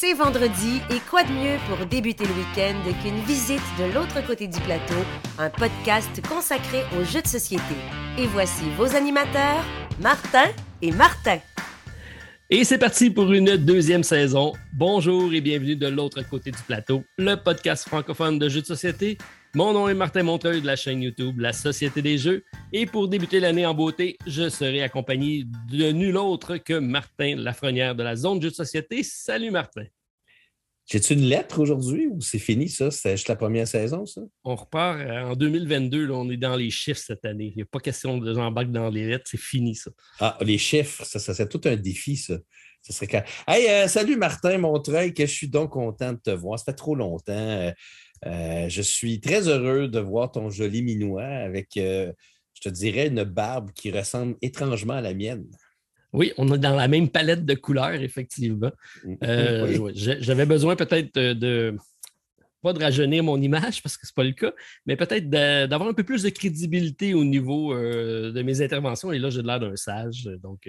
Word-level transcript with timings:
C'est 0.00 0.14
vendredi 0.14 0.80
et 0.90 1.00
quoi 1.10 1.24
de 1.24 1.32
mieux 1.32 1.56
pour 1.68 1.84
débuter 1.84 2.22
le 2.22 2.30
week-end 2.30 2.76
qu'une 3.02 3.18
visite 3.22 3.60
de 3.80 3.92
l'autre 3.92 4.24
côté 4.24 4.46
du 4.46 4.60
plateau, 4.60 4.94
un 5.40 5.50
podcast 5.50 6.08
consacré 6.28 6.82
aux 6.96 7.02
jeux 7.02 7.20
de 7.20 7.26
société. 7.26 7.74
Et 8.16 8.28
voici 8.28 8.62
vos 8.76 8.94
animateurs, 8.94 9.64
Martin 10.00 10.46
et 10.82 10.92
Martin. 10.92 11.38
Et 12.48 12.62
c'est 12.62 12.78
parti 12.78 13.10
pour 13.10 13.32
une 13.32 13.56
deuxième 13.56 14.04
saison. 14.04 14.52
Bonjour 14.72 15.34
et 15.34 15.40
bienvenue 15.40 15.74
de 15.74 15.88
l'autre 15.88 16.22
côté 16.22 16.52
du 16.52 16.62
plateau, 16.62 17.02
le 17.18 17.34
podcast 17.34 17.88
francophone 17.88 18.38
de 18.38 18.48
jeux 18.48 18.60
de 18.60 18.66
société 18.66 19.18
mon 19.54 19.72
nom 19.72 19.88
est 19.88 19.94
Martin 19.94 20.24
Montreuil 20.24 20.60
de 20.60 20.66
la 20.66 20.76
chaîne 20.76 21.02
YouTube 21.02 21.40
La 21.40 21.54
Société 21.54 22.02
des 22.02 22.18
Jeux. 22.18 22.44
Et 22.70 22.84
pour 22.84 23.08
débuter 23.08 23.40
l'année 23.40 23.64
en 23.64 23.72
beauté, 23.72 24.18
je 24.26 24.50
serai 24.50 24.82
accompagné 24.82 25.46
de 25.72 25.90
nul 25.90 26.18
autre 26.18 26.58
que 26.58 26.74
Martin 26.74 27.34
Lafrenière 27.36 27.94
de 27.94 28.02
la 28.02 28.14
Zone 28.14 28.42
Jeux 28.42 28.50
de 28.50 28.54
Société. 28.54 29.02
Salut 29.02 29.50
Martin. 29.50 29.84
J'ai-tu 30.90 31.12
une 31.12 31.26
lettre 31.26 31.60
aujourd'hui 31.60 32.06
ou 32.06 32.22
c'est 32.22 32.38
fini 32.38 32.66
ça? 32.70 32.90
C'est 32.90 33.10
juste 33.10 33.28
la 33.28 33.36
première 33.36 33.68
saison, 33.68 34.06
ça? 34.06 34.22
On 34.42 34.56
repart 34.56 34.98
euh, 34.98 35.20
en 35.20 35.36
2022. 35.36 36.10
on 36.10 36.30
est 36.30 36.38
dans 36.38 36.56
les 36.56 36.70
chiffres 36.70 37.02
cette 37.04 37.26
année. 37.26 37.52
Il 37.54 37.56
n'y 37.56 37.62
a 37.62 37.66
pas 37.66 37.78
question 37.78 38.16
de 38.16 38.32
j'embarque 38.32 38.70
dans 38.70 38.88
les 38.88 39.06
lettres. 39.06 39.26
C'est 39.28 39.40
fini, 39.40 39.74
ça. 39.74 39.90
Ah, 40.18 40.38
les 40.40 40.56
chiffres, 40.56 41.04
ça, 41.04 41.18
ça 41.18 41.34
c'est 41.34 41.46
tout 41.46 41.60
un 41.66 41.76
défi, 41.76 42.16
ça. 42.16 42.38
ça 42.80 42.94
serait... 42.94 43.22
Hey, 43.46 43.68
euh, 43.68 43.86
salut 43.86 44.16
Martin 44.16 44.56
Montreuil, 44.56 45.12
que 45.12 45.26
je 45.26 45.30
suis 45.30 45.48
donc 45.48 45.72
content 45.72 46.14
de 46.14 46.20
te 46.20 46.30
voir. 46.30 46.58
Ça 46.58 46.64
fait 46.64 46.76
trop 46.76 46.94
longtemps. 46.94 47.34
Euh, 47.34 47.70
euh, 48.24 48.68
je 48.70 48.80
suis 48.80 49.20
très 49.20 49.46
heureux 49.46 49.88
de 49.88 50.00
voir 50.00 50.32
ton 50.32 50.48
joli 50.48 50.80
minois 50.80 51.22
avec, 51.22 51.72
je 51.74 52.12
te 52.62 52.70
dirais, 52.70 53.08
une 53.08 53.24
barbe 53.24 53.72
qui 53.72 53.90
ressemble 53.90 54.36
étrangement 54.40 54.94
à 54.94 55.02
la 55.02 55.12
mienne. 55.12 55.44
Oui, 56.12 56.32
on 56.38 56.52
est 56.54 56.58
dans 56.58 56.74
la 56.74 56.88
même 56.88 57.08
palette 57.08 57.44
de 57.44 57.54
couleurs, 57.54 57.94
effectivement. 57.94 58.70
Mm. 59.04 59.14
Euh, 59.22 59.92
j'avais 59.94 60.46
besoin 60.46 60.74
peut-être 60.74 61.14
de, 61.14 61.76
pas 62.62 62.72
de 62.72 62.82
rajeunir 62.82 63.22
mon 63.22 63.40
image 63.40 63.82
parce 63.82 63.96
que 63.96 64.06
ce 64.06 64.12
n'est 64.12 64.14
pas 64.14 64.24
le 64.24 64.32
cas, 64.32 64.52
mais 64.86 64.96
peut-être 64.96 65.28
d'avoir 65.28 65.88
un 65.88 65.94
peu 65.94 66.04
plus 66.04 66.22
de 66.22 66.30
crédibilité 66.30 67.14
au 67.14 67.24
niveau 67.24 67.74
de 67.74 68.42
mes 68.42 68.62
interventions. 68.62 69.12
Et 69.12 69.18
là, 69.18 69.30
j'ai 69.30 69.42
l'air 69.42 69.60
d'un 69.60 69.76
sage, 69.76 70.24
donc 70.42 70.66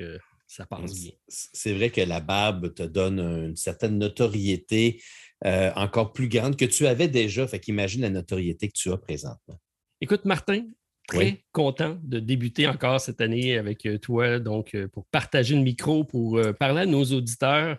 ça 0.49 0.66
passe 0.66 0.94
bien. 0.94 1.11
C'est 1.27 1.73
vrai 1.73 1.92
que 1.92 2.02
la 2.02 2.19
barbe 2.19 2.73
te 2.73 2.83
donne 2.83 3.19
une 3.19 3.55
certaine 3.55 3.97
notoriété 3.97 5.02
euh, 5.45 5.71
encore 5.75 6.11
plus 6.11 6.27
grande 6.27 6.58
que 6.58 6.66
tu 6.66 6.88
avais 6.88 7.08
déjà. 7.08 7.47
Fait 7.47 7.59
qu'imagine 7.59 8.02
la 8.02 8.09
notoriété 8.09 8.67
que 8.67 8.73
tu 8.73 8.92
as 8.92 8.97
présentement. 8.97 9.59
Écoute, 10.02 10.25
Martin, 10.25 10.66
très 11.09 11.43
content 11.52 11.97
de 12.03 12.19
débuter 12.19 12.67
encore 12.67 13.02
cette 13.02 13.21
année 13.21 13.57
avec 13.57 13.85
euh, 13.85 13.97
toi, 13.97 14.39
donc 14.39 14.75
euh, 14.75 14.88
pour 14.88 15.05
partager 15.05 15.55
le 15.55 15.61
micro, 15.61 16.03
pour 16.03 16.39
parler 16.59 16.81
à 16.81 16.85
nos 16.85 17.03
auditeurs. 17.03 17.77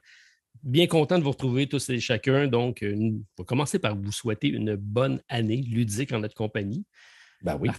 Bien 0.62 0.86
content 0.86 1.18
de 1.18 1.24
vous 1.24 1.30
retrouver 1.30 1.66
tous 1.66 1.88
et 1.88 2.00
chacun. 2.00 2.46
Donc, 2.46 2.84
on 2.84 3.22
va 3.38 3.44
commencer 3.44 3.78
par 3.78 3.96
vous 3.96 4.12
souhaiter 4.12 4.48
une 4.48 4.76
bonne 4.76 5.22
année 5.28 5.62
ludique 5.62 6.12
en 6.12 6.18
notre 6.18 6.34
compagnie. 6.34 6.84
Ben 7.40 7.56
oui. 7.58 7.70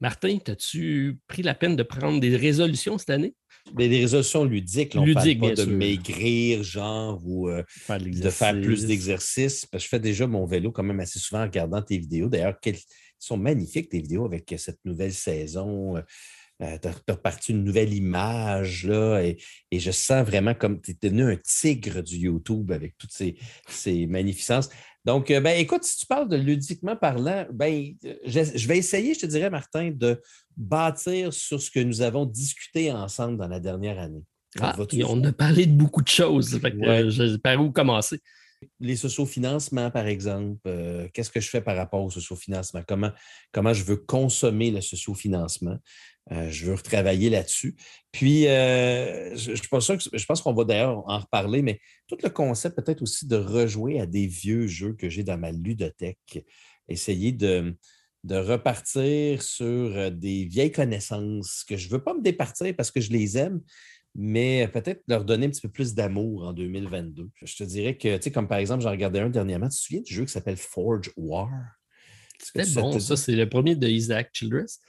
Martin, 0.00 0.38
as-tu 0.46 1.18
pris 1.28 1.42
la 1.42 1.54
peine 1.54 1.76
de 1.76 1.82
prendre 1.82 2.18
des 2.18 2.34
résolutions 2.34 2.96
cette 2.96 3.10
année? 3.10 3.34
des 3.74 3.88
résolutions 4.00 4.44
ludiques. 4.44 4.94
on 4.96 5.04
parle 5.12 5.38
pas 5.38 5.54
de 5.54 5.64
maigrir, 5.66 6.62
genre, 6.62 7.20
ou 7.24 7.48
euh, 7.48 7.62
de 7.88 8.30
faire 8.30 8.60
plus 8.60 8.86
d'exercices. 8.86 9.66
Parce 9.66 9.84
que 9.84 9.86
je 9.86 9.88
fais 9.88 10.00
déjà 10.00 10.26
mon 10.26 10.46
vélo 10.46 10.72
quand 10.72 10.82
même 10.82 11.00
assez 11.00 11.18
souvent 11.18 11.42
en 11.42 11.44
regardant 11.44 11.82
tes 11.82 11.98
vidéos. 11.98 12.28
D'ailleurs, 12.28 12.56
elles 12.64 12.76
sont 13.20 13.36
magnifiques, 13.36 13.90
tes 13.90 14.00
vidéos 14.00 14.24
avec 14.24 14.54
cette 14.58 14.84
nouvelle 14.84 15.12
saison. 15.12 15.96
Euh, 15.96 16.02
euh, 16.62 16.76
tu 16.80 16.88
as, 16.88 17.12
reparti 17.12 17.52
une 17.52 17.64
nouvelle 17.64 17.94
image, 17.94 18.86
là, 18.86 19.22
et, 19.22 19.38
je 19.72 19.90
sens 19.90 20.26
vraiment 20.26 20.52
comme 20.52 20.80
tu 20.80 20.90
es 20.90 20.96
devenu 21.00 21.32
un 21.32 21.36
tigre 21.36 22.02
du 22.02 22.16
YouTube 22.16 22.70
avec 22.70 22.98
toutes 22.98 23.12
ces, 23.12 23.36
ces 23.66 24.06
magnificences. 24.06 24.68
Donc, 25.06 25.28
ben, 25.28 25.58
écoute, 25.58 25.84
si 25.84 25.96
tu 25.96 26.06
parles 26.06 26.28
de 26.28 26.36
ludiquement 26.36 26.96
parlant, 26.96 27.46
ben, 27.50 27.94
je, 28.26 28.68
vais 28.68 28.76
essayer, 28.76 29.14
je 29.14 29.20
te 29.20 29.26
dirais, 29.26 29.48
Martin, 29.48 29.90
de 29.90 30.20
bâtir 30.54 31.32
sur 31.32 31.62
ce 31.62 31.70
que 31.70 31.80
nous 31.80 32.02
avons 32.02 32.26
discuté 32.26 32.92
ensemble 32.92 33.38
dans 33.38 33.48
la 33.48 33.60
dernière 33.60 33.98
année. 33.98 34.22
Ah, 34.58 34.76
on 35.06 35.24
a 35.24 35.32
parlé 35.32 35.66
de 35.66 35.72
beaucoup 35.72 36.02
de 36.02 36.08
choses. 36.08 36.60
Euh, 36.62 37.38
par 37.42 37.60
où 37.60 37.70
commencer? 37.70 38.20
Les 38.78 38.96
sociofinancements, 38.96 39.90
par 39.90 40.06
exemple. 40.06 40.60
Euh, 40.66 41.08
qu'est-ce 41.12 41.30
que 41.30 41.40
je 41.40 41.48
fais 41.48 41.60
par 41.60 41.76
rapport 41.76 42.04
au 42.04 42.10
sociofinancement? 42.10 42.82
Comment, 42.86 43.10
comment 43.52 43.72
je 43.72 43.84
veux 43.84 43.96
consommer 43.96 44.70
le 44.70 44.80
sociofinancement? 44.80 45.78
Euh, 46.32 46.50
je 46.50 46.66
veux 46.66 46.74
retravailler 46.74 47.30
là-dessus. 47.30 47.74
Puis, 48.12 48.42
je, 48.44 49.34
je, 49.34 50.18
je 50.18 50.26
pense 50.26 50.42
qu'on 50.42 50.52
va 50.52 50.64
d'ailleurs 50.64 51.02
en 51.08 51.18
reparler, 51.18 51.62
mais 51.62 51.80
tout 52.06 52.18
le 52.22 52.28
concept 52.28 52.76
peut-être 52.76 53.02
aussi 53.02 53.26
de 53.26 53.36
rejouer 53.36 54.00
à 54.00 54.06
des 54.06 54.26
vieux 54.26 54.66
jeux 54.66 54.92
que 54.92 55.08
j'ai 55.08 55.24
dans 55.24 55.38
ma 55.38 55.52
ludothèque. 55.52 56.44
Essayer 56.88 57.32
de, 57.32 57.74
de 58.24 58.36
repartir 58.36 59.42
sur 59.42 59.64
euh, 59.66 60.10
des 60.10 60.44
vieilles 60.44 60.72
connaissances 60.72 61.64
que 61.64 61.76
je 61.76 61.86
ne 61.86 61.92
veux 61.92 62.02
pas 62.02 62.14
me 62.14 62.22
départir 62.22 62.74
parce 62.76 62.90
que 62.90 63.00
je 63.00 63.10
les 63.10 63.38
aime, 63.38 63.60
mais 64.14 64.68
peut-être 64.68 65.02
leur 65.06 65.24
donner 65.24 65.46
un 65.46 65.50
petit 65.50 65.60
peu 65.60 65.68
plus 65.68 65.94
d'amour 65.94 66.44
en 66.44 66.52
2022. 66.52 67.28
Je 67.42 67.56
te 67.56 67.64
dirais 67.64 67.96
que, 67.96 68.16
tu 68.16 68.22
sais, 68.22 68.32
comme 68.32 68.48
par 68.48 68.58
exemple, 68.58 68.82
j'en 68.82 68.90
regardais 68.90 69.20
un 69.20 69.30
dernièrement, 69.30 69.68
tu 69.68 69.76
te 69.76 69.82
souviens 69.82 70.02
du 70.02 70.12
jeu 70.12 70.24
qui 70.24 70.32
s'appelle 70.32 70.56
Forge 70.56 71.10
War? 71.16 71.48
C'est 72.42 72.74
bon, 72.74 72.98
ça, 72.98 73.16
c'est 73.16 73.36
le 73.36 73.48
premier 73.48 73.76
de 73.76 73.86
Isaac 73.86 74.30
Childress. 74.32 74.80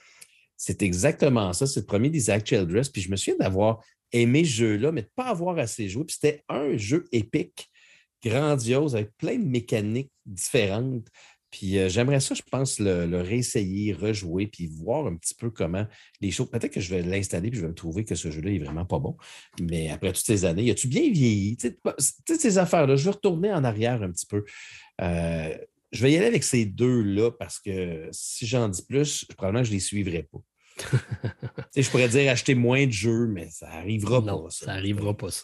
C'est 0.56 0.82
exactement 0.82 1.52
ça, 1.52 1.66
c'est 1.66 1.80
le 1.80 1.86
premier 1.86 2.08
d'Isaac 2.08 2.46
Childress. 2.46 2.88
Puis 2.88 3.02
je 3.02 3.10
me 3.10 3.16
souviens 3.16 3.36
d'avoir 3.36 3.84
aimé 4.12 4.44
ce 4.44 4.50
jeu-là, 4.50 4.92
mais 4.92 5.02
de 5.02 5.08
ne 5.08 5.12
pas 5.16 5.30
avoir 5.30 5.58
assez 5.58 5.88
joué. 5.88 6.04
Puis 6.04 6.18
c'était 6.20 6.44
un 6.48 6.76
jeu 6.76 7.08
épique, 7.10 7.68
grandiose, 8.24 8.94
avec 8.94 9.10
plein 9.16 9.36
de 9.36 9.44
mécaniques 9.44 10.12
différentes. 10.24 11.08
Puis 11.52 11.78
euh, 11.78 11.88
j'aimerais 11.90 12.18
ça, 12.18 12.34
je 12.34 12.42
pense, 12.50 12.80
le, 12.80 13.20
réessayer, 13.20 13.92
rejouer, 13.92 14.46
puis 14.46 14.66
voir 14.66 15.06
un 15.06 15.14
petit 15.16 15.34
peu 15.34 15.50
comment 15.50 15.86
les 16.20 16.30
choses. 16.30 16.50
Peut-être 16.50 16.72
que 16.72 16.80
je 16.80 16.92
vais 16.92 17.02
l'installer, 17.02 17.50
puis 17.50 17.60
je 17.60 17.64
vais 17.64 17.70
me 17.70 17.74
trouver 17.74 18.04
que 18.04 18.14
ce 18.14 18.30
jeu-là 18.30 18.50
est 18.50 18.58
vraiment 18.58 18.86
pas 18.86 18.98
bon. 18.98 19.16
Mais 19.60 19.90
après 19.90 20.12
toutes 20.12 20.24
ces 20.24 20.46
années, 20.46 20.70
as-tu 20.70 20.88
bien 20.88 21.12
vieilli? 21.12 21.58
Tu 21.58 21.76
sais, 21.98 22.38
ces 22.38 22.58
affaires-là, 22.58 22.96
je 22.96 23.04
vais 23.04 23.10
retourner 23.10 23.52
en 23.52 23.64
arrière 23.64 24.02
un 24.02 24.10
petit 24.10 24.26
peu. 24.26 24.44
Euh, 25.02 25.56
je 25.92 26.02
vais 26.02 26.12
y 26.12 26.16
aller 26.16 26.26
avec 26.26 26.42
ces 26.42 26.64
deux-là 26.64 27.30
parce 27.32 27.60
que 27.60 28.08
si 28.12 28.46
j'en 28.46 28.70
dis 28.70 28.82
plus, 28.82 29.26
probablement 29.36 29.62
je 29.62 29.70
ne 29.70 29.74
les 29.74 29.80
suivrai 29.80 30.22
pas. 30.22 30.38
je 31.76 31.90
pourrais 31.90 32.08
dire 32.08 32.32
acheter 32.32 32.54
moins 32.54 32.86
de 32.86 32.92
jeux, 32.92 33.26
mais 33.26 33.50
ça 33.50 33.68
n'arrivera 33.68 34.24
pas. 34.24 34.46
Ça 34.48 34.66
n'arrivera 34.66 35.14
pas, 35.14 35.30
ça. 35.30 35.42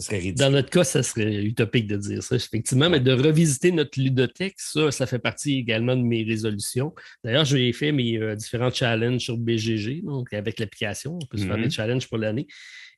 Serait 0.00 0.32
Dans 0.32 0.50
notre 0.50 0.70
cas, 0.70 0.84
ça 0.84 1.02
serait 1.02 1.42
utopique 1.42 1.86
de 1.86 1.96
dire 1.96 2.22
ça, 2.22 2.36
effectivement, 2.36 2.90
mais 2.90 3.00
de 3.00 3.12
revisiter 3.12 3.72
notre 3.72 4.00
ludothèque, 4.00 4.54
ça, 4.58 4.90
ça 4.90 5.06
fait 5.06 5.18
partie 5.18 5.58
également 5.58 5.96
de 5.96 6.02
mes 6.02 6.22
résolutions. 6.22 6.94
D'ailleurs, 7.24 7.44
j'ai 7.44 7.72
fait 7.72 7.92
mes 7.92 8.18
euh, 8.18 8.34
différents 8.34 8.70
challenges 8.70 9.22
sur 9.22 9.36
BGG, 9.38 10.02
donc 10.02 10.32
avec 10.32 10.58
l'application, 10.60 11.18
on 11.20 11.26
peut 11.26 11.38
se 11.38 11.46
faire 11.46 11.56
des 11.56 11.66
mm-hmm. 11.66 11.70
challenges 11.70 12.08
pour 12.08 12.18
l'année. 12.18 12.46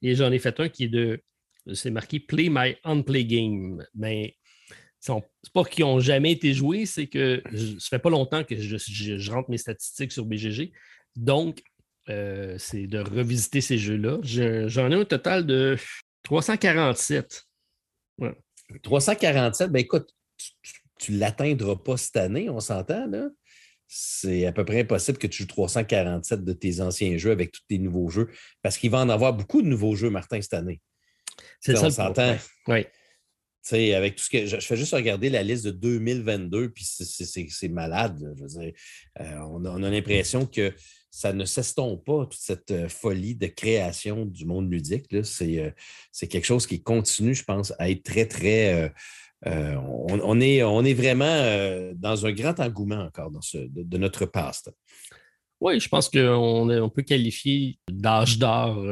Et 0.02 0.14
j'en 0.14 0.32
ai 0.32 0.38
fait 0.38 0.58
un 0.60 0.68
qui 0.68 0.84
est 0.84 0.88
de, 0.88 1.20
c'est 1.72 1.90
marqué 1.90 2.20
Play 2.20 2.48
My 2.50 2.76
Unplay 2.84 3.24
Game. 3.24 3.84
Mais 3.94 4.36
c'est 5.00 5.12
pas 5.52 5.64
qu'ils 5.64 5.84
n'ont 5.84 6.00
jamais 6.00 6.32
été 6.32 6.52
joués, 6.52 6.86
c'est 6.86 7.06
que 7.06 7.42
ça 7.78 7.88
fait 7.90 7.98
pas 7.98 8.10
longtemps 8.10 8.44
que 8.44 8.56
je, 8.56 9.30
rentre 9.30 9.50
mes 9.50 9.58
statistiques 9.58 10.12
sur 10.12 10.24
BGG. 10.24 10.72
Donc, 11.16 11.62
euh, 12.08 12.56
c'est 12.58 12.86
de 12.86 12.98
revisiter 12.98 13.60
ces 13.60 13.78
jeux-là. 13.78 14.18
J'en 14.22 14.90
ai 14.90 14.94
un 14.94 15.04
total 15.04 15.46
de 15.46 15.76
347. 16.28 17.48
347, 18.82 19.70
ben 19.70 19.80
écoute, 19.80 20.14
tu 21.00 21.12
ne 21.12 21.20
l'atteindras 21.20 21.76
pas 21.76 21.96
cette 21.96 22.18
année, 22.18 22.50
on 22.50 22.60
s'entend, 22.60 23.06
là? 23.06 23.28
C'est 23.86 24.44
à 24.44 24.52
peu 24.52 24.66
près 24.66 24.80
impossible 24.80 25.16
que 25.16 25.26
tu 25.26 25.44
joues 25.44 25.48
347 25.48 26.44
de 26.44 26.52
tes 26.52 26.82
anciens 26.82 27.16
jeux 27.16 27.30
avec 27.30 27.52
tous 27.52 27.62
tes 27.66 27.78
nouveaux 27.78 28.10
jeux, 28.10 28.28
parce 28.60 28.76
qu'il 28.76 28.90
va 28.90 28.98
en 28.98 29.08
avoir 29.08 29.32
beaucoup 29.32 29.62
de 29.62 29.68
nouveaux 29.68 29.94
jeux, 29.94 30.10
Martin, 30.10 30.42
cette 30.42 30.52
année. 30.52 30.82
C'est 31.60 31.74
ça. 31.76 31.86
On 31.86 31.90
s'entend. 31.90 32.36
Oui. 32.66 32.84
Avec 33.72 34.16
tout 34.16 34.24
ce 34.24 34.30
que 34.30 34.46
je, 34.46 34.56
fais 34.60 34.76
juste 34.76 34.94
regarder 34.94 35.30
la 35.30 35.42
liste 35.42 35.64
de 35.66 35.70
2022, 35.70 36.70
puis 36.70 36.84
c'est 36.84 37.68
malade. 37.68 38.18
je 38.36 38.42
veux 38.42 38.62
dire, 38.62 38.72
euh, 39.20 39.38
on 39.50 39.64
a 39.64 39.90
l'impression 39.90 40.46
que 40.46 40.72
ça 41.10 41.32
ne 41.32 41.44
s'estompe 41.44 42.04
pas, 42.04 42.26
toute 42.26 42.40
cette 42.40 42.70
euh, 42.70 42.88
folie 42.88 43.34
de 43.34 43.46
création 43.46 44.24
du 44.24 44.46
monde 44.46 44.70
ludique. 44.70 45.06
Euh, 45.12 45.22
c'est 46.12 46.28
quelque 46.28 46.44
chose 46.44 46.66
qui 46.66 46.82
continue, 46.82 47.34
je 47.34 47.44
pense, 47.44 47.72
à 47.78 47.90
être 47.90 48.02
très, 48.02 48.26
très. 48.26 48.92
On, 49.44 50.40
est, 50.40 50.62
on 50.64 50.84
est 50.84 50.94
vraiment 50.94 51.92
dans 51.94 52.26
un 52.26 52.32
grand 52.32 52.58
engouement 52.58 53.02
encore 53.04 53.30
dans 53.30 53.40
ce, 53.40 53.58
de, 53.58 53.98
notre 53.98 54.26
past. 54.26 54.70
Oui, 55.60 55.78
je 55.78 55.88
pense 55.88 56.08
qu'on 56.08 56.68
on 56.68 56.90
peut 56.90 57.02
qualifier 57.02 57.78
d'âge 57.88 58.38
d'or 58.38 58.84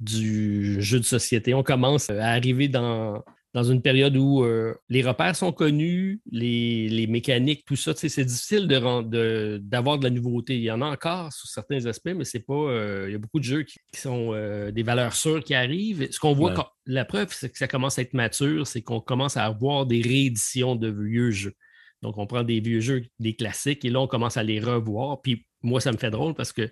du 0.00 0.80
jeu 0.80 0.98
de 0.98 1.04
société. 1.04 1.52
On 1.52 1.62
commence 1.62 2.08
à 2.08 2.30
arriver 2.30 2.68
dans, 2.68 3.22
dans 3.54 3.64
une 3.64 3.82
période 3.82 4.16
où 4.16 4.42
euh, 4.44 4.74
les 4.88 5.02
repères 5.02 5.36
sont 5.36 5.52
connus, 5.52 6.22
les, 6.30 7.06
mécaniques, 7.06 7.64
tout 7.66 7.76
ça. 7.76 7.92
C'est 7.94 8.24
difficile 8.24 8.66
d'avoir 8.66 9.04
de, 9.04 9.60
de, 9.62 10.02
la 10.02 10.10
nouveauté. 10.10 10.56
Il 10.56 10.62
y 10.62 10.70
en 10.70 10.80
a 10.80 10.86
encore 10.86 11.32
sur 11.32 11.48
certains 11.48 11.84
aspects, 11.84 12.12
mais 12.16 12.24
c'est 12.24 12.40
pas. 12.40 12.54
Euh, 12.54 13.04
il 13.08 13.12
y 13.12 13.14
a 13.14 13.18
beaucoup 13.18 13.40
de 13.40 13.44
jeux 13.44 13.64
qui, 13.64 13.78
sont 13.94 14.32
euh, 14.32 14.70
des 14.70 14.82
valeurs 14.82 15.14
sûres 15.14 15.44
qui 15.44 15.54
arrivent. 15.54 16.10
Ce 16.10 16.18
qu'on 16.18 16.32
voit, 16.32 16.74
la 16.86 17.04
preuve, 17.04 17.28
c'est 17.30 17.50
que 17.50 17.58
ça 17.58 17.68
commence 17.68 17.98
à 17.98 18.02
être 18.02 18.14
mature, 18.14 18.66
c'est 18.66 18.82
qu'on 18.82 19.00
commence 19.00 19.36
à 19.36 19.44
avoir 19.44 19.84
des 19.84 20.00
rééditions 20.00 20.74
de 20.74 20.88
vieux 20.88 21.30
jeux. 21.30 21.54
Donc, 22.00 22.16
on 22.18 22.26
prend 22.26 22.42
des 22.42 22.60
vieux 22.60 22.80
jeux, 22.80 23.02
des 23.20 23.36
classiques, 23.36 23.84
et 23.84 23.90
là, 23.90 24.00
on 24.00 24.08
commence 24.08 24.36
à 24.36 24.42
les 24.42 24.60
revoir. 24.60 25.20
Puis 25.20 25.46
moi, 25.62 25.80
ça 25.80 25.92
me 25.92 25.98
fait 25.98 26.10
drôle 26.10 26.34
parce 26.34 26.52
que 26.52 26.70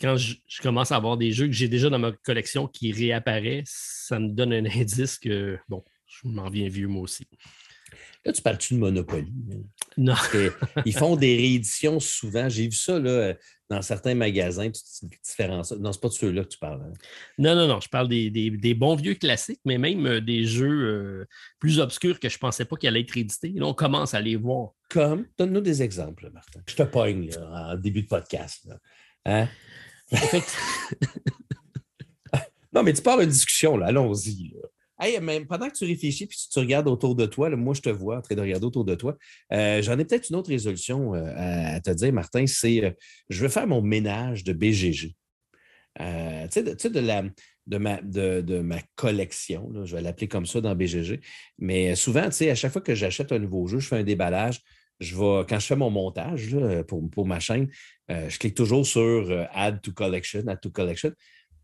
quand 0.00 0.16
je, 0.16 0.36
commence 0.62 0.92
à 0.92 0.96
avoir 0.96 1.16
des 1.16 1.32
jeux 1.32 1.46
que 1.46 1.52
j'ai 1.52 1.68
déjà 1.68 1.90
dans 1.90 1.98
ma 1.98 2.12
collection 2.12 2.66
qui 2.66 2.92
réapparaissent, 2.92 4.04
ça 4.08 4.18
me 4.18 4.28
donne 4.28 4.52
un 4.52 4.64
indice 4.76 5.18
que, 5.18 5.58
bon, 5.68 5.84
je 6.12 6.28
m'en 6.28 6.48
viens 6.48 6.68
vieux 6.68 6.88
moi 6.88 7.02
aussi. 7.02 7.26
Là, 8.24 8.32
tu 8.32 8.40
parles-tu 8.40 8.74
de 8.74 8.78
Monopoly? 8.78 9.32
Non. 9.96 10.14
ils 10.86 10.94
font 10.94 11.16
des 11.16 11.36
rééditions 11.36 11.98
souvent. 11.98 12.48
J'ai 12.48 12.64
vu 12.64 12.76
ça 12.76 12.98
là, 12.98 13.34
dans 13.68 13.82
certains 13.82 14.14
magasins, 14.14 14.70
différents. 15.24 15.62
Non, 15.78 15.92
c'est 15.92 16.00
pas 16.00 16.08
de 16.08 16.12
ceux-là 16.12 16.44
que 16.44 16.48
tu 16.48 16.58
parles. 16.58 16.82
Hein? 16.82 16.92
Non, 17.38 17.56
non, 17.56 17.66
non. 17.66 17.80
Je 17.80 17.88
parle 17.88 18.08
des, 18.08 18.74
bons 18.74 18.94
vieux 18.94 19.14
classiques, 19.14 19.60
mais 19.64 19.76
même 19.76 20.06
euh, 20.06 20.20
des 20.20 20.44
jeux 20.44 20.68
euh, 20.68 21.26
plus 21.58 21.80
obscurs 21.80 22.20
que 22.20 22.28
je 22.28 22.36
ne 22.36 22.40
pensais 22.40 22.64
pas 22.64 22.76
qu'ils 22.76 22.88
allaient 22.88 23.00
être 23.00 23.10
réédités. 23.10 23.52
Là, 23.56 23.66
on 23.66 23.74
commence 23.74 24.14
à 24.14 24.20
les 24.20 24.36
voir. 24.36 24.70
Comme? 24.88 25.26
Donne-nous 25.36 25.60
des 25.60 25.82
exemples, 25.82 26.30
Martin. 26.32 26.60
Je 26.66 26.76
te 26.76 26.84
pogne 26.84 27.30
en 27.38 27.76
début 27.76 28.02
de 28.02 28.08
podcast. 28.08 28.68
Hein? 29.24 29.48
non, 32.72 32.84
mais 32.84 32.92
tu 32.92 33.02
parles 33.02 33.26
de 33.26 33.30
discussion, 33.30 33.76
là. 33.76 33.86
Allons-y. 33.86 34.54
Hey, 35.04 35.18
pendant 35.48 35.68
que 35.68 35.74
tu 35.76 35.84
réfléchis 35.84 36.28
puis 36.28 36.38
tu 36.48 36.58
regardes 36.60 36.86
autour 36.86 37.16
de 37.16 37.26
toi, 37.26 37.50
moi, 37.56 37.74
je 37.74 37.80
te 37.80 37.88
vois 37.88 38.18
en 38.18 38.22
train 38.22 38.36
de 38.36 38.40
regarder 38.40 38.64
autour 38.64 38.84
de 38.84 38.94
toi. 38.94 39.16
Euh, 39.52 39.82
j'en 39.82 39.98
ai 39.98 40.04
peut-être 40.04 40.30
une 40.30 40.36
autre 40.36 40.50
résolution 40.50 41.16
euh, 41.16 41.74
à, 41.74 41.80
te 41.80 41.90
dire, 41.90 42.12
Martin. 42.12 42.46
C'est 42.46 42.84
euh, 42.84 42.90
je 43.28 43.42
veux 43.42 43.48
faire 43.48 43.66
mon 43.66 43.82
ménage 43.82 44.44
de 44.44 44.52
BGG. 44.52 45.08
tu 45.08 46.04
sais, 46.50 46.62
de, 46.62 46.70
de, 47.66 47.78
ma, 47.78 48.00
de, 48.00 48.60
ma 48.60 48.78
collection, 48.94 49.72
je 49.84 49.96
vais 49.96 50.02
l'appeler 50.02 50.28
comme 50.28 50.46
ça 50.46 50.60
dans 50.60 50.76
BGG. 50.76 51.20
Mais 51.58 51.96
souvent, 51.96 52.26
tu 52.26 52.36
sais, 52.36 52.50
à 52.50 52.54
chaque 52.54 52.72
fois 52.72 52.82
que 52.82 52.94
j'achète 52.94 53.32
un 53.32 53.40
nouveau 53.40 53.66
jeu, 53.66 53.80
je 53.80 53.88
fais 53.88 53.96
un 53.96 54.04
déballage. 54.04 54.60
Je 55.00 55.16
quand 55.16 55.58
je 55.58 55.66
fais 55.66 55.74
mon 55.74 55.90
montage 55.90 56.54
pour, 56.86 57.10
pour, 57.10 57.26
ma 57.26 57.40
chaîne, 57.40 57.68
je 58.08 58.38
clique 58.38 58.54
toujours 58.54 58.86
sur 58.86 59.48
Add 59.52 59.80
to 59.82 59.90
Collection, 59.92 60.46
Add 60.46 60.60
to 60.60 60.70
Collection. 60.70 61.10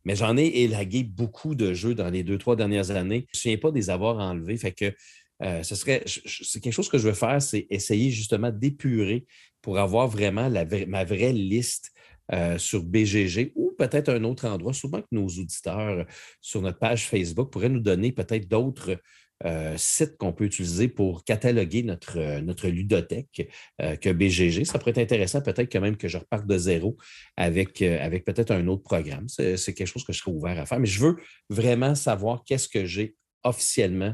Mais 0.05 0.17
j'en 0.17 0.37
ai 0.37 0.47
élagué 0.47 1.03
beaucoup 1.03 1.55
de 1.55 1.75
jeux 1.75 1.95
dans 1.95 2.11
les 2.11 2.23
deux, 2.23 2.39
trois 2.39 2.56
dernières 2.56 2.91
années. 2.91 3.27
Je 3.33 3.39
ne 3.49 3.53
me 3.53 3.56
souviens 3.56 3.59
pas 3.59 3.71
des 3.71 3.91
avoir 3.91 4.19
enlevés. 4.19 4.59
Que 4.73 4.95
euh, 5.43 5.62
ce 5.62 5.75
serait, 5.75 6.03
c'est 6.06 6.61
quelque 6.61 6.73
chose 6.73 6.89
que 6.89 6.99
je 6.99 7.09
veux 7.09 7.15
faire, 7.15 7.41
c'est 7.41 7.67
essayer 7.71 8.11
justement 8.11 8.50
d'épurer 8.50 9.27
pour 9.62 9.79
avoir 9.79 10.09
vraiment 10.09 10.50
ma 10.50 11.05
vraie 11.05 11.33
liste 11.33 11.93
euh, 12.33 12.59
sur 12.59 12.85
BGG 12.85 13.53
ou 13.55 13.73
peut-être 13.79 14.09
un 14.09 14.25
autre 14.25 14.47
endroit. 14.47 14.73
Souvent 14.73 15.00
que 15.00 15.09
nos 15.12 15.27
auditeurs 15.27 16.06
sur 16.41 16.61
notre 16.61 16.79
page 16.79 17.06
Facebook 17.06 17.50
pourraient 17.50 17.69
nous 17.69 17.81
donner 17.81 18.12
peut-être 18.12 18.49
d'autres 18.49 18.99
euh, 19.46 19.76
site 19.76 20.17
qu'on 20.19 20.32
peut 20.32 20.46
utiliser 20.46 20.88
pour 20.88 21.23
cataloguer 21.23 21.85
notre, 21.85 22.19
euh, 22.19 22.70
ludothèque 22.70 23.49
euh, 23.81 23.94
que 23.94 24.11
BGG. 24.11 24.64
Ça 24.64 24.81
pourrait 24.81 24.90
être 24.90 24.99
intéressant 24.99 25.40
peut-être 25.40 25.70
quand 25.70 25.81
même 25.81 25.96
que 25.96 26.08
je 26.08 26.19
reparte 26.19 26.44
de 26.44 26.58
zéro 26.58 26.96
avec, 27.37 27.75
peut-être 27.79 28.50
un 28.50 28.67
autre 28.67 28.82
programme. 28.82 29.29
C'est 29.29 29.75
quelque 29.75 29.87
chose 29.87 30.02
que 30.02 30.12
je 30.12 30.19
serais 30.19 30.32
ouvert 30.32 30.58
à 30.58 30.67
faire. 30.67 30.81
Mais 30.81 30.88
je 30.88 30.99
veux 30.99 31.17
vraiment 31.50 31.94
savoir 31.94 32.43
qu'est-ce 32.44 32.69
que 32.69 32.85
j'ai 32.85 33.14
officiellement 33.44 34.12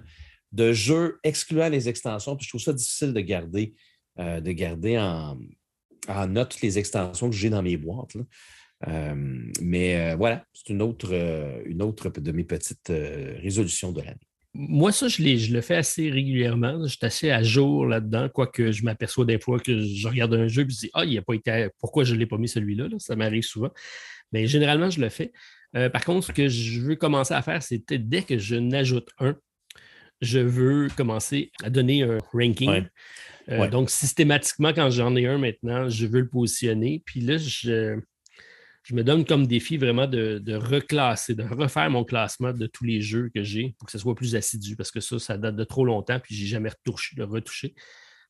de 0.52 0.74
jeux 0.74 1.18
excluant 1.24 1.70
les 1.70 1.88
extensions. 1.88 2.36
Puis 2.36 2.44
je 2.44 2.50
trouve 2.50 2.60
ça 2.60 2.74
difficile 2.74 3.14
de 3.14 3.20
garder, 3.20 3.74
de 4.18 4.52
garder 4.52 4.98
en, 4.98 5.38
en 6.06 6.26
note 6.26 6.60
les 6.60 6.78
extensions 6.78 7.30
que 7.30 7.34
j'ai 7.34 7.48
dans 7.48 7.62
mes 7.62 7.78
boîtes. 7.78 8.14
mais 9.62 10.14
voilà, 10.16 10.44
c'est 10.52 10.68
une 10.68 10.82
autre, 10.82 11.14
une 11.64 11.80
autre 11.80 12.10
de 12.10 12.30
mes 12.30 12.44
petites 12.44 12.92
résolutions 13.40 13.90
de 13.90 14.02
l'année 14.02 14.28
moi, 14.54 14.92
ça, 14.92 15.08
je, 15.08 15.16
je, 15.36 15.52
le 15.52 15.60
fais 15.60 15.74
assez 15.74 16.10
régulièrement. 16.10 16.82
Je 16.84 16.96
suis 16.96 16.98
assez 17.02 17.30
à 17.30 17.42
jour 17.42 17.86
là-dedans, 17.86 18.28
quoique 18.28 18.70
je 18.70 18.84
m'aperçois 18.84 19.24
des 19.24 19.40
fois 19.40 19.58
que 19.58 19.80
je 19.80 20.06
regarde 20.06 20.34
un 20.34 20.46
jeu 20.46 20.62
et 20.62 20.70
je 20.70 20.76
dis 20.76 20.90
Ah, 20.94 21.04
il 21.04 21.14
n'a 21.14 21.22
pas 21.22 21.34
été. 21.34 21.68
Pourquoi 21.80 22.04
je 22.04 22.14
ne 22.14 22.20
l'ai 22.20 22.26
pas 22.26 22.38
mis 22.38 22.48
celui-là? 22.48 22.86
Ça 22.98 23.16
m'arrive 23.16 23.42
souvent. 23.42 23.70
Mais 24.32 24.46
généralement, 24.46 24.90
je 24.90 25.00
le 25.00 25.08
fais. 25.08 25.32
Euh, 25.76 25.90
par 25.90 26.04
contre, 26.04 26.28
ce 26.28 26.32
que 26.32 26.48
je 26.48 26.80
veux 26.80 26.94
commencer 26.94 27.34
à 27.34 27.42
faire, 27.42 27.62
c'est 27.62 27.84
dès 27.90 28.22
que 28.22 28.38
je 28.38 28.54
n'ajoute 28.54 29.08
un, 29.18 29.36
je 30.20 30.38
veux 30.38 30.88
commencer 30.96 31.50
à 31.62 31.70
donner 31.70 32.02
un 32.04 32.18
ranking. 32.32 32.86
Euh, 33.48 33.68
donc, 33.68 33.90
systématiquement, 33.90 34.72
quand 34.72 34.90
j'en 34.90 35.14
ai 35.16 35.26
un 35.26 35.38
maintenant, 35.38 35.88
je 35.88 36.06
veux 36.06 36.20
le 36.20 36.28
positionner. 36.28 37.02
Puis 37.04 37.20
là, 37.20 37.36
je, 37.38 37.98
je 38.84 38.94
me 38.94 39.02
donne 39.02 39.24
comme 39.24 39.46
défi 39.46 39.78
vraiment 39.78 40.06
de, 40.06 40.54
reclasser, 40.54 41.34
de 41.34 41.42
refaire 41.42 41.88
mon 41.90 42.04
classement 42.04 42.52
de 42.52 42.66
tous 42.66 42.84
les 42.84 43.00
jeux 43.00 43.30
que 43.34 43.42
j'ai 43.42 43.74
pour 43.78 43.86
que 43.86 43.92
ce 43.92 43.98
soit 43.98 44.14
plus 44.14 44.36
assidu, 44.36 44.76
parce 44.76 44.90
que 44.90 45.00
ça, 45.00 45.18
ça 45.18 45.38
date 45.38 45.56
de 45.56 45.64
trop 45.64 45.86
longtemps, 45.86 46.20
puis 46.20 46.34
je 46.34 46.42
n'ai 46.42 46.48
jamais 46.48 46.68
retouché, 46.68 47.16
de 47.16 47.22
retoucher. 47.22 47.74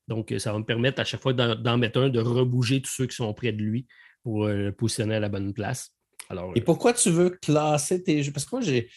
Donc, 0.06 0.33
ça 0.39 0.53
va 0.53 0.59
me 0.59 0.65
permettre 0.65 1.01
à 1.01 1.05
chaque 1.05 1.21
fois 1.23 1.33
d'en 1.33 1.79
mettre 1.79 1.99
un, 1.99 2.09
de 2.09 2.21
rebouger 2.21 2.81
tous 2.81 2.91
ceux 2.91 3.06
qui 3.06 3.17
sont 3.17 3.33
près 3.35 3.53
de 3.53 3.62
lui 3.62 3.87
pour 4.23 4.45
euh, 4.45 4.55
le 4.55 4.73
positionner 4.73 5.17
à 5.17 5.21
la 5.21 5.29
bonne 5.29 5.53
place. 5.53 5.93
Alors, 6.29 6.53
Et 6.55 6.61
pourquoi 6.61 6.93
tu 6.93 7.11
veux 7.11 7.31
classer 7.31 8.03
tes 8.03 8.23
jeux? 8.23 8.33
Parce 8.33 8.47
que 8.47 8.56
moi, 8.56 8.61
j'ai. 8.61 8.89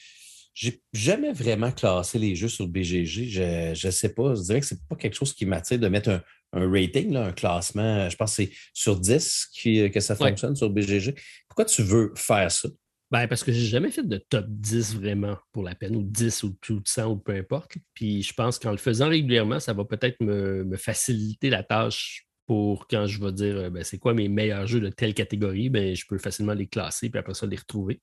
J'ai 0.59 0.81
jamais 0.91 1.33
vraiment 1.33 1.71
classé 1.71 2.17
les 2.17 2.33
jeux 2.33 2.47
sur 2.47 2.67
BGG. 2.67 3.29
Je 3.75 3.85
ne 3.85 3.91
sais 3.91 4.15
pas. 4.15 4.33
Je 4.33 4.41
dirais 4.41 4.59
que 4.59 4.65
ce 4.65 4.73
n'est 4.73 4.79
pas 4.89 4.95
quelque 4.95 5.13
chose 5.13 5.31
qui 5.31 5.45
m'attire 5.45 5.77
de 5.77 5.87
mettre 5.87 6.09
un, 6.09 6.23
un 6.53 6.71
rating, 6.71 7.15
un 7.15 7.31
classement, 7.31 8.09
je 8.09 8.15
pense 8.15 8.37
que 8.37 8.43
c'est 8.43 8.51
sur 8.73 8.99
10 8.99 9.49
que 9.93 9.99
ça 9.99 10.15
fonctionne 10.15 10.55
sur 10.55 10.69
BGG. 10.69 11.15
Pourquoi 11.47 11.65
tu 11.65 11.83
veux 11.83 12.13
faire 12.15 12.51
ça? 12.51 12.69
Ben, 13.09 13.25
parce 13.27 13.43
que 13.43 13.53
je 13.53 13.59
n'ai 13.59 13.65
jamais 13.65 13.89
fait 13.89 14.05
de 14.05 14.17
top 14.17 14.45
10 14.49 14.95
vraiment 14.95 15.37
pour 15.53 15.63
la 15.63 15.75
peine, 15.75 15.95
ou 15.95 16.03
10 16.03 16.43
ou 16.43 16.57
tout 16.59 16.81
100 16.85 17.05
ou 17.05 17.15
peu 17.17 17.33
importe. 17.33 17.77
Puis 17.93 18.21
je 18.21 18.33
pense 18.33 18.59
qu'en 18.59 18.71
le 18.71 18.77
faisant 18.77 19.07
régulièrement, 19.07 19.61
ça 19.61 19.73
va 19.73 19.85
peut-être 19.85 20.19
me, 20.19 20.75
faciliter 20.75 21.49
la 21.49 21.63
tâche 21.63 22.27
pour 22.45 22.87
quand 22.87 23.07
je 23.07 23.23
vais 23.23 23.31
dire 23.31 23.55
euh, 23.57 23.69
ben, 23.69 23.83
c'est 23.83 23.97
quoi 23.97 24.13
mes 24.13 24.27
meilleurs 24.27 24.67
jeux 24.67 24.81
de 24.81 24.89
telle 24.89 25.13
catégorie, 25.13 25.69
ben, 25.69 25.95
je 25.95 26.05
peux 26.07 26.17
facilement 26.17 26.53
les 26.53 26.67
classer 26.67 27.09
puis 27.09 27.19
après 27.19 27.33
ça 27.33 27.45
les 27.45 27.57
retrouver. 27.57 28.01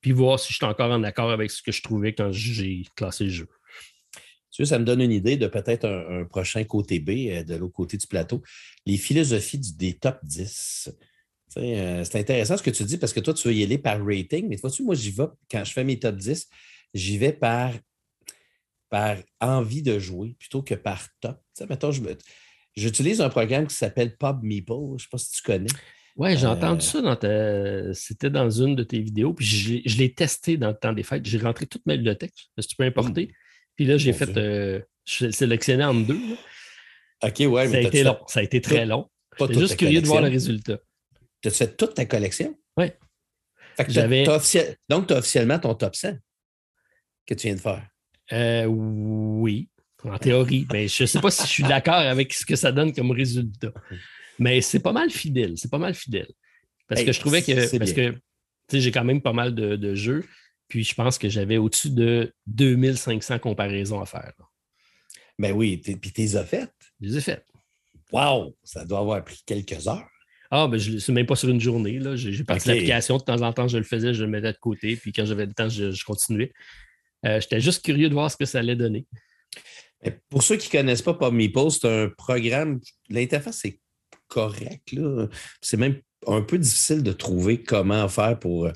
Puis 0.00 0.12
voir 0.12 0.38
si 0.38 0.52
je 0.52 0.56
suis 0.56 0.64
encore 0.64 0.92
en 0.92 1.02
accord 1.02 1.30
avec 1.30 1.50
ce 1.50 1.62
que 1.62 1.72
je 1.72 1.82
trouvais 1.82 2.14
quand 2.14 2.30
j'ai 2.30 2.84
classé 2.94 3.24
le 3.24 3.30
jeu 3.30 3.48
ça 4.64 4.78
me 4.78 4.84
donne 4.84 5.00
une 5.00 5.12
idée 5.12 5.36
de 5.36 5.46
peut-être 5.46 5.86
un, 5.86 6.24
prochain 6.24 6.64
côté 6.64 6.98
B, 6.98 7.10
euh, 7.28 7.42
de 7.44 7.56
l'autre 7.56 7.74
côté 7.74 7.96
du 7.96 8.06
plateau. 8.06 8.42
Les 8.86 8.96
philosophies 8.96 9.58
des 9.58 9.94
top 9.94 10.18
10. 10.22 10.90
Euh, 11.58 12.04
c'est 12.04 12.18
intéressant 12.18 12.56
ce 12.56 12.62
que 12.62 12.70
tu 12.70 12.84
dis 12.84 12.98
parce 12.98 13.12
que 13.12 13.20
toi, 13.20 13.34
tu 13.34 13.48
veux 13.48 13.54
y 13.54 13.62
aller 13.62 13.78
par 13.78 14.04
rating, 14.04 14.46
mais 14.48 14.56
vois-tu, 14.56 14.82
moi, 14.82 14.94
j'y 14.94 15.10
vais, 15.10 15.26
quand 15.50 15.64
je 15.64 15.72
fais 15.72 15.84
mes 15.84 15.98
top 15.98 16.16
10, 16.16 16.48
j'y 16.94 17.18
vais 17.18 17.32
par, 17.32 17.72
par 18.88 19.16
envie 19.40 19.82
de 19.82 19.98
jouer 19.98 20.36
plutôt 20.38 20.62
que 20.62 20.74
par 20.74 21.06
top. 21.20 21.40
Mettons, 21.68 21.90
j'utilise 22.76 23.20
un 23.20 23.28
programme 23.28 23.66
qui 23.66 23.74
s'appelle 23.74 24.16
PubMeeple. 24.16 24.72
Je 24.72 24.92
ne 24.92 24.98
sais 24.98 25.08
pas 25.10 25.18
si 25.18 25.30
tu 25.32 25.42
connais. 25.42 25.70
Oui, 26.16 26.36
j'ai 26.36 26.46
entendu 26.46 26.84
euh, 26.84 26.88
ça 26.88 27.00
dans 27.02 27.16
ta... 27.16 27.94
C'était 27.94 28.30
dans 28.30 28.48
une 28.48 28.74
de 28.74 28.82
tes 28.82 29.00
vidéos, 29.00 29.34
puis 29.34 29.44
je 29.84 29.98
l'ai 29.98 30.14
testé 30.14 30.56
dans 30.56 30.68
le 30.68 30.76
temps 30.76 30.94
des 30.94 31.02
fêtes. 31.02 31.26
J'ai 31.26 31.38
rentré 31.38 31.66
toute 31.66 31.84
ma 31.84 31.94
bibliothèque. 31.96 32.34
Que 32.56 32.62
tu 32.62 32.74
peux 32.74 32.84
importer? 32.84 33.32
Puis 33.76 33.84
là, 33.84 33.98
j'ai 33.98 34.12
fait. 34.12 34.36
Euh, 34.36 34.80
je 35.04 35.30
sélectionné 35.30 35.84
en 35.84 35.94
deux. 35.94 36.18
OK, 37.22 37.40
ouais. 37.40 37.68
Ça 37.68 37.76
a 37.76 37.80
été 37.80 38.02
long. 38.02 38.18
Ça 38.26 38.40
a 38.40 38.42
été 38.42 38.60
très 38.60 38.86
long. 38.86 39.08
J'étais 39.38 39.54
juste 39.54 39.76
curieux 39.76 40.00
de 40.00 40.06
voir 40.06 40.22
le 40.22 40.28
résultat. 40.28 40.78
Tu 41.42 41.48
as 41.48 41.50
fait 41.50 41.76
toute 41.76 41.94
ta 41.94 42.06
collection? 42.06 42.58
Oui. 42.76 42.86
Donc, 44.88 45.06
tu 45.06 45.12
as 45.12 45.18
officiellement 45.18 45.58
ton 45.58 45.74
top 45.74 45.94
100 45.94 46.16
que 47.26 47.34
tu 47.34 47.46
viens 47.46 47.56
de 47.56 47.60
faire? 47.60 47.86
Euh, 48.32 48.64
oui, 48.64 49.68
en 50.02 50.18
théorie. 50.18 50.66
Mais 50.72 50.88
je 50.88 51.02
ne 51.02 51.06
sais 51.06 51.20
pas 51.20 51.30
si 51.30 51.42
je 51.42 51.48
suis 51.48 51.62
d'accord 51.62 51.94
avec 51.94 52.32
ce 52.32 52.46
que 52.46 52.56
ça 52.56 52.72
donne 52.72 52.92
comme 52.94 53.10
résultat. 53.10 53.72
Mais 54.38 54.60
c'est 54.62 54.80
pas 54.80 54.92
mal 54.92 55.10
fidèle. 55.10 55.52
C'est 55.56 55.70
pas 55.70 55.78
mal 55.78 55.94
fidèle. 55.94 56.28
Parce 56.88 57.02
que 57.02 57.12
je 57.12 57.20
trouvais 57.20 57.42
que. 57.42 57.78
Parce 57.78 57.92
que 57.92 58.14
j'ai 58.72 58.90
quand 58.90 59.04
même 59.04 59.20
pas 59.20 59.32
mal 59.32 59.54
de 59.54 59.94
jeux. 59.94 60.24
Puis 60.68 60.84
je 60.84 60.94
pense 60.94 61.18
que 61.18 61.28
j'avais 61.28 61.58
au-dessus 61.58 61.90
de 61.90 62.34
2500 62.46 63.38
comparaisons 63.38 64.00
à 64.00 64.06
faire. 64.06 64.32
Ben 65.38 65.52
oui, 65.52 65.76
puis 65.76 66.12
tu 66.12 66.20
les 66.20 66.36
as 66.36 66.44
faites? 66.44 66.72
Je 67.00 67.08
les 67.08 67.18
ai 67.18 67.20
faites. 67.20 67.46
Wow! 68.12 68.56
Ça 68.64 68.84
doit 68.84 69.00
avoir 69.00 69.22
pris 69.24 69.40
quelques 69.44 69.86
heures. 69.86 70.08
Ah, 70.50 70.68
ben 70.68 70.78
je 70.78 71.12
même 71.12 71.26
pas 71.26 71.36
sur 71.36 71.48
une 71.48 71.60
journée. 71.60 72.00
J'ai 72.14 72.44
parti 72.44 72.68
l'application, 72.68 73.16
de 73.18 73.22
temps 73.22 73.42
en 73.42 73.52
temps, 73.52 73.68
je 73.68 73.78
le 73.78 73.84
faisais, 73.84 74.14
je 74.14 74.22
le 74.22 74.30
mettais 74.30 74.52
de 74.52 74.58
côté, 74.58 74.96
puis 74.96 75.12
quand 75.12 75.24
j'avais 75.24 75.46
le 75.46 75.52
temps, 75.52 75.68
je, 75.68 76.04
continuais. 76.04 76.52
Euh, 77.24 77.40
j'étais 77.40 77.60
juste 77.60 77.84
curieux 77.84 78.08
de 78.08 78.14
voir 78.14 78.30
ce 78.30 78.36
que 78.36 78.44
ça 78.44 78.60
allait 78.60 78.76
donner. 78.76 79.06
pour 80.28 80.42
ceux 80.42 80.56
qui 80.56 80.68
ne 80.68 80.80
connaissent 80.80 81.02
pas 81.02 81.14
PubMeeple, 81.14 81.70
c'est 81.70 81.88
un 81.88 82.08
programme, 82.08 82.80
l'interface 83.08 83.64
est 83.64 83.80
correcte. 84.28 84.94
C'est 85.60 85.76
même 85.76 86.00
un 86.26 86.42
peu 86.42 86.58
difficile 86.58 87.02
de 87.02 87.12
trouver 87.12 87.62
comment 87.62 88.08
faire 88.08 88.38
pour 88.38 88.66
euh, 88.66 88.72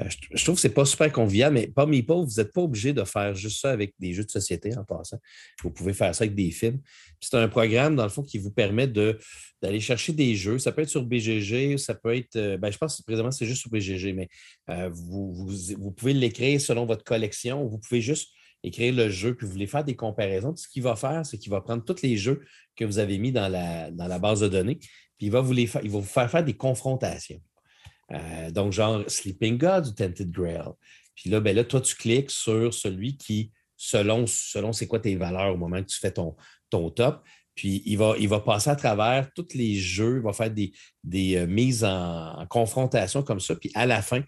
je, 0.00 0.44
trouve 0.44 0.54
que 0.54 0.60
ce 0.62 0.68
n'est 0.68 0.74
pas 0.74 0.86
super 0.86 1.12
convivial, 1.12 1.52
mais 1.52 1.66
pas 1.66 1.84
Meeple, 1.84 2.12
vous 2.12 2.36
n'êtes 2.38 2.52
pas 2.52 2.62
obligé 2.62 2.94
de 2.94 3.04
faire 3.04 3.34
juste 3.34 3.60
ça 3.60 3.70
avec 3.70 3.94
des 3.98 4.14
jeux 4.14 4.24
de 4.24 4.30
société 4.30 4.74
en 4.76 4.84
passant. 4.84 5.18
Vous 5.62 5.70
pouvez 5.70 5.92
faire 5.92 6.14
ça 6.14 6.24
avec 6.24 6.34
des 6.34 6.50
films. 6.50 6.80
C'est 7.20 7.36
un 7.36 7.48
programme, 7.48 7.94
dans 7.94 8.04
le 8.04 8.08
fond, 8.08 8.22
qui 8.22 8.38
vous 8.38 8.50
permet 8.50 8.86
d'aller 8.86 9.80
chercher 9.80 10.14
des 10.14 10.34
jeux. 10.34 10.58
Ça 10.58 10.72
peut 10.72 10.82
être 10.82 10.88
sur 10.88 11.04
BGG, 11.04 11.76
ça 11.76 11.94
peut 11.94 12.16
être. 12.16 12.36
Euh, 12.36 12.56
ben, 12.56 12.70
je 12.70 12.78
pense 12.78 12.96
que 12.96 13.02
présentement, 13.02 13.30
c'est 13.30 13.44
juste 13.44 13.60
sur 13.60 13.70
BGG, 13.70 14.14
mais 14.14 14.28
euh, 14.70 14.88
vous, 14.92 15.46
vous, 15.78 15.92
pouvez 15.92 16.14
l'écrire 16.14 16.58
selon 16.58 16.86
votre 16.86 17.04
collection. 17.04 17.66
Vous 17.66 17.78
pouvez 17.78 18.00
juste 18.00 18.30
écrire 18.62 18.94
le 18.94 19.10
jeu, 19.10 19.34
puis 19.34 19.46
vous 19.46 19.52
voulez 19.52 19.66
faire 19.66 19.84
des 19.84 19.96
comparaisons. 19.96 20.56
Ce 20.56 20.68
qu'il 20.68 20.82
va 20.82 20.96
faire, 20.96 21.26
c'est 21.26 21.36
qu'il 21.36 21.50
va 21.50 21.60
prendre 21.60 21.84
tous 21.84 22.00
les 22.02 22.16
jeux 22.16 22.42
que 22.76 22.86
vous 22.86 22.98
avez 22.98 23.18
mis 23.18 23.32
dans 23.32 23.48
la, 23.48 23.90
dans 23.90 24.08
la 24.08 24.18
base 24.18 24.40
de 24.40 24.48
données, 24.48 24.76
puis 24.76 25.26
il 25.26 25.30
va 25.30 25.40
vous, 25.42 25.52
les 25.52 25.70
il 25.82 25.90
va 25.90 25.98
vous 25.98 26.02
faire 26.02 26.30
faire 26.30 26.44
des 26.44 26.54
confrontations. 26.54 27.40
Euh, 28.12 28.50
donc, 28.50 28.72
genre 28.72 29.02
Sleeping 29.08 29.58
God 29.58 29.86
ou 29.86 29.90
Tented 29.92 30.30
Grail. 30.30 30.72
Puis 31.14 31.30
là, 31.30 31.40
ben 31.40 31.54
là, 31.54 31.64
toi, 31.64 31.80
tu 31.80 31.94
cliques 31.94 32.30
sur 32.30 32.72
celui 32.72 33.16
qui, 33.16 33.52
selon, 33.76 34.26
selon 34.26 34.72
c'est 34.72 34.86
quoi 34.86 35.00
tes 35.00 35.16
valeurs 35.16 35.54
au 35.54 35.56
moment 35.56 35.80
que 35.82 35.88
tu 35.88 35.98
fais 35.98 36.12
ton, 36.12 36.36
ton 36.70 36.90
top, 36.90 37.22
puis 37.54 37.82
il 37.84 37.96
va, 37.98 38.14
il 38.18 38.28
va 38.28 38.40
passer 38.40 38.70
à 38.70 38.76
travers 38.76 39.30
tous 39.34 39.54
les 39.54 39.74
jeux, 39.74 40.16
il 40.16 40.22
va 40.22 40.32
faire 40.32 40.50
des, 40.50 40.72
des 41.04 41.36
euh, 41.36 41.46
mises 41.46 41.84
en, 41.84 42.46
confrontation 42.48 43.22
comme 43.22 43.40
ça. 43.40 43.56
Puis 43.56 43.70
à 43.74 43.84
la 43.84 44.00
fin, 44.00 44.22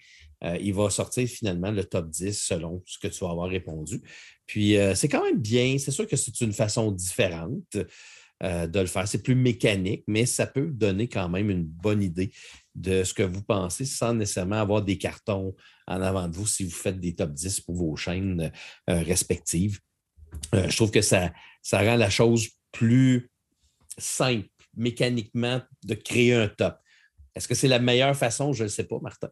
euh, 0.45 0.59
il 0.61 0.75
va 0.75 0.91
sortir 0.91 1.27
finalement 1.27 1.71
le 1.71 1.85
top 1.85 2.11
10 2.11 2.39
selon 2.39 2.83
ce 2.85 2.99
que 2.99 3.09
tu 3.09 3.25
vas 3.25 3.31
avoir 3.31 3.49
répondu. 3.49 4.03
Puis 4.47 4.77
c'est 4.95 5.09
quand 5.09 5.25
même 5.25 5.41
bien. 5.41 5.79
C'est 5.79 5.91
sûr 5.91 6.07
que 6.07 6.17
c'est 6.17 6.39
une 6.43 6.53
façon 6.53 6.93
différente. 6.93 7.79
De 8.43 8.81
le 8.81 8.87
faire. 8.87 9.09
C'est 9.09 9.23
plus 9.23 9.35
mécanique, 9.35 10.05
mais 10.07 10.27
ça 10.27 10.47
peut 10.47 10.67
donner 10.67 11.09
quand 11.09 11.29
même 11.29 11.51
une 11.51 11.65
bonne 11.65 12.03
idée 12.03 12.31
de 12.75 13.05
ce 13.05 13.15
que 13.15 13.23
vous 13.23 13.43
pensez 13.43 13.85
sans 13.85 14.15
nécessairement 14.15 14.61
avoir 14.61 14.83
des 14.83 14.99
cartons 14.99 15.55
en 15.87 16.01
avant 16.03 16.29
de 16.29 16.35
vous 16.35 16.47
si 16.47 16.65
vous 16.65 16.71
faites 16.71 16.99
des 16.99 17.15
top 17.15 17.33
10 17.33 17.61
pour 17.61 17.77
vos 17.77 17.97
chaînes 17.97 18.51
euh, 18.91 19.03
respectives. 19.03 19.79
Euh, 20.55 20.69
je 20.69 20.77
trouve 20.77 20.91
que 20.91 21.03
ça, 21.03 21.33
ça 21.63 21.79
rend 21.81 21.97
la 21.97 22.11
chose 22.11 22.49
plus 22.73 23.31
simple 23.97 24.49
mécaniquement 24.77 25.63
de 25.85 25.95
créer 25.95 26.35
un 26.35 26.49
top. 26.49 26.77
Est-ce 27.35 27.47
que 27.47 27.55
c'est 27.55 27.69
la 27.69 27.79
meilleure 27.79 28.17
façon? 28.17 28.53
Je 28.53 28.65
ne 28.65 28.69
sais 28.69 28.85
pas, 28.85 28.99
Martin. 29.01 29.31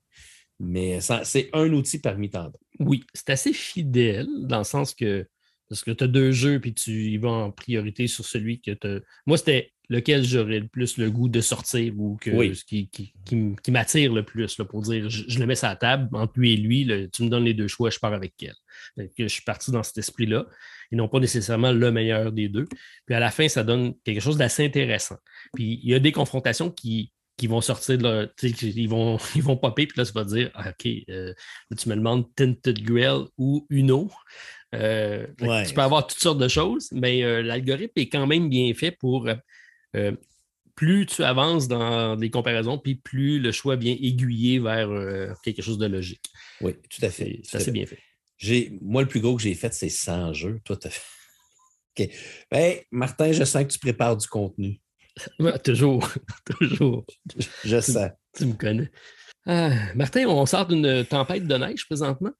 Mais 0.60 1.00
c'est 1.24 1.50
un 1.52 1.72
outil 1.72 1.98
parmi 1.98 2.30
tant 2.30 2.44
d'autres. 2.44 2.58
Oui, 2.78 3.02
c'est 3.14 3.30
assez 3.30 3.52
fidèle 3.52 4.28
dans 4.42 4.58
le 4.58 4.64
sens 4.64 4.94
que 4.94 5.26
parce 5.72 5.84
que 5.84 5.90
tu 5.90 6.04
as 6.04 6.06
deux 6.06 6.32
jeux 6.32 6.60
puis 6.60 6.74
tu 6.74 6.90
y 6.90 7.16
vas 7.16 7.30
en 7.30 7.50
priorité 7.50 8.06
sur 8.06 8.26
celui 8.26 8.60
que 8.60 8.72
tu 8.72 9.02
Moi, 9.24 9.38
c'était 9.38 9.72
lequel 9.88 10.22
j'aurais 10.22 10.60
le 10.60 10.68
plus 10.68 10.98
le 10.98 11.10
goût 11.10 11.30
de 11.30 11.40
sortir 11.40 11.94
ou 11.96 12.18
que, 12.20 12.30
qui, 12.66 12.90
qui, 12.90 13.70
m'attire 13.70 14.12
le 14.12 14.22
plus 14.22 14.54
pour 14.68 14.82
dire 14.82 15.08
je, 15.08 15.38
le 15.38 15.46
mets 15.46 15.54
sur 15.54 15.68
la 15.68 15.76
table 15.76 16.14
entre 16.14 16.34
lui 16.36 16.52
et 16.52 16.56
lui, 16.58 17.08
tu 17.10 17.22
me 17.22 17.30
donnes 17.30 17.44
les 17.44 17.54
deux 17.54 17.68
choix, 17.68 17.88
je 17.88 17.98
pars 17.98 18.12
avec 18.12 18.34
quel. 18.36 18.54
je 18.98 19.26
suis 19.28 19.44
parti 19.44 19.70
dans 19.70 19.82
cet 19.82 19.96
esprit-là. 19.96 20.44
Ils 20.90 20.98
n'ont 20.98 21.08
pas 21.08 21.20
nécessairement 21.20 21.72
le 21.72 21.90
meilleur 21.90 22.32
des 22.32 22.50
deux. 22.50 22.66
Puis 23.06 23.14
à 23.14 23.20
la 23.20 23.30
fin, 23.30 23.48
ça 23.48 23.64
donne 23.64 23.94
quelque 24.04 24.20
chose 24.20 24.36
d'assez 24.36 24.66
intéressant. 24.66 25.16
Puis 25.54 25.80
il 25.82 25.88
y 25.88 25.94
a 25.94 25.98
des 26.00 26.12
confrontations 26.12 26.70
qui, 26.70 27.12
qui 27.38 27.46
vont 27.46 27.62
sortir 27.62 27.96
de 27.96 28.02
leur. 28.02 28.28
Ils 28.42 28.90
vont, 28.90 29.16
ils 29.34 29.42
vont 29.42 29.56
popper, 29.56 29.86
puis 29.86 29.96
là, 29.96 30.04
tu 30.04 30.12
vas 30.12 30.24
dire 30.24 30.50
ah, 30.52 30.68
OK, 30.68 30.86
euh, 31.08 31.32
tu 31.78 31.88
me 31.88 31.94
demandes 31.94 32.26
Tinted 32.34 32.82
Grill 32.82 33.24
ou 33.38 33.66
Uno. 33.70 34.10
Euh, 34.74 35.26
tu 35.66 35.74
peux 35.74 35.82
avoir 35.82 36.06
toutes 36.06 36.20
sortes 36.20 36.38
de 36.38 36.48
choses, 36.48 36.88
mais 36.92 37.22
euh, 37.22 37.42
l'algorithme 37.42 37.92
est 37.96 38.08
quand 38.08 38.26
même 38.26 38.48
bien 38.48 38.72
fait 38.74 38.90
pour 38.90 39.28
euh, 39.94 40.12
plus 40.74 41.06
tu 41.06 41.22
avances 41.22 41.68
dans 41.68 42.16
des 42.16 42.30
comparaisons, 42.30 42.78
puis 42.78 42.94
plus 42.94 43.38
le 43.38 43.52
choix 43.52 43.76
vient 43.76 43.92
aiguiller 43.92 44.58
vers 44.58 44.88
quelque 45.44 45.60
chose 45.62 45.78
de 45.78 45.86
logique. 45.86 46.24
Oui, 46.60 46.74
tout 46.88 47.04
à 47.04 47.10
fait. 47.10 47.40
C'est 47.44 47.58
assez 47.58 47.70
bien 47.70 47.84
fait. 47.86 47.98
Moi, 48.80 49.02
le 49.02 49.08
plus 49.08 49.20
gros 49.20 49.36
que 49.36 49.42
j'ai 49.42 49.54
fait, 49.54 49.72
c'est 49.74 49.88
100 49.88 50.32
jeux. 50.32 50.60
Toi, 50.64 50.76
tu 50.76 50.88
fait. 50.88 51.00
OK. 52.00 52.10
Ben, 52.50 52.78
Martin, 52.90 53.32
je 53.32 53.44
sens 53.44 53.64
que 53.64 53.72
tu 53.72 53.78
prépares 53.78 54.16
du 54.16 54.26
contenu. 54.26 54.80
toujours. 55.64 56.08
toujours. 56.58 57.04
Je, 57.64 57.80
sens. 57.80 58.10
Tu 58.34 58.46
me 58.46 58.54
connais. 58.54 58.90
Ah, 59.46 59.70
Martin, 59.94 60.26
on 60.26 60.46
sort 60.46 60.66
d'une 60.66 61.04
tempête 61.04 61.46
de 61.46 61.56
neige 61.56 61.86
présentement. 61.86 62.32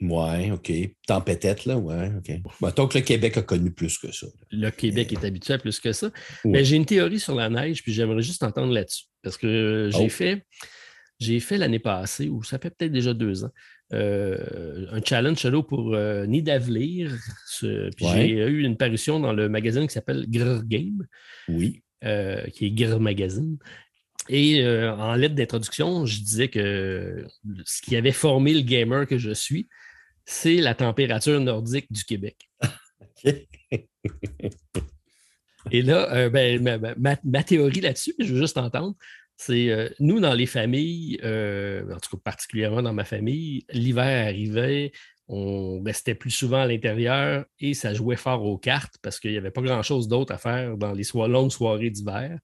Ouais, 0.00 0.52
OK. 0.52 0.72
Tempête, 1.06 1.64
là, 1.64 1.76
ouais, 1.76 2.12
OK. 2.16 2.32
Mettons 2.62 2.86
que 2.86 2.98
le 2.98 3.04
Québec 3.04 3.36
a 3.36 3.42
connu 3.42 3.72
plus 3.72 3.98
que 3.98 4.12
ça. 4.12 4.26
Le 4.52 4.70
Québec 4.70 5.12
est 5.12 5.24
habitué 5.24 5.54
à 5.54 5.58
plus 5.58 5.80
que 5.80 5.92
ça. 5.92 6.10
Mais 6.44 6.64
j'ai 6.64 6.76
une 6.76 6.86
théorie 6.86 7.18
sur 7.18 7.34
la 7.34 7.48
neige, 7.48 7.82
puis 7.82 7.92
j'aimerais 7.92 8.22
juste 8.22 8.42
entendre 8.42 8.72
là-dessus. 8.72 9.06
Parce 9.22 9.36
que 9.36 9.90
j'ai 9.92 10.06
oh. 10.06 10.08
fait, 10.08 10.44
j'ai 11.18 11.40
fait 11.40 11.58
l'année 11.58 11.80
passée, 11.80 12.28
ou 12.28 12.44
ça 12.44 12.58
fait 12.58 12.70
peut-être 12.70 12.92
déjà 12.92 13.12
deux 13.12 13.44
ans, 13.44 13.50
euh, 13.92 14.86
un 14.92 15.00
challenge 15.02 15.38
solo 15.38 15.64
pour 15.64 15.94
euh, 15.94 16.26
Nidavellir. 16.26 17.16
Puis 17.60 18.06
j'ai 18.06 18.28
eu 18.28 18.62
une 18.62 18.76
parution 18.76 19.18
dans 19.18 19.32
le 19.32 19.48
magazine 19.48 19.86
qui 19.86 19.94
s'appelle 19.94 20.26
Grr 20.28 20.62
Game. 20.64 21.06
Oui. 21.48 21.82
Euh, 22.04 22.46
qui 22.48 22.66
est 22.66 22.70
Grr 22.70 23.00
Magazine. 23.00 23.58
Et 24.28 24.62
en 24.62 25.14
lettre 25.14 25.34
d'introduction, 25.34 26.04
je 26.04 26.20
disais 26.20 26.48
que 26.48 27.24
ce 27.64 27.80
qui 27.80 27.96
avait 27.96 28.12
formé 28.12 28.52
le 28.52 28.60
gamer 28.60 29.06
que 29.06 29.16
je 29.16 29.30
suis, 29.30 29.68
c'est 30.30 30.56
la 30.56 30.74
température 30.74 31.40
nordique 31.40 31.90
du 31.90 32.04
Québec. 32.04 32.36
Et 35.70 35.80
là, 35.80 36.12
euh, 36.12 36.28
ben, 36.28 36.94
ma, 37.24 37.42
théorie 37.42 37.80
là-dessus, 37.80 38.14
je 38.18 38.34
veux 38.34 38.40
juste 38.40 38.58
entendre, 38.58 38.94
c'est 39.38 39.70
euh, 39.70 39.88
nous, 40.00 40.20
dans 40.20 40.34
les 40.34 40.44
familles, 40.44 41.18
euh, 41.24 41.82
en 41.94 41.98
tout 41.98 42.14
cas 42.16 42.22
particulièrement 42.22 42.82
dans 42.82 42.92
ma 42.92 43.06
famille, 43.06 43.64
l'hiver 43.70 44.26
arrivait, 44.26 44.92
on 45.28 45.82
restait 45.82 46.14
plus 46.14 46.30
souvent 46.30 46.60
à 46.60 46.66
l'intérieur 46.66 47.46
et 47.58 47.72
ça 47.72 47.94
jouait 47.94 48.16
fort 48.16 48.44
aux 48.44 48.58
cartes 48.58 48.98
parce 49.02 49.18
qu'il 49.20 49.30
n'y 49.30 49.38
avait 49.38 49.50
pas 49.50 49.62
grand-chose 49.62 50.08
d'autre 50.08 50.34
à 50.34 50.38
faire 50.38 50.76
dans 50.76 50.92
les 50.92 51.04
longues 51.14 51.52
soirées 51.52 51.88
d'hiver. 51.90 52.38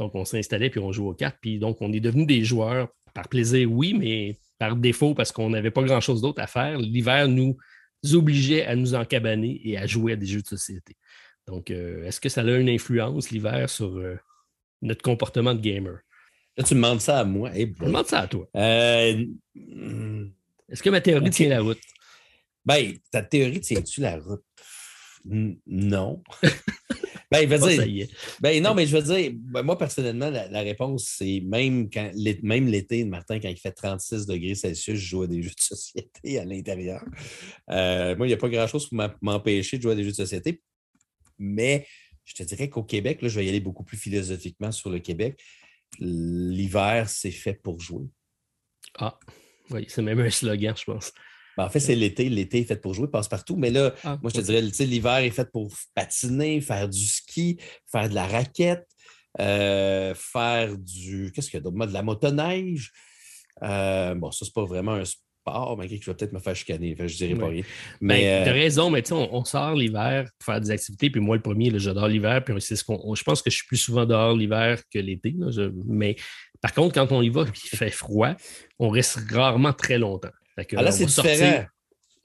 Donc, 0.00 0.16
on 0.16 0.24
s'installait 0.24 0.70
puis 0.70 0.80
on 0.80 0.90
jouait 0.90 1.10
aux 1.10 1.14
cartes. 1.14 1.38
Puis 1.40 1.60
donc, 1.60 1.76
on 1.80 1.92
est 1.92 2.00
devenus 2.00 2.26
des 2.26 2.42
joueurs 2.42 2.88
par 3.14 3.28
plaisir, 3.28 3.70
oui, 3.70 3.94
mais 3.94 4.38
par 4.58 4.76
défaut 4.76 5.14
parce 5.14 5.32
qu'on 5.32 5.50
n'avait 5.50 5.70
pas 5.70 5.82
grand-chose 5.82 6.20
d'autre 6.20 6.42
à 6.42 6.46
faire. 6.46 6.78
L'hiver 6.78 7.28
nous 7.28 7.56
obligeait 8.12 8.64
à 8.66 8.76
nous 8.76 8.94
encabaner 8.94 9.60
et 9.64 9.78
à 9.78 9.86
jouer 9.86 10.12
à 10.12 10.16
des 10.16 10.26
jeux 10.26 10.42
de 10.42 10.46
société. 10.46 10.96
Donc, 11.46 11.70
euh, 11.70 12.04
est-ce 12.04 12.20
que 12.20 12.28
ça 12.28 12.42
a 12.42 12.56
une 12.56 12.68
influence, 12.68 13.30
l'hiver, 13.30 13.70
sur 13.70 13.96
euh, 13.96 14.16
notre 14.82 15.02
comportement 15.02 15.54
de 15.54 15.60
gamer? 15.60 15.98
Là, 16.56 16.64
tu 16.64 16.74
me 16.74 16.82
demandes 16.82 17.00
ça 17.00 17.20
à 17.20 17.24
moi. 17.24 17.50
Je 17.54 17.64
demande 17.64 18.06
ça 18.06 18.20
à 18.20 18.26
toi. 18.26 18.46
Euh, 18.54 19.24
est-ce 20.68 20.82
que 20.82 20.90
ma 20.90 21.00
théorie 21.00 21.30
tient 21.30 21.48
la 21.48 21.60
route? 21.60 21.80
Ben, 22.66 22.94
ta 23.10 23.22
théorie 23.22 23.60
tient-tu 23.60 24.00
la 24.00 24.18
route? 24.18 24.44
non. 25.24 26.22
Ben, 27.30 27.40
il 27.40 27.48
va 27.48 27.58
dire. 27.58 28.08
Ben, 28.40 28.62
non, 28.62 28.74
mais 28.74 28.86
je 28.86 28.96
veux 28.96 29.02
dire, 29.02 29.32
ben, 29.34 29.62
moi, 29.62 29.76
personnellement, 29.76 30.30
la, 30.30 30.60
réponse, 30.60 31.14
c'est 31.18 31.42
même 31.44 31.90
quand 31.90 32.10
même 32.42 32.66
l'été, 32.66 33.04
Martin, 33.04 33.38
quand 33.38 33.48
il 33.48 33.58
fait 33.58 33.72
36 33.72 34.26
degrés 34.26 34.54
Celsius, 34.54 34.98
je 34.98 35.06
joue 35.06 35.22
à 35.22 35.26
des 35.26 35.42
jeux 35.42 35.50
de 35.50 35.60
société 35.60 36.38
à 36.38 36.44
l'intérieur. 36.46 37.04
Euh, 37.70 38.16
moi, 38.16 38.26
il 38.26 38.30
n'y 38.30 38.34
a 38.34 38.38
pas 38.38 38.48
grand-chose 38.48 38.88
pour 38.88 38.98
m'empêcher 39.20 39.76
de 39.76 39.82
jouer 39.82 39.92
à 39.92 39.94
des 39.94 40.04
jeux 40.04 40.10
de 40.10 40.16
société. 40.16 40.62
Mais 41.38 41.86
je 42.24 42.34
te 42.34 42.42
dirais 42.42 42.70
qu'au 42.70 42.82
Québec, 42.82 43.20
là, 43.20 43.28
je 43.28 43.38
vais 43.38 43.46
y 43.46 43.48
aller 43.48 43.60
beaucoup 43.60 43.84
plus 43.84 43.98
philosophiquement 43.98 44.72
sur 44.72 44.88
le 44.88 44.98
Québec. 44.98 45.38
L'hiver, 45.98 47.08
c'est 47.08 47.30
fait 47.30 47.54
pour 47.54 47.80
jouer. 47.80 48.06
Ah, 48.98 49.18
oui, 49.70 49.84
c'est 49.88 50.02
même 50.02 50.20
un 50.20 50.30
slogan, 50.30 50.74
je 50.76 50.84
pense. 50.84 51.12
Ben, 51.58 51.64
en 51.64 51.70
fait, 51.70 51.80
c'est 51.80 51.96
l'été. 51.96 52.28
L'été 52.28 52.60
est 52.60 52.64
fait 52.64 52.80
pour 52.80 52.94
jouer, 52.94 53.08
passe 53.08 53.26
partout. 53.26 53.56
Mais 53.56 53.70
là, 53.70 53.92
ah, 54.04 54.16
moi, 54.22 54.30
je 54.32 54.40
te 54.40 54.46
dirais, 54.46 54.60
l'hiver 54.60 55.16
est 55.16 55.30
fait 55.30 55.50
pour 55.50 55.68
patiner, 55.92 56.60
faire 56.60 56.88
du 56.88 57.04
ski, 57.04 57.58
faire 57.90 58.08
de 58.08 58.14
la 58.14 58.28
raquette, 58.28 58.86
euh, 59.40 60.14
faire 60.14 60.78
du. 60.78 61.32
Qu'est-ce 61.34 61.50
qu'il 61.50 61.58
y 61.58 61.60
a 61.60 61.64
d'autre? 61.64 61.84
De 61.84 61.92
la 61.92 62.04
motoneige. 62.04 62.92
Euh, 63.64 64.14
bon, 64.14 64.30
ça, 64.30 64.44
c'est 64.44 64.54
pas 64.54 64.66
vraiment 64.66 64.92
un 64.92 65.04
sport, 65.04 65.76
mais 65.76 65.88
je 65.88 65.94
vais 65.94 66.14
peut-être 66.14 66.32
me 66.32 66.38
faire 66.38 66.54
chicaner. 66.54 66.94
je 66.96 67.16
dirais 67.16 67.34
pas 67.34 67.48
rien. 67.48 67.62
Ben, 67.62 68.06
mais 68.06 68.44
tu 68.44 68.50
as 68.50 68.52
raison, 68.52 68.90
mais 68.90 69.02
tu 69.02 69.08
sais, 69.08 69.14
on, 69.14 69.44
sort 69.44 69.74
l'hiver 69.74 70.30
pour 70.38 70.54
faire 70.54 70.60
des 70.60 70.70
activités. 70.70 71.10
Puis 71.10 71.20
moi, 71.20 71.34
le 71.34 71.42
premier, 71.42 71.76
j'adore 71.76 72.06
l'hiver. 72.06 72.44
Puis 72.44 72.54
c'est 72.60 72.76
ce 72.76 72.84
qu'on. 72.84 73.16
Je 73.16 73.24
pense 73.24 73.42
que 73.42 73.50
je 73.50 73.56
suis 73.56 73.66
plus 73.66 73.78
souvent 73.78 74.06
dehors 74.06 74.36
l'hiver 74.36 74.80
que 74.94 75.00
l'été. 75.00 75.34
Mais 75.86 76.14
par 76.60 76.72
contre, 76.72 76.94
quand 76.94 77.10
on 77.10 77.20
y 77.20 77.30
va 77.30 77.42
et 77.48 77.50
qu'il 77.50 77.76
fait 77.76 77.90
froid, 77.90 78.36
on 78.78 78.90
reste 78.90 79.18
rarement 79.28 79.72
très 79.72 79.98
longtemps. 79.98 80.30
Ah, 80.76 80.82
là, 80.82 80.92
c'est 80.92 81.06
différent. 81.06 81.64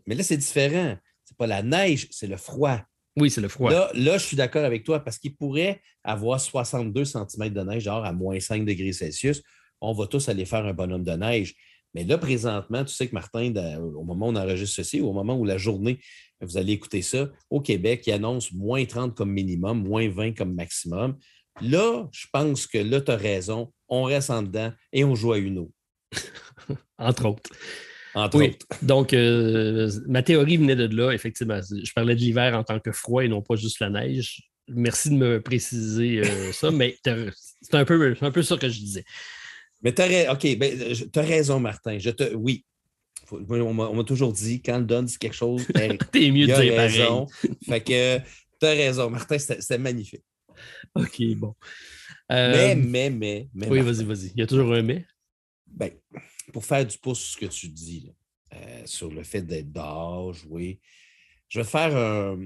Mais 0.08 0.16
là, 0.16 0.24
c'est 0.24 0.38
différent. 0.38 0.98
C'est 1.24 1.38
pas 1.38 1.48
la 1.48 1.64
neige, 1.64 2.08
c'est 2.12 2.28
le 2.28 2.38
froid. 2.38 2.80
Oui, 3.16 3.30
c'est 3.30 3.42
le 3.42 3.48
froid. 3.48 3.72
Là, 3.72 3.92
là 3.94 4.18
je 4.18 4.26
suis 4.26 4.36
d'accord 4.36 4.64
avec 4.64 4.84
toi 4.84 5.00
parce 5.00 5.18
qu'il 5.18 5.36
pourrait 5.36 5.82
avoir 6.04 6.42
62 6.42 7.06
cm 7.06 7.50
de 7.50 7.62
neige, 7.62 7.84
genre 7.84 8.04
à 8.04 8.12
moins 8.12 8.40
5 8.40 8.66
degrés 8.66 8.92
Celsius. 8.92 9.42
On 9.82 9.94
va 9.94 10.08
tous 10.08 10.30
aller 10.30 10.46
faire 10.46 10.66
un 10.66 10.74
bonhomme 10.74 11.04
de 11.04 11.12
neige. 11.12 11.54
Mais 11.94 12.04
là, 12.04 12.18
présentement, 12.18 12.84
tu 12.84 12.94
sais 12.94 13.08
que 13.08 13.14
Martin, 13.14 13.54
au 13.78 14.04
moment 14.04 14.28
où 14.28 14.32
on 14.32 14.36
enregistre 14.36 14.78
ceci, 14.78 15.00
au 15.00 15.14
moment 15.14 15.38
où 15.38 15.46
la 15.46 15.60
journée, 15.60 16.00
vous 16.42 16.58
allez 16.58 16.74
écouter 16.74 17.04
ça, 17.04 17.30
au 17.52 17.62
Québec, 17.62 18.04
il 18.08 18.14
annonce 18.14 18.52
moins 18.52 18.84
30 18.84 19.16
comme 19.16 19.32
minimum, 19.32 19.84
moins 19.84 20.10
20 20.10 20.34
comme 20.34 20.56
maximum. 20.56 21.18
Là, 21.62 22.08
je 22.12 22.26
pense 22.34 22.66
que 22.66 22.80
là, 22.80 23.00
tu 23.00 23.12
as 23.12 23.16
raison. 23.16 23.72
On 23.88 24.04
reste 24.04 24.32
en 24.32 24.42
dedans 24.42 24.72
et 24.92 25.04
on 25.04 25.14
joue 25.14 25.34
à 25.34 25.38
une 25.38 25.60
eau. 25.60 25.72
Entre 26.98 27.28
autres. 27.28 27.52
Entre 28.16 28.38
Oui. 28.38 28.48
autres. 28.50 28.66
Donc, 28.84 29.14
euh, 29.14 29.90
ma 30.08 30.22
théorie 30.24 30.58
venait 30.58 30.76
de 30.76 30.88
là, 30.96 31.12
effectivement. 31.12 31.60
Je 31.62 31.92
parlais 31.94 32.16
de 32.16 32.20
l'hiver 32.20 32.58
en 32.58 32.64
tant 32.64 32.80
que 32.80 32.92
froid 32.92 33.24
et 33.24 33.28
non 33.28 33.42
pas 33.42 33.56
juste 33.56 33.80
la 33.80 33.90
neige. 33.90 34.42
Merci 34.68 35.10
de 35.10 35.16
me 35.16 35.42
préciser 35.42 36.20
euh, 36.20 36.52
ça, 36.54 36.72
mais 36.72 36.98
t'as- 37.04 37.32
c'est 37.62 37.76
un 37.76 37.86
peu, 37.86 38.16
un 38.22 38.32
peu 38.32 38.44
ça 38.44 38.58
que 38.58 38.70
je 38.70 38.80
disais. 38.80 39.04
Mais 39.82 39.94
tu 39.94 40.02
as, 40.02 40.36
ben, 40.56 40.96
t'as 41.12 41.22
raison, 41.22 41.60
Martin. 41.60 41.98
Je 42.00 42.10
te, 42.12 42.34
oui. 42.36 42.66
On 43.32 43.74
m'a 43.74 44.04
toujours 44.04 44.32
dit, 44.32 44.62
quand 44.62 44.78
le 44.78 44.86
donne 44.86 45.06
dit 45.06 45.18
quelque 45.18 45.36
chose, 45.36 45.66
ben, 45.74 45.98
T'es 46.12 46.30
mieux 46.32 46.46
de 46.48 46.54
dire 46.54 46.76
pareil. 46.76 46.98
raison. 47.00 47.28
Fait 47.66 47.82
que 47.82 48.20
tu 48.20 48.66
as 48.66 48.70
raison, 48.70 49.10
Martin, 49.10 49.38
c'était 49.40 49.78
magnifique. 49.78 50.24
OK, 50.96 51.22
bon. 51.36 51.56
Euh, 52.32 52.52
Mais, 52.54 52.76
mais, 52.76 53.10
mais, 53.10 53.50
mais. 53.54 53.68
oui, 53.70 53.82
vas-y, 53.82 54.04
vas-y. 54.06 54.28
Il 54.36 54.40
y 54.40 54.44
a 54.44 54.48
toujours 54.48 54.72
un 54.74 54.82
mais? 54.84 55.06
ben, 55.68 55.92
pour 56.54 56.64
faire 56.66 56.86
du 56.86 56.98
pouce 56.98 57.20
sur 57.20 57.34
ce 57.34 57.38
que 57.46 57.52
tu 57.52 57.68
dis, 57.68 58.02
là, 58.08 58.58
euh, 58.58 58.82
sur 58.86 59.10
le 59.12 59.24
fait 59.24 59.42
d'être 59.42 59.72
dehors, 59.74 60.32
jouer, 60.34 60.80
je 61.50 61.60
vais 61.60 61.66
te 61.66 61.70
faire 61.70 61.96
un- 61.98 62.40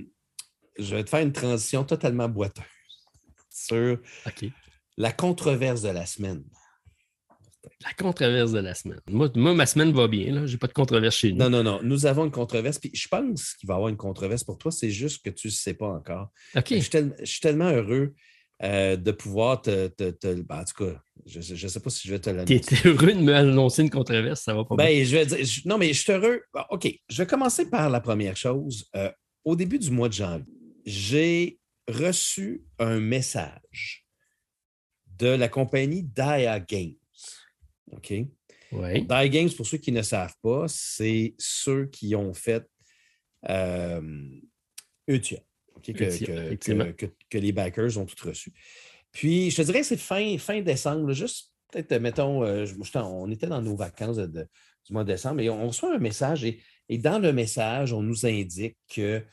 je 0.80 0.96
vais 0.96 1.04
te 1.04 1.10
faire 1.10 1.22
une 1.22 1.34
transition 1.34 1.84
totalement 1.84 2.28
boiteuse 2.30 2.64
sur 3.52 4.00
la 4.98 5.12
controverse 5.12 5.82
de 5.84 5.90
la 5.90 6.06
semaine. 6.06 6.44
La 7.84 7.94
controverse 7.94 8.54
de 8.54 8.60
la 8.60 8.74
semaine. 8.74 9.02
Moi, 9.10 9.30
moi 9.36 9.54
ma 9.54 9.66
semaine 9.66 9.92
va 9.92 10.08
bien. 10.08 10.46
Je 10.48 10.54
n'ai 10.54 10.58
pas 10.58 10.68
de 10.68 10.74
controverse 10.74 11.16
chez 11.18 11.32
nous. 11.32 11.38
Non, 11.38 11.50
non, 11.50 11.64
non. 11.64 11.80
Nous 11.84 12.06
avons 12.06 12.26
une 12.26 12.32
controverse. 12.32 12.80
Puis 12.80 12.92
je 12.94 13.08
pense 13.08 13.54
qu'il 13.56 13.68
va 13.68 13.74
y 13.74 13.76
avoir 13.76 13.90
une 13.90 13.98
controverse 13.98 14.44
pour 14.44 14.58
toi. 14.58 14.72
C'est 14.72 14.90
juste 14.90 15.24
que 15.24 15.30
tu 15.30 15.48
ne 15.48 15.52
sais 15.52 15.74
pas 15.74 15.90
encore. 15.90 16.32
OK. 16.56 16.66
Je, 16.72 16.80
suis 16.80 16.90
tel- 16.90 17.16
je 17.20 17.26
suis 17.26 17.42
tellement 17.42 17.70
heureux 17.70 18.16
euh, 18.64 18.96
de 18.96 19.12
pouvoir 19.12 19.62
te. 19.62 19.88
te- 19.88 20.10
te- 20.12 20.42
ben, 20.42 20.62
en 20.62 20.64
tout 20.66 20.84
cas, 20.86 21.02
je 21.26 21.40
ne 21.54 21.70
sais 21.70 21.80
pas 21.80 21.90
si 21.90 22.08
je 22.08 22.14
vais 22.14 22.20
te 22.20 22.30
Tu 22.30 22.36
l'annoncer. 22.36 22.56
étais 22.56 22.88
heureux 22.90 23.14
de 23.14 23.20
me 23.22 23.34
annoncer 23.36 23.82
une 23.84 23.90
controverse, 23.90 24.42
ça 24.42 24.54
va 24.54 24.64
pas 24.66 24.76
bien. 24.76 24.86
Ben, 24.86 25.06
je 25.06 25.16
vais 25.16 25.26
dire. 25.26 25.46
je- 25.46 25.68
non, 25.68 25.78
mais 25.78 25.94
je 25.94 26.02
suis 26.02 26.12
heureux. 26.12 26.42
OK. 26.72 26.88
Je 27.10 27.18
vais 27.24 27.28
commencer 27.28 27.70
par 27.70 27.90
la 27.90 28.00
première 28.02 28.36
chose. 28.38 28.90
Euh, 28.96 29.12
au 29.46 29.56
début 29.56 29.80
du 29.80 29.92
mois 29.92 30.10
de 30.10 30.14
janvier, 30.14 30.46
j'ai 30.86 31.60
reçu 31.88 32.66
un 32.80 33.00
message 33.00 34.06
de 35.18 35.28
la 35.28 35.48
compagnie 35.50 36.04
Dia 36.04 36.60
Games. 36.60 36.94
OK? 37.92 38.14
Oui. 38.74 39.02
Die 39.02 39.30
Games, 39.30 39.50
pour 39.56 39.66
ceux 39.66 39.78
qui 39.78 39.92
ne 39.94 40.02
savent 40.02 40.36
pas, 40.42 40.66
c'est 40.68 41.34
ceux 41.38 41.86
qui 41.88 42.16
ont 42.16 42.34
fait 42.34 42.66
euh, 43.50 44.02
que, 45.94 47.38
les 47.38 47.52
backers 47.52 47.98
ont 47.98 48.06
tout 48.06 48.28
reçu. 48.28 48.52
Puis, 49.12 49.50
je 49.52 49.58
te 49.58 49.62
dirais 49.64 49.80
que 49.82 49.86
c'est 49.86 49.98
fin, 49.98 50.38
fin 50.38 50.62
décembre, 50.62 51.08
là, 51.08 51.14
juste 51.14 51.52
peut-être, 51.72 51.92
euh, 51.94 52.00
mettons, 52.00 52.44
euh, 52.44 52.66
on 52.96 53.30
était 53.32 53.48
dans 53.48 53.62
nos 53.62 53.76
vacances 53.76 54.18
de- 54.18 54.48
du 54.86 54.94
mois 54.94 55.04
de 55.04 55.12
décembre 55.12 55.42
et 55.42 55.50
on 55.50 55.68
reçoit 55.68 55.94
un 55.94 56.00
message 56.00 56.44
et, 56.46 56.60
et 56.90 56.98
dans 56.98 57.20
le 57.20 57.34
message, 57.34 57.92
on 57.94 58.02
nous 58.02 58.26
indique 58.26 58.78
que 58.94 59.24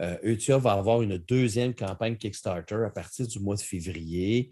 euh, 0.00 0.16
Eutia 0.24 0.56
va 0.56 0.72
avoir 0.72 1.02
une 1.02 1.18
deuxième 1.18 1.74
campagne 1.74 2.16
Kickstarter 2.16 2.76
à 2.86 2.90
partir 2.90 3.26
du 3.26 3.40
mois 3.40 3.56
de 3.56 3.60
février, 3.60 4.50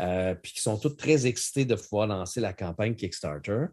euh, 0.00 0.34
puis 0.34 0.52
qui 0.52 0.60
sont 0.60 0.76
tous 0.78 0.90
très 0.96 1.26
excités 1.26 1.64
de 1.64 1.74
pouvoir 1.76 2.06
lancer 2.08 2.40
la 2.40 2.52
campagne 2.52 2.94
Kickstarter. 2.96 3.66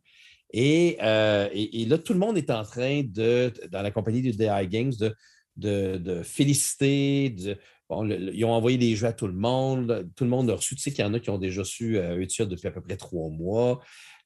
Et, 0.53 0.97
euh, 1.01 1.49
et- 1.51 1.81
et 1.81 1.85
là, 1.85 1.97
tout 1.97 2.13
le 2.13 2.19
monde 2.19 2.37
est 2.37 2.49
en 2.51 2.63
train 2.63 3.01
de, 3.03 3.51
dans 3.71 3.81
la 3.81 3.91
compagnie 3.91 4.21
de 4.21 4.31
DI 4.31 4.67
Games, 4.67 4.93
de, 4.97 5.13
de, 5.57 6.21
féliciter. 6.23 7.25
ils 7.25 8.45
ont 8.45 8.51
envoyé 8.51 8.77
des 8.77 8.95
jeux 8.95 9.07
à 9.07 9.13
tout 9.13 9.27
le 9.27 9.33
monde. 9.33 10.09
Tout 10.15 10.23
le 10.23 10.29
monde 10.29 10.49
a 10.49 10.55
reçu. 10.55 10.75
Tu 10.75 10.81
sais 10.81 10.91
qu'il 10.91 11.03
y 11.03 11.07
en 11.07 11.13
a 11.13 11.19
qui 11.19 11.29
ont 11.29 11.37
déjà 11.37 11.63
su 11.63 11.97
euh, 11.97 12.25
depuis 12.45 12.67
à 12.67 12.71
peu 12.71 12.81
près 12.81 12.97
trois 12.97 13.29
mois. 13.29 13.81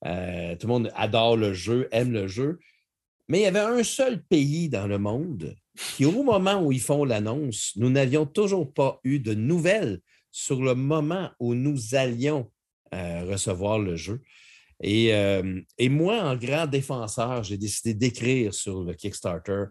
Euh, 0.06 0.56
tout 0.56 0.68
le 0.68 0.74
monde 0.74 0.92
adore 0.96 1.38
le 1.38 1.54
jeu, 1.54 1.88
aime 1.92 2.12
le 2.12 2.28
jeu. 2.28 2.60
Mais 3.28 3.40
il 3.40 3.44
y 3.44 3.46
avait 3.46 3.60
un 3.60 3.84
seul 3.84 4.24
pays 4.24 4.68
dans 4.68 4.88
le 4.88 4.98
monde 4.98 5.56
qui, 5.96 6.06
au 6.06 6.24
moment 6.24 6.62
où 6.62 6.72
ils 6.72 6.82
font 6.82 7.06
l'annonce, 7.06 7.72
nous 7.78 7.90
n'avions 7.90 8.26
toujours 8.26 8.74
pas 8.74 9.00
eu 9.04 9.20
de 9.20 9.34
nouvelles 9.34 10.02
sur 10.32 10.62
le 10.62 10.76
moment 10.76 11.30
où 11.40 11.54
nous 11.56 11.96
allions 11.96 12.52
euh, 12.94 13.24
recevoir 13.24 13.80
le 13.80 13.96
jeu. 13.96 14.22
Et, 14.84 15.14
euh, 15.14 15.62
et 15.78 15.90
moi, 15.90 16.22
en 16.24 16.36
grand 16.36 16.68
défenseur, 16.68 17.44
j'ai 17.44 17.58
décidé 17.58 17.94
d'écrire 17.94 18.54
sur 18.54 18.84
le 18.84 18.94
Kickstarter 18.94 19.66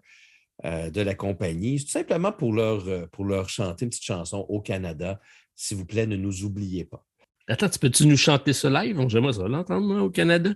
euh, 0.65 0.91
de 0.91 1.01
la 1.01 1.15
compagnie, 1.15 1.83
tout 1.83 1.91
simplement 1.91 2.33
pour 2.33 2.53
leur, 2.53 2.87
euh, 2.89 3.07
pour 3.13 3.25
leur 3.25 3.49
chanter 3.49 3.87
une 3.87 3.91
petite 3.91 4.05
chanson 4.05 4.45
au 4.49 4.61
Canada. 4.61 5.21
S'il 5.55 5.79
vous 5.79 5.87
plaît, 5.87 6.07
ne 6.07 6.17
nous 6.17 6.45
oubliez 6.45 6.85
pas. 6.85 7.05
Attends, 7.49 7.69
tu 7.69 7.79
peux-tu 7.79 8.07
nous 8.07 8.17
chanter 8.17 8.53
ce 8.53 8.69
live? 8.69 9.03
J'aimerais 9.09 9.33
ça 9.33 9.49
l'entendre, 9.49 10.03
au 10.03 10.11
Canada. 10.11 10.51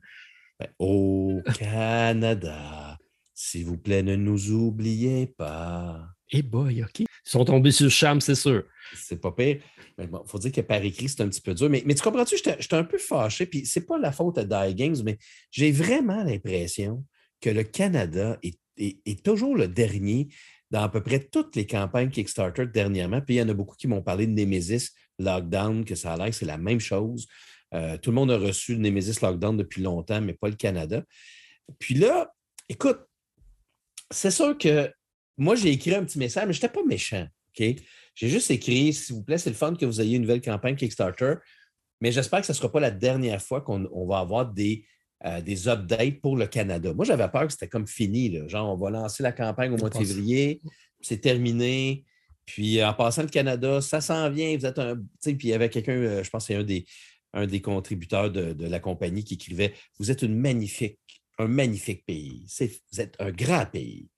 Ben, 0.60 0.68
au 0.78 1.40
Canada, 1.58 2.98
s'il 3.34 3.64
vous 3.66 3.78
plaît, 3.78 4.02
ne 4.02 4.14
nous 4.14 4.50
oubliez 4.50 5.26
pas. 5.26 6.06
Eh 6.30 6.42
boy, 6.42 6.82
OK. 6.82 7.00
Ils 7.00 7.06
sont 7.24 7.44
tombés 7.44 7.72
sur 7.72 7.84
le 7.84 7.90
charme, 7.90 8.20
c'est 8.20 8.34
sûr. 8.34 8.64
C'est 8.94 9.20
pas 9.20 9.32
pire. 9.32 9.60
Mais 9.98 10.06
bon, 10.06 10.22
il 10.24 10.30
faut 10.30 10.38
dire 10.38 10.52
que 10.52 10.60
par 10.60 10.82
écrit, 10.82 11.08
c'est 11.08 11.22
un 11.22 11.28
petit 11.28 11.40
peu 11.40 11.54
dur. 11.54 11.70
Mais, 11.70 11.82
mais 11.86 11.94
tu 11.94 12.02
comprends-tu, 12.02 12.36
j'étais 12.36 12.74
un 12.74 12.84
peu 12.84 12.98
fâché, 12.98 13.46
puis 13.46 13.64
c'est 13.64 13.86
pas 13.86 13.98
la 13.98 14.12
faute 14.12 14.38
à 14.38 14.44
Die 14.44 14.74
Games, 14.74 14.96
mais 15.04 15.18
j'ai 15.50 15.72
vraiment 15.72 16.22
l'impression 16.24 17.04
que 17.40 17.50
le 17.50 17.62
Canada 17.64 18.38
est, 18.42 18.58
est- 18.76 19.24
toujours 19.24 19.56
le 19.56 19.68
dernier 19.68 20.28
dans 20.70 20.82
à 20.82 20.88
peu 20.88 21.02
près 21.02 21.20
toutes 21.20 21.54
les 21.56 21.66
campagnes 21.66 22.10
Kickstarter 22.10 22.66
dernièrement. 22.66 23.20
Puis 23.20 23.36
il 23.36 23.38
y 23.38 23.42
en 23.42 23.48
a 23.48 23.54
beaucoup 23.54 23.76
qui 23.76 23.86
m'ont 23.86 24.02
parlé 24.02 24.26
de 24.26 24.32
Nemesis 24.32 24.90
Lockdown, 25.18 25.84
que 25.84 25.94
ça 25.94 26.12
a 26.12 26.16
l'air 26.16 26.26
que 26.26 26.32
c'est 26.32 26.46
la 26.46 26.58
même 26.58 26.80
chose. 26.80 27.26
Euh, 27.74 27.96
tout 27.98 28.10
le 28.10 28.14
monde 28.14 28.30
a 28.30 28.38
reçu 28.38 28.76
Nemesis 28.76 29.20
Lockdown 29.22 29.56
depuis 29.56 29.82
longtemps, 29.82 30.20
mais 30.20 30.34
pas 30.34 30.48
le 30.48 30.56
Canada. 30.56 31.02
Puis 31.78 31.94
là, 31.94 32.32
écoute, 32.68 33.00
c'est 34.10 34.30
sûr 34.30 34.56
que 34.58 34.90
moi, 35.36 35.54
j'ai 35.56 35.70
écrit 35.70 35.94
un 35.94 36.04
petit 36.04 36.18
message, 36.18 36.46
mais 36.46 36.52
je 36.52 36.58
n'étais 36.58 36.72
pas 36.72 36.84
méchant. 36.84 37.26
J'ai 37.56 38.28
juste 38.28 38.50
écrit, 38.50 38.92
s'il 38.92 39.16
vous 39.16 39.22
plaît, 39.22 39.38
c'est 39.38 39.50
le 39.50 39.56
fun 39.56 39.74
que 39.74 39.86
vous 39.86 40.00
ayez 40.00 40.16
une 40.16 40.22
nouvelle 40.22 40.40
campagne 40.40 40.76
Kickstarter, 40.76 41.34
mais 42.00 42.12
j'espère 42.12 42.40
que 42.40 42.46
ce 42.46 42.52
ne 42.52 42.56
sera 42.56 42.70
pas 42.70 42.80
la 42.80 42.90
dernière 42.90 43.42
fois 43.42 43.60
qu'on 43.60 43.88
on 43.92 44.06
va 44.06 44.18
avoir 44.18 44.52
des, 44.52 44.84
euh, 45.24 45.40
des 45.40 45.68
updates 45.68 46.20
pour 46.20 46.36
le 46.36 46.46
Canada. 46.46 46.92
Moi, 46.92 47.04
j'avais 47.04 47.28
peur 47.28 47.46
que 47.46 47.52
c'était 47.52 47.68
comme 47.68 47.86
fini. 47.86 48.28
là. 48.30 48.46
Genre, 48.48 48.70
on 48.72 48.76
va 48.76 48.90
lancer 48.90 49.22
la 49.22 49.32
campagne 49.32 49.72
au 49.72 49.76
mois 49.78 49.90
de 49.90 49.96
février, 49.96 50.60
c'est 51.00 51.20
terminé. 51.20 52.04
Puis 52.46 52.82
en 52.84 52.92
passant 52.92 53.22
le 53.22 53.28
Canada, 53.28 53.80
ça 53.80 54.00
s'en 54.02 54.28
vient. 54.30 54.54
Vous 54.56 54.66
êtes 54.66 54.78
un. 54.78 54.96
Puis 55.22 55.36
il 55.44 55.48
y 55.48 55.52
avait 55.54 55.70
quelqu'un, 55.70 55.92
euh, 55.92 56.22
je 56.22 56.28
pense 56.30 56.44
que 56.44 56.52
c'est 56.52 56.58
un 56.58 56.62
des, 56.64 56.84
un 57.32 57.46
des 57.46 57.62
contributeurs 57.62 58.30
de, 58.30 58.52
de 58.52 58.66
la 58.66 58.80
compagnie 58.80 59.24
qui 59.24 59.34
écrivait 59.34 59.72
Vous 59.98 60.10
êtes 60.10 60.20
une 60.22 60.36
magnifique, 60.38 60.98
un 61.38 61.48
magnifique 61.48 62.04
pays. 62.04 62.44
Vous 62.92 63.00
êtes 63.00 63.16
un 63.18 63.30
grand 63.30 63.64
pays. 63.66 64.08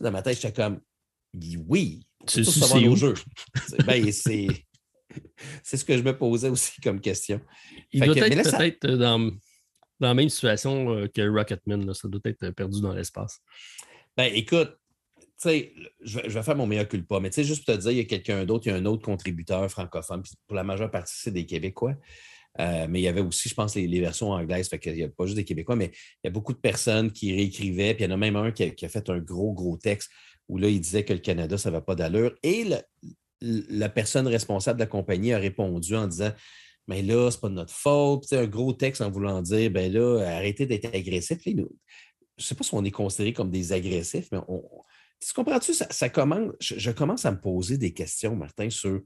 Dans 0.00 0.12
ma 0.12 0.22
tête, 0.22 0.40
j'étais 0.40 0.52
comme 0.62 0.80
Oui, 1.66 2.06
c'est 2.26 2.42
nos 2.80 2.92
où? 2.92 2.96
jeux. 2.96 3.14
C'est- 3.68 3.84
ben, 3.84 4.12
c'est. 4.12 4.46
C'est 5.62 5.76
ce 5.78 5.84
que 5.84 5.96
je 5.96 6.02
me 6.02 6.16
posais 6.16 6.48
aussi 6.50 6.78
comme 6.82 7.00
question. 7.00 7.40
Il 7.90 8.00
Fait 8.00 8.06
doit 8.06 8.14
que- 8.16 8.20
être 8.34 8.50
ça- 8.50 8.58
peut-être 8.58 8.86
dans, 8.86 9.30
dans 10.00 10.08
la 10.08 10.14
même 10.14 10.28
situation 10.28 10.92
euh, 10.92 11.08
que 11.08 11.28
Rocketman. 11.28 11.92
Ça 11.94 12.08
doit 12.08 12.20
être 12.24 12.50
perdu 12.50 12.80
dans 12.80 12.92
l'espace. 12.92 13.40
Ben, 14.16 14.32
écoute, 14.34 14.78
tu 15.18 15.26
sais, 15.36 15.72
je, 16.00 16.18
vais- 16.18 16.28
je 16.28 16.34
vais 16.34 16.42
faire 16.42 16.56
mon 16.56 16.66
meilleur 16.66 16.88
culpa, 16.88 17.20
mais 17.20 17.30
tu 17.30 17.36
sais, 17.36 17.44
juste 17.44 17.64
pour 17.64 17.74
te 17.74 17.80
dire, 17.80 17.90
il 17.90 17.98
y 17.98 18.00
a 18.00 18.04
quelqu'un 18.04 18.44
d'autre, 18.44 18.66
il 18.66 18.70
y 18.70 18.72
a 18.72 18.76
un 18.76 18.86
autre 18.86 19.02
contributeur 19.02 19.70
francophone, 19.70 20.22
puis 20.22 20.32
pour 20.46 20.56
la 20.56 20.64
majeure 20.64 20.90
partie, 20.90 21.14
c'est 21.16 21.30
des 21.30 21.44
Québécois. 21.44 21.94
Euh, 22.58 22.86
mais 22.88 23.00
il 23.00 23.02
y 23.02 23.08
avait 23.08 23.20
aussi, 23.20 23.50
je 23.50 23.54
pense, 23.54 23.74
les, 23.74 24.00
versions 24.00 24.30
anglaises, 24.30 24.68
fait 24.68 24.78
qu'il 24.78 24.94
n'y 24.94 25.02
a 25.02 25.08
pas 25.08 25.26
juste 25.26 25.36
des 25.36 25.44
Québécois, 25.44 25.76
mais 25.76 25.90
il 26.24 26.26
y 26.26 26.28
a 26.28 26.30
beaucoup 26.30 26.54
de 26.54 26.58
personnes 26.58 27.12
qui 27.12 27.34
réécrivaient, 27.34 27.94
puis 27.94 28.04
il 28.04 28.08
y 28.08 28.10
en 28.10 28.14
a 28.14 28.16
même 28.16 28.36
un 28.36 28.50
qui 28.50 28.62
a, 28.64 28.88
fait 28.88 29.10
un 29.10 29.18
gros, 29.18 29.52
gros 29.52 29.76
texte 29.76 30.10
où 30.48 30.58
là, 30.58 30.68
il 30.68 30.80
disait 30.80 31.04
que 31.04 31.12
le 31.12 31.18
Canada, 31.18 31.58
ça 31.58 31.70
va 31.70 31.80
pas 31.80 31.94
d'allure. 31.94 32.34
Et 32.42 32.64
la 33.40 33.88
personne 33.88 34.26
responsable 34.26 34.78
de 34.78 34.84
la 34.84 34.88
compagnie 34.88 35.32
a 35.32 35.38
répondu 35.38 35.94
en 35.96 36.06
disant 36.06 36.32
Mais 36.88 37.02
là, 37.02 37.30
c'est 37.30 37.40
pas 37.40 37.48
de 37.48 37.54
notre 37.54 37.72
faute. 37.74 38.24
Puis, 38.28 38.36
un 38.38 38.46
gros 38.46 38.72
texte 38.72 39.02
en 39.02 39.10
voulant 39.10 39.42
dire 39.42 39.70
Ben 39.70 39.92
là, 39.92 40.20
arrêtez 40.36 40.66
d'être 40.66 40.94
agressif. 40.94 41.44
Là, 41.46 41.52
nous- 41.56 41.70
je 42.38 42.42
ne 42.42 42.46
sais 42.46 42.54
pas 42.54 42.64
si 42.64 42.74
on 42.74 42.84
est 42.84 42.90
considéré 42.90 43.32
comme 43.32 43.50
des 43.50 43.72
agressifs, 43.72 44.28
mais 44.30 44.38
on, 44.46 44.62
tu 45.20 45.32
comprends-tu, 45.32 45.72
ça, 45.72 45.86
ça 45.90 46.10
commence, 46.10 46.52
je, 46.60 46.78
je 46.78 46.90
commence 46.90 47.24
à 47.24 47.32
me 47.32 47.40
poser 47.40 47.78
des 47.78 47.92
questions, 47.94 48.36
Martin, 48.36 48.68
sur 48.68 49.00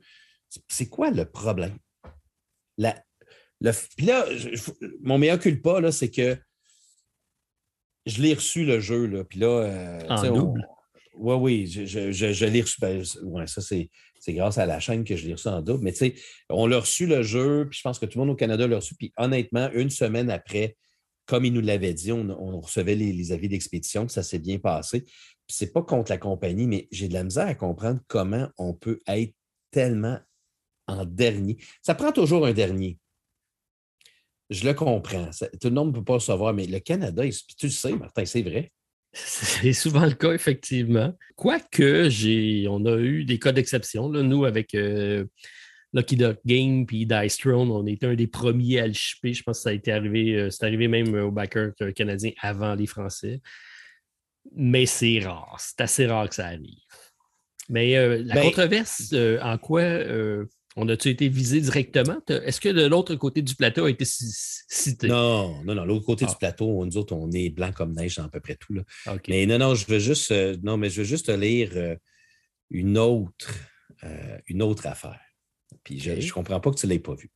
c'est 0.69 0.89
quoi 0.89 1.11
le 1.13 1.25
problème? 1.25 1.79
La, 2.77 3.01
le, 3.61 3.71
puis 3.97 4.07
là, 4.07 4.27
je- 4.37 4.49
mon 5.01 5.17
meilleur 5.19 5.39
culpa, 5.39 5.81
là, 5.81 5.93
c'est 5.93 6.11
que 6.11 6.37
je 8.07 8.21
l'ai 8.23 8.35
reçu 8.35 8.65
le 8.65 8.81
jeu, 8.81 9.07
là, 9.07 9.25
puis 9.25 9.39
là, 9.39 9.47
euh, 9.47 10.09
En 10.09 10.33
double? 10.33 10.67
Oui, 11.15 11.35
oui, 11.37 11.67
je- 11.67 12.11
je 12.13 12.45
l'ai 12.47 12.63
reçu. 12.63 12.81
Ben, 12.81 13.03
ouais, 13.23 13.47
ça, 13.47 13.61
c'est, 13.61 13.91
c'est 14.21 14.35
grâce 14.35 14.59
à 14.59 14.67
la 14.67 14.79
chaîne 14.79 15.03
que 15.03 15.17
je 15.17 15.27
l'ai 15.27 15.33
reçu 15.33 15.49
en 15.49 15.63
double. 15.63 15.83
Mais 15.83 15.93
tu 15.93 15.99
sais, 15.99 16.15
on 16.51 16.67
l'a 16.67 16.79
reçu 16.79 17.07
le 17.07 17.23
jeu, 17.23 17.67
puis 17.69 17.79
je 17.79 17.83
pense 17.83 17.99
que 17.99 18.07
tout 18.07 18.19
le 18.19 18.27
monde 18.27 18.35
au 18.35 18.37
Canada 18.37 18.69
l'a 18.69 18.77
reçu. 18.77 18.95
Puis 18.95 19.13
honnêtement, 19.17 19.71
une 19.73 19.91
semaine 19.91 20.31
après, 20.31 20.77
comme 21.27 21.47
il 21.47 21.53
nous 21.53 21.63
l'avait 21.63 21.95
dit, 21.95 22.13
on, 22.13 22.61
recevait 22.61 22.95
les, 22.95 23.33
avis 23.33 23.49
d'expédition, 23.49 24.07
ça 24.09 24.23
s'est 24.23 24.39
bien 24.39 24.59
passé. 24.59 25.03
Puis 25.03 25.57
c'est 25.57 25.73
pas 25.73 25.83
contre 25.83 26.11
la 26.13 26.19
compagnie, 26.19 26.67
mais 26.67 26.87
j'ai 26.93 27.09
de 27.09 27.15
la 27.15 27.25
misère 27.25 27.47
à 27.47 27.55
comprendre 27.55 28.01
comment 28.09 28.49
on 28.59 28.75
peut 28.75 29.01
être 29.07 29.33
tellement 29.71 30.19
en 30.87 31.05
dernier. 31.07 31.57
Ça 31.83 31.95
prend 31.95 32.13
toujours 32.13 32.47
un 32.47 32.53
dernier. 32.53 32.99
Je 34.51 34.67
le 34.67 34.75
comprends. 34.75 35.31
tout 35.61 35.69
le 35.69 35.75
monde 35.75 35.89
ne 35.89 35.95
peut 35.95 36.05
pas 36.05 36.15
le 36.15 36.21
savoir, 36.21 36.53
mais 36.53 36.67
le 36.67 36.81
Canada, 36.81 37.23
tu 37.57 37.67
le 37.67 37.73
sais, 37.73 37.93
Martin, 37.93 38.25
c'est 38.25 38.43
vrai. 38.43 38.73
C'est 39.13 39.73
souvent 39.73 40.07
le 40.07 40.13
cas, 40.13 40.33
effectivement. 40.33 41.13
Quoique, 41.35 42.09
j'ai, 42.09 42.67
on 42.69 42.85
a 42.87 42.97
eu 42.99 43.25
des 43.25 43.39
cas 43.39 43.53
d'exception. 43.53 44.09
Nous, 44.09 44.45
avec 44.45 44.75
euh, 44.75 45.25
Lucky 45.93 46.17
Duck 46.17 46.39
Game 46.47 46.87
puis 46.87 47.07
Dice 47.07 47.39
Throne, 47.39 47.71
on 47.71 47.87
était 47.87 48.07
un 48.07 48.15
des 48.15 48.29
premiers 48.29 48.81
à 48.81 48.87
le 48.87 48.93
shipper. 48.93 49.35
Je 49.35 49.43
pense 49.43 49.59
que 49.59 49.63
ça 49.65 49.71
a 49.71 49.73
été 49.73 49.91
arrivé, 49.91 50.35
euh, 50.37 50.51
c'est 50.51 50.65
arrivé 50.65 50.87
même 50.87 51.15
au 51.15 51.33
backer 51.33 51.73
canadien 51.95 52.31
avant 52.41 52.75
les 52.75 52.87
Français. 52.87 53.41
Mais 54.55 54.87
c'est 54.87 55.19
rare. 55.21 55.57
C'est 55.59 55.81
assez 55.81 56.07
rare 56.07 56.29
que 56.29 56.35
ça 56.37 56.47
arrive. 56.47 56.79
Mais 57.69 57.97
euh, 57.97 58.23
la 58.25 58.35
ben, 58.35 58.43
controverse, 58.43 59.13
en 59.43 59.59
quoi 59.59 59.83
on 60.81 60.89
a-tu 60.89 61.11
été 61.11 61.29
visé 61.29 61.61
directement? 61.61 62.19
Est-ce 62.29 62.61
que 62.61 62.71
de 62.71 62.87
l'autre 62.87 63.15
côté 63.15 63.43
du 63.43 63.55
plateau 63.55 63.85
a 63.85 63.91
été 63.91 64.05
cité? 64.07 65.09
Non, 65.09 65.63
non, 65.65 65.75
non. 65.75 65.85
L'autre 65.85 66.07
côté 66.07 66.25
du 66.25 66.33
ah. 66.33 66.39
plateau, 66.39 66.85
nous 66.87 66.97
autres, 66.97 67.15
on 67.15 67.31
est 67.33 67.51
blanc 67.51 67.71
comme 67.73 67.93
neige 67.93 68.17
dans 68.17 68.25
à 68.25 68.29
peu 68.29 68.41
près 68.41 68.57
tout. 68.57 68.73
Là. 68.73 68.83
Mais 69.29 69.45
non, 69.45 69.59
non, 69.59 69.75
je 69.75 69.87
veux 69.87 69.99
juste, 69.99 70.31
euh, 70.31 70.57
non, 70.63 70.79
mais 70.79 70.89
je 70.89 71.03
veux 71.03 71.07
juste 71.07 71.29
lire 71.29 71.71
euh, 71.75 71.97
une 72.71 72.97
autre, 72.97 73.53
euh, 74.05 74.39
une 74.47 74.63
autre 74.63 74.87
affaire. 74.87 75.21
Puis 75.85 76.01
je 76.01 76.13
ne 76.13 76.31
comprends 76.31 76.61
pas 76.61 76.71
que 76.71 76.77
tu 76.77 76.87
ne 76.87 76.93
l'aies 76.93 76.99
pas 76.99 77.15
vu. 77.15 77.31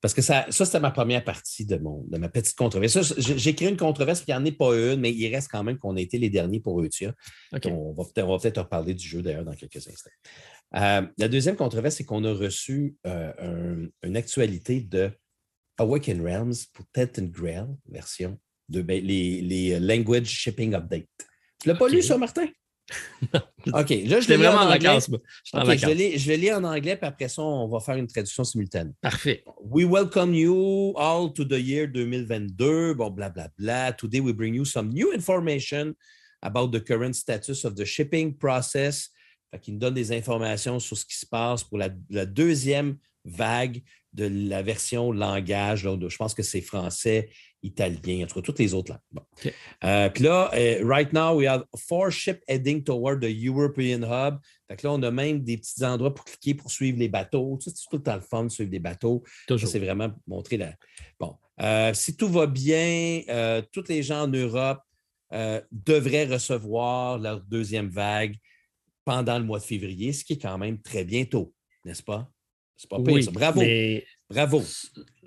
Parce 0.00 0.14
que 0.14 0.22
ça, 0.22 0.46
ça 0.50 0.64
c'était 0.64 0.80
ma 0.80 0.90
première 0.90 1.22
partie 1.22 1.64
de, 1.64 1.76
mon, 1.76 2.04
de 2.08 2.18
ma 2.18 2.28
petite 2.28 2.56
controverse. 2.56 3.14
J'ai 3.18 3.54
créé 3.54 3.68
une 3.68 3.76
controverse, 3.76 4.24
il 4.26 4.32
n'y 4.32 4.34
en 4.34 4.44
a 4.44 4.50
pas 4.50 4.74
une, 4.74 5.00
mais 5.00 5.12
il 5.12 5.32
reste 5.32 5.48
quand 5.48 5.62
même 5.62 5.78
qu'on 5.78 5.96
a 5.96 6.00
été 6.00 6.18
les 6.18 6.28
derniers 6.28 6.58
pour 6.58 6.82
Eutia. 6.82 7.14
Va, 7.52 7.60
on 7.70 7.92
va 7.92 8.38
peut-être 8.38 8.62
reparler 8.62 8.94
du 8.94 9.06
jeu 9.06 9.22
d'ailleurs 9.22 9.44
dans 9.44 9.54
quelques 9.54 9.76
instants. 9.76 10.10
Euh, 10.74 11.02
la 11.18 11.28
deuxième 11.28 11.56
controverse, 11.56 11.96
c'est 11.96 12.04
qu'on 12.04 12.24
a 12.24 12.32
reçu 12.32 12.96
euh, 13.06 13.86
une 14.02 14.16
actualité 14.16 14.80
de 14.80 15.10
Awaken 15.78 16.22
Realms 16.22 16.54
pour 16.72 16.86
and 16.96 17.30
Grail, 17.30 17.66
version 17.88 18.38
de 18.68 18.82
ben, 18.82 19.02
les, 19.04 19.78
Language 19.80 20.26
Shipping 20.26 20.74
Update. 20.74 21.08
Tu 21.60 21.68
l'as 21.68 21.74
pas 21.74 21.88
lu, 21.88 22.02
ça, 22.02 22.16
Martin? 22.16 22.46
OK, 23.72 23.90
là, 23.90 24.20
je 24.20 24.28
l'ai 24.28 24.36
vraiment 24.36 24.62
en, 24.62 24.72
anglais. 24.72 24.98
je, 25.00 26.26
vais 26.26 26.36
lire 26.36 26.58
en 26.58 26.64
anglais, 26.64 26.96
puis 26.96 27.06
après 27.06 27.28
ça, 27.28 27.42
on 27.42 27.68
va 27.68 27.80
faire 27.80 27.96
une 27.96 28.06
traduction 28.06 28.44
simultanée. 28.44 28.92
Parfait. 29.00 29.44
We 29.60 29.86
welcome 29.86 30.34
you 30.34 30.94
all 30.96 31.32
to 31.32 31.44
the 31.44 31.60
year 31.60 31.86
2022. 31.86 32.94
Bon, 32.94 33.10
blablabla. 33.10 33.50
Bla, 33.56 33.90
bla. 33.90 33.92
Today, 33.92 34.20
we 34.20 34.32
bring 34.32 34.54
you 34.54 34.64
some 34.64 34.88
new 34.88 35.12
information 35.12 35.94
about 36.42 36.72
the 36.72 36.80
current 36.80 37.14
status 37.14 37.64
of 37.64 37.76
the 37.76 37.84
shipping 37.84 38.36
process 38.36 39.10
qui 39.60 39.72
nous 39.72 39.78
donne 39.78 39.94
des 39.94 40.12
informations 40.12 40.78
sur 40.78 40.96
ce 40.96 41.04
qui 41.04 41.16
se 41.16 41.26
passe 41.26 41.64
pour 41.64 41.78
la, 41.78 41.88
deuxième 42.26 42.96
vague 43.24 43.82
de 44.12 44.26
la 44.48 44.62
version 44.62 45.12
langage. 45.12 45.82
je 45.82 46.16
pense 46.16 46.34
que 46.34 46.42
c'est 46.42 46.60
français, 46.60 47.30
italien, 47.62 48.24
en 48.24 48.26
tout 48.26 48.34
cas, 48.36 48.42
toutes 48.42 48.58
les 48.58 48.74
autres 48.74 48.92
langues. 48.92 49.52
Euh, 49.84 50.08
puis 50.08 50.24
là, 50.24 50.50
euh, 50.54 50.84
right 50.84 51.12
now, 51.12 51.34
we 51.34 51.46
have 51.46 51.64
four 51.76 52.10
ships 52.10 52.42
heading 52.48 52.82
toward 52.82 53.20
the 53.20 53.30
European 53.30 54.02
Hub. 54.02 54.38
Fait 54.68 54.82
là, 54.82 54.92
on 54.92 55.02
a 55.02 55.10
même 55.10 55.42
des 55.42 55.58
petits 55.58 55.84
endroits 55.84 56.14
pour 56.14 56.24
cliquer 56.24 56.54
pour 56.54 56.70
suivre 56.70 56.98
les 56.98 57.08
bateaux. 57.08 57.58
c'est 57.60 57.72
tout 57.72 57.96
le 57.96 58.02
temps 58.02 58.16
le 58.16 58.20
fun 58.20 58.44
de 58.44 58.48
suivre 58.48 58.70
des 58.70 58.80
bateaux. 58.80 59.22
C'est 59.48 59.78
vraiment 59.78 60.10
montrer 60.26 60.56
la. 60.56 60.72
Bon. 61.18 61.36
Euh, 61.60 61.94
si 61.94 62.16
tout 62.16 62.28
va 62.28 62.46
bien, 62.46 63.22
tous 63.70 63.84
les 63.88 64.02
gens 64.02 64.22
en 64.22 64.28
Europe 64.28 64.80
devraient 65.70 66.26
recevoir 66.26 67.18
leur 67.18 67.40
deuxième 67.42 67.88
vague 67.88 68.36
pendant 69.04 69.38
le 69.38 69.44
mois 69.44 69.58
de 69.58 69.64
février, 69.64 70.12
ce 70.12 70.24
qui 70.24 70.34
est 70.34 70.38
quand 70.38 70.58
même 70.58 70.80
très 70.80 71.04
bientôt, 71.04 71.52
n'est-ce 71.84 72.02
pas? 72.02 72.30
C'est 72.76 72.88
pas 72.88 73.00
pire, 73.00 73.30
Bravo. 73.32 73.62
Bravo. 74.28 74.62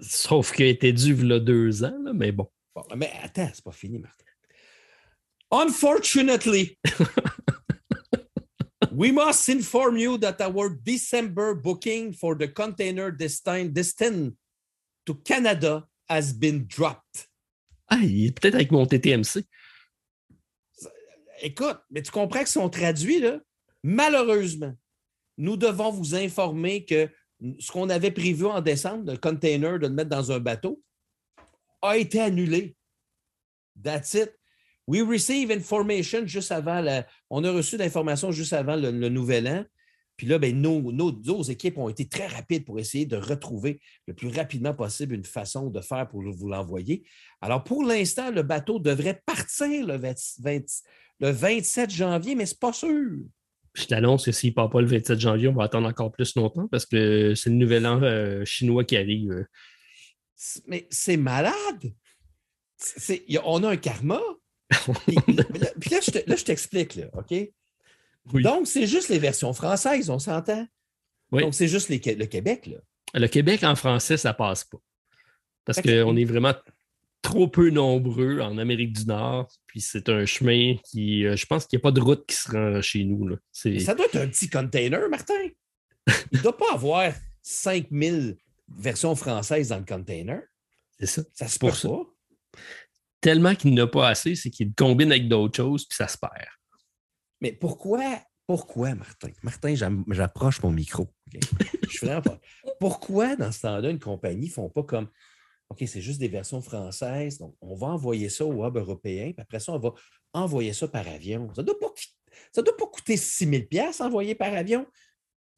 Sauf 0.01 0.51
qu'il 0.51 0.65
a 0.65 0.69
été 0.69 0.91
dû 0.91 1.13
il 1.13 1.27
y 1.27 1.33
a 1.33 1.39
deux 1.39 1.83
ans, 1.83 1.97
mais 2.13 2.31
bon. 2.31 2.49
Mais 2.95 3.11
attends, 3.21 3.49
c'est 3.53 3.63
pas 3.63 3.71
fini, 3.71 3.99
Martin. 3.99 4.25
Unfortunately, 5.51 6.77
we 8.91 9.11
must 9.11 9.47
inform 9.47 9.97
you 9.97 10.17
that 10.17 10.41
our 10.41 10.69
December 10.69 11.53
booking 11.53 12.11
for 12.11 12.35
the 12.35 12.47
container 12.47 13.11
destined, 13.11 13.73
destined 13.73 14.33
to 15.05 15.13
Canada 15.23 15.85
has 16.09 16.33
been 16.33 16.65
dropped. 16.67 17.29
Ah, 17.87 17.99
il 18.01 18.27
est 18.27 18.31
peut-être 18.31 18.55
avec 18.55 18.71
mon 18.71 18.85
TTMC. 18.85 19.45
Écoute, 21.41 21.77
mais 21.91 22.01
tu 22.01 22.11
comprends 22.11 22.43
que 22.43 22.49
si 22.49 22.57
on 22.57 22.69
traduit, 22.69 23.19
là, 23.19 23.39
Malheureusement, 23.87 24.73
nous 25.37 25.57
devons 25.57 25.91
vous 25.91 26.15
informer 26.15 26.85
que 26.85 27.07
ce 27.59 27.71
qu'on 27.71 27.91
avait 27.91 28.09
prévu 28.09 28.47
en 28.47 28.59
décembre, 28.59 29.11
le 29.11 29.17
container 29.19 29.77
de 29.77 29.85
le 29.85 29.93
mettre 29.93 30.09
dans 30.09 30.31
un 30.31 30.39
bateau, 30.39 30.81
a 31.83 31.95
été 31.95 32.19
annulé. 32.19 32.75
That's 33.83 34.15
it. 34.15 34.33
We 34.87 35.03
receive 35.03 35.51
information 35.51 36.25
juste 36.25 36.51
avant. 36.51 36.83
On 37.29 37.43
a 37.43 37.51
reçu 37.51 37.77
l'information 37.77 38.31
juste 38.31 38.53
avant 38.53 38.75
le, 38.75 38.89
nouvel 38.89 39.47
an. 39.47 39.63
Puis 40.17 40.25
là, 40.25 40.39
ben, 40.39 40.59
nos, 40.59 40.91
nos, 40.91 41.43
équipes 41.43 41.77
ont 41.77 41.89
été 41.89 42.07
très 42.07 42.25
rapides 42.25 42.65
pour 42.65 42.79
essayer 42.79 43.05
de 43.05 43.17
retrouver 43.17 43.79
le 44.07 44.15
plus 44.15 44.29
rapidement 44.29 44.73
possible 44.73 45.13
une 45.13 45.25
façon 45.25 45.69
de 45.69 45.81
faire 45.81 46.07
pour 46.07 46.23
vous 46.23 46.49
l'envoyer. 46.49 47.03
Alors, 47.39 47.63
pour 47.63 47.83
l'instant, 47.83 48.31
le 48.31 48.41
bateau 48.41 48.79
devrait 48.79 49.21
partir 49.27 49.85
le, 49.85 49.99
le 51.19 51.29
27 51.29 51.91
janvier, 51.91 52.33
mais 52.33 52.47
ce 52.47 52.55
n'est 52.55 52.59
pas 52.59 52.73
sûr. 52.73 53.19
Je 53.75 53.85
t'annonce 53.85 54.25
que 54.25 54.31
s'il 54.31 54.51
ne 54.51 54.55
part 54.55 54.69
pas 54.69 54.81
le 54.81 54.87
27 54.87 55.19
janvier, 55.19 55.49
on 55.49 55.53
va 55.53 55.65
attendre 55.65 55.87
encore 55.87 56.11
plus 56.11 56.35
longtemps 56.35 56.67
parce 56.69 56.85
que 56.85 57.35
c'est 57.35 57.49
le 57.49 57.57
nouvel 57.57 57.85
an 57.85 58.01
euh, 58.01 58.43
chinois 58.45 58.85
qui 58.85 58.97
arrive. 58.97 59.45
Mais 60.67 60.87
c'est 60.89 61.17
malade! 61.17 61.93
on 63.43 63.63
a 63.63 63.69
un 63.69 63.77
karma. 63.77 64.21
puis, 65.05 65.15
là, 65.89 65.99
je 66.01 66.43
t'explique, 66.43 66.99
OK? 67.13 67.33
Donc, 68.33 68.67
c'est 68.67 68.87
juste 68.87 69.09
les 69.09 69.19
versions 69.19 69.53
françaises, 69.53 70.09
on 70.09 70.19
s'entend? 70.19 70.65
Donc, 71.31 71.53
c'est 71.53 71.67
juste 71.67 71.89
le 71.89 71.97
Québec, 71.97 72.67
là. 72.67 72.77
Le 73.13 73.27
Québec 73.27 73.63
en 73.63 73.75
français, 73.75 74.17
ça 74.17 74.33
passe 74.33 74.63
pas. 74.63 74.79
Parce 75.65 75.81
qu'on 75.81 76.15
est 76.15 76.25
vraiment 76.25 76.53
trop 77.25 77.47
peu 77.47 77.71
nombreux 77.71 78.39
en 78.39 78.59
Amérique 78.59 78.93
du 78.93 79.05
Nord. 79.05 79.51
Puis 79.65 79.81
c'est 79.81 80.09
un 80.09 80.25
chemin 80.25 80.75
qui, 80.83 81.25
euh, 81.25 81.35
je 81.35 81.45
pense 81.47 81.65
qu'il 81.65 81.77
n'y 81.77 81.81
a 81.81 81.83
pas 81.83 81.91
de 81.91 81.99
route 81.99 82.23
qui 82.27 82.35
se 82.35 82.51
rend 82.51 82.81
chez 82.83 83.03
nous. 83.03 83.27
Là. 83.27 83.37
Ça 83.51 83.95
doit 83.95 84.05
être 84.05 84.17
un 84.17 84.27
petit 84.27 84.47
container, 84.47 85.09
Martin. 85.09 85.33
Il 86.31 86.37
ne 86.37 86.43
doit 86.43 86.55
pas 86.55 86.73
avoir 86.73 87.11
5000 87.41 88.37
versions 88.77 89.15
françaises 89.15 89.69
dans 89.69 89.79
le 89.79 89.85
container. 89.85 90.41
C'est 90.99 91.07
ça. 91.07 91.23
Ça 91.33 91.47
se 91.47 91.57
pour 91.57 91.75
ça. 91.75 91.89
Tellement 93.21 93.55
qu'il 93.55 93.73
n'a 93.73 93.87
pas 93.87 94.09
assez, 94.09 94.35
c'est 94.35 94.51
qu'il 94.51 94.75
combine 94.75 95.11
avec 95.11 95.27
d'autres 95.27 95.57
choses, 95.57 95.85
puis 95.87 95.95
ça 95.95 96.07
se 96.07 96.19
perd. 96.19 96.31
Mais 97.41 97.53
pourquoi, 97.53 98.21
pourquoi, 98.45 98.93
Martin? 98.93 99.31
Martin, 99.41 99.73
j'approche 100.09 100.61
mon 100.61 100.69
micro. 100.69 101.11
Je 101.33 101.39
suis 101.89 102.05
vraiment 102.05 102.21
pas. 102.21 102.39
Pourquoi, 102.79 103.35
dans 103.35 103.51
ce 103.51 103.61
temps-là, 103.61 103.89
une 103.89 103.99
compagnie 103.99 104.47
ne 104.47 104.53
font 104.53 104.69
pas 104.69 104.83
comme 104.83 105.09
OK, 105.69 105.83
c'est 105.87 106.01
juste 106.01 106.19
des 106.19 106.27
versions 106.27 106.61
françaises. 106.61 107.39
Donc, 107.39 107.55
on 107.61 107.75
va 107.75 107.87
envoyer 107.87 108.29
ça 108.29 108.45
au 108.45 108.65
hub 108.65 108.77
européen, 108.77 109.31
puis 109.31 109.41
après 109.41 109.59
ça, 109.59 109.73
on 109.73 109.79
va 109.79 109.93
envoyer 110.33 110.73
ça 110.73 110.87
par 110.87 111.07
avion. 111.07 111.51
Ça 111.55 111.61
ne 111.61 111.67
doit, 111.67 111.79
pas, 111.79 112.61
doit 112.61 112.77
pas 112.77 112.87
coûter 112.87 113.17
6 113.17 113.67
000 113.71 113.87
envoyer 113.99 114.35
par 114.35 114.53
avion. 114.53 114.85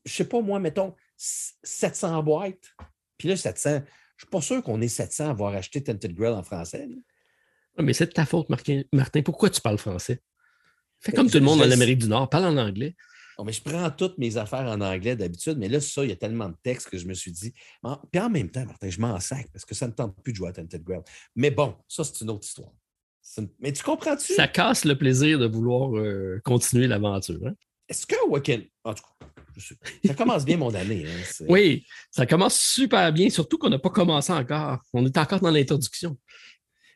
Je 0.05 0.11
ne 0.11 0.15
sais 0.15 0.25
pas, 0.25 0.41
moi, 0.41 0.59
mettons 0.59 0.95
700 1.17 2.23
boîtes. 2.23 2.73
Puis 3.17 3.27
là, 3.27 3.35
700, 3.35 3.69
je 3.69 3.75
ne 3.75 3.81
suis 4.17 4.27
pas 4.31 4.41
sûr 4.41 4.63
qu'on 4.63 4.81
ait 4.81 4.87
700 4.87 5.27
à 5.27 5.29
avoir 5.31 5.53
acheté 5.53 5.83
Tented 5.83 6.13
Grill 6.13 6.33
en 6.33 6.43
français. 6.43 6.87
Ah, 7.77 7.83
mais 7.83 7.93
c'est 7.93 8.07
de 8.07 8.11
ta 8.11 8.25
faute, 8.25 8.49
Martin. 8.49 9.21
Pourquoi 9.23 9.49
tu 9.49 9.61
parles 9.61 9.77
français? 9.77 10.21
Fais 10.99 11.11
ben, 11.11 11.17
comme 11.17 11.29
tout 11.29 11.37
le 11.37 11.43
monde 11.43 11.61
en 11.61 11.69
Amérique 11.69 11.99
du 11.99 12.07
Nord, 12.07 12.29
parle 12.29 12.45
en 12.45 12.57
anglais. 12.57 12.95
Mais 13.45 13.53
je 13.53 13.61
prends 13.61 13.89
toutes 13.91 14.17
mes 14.17 14.37
affaires 14.37 14.65
en 14.65 14.81
anglais 14.81 15.15
d'habitude, 15.15 15.57
mais 15.57 15.69
là, 15.69 15.79
ça, 15.79 16.03
il 16.03 16.09
y 16.09 16.13
a 16.13 16.15
tellement 16.15 16.49
de 16.49 16.55
textes 16.63 16.89
que 16.89 16.97
je 16.97 17.05
me 17.05 17.13
suis 17.13 17.31
dit. 17.31 17.53
puis 18.11 18.21
en 18.21 18.29
même 18.29 18.49
temps, 18.49 18.65
Martin, 18.65 18.89
je 18.89 18.99
m'en 18.99 19.19
sac 19.19 19.47
parce 19.53 19.65
que 19.65 19.75
ça 19.75 19.87
ne 19.87 19.93
tente 19.93 20.15
plus 20.23 20.33
de 20.33 20.37
jouer 20.37 20.49
à 20.49 20.53
Tented 20.53 20.83
Ground. 20.83 21.03
Mais 21.35 21.51
bon, 21.51 21.75
ça, 21.87 22.03
c'est 22.03 22.21
une 22.21 22.31
autre 22.31 22.47
histoire. 22.47 22.71
Mais 23.59 23.71
tu 23.73 23.83
comprends-tu? 23.83 24.33
Ça 24.33 24.47
casse 24.47 24.85
le 24.85 24.97
plaisir 24.97 25.37
de 25.37 25.47
vouloir 25.47 25.95
euh, 25.95 26.41
continuer 26.43 26.87
l'aventure. 26.87 27.39
Hein? 27.45 27.53
Est-ce 27.87 28.05
que 28.05 28.15
Wacken. 28.27 28.63
En 28.83 28.93
tout 28.93 29.03
cas, 29.03 29.27
ça 30.05 30.13
commence 30.13 30.45
bien 30.45 30.57
mon 30.57 30.73
année. 30.73 31.05
Hein, 31.07 31.45
oui, 31.47 31.85
ça 32.11 32.25
commence 32.25 32.59
super 32.59 33.11
bien, 33.11 33.29
surtout 33.29 33.57
qu'on 33.57 33.69
n'a 33.69 33.79
pas 33.79 33.89
commencé 33.89 34.31
encore. 34.31 34.79
On 34.93 35.05
est 35.05 35.17
encore 35.17 35.39
dans 35.39 35.49
l'introduction. 35.49 36.17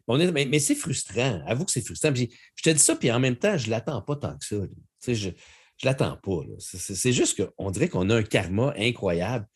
mais, 0.08 0.60
c'est 0.60 0.76
frustrant. 0.76 1.42
Avoue 1.46 1.66
que 1.66 1.72
c'est 1.72 1.86
frustrant. 1.86 2.14
Je 2.14 2.26
te 2.64 2.70
dis 2.70 2.80
ça, 2.80 2.96
puis 2.96 3.12
en 3.12 3.20
même 3.20 3.36
temps, 3.36 3.58
je 3.58 3.66
ne 3.66 3.72
l'attends 3.72 4.02
pas 4.02 4.16
tant 4.16 4.38
que 4.38 4.46
ça. 4.46 5.14
Je, 5.14 5.30
je 5.82 5.88
ne 5.88 5.92
l'attends 5.92 6.18
pas. 6.18 6.42
C'est 6.60 7.12
juste 7.12 7.44
qu'on 7.44 7.72
dirait 7.72 7.90
qu'on 7.90 8.10
a 8.12 8.18
un 8.18 8.24
karma 8.24 8.74
incroyable. 8.78 9.48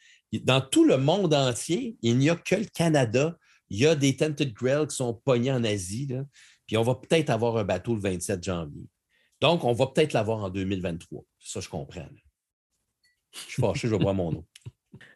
Dans 0.41 0.59
tout 0.59 0.83
le 0.83 0.97
monde 0.97 1.33
entier, 1.35 1.97
il 2.01 2.17
n'y 2.17 2.31
a 2.31 2.35
que 2.35 2.55
le 2.55 2.65
Canada. 2.65 3.37
Il 3.69 3.79
y 3.79 3.85
a 3.85 3.95
des 3.95 4.15
Tented 4.15 4.51
Grail 4.53 4.87
qui 4.87 4.95
sont 4.95 5.13
pognés 5.13 5.51
en 5.51 5.63
Asie. 5.63 6.09
puis 6.65 6.77
on 6.77 6.83
va 6.83 6.95
peut-être 6.95 7.29
avoir 7.29 7.57
un 7.57 7.63
bateau 7.63 7.93
le 7.93 8.01
27 8.01 8.43
janvier. 8.43 8.87
Donc, 9.39 9.63
on 9.63 9.73
va 9.73 9.87
peut-être 9.87 10.13
l'avoir 10.13 10.43
en 10.43 10.49
2023. 10.49 11.23
Ça, 11.39 11.59
je 11.59 11.69
comprends. 11.69 12.07
Je 13.31 13.39
suis 13.39 13.61
fâché, 13.61 13.87
je 13.87 13.93
vais 13.93 13.99
boire 13.99 14.15
mon 14.15 14.33
eau. 14.33 14.45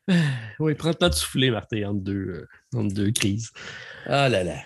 Oui, 0.59 0.73
prends 0.73 0.89
le 0.89 0.95
temps 0.95 1.09
de 1.09 1.13
souffler, 1.13 1.51
Martin, 1.51 1.89
entre 1.89 2.01
deux, 2.01 2.47
entre 2.73 2.93
deux 2.93 3.11
crises. 3.11 3.51
Ah 4.05 4.27
là 4.27 4.43
là. 4.43 4.63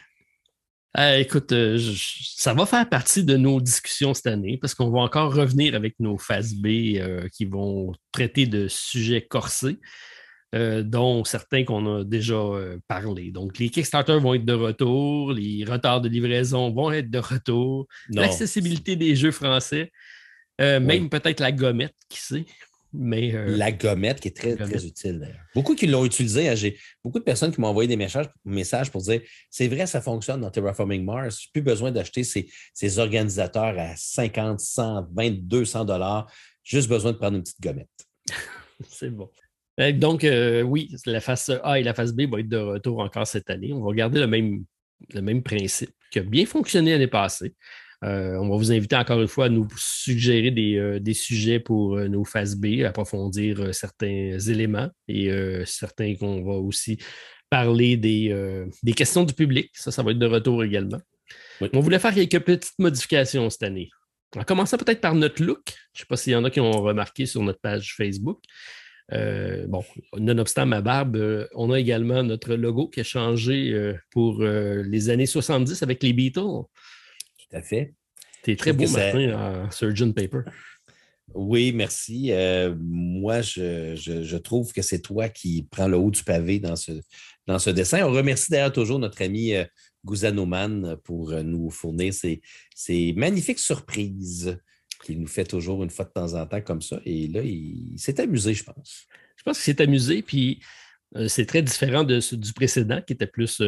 Euh, 0.97 1.17
écoute, 1.17 1.51
euh, 1.53 1.79
ça 2.36 2.53
va 2.53 2.67
faire 2.67 2.88
partie 2.88 3.23
de 3.23 3.36
nos 3.36 3.60
discussions 3.60 4.13
cette 4.13 4.27
année 4.27 4.58
parce 4.58 4.75
qu'on 4.75 4.91
va 4.91 4.99
encore 4.99 5.34
revenir 5.34 5.73
avec 5.73 5.95
nos 5.99 6.19
phases 6.19 6.53
B 6.53 6.97
euh, 6.97 7.27
qui 7.34 7.45
vont 7.45 7.93
traiter 8.12 8.45
de 8.45 8.67
sujets 8.67 9.25
corsés, 9.25 9.79
dont 10.53 11.23
certains 11.23 11.63
qu'on 11.63 12.01
a 12.01 12.03
déjà 12.03 12.39
parlé. 12.88 13.32
Donc, 13.32 13.58
les 13.58 13.69
Kickstarter 13.69 14.19
vont 14.19 14.36
être 14.36 14.45
de 14.45 14.53
retour, 14.53 15.34
les 15.34 15.65
retards 15.65 16.01
de 16.01 16.10
livraison 16.10 16.69
vont 16.71 16.91
être 16.91 17.10
de 17.10 17.17
retour, 17.17 17.88
l'accessibilité 18.10 18.95
des 18.95 19.15
jeux 19.15 19.32
français, 19.32 19.91
même 20.60 21.10
peut-être 21.10 21.39
la 21.39 21.51
gommette, 21.51 21.95
qui 22.08 22.19
sait? 22.19 22.45
Euh, 22.95 23.58
la 23.58 23.71
gommette 23.71 24.19
qui 24.19 24.27
est 24.27 24.38
très, 24.38 24.56
très 24.56 24.86
utile 24.86 25.19
d'ailleurs. 25.19 25.43
Beaucoup 25.56 25.73
qui 25.73 25.88
l'ont 25.88 26.06
utilisé. 26.06 26.47
Hein. 26.47 26.56
J'ai 26.56 26.77
beaucoup 27.03 27.17
de 27.17 27.23
personnes 27.23 27.51
qui 27.51 27.60
m'ont 27.60 27.67
envoyé 27.67 27.88
des 27.88 27.95
messages, 27.95 28.29
messages 28.45 28.91
pour 28.91 29.01
dire 29.01 29.21
c'est 29.49 29.67
vrai, 29.67 29.88
ça 29.88 29.99
fonctionne 29.99 30.41
dans 30.41 30.51
Terraforming 30.51 31.03
Mars. 31.03 31.39
Je 31.41 31.47
n'ai 31.47 31.51
plus 31.53 31.62
besoin 31.62 31.91
d'acheter 31.91 32.23
ces, 32.23 32.99
organisateurs 32.99 33.77
à 33.77 33.95
50, 33.95 34.60
100, 34.60 35.08
20, 35.12 35.32
200 35.32 35.86
dollars. 35.86 36.32
Juste 36.63 36.88
besoin 36.88 37.13
de 37.13 37.17
prendre 37.17 37.38
une 37.38 37.43
petite 37.43 37.62
gommette. 37.62 37.89
c'est 38.89 39.10
bon. 39.10 39.29
Euh, 39.79 39.91
donc, 39.91 40.23
euh, 40.23 40.62
oui, 40.62 40.95
la 41.08 41.19
face 41.19 41.51
A 41.63 41.79
et 41.79 41.84
la 41.84 41.95
face 41.95 42.13
B 42.13 42.21
vont 42.29 42.38
être 42.38 42.49
de 42.49 42.58
retour 42.58 42.99
encore 42.99 43.25
cette 43.25 43.49
année. 43.49 43.73
On 43.73 43.84
va 43.84 43.91
garder 43.93 44.19
le 44.19 44.27
même, 44.27 44.63
le 45.13 45.21
même 45.21 45.41
principe 45.41 45.89
qui 46.12 46.19
a 46.19 46.23
bien 46.23 46.45
fonctionné 46.45 46.91
l'année 46.91 47.08
passée. 47.08 47.56
Euh, 48.03 48.35
on 48.35 48.49
va 48.49 48.57
vous 48.57 48.71
inviter 48.71 48.95
encore 48.95 49.21
une 49.21 49.27
fois 49.27 49.45
à 49.45 49.49
nous 49.49 49.67
suggérer 49.77 50.51
des, 50.51 50.75
euh, 50.75 51.13
sujets 51.13 51.59
pour 51.59 51.95
euh, 51.95 52.07
nos 52.07 52.25
phases 52.25 52.55
B, 52.55 52.83
approfondir 52.85 53.73
certains 53.73 54.37
éléments 54.47 54.89
et 55.07 55.31
certains 55.65 56.15
qu'on 56.15 56.43
va 56.43 56.53
aussi 56.53 56.97
parler 57.49 57.97
des, 57.97 58.65
questions 58.95 59.23
du 59.23 59.33
public. 59.33 59.71
Ça, 59.73 59.91
ça 59.91 60.03
va 60.03 60.11
être 60.11 60.19
de 60.19 60.25
retour 60.25 60.63
également. 60.63 60.99
On 61.61 61.79
voulait 61.79 61.99
faire 61.99 62.13
quelques 62.13 62.39
petites 62.39 62.79
modifications 62.79 63.49
cette 63.49 63.63
année. 63.63 63.89
En 64.35 64.43
commençant 64.43 64.77
peut-être 64.77 64.99
par 64.99 65.13
notre 65.13 65.43
look. 65.43 65.61
Je 65.93 65.99
ne 65.99 65.99
sais 65.99 66.05
pas 66.07 66.17
s'il 66.17 66.33
y 66.33 66.35
en 66.35 66.43
a 66.43 66.49
qui 66.49 66.59
ont 66.59 66.71
remarqué 66.71 67.25
sur 67.25 67.43
notre 67.43 67.61
page 67.61 67.93
Facebook. 67.95 68.39
bon, 69.11 69.83
nonobstant 70.17 70.65
ma 70.65 70.81
barbe, 70.81 71.47
on 71.53 71.71
a 71.71 71.79
également 71.79 72.23
notre 72.23 72.55
logo 72.55 72.89
qui 72.89 73.01
a 73.01 73.03
changé 73.03 73.93
pour 74.09 74.43
les 74.43 75.09
années 75.09 75.27
70 75.27 75.83
avec 75.83 76.01
les 76.03 76.13
Beatles 76.13 76.65
à 77.53 77.61
fait. 77.61 77.93
Tu 78.43 78.51
es 78.51 78.55
très 78.55 78.73
beau, 78.73 78.87
Martin, 78.89 79.65
en 79.65 79.71
Surgeon 79.71 80.11
Paper. 80.11 80.41
Oui, 81.33 81.71
merci. 81.73 82.31
Euh, 82.31 82.75
moi, 82.79 83.41
je, 83.41 84.37
trouve 84.37 84.71
que 84.71 84.81
c'est 84.81 84.99
toi 84.99 85.29
qui 85.29 85.67
prends 85.71 85.87
le 85.87 85.97
haut 85.97 86.11
du 86.11 86.23
pavé 86.23 86.59
dans 86.59 86.75
ce, 86.75 86.91
dans 87.47 87.59
ce 87.59 87.69
dessin. 87.69 88.05
On 88.05 88.11
remercie 88.11 88.51
d'ailleurs 88.51 88.73
toujours 88.73 88.99
notre 88.99 89.21
ami 89.21 89.55
euh, 89.55 89.65
Gouzanoman 90.05 90.97
pour 91.03 91.31
euh, 91.31 91.41
nous 91.41 91.69
fournir 91.71 92.13
ces, 92.13 93.13
magnifiques 93.15 93.59
surprises 93.59 94.57
qu'il 95.03 95.19
nous 95.19 95.27
fait 95.27 95.45
toujours 95.45 95.83
une 95.83 95.89
fois 95.89 96.05
de 96.05 96.11
temps 96.11 96.33
en 96.33 96.45
temps 96.45 96.61
comme 96.61 96.81
ça. 96.81 96.99
Et 97.05 97.27
là, 97.27 97.41
il, 97.41 97.95
s'est 97.97 98.19
amusé, 98.21 98.53
je 98.53 98.63
pense. 98.63 99.07
Je 99.37 99.43
pense 99.43 99.61
qu'il 99.61 99.73
s'est 99.73 99.81
amusé, 99.81 100.21
puis 100.21 100.61
c'est 101.27 101.45
très 101.45 101.61
différent 101.61 102.03
de, 102.03 102.19
du 102.35 102.53
précédent 102.53 103.01
qui 103.05 103.13
était 103.13 103.27
plus 103.27 103.61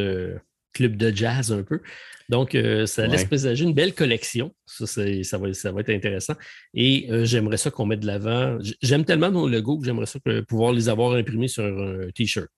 club 0.72 0.96
de 0.96 1.14
jazz 1.14 1.52
un 1.52 1.62
peu. 1.62 1.80
Donc, 2.28 2.54
euh, 2.54 2.86
ça 2.86 3.06
laisse 3.06 3.24
présager 3.24 3.64
une 3.64 3.74
belle 3.74 3.94
collection. 3.94 4.54
Ça, 4.66 4.86
ça, 4.86 5.38
va, 5.38 5.52
ça 5.52 5.72
va 5.72 5.80
être 5.80 5.90
intéressant. 5.90 6.34
Et 6.74 7.06
euh, 7.10 7.24
j'aimerais 7.24 7.56
ça 7.56 7.70
qu'on 7.70 7.86
mette 7.86 8.00
de 8.00 8.06
l'avant. 8.06 8.58
J'aime 8.82 9.04
tellement 9.04 9.30
nos 9.30 9.48
logos 9.48 9.78
que 9.78 9.86
j'aimerais 9.86 10.06
ça 10.06 10.18
pouvoir 10.48 10.72
les 10.72 10.88
avoir 10.88 11.12
imprimés 11.12 11.48
sur 11.48 11.64
un 11.64 12.10
T-shirt. 12.14 12.48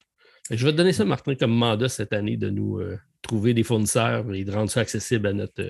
Je 0.50 0.64
vais 0.64 0.72
te 0.72 0.76
donner 0.76 0.92
ça, 0.92 1.04
Martin, 1.04 1.34
comme 1.34 1.52
mandat 1.52 1.90
cette 1.90 2.14
année 2.14 2.38
de 2.38 2.48
nous 2.48 2.78
euh, 2.78 2.98
trouver 3.20 3.52
des 3.52 3.62
fournisseurs 3.62 4.32
et 4.34 4.44
de 4.44 4.50
rendre 4.50 4.70
ça 4.70 4.80
accessible 4.80 5.26
à 5.26 5.32
notre. 5.34 5.62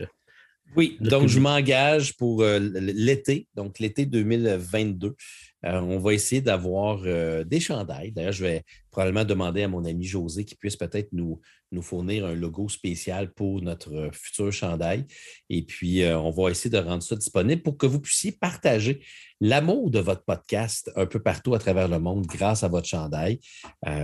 oui, 0.77 0.97
donc 1.01 1.27
je 1.27 1.41
m'engage 1.41 2.17
pour 2.17 2.45
l'été, 2.45 3.49
donc 3.57 3.81
l'été 3.81 4.07
2022. 4.07 5.17
Euh, 5.65 5.81
on 5.81 5.99
va 5.99 6.15
essayer 6.15 6.41
d'avoir 6.41 7.03
euh, 7.05 7.43
des 7.45 7.61
chandails. 7.61 8.13
D'ailleurs, 8.13 8.33
je 8.33 8.45
vais 8.45 8.65
probablement 8.91 9.25
demander 9.25 9.63
à 9.63 9.69
mon 9.69 9.85
ami 9.85 10.05
José 10.05 10.45
qui 10.45 10.55
puisse 10.55 10.77
peut-être 10.77 11.09
nous, 11.13 11.41
fournir 11.83 12.27
un 12.27 12.35
logo 12.35 12.69
spécial 12.69 13.33
pour 13.35 13.61
notre 13.61 14.11
futur 14.13 14.53
chandail. 14.53 15.05
Et 15.51 15.63
puis, 15.63 16.03
euh, 16.03 16.19
on 16.19 16.31
va 16.31 16.51
essayer 16.51 16.71
de 16.71 16.79
rendre 16.79 17.03
ça 17.03 17.17
disponible 17.17 17.63
pour 17.63 17.77
que 17.77 17.87
vous 17.87 18.01
puissiez 18.01 18.33
partager 18.33 19.05
l'amour 19.41 19.91
de 19.91 19.99
votre 19.99 20.25
podcast 20.25 20.91
un 20.97 21.07
peu 21.07 21.21
partout 21.21 21.55
à 21.55 21.59
travers 21.59 21.89
le 21.89 21.99
monde 21.99 22.27
grâce 22.27 22.63
à 22.63 22.69
votre 22.69 22.87
chandail. 22.87 23.41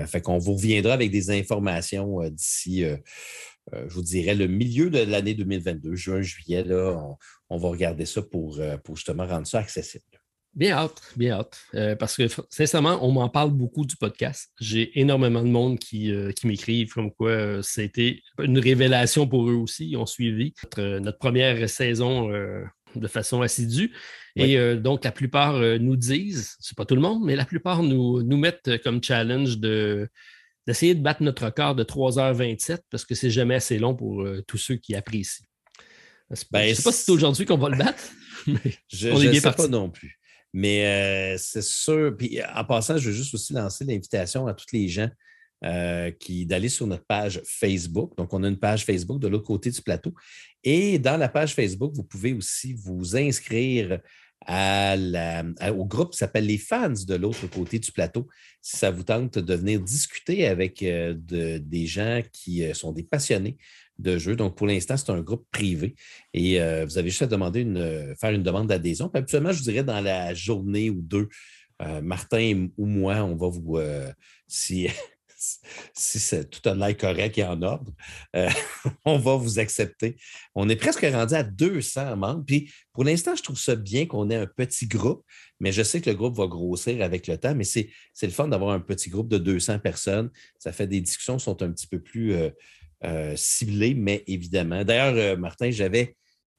fait 0.07 0.21
qu'on 0.21 0.39
vous 0.39 0.55
reviendra 0.55 0.93
avec 0.93 1.11
des 1.11 1.31
informations 1.31 2.21
d'ici. 2.31 2.85
je 3.73 3.95
vous 3.95 4.03
dirais, 4.03 4.37
le 4.37 4.47
milieu 4.47 4.91
de 4.91 5.01
l'année 5.01 5.35
2022, 5.35 5.95
juin, 5.97 6.23
juillet, 6.23 6.63
là, 6.63 7.17
on, 7.51 7.59
va 7.59 7.69
regarder 7.69 8.07
ça 8.07 8.23
pour 8.23 8.61
justement 8.95 9.27
rendre 9.27 9.47
ça 9.49 9.59
accessible. 9.59 10.05
Bien 10.55 10.77
hâte, 10.77 11.03
bien 11.17 11.33
hâte. 11.33 11.59
Euh, 11.75 11.97
parce 11.97 12.17
que 12.17 12.29
sincèrement, 12.49 13.05
on 13.05 13.11
m'en 13.11 13.29
parle 13.29 13.51
beaucoup 13.51 13.85
du 13.85 13.97
podcast. 13.97 14.53
J'ai 14.61 14.99
énormément 15.01 15.43
de 15.43 15.49
monde 15.49 15.81
qui, 15.81 16.13
euh, 16.13 16.31
m'écrivent 16.45 16.93
comme 16.93 17.11
quoi 17.11 17.61
c'était 17.63 18.21
euh, 18.39 18.45
une 18.45 18.61
révélation 18.61 19.27
pour 19.27 19.49
eux 19.51 19.55
aussi. 19.55 19.89
Ils 19.89 19.97
ont 19.97 20.07
suivi 20.07 20.55
notre, 20.77 21.19
première 21.19 21.69
saison 21.69 22.31
de 22.95 23.09
façon 23.09 23.43
assidue. 23.43 23.93
Et 24.37 24.59
donc, 24.77 25.05
la 25.05 25.13
plupart 25.13 25.59
nous 25.79 25.97
disent, 25.97 26.57
c'est 26.61 26.77
pas 26.77 26.85
tout 26.85 26.95
le 26.95 27.01
monde, 27.01 27.25
mais 27.25 27.35
la 27.35 27.45
plupart 27.45 27.83
nous, 27.83 28.23
nous 28.23 28.37
mettent 28.37 28.83
comme 28.83 29.03
challenge 29.03 29.59
de, 29.59 30.09
d'essayer 30.67 30.95
de 30.95 31.03
battre 31.03 31.23
notre 31.23 31.47
record 31.47 31.75
de 31.75 31.83
3h27 31.83 32.79
parce 32.91 33.05
que 33.05 33.15
c'est 33.15 33.31
jamais 33.31 33.55
assez 33.55 33.79
long 33.79 33.95
pour 33.95 34.27
tous 34.47 34.59
ceux 34.59 34.77
qui 34.77 34.95
apprécient. 34.95 35.47
Ben, 36.51 36.65
je 36.65 36.71
ne 36.71 36.75
sais 36.75 36.83
pas 36.83 36.93
si 36.93 37.05
c'est 37.05 37.13
aujourd'hui 37.13 37.47
qu'on 37.47 37.59
va 37.59 37.69
le 37.69 37.77
battre. 37.77 38.05
je 38.89 39.09
ne 39.09 39.33
sais 39.33 39.53
pas 39.53 39.69
non 39.69 39.91
plus. 39.91 40.19
Mais 40.55 40.87
euh, 40.87 41.37
c'est 41.37 41.65
sûr. 41.65 42.17
Puis 42.17 42.39
en 42.55 42.65
passant, 42.65 42.97
je 42.97 43.11
veux 43.11 43.15
juste 43.15 43.35
aussi 43.35 43.53
lancer 43.53 43.85
l'invitation 43.85 44.47
à 44.47 44.55
tous 44.55 44.73
les 44.73 44.89
gens 44.89 45.09
euh, 45.65 46.13
qui 46.13 46.47
d'aller 46.47 46.69
sur 46.69 46.87
notre 46.87 47.05
page 47.05 47.43
Facebook. 47.45 48.17
Donc, 48.17 48.33
on 48.33 48.45
a 48.45 48.49
une 48.49 48.59
page 48.59 48.85
Facebook 48.85 49.21
de 49.21 49.27
l'autre 49.27 49.49
côté 49.49 49.73
du 49.73 49.83
plateau. 49.83 50.15
Et 50.63 51.01
dans 51.01 51.17
la 51.17 51.29
page 51.29 51.55
Facebook, 51.55 51.93
vous 51.97 52.05
pouvez 52.05 52.33
aussi 52.33 52.73
vous 52.73 53.17
inscrire 53.17 53.99
au 54.47 55.87
groupe 55.87 56.13
qui 56.13 56.19
s'appelle 56.19 56.47
les 56.47 56.59
fans 56.59 56.91
de 56.91 57.15
l'autre 57.17 57.49
côté 57.49 57.81
du 57.81 57.91
plateau. 57.91 58.29
Si 58.63 58.77
ça 58.77 58.93
vous 58.93 59.03
tente 59.03 59.39
de 59.39 59.55
venir 59.55 59.81
discuter 59.81 60.47
avec 60.47 60.85
euh, 60.85 61.15
des 61.17 61.87
gens 61.87 62.23
qui 62.33 62.63
sont 62.75 62.93
des 62.93 63.03
passionnés 63.03 63.57
de 63.99 64.19
jeu. 64.19 64.37
Donc, 64.37 64.57
pour 64.57 64.67
l'instant, 64.67 64.97
c'est 64.97 65.11
un 65.11 65.21
groupe 65.21 65.47
privé 65.51 65.95
et 66.33 66.61
euh, 66.61 66.85
vous 66.85 66.99
avez 66.99 67.11
juste 67.11 67.23
à 67.23 67.27
demander 67.27 67.61
une, 67.61 67.79
euh, 67.79 68.15
faire 68.17 68.33
une 68.33 68.43
demande 68.43 68.69
d'adhésion. 68.69 69.11
Habituellement, 69.15 69.53
je 69.53 69.59
vous 69.59 69.65
dirais 69.65 69.85
dans 69.85 70.01
la 70.01 70.35
journée 70.35 70.91
ou 70.91 71.01
deux, 71.01 71.29
euh, 71.83 72.01
Martin 72.01 72.69
ou 72.77 72.87
moi, 72.87 73.17
on 73.25 73.37
va 73.37 73.49
vous, 73.49 73.79
si, 74.47 74.89
si 75.95 76.47
tout 76.47 76.69
a 76.69 76.75
l'air 76.75 76.97
correct 76.97 77.39
et 77.39 77.45
en 77.45 77.61
ordre, 77.63 77.93
on 79.05 79.19
va 79.19 79.37
vous 79.37 79.59
accepter. 79.59 80.17
On 80.55 80.69
est 80.69 80.77
presque 80.77 81.05
rendu 81.05 81.35
à 81.35 81.43
200 81.43 82.17
membres. 82.17 82.45
Puis 82.47 82.73
pour 82.93 83.05
l'instant, 83.05 83.37
je 83.37 83.43
trouve 83.43 83.59
ça 83.59 83.77
bien 83.77 84.07
qu'on 84.07 84.31
ait 84.31 84.37
un 84.37 84.47
petit 84.47 84.87
groupe, 84.87 85.25
mais 85.61 85.73
je 85.73 85.83
sais 85.83 86.01
que 86.01 86.11
le 86.11 86.17
groupe 86.17 86.37
va 86.37 86.47
grossir 86.47 87.03
avec 87.03 87.27
le 87.27 87.39
temps. 87.39 87.55
Mais 87.55 87.65
c'est 87.65 87.91
le 88.23 88.31
fun 88.31 88.49
d'avoir 88.49 88.71
un 88.71 88.81
petit 88.81 89.11
groupe 89.11 89.29
de 89.29 89.39
200 89.39 89.81
personnes. 89.81 90.31
Ça 90.59 90.73
fait 90.73 90.87
des 90.87 91.01
discussions 91.01 91.37
qui 91.37 91.45
sont 91.45 91.63
un 91.63 91.71
petit 91.71 91.87
peu 91.87 92.01
plus 92.01 92.35
ciblé, 93.37 93.95
mais 93.95 94.25
évidemment. 94.27 94.85
D'ailleurs, 94.85 95.15
euh, 95.17 95.37
Martin, 95.37 95.71
j'avais, 95.71 96.17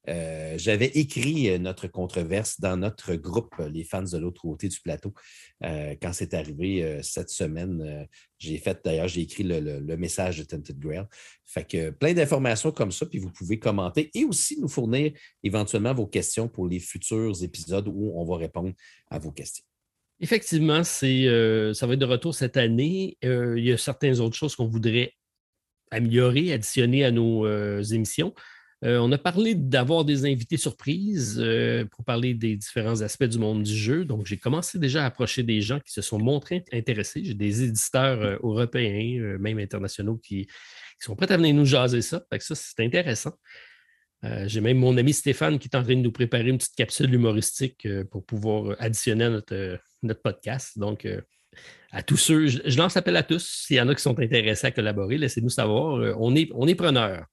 euh, 0.08 0.58
écrit 0.93 1.60
notre 1.60 1.88
controverse 1.88 2.60
dans 2.60 2.78
notre 2.78 3.15
groupe, 3.15 3.56
les 3.71 3.84
fans 3.84 4.04
de 4.04 4.17
l'autre 4.17 4.41
côté 4.41 4.67
du 4.67 4.80
plateau, 4.80 5.13
quand 5.62 6.13
c'est 6.13 6.36
arrivé 6.36 7.00
cette 7.02 7.30
semaine. 7.30 8.08
j'ai 8.38 8.60
fait, 8.60 8.80
d'ailleurs, 8.86 9.08
j'ai 9.08 9.21
écrit 9.21 9.41
le, 9.43 9.98
message 9.98 10.38
de 10.38 10.43
Tented 10.43 10.78
Grail. 10.78 11.06
Fait 11.43 11.67
que 11.67 11.89
plein 11.89 12.13
d'informations 12.13 12.71
comme 12.71 12.91
ça, 12.91 13.08
puis 13.08 13.17
vous 13.17 13.32
pouvez 13.32 13.58
commenter 13.58 14.12
et 14.13 14.26
aussi 14.26 14.60
nous 14.60 14.67
fournir 14.67 15.12
éventuellement 15.41 15.95
vos 15.95 16.06
questions 16.06 16.48
pour 16.48 16.67
les 16.67 16.80
futurs 16.80 17.41
épisodes 17.41 17.88
où 17.88 18.12
on 18.15 18.26
va 18.26 18.38
répondre 18.38 18.74
à 19.10 19.17
vos 19.17 19.32
questions. 19.32 19.65
Effectivement, 20.19 20.84
ça 20.84 21.08
va 21.08 21.93
être 21.93 22.00
de 22.00 22.06
retour 22.06 22.36
cette 22.36 22.58
année. 22.58 23.17
il 23.24 23.65
y 23.65 23.71
a 23.71 23.78
certaines 23.78 24.19
autres 24.19 24.36
choses 24.36 24.56
qu'on 24.56 24.67
voudrait 24.67 25.13
améliorer, 25.91 26.54
additionner 26.54 27.04
à 27.06 27.12
nos 27.12 27.45
euh, 27.45 27.84
émissions. 27.84 28.34
Euh, 28.84 29.00
on 29.00 29.12
a 29.12 29.17
parlé 29.17 29.56
d'avoir 29.56 30.04
des 30.06 30.26
invités 30.26 30.58
surprises 30.58 31.39
euh, 31.39 31.86
pour 31.86 32.04
parler 32.04 32.34
des 32.34 32.56
différents 32.56 33.02
aspects 33.02 33.24
du 33.24 33.39
monde 33.39 33.63
du 33.63 33.76
jeu. 33.76 34.06
Donc, 34.06 34.26
j'ai 34.26 34.38
commencé 34.38 34.78
déjà 34.78 35.04
à 35.04 35.06
approcher 35.08 35.43
des 35.43 35.62
gens 35.62 35.80
qui 35.80 35.91
se 35.91 36.02
sont 36.02 36.19
montrés 36.19 36.65
intéressés. 36.74 37.24
J'ai 37.24 37.34
des 37.34 37.63
éditeurs 37.63 38.39
européens, 38.43 39.38
même 39.39 39.60
internationaux, 39.60 40.17
qui, 40.17 40.48
sont 41.00 41.15
prêts 41.15 41.32
à 41.32 41.38
venir 41.38 41.54
nous 41.56 41.65
jaser 41.65 42.02
ça. 42.02 42.24
Fait 42.30 42.38
que 42.38 42.43
ça, 42.43 42.56
c'est 42.56 42.80
intéressant. 42.84 43.34
j'ai 44.24 44.62
même 44.62 44.78
mon 44.78 44.98
ami 44.98 45.13
Stéphane 45.13 45.60
qui 45.60 45.67
est 45.67 45.76
en 45.76 45.84
train 45.84 45.95
de 45.95 46.02
nous 46.02 46.12
préparer 46.12 46.50
une 46.50 46.58
petite 46.58 46.76
capsule 46.76 47.13
humoristique 47.13 47.88
pour 48.12 48.26
pouvoir 48.26 48.76
additionner 48.80 49.26
à 49.26 49.30
notre, 49.30 49.80
notre 50.04 50.21
podcast. 50.21 50.80
Donc, 50.80 51.08
à 51.95 52.03
tous 52.03 52.17
ceux, 52.17 52.47
je, 52.47 52.77
lance 52.77 52.97
appel 52.97 53.15
à 53.15 53.23
tous. 53.23 53.63
S'il 53.65 53.77
y 53.77 53.81
en 53.81 53.88
a 53.88 53.95
qui 53.95 54.01
sont 54.01 54.19
intéressés 54.19 54.67
à 54.67 54.71
collaborer, 54.71 55.17
laissez-nous 55.17 55.49
savoir. 55.49 55.95
Euh, 55.95 56.13
on 56.19 56.36
est, 56.36 56.49
on 56.53 56.67
est 56.67 56.75
preneurs. 56.75 57.25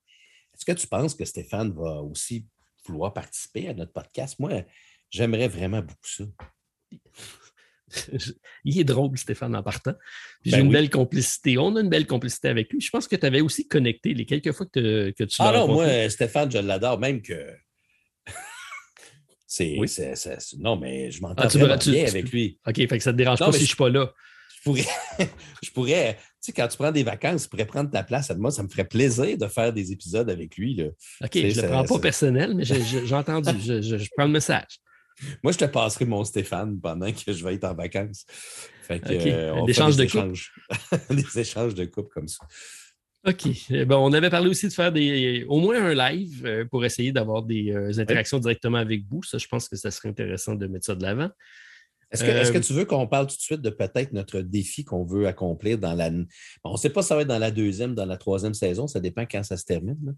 Est-ce 0.55 0.65
que 0.65 0.71
tu 0.73 0.87
penses 0.87 1.17
que 1.17 1.25
Stéphane 1.25 1.73
va 1.73 2.01
aussi 2.01 2.47
vouloir 2.87 3.13
participer 3.13 3.69
à 3.69 3.75
notre 3.75 3.93
podcast? 3.93 4.39
Moi, 4.39 4.63
j'aimerais 5.11 5.49
vraiment 5.49 5.81
beaucoup 5.81 6.07
ça. 6.07 6.25
Il 8.65 8.79
est 8.79 8.85
drôle, 8.85 9.19
Stéphane, 9.19 9.57
en 9.57 9.65
partant. 9.65 9.95
J'ai 10.45 10.53
ben 10.53 10.67
une 10.67 10.73
belle 10.73 10.91
complicité. 10.91 11.59
On 11.59 11.75
a 11.75 11.81
une 11.81 11.91
belle 11.91 12.07
complicité 12.07 12.47
avec 12.47 12.73
lui. 12.73 12.81
Je 12.81 12.91
pense 12.91 13.09
que 13.09 13.17
tu 13.17 13.27
avais 13.27 13.41
aussi 13.41 13.67
connecté 13.67 14.15
les 14.15 14.27
quelques 14.27 14.53
fois 14.53 14.67
que, 14.67 15.11
que 15.11 15.25
tu 15.25 15.43
l'as 15.43 15.49
Ah 15.49 15.53
non, 15.55 15.67
moi, 15.67 16.09
Stéphane, 16.09 16.53
je 16.53 16.59
l'adore, 16.59 17.01
même 17.01 17.21
que. 17.21 17.53
c'est, 19.49 19.77
Non, 20.59 20.77
mais 20.77 21.11
je 21.11 21.21
m'entends 21.21 21.49
ah, 21.53 21.77
bien 21.79 22.07
avec 22.07 22.31
lui. 22.31 22.61
OK, 22.65 22.77
fait 22.77 22.87
que 22.87 23.01
ça 23.01 23.11
ne 23.11 23.17
te 23.17 23.19
dérange 23.19 23.41
pas 23.41 23.51
si 23.51 23.59
je 23.59 23.65
ne 23.65 23.67
suis 23.67 23.77
pas 23.77 23.91
là. 23.91 24.15
Je 24.65 24.71
pourrais, 24.71 24.87
je 25.63 25.71
pourrais, 25.71 26.15
tu 26.15 26.23
sais, 26.41 26.53
quand 26.53 26.69
tu 26.69 26.77
prends 26.77 26.93
des 26.93 27.03
vacances, 27.03 27.45
tu 27.45 27.49
pourrais 27.49 27.67
prendre 27.67 27.91
ta 27.91 28.03
place. 28.03 28.31
Moi, 28.37 28.51
ça 28.51 28.63
me 28.63 28.69
ferait 28.69 28.87
plaisir 28.87 29.37
de 29.37 29.47
faire 29.49 29.73
des 29.73 29.93
épisodes 29.93 30.31
avec 30.31 30.57
lui. 30.57 30.75
Là. 30.75 30.85
OK, 31.23 31.31
je 31.35 31.61
ne 31.61 31.63
le 31.63 31.69
prends 31.69 31.85
pas 31.85 31.99
personnel, 31.99 32.55
mais 32.55 32.65
j'ai 32.65 33.15
entendu. 33.15 33.51
je 33.61 34.09
prends 34.17 34.27
le 34.27 34.33
message. 34.33 34.81
Moi, 35.43 35.53
je 35.53 35.59
te 35.59 35.65
passerai 35.65 36.05
mon 36.05 36.25
Stéphane 36.25 36.81
pendant 36.81 37.11
que 37.13 37.33
je 37.33 37.45
vais 37.45 37.55
être 37.55 37.65
en 37.65 37.75
vacances. 37.75 38.25
Fait 38.83 39.01
que, 39.01 39.13
euh, 39.13 39.63
des 39.67 39.73
échanges 39.73 39.97
de 39.97 40.05
échanges. 40.05 40.53
des 41.11 41.39
échanges 41.39 41.75
de 41.75 41.85
coupe 41.85 42.09
comme 42.09 42.29
ça. 42.29 42.45
OK. 43.25 43.47
Eh 43.71 43.85
bon, 43.85 43.99
on 43.99 44.13
avait 44.13 44.31
parlé 44.31 44.49
aussi 44.49 44.67
de 44.67 44.73
faire 44.73 44.91
des, 44.91 45.45
au 45.49 45.61
moins 45.61 45.81
un 45.81 45.95
live 45.95 46.45
euh, 46.45 46.65
pour 46.65 46.85
essayer 46.85 47.13
d'avoir 47.13 47.43
des 47.45 47.71
euh, 47.71 48.01
interactions 48.01 48.39
directement 48.39 48.79
avec 48.79 49.05
vous. 49.09 49.23
Ça, 49.23 49.39
je 49.39 49.47
pense 49.47 49.69
que 49.69 49.77
ça 49.77 49.91
serait 49.93 50.09
intéressant 50.09 50.55
de 50.55 50.67
mettre 50.67 50.87
ça 50.87 50.97
de 50.97 51.03
l'avant. 51.03 51.31
Est-ce 52.13 52.53
que, 52.53 52.59
tu 52.59 52.73
veux 52.75 52.85
qu'on 52.85 53.07
parle 53.07 53.27
tout 53.27 53.37
de 53.37 53.41
suite 53.41 53.63
de 53.63 53.71
peut-être 53.71 54.13
notre 54.13 54.41
défi 54.41 54.85
qu'on 54.85 55.05
veut 55.05 55.27
accomplir 55.27 55.79
dans 55.79 55.95
la. 55.95 56.11
on 56.63 56.73
ne 56.73 56.77
sait 56.77 56.91
pas 56.91 57.03
si 57.03 57.09
ça 57.09 57.17
va 57.17 57.23
être 57.23 57.29
dans 57.29 57.39
la 57.39 57.51
deuxième, 57.51 57.95
dans 57.95 58.07
la 58.07 58.19
troisième 58.19 58.55
saison. 58.55 58.87
Ça 58.87 59.01
dépend 59.01 59.23
quand 59.23 59.43
ça 59.43 59.57
se 59.57 59.65
termine. 59.65 60.15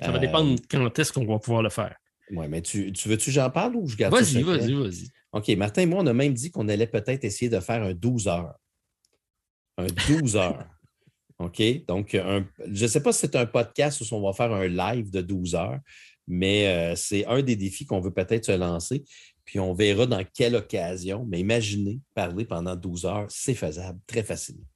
Ça 0.00 0.10
va 0.10 0.18
dépendre 0.18 0.58
quand 0.68 0.98
est-ce 0.98 1.12
qu'on 1.12 1.26
va 1.26 1.38
pouvoir 1.38 1.62
le 1.62 1.70
faire. 1.70 1.96
Oui, 2.32 2.46
mais 2.48 2.60
tu, 2.60 2.92
veux-tu 3.06 3.26
que 3.26 3.30
j'en 3.30 3.50
parle 3.50 3.76
ou 3.76 3.86
je 3.86 3.96
garde 3.96 4.12
Vas-y, 4.12 4.42
vas-y, 4.42 4.74
vas-y. 4.74 5.08
OK, 5.32 5.48
Martin 5.50 5.82
et 5.82 5.86
moi, 5.86 6.02
on 6.02 6.06
a 6.06 6.12
même 6.12 6.34
dit 6.34 6.50
qu'on 6.50 6.68
allait 6.68 6.86
peut-être 6.86 7.24
essayer 7.24 7.48
de 7.48 7.60
faire 7.60 7.82
un 7.82 7.94
12 7.94 8.26
heures. 8.26 8.54
Un 9.78 9.86
12 10.08 10.36
heures. 10.36 10.66
OK? 11.38 11.62
Donc, 11.86 12.10
je 12.12 12.82
ne 12.82 12.88
sais 12.88 13.02
pas 13.02 13.12
si 13.12 13.20
c'est 13.20 13.36
un 13.36 13.46
podcast 13.46 14.00
ou 14.00 14.04
si 14.04 14.12
on 14.12 14.22
va 14.22 14.32
faire 14.32 14.52
un 14.52 14.66
live 14.66 15.10
de 15.10 15.20
12 15.20 15.54
heures, 15.54 15.78
mais 16.26 16.66
euh, 16.66 16.96
c'est 16.96 17.26
un 17.26 17.42
des 17.42 17.56
défis 17.56 17.86
qu'on 17.86 18.00
veut 18.00 18.12
peut-être 18.12 18.46
se 18.46 18.52
lancer. 18.52 19.04
Puis 19.46 19.60
on 19.60 19.72
verra 19.72 20.06
dans 20.06 20.24
quelle 20.34 20.56
occasion. 20.56 21.24
Mais 21.26 21.40
imaginez 21.40 22.00
parler 22.14 22.44
pendant 22.44 22.76
12 22.76 23.06
heures, 23.06 23.26
c'est 23.30 23.54
faisable 23.54 24.00
très 24.06 24.22
facilement. 24.22 24.66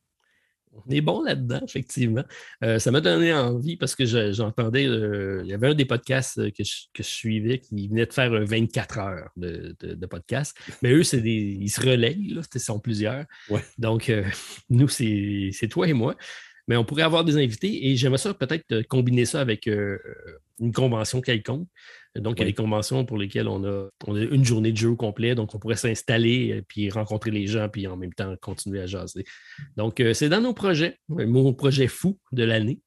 On 0.72 0.88
est 0.88 1.00
bon 1.00 1.22
là-dedans, 1.22 1.60
effectivement. 1.66 2.22
Euh, 2.62 2.78
ça 2.78 2.92
m'a 2.92 3.00
donné 3.00 3.34
envie 3.34 3.76
parce 3.76 3.96
que 3.96 4.04
j'entendais, 4.32 4.86
euh, 4.86 5.42
il 5.44 5.50
y 5.50 5.52
avait 5.52 5.66
un 5.66 5.74
des 5.74 5.84
podcasts 5.84 6.38
euh, 6.38 6.50
que 6.50 6.62
je, 6.62 7.02
suivais 7.02 7.58
qui 7.58 7.88
venait 7.88 8.06
de 8.06 8.12
faire 8.12 8.30
24 8.30 8.98
heures 8.98 9.30
de, 9.36 10.06
podcast. 10.06 10.56
Mais 10.82 10.92
eux, 10.92 11.02
c'est 11.02 11.20
des, 11.20 11.58
ils 11.60 11.70
se 11.70 11.80
relayent, 11.80 12.34
là, 12.34 12.42
sont 12.56 12.78
plusieurs. 12.78 13.24
Donc, 13.78 14.12
nous, 14.70 14.88
c'est 14.88 15.68
toi 15.68 15.88
et 15.88 15.92
moi. 15.92 16.14
Mais 16.68 16.76
on 16.76 16.84
pourrait 16.84 17.02
avoir 17.02 17.24
des 17.24 17.36
invités 17.36 17.88
et 17.88 17.96
j'aimerais 17.96 18.18
ça 18.18 18.32
peut-être 18.32 18.82
combiner 18.82 19.24
ça 19.24 19.40
avec 19.40 19.66
une 19.66 20.72
convention 20.72 21.20
quelconque. 21.20 21.66
Donc, 22.16 22.38
il 22.38 22.40
y 22.40 22.42
a 22.42 22.46
des 22.46 22.54
conventions 22.54 23.04
pour 23.04 23.18
lesquelles 23.18 23.46
on 23.46 23.64
a, 23.64 23.88
une 24.08 24.44
journée 24.44 24.72
de 24.72 24.76
jeu 24.76 24.94
complet. 24.96 25.36
Donc, 25.36 25.54
on 25.54 25.58
pourrait 25.58 25.76
s'installer, 25.76 26.52
euh, 26.52 26.62
puis 26.66 26.90
rencontrer 26.90 27.30
les 27.30 27.46
gens, 27.46 27.68
puis 27.68 27.86
en 27.86 27.96
même 27.96 28.12
temps 28.12 28.34
continuer 28.40 28.80
à 28.80 28.86
jaser. 28.86 29.24
Donc, 29.76 30.00
euh, 30.00 30.12
c'est 30.12 30.28
dans 30.28 30.40
nos 30.40 30.52
projets, 30.52 30.98
mon 31.08 31.54
projet 31.54 31.86
fou 31.86 32.18
de 32.32 32.42
l'année. 32.42 32.80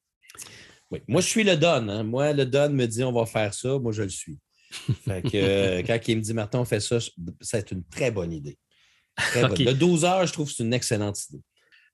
Oui. 0.91 0.99
Moi, 1.07 1.21
je 1.21 1.27
suis 1.27 1.43
le 1.43 1.55
Don. 1.55 1.87
Hein. 1.87 2.03
Moi, 2.03 2.33
le 2.33 2.45
Don 2.45 2.69
me 2.69 2.85
dit 2.85 3.03
on 3.03 3.13
va 3.13 3.25
faire 3.25 3.53
ça. 3.53 3.79
Moi, 3.79 3.93
je 3.93 4.03
le 4.03 4.09
suis. 4.09 4.39
Fait 5.05 5.21
que, 5.21 5.29
euh, 5.35 5.83
quand 5.87 5.99
il 6.07 6.17
me 6.17 6.21
dit 6.21 6.33
Martin, 6.33 6.59
on 6.59 6.65
fait 6.65 6.81
ça, 6.81 6.97
c'est 7.39 7.71
une 7.71 7.83
très 7.85 8.11
bonne 8.11 8.33
idée. 8.33 8.57
Le 9.35 9.73
12 9.73 10.05
heures, 10.05 10.27
je 10.27 10.33
trouve 10.33 10.49
que 10.49 10.55
c'est 10.55 10.63
une 10.63 10.73
excellente 10.73 11.23
idée. 11.29 11.41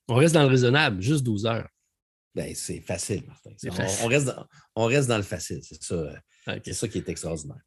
On 0.08 0.16
reste 0.16 0.34
dans 0.34 0.42
le 0.42 0.50
raisonnable, 0.50 1.02
juste 1.02 1.24
12 1.24 1.46
heures. 1.46 1.68
Ben, 2.36 2.54
c'est 2.56 2.82
facile, 2.82 3.24
Martin. 3.28 3.52
On, 4.04 4.08
reste 4.08 4.26
dans, 4.28 4.46
on 4.76 4.86
reste 4.86 5.08
dans 5.08 5.18
le 5.18 5.24
facile, 5.24 5.60
c'est 5.64 5.82
ça. 5.82 6.14
C'est 6.64 6.74
ça 6.74 6.88
qui 6.88 7.00
est 7.00 7.10
extraordinaire. 7.10 7.62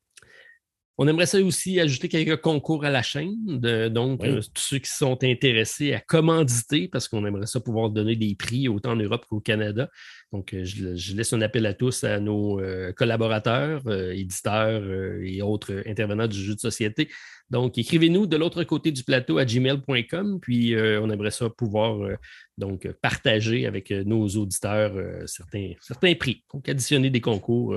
On 0.98 1.08
aimerait 1.08 1.26
ça 1.26 1.40
aussi 1.40 1.80
ajouter 1.80 2.08
quelques 2.08 2.40
concours 2.42 2.84
à 2.84 2.90
la 2.90 3.02
chaîne. 3.02 3.58
donc, 3.88 4.24
euh, 4.24 4.40
tous 4.54 4.62
ceux 4.62 4.78
qui 4.78 4.90
sont 4.90 5.18
intéressés 5.24 5.94
à 5.94 6.00
commanditer, 6.00 6.86
parce 6.86 7.08
qu'on 7.08 7.24
aimerait 7.24 7.46
ça 7.46 7.60
pouvoir 7.60 7.88
donner 7.88 8.14
des 8.14 8.34
prix 8.34 8.68
autant 8.68 8.92
en 8.92 8.96
Europe 8.96 9.24
qu'au 9.26 9.40
Canada. 9.40 9.88
Donc, 10.32 10.52
euh, 10.52 10.64
je, 10.64 11.16
laisse 11.16 11.32
un 11.32 11.40
appel 11.40 11.64
à 11.64 11.72
tous, 11.72 12.04
à 12.04 12.20
nos 12.20 12.60
euh, 12.60 12.92
collaborateurs, 12.92 13.82
éditeurs 14.12 14.82
et 15.22 15.40
autres 15.40 15.82
intervenants 15.86 16.28
du 16.28 16.38
jeu 16.38 16.54
de 16.54 16.60
société. 16.60 17.08
Donc, 17.48 17.78
écrivez-nous 17.78 18.26
de 18.26 18.36
l'autre 18.36 18.62
côté 18.62 18.92
du 18.92 19.02
plateau 19.02 19.38
à 19.38 19.46
gmail.com, 19.46 20.40
puis 20.40 20.76
on 20.76 21.10
aimerait 21.10 21.30
ça 21.30 21.48
pouvoir 21.50 22.16
donc 22.62 22.90
partager 23.02 23.66
avec 23.66 23.90
nos 23.90 24.26
auditeurs 24.28 24.94
certains, 25.28 25.72
certains 25.80 26.14
prix. 26.14 26.44
Donc, 26.52 26.68
additionner 26.68 27.10
des 27.10 27.20
concours 27.20 27.76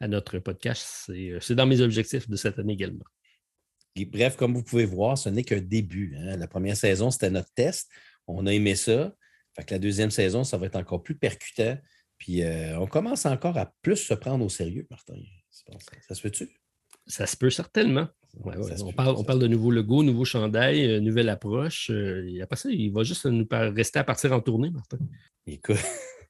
à 0.00 0.08
notre 0.08 0.38
podcast. 0.38 1.10
Euh, 1.10 1.38
c'est 1.40 1.54
dans 1.54 1.66
mes 1.66 1.80
objectifs 1.80 2.28
de 2.28 2.36
cette 2.36 2.58
année 2.58 2.74
également. 2.74 3.04
bref, 3.96 4.36
comme 4.36 4.54
vous 4.54 4.62
pouvez 4.62 4.84
voir, 4.84 5.16
ce 5.16 5.28
n'est 5.28 5.44
qu'un 5.44 5.60
début. 5.60 6.16
Hein. 6.18 6.36
La 6.36 6.46
première 6.46 6.76
saison, 6.76 7.10
c'était 7.10 7.30
notre 7.30 7.52
test. 7.54 7.90
On 8.26 8.46
a 8.46 8.52
aimé 8.52 8.74
ça. 8.74 9.14
Fait 9.54 9.64
que 9.64 9.74
la 9.74 9.78
deuxième 9.78 10.10
saison, 10.10 10.44
ça 10.44 10.58
va 10.58 10.66
être 10.66 10.76
encore 10.76 11.02
plus 11.02 11.16
percutant. 11.16 11.78
Puis 12.18 12.42
euh, 12.42 12.78
on 12.78 12.86
commence 12.86 13.26
encore 13.26 13.56
à 13.56 13.72
plus 13.82 13.96
se 13.96 14.14
prendre 14.14 14.44
au 14.44 14.48
sérieux, 14.48 14.86
Martin. 14.90 15.14
Ça 15.50 16.14
se 16.14 16.22
peut-tu? 16.22 16.48
Ça 17.06 17.26
se 17.26 17.36
peut 17.36 17.50
certainement. 17.50 18.08
on, 18.44 18.92
parle, 18.92 19.14
on, 19.16 19.24
parle, 19.24 19.38
de 19.38 19.46
nouveaux 19.46 19.70
logos, 19.70 20.02
nouveaux 20.02 20.24
chandails, 20.24 20.84
euh, 20.84 21.00
nouvelle 21.00 21.28
approche. 21.28 21.90
Il 21.90 22.40
après 22.42 22.56
ça, 22.56 22.68
il 22.70 22.92
va 22.92 23.02
juste 23.02 23.26
nous 23.26 23.46
rester 23.50 23.98
à 23.98 24.04
partir 24.04 24.32
en 24.32 24.40
tournée, 24.40 24.70
Martin. 24.70 24.98
Écoute, 25.46 25.76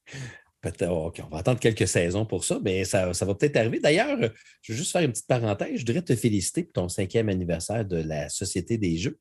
OK, 0.83 1.21
on 1.25 1.29
va 1.29 1.39
attendre 1.39 1.61
quelques 1.61 1.89
saisons 1.89 2.27
pour 2.27 2.45
ça, 2.45 2.59
mais 2.62 2.85
ça, 2.85 3.12
va 3.12 3.35
peut-être 3.35 3.57
arriver. 3.57 3.81
D'ailleurs, 3.81 4.19
je 4.62 4.73
veux 4.73 4.79
juste 4.79 4.93
faire 4.93 5.03
une 5.03 5.12
petite 5.12 5.27
parenthèse. 5.27 5.77
Je 5.77 5.87
voudrais 5.87 6.03
te 6.03 6.17
féliciter 6.17 6.65
pour 6.65 6.73
ton 6.73 6.89
cinquième 6.89 7.29
anniversaire 7.29 7.85
de 7.85 7.97
la 7.97 8.29
Société 8.29 8.79
des 8.79 8.97
Jeux. 8.97 9.19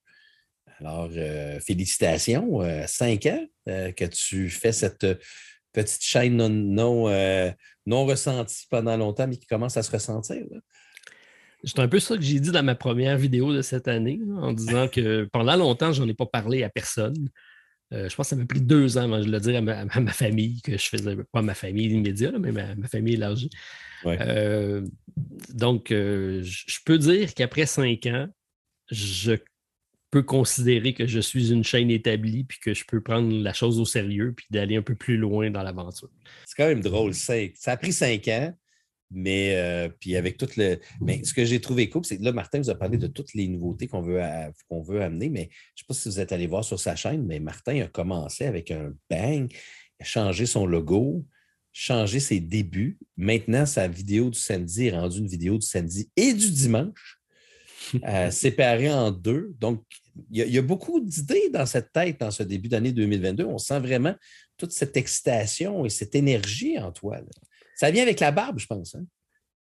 Alors, 0.79 1.09
euh, 1.15 1.59
félicitations, 1.61 2.61
euh, 2.61 2.83
cinq 2.87 3.27
ans 3.27 3.45
euh, 3.69 3.91
que 3.91 4.05
tu 4.05 4.49
fais 4.49 4.73
cette 4.73 5.07
petite 5.71 6.03
chaîne 6.03 6.35
non, 6.35 6.49
non, 6.49 7.53
non, 7.85 8.05
ressentie 8.05 8.65
pendant 8.69 8.97
longtemps, 8.97 9.27
mais 9.27 9.37
qui 9.37 9.47
commence 9.47 9.77
à 9.77 9.83
se 9.83 9.91
ressentir. 9.91 10.45
C'est 11.65 11.79
un 11.79 11.87
peu 11.87 11.99
ça 11.99 12.15
que 12.15 12.21
j'ai 12.21 12.39
dit 12.39 12.51
dans 12.51 12.63
ma 12.63 12.75
première 12.75 13.17
vidéo 13.17 13.53
de 13.53 13.61
cette 13.61 13.87
année, 13.87 14.19
en 14.37 14.53
disant 14.53 14.87
que 14.87 15.27
pendant 15.31 15.55
longtemps, 15.55 15.91
je 15.91 16.01
n'en 16.01 16.07
ai 16.07 16.13
pas 16.13 16.27
parlé 16.27 16.63
à 16.63 16.69
personne. 16.69 17.29
Euh, 17.93 18.09
je 18.09 18.15
pense 18.15 18.27
que 18.27 18.29
ça 18.31 18.35
m'a 18.35 18.45
pris 18.45 18.61
deux 18.61 18.97
ans 18.97 19.03
avant 19.03 19.19
de 19.19 19.29
le 19.29 19.39
dire 19.39 19.57
à 19.57 19.61
ma, 19.61 20.11
famille, 20.11 20.61
que 20.61 20.77
je 20.77 20.89
faisais 20.89 21.15
pas 21.31 21.41
ma 21.41 21.53
famille 21.53 21.87
immédiate, 21.87 22.35
mais 22.39 22.51
ma, 22.51 22.87
famille 22.87 23.15
élargie. 23.15 23.49
Euh, 24.05 24.85
donc, 25.53 25.91
euh, 25.91 26.41
je 26.43 26.77
peux 26.85 26.97
dire 26.97 27.33
qu'après 27.33 27.65
cinq 27.65 28.05
ans, 28.07 28.27
je 28.91 29.33
peux 30.11 30.23
considérer 30.23 30.93
que 30.93 31.07
je 31.07 31.19
suis 31.19 31.51
une 31.51 31.63
chaîne 31.63 31.89
établie 31.89 32.43
puis 32.43 32.59
que 32.59 32.73
je 32.73 32.85
peux 32.85 33.01
prendre 33.01 33.31
la 33.31 33.53
chose 33.53 33.79
au 33.79 33.85
sérieux 33.85 34.33
puis 34.35 34.45
d'aller 34.49 34.77
un 34.77 34.81
peu 34.81 34.95
plus 34.95 35.17
loin 35.17 35.49
dans 35.49 35.63
l'aventure. 35.63 36.09
C'est 36.45 36.55
quand 36.55 36.67
même 36.67 36.81
drôle. 36.81 37.13
Ça 37.13 37.35
a 37.65 37.77
pris 37.77 37.93
cinq 37.93 38.27
ans. 38.27 38.53
Mais 39.11 39.55
euh, 39.55 39.87
puis 39.99 40.15
avec 40.15 40.37
tout 40.37 40.47
le. 40.57 40.79
Mais 40.99 41.23
ce 41.23 41.33
que 41.33 41.45
j'ai 41.45 41.61
trouvé 41.61 41.89
cool, 41.89 42.03
c'est 42.05 42.17
que 42.17 42.23
là, 42.23 42.31
Martin 42.31 42.59
vous 42.59 42.69
a 42.69 42.75
parlé 42.75 42.97
de 42.97 43.07
toutes 43.07 43.33
les 43.33 43.47
nouveautés 43.47 43.87
qu'on 43.87 44.01
veut, 44.01 44.19
qu'on 44.67 44.81
veut 44.81 45.01
amener, 45.01 45.29
mais 45.29 45.41
je 45.41 45.45
ne 45.45 45.77
sais 45.77 45.85
pas 45.87 45.93
si 45.93 46.09
vous 46.09 46.19
êtes 46.19 46.31
allé 46.31 46.47
voir 46.47 46.63
sur 46.63 46.79
sa 46.79 46.95
chaîne, 46.95 47.25
mais 47.25 47.39
Martin 47.39 47.81
a 47.81 47.87
commencé 47.87 48.45
avec 48.45 48.71
un 48.71 48.93
bang, 49.09 49.51
a 49.99 50.03
changé 50.03 50.45
son 50.45 50.65
logo, 50.65 51.23
changé 51.75 52.21
ses 52.21 52.39
débuts. 52.39 52.97
Maintenant, 53.17 53.65
sa 53.65 53.87
vidéo 53.87 54.29
du 54.29 54.39
samedi 54.39 54.87
est 54.87 54.97
rendue 54.97 55.19
une 55.19 55.27
vidéo 55.27 55.57
du 55.57 55.67
samedi 55.67 56.09
et 56.15 56.33
du 56.33 56.49
dimanche, 56.49 57.19
euh, 58.07 58.31
séparée 58.31 58.91
en 58.91 59.11
deux. 59.11 59.53
Donc, 59.59 59.83
il 60.31 60.47
y, 60.47 60.57
a, 60.57 60.61
beaucoup 60.61 61.01
d'idées 61.01 61.49
dans 61.51 61.65
cette 61.65 61.91
tête 61.91 62.21
dans 62.21 62.31
ce 62.31 62.43
début 62.43 62.69
d'année 62.69 62.93
2022. 62.93 63.43
On 63.43 63.57
sent 63.57 63.79
vraiment 63.81 64.15
toute 64.55 64.71
cette 64.71 64.95
excitation 64.95 65.85
et 65.85 65.89
cette 65.89 66.15
énergie 66.15 66.79
en 66.79 66.93
toi. 66.93 67.19
Ça 67.75 67.91
vient 67.91 68.03
avec 68.03 68.19
la 68.19 68.31
barbe, 68.31 68.59
je 68.59 68.67
pense. 68.67 68.95
Hein? 68.95 69.05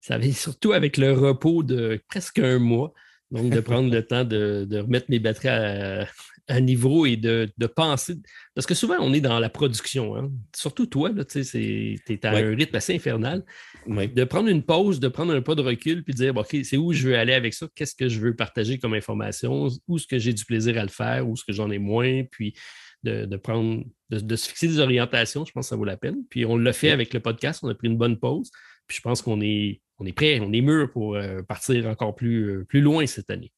Ça 0.01 0.17
vient 0.17 0.33
surtout 0.33 0.73
avec 0.73 0.97
le 0.97 1.13
repos 1.13 1.63
de 1.63 2.01
presque 2.07 2.39
un 2.39 2.59
mois. 2.59 2.93
Donc, 3.31 3.51
de 3.51 3.59
prendre 3.59 3.91
le 3.91 4.03
temps 4.03 4.23
de, 4.23 4.67
remettre 4.71 5.05
mes 5.09 5.19
batteries 5.19 6.07
à, 6.47 6.61
niveau 6.61 7.05
et 7.05 7.15
de, 7.15 7.51
penser. 7.75 8.15
Parce 8.55 8.65
que 8.65 8.73
souvent, 8.73 8.95
on 9.01 9.13
est 9.13 9.21
dans 9.21 9.39
la 9.39 9.49
production. 9.49 10.15
Hein. 10.15 10.31
Surtout 10.55 10.87
toi, 10.87 11.11
tu 11.29 11.39
es 11.39 12.25
à 12.25 12.31
un 12.31 12.55
rythme 12.55 12.75
assez 12.75 12.95
infernal. 12.95 13.45
De 13.85 14.23
prendre 14.23 14.49
une 14.49 14.63
pause, 14.63 14.99
de 14.99 15.09
prendre 15.09 15.31
un 15.31 15.43
pas 15.43 15.53
de 15.53 15.61
recul, 15.61 16.03
puis 16.03 16.13
de 16.13 16.17
dire 16.17 16.35
OK, 16.35 16.57
c'est 16.63 16.77
où 16.77 16.91
je 16.91 17.09
veux 17.09 17.17
aller 17.19 17.33
avec 17.33 17.53
ça, 17.53 17.67
qu'est-ce 17.75 17.93
que 17.93 18.09
je 18.09 18.19
veux 18.19 18.35
partager 18.35 18.79
comme 18.79 18.95
information, 18.95 19.67
où 19.87 19.97
est-ce 19.97 20.07
que 20.07 20.17
j'ai 20.17 20.33
du 20.33 20.43
plaisir 20.43 20.79
à 20.79 20.83
le 20.83 20.89
faire, 20.89 21.27
où 21.27 21.33
est-ce 21.33 21.45
que 21.45 21.53
j'en 21.53 21.69
ai 21.69 21.77
moins, 21.77 22.23
puis 22.31 22.55
de, 23.03 23.37
prendre, 23.37 23.83
de, 24.09 24.35
se 24.35 24.47
fixer 24.47 24.67
des 24.67 24.79
orientations, 24.79 25.45
je 25.45 25.51
pense 25.51 25.65
que 25.65 25.69
ça 25.69 25.75
vaut 25.75 25.85
la 25.85 25.97
peine. 25.97 26.23
Puis 26.29 26.45
on 26.45 26.57
l'a 26.57 26.73
fait 26.73 26.91
avec 26.91 27.13
le 27.13 27.19
podcast, 27.19 27.61
on 27.63 27.69
a 27.69 27.75
pris 27.75 27.87
une 27.87 27.97
bonne 27.97 28.19
pause. 28.19 28.51
Puis 28.87 28.97
je 28.97 29.01
pense 29.01 29.21
qu'on 29.21 29.41
est, 29.41 29.81
on 29.97 30.05
est 30.05 30.13
prêt, 30.13 30.39
on 30.41 30.51
est 30.51 30.61
mûr 30.61 30.91
pour 30.91 31.15
euh, 31.15 31.41
partir 31.43 31.85
encore 31.87 32.15
plus, 32.15 32.49
euh, 32.49 32.65
plus 32.65 32.81
loin 32.81 33.05
cette 33.05 33.29
année. 33.29 33.51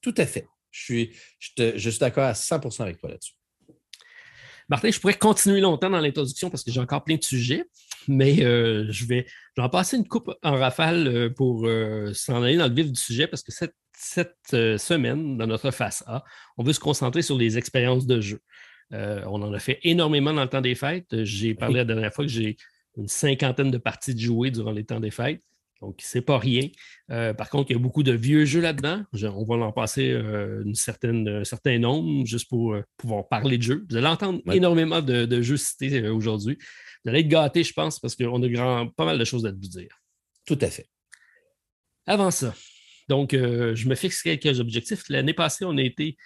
Tout 0.00 0.14
à 0.16 0.26
fait. 0.26 0.46
Je 0.70 0.84
suis, 0.84 1.16
je, 1.38 1.90
suis 1.90 1.98
d'accord 1.98 2.24
à 2.24 2.32
100% 2.32 2.82
avec 2.82 2.98
toi 2.98 3.10
là-dessus. 3.10 3.32
Martin, 4.68 4.90
je 4.90 5.00
pourrais 5.00 5.14
continuer 5.14 5.60
longtemps 5.60 5.88
dans 5.88 6.00
l'introduction 6.00 6.50
parce 6.50 6.64
que 6.64 6.70
j'ai 6.70 6.80
encore 6.80 7.04
plein 7.04 7.16
de 7.16 7.22
sujets, 7.22 7.64
mais 8.08 8.44
euh, 8.44 8.84
je, 8.90 9.06
vais, 9.06 9.26
en 9.56 9.68
passer 9.70 9.96
une 9.96 10.06
coupe 10.06 10.30
en 10.42 10.52
rafale 10.52 11.32
pour 11.34 11.68
s'en 12.12 12.42
aller 12.42 12.56
dans 12.56 12.68
le 12.68 12.74
vif 12.74 12.90
du 12.90 13.00
sujet 13.00 13.26
parce 13.26 13.42
que 13.42 13.52
cette, 13.52 13.74
cette 13.96 14.36
semaine, 14.50 15.38
dans 15.38 15.46
notre 15.46 15.70
face 15.70 16.04
A, 16.06 16.24
on 16.58 16.64
veut 16.64 16.74
se 16.74 16.80
concentrer 16.80 17.22
sur 17.22 17.38
les 17.38 17.56
expériences 17.56 18.06
de 18.06 18.20
jeu. 18.20 18.40
On 18.92 19.42
en 19.42 19.52
a 19.52 19.58
fait 19.58 19.78
énormément 19.82 20.32
dans 20.32 20.42
le 20.42 20.48
temps 20.48 20.60
des 20.60 20.74
fêtes. 20.74 21.24
J'ai 21.24 21.54
parlé 21.54 21.76
la 21.76 21.84
dernière 21.84 22.12
fois 22.12 22.24
que 22.24 22.30
j'ai 22.30 22.56
une 22.96 23.08
cinquantaine 23.08 23.70
de 23.70 23.78
parties 23.78 24.14
de 24.14 24.20
jouer 24.20 24.50
durant 24.50 24.72
les 24.72 24.84
temps 24.84 25.00
des 25.00 25.10
fêtes. 25.10 25.42
Donc, 25.82 25.98
c'est 26.02 26.22
pas 26.22 26.38
rien. 26.38 26.68
Euh, 27.10 27.34
par 27.34 27.50
contre, 27.50 27.70
il 27.70 27.74
y 27.74 27.76
a 27.76 27.78
beaucoup 27.78 28.02
de 28.02 28.12
vieux 28.12 28.46
jeux 28.46 28.62
là-dedans. 28.62 29.04
On 29.12 29.44
va 29.44 29.56
en 29.56 29.72
passer 29.72 30.10
euh, 30.10 30.62
une 30.64 30.74
certaine, 30.74 31.28
un 31.28 31.44
certain 31.44 31.78
nombre 31.78 32.24
juste 32.24 32.48
pour 32.48 32.74
euh, 32.74 32.82
pouvoir 32.96 33.28
parler 33.28 33.58
de 33.58 33.62
jeux. 33.62 33.84
Vous 33.90 33.96
allez 33.96 34.06
entendre 34.06 34.40
énormément 34.52 35.02
de, 35.02 35.42
jeux 35.42 35.58
cités 35.58 36.08
aujourd'hui. 36.08 36.56
Vous 37.04 37.10
allez 37.10 37.20
être 37.20 37.28
gâtés, 37.28 37.62
je 37.62 37.74
pense, 37.74 38.00
parce 38.00 38.16
qu'on 38.16 38.42
a 38.42 38.48
grand, 38.48 38.88
pas 38.88 39.04
mal 39.04 39.18
de 39.18 39.24
choses 39.24 39.44
à 39.44 39.50
vous 39.50 39.58
dire. 39.58 40.00
Tout 40.46 40.58
à 40.62 40.68
fait. 40.68 40.88
Avant 42.06 42.30
ça, 42.30 42.54
donc, 43.08 43.32
je 43.32 43.88
me 43.88 43.94
fixe 43.94 44.22
quelques 44.22 44.58
objectifs. 44.58 45.04
L'année 45.08 45.34
passée, 45.34 45.64
on 45.64 45.76
a 45.76 45.82
été 45.82 46.16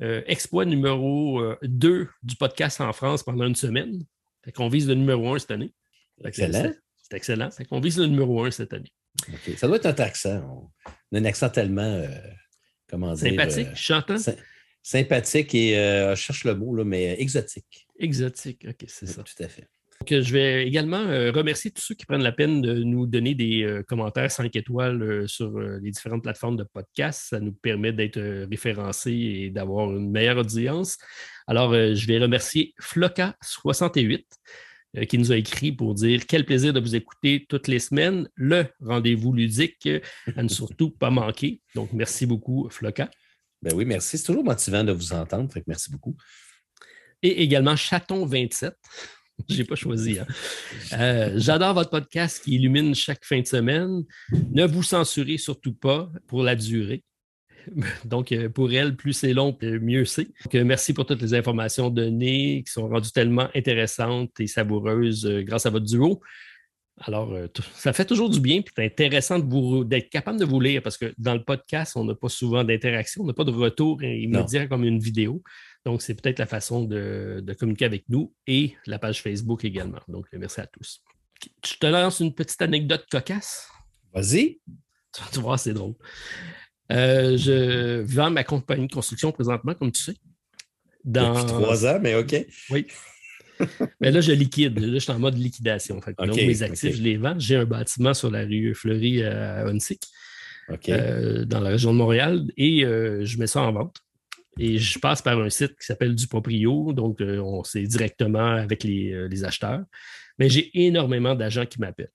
exploit 0.00 0.64
numéro 0.64 1.42
2 1.62 2.08
du 2.22 2.36
podcast 2.36 2.80
en 2.80 2.92
France 2.92 3.22
pendant 3.22 3.46
une 3.46 3.56
semaine. 3.56 4.04
Fait 4.44 4.52
qu'on 4.52 4.68
vise 4.68 4.88
le 4.88 4.94
numéro 4.94 5.34
1 5.34 5.40
cette 5.40 5.50
année. 5.50 5.72
Excellent. 6.24 6.72
C'est 6.96 7.16
excellent. 7.16 7.50
Fait 7.50 7.64
qu'on 7.64 7.80
vise 7.80 7.98
le 7.98 8.06
numéro 8.06 8.44
1 8.44 8.50
cette 8.50 8.72
année. 8.72 8.92
Ça 9.56 9.66
doit 9.66 9.76
être 9.76 9.86
un 9.86 10.04
accent. 10.04 10.70
On 11.10 11.16
a 11.16 11.20
un 11.20 11.24
accent 11.24 11.48
tellement, 11.48 11.82
euh, 11.82 12.08
comment 12.88 13.14
dire... 13.14 13.30
Sympathique, 13.30 13.68
euh, 13.68 13.74
chantant? 13.74 14.16
sympathique 14.82 15.54
et, 15.54 15.76
euh, 15.78 16.14
je 16.14 16.20
cherche 16.20 16.44
le 16.44 16.54
mot, 16.54 16.74
là, 16.74 16.84
mais 16.84 17.20
exotique. 17.20 17.88
Exotique, 17.98 18.66
OK, 18.68 18.84
c'est 18.86 19.06
ça. 19.06 19.22
Tout 19.22 19.42
à 19.42 19.48
fait. 19.48 19.68
Donc, 20.00 20.22
je 20.22 20.32
vais 20.32 20.66
également 20.66 21.02
remercier 21.32 21.70
tous 21.70 21.82
ceux 21.82 21.94
qui 21.94 22.06
prennent 22.06 22.22
la 22.22 22.32
peine 22.32 22.62
de 22.62 22.82
nous 22.82 23.06
donner 23.06 23.34
des 23.34 23.82
commentaires 23.88 24.30
5 24.30 24.54
étoiles 24.54 25.28
sur 25.28 25.58
les 25.58 25.90
différentes 25.90 26.22
plateformes 26.22 26.56
de 26.56 26.64
podcast. 26.64 27.26
Ça 27.30 27.40
nous 27.40 27.52
permet 27.52 27.92
d'être 27.92 28.20
référencés 28.48 29.12
et 29.12 29.50
d'avoir 29.50 29.90
une 29.90 30.10
meilleure 30.10 30.38
audience. 30.38 30.98
Alors, 31.48 31.72
je 31.72 32.06
vais 32.06 32.18
remercier 32.18 32.74
Floca68 32.80 34.24
euh, 34.96 35.04
qui 35.04 35.18
nous 35.18 35.32
a 35.32 35.36
écrit 35.36 35.70
pour 35.70 35.94
dire 35.94 36.26
quel 36.26 36.46
plaisir 36.46 36.72
de 36.72 36.80
vous 36.80 36.96
écouter 36.96 37.44
toutes 37.46 37.68
les 37.68 37.78
semaines. 37.78 38.26
Le 38.36 38.64
rendez-vous 38.80 39.34
ludique 39.34 39.86
à 40.34 40.42
ne 40.42 40.48
surtout 40.48 40.90
pas 40.90 41.10
manquer. 41.10 41.60
Donc, 41.74 41.92
merci 41.92 42.24
beaucoup, 42.24 42.68
Floca. 42.70 43.10
Ben 43.60 43.74
oui, 43.74 43.84
merci. 43.84 44.16
C'est 44.16 44.24
toujours 44.24 44.44
motivant 44.44 44.84
de 44.84 44.92
vous 44.92 45.12
entendre. 45.12 45.52
merci 45.66 45.90
beaucoup. 45.90 46.16
Et 47.22 47.42
également 47.42 47.74
Chaton27. 47.74 48.72
Je 49.48 49.58
n'ai 49.58 49.64
pas 49.64 49.74
choisi. 49.74 50.18
Hein. 50.18 50.26
Euh, 50.94 51.32
j'adore 51.36 51.74
votre 51.74 51.90
podcast 51.90 52.42
qui 52.42 52.54
illumine 52.56 52.94
chaque 52.94 53.24
fin 53.24 53.40
de 53.40 53.46
semaine. 53.46 54.04
Ne 54.52 54.66
vous 54.66 54.82
censurez 54.82 55.38
surtout 55.38 55.74
pas 55.74 56.10
pour 56.26 56.42
la 56.42 56.56
durée. 56.56 57.04
Donc, 58.04 58.32
euh, 58.32 58.48
pour 58.48 58.72
elle, 58.72 58.96
plus 58.96 59.12
c'est 59.12 59.32
long, 59.32 59.56
mieux 59.62 60.04
c'est. 60.04 60.28
Euh, 60.54 60.64
merci 60.64 60.92
pour 60.92 61.06
toutes 61.06 61.22
les 61.22 61.34
informations 61.34 61.90
données 61.90 62.62
qui 62.66 62.72
sont 62.72 62.88
rendues 62.88 63.12
tellement 63.12 63.48
intéressantes 63.54 64.38
et 64.40 64.46
savoureuses 64.46 65.26
grâce 65.44 65.66
à 65.66 65.70
votre 65.70 65.86
duo. 65.86 66.20
Alors, 67.02 67.32
ça 67.74 67.92
fait 67.92 68.04
toujours 68.04 68.28
du 68.28 68.40
bien, 68.40 68.60
c'est 68.74 68.84
intéressant 68.84 69.38
d'être 69.38 70.10
capable 70.10 70.40
de 70.40 70.44
vous 70.44 70.58
lire 70.58 70.82
parce 70.82 70.98
que 70.98 71.14
dans 71.16 71.34
le 71.34 71.44
podcast, 71.44 71.92
on 71.94 72.04
n'a 72.04 72.16
pas 72.16 72.28
souvent 72.28 72.64
d'interaction, 72.64 73.22
on 73.22 73.26
n'a 73.26 73.34
pas 73.34 73.44
de 73.44 73.52
retour 73.52 74.02
immédiat 74.02 74.66
comme 74.66 74.82
une 74.82 74.98
vidéo. 74.98 75.40
Donc, 75.84 76.02
c'est 76.02 76.14
peut-être 76.14 76.38
la 76.38 76.46
façon 76.46 76.84
de, 76.84 77.44
communiquer 77.58 77.84
avec 77.84 78.04
nous 78.08 78.34
et 78.46 78.74
la 78.86 78.98
page 78.98 79.22
Facebook 79.22 79.64
également. 79.64 80.00
Donc, 80.08 80.26
merci 80.32 80.60
à 80.60 80.66
tous. 80.66 81.02
Je 81.64 81.74
te 81.74 81.86
lance 81.86 82.20
une 82.20 82.34
petite 82.34 82.60
anecdote 82.60 83.06
cocasse? 83.10 83.68
Vas-y. 84.12 84.60
Tu 85.14 85.22
vas 85.22 85.40
voir, 85.40 85.58
c'est 85.58 85.72
drôle. 85.72 85.94
Euh, 86.90 87.36
je 87.36 88.00
vends 88.00 88.30
ma 88.30 88.44
compagnie 88.44 88.86
de 88.86 88.92
construction 88.92 89.32
présentement, 89.32 89.74
comme 89.74 89.92
tu 89.92 90.02
sais. 90.02 90.14
Dans... 91.04 91.34
Depuis 91.34 91.46
trois 91.46 91.86
ans, 91.86 91.98
mais 92.00 92.14
OK. 92.14 92.34
Oui. 92.70 92.86
mais 94.00 94.10
là, 94.10 94.20
je 94.20 94.32
liquide. 94.32 94.78
Là, 94.78 94.94
je 94.94 94.98
suis 94.98 95.12
en 95.12 95.18
mode 95.18 95.36
liquidation. 95.36 96.00
donc, 96.18 96.36
mes 96.36 96.62
actifs, 96.62 96.96
je 96.96 97.02
les 97.02 97.16
vends. 97.16 97.38
J'ai 97.38 97.56
un 97.56 97.64
bâtiment 97.64 98.14
sur 98.14 98.30
la 98.30 98.42
rue 98.42 98.74
Fleury 98.74 99.22
à 99.22 99.66
Hunsick, 99.66 100.02
euh, 100.88 101.44
dans 101.44 101.60
la 101.60 101.70
région 101.70 101.92
de 101.92 101.98
Montréal, 101.98 102.44
et 102.56 102.84
euh, 102.84 103.24
je 103.24 103.38
mets 103.38 103.46
ça 103.46 103.62
en 103.62 103.72
vente. 103.72 103.96
Et 104.58 104.78
je 104.78 104.98
passe 104.98 105.22
par 105.22 105.38
un 105.40 105.50
site 105.50 105.78
qui 105.78 105.86
s'appelle 105.86 106.14
du 106.14 106.26
Proprio, 106.26 106.92
donc 106.92 107.20
on 107.20 107.62
c'est 107.64 107.82
directement 107.82 108.54
avec 108.54 108.84
les, 108.84 109.28
les 109.28 109.44
acheteurs. 109.44 109.84
Mais 110.38 110.48
j'ai 110.48 110.70
énormément 110.74 111.34
d'agents 111.34 111.66
qui 111.66 111.80
m'appellent 111.80 112.10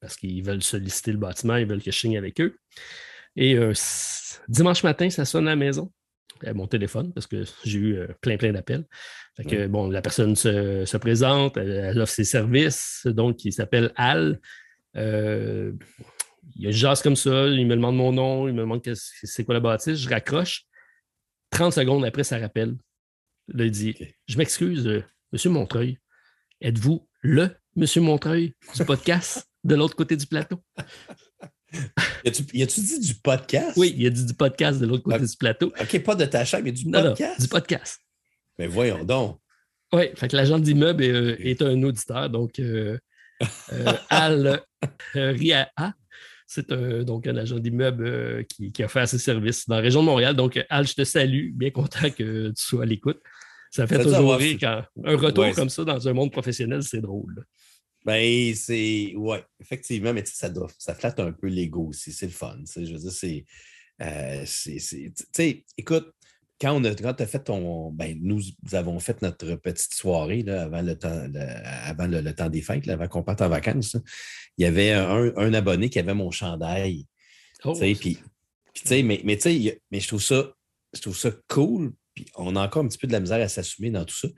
parce 0.00 0.16
qu'ils 0.16 0.44
veulent 0.44 0.62
solliciter 0.62 1.12
le 1.12 1.18
bâtiment, 1.18 1.56
ils 1.56 1.66
veulent 1.66 1.82
que 1.82 1.90
je 1.90 1.98
signe 1.98 2.16
avec 2.16 2.40
eux. 2.40 2.58
Et 3.34 3.56
euh, 3.56 3.72
dimanche 4.48 4.82
matin, 4.82 5.10
ça 5.10 5.24
sonne 5.24 5.46
à 5.48 5.50
la 5.50 5.56
maison. 5.56 5.92
À 6.44 6.52
mon 6.52 6.66
téléphone, 6.66 7.12
parce 7.14 7.26
que 7.26 7.44
j'ai 7.64 7.78
eu 7.78 7.96
euh, 7.96 8.08
plein, 8.20 8.36
plein 8.36 8.52
d'appels. 8.52 8.84
que, 9.48 9.66
bon, 9.66 9.88
la 9.88 10.02
personne 10.02 10.36
se, 10.36 10.96
présente, 10.98 11.56
elle, 11.56 11.98
offre 11.98 12.12
ses 12.12 12.24
services, 12.24 13.06
donc 13.06 13.44
il 13.44 13.52
s'appelle 13.52 13.90
Al. 13.96 14.38
Euh, 14.96 15.72
il 16.56 16.70
jase 16.72 17.02
comme 17.02 17.16
ça, 17.16 17.46
il 17.46 17.66
me 17.66 17.74
demande 17.74 17.96
mon 17.96 18.12
nom, 18.12 18.48
il 18.48 18.54
me 18.54 18.60
demande 18.60 18.82
c'est 18.94 19.44
quoi 19.44 19.54
la 19.54 19.60
bâtisse, 19.60 19.98
je 19.98 20.08
raccroche. 20.08 20.64
30 21.50 21.72
secondes 21.72 22.04
après, 22.04 22.24
ça 22.24 22.38
rappelle. 22.38 22.76
Là, 23.48 23.64
il 23.64 23.70
dit 23.70 23.94
Je 24.26 24.38
m'excuse, 24.38 24.86
euh, 24.86 25.04
Monsieur 25.32 25.50
Montreuil, 25.50 25.98
êtes-vous 26.60 27.08
le 27.22 27.50
Monsieur 27.76 28.00
Montreuil 28.00 28.54
du 28.74 28.84
podcast 28.84 29.48
de 29.64 29.74
l'autre 29.74 29.96
côté 29.96 30.16
du 30.16 30.26
plateau? 30.26 30.60
Y 32.52 32.62
a-tu 32.62 32.80
dit 32.80 33.00
du 33.00 33.14
podcast? 33.16 33.76
Oui, 33.76 33.94
il 33.96 34.06
a 34.06 34.10
dit 34.10 34.24
du 34.24 34.34
podcast 34.34 34.80
de 34.80 34.86
l'autre 34.86 35.02
côté 35.02 35.26
du 35.26 35.36
plateau. 35.36 35.72
OK, 35.78 36.02
pas 36.02 36.14
de 36.14 36.24
ta 36.24 36.44
chaîne, 36.44 36.62
mais 36.64 36.72
du 36.72 36.90
podcast? 36.90 37.40
du 37.40 37.48
podcast. 37.48 38.00
Mais 38.58 38.66
voyons 38.66 39.04
donc. 39.04 39.40
Oui, 39.92 40.04
fait 40.14 40.28
que 40.28 40.36
l'agent 40.36 40.58
d'immeuble 40.58 41.04
est, 41.04 41.62
un 41.62 41.82
auditeur, 41.82 42.30
donc 42.30 42.58
euh, 42.58 42.98
euh, 43.72 43.92
Al 44.08 44.62
Ria, 45.14 45.70
c'est 46.46 46.72
donc 46.72 47.26
un 47.26 47.36
agent 47.36 47.58
d'immeuble 47.58 48.44
qui, 48.46 48.82
a 48.82 48.88
fait 48.88 49.06
ses 49.06 49.18
services 49.18 49.66
dans 49.68 49.76
la 49.76 49.80
région 49.80 50.00
de 50.00 50.06
Montréal. 50.06 50.34
Donc, 50.36 50.64
Al, 50.68 50.86
je 50.86 50.94
te 50.94 51.04
salue, 51.04 51.50
bien 51.52 51.70
content 51.70 52.10
que 52.10 52.48
tu 52.48 52.62
sois 52.62 52.84
à 52.84 52.86
l'écoute. 52.86 53.20
Ça 53.70 53.86
fait 53.86 54.02
toujours 54.02 54.36
rire 54.36 54.56
quand 54.60 54.84
un 55.04 55.16
retour 55.16 55.50
comme 55.54 55.68
ça 55.68 55.84
dans 55.84 56.08
un 56.08 56.12
monde 56.12 56.32
professionnel, 56.32 56.82
c'est 56.82 57.00
drôle. 57.00 57.44
Ben, 58.04 58.54
c'est. 58.54 59.14
Ouais, 59.16 59.44
effectivement, 59.60 60.12
mais 60.12 60.24
ça, 60.24 60.48
doit, 60.48 60.68
ça 60.78 60.94
flatte 60.94 61.18
un 61.18 61.32
peu 61.32 61.48
l'ego 61.48 61.88
aussi. 61.88 62.12
C'est 62.12 62.26
le 62.26 62.32
fun. 62.32 62.56
Je 62.76 62.92
veux 62.92 62.98
dire, 62.98 63.10
c'est. 63.10 63.44
Euh, 64.00 64.44
écoute, 65.76 66.12
quand, 66.60 66.74
on 66.74 66.84
a, 66.84 66.94
quand 66.94 67.20
as 67.20 67.26
fait 67.26 67.44
ton. 67.44 67.90
Ben, 67.92 68.18
nous, 68.20 68.40
avons 68.72 68.98
fait 68.98 69.20
notre 69.22 69.56
petite 69.56 69.94
soirée 69.94 70.42
là, 70.42 70.62
avant, 70.62 70.82
le 70.82 70.96
temps, 70.96 71.26
avant 71.84 72.06
le, 72.06 72.34
temps 72.34 72.48
des 72.48 72.62
fêtes, 72.62 72.86
là, 72.86 72.94
avant 72.94 73.08
qu'on 73.08 73.22
parte 73.22 73.42
en 73.42 73.48
vacances. 73.48 73.96
Il 74.58 74.62
y 74.62 74.66
avait 74.66 74.92
un, 74.92 75.54
abonné 75.54 75.88
qui 75.90 75.98
avait 75.98 76.14
mon 76.14 76.30
chandail. 76.30 77.06
Oh, 77.64 77.74
puis, 77.78 78.18
mais, 78.90 79.20
mais, 79.24 79.38
mais 79.90 80.00
je 80.00 80.08
trouve 80.08 80.22
ça. 80.22 80.52
Je 80.94 81.00
trouve 81.00 81.16
ça 81.16 81.30
cool. 81.48 81.92
Puis 82.14 82.26
on 82.36 82.56
a 82.56 82.64
encore 82.64 82.84
un 82.84 82.88
petit 82.88 82.98
peu 82.98 83.06
de 83.06 83.12
la 83.12 83.20
misère 83.20 83.40
à 83.40 83.48
s'assumer 83.48 83.90
dans 83.90 84.04
tout 84.04 84.16
ça. 84.16 84.28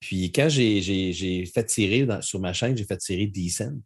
Puis 0.00 0.30
quand 0.32 0.48
j'ai 0.50 1.46
fait 1.46 1.64
tirer 1.64 2.06
sur 2.20 2.38
ma 2.38 2.52
chaîne, 2.52 2.76
j'ai 2.76 2.84
fait 2.84 2.98
tirer 2.98 3.26
Decent. 3.26 3.82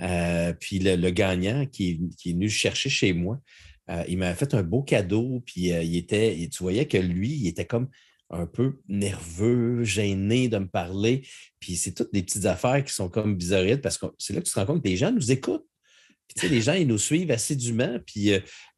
Euh, 0.00 0.52
puis 0.52 0.78
le, 0.78 1.10
gagnant 1.10 1.66
qui, 1.66 2.00
est 2.24 2.32
venu 2.32 2.48
chercher 2.48 2.88
chez 2.88 3.12
moi, 3.12 3.40
euh, 3.90 4.04
il 4.08 4.18
m'a 4.18 4.34
fait 4.34 4.54
un 4.54 4.62
beau 4.62 4.82
cadeau. 4.82 5.42
Puis 5.44 5.72
euh, 5.72 5.82
il 5.82 5.96
était, 5.96 6.48
tu 6.50 6.62
voyais 6.62 6.86
que 6.86 6.98
lui, 6.98 7.30
il 7.30 7.46
était 7.48 7.66
comme 7.66 7.88
un 8.30 8.46
peu 8.46 8.80
nerveux, 8.88 9.84
gêné 9.84 10.48
de 10.48 10.58
me 10.58 10.68
parler. 10.68 11.26
Puis 11.60 11.76
c'est 11.76 11.92
toutes 11.92 12.12
des 12.12 12.22
petites 12.22 12.46
affaires 12.46 12.84
qui 12.84 12.92
sont 12.92 13.08
comme 13.08 13.36
bizarres 13.36 13.80
parce 13.82 13.96
que 13.98 14.06
c'est 14.18 14.34
là 14.34 14.40
que 14.40 14.46
tu 14.46 14.52
te 14.52 14.58
rends 14.58 14.66
compte 14.66 14.82
que 14.82 14.88
les 14.88 14.96
gens 14.96 15.12
nous 15.12 15.32
écoutent 15.32 15.68
les 16.42 16.60
gens, 16.60 16.74
ils 16.74 16.86
nous 16.86 16.98
suivent 16.98 17.30
assidûment, 17.30 17.98
puis, 18.06 18.32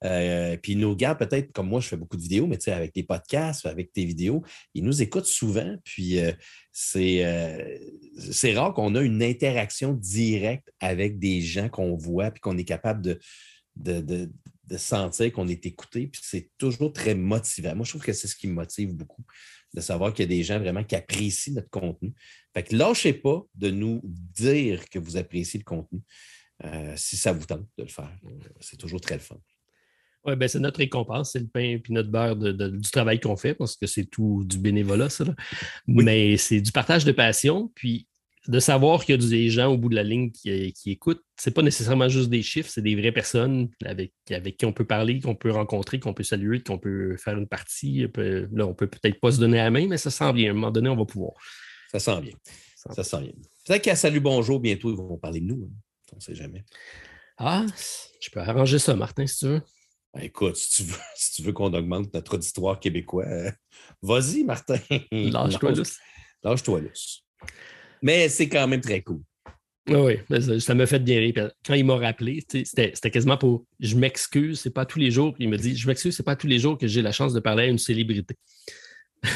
euh, 0.04 0.56
puis 0.56 0.72
ils 0.72 0.78
nous 0.78 0.90
regardent 0.90 1.18
peut-être, 1.18 1.52
comme 1.52 1.68
moi, 1.68 1.80
je 1.80 1.88
fais 1.88 1.96
beaucoup 1.96 2.16
de 2.16 2.22
vidéos, 2.22 2.46
mais 2.46 2.56
avec 2.68 2.92
tes 2.92 3.02
podcasts, 3.02 3.66
avec 3.66 3.92
tes 3.92 4.04
vidéos, 4.04 4.42
ils 4.74 4.84
nous 4.84 5.02
écoutent 5.02 5.26
souvent, 5.26 5.76
puis 5.84 6.18
c'est 6.72 7.24
rare 8.54 8.72
qu'on 8.74 8.94
a 8.94 9.02
une 9.02 9.22
interaction 9.22 9.92
directe 9.92 10.72
avec 10.80 11.18
des 11.18 11.40
gens 11.40 11.68
qu'on 11.68 11.96
voit, 11.96 12.30
puis 12.30 12.40
qu'on 12.40 12.56
est 12.56 12.64
capable 12.64 13.02
de, 13.02 13.18
de, 13.76 14.30
sentir 14.76 15.32
qu'on 15.32 15.48
est 15.48 15.66
écouté, 15.66 16.06
puis 16.06 16.20
c'est 16.24 16.50
toujours 16.58 16.92
très 16.92 17.14
motivant. 17.14 17.74
Moi, 17.74 17.84
je 17.84 17.90
trouve 17.90 18.02
que 18.02 18.12
c'est 18.12 18.28
ce 18.28 18.36
qui 18.36 18.48
me 18.48 18.54
motive 18.54 18.94
beaucoup. 18.94 19.24
de 19.74 19.80
savoir 19.80 20.12
qu'il 20.12 20.24
y 20.24 20.34
a 20.34 20.36
des 20.36 20.42
gens 20.42 20.58
vraiment 20.58 20.84
qui 20.84 20.96
apprécient 20.96 21.54
notre 21.54 21.70
contenu. 21.70 22.12
Fait 22.54 22.64
que 22.64 22.74
lâchez 22.74 23.12
pas 23.12 23.42
de 23.54 23.70
nous 23.70 24.00
dire 24.04 24.88
que 24.88 24.98
vous 24.98 25.16
appréciez 25.16 25.58
le 25.58 25.64
contenu 25.64 26.00
euh, 26.64 26.92
si 26.96 27.16
ça 27.16 27.32
vous 27.32 27.46
tente 27.46 27.66
de 27.78 27.84
le 27.84 27.88
faire. 27.88 28.12
C'est 28.60 28.76
toujours 28.76 29.00
très 29.00 29.14
le 29.14 29.20
fun. 29.20 29.38
Oui, 30.24 30.36
ben 30.36 30.48
c'est 30.48 30.58
notre 30.58 30.78
récompense, 30.78 31.32
c'est 31.32 31.38
le 31.38 31.46
pain 31.46 31.60
et 31.60 31.82
notre 31.88 32.10
beurre 32.10 32.36
du 32.36 32.90
travail 32.90 33.20
qu'on 33.20 33.36
fait, 33.36 33.54
parce 33.54 33.76
que 33.76 33.86
c'est 33.86 34.04
tout 34.04 34.44
du 34.44 34.58
bénévolat, 34.58 35.08
ça. 35.08 35.24
Mais 35.86 36.36
c'est 36.36 36.60
du 36.60 36.72
partage 36.72 37.06
de 37.06 37.12
passion. 37.12 37.72
Puis 37.74 38.06
de 38.49 38.59
savoir 38.59 39.05
qu'il 39.05 39.20
y 39.20 39.24
a 39.24 39.28
des 39.28 39.51
gens 39.51 39.72
au 39.72 39.76
bout 39.76 39.91
de 39.91 39.95
la 39.95 40.03
ligne 40.03 40.30
qui, 40.30 40.72
qui 40.72 40.93
écoutent, 40.93 41.22
c'est 41.36 41.51
pas 41.51 41.62
nécessairement 41.62 42.09
juste 42.09 42.30
des 42.30 42.43
chiffres, 42.43 42.70
c'est 42.70 42.80
des 42.82 42.97
vraies 42.97 43.12
personnes 43.12 43.68
avec, 43.84 44.12
avec 44.30 44.57
qui 44.57 44.64
on 44.64 44.72
peut 44.72 44.86
parler, 44.86 45.20
qu'on 45.20 45.34
peut 45.34 45.51
rencontrer, 45.51 46.01
qu'on 46.01 46.14
peut 46.14 46.22
saluer, 46.22 46.62
qu'on 46.62 46.78
peut 46.78 47.16
faire 47.18 47.36
une 47.36 47.49
partie. 47.49 48.07
Là, 48.16 48.66
on 48.66 48.74
peut 48.74 48.86
peut-être 48.86 49.20
pas 49.20 49.32
se 49.32 49.41
donner 49.41 49.59
la 49.59 49.70
main, 49.70 49.86
mais 49.86 49.99
ça 49.99 50.11
sent 50.11 50.32
bien. 50.32 50.49
À 50.49 50.51
un 50.51 50.55
moment 50.55 50.70
donné, 50.70 50.88
on 50.88 50.97
va 50.97 51.05
pouvoir. 51.05 51.32
Ça 51.93 51.99
sent 51.99 52.20
bien. 52.22 52.32
Ça, 52.74 53.05
sent 53.05 53.20
bien. 53.20 53.32
Peut-être 53.66 53.82
qu'à 53.82 53.97
Salut 53.97 54.20
Bonjour, 54.20 54.59
bientôt, 54.59 54.91
ils 54.91 54.97
vont 54.97 55.18
parler 55.18 55.41
de 55.41 55.47
nous. 55.47 55.64
Hein. 55.64 55.74
On 56.12 56.16
ne 56.16 56.20
sait 56.20 56.34
jamais. 56.34 56.64
Ah, 57.36 57.66
je 58.20 58.30
peux 58.30 58.41
arranger 58.41 58.78
ça, 58.78 58.95
Martin, 58.97 59.26
si 59.26 59.38
tu 59.38 59.47
veux. 59.47 59.62
Ben, 60.14 60.22
écoute, 60.22 60.57
si 60.57 60.76
tu 60.76 60.91
veux, 60.91 60.99
si 61.14 61.43
veux 61.43 61.53
qu'on 61.53 61.72
augmente 61.74 62.12
notre 62.14 62.34
auditoire 62.34 62.80
québécois, 62.80 63.26
euh, 63.26 63.51
vas-y, 64.03 64.45
Martin. 64.45 64.78
Lâche-toi. 65.12 65.72
Lâche-toi 66.43 66.80
lousse. 66.80 67.24
Mais 68.03 68.28
c'est 68.28 68.48
quand 68.48 68.66
même 68.66 68.80
très 68.80 69.03
cool. 69.03 69.20
Oui, 69.88 70.18
ça 70.61 70.74
m'a 70.74 70.86
fait 70.86 70.98
bien 71.01 71.18
rire. 71.18 71.51
Quand 71.64 71.74
il 71.74 71.84
m'a 71.84 71.96
rappelé, 71.96 72.44
c'était 72.48 73.11
quasiment 73.11 73.36
pour 73.36 73.64
je 73.80 73.96
m'excuse, 73.96 74.61
c'est 74.61 74.70
pas 74.70 74.86
tous 74.86 74.98
les 74.98 75.11
jours. 75.11 75.34
Il 75.38 75.48
me 75.48 75.57
dit 75.57 75.76
Je 75.76 75.86
m'excuse, 75.86 76.16
c'est 76.16 76.22
pas 76.22 76.36
tous 76.36 76.46
les 76.46 76.59
jours 76.59 76.78
que 76.78 76.86
j'ai 76.86 77.03
la 77.03 77.12
chance 77.12 77.32
de 77.32 77.40
parler 77.40 77.64
à 77.64 77.66
une 77.66 77.78
célébrité. 77.78 78.36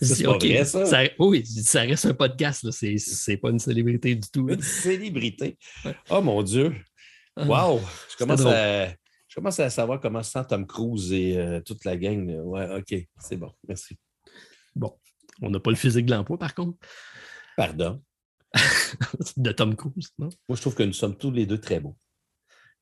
c'est 0.00 0.24
vrai, 0.24 0.64
ça? 0.64 1.02
Oui, 1.18 1.44
ça 1.46 1.82
reste 1.82 2.06
un 2.06 2.14
podcast, 2.14 2.68
c'est 2.70 3.36
pas 3.36 3.50
une 3.50 3.58
célébrité 3.58 4.14
du 4.14 4.28
tout. 4.28 4.48
Une 4.48 4.62
célébrité. 4.62 5.56
Oh 6.10 6.20
mon 6.20 6.42
Dieu. 6.42 6.74
Ah, 7.36 7.46
wow! 7.46 7.80
Je 8.10 8.16
commence, 8.16 8.44
à, 8.44 8.88
je 8.88 9.34
commence 9.36 9.60
à 9.60 9.70
savoir 9.70 10.00
comment 10.00 10.24
se 10.24 10.32
sent 10.32 10.44
Tom 10.48 10.66
Cruise 10.66 11.12
et 11.12 11.36
euh, 11.36 11.60
toute 11.60 11.84
la 11.84 11.96
gang. 11.96 12.28
Ouais, 12.44 12.66
OK, 12.76 13.06
c'est 13.20 13.36
bon. 13.36 13.52
Merci. 13.68 13.96
Bon. 14.74 14.92
On 15.42 15.50
n'a 15.50 15.60
pas 15.60 15.70
le 15.70 15.76
physique 15.76 16.06
de 16.06 16.12
l'emploi, 16.12 16.38
par 16.38 16.54
contre. 16.54 16.78
Pardon? 17.56 18.02
de 19.36 19.52
Tom 19.52 19.76
Cruise, 19.76 20.12
non? 20.18 20.28
Moi, 20.48 20.56
je 20.56 20.60
trouve 20.60 20.74
que 20.74 20.82
nous 20.82 20.92
sommes 20.92 21.16
tous 21.16 21.30
les 21.30 21.46
deux 21.46 21.58
très 21.58 21.80
beaux. 21.80 21.96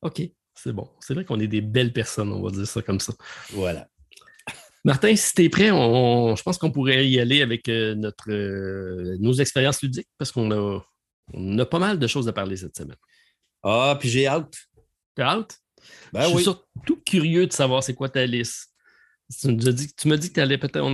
OK, 0.02 0.22
c'est 0.54 0.72
bon. 0.72 0.88
C'est 1.00 1.14
vrai 1.14 1.24
qu'on 1.24 1.40
est 1.40 1.48
des 1.48 1.61
belles 1.61 1.92
personnes, 1.92 2.32
on 2.32 2.42
va 2.42 2.50
dire 2.50 2.66
ça 2.66 2.82
comme 2.82 3.00
ça. 3.00 3.12
Voilà. 3.50 3.88
Martin, 4.84 5.16
si 5.16 5.34
tu 5.34 5.44
es 5.44 5.48
prêt, 5.48 5.68
je 5.68 6.42
pense 6.42 6.59
qu'on 6.59 6.70
pourrait 6.70 7.09
y 7.09 7.18
aller 7.18 7.42
avec 7.42 7.68
euh, 7.68 7.96
notre, 7.96 8.30
euh, 8.30 9.16
nos 9.18 9.32
expériences 9.32 9.82
ludiques 9.82 10.09
parce 10.16 10.30
qu'on 10.30 10.50
a, 10.52 10.80
on 11.34 11.59
a 11.59 11.66
pas 11.66 11.80
mal 11.80 11.98
de 11.98 12.07
choses 12.07 12.28
à 12.28 12.32
parler 12.32 12.57
cette 12.57 12.76
semaine. 12.76 12.96
Ah, 13.64 13.96
puis 13.98 14.09
j'ai 14.09 14.28
hâte. 14.28 14.54
T'as 15.16 15.38
hâte? 15.38 15.59
Ben 16.12 16.22
je 16.22 16.34
suis 16.34 16.44
surtout 16.44 17.00
curieux 17.04 17.46
de 17.46 17.52
savoir 17.52 17.82
c'est 17.82 17.94
quoi 17.94 18.09
ta 18.09 18.24
liste. 18.26 18.72
Tu, 19.40 19.48
nous 19.48 19.57
dit, 19.57 19.92
tu 19.92 20.07
m'as 20.07 20.16
dit 20.16 20.32
qu'on 20.32 20.42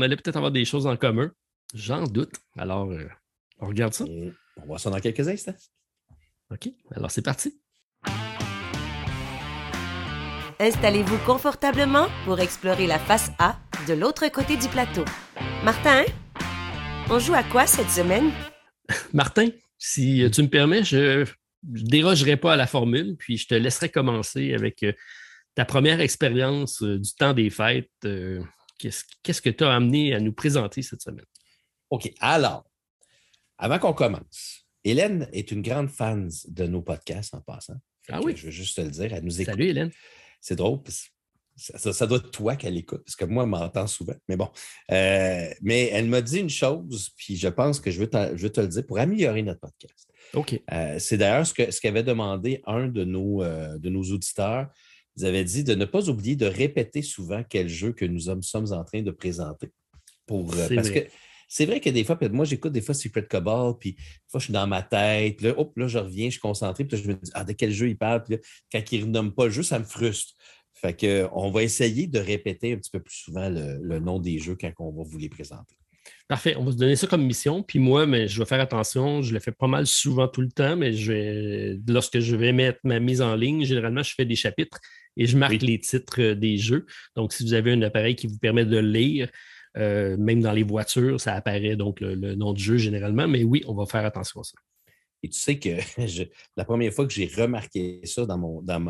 allait 0.00 0.16
peut-être 0.16 0.36
avoir 0.36 0.50
des 0.50 0.64
choses 0.64 0.86
en 0.86 0.96
commun. 0.96 1.30
J'en 1.74 2.04
doute. 2.04 2.34
Alors, 2.58 2.90
euh, 2.90 3.08
on 3.58 3.68
regarde 3.68 3.94
ça. 3.94 4.04
on 4.04 4.66
voit 4.66 4.78
ça 4.78 4.90
dans 4.90 5.00
quelques 5.00 5.26
instants. 5.26 5.54
OK. 6.50 6.68
Alors, 6.94 7.10
c'est 7.10 7.22
parti. 7.22 7.58
Installez-vous 10.60 11.18
confortablement 11.24 12.08
pour 12.24 12.40
explorer 12.40 12.86
la 12.86 12.98
face 12.98 13.30
A 13.38 13.58
de 13.88 13.94
l'autre 13.94 14.28
côté 14.28 14.56
du 14.58 14.68
plateau. 14.68 15.04
Martin, 15.64 16.04
on 17.08 17.18
joue 17.18 17.34
à 17.34 17.42
quoi 17.42 17.66
cette 17.66 17.88
semaine? 17.88 18.30
Martin, 19.14 19.48
si 19.78 20.28
tu 20.30 20.42
me 20.42 20.48
permets, 20.48 20.84
je 20.84 21.24
ne 21.66 21.82
dérogerai 21.88 22.36
pas 22.36 22.52
à 22.52 22.56
la 22.56 22.66
formule, 22.66 23.16
puis 23.18 23.38
je 23.38 23.48
te 23.48 23.54
laisserai 23.54 23.88
commencer 23.88 24.52
avec 24.52 24.82
euh, 24.82 24.92
ta 25.54 25.64
première 25.64 26.00
expérience 26.00 26.82
euh, 26.82 26.98
du 26.98 27.14
temps 27.14 27.32
des 27.32 27.48
fêtes. 27.48 27.90
Qu'est-ce 28.78 29.40
que 29.40 29.50
tu 29.50 29.64
as 29.64 29.72
amené 29.72 30.14
à 30.14 30.20
nous 30.20 30.32
présenter 30.32 30.82
cette 30.82 31.00
semaine? 31.00 31.24
OK. 31.92 32.10
Alors, 32.20 32.64
avant 33.58 33.78
qu'on 33.78 33.92
commence, 33.92 34.66
Hélène 34.82 35.28
est 35.30 35.52
une 35.52 35.60
grande 35.60 35.90
fan 35.90 36.30
de 36.48 36.66
nos 36.66 36.80
podcasts 36.80 37.34
en 37.34 37.42
passant. 37.42 37.76
Ah 38.08 38.20
oui? 38.22 38.32
Je 38.34 38.46
veux 38.46 38.50
juste 38.50 38.76
te 38.76 38.80
le 38.80 38.90
dire. 38.90 39.12
Elle 39.12 39.22
nous 39.22 39.42
écoute. 39.42 39.52
Salut, 39.52 39.66
Hélène. 39.66 39.90
C'est 40.40 40.56
drôle. 40.56 40.80
ça, 41.54 42.06
doit 42.06 42.16
être 42.16 42.30
toi 42.30 42.56
qu'elle 42.56 42.78
écoute, 42.78 43.02
parce 43.04 43.14
que 43.14 43.26
moi, 43.26 43.42
elle 43.42 43.50
m'entend 43.50 43.86
souvent. 43.86 44.14
Mais 44.26 44.36
bon. 44.36 44.48
Euh, 44.90 45.50
mais 45.60 45.88
elle 45.88 46.08
m'a 46.08 46.22
dit 46.22 46.38
une 46.38 46.48
chose, 46.48 47.10
puis 47.14 47.36
je 47.36 47.48
pense 47.48 47.78
que 47.78 47.90
je 47.90 48.00
veux, 48.00 48.08
te, 48.08 48.48
te 48.48 48.60
le 48.62 48.68
dire 48.68 48.86
pour 48.86 48.98
améliorer 48.98 49.42
notre 49.42 49.60
podcast. 49.60 50.08
OK. 50.32 50.58
Euh, 50.72 50.98
c'est 50.98 51.18
d'ailleurs 51.18 51.46
ce, 51.46 51.52
ce 51.70 51.78
qu'avait 51.78 52.02
demandé 52.02 52.62
un 52.64 52.88
de 52.88 53.04
nos, 53.04 53.42
euh, 53.42 53.76
de 53.76 53.90
nos 53.90 54.02
auditeurs. 54.02 54.70
Ils 55.16 55.26
avaient 55.26 55.44
dit 55.44 55.62
de 55.62 55.74
ne 55.74 55.84
pas 55.84 56.08
oublier 56.08 56.36
de 56.36 56.46
répéter 56.46 57.02
souvent 57.02 57.44
quel 57.46 57.68
jeu 57.68 57.92
que 57.92 58.06
nous 58.06 58.20
sommes 58.40 58.72
en 58.72 58.82
train 58.82 59.02
de 59.02 59.10
présenter. 59.10 59.70
Pour, 60.24 60.54
parce 60.74 60.88
que 60.88 61.06
c'est 61.52 61.66
vrai 61.66 61.80
que 61.80 61.90
des 61.90 62.02
fois, 62.02 62.18
moi, 62.32 62.46
j'écoute 62.46 62.72
des 62.72 62.80
fois 62.80 62.94
Secret 62.94 63.26
Cobalt, 63.26 63.76
puis 63.78 63.92
des 63.92 64.00
fois, 64.26 64.40
je 64.40 64.44
suis 64.44 64.54
dans 64.54 64.66
ma 64.66 64.80
tête, 64.80 65.36
puis 65.36 65.48
là, 65.48 65.54
hop, 65.58 65.76
là, 65.76 65.86
je 65.86 65.98
reviens, 65.98 66.28
je 66.28 66.32
suis 66.32 66.40
concentré, 66.40 66.86
puis 66.86 66.96
là, 66.96 67.02
je 67.02 67.08
me 67.10 67.14
dis, 67.14 67.30
ah, 67.34 67.44
de 67.44 67.52
quel 67.52 67.70
jeu 67.70 67.90
il 67.90 67.98
parle, 67.98 68.22
puis 68.22 68.36
là, 68.36 68.40
quand 68.72 68.80
il 68.90 69.00
ne 69.00 69.04
renomme 69.04 69.34
pas 69.34 69.44
le 69.44 69.50
jeu, 69.50 69.62
ça 69.62 69.78
me 69.78 69.84
frustre. 69.84 70.32
Fait 70.72 70.94
que, 70.94 71.28
on 71.32 71.50
va 71.50 71.62
essayer 71.62 72.06
de 72.06 72.18
répéter 72.18 72.72
un 72.72 72.76
petit 72.76 72.90
peu 72.90 73.00
plus 73.00 73.16
souvent 73.16 73.50
le, 73.50 73.98
nom 73.98 74.18
des 74.18 74.38
jeux 74.38 74.56
quand 74.58 74.72
on 74.78 74.92
va 74.92 75.02
vous 75.04 75.18
les 75.18 75.28
présenter. 75.28 75.76
Parfait. 76.26 76.56
On 76.56 76.64
va 76.64 76.72
se 76.72 76.78
donner 76.78 76.96
ça 76.96 77.06
comme 77.06 77.22
mission. 77.22 77.62
Puis 77.62 77.78
moi, 77.78 78.06
mais 78.06 78.28
je 78.28 78.38
vais 78.38 78.46
faire 78.46 78.60
attention. 78.60 79.20
Je 79.20 79.34
le 79.34 79.38
fais 79.38 79.52
pas 79.52 79.66
mal 79.66 79.86
souvent 79.86 80.28
tout 80.28 80.40
le 80.40 80.50
temps, 80.50 80.74
mais 80.74 80.94
je 80.94 81.76
lorsque 81.86 82.18
je 82.18 82.34
vais 82.34 82.52
mettre 82.52 82.80
ma 82.82 82.98
mise 82.98 83.20
en 83.20 83.36
ligne, 83.36 83.64
généralement, 83.64 84.02
je 84.02 84.14
fais 84.14 84.24
des 84.24 84.36
chapitres 84.36 84.80
et 85.18 85.26
je 85.26 85.36
marque 85.36 85.60
les 85.60 85.78
titres 85.78 86.32
des 86.32 86.56
jeux. 86.56 86.86
Donc, 87.14 87.34
si 87.34 87.44
vous 87.44 87.52
avez 87.52 87.72
un 87.72 87.82
appareil 87.82 88.16
qui 88.16 88.26
vous 88.26 88.38
permet 88.38 88.64
de 88.64 88.78
lire, 88.78 89.28
euh, 89.76 90.16
même 90.16 90.40
dans 90.40 90.52
les 90.52 90.62
voitures, 90.62 91.20
ça 91.20 91.34
apparaît 91.34 91.76
donc 91.76 92.00
le, 92.00 92.34
nom 92.34 92.52
du 92.52 92.62
jeu 92.62 92.76
généralement. 92.76 93.26
Mais 93.26 93.44
oui, 93.44 93.62
on 93.66 93.74
va 93.74 93.86
faire 93.86 94.04
attention 94.04 94.40
à 94.40 94.44
ça. 94.44 94.58
Et 95.22 95.28
tu 95.28 95.38
sais 95.38 95.58
que 95.58 95.70
la 96.56 96.64
première 96.64 96.92
fois 96.92 97.06
que 97.06 97.12
j'ai 97.12 97.26
remarqué 97.26 98.00
ça 98.04 98.26
dans 98.26 98.38
mon, 98.38 98.62
dans, 98.62 98.80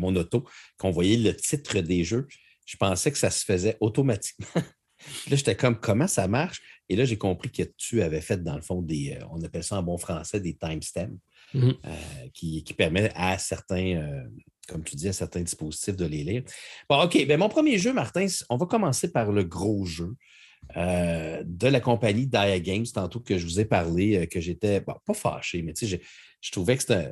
mon 0.00 0.16
auto, 0.16 0.46
qu'on 0.78 0.90
voyait 0.90 1.16
le 1.16 1.34
titre 1.34 1.80
des 1.80 2.04
jeux, 2.04 2.28
je 2.66 2.76
pensais 2.76 3.10
que 3.10 3.18
ça 3.18 3.30
se 3.30 3.44
faisait 3.44 3.76
automatiquement. 3.80 4.46
là, 4.54 5.36
j'étais 5.36 5.56
comme, 5.56 5.78
comment 5.80 6.06
ça 6.06 6.28
marche? 6.28 6.60
Et 6.88 6.96
là, 6.96 7.04
j'ai 7.04 7.18
compris 7.18 7.50
que 7.50 7.62
tu 7.76 8.02
avais 8.02 8.20
fait, 8.20 8.42
dans 8.42 8.56
le 8.56 8.62
fond, 8.62 8.82
des, 8.82 9.16
euh, 9.18 9.24
on 9.30 9.42
appelle 9.42 9.64
ça 9.64 9.78
en 9.78 9.82
bon 9.82 9.96
français, 9.96 10.40
des 10.40 10.54
timestamps, 10.54 11.16
mm-hmm. 11.54 11.76
euh, 11.84 12.28
qui, 12.34 12.62
qui 12.62 12.74
permettent 12.74 13.12
à 13.16 13.38
certains, 13.38 14.26
comme 14.70 14.84
tu 14.84 14.96
dis, 14.96 15.08
à 15.08 15.12
certains 15.12 15.42
dispositifs 15.42 15.96
de 15.96 16.06
les 16.06 16.24
lire. 16.24 16.42
Bon, 16.88 17.02
OK. 17.02 17.26
Bien, 17.26 17.36
mon 17.36 17.48
premier 17.48 17.78
jeu, 17.78 17.92
Martin, 17.92 18.26
on 18.48 18.56
va 18.56 18.66
commencer 18.66 19.10
par 19.10 19.32
le 19.32 19.44
gros 19.44 19.84
jeu. 19.84 20.14
Euh, 20.76 21.42
de 21.44 21.66
la 21.66 21.80
compagnie 21.80 22.26
Dia 22.26 22.60
Games, 22.60 22.86
tantôt 22.86 23.18
que 23.18 23.36
je 23.38 23.44
vous 23.44 23.58
ai 23.58 23.64
parlé, 23.64 24.18
euh, 24.18 24.26
que 24.26 24.40
j'étais 24.40 24.80
pas 24.80 25.00
fâché, 25.12 25.62
mais 25.62 25.72
tu 25.72 25.88
sais, 25.88 26.00
je, 26.40 26.50
trouvais 26.52 26.76
que 26.76 26.82
c'était. 26.82 27.10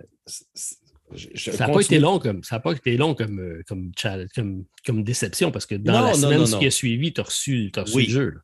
ça 1.34 1.66
n'a 1.66 1.72
pas 1.72 1.80
été 1.80 1.98
long 1.98 2.20
comme 2.20 2.44
ça 2.44 2.60
pas 2.60 2.72
été 2.72 2.96
long 2.96 3.16
comme, 3.16 3.40
euh, 3.40 3.62
comme, 3.66 4.64
comme, 4.86 5.02
déception 5.02 5.50
parce 5.50 5.66
que 5.66 5.74
dans 5.74 6.02
la 6.02 6.14
semaine 6.14 6.44
qui 6.44 6.66
a 6.66 6.70
suivi, 6.70 7.12
tu 7.12 7.20
as 7.20 7.24
reçu, 7.24 7.72
le 7.74 8.00
jeu. 8.02 8.34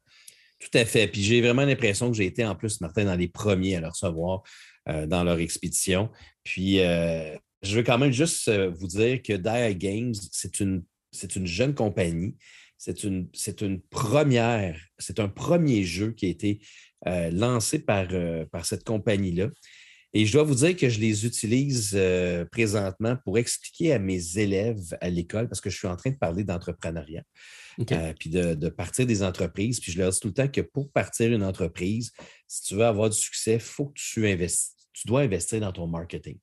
Tout 0.59 0.79
à 0.79 0.85
fait. 0.85 1.07
Puis 1.07 1.23
j'ai 1.23 1.41
vraiment 1.41 1.65
l'impression 1.65 2.11
que 2.11 2.17
j'ai 2.17 2.27
été 2.27 2.45
en 2.45 2.57
plus, 2.57 2.81
Martin, 2.81 3.05
dans 3.05 3.17
les 3.17 3.29
premiers 3.29 3.77
à 3.77 3.83
le 3.83 3.89
recevoir 3.89 4.43
dans 4.87 5.23
leur 5.23 5.39
expédition. 5.39 6.11
Puis 6.43 6.81
je 7.65 7.77
veux 7.77 7.83
quand 7.83 7.99
même 7.99 8.13
juste 8.13 8.49
euh, 8.49 8.71
vous 8.71 8.87
dire 8.87 9.23
que 9.23 9.33
Dia 9.33 9.73
Games, 9.75 10.15
c'est 10.31 10.61
une, 10.61 10.85
une 11.37 11.47
jeune 11.47 11.75
compagnie. 11.75 12.37
C'est 12.77 13.05
une, 13.05 13.29
une 13.61 13.81
première, 13.81 14.79
c'est 14.99 15.21
un 15.21 15.29
premier 15.29 15.85
jeu 15.85 16.13
qui 16.13 16.27
a 16.27 16.29
été 16.29 16.61
euh, 17.07 17.31
lancé 17.31 17.79
par, 17.79 18.09
euh, 18.11 18.45
par 18.47 18.67
cette 18.67 18.85
compagnie-là. 18.85 19.49
Et 20.13 20.27
je 20.27 20.33
dois 20.33 20.43
vous 20.43 20.55
dire 20.55 20.77
que 20.77 20.89
je 20.89 21.01
les 21.01 21.27
utilise 21.27 21.99
présentement 22.53 23.17
pour 23.25 23.37
expliquer 23.37 23.95
à 23.95 23.99
mes 23.99 24.39
élèves 24.39 24.97
à 25.01 25.11
l'école, 25.11 25.49
parce 25.49 25.61
que 25.61 25.71
je 25.71 25.77
suis 25.77 25.89
en 25.89 25.97
train 25.97 26.11
de 26.11 26.17
parler 26.17 26.45
d'entrepreneuriat, 26.45 27.25
puis 27.77 28.31
de, 28.31 28.55
de, 28.55 28.69
partir 28.69 29.07
des 29.07 29.25
entreprises. 29.25 29.81
Puis 29.81 29.91
je 29.91 29.99
leur 29.99 30.13
dis 30.13 30.21
tout 30.21 30.29
le 30.29 30.35
temps 30.35 30.47
que 30.47 30.61
pour 30.61 30.93
partir 30.93 31.33
une 31.33 31.43
entreprise, 31.43 32.13
si 32.47 32.63
tu 32.63 32.77
veux 32.77 32.85
avoir 32.85 33.11
du 33.11 33.17
succès, 33.17 33.55
il 33.55 33.61
faut 33.61 33.87
que 33.87 33.99
tu 34.01 34.29
investisses. 34.29 34.75
Tu 34.93 35.09
dois 35.09 35.23
investir 35.23 35.59
dans 35.59 35.73
ton 35.73 35.89
marketing. 35.89 36.39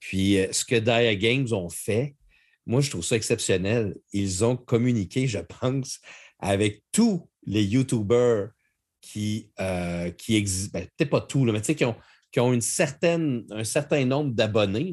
Puis 0.00 0.38
euh, 0.38 0.48
ce 0.52 0.64
que 0.64 0.76
Dia 0.76 1.14
Games 1.14 1.46
ont 1.52 1.68
fait, 1.68 2.16
moi, 2.66 2.80
je 2.80 2.90
trouve 2.90 3.04
ça 3.04 3.16
exceptionnel. 3.16 3.96
Ils 4.12 4.44
ont 4.44 4.56
communiqué, 4.56 5.26
je 5.26 5.38
pense, 5.38 6.00
avec 6.38 6.82
tous 6.92 7.28
les 7.46 7.64
YouTubers 7.64 8.48
qui, 9.00 9.50
euh, 9.60 10.10
qui 10.10 10.36
existent. 10.36 10.78
Ben, 10.78 10.86
peut-être 10.96 11.10
pas 11.10 11.20
tous, 11.20 11.44
mais 11.44 11.60
tu 11.60 11.66
sais, 11.66 11.74
qui 11.74 11.84
ont, 11.84 11.96
qui 12.32 12.40
ont 12.40 12.52
une 12.52 12.60
certaine, 12.60 13.44
un 13.50 13.64
certain 13.64 14.04
nombre 14.04 14.32
d'abonnés. 14.32 14.92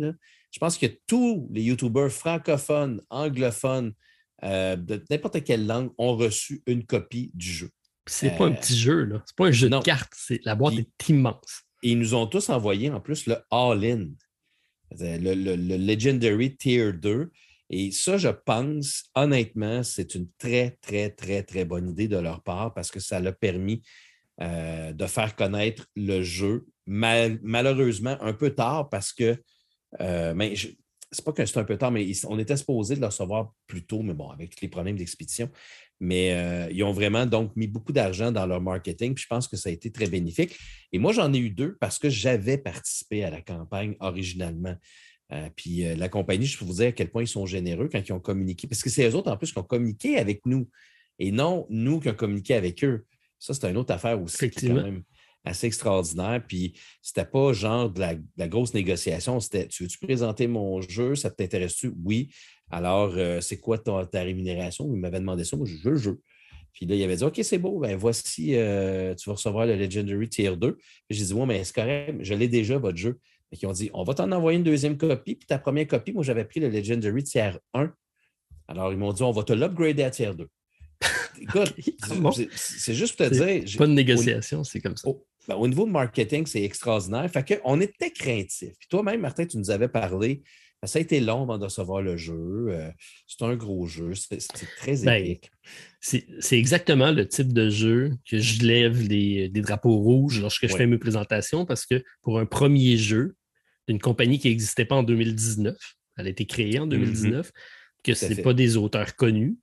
Je 0.51 0.59
pense 0.59 0.77
que 0.77 0.87
tous 1.07 1.47
les 1.51 1.61
YouTubers 1.63 2.11
francophones, 2.11 3.01
anglophones, 3.09 3.93
de 4.41 5.03
n'importe 5.09 5.43
quelle 5.43 5.65
langue 5.65 5.91
ont 5.97 6.15
reçu 6.15 6.61
une 6.67 6.85
copie 6.85 7.31
du 7.33 7.51
jeu. 7.51 7.69
C'est 8.07 8.37
pas 8.37 8.45
un 8.45 8.53
petit 8.53 8.77
jeu, 8.77 9.03
là. 9.03 9.23
C'est 9.25 9.35
pas 9.35 9.47
un 9.47 9.51
jeu 9.51 9.69
de 9.69 9.79
cartes. 9.79 10.13
La 10.43 10.55
boîte 10.55 10.75
est 10.75 11.09
immense. 11.09 11.63
Et 11.83 11.91
ils 11.91 11.99
nous 11.99 12.15
ont 12.15 12.25
tous 12.25 12.49
envoyé 12.49 12.89
en 12.89 12.99
plus 12.99 13.27
le 13.27 13.37
All-In, 13.51 14.07
le, 14.91 15.33
le, 15.33 15.55
Legendary 15.55 16.55
Tier 16.55 16.93
2. 16.93 17.31
Et 17.69 17.91
ça, 17.91 18.17
je 18.17 18.29
pense, 18.29 19.05
honnêtement, 19.13 19.83
c'est 19.83 20.15
une 20.15 20.29
très, 20.37 20.77
très, 20.81 21.09
très, 21.09 21.43
très 21.43 21.65
bonne 21.65 21.89
idée 21.89 22.07
de 22.07 22.17
leur 22.17 22.41
part 22.41 22.73
parce 22.73 22.91
que 22.91 22.99
ça 22.99 23.19
l'a 23.19 23.33
permis 23.33 23.81
euh, 24.41 24.93
de 24.93 25.05
faire 25.05 25.35
connaître 25.35 25.87
le 25.95 26.21
jeu. 26.21 26.65
malheureusement, 26.85 28.17
un 28.21 28.33
peu 28.33 28.51
tard 28.51 28.89
parce 28.89 29.11
que, 29.11 29.35
euh, 29.99 30.33
mais 30.33 30.53
c'est 31.11 31.25
pas 31.25 31.33
que 31.33 31.45
c'est 31.45 31.59
un 31.59 31.63
peu 31.63 31.77
tard, 31.77 31.91
mais 31.91 32.09
on 32.25 32.39
était 32.39 32.55
supposé 32.55 32.95
de 32.95 33.01
le 33.01 33.07
recevoir 33.07 33.53
plus 33.65 33.85
tôt, 33.85 34.01
mais 34.01 34.13
bon, 34.13 34.29
avec 34.29 34.61
les 34.61 34.67
problèmes 34.67 34.95
d'expédition. 34.95 35.49
Mais 35.99 36.33
euh, 36.33 36.69
ils 36.71 36.83
ont 36.83 36.91
vraiment 36.91 37.25
donc 37.25 37.55
mis 37.55 37.67
beaucoup 37.67 37.91
d'argent 37.91 38.31
dans 38.31 38.45
leur 38.45 38.61
marketing, 38.61 39.15
puis 39.15 39.23
je 39.23 39.27
pense 39.27 39.47
que 39.47 39.57
ça 39.57 39.69
a 39.69 39.71
été 39.71 39.91
très 39.91 40.07
bénéfique. 40.07 40.57
Et 40.91 40.99
moi, 40.99 41.11
j'en 41.11 41.33
ai 41.33 41.37
eu 41.39 41.49
deux 41.49 41.75
parce 41.79 41.97
que 41.97 42.09
j'avais 42.09 42.57
participé 42.57 43.23
à 43.23 43.31
la 43.31 43.41
campagne 43.41 43.95
originalement. 43.99 44.75
Euh, 45.33 45.49
puis 45.55 45.85
euh, 45.85 45.95
la 45.95 46.07
compagnie, 46.07 46.45
je 46.45 46.57
peux 46.57 46.65
vous 46.65 46.75
dire 46.75 46.87
à 46.87 46.91
quel 46.91 47.09
point 47.09 47.23
ils 47.23 47.27
sont 47.27 47.45
généreux 47.45 47.89
quand 47.91 48.01
ils 48.07 48.13
ont 48.13 48.19
communiqué, 48.19 48.67
parce 48.67 48.81
que 48.81 48.89
c'est 48.89 49.09
eux 49.09 49.15
autres 49.15 49.31
en 49.31 49.37
plus 49.37 49.51
qui 49.51 49.57
ont 49.57 49.63
communiqué 49.63 50.17
avec 50.17 50.45
nous 50.45 50.69
et 51.19 51.31
non 51.31 51.65
nous 51.69 51.99
qui 51.99 52.09
avons 52.09 52.17
communiqué 52.17 52.53
avec 52.53 52.83
eux. 52.83 53.05
Ça, 53.39 53.53
c'est 53.53 53.69
une 53.69 53.77
autre 53.77 53.93
affaire 53.93 54.21
aussi 54.21 54.49
quand 54.49 54.73
même 54.73 55.03
assez 55.47 55.67
extraordinaire. 55.67 56.41
Puis 56.47 56.73
c'était 57.01 57.25
pas 57.25 57.53
genre 57.53 57.89
de 57.89 57.99
la, 57.99 58.47
grosse 58.47 58.73
négociation, 58.73 59.39
c'était 59.39 59.67
Tu 59.67 59.83
veux-tu 59.83 59.97
présenter 59.99 60.47
mon 60.47 60.81
jeu? 60.81 61.15
Ça 61.15 61.29
t'intéresse-tu? 61.29 61.93
Oui. 62.03 62.29
Alors, 62.69 63.13
euh, 63.15 63.41
c'est 63.41 63.59
quoi 63.59 63.77
ta, 63.77 64.05
rémunération? 64.13 64.89
Il 64.93 64.99
m'avait 64.99 65.19
demandé 65.19 65.43
ça, 65.43 65.57
moi, 65.57 65.65
je 65.65 65.77
veux 65.83 65.91
le 65.91 65.97
jeu. 65.97 66.19
Puis 66.73 66.85
là, 66.85 66.95
il 66.95 67.03
avait 67.03 67.15
dit 67.15 67.23
OK, 67.23 67.39
c'est 67.41 67.57
beau, 67.57 67.79
ben 67.79 67.97
voici, 67.97 68.51
tu 68.51 69.29
vas 69.29 69.33
recevoir 69.33 69.65
le 69.65 69.75
Legendary 69.75 70.29
Tier 70.29 70.55
2. 70.55 70.77
J'ai 71.09 71.25
dit, 71.25 71.33
moi, 71.33 71.47
mais 71.47 71.63
c'est 71.63 71.73
correct, 71.73 72.17
je 72.21 72.33
l'ai 72.33 72.47
déjà, 72.47 72.77
votre 72.77 72.97
jeu. 72.97 73.19
Et 73.51 73.57
qui 73.57 73.65
ont 73.65 73.71
dit 73.71 73.89
on 73.93 74.03
va 74.03 74.13
t'en 74.13 74.31
envoyer 74.31 74.57
une 74.57 74.63
deuxième 74.63 74.97
copie. 74.97 75.35
Puis 75.35 75.47
ta 75.47 75.57
première 75.57 75.87
copie, 75.87 76.11
moi, 76.11 76.23
j'avais 76.23 76.45
pris 76.45 76.59
le 76.59 76.69
Legendary 76.69 77.23
tiers 77.23 77.59
1. 77.73 77.91
Alors, 78.67 78.91
ils 78.91 78.97
m'ont 78.97 79.13
dit 79.13 79.23
on 79.23 79.31
va 79.31 79.43
te 79.43 79.53
l'upgrader 79.53 80.03
à 80.03 80.11
tiers 80.11 80.35
2. 80.35 80.47
Écoute, 81.41 81.73
c'est 82.55 82.93
juste 82.93 83.17
pour 83.17 83.29
te 83.29 83.33
dire. 83.33 83.77
Pas 83.77 83.87
de 83.87 83.91
négociation, 83.91 84.63
c'est 84.63 84.81
comme 84.81 84.97
ça. 84.97 85.09
Ben, 85.47 85.55
au, 85.55 85.67
niveau 85.67 85.85
de 85.85 85.91
marketing, 85.91 86.45
c'est 86.45 86.63
extraordinaire. 86.63 87.29
Fait 87.31 87.61
qu'on 87.61 87.79
était 87.79 88.11
craintifs. 88.11 88.73
Puis 88.79 88.87
toi-même, 88.89 89.21
Martin, 89.21 89.45
tu 89.45 89.57
nous 89.57 89.71
avais 89.71 89.87
parlé. 89.87 90.43
Ben, 90.81 90.87
ça 90.87 90.99
a 90.99 91.01
été 91.01 91.19
long 91.19 91.43
avant 91.43 91.57
de 91.57 91.63
recevoir 91.63 92.01
le 92.01 92.17
jeu. 92.17 92.67
Euh, 92.69 92.91
c'est 93.27 93.43
un 93.43 93.55
gros 93.55 93.87
jeu. 93.87 94.13
C'est 94.13 94.39
très 94.77 94.97
ben, 95.03 95.23
épique. 95.23 95.49
c'est 96.01 96.57
exactement 96.57 97.11
le 97.11 97.27
type 97.27 97.53
de 97.53 97.69
jeu 97.69 98.11
que 98.29 98.37
je 98.37 98.63
lève 98.63 99.07
des, 99.07 99.49
drapeaux 99.49 99.97
rouges 99.97 100.41
lorsque 100.41 100.67
je 100.67 100.75
fais 100.75 100.87
mes 100.87 100.97
présentations 100.97 101.65
parce 101.65 101.85
que 101.85 102.03
pour 102.21 102.39
un 102.39 102.45
premier 102.45 102.97
jeu 102.97 103.35
d'une 103.87 103.99
compagnie 103.99 104.39
qui 104.39 104.49
n'existait 104.49 104.85
pas 104.85 104.95
en 104.95 105.03
2019, 105.03 105.75
elle 106.17 106.27
a 106.27 106.29
été 106.29 106.45
créée 106.45 106.77
en 106.79 106.87
2019, 106.87 107.47
mm-hmm. 107.47 107.51
que 108.03 108.13
ce 108.13 108.25
n'est 108.25 108.41
pas 108.41 108.53
des 108.53 108.75
auteurs 108.75 109.15
connus. 109.15 109.57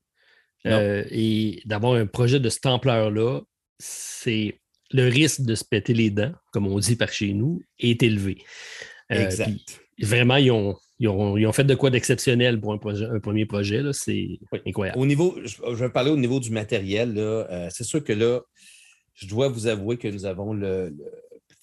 Euh, 0.66 1.04
et 1.10 1.60
d'avoir 1.66 1.92
un 1.94 2.06
projet 2.06 2.40
de 2.40 2.48
cette 2.48 2.64
ampleur-là, 2.64 3.42
c'est 3.78 4.60
le 4.92 5.08
risque 5.08 5.42
de 5.42 5.54
se 5.54 5.64
péter 5.64 5.94
les 5.94 6.10
dents, 6.10 6.32
comme 6.52 6.66
on 6.66 6.78
dit 6.78 6.96
par 6.96 7.12
chez 7.12 7.32
nous, 7.32 7.62
est 7.78 8.02
élevé. 8.02 8.38
Euh, 9.12 9.24
exact. 9.24 9.80
vraiment, 10.00 10.36
ils 10.36 10.50
ont, 10.50 10.76
ils 10.98 11.08
ont, 11.08 11.52
fait 11.52 11.64
de 11.64 11.74
quoi 11.74 11.90
d'exceptionnel 11.90 12.60
pour 12.60 12.72
un, 12.72 12.78
premier 13.20 13.46
projet. 13.46 13.82
C'est 13.92 14.38
incroyable. 14.66 14.98
Au 14.98 15.06
niveau, 15.06 15.36
je, 15.44 15.74
vais 15.74 15.90
parler 15.90 16.10
au 16.10 16.16
niveau 16.16 16.40
du 16.40 16.50
matériel. 16.50 17.14
Euh, 17.16 17.68
c'est 17.70 17.84
sûr 17.84 18.02
que 18.02 18.12
là, 18.12 18.40
je 19.14 19.26
dois 19.26 19.48
vous 19.48 19.66
avouer 19.66 19.96
que 19.96 20.08
nous 20.08 20.24
avons 20.24 20.52
le, 20.52 20.94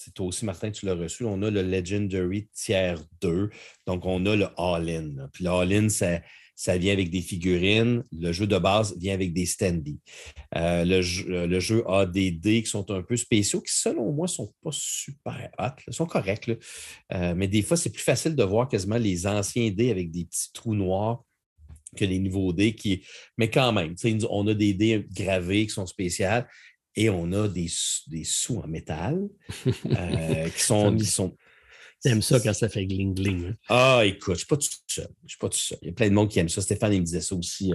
toi 0.10 0.28
aussi, 0.28 0.46
Martin, 0.46 0.72
tu 0.72 0.86
l'as 0.86 0.96
reçu. 0.96 1.24
On 1.24 1.42
a 1.44 1.50
le 1.50 1.62
Legendary 1.62 2.48
Tier 2.54 2.96
2. 3.22 3.50
Donc, 3.86 4.06
on 4.06 4.26
a 4.26 4.36
le 4.36 4.48
All-In. 4.58 5.28
Puis 5.32 5.44
le 5.44 5.52
All-In, 5.52 5.90
ça, 5.90 6.22
ça 6.62 6.78
vient 6.78 6.94
avec 6.94 7.10
des 7.10 7.22
figurines. 7.22 8.04
Le 8.12 8.32
jeu 8.32 8.46
de 8.46 8.58
base 8.60 8.96
vient 8.96 9.16
avec 9.16 9.34
des 9.34 9.48
standees. 9.48 10.00
Euh, 10.56 10.86
le, 10.86 11.02
jeu, 11.60 11.84
a 11.90 12.06
des 12.06 12.30
dés 12.30 12.62
qui 12.62 12.70
sont 12.70 12.92
un 12.92 13.02
peu 13.02 13.18
spéciaux, 13.18 13.62
qui, 13.62 13.74
selon 13.74 14.12
moi, 14.12 14.26
ne 14.26 14.32
sont 14.32 14.54
pas 14.64 14.70
super 14.72 15.50
hot. 15.58 15.82
Ils 15.88 15.94
sont 15.94 16.06
corrects. 16.06 16.52
Euh, 17.14 17.34
mais 17.36 17.48
des 17.48 17.64
fois, 17.64 17.78
c'est 17.78 17.90
plus 17.90 18.04
facile 18.04 18.36
de 18.36 18.44
voir 18.44 18.70
quasiment 18.70 19.00
les 19.00 19.26
anciens 19.26 19.72
dés 19.72 19.90
avec 19.90 20.12
des 20.12 20.26
petits 20.26 20.54
trous 20.54 20.76
noirs 20.76 21.24
que 21.98 22.06
les 22.06 22.20
nouveaux 22.20 22.54
dés. 22.54 22.76
Qui... 22.76 23.02
Mais 23.40 23.50
quand 23.50 23.74
même, 23.74 23.96
on 24.30 24.46
a 24.46 24.54
des 24.54 24.76
dés 24.76 25.08
gravés 25.12 25.66
qui 25.66 25.74
sont 25.74 25.88
spéciaux 25.88 26.44
et 26.96 27.10
on 27.10 27.32
a 27.32 27.48
des, 27.48 27.72
des 28.06 28.24
sous 28.24 28.60
en 28.60 28.68
métal 28.68 29.20
euh, 29.66 30.50
qui 30.50 30.62
sont, 30.62 30.96
qui 30.96 31.06
sont 31.06 31.36
T'aimes 32.02 32.22
ça 32.22 32.40
quand 32.40 32.54
ça 32.54 32.68
fait 32.68 32.86
gling-gling. 32.86 33.50
Hein? 33.50 33.56
Ah, 33.70 34.02
écoute, 34.06 34.26
je 34.26 34.32
ne 34.32 34.38
suis 34.38 34.48
pas 34.48 34.58
tout 34.58 34.68
seul. 34.88 35.08
Je 35.24 35.30
suis 35.30 35.38
pas 35.38 35.50
tout 35.50 35.58
seul. 35.58 35.78
Il 35.84 35.88
y 35.90 35.92
a 35.92 35.94
plein 35.94 36.10
de 36.10 36.14
monde 36.14 36.30
qui 36.30 36.40
aime 36.40 36.50
ça. 36.50 36.62
Stéphane, 36.62 36.94
il 36.94 37.02
me 37.02 37.06
disait 37.06 37.22
ça 37.22 37.36
aussi. 37.36 37.74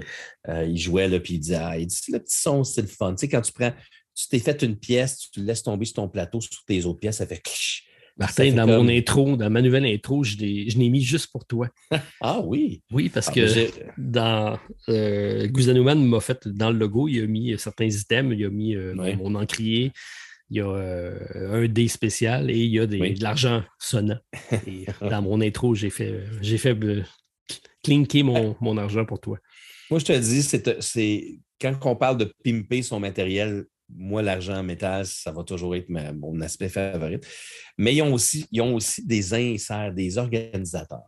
Euh, 0.49 0.65
il 0.65 0.77
jouait, 0.77 1.07
là, 1.07 1.21
puis 1.21 1.35
il 1.35 1.39
disait, 1.39 1.57
ah, 1.57 1.79
il 1.79 1.87
dit, 1.87 1.97
le 2.13 2.19
petit 2.19 2.37
son, 2.37 2.65
c'est 2.65 2.83
le 2.83 2.89
fun. 2.89 3.13
Tu 3.13 3.21
sais, 3.21 3.29
quand 3.29 3.41
tu 3.41 3.53
prends, 3.53 3.73
tu 4.15 4.29
t'es 4.29 4.39
fait 4.41 4.63
une 4.63 4.77
pièce, 4.77 5.31
tu 5.31 5.41
laisses 5.41 5.63
tomber 5.63 5.85
sur 5.85 5.97
ton 5.97 6.09
plateau, 6.09 6.41
sur 6.41 6.65
tes 6.67 6.85
autres 6.85 6.99
pièces, 6.99 7.19
ça 7.19 7.27
fait 7.27 7.41
clich. 7.41 7.85
Martin, 8.19 8.51
dans 8.53 8.67
mon 8.67 8.89
intro, 8.89 9.37
dans 9.37 9.51
ma 9.51 9.61
nouvelle 9.61 9.85
intro, 9.85 10.25
je 10.25 10.39
l'ai 10.39 10.89
mis 10.89 11.03
juste 11.03 11.31
pour 11.31 11.45
toi. 11.45 11.69
ah 12.23 12.41
oui? 12.43 12.83
Oui, 12.91 13.11
parce 13.11 13.29
ah, 13.29 13.33
que 13.33 13.71
dans 13.99 14.59
euh, 14.89 15.95
m'a 15.95 16.21
fait 16.21 16.49
dans 16.49 16.71
le 16.71 16.79
logo, 16.79 17.09
il 17.09 17.23
a 17.23 17.27
mis 17.27 17.59
certains 17.59 17.89
items, 17.89 18.35
il 18.37 18.45
a 18.47 18.49
mis 18.49 18.75
euh, 18.75 18.95
mon 18.95 19.35
encrier, 19.35 19.93
il 20.51 20.59
y 20.59 20.61
a 20.61 20.69
euh, 20.69 21.63
un 21.65 21.67
dé 21.67 21.89
spécial 21.89 22.51
et 22.51 22.59
il 22.59 22.71
y 22.71 22.79
a 22.79 22.87
de 22.87 23.23
l'argent 23.23 23.63
sonnant. 23.79 24.19
dans 25.01 25.23
mon 25.23 25.41
intro, 25.41 25.75
j'ai 25.75 25.91
fait, 25.91 26.25
j'ai 26.41 26.59
fait 26.59 26.77
euh, 26.85 27.03
clinker 27.83 28.23
mon, 28.23 28.77
argent 28.79 29.05
pour 29.05 29.21
toi. 29.21 29.39
Moi, 29.91 30.01
je 30.01 30.05
te 30.05 30.13
dis, 30.13 30.43
c'est 30.43 31.39
quand 31.61 31.75
on 31.85 31.97
parle 31.97 32.19
de 32.19 32.33
pimper 32.45 32.83
son 32.83 33.01
matériel, 33.01 33.65
moi, 33.89 34.23
l'argent 34.23 34.57
en 34.57 34.63
métal, 34.65 35.07
ça 35.07 35.31
va 35.31 35.45
toujours 35.45 35.77
être 35.77 35.89
mon 35.89 36.41
aspect 36.41 36.69
favori. 36.69 37.19
Mais 37.79 37.95
ils 37.95 38.03
ont 38.03 38.13
aussi, 38.13 38.47
ils 38.51 38.61
ont 38.61 38.75
aussi 38.75 39.07
des 39.07 39.33
inserts, 39.33 39.95
des 39.95 40.19
organisateurs. 40.19 41.05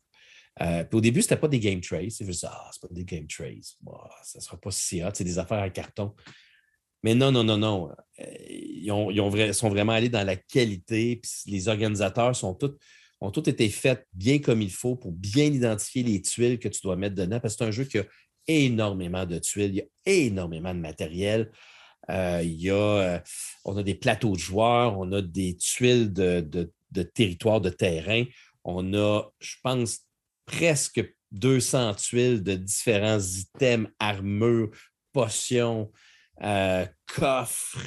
Euh, 0.61 0.85
au 0.93 1.01
début, 1.01 1.23
ce 1.23 1.27
n'était 1.27 1.41
pas 1.41 1.49
des 1.49 1.61
game 1.61 1.81
trays. 1.81 2.11
C'est 2.11 2.25
juste, 2.25 2.45
ah, 2.49 2.71
c'est 2.73 2.81
pas 2.81 2.93
des 2.93 3.05
game 3.05 3.27
trays. 3.27 3.61
ça 4.23 4.39
ne 4.39 4.43
sera 4.43 4.57
pas 4.57 4.71
si 4.71 5.03
hot. 5.03 5.11
C'est 5.15 5.25
des 5.25 5.39
affaires 5.39 5.63
en 5.63 5.71
carton. 5.71 6.15
Mais 7.03 7.15
non, 7.15 7.31
non, 7.31 7.45
non, 7.45 7.57
non. 7.57 7.91
Euh, 8.21 8.25
ils, 8.49 8.91
ont, 8.91 9.53
sont 9.53 9.69
vraiment 9.69 9.93
allés 9.93 10.09
dans 10.09 10.27
la 10.27 10.37
qualité. 10.37 11.21
les 11.47 11.69
organisateurs 11.69 12.35
sont 12.35 12.57
ont 13.21 13.31
tous 13.33 13.49
été 13.49 13.69
faits 13.69 14.07
bien 14.13 14.39
comme 14.39 14.63
il 14.63 14.71
faut 14.71 14.95
pour 14.95 15.11
bien 15.11 15.47
identifier 15.47 16.05
les 16.05 16.23
tuiles 16.23 16.59
que 16.59 16.69
tu 16.69 16.81
dois 16.83 16.97
mettre 16.97 17.17
dedans. 17.17 17.41
Parce 17.41 17.55
que 17.55 17.65
c'est 17.65 17.69
un 17.69 17.73
jeu 17.73 17.85
qui 17.85 17.99
a 17.99 18.05
énormément 18.47 19.27
de 19.27 19.39
tuiles, 19.39 19.71
il 19.71 19.77
y 19.77 19.81
a 19.81 19.87
énormément 20.07 20.75
de 20.75 20.81
matériel. 20.81 21.51
Euh, 22.11 22.41
il 22.43 22.61
y 22.63 22.71
a, 22.71 22.75
euh, 22.75 23.19
on 23.65 23.77
a 23.77 23.83
des 23.83 23.95
plateaux 23.95 24.33
de 24.33 24.39
joueurs, 24.39 24.99
on 24.99 25.13
a 25.13 25.21
des 25.21 25.57
tuiles 25.57 26.13
de, 26.13 26.41
de 26.41 27.03
territoire, 27.03 27.61
de 27.61 27.71
terrain. 27.71 28.25
On 28.65 28.95
a, 28.95 29.25
je 29.41 29.57
pense, 29.63 30.01
presque 30.47 31.05
200 31.33 31.95
tuiles 31.95 32.43
de 32.43 32.55
différents 32.55 33.21
items, 33.21 33.89
armures, 33.99 34.71
potions, 35.13 35.91
euh, 36.43 36.87
coffre. 37.07 37.79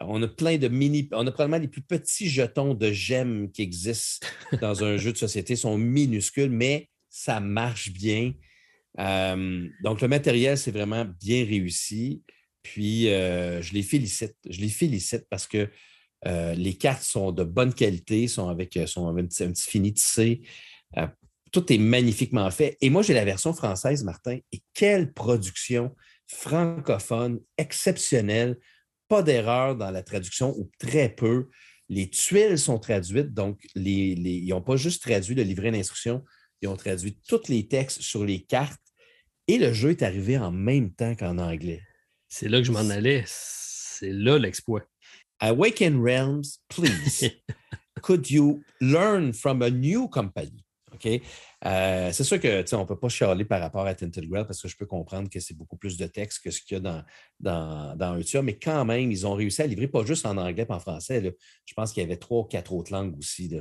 On 0.00 0.22
a 0.22 0.28
plein 0.28 0.56
de 0.58 0.68
mini. 0.68 1.08
On 1.12 1.26
a 1.26 1.30
probablement 1.30 1.60
les 1.60 1.68
plus 1.68 1.82
petits 1.82 2.28
jetons 2.28 2.74
de 2.74 2.90
gemmes 2.90 3.50
qui 3.50 3.62
existent 3.62 4.26
dans 4.60 4.84
un 4.84 4.96
jeu 4.96 5.12
de 5.12 5.18
société. 5.18 5.54
Ils 5.54 5.58
sont 5.58 5.78
minuscules, 5.78 6.50
mais 6.50 6.88
ça 7.08 7.40
marche 7.40 7.92
bien. 7.92 8.32
Euh, 8.98 9.68
donc, 9.82 10.00
le 10.00 10.08
matériel, 10.08 10.56
c'est 10.58 10.70
vraiment 10.70 11.04
bien 11.20 11.44
réussi. 11.44 12.22
Puis, 12.62 13.08
euh, 13.08 13.60
je 13.62 13.74
les 13.74 13.82
félicite. 13.82 14.36
Je 14.48 14.60
les 14.60 14.68
félicite 14.68 15.26
parce 15.28 15.46
que 15.46 15.68
les 16.54 16.74
cartes 16.74 17.02
sont 17.02 17.32
de 17.32 17.42
bonne 17.42 17.74
qualité, 17.74 18.28
sont 18.28 18.48
avec, 18.48 18.78
sont 18.86 19.08
un, 19.08 19.14
petit, 19.26 19.42
un 19.42 19.50
petit 19.50 19.68
fini 19.68 19.92
tissé. 19.92 20.42
tout 21.50 21.72
est 21.72 21.78
magnifiquement 21.78 22.48
fait. 22.52 22.78
Et 22.80 22.90
moi, 22.90 23.02
j'ai 23.02 23.12
la 23.12 23.24
version 23.24 23.52
française, 23.52 24.04
Martin. 24.04 24.38
Et 24.52 24.62
quelle 24.72 25.12
production! 25.12 25.92
Francophone 26.32 27.40
exceptionnel. 27.58 28.58
Pas 29.08 29.22
d'erreur 29.22 29.76
dans 29.76 29.90
la 29.90 30.02
traduction 30.02 30.54
ou 30.58 30.70
très 30.78 31.08
peu. 31.08 31.48
Les 31.88 32.08
tuiles 32.08 32.58
sont 32.58 32.78
traduites, 32.78 33.34
donc 33.34 33.60
ils 33.74 34.48
n'ont 34.48 34.62
pas 34.62 34.76
juste 34.76 35.02
traduit 35.02 35.34
le 35.34 35.42
livret 35.42 35.70
d'instruction, 35.70 36.24
ils 36.62 36.68
ont 36.68 36.76
traduit 36.76 37.18
tous 37.28 37.48
les 37.48 37.68
textes 37.68 38.00
sur 38.00 38.24
les 38.24 38.42
cartes 38.42 38.80
et 39.48 39.58
le 39.58 39.72
jeu 39.72 39.90
est 39.90 40.02
arrivé 40.02 40.38
en 40.38 40.52
même 40.52 40.92
temps 40.92 41.14
qu'en 41.14 41.38
anglais. 41.38 41.82
C'est 42.28 42.48
là 42.48 42.58
que 42.58 42.64
je 42.64 42.72
m'en 42.72 42.88
allais. 42.88 43.24
C'est 43.26 44.12
là 44.12 44.38
l'exploit. 44.38 44.82
Awaken 45.40 46.00
Realms, 46.00 46.58
please. 46.68 47.30
Could 48.02 48.30
you 48.30 48.62
learn 48.80 49.32
from 49.32 49.60
a 49.62 49.70
new 49.70 50.08
company? 50.08 50.61
OK? 50.94 51.20
Euh, 51.64 52.10
c'est 52.12 52.24
sûr 52.24 52.40
que 52.40 52.74
on 52.74 52.80
ne 52.80 52.84
peut 52.84 52.98
pas 52.98 53.08
chialer 53.08 53.44
par 53.44 53.60
rapport 53.60 53.86
à 53.86 53.94
Tinted 53.94 54.28
Grail 54.28 54.44
parce 54.44 54.60
que 54.60 54.68
je 54.68 54.76
peux 54.76 54.86
comprendre 54.86 55.28
que 55.30 55.40
c'est 55.40 55.54
beaucoup 55.54 55.76
plus 55.76 55.96
de 55.96 56.06
texte 56.06 56.42
que 56.42 56.50
ce 56.50 56.60
qu'il 56.60 56.76
y 56.76 56.78
a 56.78 56.80
dans, 56.80 57.04
dans, 57.40 57.96
dans 57.96 58.16
Eutia, 58.18 58.42
mais 58.42 58.58
quand 58.58 58.84
même, 58.84 59.10
ils 59.10 59.26
ont 59.26 59.34
réussi 59.34 59.62
à 59.62 59.66
livrer 59.66 59.88
pas 59.88 60.04
juste 60.04 60.26
en 60.26 60.36
anglais 60.36 60.66
et 60.68 60.72
en 60.72 60.80
français. 60.80 61.34
Je 61.64 61.74
pense 61.74 61.92
qu'il 61.92 62.02
y 62.02 62.06
avait 62.06 62.16
trois 62.16 62.40
ou 62.40 62.44
quatre 62.44 62.72
autres 62.72 62.92
langues 62.92 63.16
aussi 63.18 63.54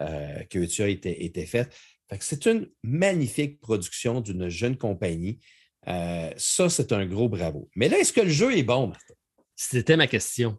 euh, 0.00 0.42
que 0.44 0.58
Eutia 0.58 0.88
était, 0.88 1.24
était 1.24 1.46
faite. 1.46 1.74
c'est 2.20 2.46
une 2.46 2.68
magnifique 2.82 3.60
production 3.60 4.20
d'une 4.20 4.48
jeune 4.48 4.76
compagnie. 4.76 5.40
Euh, 5.88 6.30
ça, 6.36 6.68
c'est 6.68 6.92
un 6.92 7.06
gros 7.06 7.28
bravo. 7.28 7.68
Mais 7.74 7.88
là, 7.88 7.98
est-ce 7.98 8.12
que 8.12 8.20
le 8.20 8.30
jeu 8.30 8.56
est 8.56 8.62
bon, 8.62 8.88
Martin? 8.88 9.14
C'était 9.56 9.96
ma 9.96 10.06
question. 10.06 10.58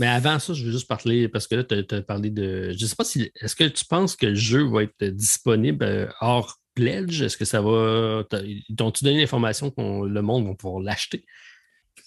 Mais 0.00 0.06
avant 0.06 0.38
ça, 0.38 0.54
je 0.54 0.64
veux 0.64 0.72
juste 0.72 0.88
parler, 0.88 1.28
parce 1.28 1.46
que 1.46 1.54
là, 1.54 1.64
tu 1.64 1.94
as, 1.94 2.02
parlé 2.02 2.30
de. 2.30 2.72
Je 2.76 2.82
ne 2.82 2.88
sais 2.88 2.96
pas 2.96 3.04
si. 3.04 3.30
Est-ce 3.40 3.54
que 3.54 3.64
tu 3.64 3.84
penses 3.84 4.16
que 4.16 4.26
le 4.26 4.34
jeu 4.34 4.64
va 4.64 4.82
être 4.82 5.04
disponible 5.04 5.84
euh, 5.84 6.08
hors 6.20 6.58
pledge? 6.74 7.22
Est-ce 7.22 7.36
que 7.36 7.44
ça 7.44 7.60
va. 7.60 8.24
T'ont-tu 8.76 9.04
donné 9.04 9.20
l'information 9.20 9.70
que 9.70 10.06
le 10.06 10.22
monde 10.22 10.46
va 10.46 10.54
pouvoir 10.54 10.82
l'acheter? 10.82 11.24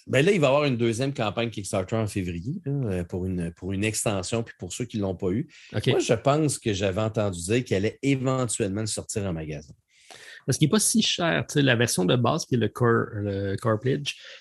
Ben 0.05 0.25
là, 0.25 0.31
il 0.31 0.39
va 0.39 0.47
y 0.47 0.49
avoir 0.49 0.63
une 0.65 0.77
deuxième 0.77 1.13
campagne 1.13 1.49
Kickstarter 1.49 1.97
en 1.97 2.07
février 2.07 2.61
euh, 2.67 3.03
pour, 3.03 3.25
une, 3.25 3.51
pour 3.51 3.73
une 3.73 3.83
extension, 3.83 4.41
puis 4.41 4.55
pour 4.57 4.71
ceux 4.71 4.85
qui 4.85 4.97
ne 4.97 5.01
l'ont 5.01 5.15
pas 5.15 5.31
eu. 5.31 5.47
Moi, 5.85 5.99
je 5.99 6.13
pense 6.13 6.59
que 6.59 6.73
j'avais 6.73 7.01
entendu 7.01 7.41
dire 7.41 7.65
qu'elle 7.65 7.85
allait 7.85 7.99
éventuellement 8.01 8.85
sortir 8.85 9.23
en 9.23 9.33
magasin 9.33 9.73
parce 10.47 10.57
qu'il 10.57 10.67
n'est 10.67 10.71
pas 10.71 10.79
si 10.79 11.01
cher. 11.01 11.45
la 11.55 11.75
version 11.75 12.05
de 12.05 12.15
base, 12.15 12.45
qui 12.45 12.55
est 12.55 12.57
le 12.57 12.69
Core, 12.69 13.07
le 13.15 13.57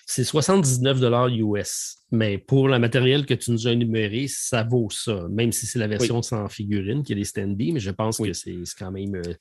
c'est 0.05 0.23
79 0.23 1.01
US. 1.33 1.97
Mais 2.11 2.37
pour 2.37 2.69
le 2.69 2.79
matériel 2.79 3.25
que 3.25 3.33
tu 3.33 3.51
nous 3.51 3.67
as 3.67 3.73
énuméré, 3.73 4.27
ça 4.29 4.63
vaut 4.63 4.87
ça, 4.89 5.27
même 5.29 5.51
si 5.51 5.65
c'est 5.65 5.79
la 5.79 5.87
version 5.87 6.21
sans 6.21 6.47
figurine, 6.47 7.03
qui 7.03 7.11
est 7.11 7.17
des 7.17 7.25
stand-by, 7.25 7.73
mais 7.73 7.81
je 7.81 7.91
pense 7.91 8.19
que 8.19 8.31
c'est 8.31 8.55
quand 8.79 8.91
même 8.91 9.15
euh, 9.15 9.33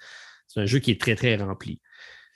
c'est 0.48 0.60
un 0.60 0.66
jeu 0.66 0.80
qui 0.80 0.90
est 0.90 1.00
très, 1.00 1.14
très 1.14 1.36
rempli. 1.36 1.80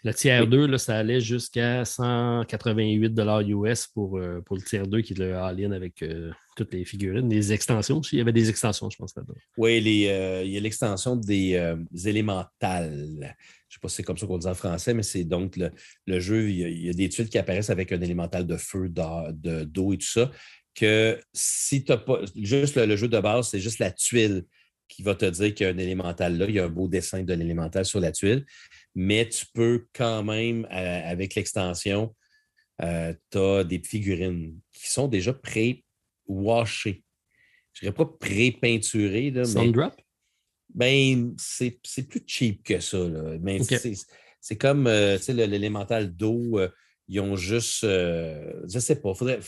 Le 0.05 0.15
tiers 0.15 0.47
2, 0.47 0.67
là, 0.67 0.79
ça 0.79 0.97
allait 0.97 1.21
jusqu'à 1.21 1.85
188 1.85 3.13
US 3.49 3.87
pour, 3.89 4.17
euh, 4.17 4.41
pour 4.47 4.57
le 4.57 4.63
tiers 4.63 4.87
2, 4.87 5.01
qui 5.03 5.13
est 5.13 5.19
le 5.19 5.35
all-in 5.35 5.73
avec 5.73 6.03
euh, 6.03 6.31
toutes 6.57 6.73
les 6.73 6.85
figurines, 6.85 7.29
les 7.29 7.53
extensions 7.53 7.99
aussi. 7.99 8.17
Il 8.17 8.19
y 8.21 8.23
avait 8.23 8.33
des 8.33 8.49
extensions, 8.49 8.89
je 8.89 8.97
pense, 8.97 9.15
là-dedans. 9.17 9.35
Oui, 9.59 9.79
il 9.79 9.89
y 9.89 10.09
a 10.57 10.61
l'extension 10.61 11.17
des, 11.17 11.77
élémentales. 12.07 13.37
Je 13.71 13.77
ne 13.77 13.79
sais 13.79 13.81
pas 13.83 13.89
si 13.89 13.95
c'est 13.97 14.03
comme 14.03 14.19
ça 14.19 14.27
qu'on 14.27 14.37
dit 14.37 14.49
en 14.49 14.55
français, 14.55 14.95
mais 14.95 15.05
c'est 15.05 15.23
donc 15.23 15.57
le, 15.57 16.21
jeu, 16.21 16.51
il 16.51 16.87
y, 16.87 16.89
a, 16.89 16.93
des 16.93 17.09
tuiles 17.09 17.29
qui 17.29 17.39
apparaissent 17.39 17.71
avec 17.71 17.93
un 17.93 18.01
élémental 18.01 18.45
de 18.45 18.57
feu, 18.57 18.89
d'eau 18.89 19.93
et 19.93 19.99
tout 19.99 20.09
ça, 20.09 20.29
que 20.75 21.21
si 21.33 21.85
tu 21.85 21.93
n'as 21.93 21.99
pas, 21.99 22.21
juste 22.35 22.77
le, 22.77 22.97
jeu 22.97 23.07
de 23.07 23.21
base, 23.21 23.49
c'est 23.49 23.61
juste 23.61 23.79
la 23.79 23.93
tuile 23.93 24.45
qui 24.89 25.05
va 25.05 25.15
te 25.15 25.25
dire 25.25 25.55
qu'il 25.55 25.67
y 25.67 25.71
a 25.71 25.73
un 25.73 25.79
élémental 25.79 26.37
là, 26.37 26.47
il 26.49 26.55
y 26.57 26.59
a 26.59 26.65
un 26.65 26.69
beau 26.69 26.89
dessin 26.89 27.23
de 27.23 27.33
l'élémental 27.33 27.85
sur 27.85 28.01
la 28.01 28.11
tuile, 28.11 28.45
mais 28.97 29.29
tu 29.29 29.47
peux 29.55 29.87
quand 29.93 30.25
même, 30.25 30.67
avec 30.69 31.37
l'extension, 31.37 32.13
euh, 32.83 33.15
tu 33.31 33.39
as 33.39 33.63
des 33.63 33.81
figurines 33.85 34.59
qui 34.73 34.91
sont 34.91 35.07
déjà 35.07 35.33
pré-washées. 35.33 37.05
Je 37.73 37.87
ne 37.87 37.93
dirais 37.93 38.05
pas 38.05 38.13
pré-peinturées. 38.19 39.31
Drop? 39.31 39.95
Ben, 40.75 41.35
c'est 41.39 41.81
plus 42.09 42.23
cheap 42.27 42.63
que 42.63 42.81
ça. 42.81 42.99
Mais 43.41 43.61
c'est 44.41 44.57
comme 44.57 44.87
euh, 44.87 45.19
l'élémental 45.29 46.15
d'eau. 46.15 46.59
Euh, 46.59 46.69
ils 47.09 47.21
ont 47.21 47.37
juste. 47.37 47.85
Euh, 47.85 48.53
je 48.69 48.77
ne 48.77 48.81
sais 48.81 48.97
pas. 48.97 49.11
Il 49.11 49.17
faudrait 49.17 49.41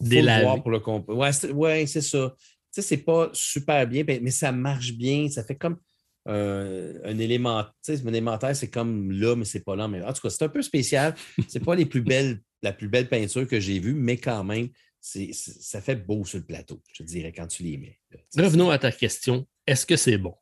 le 0.00 0.42
voir 0.42 0.62
pour 0.62 0.70
le 0.70 0.80
comprendre. 0.80 1.18
Oui, 1.18 1.50
ouais, 1.52 1.86
c'est 1.86 2.00
ça. 2.00 2.34
Tu 2.38 2.46
sais, 2.70 2.82
c'est 2.82 3.04
pas 3.04 3.30
super 3.32 3.86
bien, 3.86 4.04
mais 4.06 4.30
ça 4.30 4.52
marche 4.52 4.92
bien. 4.92 5.28
Ça 5.28 5.44
fait 5.44 5.56
comme 5.56 5.78
un 6.26 7.18
élément. 7.18 7.64
Tu 7.84 7.96
sais, 7.96 8.02
élémentaire, 8.06 8.56
c'est 8.56 8.70
comme 8.70 9.12
là, 9.12 9.36
mais 9.36 9.44
c'est 9.44 9.64
pas 9.64 9.76
là. 9.76 9.86
Mais 9.88 10.02
en 10.02 10.12
tout 10.12 10.22
cas, 10.22 10.30
c'est 10.30 10.44
un 10.44 10.48
peu 10.48 10.62
spécial. 10.62 11.14
C'est 11.48 11.64
pas 11.64 11.74
les 11.74 11.86
plus 11.86 12.02
belles, 12.02 12.40
la 12.62 12.72
plus 12.72 12.88
belle 12.88 13.08
peinture 13.08 13.46
que 13.46 13.60
j'ai 13.60 13.78
vue, 13.78 13.94
mais 13.94 14.16
quand 14.16 14.42
même, 14.42 14.68
ça 15.00 15.80
fait 15.80 15.96
beau 15.96 16.24
sur 16.24 16.38
le 16.38 16.46
plateau, 16.46 16.82
je 16.92 17.02
dirais, 17.02 17.32
quand 17.32 17.46
tu 17.46 17.62
les 17.62 17.76
mets. 17.76 17.98
Revenons 18.36 18.70
à 18.70 18.78
ta 18.78 18.90
question. 18.90 19.46
Est-ce 19.66 19.86
que 19.86 19.96
c'est 19.96 20.18
bon? 20.18 20.34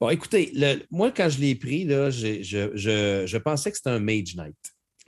Bon, 0.00 0.10
écoutez, 0.10 0.52
moi, 0.90 1.10
quand 1.10 1.28
je 1.28 1.40
l'ai 1.40 1.54
pris, 1.54 1.84
là, 1.84 2.10
je, 2.10 3.36
pensais 3.38 3.70
que 3.70 3.76
c'était 3.76 3.90
un 3.90 3.98
Mage 3.98 4.36
Knight. 4.36 4.56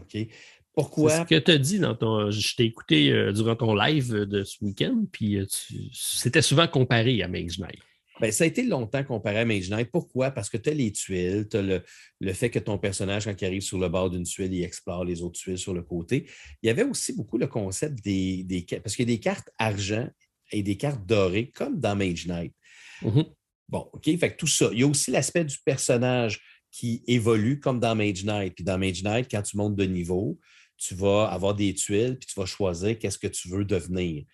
OK? 0.00 0.26
Pourquoi? 0.72 1.18
Ce 1.18 1.24
que 1.24 1.38
tu 1.38 1.50
as 1.50 1.58
dit 1.58 1.78
dans 1.78 1.94
ton. 1.94 2.30
Je 2.30 2.56
t'ai 2.56 2.64
écouté 2.64 3.10
euh, 3.10 3.32
durant 3.32 3.56
ton 3.56 3.74
live 3.74 4.12
de 4.14 4.44
ce 4.44 4.64
week-end, 4.64 5.04
puis 5.10 5.36
euh, 5.36 5.46
c'était 5.92 6.42
souvent 6.42 6.68
comparé 6.68 7.22
à 7.22 7.28
Mage 7.28 7.58
Knight. 7.58 7.80
Bien, 8.20 8.30
ça 8.30 8.44
a 8.44 8.46
été 8.46 8.62
longtemps 8.62 9.02
comparé 9.02 9.38
à 9.38 9.44
Mage 9.44 9.68
Knight. 9.70 9.90
Pourquoi? 9.90 10.30
Parce 10.30 10.48
que 10.48 10.58
tu 10.58 10.70
as 10.70 10.74
les 10.74 10.92
tuiles, 10.92 11.48
tu 11.50 11.56
as 11.56 11.62
le, 11.62 12.32
fait 12.32 12.50
que 12.50 12.58
ton 12.58 12.78
personnage, 12.78 13.24
quand 13.24 13.40
il 13.40 13.44
arrive 13.44 13.62
sur 13.62 13.78
le 13.78 13.88
bord 13.88 14.10
d'une 14.10 14.24
tuile, 14.24 14.52
il 14.52 14.62
explore 14.62 15.04
les 15.04 15.22
autres 15.22 15.38
tuiles 15.40 15.58
sur 15.58 15.74
le 15.74 15.82
côté. 15.82 16.26
Il 16.62 16.66
y 16.66 16.70
avait 16.70 16.84
aussi 16.84 17.14
beaucoup 17.14 17.38
le 17.38 17.46
concept 17.46 18.02
des. 18.04 18.44
des 18.44 18.64
parce 18.82 18.94
qu'il 18.94 19.08
y 19.08 19.12
a 19.12 19.16
des 19.16 19.20
cartes 19.20 19.50
argent 19.58 20.08
et 20.52 20.62
des 20.62 20.76
cartes 20.76 21.04
dorées, 21.06 21.50
comme 21.50 21.80
dans 21.80 21.96
Mage 21.96 22.26
Knight. 22.26 22.54
Mm-hmm. 23.02 23.26
Bon, 23.70 23.88
OK, 23.92 24.04
fait 24.04 24.32
que 24.32 24.36
tout 24.36 24.46
ça. 24.46 24.68
Il 24.72 24.80
y 24.80 24.82
a 24.82 24.86
aussi 24.86 25.10
l'aspect 25.10 25.44
du 25.44 25.56
personnage 25.64 26.40
qui 26.70 27.02
évolue 27.06 27.60
comme 27.60 27.80
dans 27.80 27.94
Mage 27.94 28.24
Knight. 28.24 28.54
Puis 28.54 28.64
dans 28.64 28.78
Mage 28.78 29.02
Knight, 29.02 29.28
quand 29.30 29.42
tu 29.42 29.56
montes 29.56 29.76
de 29.76 29.84
niveau, 29.84 30.38
tu 30.76 30.94
vas 30.94 31.26
avoir 31.26 31.54
des 31.54 31.74
tuiles, 31.74 32.18
puis 32.18 32.26
tu 32.26 32.38
vas 32.38 32.46
choisir 32.46 32.98
qu'est-ce 32.98 33.18
que 33.18 33.26
tu 33.28 33.48
veux 33.48 33.64
devenir. 33.64 34.24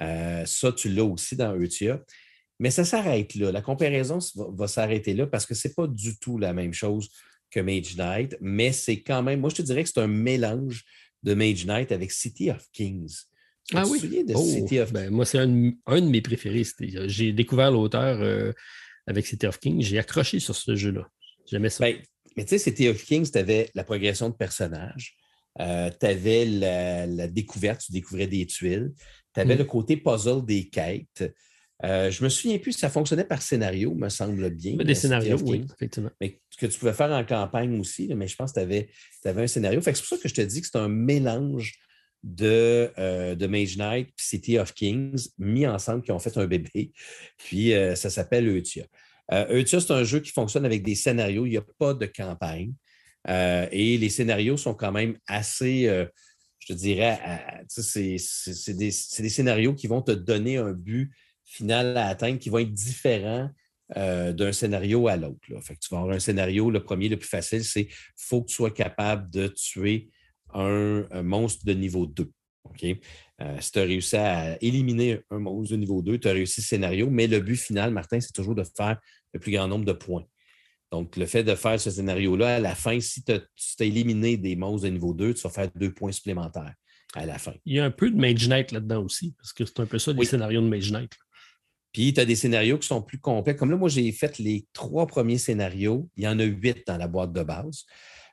Euh, 0.00 0.44
ça, 0.46 0.72
tu 0.72 0.88
l'as 0.88 1.04
aussi 1.04 1.36
dans 1.36 1.54
Eutia. 1.56 2.00
Mais 2.60 2.70
ça 2.70 2.84
s'arrête 2.84 3.34
là. 3.34 3.50
La 3.50 3.62
comparaison 3.62 4.18
va, 4.36 4.68
s'arrêter 4.68 5.14
là 5.14 5.26
parce 5.26 5.44
que 5.44 5.54
ce 5.54 5.66
n'est 5.66 5.74
pas 5.74 5.88
du 5.88 6.18
tout 6.18 6.38
la 6.38 6.52
même 6.52 6.72
chose 6.72 7.10
que 7.50 7.60
Mage 7.60 7.96
Knight, 7.96 8.36
mais 8.40 8.72
c'est 8.72 9.02
quand 9.02 9.22
même, 9.22 9.40
moi 9.40 9.50
je 9.50 9.56
te 9.56 9.62
dirais 9.62 9.82
que 9.82 9.90
c'est 9.90 10.00
un 10.00 10.08
mélange 10.08 10.84
de 11.22 11.34
Mage 11.34 11.66
Knight 11.66 11.90
avec 11.90 12.12
City 12.12 12.50
of 12.50 12.64
Kings. 12.72 13.12
ah 13.72 13.84
oui? 13.86 14.00
De 14.24 14.34
oh, 14.34 14.44
City 14.44 14.78
of... 14.78 14.92
Ben, 14.92 15.10
moi, 15.10 15.24
c'est 15.24 15.38
un, 15.38 15.46
de 15.46 16.08
mes 16.08 16.20
préférés. 16.20 16.64
J'ai 17.06 17.32
découvert 17.32 17.70
l'auteur 17.70 18.20
euh, 18.20 18.52
avec 19.06 19.26
City 19.26 19.46
of 19.46 19.58
Kings, 19.58 19.80
j'ai 19.80 19.98
accroché 19.98 20.40
sur 20.40 20.56
ce 20.56 20.74
jeu-là. 20.74 21.08
J'aimais 21.50 21.70
ça. 21.70 21.84
Ben, 21.84 21.96
mais 22.36 22.44
tu 22.44 22.50
sais, 22.50 22.58
City 22.58 22.88
of 22.88 23.02
Kings, 23.04 23.30
tu 23.30 23.38
avais 23.38 23.70
la 23.74 23.84
progression 23.84 24.28
de 24.28 24.34
personnages, 24.34 25.16
euh, 25.60 25.90
tu 25.98 26.06
avais 26.06 26.44
la, 26.44 27.28
découverte, 27.28 27.82
tu 27.86 27.92
découvrais 27.92 28.26
des 28.26 28.46
tuiles, 28.46 28.92
tu 29.34 29.40
avais 29.40 29.54
mm. 29.54 29.58
le 29.58 29.64
côté 29.64 29.96
puzzle 29.96 30.44
des 30.44 30.68
quêtes. 30.68 31.32
Euh, 31.84 32.10
je 32.10 32.22
me 32.24 32.28
souviens 32.28 32.58
plus 32.58 32.72
si 32.72 32.78
ça 32.78 32.88
fonctionnait 32.88 33.24
par 33.24 33.42
scénario, 33.42 33.94
me 33.94 34.08
semble 34.08 34.50
bien. 34.50 34.76
Des 34.76 34.94
scénarios, 34.94 35.38
oui, 35.42 35.66
effectivement. 35.74 36.10
Mais 36.20 36.40
que 36.58 36.66
tu 36.66 36.78
pouvais 36.78 36.92
faire 36.92 37.10
en 37.10 37.24
campagne 37.24 37.78
aussi, 37.78 38.12
mais 38.14 38.26
je 38.26 38.36
pense 38.36 38.52
que 38.52 38.60
tu 38.60 38.64
avais, 38.64 38.88
un 39.24 39.46
scénario. 39.46 39.80
c'est 39.82 39.92
pour 39.92 40.06
ça 40.06 40.16
que 40.16 40.28
je 40.28 40.34
te 40.34 40.40
dis 40.40 40.60
que 40.60 40.68
c'est 40.70 40.78
un 40.78 40.88
mélange 40.88 41.74
de, 42.24 42.90
euh, 42.98 43.34
de 43.34 43.46
Mage 43.46 43.76
Knight 43.76 44.08
et 44.08 44.12
City 44.16 44.58
of 44.58 44.72
Kings 44.72 45.28
mis 45.38 45.66
ensemble 45.66 46.02
qui 46.02 46.10
ont 46.10 46.18
fait 46.18 46.36
un 46.38 46.46
bébé. 46.46 46.92
Puis 47.36 47.74
euh, 47.74 47.94
ça 47.94 48.08
s'appelle 48.08 48.48
Eutia. 48.48 48.86
Euh, 49.32 49.60
Eutia, 49.60 49.80
c'est 49.80 49.92
un 49.92 50.04
jeu 50.04 50.20
qui 50.20 50.32
fonctionne 50.32 50.64
avec 50.64 50.82
des 50.82 50.94
scénarios. 50.94 51.44
Il 51.44 51.50
n'y 51.50 51.58
a 51.58 51.64
pas 51.78 51.92
de 51.92 52.06
campagne. 52.06 52.72
et 53.28 53.98
les 53.98 54.08
scénarios 54.08 54.56
sont 54.56 54.74
quand 54.74 54.92
même 54.92 55.18
assez, 55.26 55.84
je 56.58 56.66
te 56.66 56.72
dirais, 56.72 57.20
c'est 57.68 58.74
des, 58.74 58.90
scénarios 58.90 59.74
qui 59.74 59.86
vont 59.86 60.02
te 60.02 60.12
donner 60.12 60.56
un 60.56 60.72
but 60.72 61.10
final 61.44 61.96
à 61.96 62.08
atteindre 62.08 62.38
qui 62.38 62.50
vont 62.50 62.58
être 62.58 62.72
différents 62.72 63.50
d'un 63.96 64.52
scénario 64.52 65.08
à 65.08 65.16
l'autre. 65.16 65.40
tu 65.46 65.54
vas 65.90 65.98
avoir 65.98 66.14
un 66.14 66.20
scénario, 66.20 66.70
le 66.70 66.82
premier, 66.82 67.08
le 67.08 67.18
plus 67.18 67.28
facile, 67.28 67.64
c'est 67.64 67.88
faut 68.16 68.42
que 68.42 68.48
tu 68.48 68.56
sois 68.56 68.70
capable 68.70 69.30
de 69.30 69.48
tuer 69.48 70.10
un, 70.54 71.22
monstre 71.22 71.64
de 71.64 71.72
niveau 71.72 72.06
2. 72.06 72.30
OK? 72.64 72.84
Euh, 73.40 73.56
si 73.60 73.72
tu 73.72 73.78
as 73.78 73.82
réussi 73.82 74.16
à 74.16 74.62
éliminer 74.62 75.20
un 75.30 75.38
monstre 75.38 75.72
de 75.72 75.76
niveau 75.78 76.02
2, 76.02 76.18
tu 76.18 76.28
as 76.28 76.32
réussi 76.32 76.60
le 76.60 76.66
scénario, 76.66 77.10
mais 77.10 77.26
le 77.26 77.40
but 77.40 77.56
final, 77.56 77.92
Martin, 77.92 78.20
c'est 78.20 78.32
toujours 78.32 78.54
de 78.54 78.64
faire 78.64 79.00
le 79.32 79.40
plus 79.40 79.52
grand 79.52 79.68
nombre 79.68 79.84
de 79.84 79.92
points. 79.92 80.24
Donc, 80.92 81.16
le 81.16 81.26
fait 81.26 81.42
de 81.42 81.54
faire 81.56 81.80
ce 81.80 81.90
scénario-là, 81.90 82.56
à 82.56 82.60
la 82.60 82.74
fin, 82.74 83.00
si 83.00 83.24
tu 83.24 83.32
as, 83.32 83.40
éliminé 83.80 84.36
des 84.36 84.54
monstres 84.54 84.86
de 84.86 84.92
niveau 84.92 85.12
2, 85.12 85.34
tu 85.34 85.42
vas 85.42 85.50
faire 85.50 85.68
deux 85.74 85.92
points 85.92 86.12
supplémentaires 86.12 86.72
à 87.14 87.26
la 87.26 87.38
fin. 87.38 87.54
Il 87.64 87.74
y 87.74 87.80
a 87.80 87.84
un 87.84 87.90
peu 87.90 88.10
de 88.10 88.16
Mage 88.16 88.48
Knight 88.48 88.70
là-dedans 88.70 89.02
aussi, 89.02 89.34
parce 89.36 89.52
que 89.52 89.64
c'est 89.64 89.80
un 89.80 89.86
peu 89.86 89.98
ça, 89.98 90.12
les 90.12 90.24
scénarios 90.24 90.60
de 90.60 90.68
Mage 90.68 90.92
Knight. 90.92 91.12
Puis, 91.92 92.12
tu 92.12 92.20
as 92.20 92.24
des 92.24 92.36
scénarios 92.36 92.78
qui 92.78 92.86
sont 92.86 93.02
plus 93.02 93.18
complets. 93.18 93.56
Comme 93.56 93.70
là, 93.70 93.76
moi, 93.76 93.88
j'ai 93.88 94.10
fait 94.12 94.38
les 94.38 94.66
trois 94.72 95.06
premiers 95.06 95.38
scénarios. 95.38 96.08
Il 96.16 96.24
y 96.24 96.28
en 96.28 96.38
a 96.38 96.44
huit 96.44 96.84
dans 96.86 96.96
la 96.96 97.08
boîte 97.08 97.32
de 97.32 97.42
base. 97.42 97.84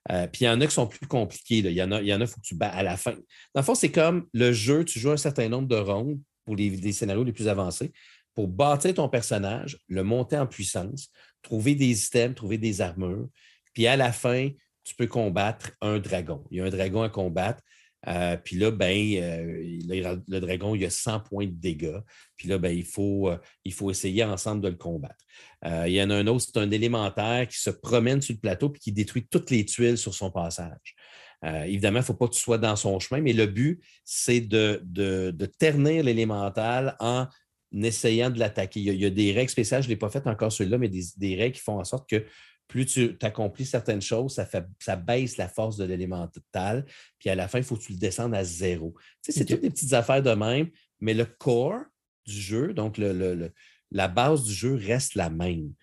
Euh, 0.10 0.28
puis 0.28 0.46
il 0.46 0.46
y 0.46 0.50
en 0.50 0.60
a 0.62 0.66
qui 0.66 0.74
sont 0.74 0.88
plus 0.88 1.08
compliqués. 1.08 1.58
Il 1.58 1.72
y 1.72 1.84
en 1.84 1.92
a, 1.92 2.02
il 2.02 2.08
y 2.08 2.28
faut 2.28 2.40
que 2.40 2.46
tu 2.46 2.56
bats 2.56 2.70
à 2.70 2.82
la 2.82 2.98
fin. 2.98 3.14
Dans 3.54 3.62
le 3.62 3.64
fond, 3.64 3.76
c'est 3.76 3.92
comme 3.92 4.28
le 4.34 4.52
jeu, 4.52 4.84
tu 4.84 5.00
joues 5.00 5.12
un 5.12 5.18
certain 5.18 5.48
nombre 5.50 5.68
de 5.68 5.76
rondes 5.76 6.20
pour 6.46 6.56
les, 6.56 6.92
scénarios 6.92 7.24
les 7.24 7.34
plus 7.34 7.48
avancés 7.48 7.92
pour 8.34 8.48
bâtir 8.48 8.94
ton 8.94 9.10
personnage, 9.10 9.78
le 9.90 10.04
monter 10.04 10.38
en 10.38 10.48
puissance, 10.48 11.10
trouver 11.42 11.76
des 11.76 12.06
items, 12.06 12.34
trouver 12.34 12.58
des 12.58 12.80
armures. 12.80 13.28
Puis 13.74 13.88
à 13.88 13.98
la 13.98 14.14
fin, 14.14 14.50
tu 14.84 14.96
peux 14.96 15.08
combattre 15.08 15.72
un 15.82 16.00
dragon. 16.00 16.44
Il 16.50 16.58
y 16.58 16.62
a 16.62 16.66
un 16.66 16.70
dragon 16.70 17.04
à 17.04 17.10
combattre. 17.10 17.62
Euh, 18.08 18.38
puis 18.38 18.58
là, 18.58 18.72
ben, 18.72 18.92
le, 18.92 20.40
dragon, 20.40 20.76
il 20.76 20.86
a 20.86 20.90
100 20.90 21.22
points 21.22 21.46
de 21.46 21.52
dégâts. 21.52 22.00
Puis 22.36 22.48
là, 22.48 22.58
ben, 22.58 22.76
il, 22.76 22.86
faut, 22.86 23.32
il 23.64 23.74
faut 23.74 23.92
essayer 23.92 24.24
ensemble 24.24 24.62
de 24.62 24.70
le 24.70 24.76
combattre. 24.76 25.24
il 25.66 25.94
y 25.94 26.02
en 26.02 26.10
a 26.10 26.16
un 26.16 26.28
autre, 26.28 26.46
c'est 26.46 26.60
un 26.60 26.72
élémentaire 26.72 27.48
qui 27.48 27.58
se 27.58 27.70
promène 27.70 28.22
sur 28.22 28.34
le 28.34 28.40
plateau 28.40 28.70
puis 28.70 28.82
qui 28.82 28.92
détruit 28.92 29.28
toutes 29.30 29.52
les 29.52 29.66
tuiles 29.66 29.98
sur 29.98 30.14
son 30.14 30.32
passage. 30.32 30.96
évidemment, 31.44 32.00
il 32.00 32.02
ne 32.02 32.06
faut 32.06 32.14
pas 32.16 32.28
que 32.28 32.34
tu 32.34 32.42
sois 32.42 32.58
dans 32.58 32.76
son 32.76 33.00
chemin, 33.00 33.22
mais 33.22 33.34
le 33.34 33.46
but, 33.46 33.84
c'est 34.04 34.42
de, 34.42 34.82
de, 34.84 35.46
ternir 35.46 36.04
l'élémental 36.04 36.96
en 37.00 37.28
essayant 37.74 38.30
de 38.30 38.40
l'attaquer. 38.40 38.80
Il, 38.80 38.94
y 38.96 39.06
a 39.06 39.10
des 39.10 39.32
règles 39.32 39.50
spéciales, 39.50 39.82
je 39.82 39.88
ne 39.88 39.94
l'ai 39.94 39.98
pas 39.98 40.10
fait 40.10 40.26
encore 40.28 40.52
celui-là, 40.52 40.78
mais 40.78 40.90
des, 40.90 41.36
règles 41.36 41.56
qui 41.56 41.62
font 41.62 41.80
en 41.80 41.84
sorte 41.84 42.10
que 42.10 42.26
plus 42.72 42.86
tu 42.86 43.18
accomplis 43.22 43.66
certaines 43.66 44.02
choses, 44.02 44.36
ça, 44.36 44.46
fait, 44.46 44.66
ça 44.80 44.96
baisse 44.96 45.36
la 45.36 45.50
force 45.50 45.76
de 45.76 45.84
l'élémental. 45.84 46.86
Puis 47.20 47.30
à 47.30 47.36
la 47.36 47.50
fin, 47.50 47.58
il 47.58 47.66
faut 47.66 47.76
que 47.76 47.84
tu 47.84 47.92
le 47.92 47.98
descendes 47.98 48.34
à 48.34 48.46
zéro. 48.46 48.96
Tu 49.22 49.34
sais, 49.34 49.40
c'est 49.40 49.46
toutes 49.46 49.60
des 49.60 49.70
petites 49.70 49.92
affaires 49.92 50.24
de 50.24 50.32
même, 50.32 50.70
mais 51.02 51.14
le 51.14 51.26
core 51.26 51.82
du 52.26 52.40
jeu, 52.40 52.74
donc 52.74 52.98
le, 52.98 53.52
la 53.92 54.08
base 54.08 54.44
du 54.44 54.54
jeu 54.54 54.76
reste 54.76 55.16
la 55.16 55.30
même. 55.30 55.74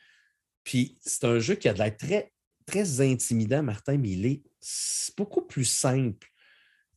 Puis 0.65 0.97
c'est 1.03 1.25
un 1.25 1.39
jeu 1.39 1.57
qui 1.57 1.69
a 1.69 1.75
de 1.75 1.79
l'air 1.79 1.95
très, 1.95 2.33
très 2.65 3.03
intimidant, 3.03 3.63
Martin, 3.63 3.99
mais 3.99 4.13
il 4.13 4.25
est 4.25 4.43
beaucoup 5.15 5.43
plus 5.43 5.67
simple 5.67 6.27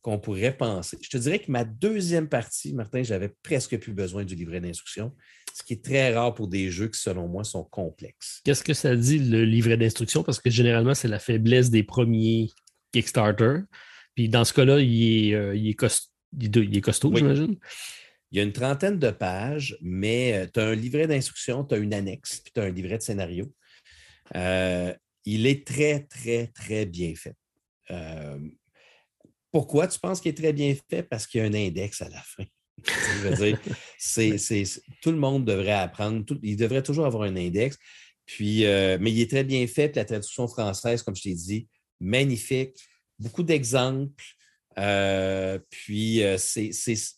qu'on 0.00 0.18
pourrait 0.18 0.56
penser. 0.56 0.96
Je 1.02 1.10
te 1.10 1.18
dirais 1.18 1.38
que 1.38 1.50
ma 1.50 1.64
deuxième 1.64 2.30
partie, 2.30 2.72
Martin, 2.72 3.02
j'avais 3.02 3.28
presque 3.42 3.78
plus 3.78 3.92
besoin 3.92 4.24
du 4.24 4.34
livret 4.34 4.62
d'instruction, 4.62 5.14
ce 5.54 5.62
qui 5.62 5.74
est 5.74 5.84
très 5.84 6.14
rare 6.14 6.34
pour 6.34 6.48
des 6.48 6.70
jeux 6.70 6.88
qui, 6.88 7.00
selon 7.00 7.28
moi, 7.28 7.44
sont 7.44 7.64
complexes. 7.64 8.40
Qu'est-ce 8.44 8.64
que 8.64 8.74
ça 8.74 8.96
dit, 8.96 9.18
le 9.18 9.44
livret 9.44 9.76
d'instruction? 9.76 10.22
Parce 10.22 10.40
que 10.40 10.50
généralement, 10.50 10.94
c'est 10.94 11.08
la 11.08 11.18
faiblesse 11.18 11.70
des 11.70 11.82
premiers 11.82 12.50
Kickstarter. 12.92 13.60
Puis 14.14 14.28
dans 14.28 14.44
ce 14.44 14.52
cas-là, 14.52 14.80
il 14.80 15.30
est, 15.30 15.34
euh, 15.34 15.56
il 15.56 15.68
est, 15.68 15.74
costaud, 15.74 17.14
j'imagine. 17.14 17.56
Il 18.30 18.38
y 18.38 18.40
a 18.40 18.44
une 18.44 18.52
trentaine 18.52 18.98
de 18.98 19.10
pages, 19.10 19.76
mais 19.80 20.34
euh, 20.34 20.46
tu 20.52 20.60
as 20.60 20.68
un 20.68 20.74
livret 20.74 21.06
d'instruction, 21.06 21.64
tu 21.64 21.74
as 21.74 21.78
une 21.78 21.94
annexe, 21.94 22.40
puis 22.40 22.52
tu 22.54 22.60
as 22.60 22.64
un 22.64 22.70
livret 22.70 22.98
de 22.98 23.02
scénario. 23.02 23.52
Euh, 24.34 24.94
il 25.24 25.46
est 25.46 25.66
très, 25.66 26.00
très, 26.00 26.48
très 26.48 26.86
bien 26.86 27.14
fait. 27.14 27.36
Pourquoi 29.50 29.86
tu 29.86 29.98
penses 29.98 30.20
qu'il 30.20 30.30
est 30.30 30.34
très 30.34 30.54
bien 30.54 30.74
fait? 30.88 31.02
Parce 31.02 31.26
qu'il 31.26 31.42
y 31.42 31.44
a 31.44 31.46
un 31.46 31.52
index 31.52 32.00
à 32.00 32.08
la 32.08 32.22
fin. 32.22 32.44
Je 32.84 33.28
veux 33.28 33.36
dire, 33.36 33.58
c'est, 33.98 34.64
tout 35.02 35.10
le 35.10 35.18
monde 35.18 35.44
devrait 35.44 35.72
apprendre, 35.72 36.24
il 36.42 36.56
devrait 36.56 36.82
toujours 36.82 37.06
avoir 37.06 37.24
un 37.24 37.36
index. 37.36 37.78
Puis, 38.26 38.64
euh, 38.64 38.98
mais 39.00 39.10
il 39.10 39.20
est 39.20 39.30
très 39.30 39.44
bien 39.44 39.66
fait. 39.66 39.94
la 39.96 40.04
traduction 40.04 40.46
française, 40.46 41.02
comme 41.02 41.16
je 41.16 41.22
t'ai 41.22 41.34
dit, 41.34 41.68
magnifique. 42.00 42.76
Beaucoup 43.18 43.42
d'exemples. 43.42 44.24
Euh, 44.78 45.58
puis, 45.70 46.22
euh, 46.22 46.38
c'est, 46.38 46.70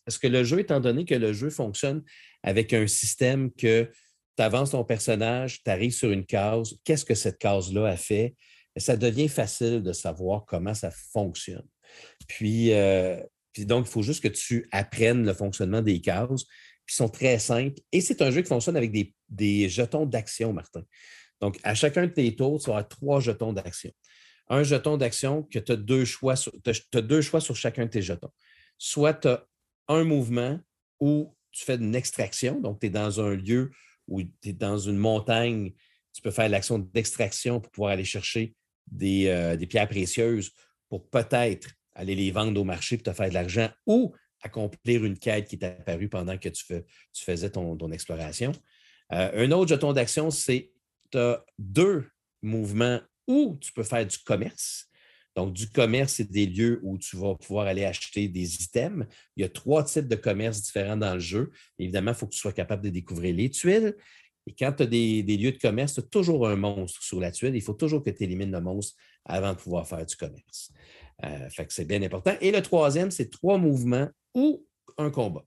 parce 0.04 0.18
que 0.18 0.26
le 0.26 0.44
jeu, 0.44 0.60
étant 0.60 0.80
donné 0.80 1.04
que 1.04 1.14
le 1.14 1.32
jeu 1.32 1.50
fonctionne 1.50 2.02
avec 2.42 2.72
un 2.72 2.86
système 2.86 3.52
que 3.52 3.90
tu 4.36 4.42
avances 4.42 4.72
ton 4.72 4.84
personnage, 4.84 5.62
tu 5.62 5.70
arrives 5.70 5.92
sur 5.92 6.10
une 6.10 6.26
case, 6.26 6.74
qu'est-ce 6.84 7.04
que 7.04 7.14
cette 7.14 7.38
case-là 7.38 7.86
a 7.86 7.96
fait? 7.96 8.34
ça 8.76 8.96
devient 8.96 9.28
facile 9.28 9.84
de 9.84 9.92
savoir 9.92 10.44
comment 10.46 10.74
ça 10.74 10.90
fonctionne. 10.90 11.66
Puis, 12.26 12.72
euh, 12.72 13.20
donc, 13.58 13.86
il 13.86 13.90
faut 13.90 14.02
juste 14.02 14.22
que 14.22 14.28
tu 14.28 14.68
apprennes 14.72 15.24
le 15.24 15.32
fonctionnement 15.32 15.82
des 15.82 16.00
cases. 16.00 16.44
Puis, 16.84 16.96
sont 16.96 17.08
très 17.08 17.38
simples. 17.38 17.80
Et 17.92 18.00
c'est 18.00 18.20
un 18.20 18.30
jeu 18.30 18.42
qui 18.42 18.48
fonctionne 18.48 18.76
avec 18.76 18.92
des, 18.92 19.68
jetons 19.68 20.06
d'action, 20.06 20.52
Martin. 20.52 20.82
Donc, 21.40 21.58
à 21.62 21.74
chacun 21.74 22.06
de 22.06 22.12
tes 22.12 22.34
tours, 22.34 22.62
tu 22.62 22.70
auras 22.70 22.84
trois 22.84 23.20
jetons 23.20 23.52
d'action. 23.52 23.90
Un 24.48 24.62
jeton 24.62 24.96
d'action 24.96 25.42
que 25.44 25.58
tu 25.58 25.72
as 25.72 25.76
deux 25.76 26.04
choix 26.04 26.36
sur, 26.36 26.52
deux 26.92 27.22
choix 27.22 27.40
sur 27.40 27.56
chacun 27.56 27.86
de 27.86 27.90
tes 27.90 28.02
jetons. 28.02 28.30
Soit 28.76 29.14
tu 29.14 29.28
as 29.28 29.46
un 29.88 30.04
mouvement 30.04 30.60
où 31.00 31.34
tu 31.50 31.64
fais 31.64 31.76
une 31.76 31.94
extraction, 31.94 32.60
donc 32.60 32.80
tu 32.80 32.86
es 32.86 32.90
dans 32.90 33.20
un 33.20 33.34
lieu 33.34 33.70
où 34.06 34.22
tu 34.22 34.50
es 34.50 34.52
dans 34.52 34.78
une 34.78 34.98
montagne, 34.98 35.72
tu 36.12 36.20
peux 36.20 36.30
faire 36.30 36.48
l'action 36.48 36.78
d'extraction 36.78 37.60
pour 37.60 37.70
pouvoir 37.72 37.92
aller 37.92 38.04
chercher 38.04 38.54
des, 38.90 39.28
euh, 39.28 39.56
des 39.56 39.66
pierres 39.66 39.88
précieuses 39.88 40.50
pour 40.88 41.08
peut-être 41.08 41.70
aller 41.94 42.14
les 42.14 42.30
vendre 42.30 42.60
au 42.60 42.64
marché 42.64 42.96
pour 42.96 43.04
te 43.04 43.12
faire 43.12 43.28
de 43.28 43.34
l'argent 43.34 43.68
ou 43.86 44.14
accomplir 44.42 45.04
une 45.04 45.18
quête 45.18 45.48
qui 45.48 45.56
est 45.56 45.64
apparue 45.64 46.08
pendant 46.08 46.36
que 46.36 46.48
tu, 46.48 46.64
faisais 47.14 47.50
ton, 47.50 47.90
exploration. 47.92 48.52
Euh, 49.12 49.46
un 49.46 49.50
autre 49.52 49.70
jeton 49.70 49.92
d'action, 49.92 50.30
c'est 50.30 50.70
tu 51.10 51.18
as 51.18 51.44
deux 51.58 52.06
mouvements 52.42 53.00
où 53.26 53.56
tu 53.60 53.72
peux 53.72 53.82
faire 53.82 54.06
du 54.06 54.18
commerce. 54.18 54.88
Donc, 55.36 55.52
du 55.52 55.68
commerce, 55.68 56.14
c'est 56.14 56.30
des 56.30 56.46
lieux 56.46 56.78
où 56.82 56.96
tu 56.96 57.16
vas 57.16 57.34
pouvoir 57.34 57.66
aller 57.66 57.84
acheter 57.84 58.28
des 58.28 58.62
items. 58.62 59.06
Il 59.36 59.42
y 59.42 59.44
a 59.44 59.48
trois 59.48 59.82
types 59.82 60.06
de 60.06 60.14
commerce 60.14 60.62
différents 60.62 60.96
dans 60.96 61.14
le 61.14 61.20
jeu. 61.20 61.50
Évidemment, 61.78 62.12
il 62.12 62.16
faut 62.16 62.26
que 62.26 62.34
tu 62.34 62.38
sois 62.38 62.52
capable 62.52 62.82
de 62.82 62.90
découvrir 62.90 63.34
les 63.34 63.50
tuiles. 63.50 63.96
Et 64.46 64.54
quand 64.54 64.72
tu 64.72 64.82
as 64.84 64.86
des, 64.86 65.22
des, 65.22 65.36
lieux 65.36 65.52
de 65.52 65.58
commerce, 65.58 65.94
tu 65.94 66.00
as 66.00 66.04
toujours 66.04 66.46
un 66.46 66.54
monstre 66.54 67.02
sur 67.02 67.18
la 67.18 67.32
tuile. 67.32 67.56
Il 67.56 67.62
faut 67.62 67.72
toujours 67.72 68.02
que 68.02 68.10
tu 68.10 68.22
élimines 68.22 68.52
le 68.52 68.60
monstre 68.60 68.94
avant 69.24 69.54
de 69.54 69.58
pouvoir 69.58 69.88
faire 69.88 70.04
du 70.04 70.14
commerce. 70.14 70.70
Euh, 71.24 71.48
fait 71.50 71.66
que 71.66 71.72
c'est 71.72 71.84
bien 71.84 72.02
important. 72.02 72.34
Et 72.40 72.50
le 72.50 72.60
troisième, 72.62 73.10
c'est 73.10 73.30
trois 73.30 73.58
mouvements 73.58 74.08
ou 74.34 74.66
un 74.98 75.10
combat. 75.10 75.44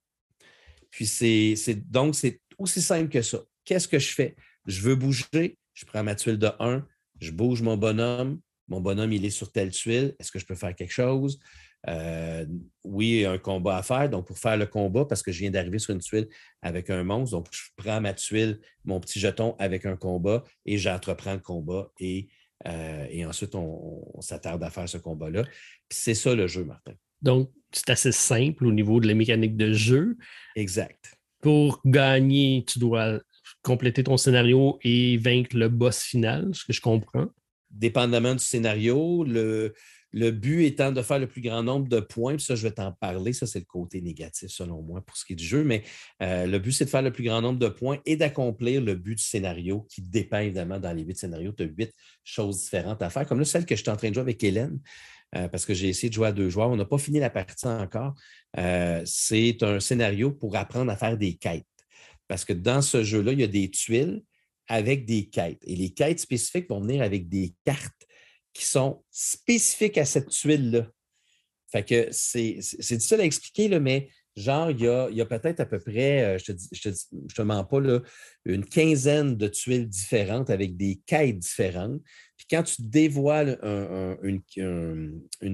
Puis 0.90 1.06
c'est 1.06 1.56
donc 1.90 2.16
c'est 2.16 2.42
aussi 2.58 2.82
simple 2.82 3.10
que 3.10 3.22
ça. 3.22 3.40
Qu'est-ce 3.66 3.88
que 3.88 4.00
je 4.00 4.14
fais? 4.14 4.36
Je 4.66 4.82
veux 4.82 4.96
bouger, 4.96 5.58
je 5.74 5.86
prends 5.86 6.04
ma 6.04 6.16
tuile 6.16 6.38
de 6.38 6.50
1, 6.60 6.86
je 7.20 7.32
bouge 7.32 7.62
mon 7.62 7.78
bonhomme. 7.78 8.40
Mon 8.70 8.82
bonhomme, 8.82 9.14
il 9.14 9.24
est 9.24 9.30
sur 9.30 9.52
telle 9.52 9.72
tuile. 9.72 10.16
Est-ce 10.20 10.32
que 10.32 10.40
je 10.40 10.46
peux 10.46 10.56
faire 10.56 10.76
quelque 10.76 10.92
chose? 10.92 11.40
Euh, 11.88 12.46
oui, 12.84 13.26
un 13.26 13.38
combat 13.38 13.78
à 13.78 13.84
faire. 13.84 14.10
Donc, 14.10 14.28
pour 14.28 14.38
faire 14.38 14.58
le 14.58 14.66
combat, 14.66 15.06
parce 15.06 15.24
que 15.24 15.32
je 15.32 15.40
viens 15.40 15.52
d'arriver 15.52 15.80
sur 15.80 15.94
une 15.94 16.02
tuile 16.02 16.28
avec 16.62 16.90
un 16.90 17.04
monstre, 17.04 17.38
donc 17.38 17.48
je 17.52 17.62
prends 17.78 18.02
ma 18.02 18.14
tuile, 18.14 18.60
mon 18.84 19.00
petit 19.00 19.20
jeton 19.20 19.56
avec 19.60 19.86
un 19.86 19.96
combat 19.96 20.44
et 20.66 20.78
j'entreprends 20.78 21.34
le 21.34 21.40
combat 21.40 21.92
et 22.00 22.28
euh, 22.68 23.08
et 23.10 23.26
ensuite, 23.26 23.56
on, 23.56 24.22
s'attarde 24.22 24.64
à 24.64 24.70
faire 24.70 24.90
ce 24.90 24.98
combat-là. 24.98 25.44
c'est 25.90 26.14
ça 26.14 26.36
le 26.36 26.48
jeu, 26.48 26.64
Martin. 26.64 26.94
Donc, 27.22 27.52
c'est 27.72 27.90
assez 27.90 28.12
simple 28.12 28.66
au 28.66 28.72
niveau 28.72 29.00
de 29.00 29.08
la 29.08 29.14
mécanique 29.14 29.56
de 29.56 29.74
jeu. 29.74 30.18
Exact. 30.56 31.18
Pour 31.42 31.82
gagner, 31.86 32.66
tu 32.68 32.80
dois 32.80 33.20
compléter 33.62 34.04
ton 34.04 34.18
scénario 34.18 34.80
et 34.84 35.18
vaincre 35.18 35.56
le 35.56 35.70
boss 35.70 36.02
final, 36.02 36.50
ce 36.54 36.66
que 36.66 36.74
je 36.74 36.82
comprends. 36.82 37.28
Dépendamment 37.70 38.34
du 38.34 38.44
scénario, 38.44 39.24
le, 39.24 39.74
le 40.18 40.32
but 40.32 40.66
étant 40.66 40.92
de 40.92 41.02
faire 41.02 41.20
le 41.20 41.28
plus 41.28 41.42
grand 41.42 41.62
nombre 41.62 41.88
de 41.88 42.00
points, 42.00 42.38
ça, 42.40 42.56
je 42.56 42.64
vais 42.64 42.72
t'en 42.72 42.92
parler. 42.92 43.34
Ça, 43.34 43.46
c'est 43.46 43.60
le 43.60 43.66
côté 43.66 44.02
négatif, 44.02 44.50
selon 44.50 44.82
moi, 44.82 45.02
pour 45.02 45.16
ce 45.16 45.26
qui 45.26 45.34
est 45.34 45.36
du 45.36 45.46
jeu. 45.46 45.64
Mais 45.64 45.84
euh, 46.24 46.48
le 46.48 46.58
but, 46.60 46.72
c'est 46.72 46.86
de 46.86 46.90
faire 46.90 47.04
le 47.04 47.12
plus 47.12 47.24
grand 47.24 47.42
nombre 47.42 47.60
de 47.60 47.68
points 47.68 48.00
et 48.06 48.16
d'accomplir 48.16 48.82
le 48.82 48.96
but 48.96 49.16
du 49.16 49.24
scénario 49.24 49.86
qui 49.90 50.02
dépend 50.02 50.40
évidemment 50.40 50.80
dans 50.80 50.92
les 50.92 51.04
huit 51.04 51.18
scénarios. 51.18 51.52
Tu 51.52 51.64
as 51.64 51.68
huit 51.68 51.94
choses 52.24 52.64
différentes 52.64 53.02
à 53.02 53.10
faire, 53.10 53.28
comme 53.28 53.40
là, 53.40 53.46
celle 53.46 53.66
que 53.66 53.76
je 53.76 53.82
suis 53.82 53.92
en 53.92 53.96
train 53.96 54.10
de 54.10 54.16
jouer 54.16 54.22
avec 54.22 54.44
Hélène. 54.44 54.80
Euh, 55.36 55.48
parce 55.50 55.66
que 55.66 55.74
j'ai 55.74 55.90
essayé 55.90 56.10
de 56.10 56.16
jouer 56.16 56.30
à 56.30 56.32
deux 56.32 56.50
joueurs. 56.50 56.70
On 56.70 56.78
n'a 56.78 56.86
pas 56.86 56.98
fini 56.98 57.20
la 57.20 57.30
partie 57.30 57.68
encore. 57.68 58.16
Euh, 58.58 59.02
c'est 59.06 59.62
un 59.62 59.80
scénario 59.80 60.32
pour 60.32 60.56
apprendre 60.56 60.92
à 60.92 60.96
faire 60.96 61.18
des 61.18 61.36
quêtes. 61.36 61.66
Parce 62.28 62.44
que 62.44 62.54
dans 62.54 62.82
ce 62.82 63.04
jeu-là, 63.04 63.34
il 63.34 63.42
y 63.42 63.44
a 63.44 63.48
des 63.48 63.70
tuiles 63.70 64.24
avec 64.68 65.06
des 65.06 65.28
quêtes. 65.30 65.62
Et 65.66 65.76
les 65.76 65.90
quêtes 65.90 66.20
spécifiques 66.20 66.70
vont 66.70 66.82
venir 66.82 67.02
avec 67.02 67.30
des 67.30 67.54
cartes 67.66 68.07
qui 68.58 68.66
sont 68.66 69.04
spécifiques 69.12 70.00
à 70.00 70.06
cette 70.06 70.30
tuile-là. 70.30 70.90
Fait 71.72 71.84
que 71.84 72.08
c'est 72.12 72.56
difficile 72.56 73.22
à 73.22 73.24
expliquer, 73.24 73.68
là, 73.68 73.80
mais 73.80 74.10
genre, 74.36 74.72
il 74.72 74.80
y 74.80 75.22
a, 75.22 75.26
peut-être 75.26 75.60
à 75.60 75.66
peu 75.66 75.80
près, 75.80 76.24
euh, 76.24 76.38
je 76.40 76.54
te, 76.54 76.58
je 76.72 77.36
te, 77.36 77.42
mens 77.44 77.64
pas, 77.64 77.80
là, 77.80 78.00
une 78.46 78.66
quinzaine 78.66 79.36
de 79.36 79.48
tuiles 79.48 79.88
différentes 79.88 80.50
avec 80.50 80.76
des 80.76 81.00
quêtes 81.06 81.38
différentes. 81.38 82.02
Puis 82.36 82.48
quand 82.50 82.64
tu 82.64 82.82
dévoiles 82.82 83.60
une, 84.24 84.42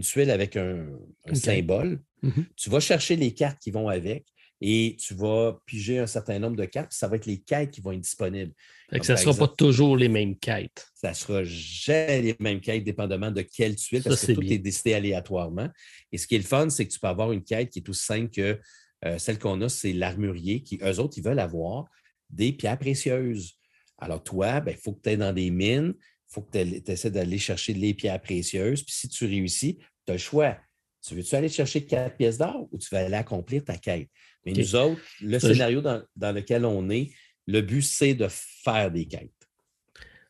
tuile 0.02 0.32
avec 0.32 0.56
un, 0.56 0.88
symbole, 1.34 2.02
mm-hmm. 2.24 2.46
tu 2.56 2.70
vas 2.70 2.80
chercher 2.80 3.18
les 3.18 3.34
cartes 3.34 3.60
qui 3.60 3.72
vont 3.72 3.90
avec 3.90 4.26
et 4.66 4.96
tu 4.98 5.14
vas 5.14 5.60
piger 5.66 6.00
un 6.00 6.08
certain 6.08 6.40
nombre 6.40 6.56
de 6.56 6.64
cartes, 6.64 6.92
puis 6.92 6.98
ça 6.98 7.10
va 7.10 7.18
être 7.18 7.26
les 7.26 7.42
quêtes 7.42 7.72
qui 7.72 7.82
vont 7.82 7.92
être 7.92 8.00
disponibles. 8.00 8.54
ça 9.02 9.12
ne 9.12 9.18
sera 9.18 9.34
pas 9.34 9.50
toujours 9.50 9.98
les 9.98 10.08
mêmes 10.08 10.38
quêtes. 10.38 10.88
Ça 10.96 11.10
ne 11.10 11.14
sera 11.14 11.44
jamais 11.44 12.22
les 12.22 12.36
mêmes 12.40 12.62
quêtes, 12.62 12.86
dépendamment 12.86 13.30
de 13.30 13.42
quelle 13.42 13.76
tuile, 13.76 14.02
parce 14.04 14.26
que 14.26 14.32
tout 14.32 14.42
est 14.42 14.60
décidé 14.60 14.94
aléatoirement. 14.94 15.68
Et 16.14 16.18
ce 16.18 16.26
qui 16.26 16.36
est 16.36 16.38
le 16.38 16.46
fun, 16.46 16.70
c'est 16.70 16.88
que 16.88 16.94
tu 16.94 17.00
peux 17.02 17.10
avoir 17.10 17.34
une 17.34 17.44
quête 17.44 17.72
qui 17.72 17.80
est 17.80 17.90
aussi 17.90 18.06
simple 18.06 18.30
que 18.30 18.58
euh, 19.04 19.18
celle 19.18 19.38
qu'on 19.38 19.60
a, 19.60 19.68
c'est 19.68 19.92
l'armurier, 19.92 20.64
qui, 20.64 20.80
eux 20.82 21.00
autres, 21.02 21.18
ils 21.18 21.24
veulent 21.26 21.40
avoir 21.40 21.84
des 22.30 22.54
pierres 22.54 22.80
précieuses. 22.80 23.60
Alors, 23.98 24.24
toi, 24.24 24.60
il 24.60 24.64
ben, 24.64 24.78
faut 24.82 24.94
que 24.94 25.02
tu 25.02 25.10
ailles 25.10 25.18
dans 25.18 25.34
des 25.34 25.52
mines, 25.52 25.94
il 25.98 26.34
faut 26.34 26.42
que 26.42 26.58
tu 26.58 26.90
essaies 26.90 27.12
d'aller 27.12 27.38
chercher 27.38 27.74
les 27.74 27.94
pierres 27.94 28.22
précieuses. 28.22 28.82
Puis 28.82 28.96
si 28.96 29.10
tu 29.10 29.26
réussis, 29.26 29.80
tu 30.06 30.12
as 30.12 30.14
le 30.14 30.20
choix. 30.20 30.58
Tu 31.06 31.16
veux-tu 31.16 31.36
aller 31.36 31.50
chercher 31.50 31.86
quatre 31.86 32.16
pièces 32.16 32.38
d'or 32.38 32.70
ou 32.72 32.78
tu 32.78 32.88
vas 32.96 33.00
aller 33.00 33.16
accomplir 33.16 33.66
ta 33.66 33.76
quête? 33.76 34.08
Mais 34.46 34.52
nous 34.52 34.76
autres, 34.76 35.02
le 35.22 35.40
scénario 35.40 35.82
dans, 35.82 36.04
lequel 36.34 36.66
on 36.66 36.90
est, 36.90 37.12
le 37.48 37.62
but, 37.62 37.82
c'est 37.82 38.14
de 38.14 38.28
faire 38.30 38.92
des 38.92 39.06
quêtes. 39.06 39.32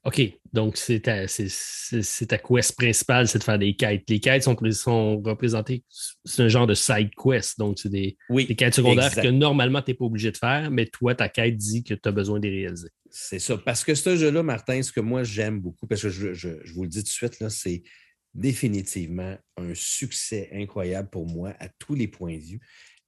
OK, 0.05 0.22
donc 0.51 0.76
c'est 0.76 0.99
ta, 0.99 1.28
quest 1.28 2.76
principale, 2.76 3.28
c'est 3.28 3.39
de 3.39 3.43
faire 3.43 3.57
des 3.57 3.74
quêtes. 3.74 4.03
Les 4.09 4.20
quêtes 4.20 4.43
sont, 4.43 4.57
sont 4.72 5.22
représentées, 5.22 5.86
c'est 6.26 6.43
un 6.43 6.49
genre 6.49 6.68
de 6.68 6.74
side 6.74 7.11
quest, 7.16 7.57
donc 7.57 7.80
c'est 7.80 7.89
des, 7.89 8.18
quêtes 8.57 8.76
secondaires 8.76 9.16
que 9.16 9.30
normalement 9.30 9.82
tu 9.82 9.91
n'es 9.91 9.95
pas 9.95 10.03
obligé 10.03 10.32
de 10.32 10.38
faire, 10.38 10.70
mais 10.72 10.88
toi, 10.88 11.16
ta 11.16 11.30
quête 11.30 11.55
dit 11.55 11.86
que 11.86 11.93
tu 11.93 12.09
as 12.09 12.11
besoin 12.11 12.39
de 12.39 12.47
les 12.49 12.64
réaliser. 12.64 12.89
C'est 13.09 13.39
ça, 13.39 13.57
parce 13.57 13.86
que 13.86 13.95
ce 13.95 14.18
jeu-là, 14.18 14.43
Martin, 14.43 14.82
ce 14.82 14.91
que 14.91 14.99
moi 14.99 15.24
j'aime 15.24 15.61
beaucoup, 15.61 15.88
parce 15.88 16.01
que 16.01 16.09
je, 16.09 16.49
vous 16.74 16.84
le 16.84 16.89
dis 16.89 16.99
tout 16.99 17.03
de 17.03 17.09
suite, 17.09 17.49
c'est 17.49 17.84
définitivement 18.34 19.38
un 19.55 19.74
succès 19.74 20.49
incroyable 20.51 21.09
pour 21.11 21.28
moi 21.28 21.53
à 21.59 21.70
tous 21.70 21.95
les 21.95 22.09
points 22.09 22.36
de 22.36 22.43
vue, 22.43 22.59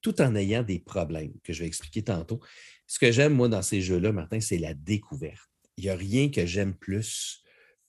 tout 0.05 0.21
en 0.21 0.35
ayant 0.35 0.61
des 0.61 0.79
problèmes 0.79 1.33
que 1.43 1.51
je 1.51 1.61
vais 1.61 1.67
expliquer 1.67 2.03
tantôt. 2.03 2.39
Ce 2.85 2.99
que 2.99 3.11
j'aime, 3.11 3.33
moi, 3.33 3.49
dans 3.49 3.63
ces 3.63 3.81
jeux-là, 3.81 4.11
Martin, 4.11 4.39
c'est 4.39 4.59
la 4.59 4.75
découverte 4.75 5.49
il 5.77 5.85
n'y 5.85 5.89
a 5.89 5.95
rien 5.95 6.29
que 6.29 6.45
j'aime 6.45 6.73
plus 6.73 7.41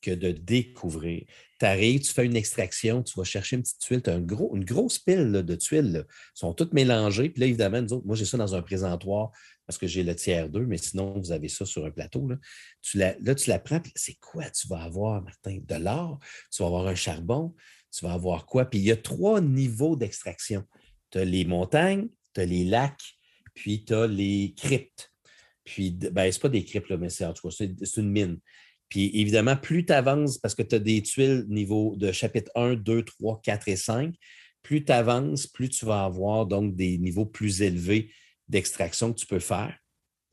que 0.03 0.11
de 0.11 0.31
découvrir. 0.31 1.25
Tu 1.59 1.67
arrives, 1.67 2.01
tu 2.01 2.13
fais 2.13 2.27
une 2.27 2.37
extraction, 2.37 3.03
tu 3.03 3.19
vas 3.19 3.25
chercher 3.25 3.57
une 3.57 3.63
petite 3.63 3.81
tuile, 3.81 4.03
tu 4.03 4.11
as 4.11 4.15
une 4.15 4.65
grosse 4.65 4.99
pile 4.99 5.33
de 5.33 5.55
tuiles. 5.55 6.05
Sont 6.35 6.53
toutes 6.53 6.75
mélangées. 6.75 7.31
Puis 7.31 7.41
là, 7.41 7.47
évidemment, 7.47 7.81
nous 7.81 7.95
autres, 7.95 8.07
moi, 8.07 8.15
j'ai 8.15 8.25
ça 8.25 8.37
dans 8.37 8.55
un 8.55 8.63
présentoir 8.63 9.31
parce 9.67 9.79
que 9.79 9.87
j'ai 9.87 10.05
le 10.05 10.15
tiers 10.15 10.49
2, 10.49 10.67
mais 10.67 10.77
sinon, 10.77 11.19
vous 11.19 11.33
avez 11.33 11.49
ça 11.49 11.65
sur 11.65 11.85
un 11.87 11.91
plateau. 11.91 12.29
Là, 12.29 12.37
tu 12.83 12.99
la, 12.99 13.17
là, 13.21 13.35
tu 13.35 13.51
la 13.51 13.59
prends. 13.59 13.81
C'est 13.95 14.17
quoi 14.21 14.49
tu 14.51 14.69
vas 14.69 14.83
avoir, 14.83 15.23
Martin? 15.23 15.59
De 15.63 15.75
l'or, 15.77 16.21
tu 16.53 16.63
vas 16.63 16.69
avoir 16.69 16.87
un 16.87 16.95
charbon, 16.95 17.55
tu 17.91 18.05
vas 18.05 18.13
avoir 18.13 18.47
quoi? 18.47 18.67
Puis 18.67 18.79
il 18.81 18.85
y 18.85 18.93
a 18.93 18.97
trois 18.97 19.41
niveaux 19.41 19.97
d'extraction. 19.97 20.65
Tu 21.17 21.23
as 21.23 21.25
les 21.25 21.47
montagnes, 21.47 22.09
tu 22.35 22.43
as 22.43 22.45
les 22.45 22.65
lacs, 22.67 23.17
puis 23.55 23.87
tu 23.87 23.95
as 23.95 24.07
les 24.07 24.53
cryptes. 24.55 25.11
Puis, 25.65 25.91
ben, 25.91 26.31
ce 26.31 26.39
pas 26.39 26.51
des 26.51 26.63
cryptes, 26.63 26.91
mais 26.91 27.09
c'est 27.09 27.25
en 27.25 27.33
tout 27.33 27.49
cas, 27.49 27.55
c'est 27.55 27.97
une 27.97 28.11
mine. 28.11 28.39
Puis 28.91 29.11
évidemment, 29.15 29.57
plus 29.57 29.87
tu 29.87 29.95
avances, 29.95 30.37
parce 30.37 30.55
que 30.55 30.63
tu 30.63 30.75
as 30.75 30.79
des 30.79 31.03
tuiles 31.03 31.47
niveau 31.49 31.97
de 31.97 32.13
chapitre 32.13 32.51
1, 32.55 32.75
2, 32.75 33.03
3, 33.03 33.41
4 33.43 33.69
et 33.69 33.77
5, 33.77 34.15
plus 34.63 34.85
tu 34.85 34.93
avances, 34.93 35.47
plus 35.47 35.71
tu 35.71 35.87
vas 35.87 36.05
avoir 36.05 36.45
donc 36.45 36.77
des 36.77 36.99
niveaux 36.99 37.25
plus 37.25 37.63
élevés 37.63 38.13
d'extraction 38.47 39.15
que 39.15 39.19
tu 39.19 39.27
peux 39.27 39.39
faire. 39.39 39.75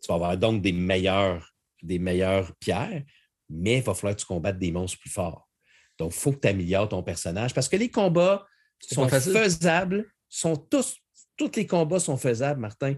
Tu 0.02 0.10
vas 0.10 0.16
avoir 0.16 0.38
donc 0.38 0.62
des 0.62 0.74
meilleures, 0.74 1.50
des 1.82 1.98
meilleures 1.98 2.54
pierres, 2.58 3.04
mais 3.50 3.78
il 3.78 3.84
va 3.84 3.94
falloir 3.94 4.18
que 4.18 4.20
tu 4.20 4.28
combattes 4.28 4.60
des 4.60 4.74
monstres 4.74 5.00
plus 5.00 5.10
forts. 5.10 5.48
Donc, 5.98 6.12
il 6.14 6.20
faut 6.20 6.34
que 6.34 6.42
tu 6.42 6.48
améliores 6.50 6.90
ton 6.90 7.04
personnage 7.04 7.54
parce 7.54 7.70
que 7.70 7.78
les 7.78 7.90
combats 7.90 8.46
sont 8.82 9.08
faisables, 9.08 10.12
sont 10.38 10.56
tous, 10.56 10.98
tous 11.38 11.52
les 11.56 11.68
combats 11.68 12.00
sont 12.00 12.18
faisables, 12.18 12.60
Martin, 12.60 12.96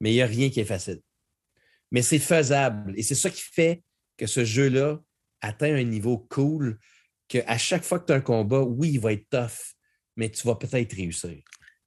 mais 0.00 0.10
il 0.12 0.14
n'y 0.14 0.22
a 0.22 0.26
rien 0.26 0.50
qui 0.50 0.60
est 0.60 0.64
facile 0.64 1.00
mais 1.94 2.02
c'est 2.02 2.18
faisable. 2.18 2.92
Et 2.96 3.04
c'est 3.04 3.14
ça 3.14 3.30
qui 3.30 3.40
fait 3.40 3.84
que 4.18 4.26
ce 4.26 4.44
jeu-là 4.44 5.00
atteint 5.40 5.76
un 5.76 5.84
niveau 5.84 6.18
cool, 6.18 6.80
qu'à 7.28 7.56
chaque 7.56 7.84
fois 7.84 8.00
que 8.00 8.06
tu 8.06 8.12
as 8.12 8.16
un 8.16 8.20
combat, 8.20 8.62
oui, 8.62 8.94
il 8.94 9.00
va 9.00 9.12
être 9.12 9.28
tough, 9.30 9.76
mais 10.16 10.28
tu 10.28 10.44
vas 10.44 10.56
peut-être 10.56 10.92
réussir. 10.92 11.38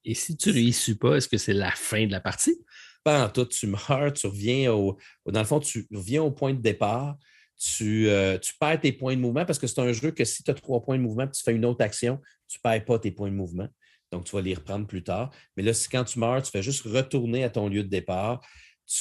Et 0.06 0.14
si 0.14 0.38
tu 0.38 0.48
ne 0.48 0.54
réussis 0.54 0.96
pas, 0.96 1.16
est-ce 1.16 1.28
que 1.28 1.38
c'est 1.38 1.54
la 1.54 1.72
fin 1.72 2.06
de 2.06 2.12
la 2.14 2.22
partie? 2.22 2.58
Pas 3.04 3.26
en 3.26 3.30
tout, 3.30 3.48
tu 3.48 3.68
meurs, 3.68 4.14
tu 4.14 4.28
reviens 4.28 4.72
au. 4.72 4.98
Dans 5.26 5.42
le 5.42 5.46
fond, 5.46 5.60
tu 5.60 5.86
reviens 5.92 6.24
au 6.24 6.32
point 6.32 6.54
de 6.54 6.62
départ, 6.62 7.18
tu, 7.60 8.08
euh, 8.08 8.38
tu 8.38 8.54
perds 8.58 8.80
tes 8.80 8.94
points 8.94 9.16
de 9.16 9.20
mouvement 9.20 9.46
parce 9.46 9.60
que 9.60 9.68
c'est 9.68 9.82
un 9.82 9.92
jeu 9.92 10.12
que 10.12 10.24
si 10.24 10.42
tu 10.42 10.52
as 10.52 10.54
trois 10.54 10.82
points 10.82 10.98
de 10.98 11.02
mouvement 11.02 11.28
tu 11.28 11.44
fais 11.44 11.54
une 11.54 11.66
autre 11.66 11.84
action, 11.84 12.22
tu 12.48 12.60
ne 12.60 12.62
perds 12.62 12.86
pas 12.86 13.00
tes 13.00 13.12
points 13.12 13.30
de 13.30 13.36
mouvement. 13.36 13.68
Donc, 14.12 14.26
tu 14.26 14.36
vas 14.36 14.42
les 14.42 14.54
reprendre 14.54 14.88
plus 14.88 15.04
tard. 15.04 15.32
Mais 15.56 15.64
là, 15.64 15.72
quand 15.92 16.04
tu 16.04 16.20
meurs, 16.20 16.42
tu 16.42 16.52
fais 16.52 16.64
juste 16.64 16.84
retourner 16.84 17.44
à 17.44 17.50
ton 17.50 17.68
lieu 17.68 17.84
de 17.84 17.90
départ. 17.90 18.42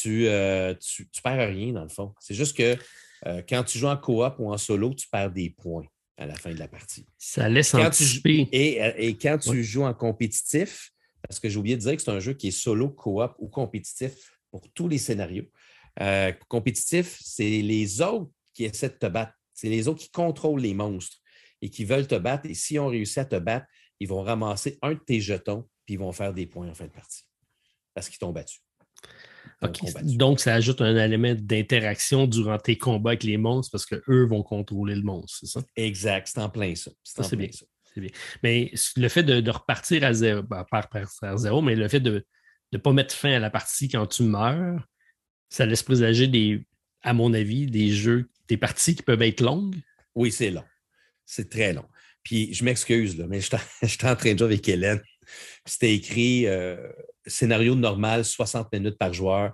Euh, 0.06 0.74
tu, 0.74 1.08
tu, 1.10 1.22
perds 1.22 1.48
rien 1.48 1.72
dans 1.72 1.82
le 1.82 1.88
fond. 1.88 2.12
C'est 2.20 2.34
juste 2.34 2.56
que 2.56 2.76
euh, 3.26 3.42
quand 3.48 3.62
tu 3.64 3.78
joues 3.78 3.86
en 3.86 3.96
coop 3.96 4.34
ou 4.38 4.52
en 4.52 4.58
solo, 4.58 4.94
tu 4.94 5.08
perds 5.08 5.30
des 5.30 5.50
points 5.50 5.86
à 6.16 6.26
la 6.26 6.34
fin 6.34 6.52
de 6.52 6.58
la 6.58 6.68
partie. 6.68 7.06
Ça 7.18 7.48
laisse 7.48 7.74
anticiper. 7.74 8.48
et, 8.50 8.82
euh, 8.82 8.92
et, 8.96 9.16
quand 9.16 9.38
tu 9.38 9.62
joues 9.62 9.84
en 9.84 9.94
compétitif, 9.94 10.90
parce 11.22 11.38
que 11.38 11.48
j'ai 11.48 11.58
oublié 11.58 11.76
de 11.76 11.82
dire 11.82 11.94
que 11.96 12.02
c'est 12.02 12.10
un 12.10 12.20
jeu 12.20 12.34
qui 12.34 12.48
est 12.48 12.52
solo, 12.52 12.88
coop 12.88 13.32
ou 13.38 13.48
compétitif 13.48 14.12
pour 14.50 14.62
tous 14.72 14.88
les 14.88 14.98
scénarios. 14.98 15.46
compétitif, 16.48 17.18
c'est 17.20 17.62
les 17.62 18.00
autres 18.00 18.30
qui 18.54 18.64
essaient 18.64 18.88
de 18.88 18.94
te 18.94 19.06
battre. 19.06 19.32
C'est 19.54 19.68
les 19.68 19.88
autres 19.88 20.00
qui 20.00 20.10
contrôlent 20.10 20.60
les 20.60 20.74
monstres 20.74 21.18
et 21.62 21.70
qui 21.70 21.84
veulent 21.84 22.06
te 22.06 22.14
battre. 22.14 22.46
Et 22.46 22.54
si 22.54 22.78
on 22.78 22.88
réussit 22.88 23.18
à 23.18 23.24
te 23.24 23.36
battre, 23.36 23.66
ils 24.00 24.08
vont 24.08 24.22
ramasser 24.22 24.78
un 24.82 24.94
de 24.94 24.98
tes 24.98 25.20
jetons 25.20 25.68
puis 25.84 25.94
ils 25.94 25.98
vont 25.98 26.12
faire 26.12 26.34
des 26.34 26.46
points 26.46 26.68
en 26.68 26.74
fin 26.74 26.86
de 26.86 26.90
partie 26.90 27.24
parce 27.94 28.08
qu'ils 28.08 28.18
t'ont 28.18 28.32
battu. 28.32 28.58
Donc, 30.02 30.40
ça 30.40 30.54
ajoute 30.54 30.82
un 30.82 30.96
élément 30.96 31.34
d'interaction 31.34 32.26
durant 32.26 32.58
tes 32.58 32.76
combats 32.76 33.10
avec 33.10 33.22
les 33.22 33.38
monstres 33.38 33.70
parce 33.72 33.86
qu'eux 33.86 34.26
vont 34.26 34.42
contrôler 34.42 34.94
le 34.94 35.02
monstre, 35.02 35.38
c'est 35.40 35.46
ça? 35.46 35.62
Exact, 35.76 36.28
c'est 36.30 36.40
en 36.40 36.50
plein 36.50 36.74
ça. 36.74 36.90
C'est 37.02 37.36
bien. 37.36 37.50
Ça. 37.50 37.64
bien. 37.96 38.10
Mais 38.42 38.72
le 38.96 39.08
fait 39.08 39.22
de, 39.22 39.50
repartir 39.50 40.04
à 40.04 40.12
zéro, 40.12 40.42
ben, 40.42 40.64
à 41.22 41.36
zéro, 41.36 41.62
mais 41.62 41.74
le 41.74 41.88
fait 41.88 42.00
de 42.00 42.26
ne 42.72 42.78
pas 42.78 42.92
mettre 42.92 43.14
fin 43.14 43.32
à 43.32 43.38
la 43.38 43.50
partie 43.50 43.88
quand 43.88 44.06
tu 44.06 44.24
meurs, 44.24 44.86
ça 45.48 45.64
laisse 45.64 45.82
présager 45.82 46.26
des, 46.26 46.66
à 47.02 47.14
mon 47.14 47.32
avis, 47.32 47.66
des 47.66 47.90
jeux, 47.90 48.28
des 48.48 48.58
parties 48.58 48.94
qui 48.94 49.02
peuvent 49.02 49.22
être 49.22 49.40
longues. 49.40 49.76
Oui, 50.14 50.30
c'est 50.30 50.50
long. 50.50 50.64
C'est 51.24 51.48
très 51.48 51.72
long. 51.72 51.86
Puis 52.26 52.52
je 52.52 52.64
m'excuse, 52.64 53.16
mais 53.28 53.40
je 53.82 53.86
suis 53.86 54.04
en 54.04 54.16
train 54.16 54.32
de 54.32 54.38
jouer 54.38 54.48
avec 54.48 54.68
Hélène. 54.68 55.00
C'était 55.64 55.94
écrit 55.94 56.48
euh, 56.48 56.76
scénario 57.24 57.76
normal, 57.76 58.24
60 58.24 58.72
minutes 58.72 58.98
par 58.98 59.12
joueur. 59.12 59.52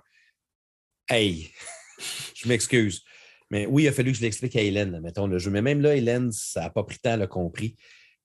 Hey, 1.07 1.51
je 2.33 2.47
m'excuse. 2.47 3.03
Mais 3.51 3.67
oui, 3.67 3.83
il 3.83 3.87
a 3.89 3.91
fallu 3.91 4.11
que 4.11 4.17
je 4.17 4.23
l'explique 4.23 4.55
à 4.55 4.61
Hélène, 4.61 4.99
mettons 5.01 5.27
le 5.27 5.37
jeu. 5.37 5.51
Mais 5.51 5.61
même 5.61 5.81
là, 5.81 5.95
Hélène, 5.95 6.31
ça 6.31 6.61
n'a 6.61 6.69
pas 6.71 6.83
pris 6.83 6.97
temps, 6.97 7.13
elle 7.13 7.21
a 7.21 7.27
compris. 7.27 7.75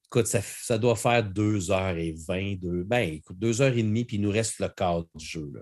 Écoute, 0.06 0.26
ça, 0.26 0.78
doit 0.78 0.96
faire 0.96 1.30
2h20, 1.30 2.58
deux, 2.58 2.84
ben, 2.84 3.00
écoute, 3.00 3.36
2h30, 3.38 4.06
puis 4.06 4.16
il 4.16 4.22
nous 4.22 4.30
reste 4.30 4.60
le 4.60 4.68
cadre 4.68 5.06
du 5.14 5.26
jeu. 5.26 5.52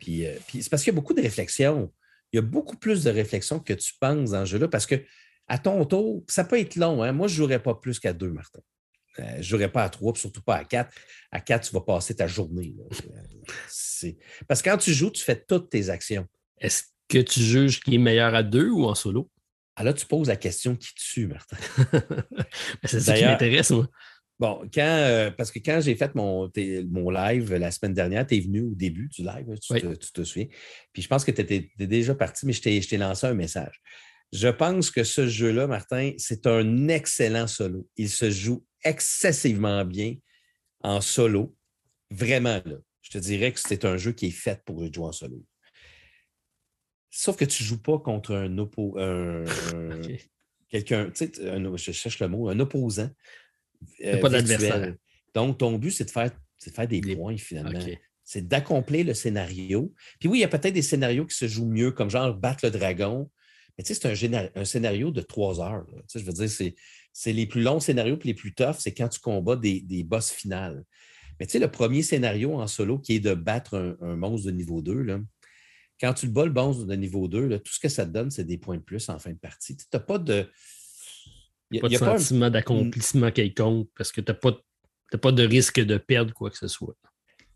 Puis, 0.00 0.24
euh, 0.24 0.38
puis 0.48 0.62
c'est 0.62 0.70
parce 0.70 0.82
qu'il 0.82 0.94
y 0.94 0.96
a 0.96 0.98
beaucoup 0.98 1.12
de 1.12 1.20
réflexions. 1.20 1.92
Il 2.32 2.36
y 2.36 2.38
a 2.38 2.42
beaucoup 2.42 2.78
plus 2.78 3.04
de 3.04 3.10
réflexions 3.10 3.60
que 3.60 3.74
tu 3.74 3.92
penses 4.00 4.30
dans 4.30 4.46
ce 4.46 4.52
jeu-là 4.52 4.68
parce 4.68 4.86
que 4.86 5.04
à 5.48 5.58
ton 5.58 5.84
tour, 5.84 6.24
ça 6.28 6.44
peut 6.44 6.58
être 6.58 6.76
long. 6.76 7.02
Hein? 7.02 7.12
Moi, 7.12 7.28
je 7.28 7.34
ne 7.34 7.36
jouerais 7.36 7.62
pas 7.62 7.74
plus 7.74 7.98
qu'à 7.98 8.12
deux, 8.12 8.30
Martin. 8.30 8.60
Euh, 9.18 9.24
je 9.34 9.36
ne 9.38 9.42
jouerais 9.42 9.70
pas 9.70 9.84
à 9.84 9.88
trois, 9.88 10.14
surtout 10.14 10.42
pas 10.42 10.56
à 10.56 10.64
quatre. 10.64 10.94
À 11.30 11.40
quatre, 11.40 11.68
tu 11.68 11.74
vas 11.74 11.80
passer 11.80 12.14
ta 12.14 12.26
journée. 12.26 12.74
Parce 14.46 14.62
que 14.62 14.70
quand 14.70 14.78
tu 14.78 14.92
joues, 14.92 15.10
tu 15.10 15.22
fais 15.22 15.42
toutes 15.46 15.70
tes 15.70 15.88
actions. 15.88 16.26
Est-ce 16.58 16.84
que 17.08 17.18
tu 17.18 17.40
juges 17.40 17.80
qui 17.80 17.94
est 17.94 17.98
meilleur 17.98 18.34
à 18.34 18.42
deux 18.42 18.70
ou 18.70 18.84
en 18.84 18.94
solo? 18.94 19.30
Ah 19.76 19.84
là, 19.84 19.92
tu 19.92 20.06
poses 20.06 20.28
la 20.28 20.36
question 20.36 20.74
qui 20.74 20.94
tue, 20.94 21.26
Martin. 21.26 21.56
c'est 22.84 23.00
ça 23.00 23.14
qui 23.14 23.24
m'intéresse, 23.24 23.70
moi. 23.70 23.86
Bon, 24.38 24.68
quand, 24.72 24.82
euh, 24.82 25.30
parce 25.30 25.50
que 25.50 25.58
quand 25.60 25.80
j'ai 25.80 25.94
fait 25.94 26.14
mon, 26.14 26.50
mon 26.90 27.10
live 27.10 27.54
la 27.54 27.70
semaine 27.70 27.94
dernière, 27.94 28.26
tu 28.26 28.36
es 28.36 28.40
venu 28.40 28.62
au 28.62 28.74
début 28.74 29.08
du 29.08 29.22
live, 29.22 29.46
tu, 29.60 29.80
te, 29.80 29.94
tu, 29.94 30.12
te, 30.12 30.24
souviens. 30.24 30.46
Puis 30.92 31.02
je 31.02 31.08
pense 31.08 31.24
que 31.24 31.30
tu 31.30 31.40
étais, 31.40 31.70
déjà 31.78 32.14
parti, 32.14 32.44
mais 32.44 32.52
je 32.52 32.60
t'ai 32.60 32.96
lancé 32.98 33.26
un 33.26 33.34
message. 33.34 33.80
Je 34.32 34.48
pense 34.48 34.90
que 34.90 35.04
ce 35.04 35.28
jeu-là, 35.28 35.66
Martin, 35.66 36.12
c'est 36.18 36.46
un 36.46 36.88
excellent 36.88 37.46
solo. 37.46 37.88
Il 37.96 38.10
se 38.10 38.30
joue 38.30 38.64
excessivement 38.84 39.84
bien 39.84 40.16
en 40.80 41.00
solo. 41.00 41.54
Vraiment, 42.10 42.60
là. 42.64 42.76
Je 43.02 43.10
te 43.10 43.18
dirais 43.18 43.52
que 43.52 43.60
c'est 43.60 43.84
un 43.84 43.96
jeu 43.96 44.10
qui 44.12 44.26
est 44.26 44.30
fait 44.32 44.60
pour 44.64 44.80
jouer 44.92 45.06
en 45.06 45.12
solo. 45.12 45.44
Sauf 47.08 47.36
que 47.36 47.44
tu 47.44 47.62
ne 47.62 47.68
joues 47.68 47.80
pas 47.80 47.98
contre 48.00 48.34
un 48.34 48.58
oppo, 48.58 48.96
quelqu'un, 50.68 51.10
tu 51.10 51.26
sais, 51.26 51.32
je 51.36 51.92
cherche 51.92 52.18
le 52.18 52.28
mot, 52.28 52.48
un 52.48 52.58
opposant. 52.58 53.10
Euh, 54.04 54.18
pas 54.18 54.28
d'adversaire. 54.28 54.94
Donc, 55.34 55.58
ton 55.58 55.78
but, 55.78 55.92
c'est 55.92 56.04
de 56.04 56.10
faire, 56.10 56.30
de 56.30 56.70
faire 56.70 56.88
des 56.88 57.00
points 57.00 57.36
finalement. 57.36 57.78
C'est 58.24 58.46
d'accomplir 58.46 59.06
le 59.06 59.14
scénario. 59.14 59.94
Puis 60.18 60.28
oui, 60.28 60.38
il 60.38 60.40
y 60.40 60.44
a 60.44 60.48
peut-être 60.48 60.74
des 60.74 60.82
scénarios 60.82 61.26
qui 61.26 61.36
se 61.36 61.46
jouent 61.46 61.68
mieux, 61.68 61.92
comme 61.92 62.10
genre 62.10 62.34
battre 62.34 62.64
le 62.64 62.72
dragon. 62.72 63.30
Mais 63.76 63.84
tu 63.84 63.94
sais, 63.94 64.00
c'est 64.00 64.34
un, 64.34 64.48
un, 64.54 64.64
scénario 64.64 65.10
de 65.10 65.20
trois 65.20 65.60
heures. 65.60 65.86
Tu 65.86 66.02
sais, 66.08 66.18
je 66.20 66.24
veux 66.24 66.32
dire, 66.32 66.48
c'est 66.48 66.74
c'est 67.18 67.32
les 67.32 67.46
plus 67.46 67.62
longs 67.62 67.80
scénarios 67.80 68.18
et 68.22 68.26
les 68.26 68.34
plus 68.34 68.52
toughs, 68.52 68.76
c'est 68.78 68.92
quand 68.92 69.08
tu 69.08 69.20
combats 69.20 69.56
des, 69.56 70.04
boss 70.04 70.30
finales. 70.30 70.84
Mais 71.40 71.46
tu 71.46 71.52
sais, 71.52 71.58
le 71.58 71.70
premier 71.70 72.02
scénario 72.02 72.60
en 72.60 72.66
solo 72.66 72.98
qui 72.98 73.14
est 73.14 73.20
de 73.20 73.32
battre 73.32 73.96
un, 74.02 74.16
monstre 74.16 74.48
de 74.48 74.52
niveau 74.52 74.82
2, 74.82 75.00
là, 75.00 75.18
quand 75.98 76.12
tu 76.12 76.26
le 76.26 76.32
bats 76.32 76.44
le 76.44 76.52
monstre 76.52 76.84
de 76.84 76.94
niveau 76.94 77.26
2, 77.26 77.58
tout 77.60 77.72
ce 77.72 77.80
que 77.80 77.88
ça 77.88 78.04
te 78.04 78.10
donne, 78.10 78.30
c'est 78.30 78.44
des 78.44 78.58
points 78.58 78.76
de 78.76 78.82
plus 78.82 79.08
en 79.08 79.18
fin 79.18 79.30
de 79.30 79.38
partie. 79.38 79.74
Tu 79.78 79.86
n'as 79.94 80.00
pas 80.00 80.18
de. 80.18 80.46
Y 81.70 81.78
a, 81.78 81.80
pas 81.80 81.88
de 81.88 81.96
sentiment 82.18 82.50
d'accomplissement 82.50 83.30
quelconque 83.30 83.88
parce 83.96 84.12
que 84.12 84.20
tu 84.20 84.30
n'as 84.30 84.36
pas, 84.36 84.52
pas 85.18 85.32
de 85.32 85.42
risque 85.42 85.80
de 85.80 85.96
perdre 85.96 86.34
quoi 86.34 86.50
que 86.50 86.58
ce 86.58 86.68
soit. 86.68 86.96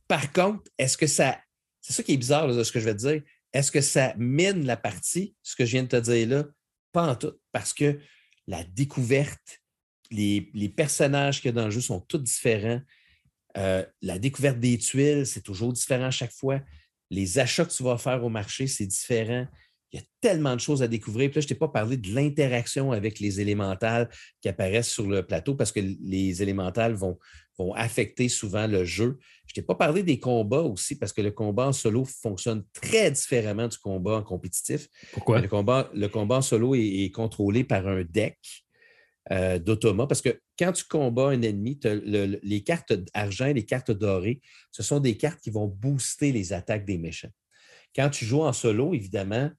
Par 0.08 0.32
contre, 0.32 0.70
est-ce 0.78 0.96
que 0.96 1.06
ça. 1.06 1.38
C'est 1.82 1.92
ça 1.92 2.02
qui 2.02 2.14
est 2.14 2.16
bizarre, 2.16 2.50
ce 2.64 2.72
que 2.72 2.80
je 2.80 2.86
vais 2.86 2.94
te 2.96 3.00
dire. 3.00 3.22
Est-ce 3.52 3.72
que 3.72 3.80
ça 3.80 4.14
mine 4.16 4.64
la 4.64 4.76
partie, 4.76 5.34
ce 5.42 5.56
que 5.56 5.64
je 5.64 5.72
viens 5.72 5.82
de 5.82 5.88
te 5.88 5.96
dire 5.96 6.28
là? 6.28 6.44
Pas 6.92 7.10
en 7.10 7.16
tout. 7.16 7.32
Parce 7.52 7.72
que 7.72 7.98
la 8.46 8.64
découverte, 8.64 9.60
les, 10.10 10.72
personnages 10.76 11.40
qu'il 11.40 11.48
y 11.48 11.50
a 11.50 11.52
dans 11.52 11.66
le 11.66 11.70
jeu 11.70 11.80
sont 11.80 12.00
tous 12.00 12.18
différents. 12.18 12.80
Euh, 13.56 13.84
la 14.02 14.18
découverte 14.18 14.58
des 14.58 14.78
tuiles, 14.78 15.26
c'est 15.26 15.42
toujours 15.42 15.72
différent 15.72 16.06
à 16.06 16.10
chaque 16.10 16.32
fois. 16.32 16.60
Les 17.10 17.38
achats 17.38 17.64
que 17.64 17.72
tu 17.72 17.82
vas 17.82 17.98
faire 17.98 18.22
au 18.24 18.28
marché, 18.28 18.66
c'est 18.66 18.86
différent. 18.86 19.46
Il 19.92 19.98
y 19.98 20.02
a 20.02 20.06
tellement 20.20 20.54
de 20.54 20.60
choses 20.60 20.82
à 20.82 20.88
découvrir. 20.88 21.30
Puis 21.30 21.38
là, 21.38 21.40
je 21.40 21.48
t'ai 21.48 21.56
pas 21.56 21.68
parlé 21.68 21.96
de 21.96 22.14
l'interaction 22.14 22.92
avec 22.92 23.18
les 23.18 23.40
élémentales 23.40 24.08
qui 24.40 24.48
apparaissent 24.48 24.90
sur 24.90 25.08
le 25.08 25.26
plateau 25.26 25.56
parce 25.56 25.72
que 25.72 25.80
les 25.80 26.42
élémentales 26.42 26.94
vont, 26.94 27.18
vont 27.60 27.74
affecter 27.74 28.28
souvent 28.28 28.66
le 28.66 28.84
jeu. 28.84 29.18
Je 29.46 29.54
t'ai 29.54 29.62
pas 29.62 29.74
parlé 29.74 30.02
des 30.02 30.18
combats 30.18 30.62
aussi 30.62 30.96
parce 30.98 31.12
que 31.12 31.22
le 31.22 31.30
combat 31.30 31.66
en 31.68 31.72
solo 31.72 32.04
fonctionne 32.04 32.64
très 32.72 33.10
différemment 33.10 33.68
du 33.68 33.78
combat 33.78 34.16
en 34.16 34.22
compétitif. 34.22 34.88
Pourquoi? 35.12 35.40
Le 35.40 35.48
combat, 35.48 35.90
le 35.94 36.08
combat 36.08 36.36
en 36.36 36.42
solo 36.42 36.74
est, 36.74 37.04
est 37.04 37.10
contrôlé 37.10 37.64
par 37.64 37.86
un 37.86 38.04
deck 38.04 38.38
euh, 39.30 39.58
d'automa 39.58 40.06
parce 40.06 40.22
que 40.22 40.40
quand 40.58 40.72
tu 40.72 40.84
combats 40.84 41.28
un 41.28 41.42
ennemi, 41.42 41.78
le- 41.84 42.38
les 42.42 42.62
cartes 42.62 42.92
argent 43.12 43.46
et 43.46 43.54
les 43.54 43.64
cartes 43.64 43.90
dorées, 43.90 44.40
ce 44.70 44.82
sont 44.82 45.00
des 45.00 45.16
cartes 45.16 45.40
qui 45.40 45.50
vont 45.50 45.66
booster 45.66 46.32
les 46.32 46.52
attaques 46.52 46.84
des 46.84 46.98
méchants. 46.98 47.32
Quand 47.94 48.08
tu 48.08 48.24
joues 48.24 48.42
en 48.42 48.52
solo, 48.52 48.94
évidemment, 48.94 49.50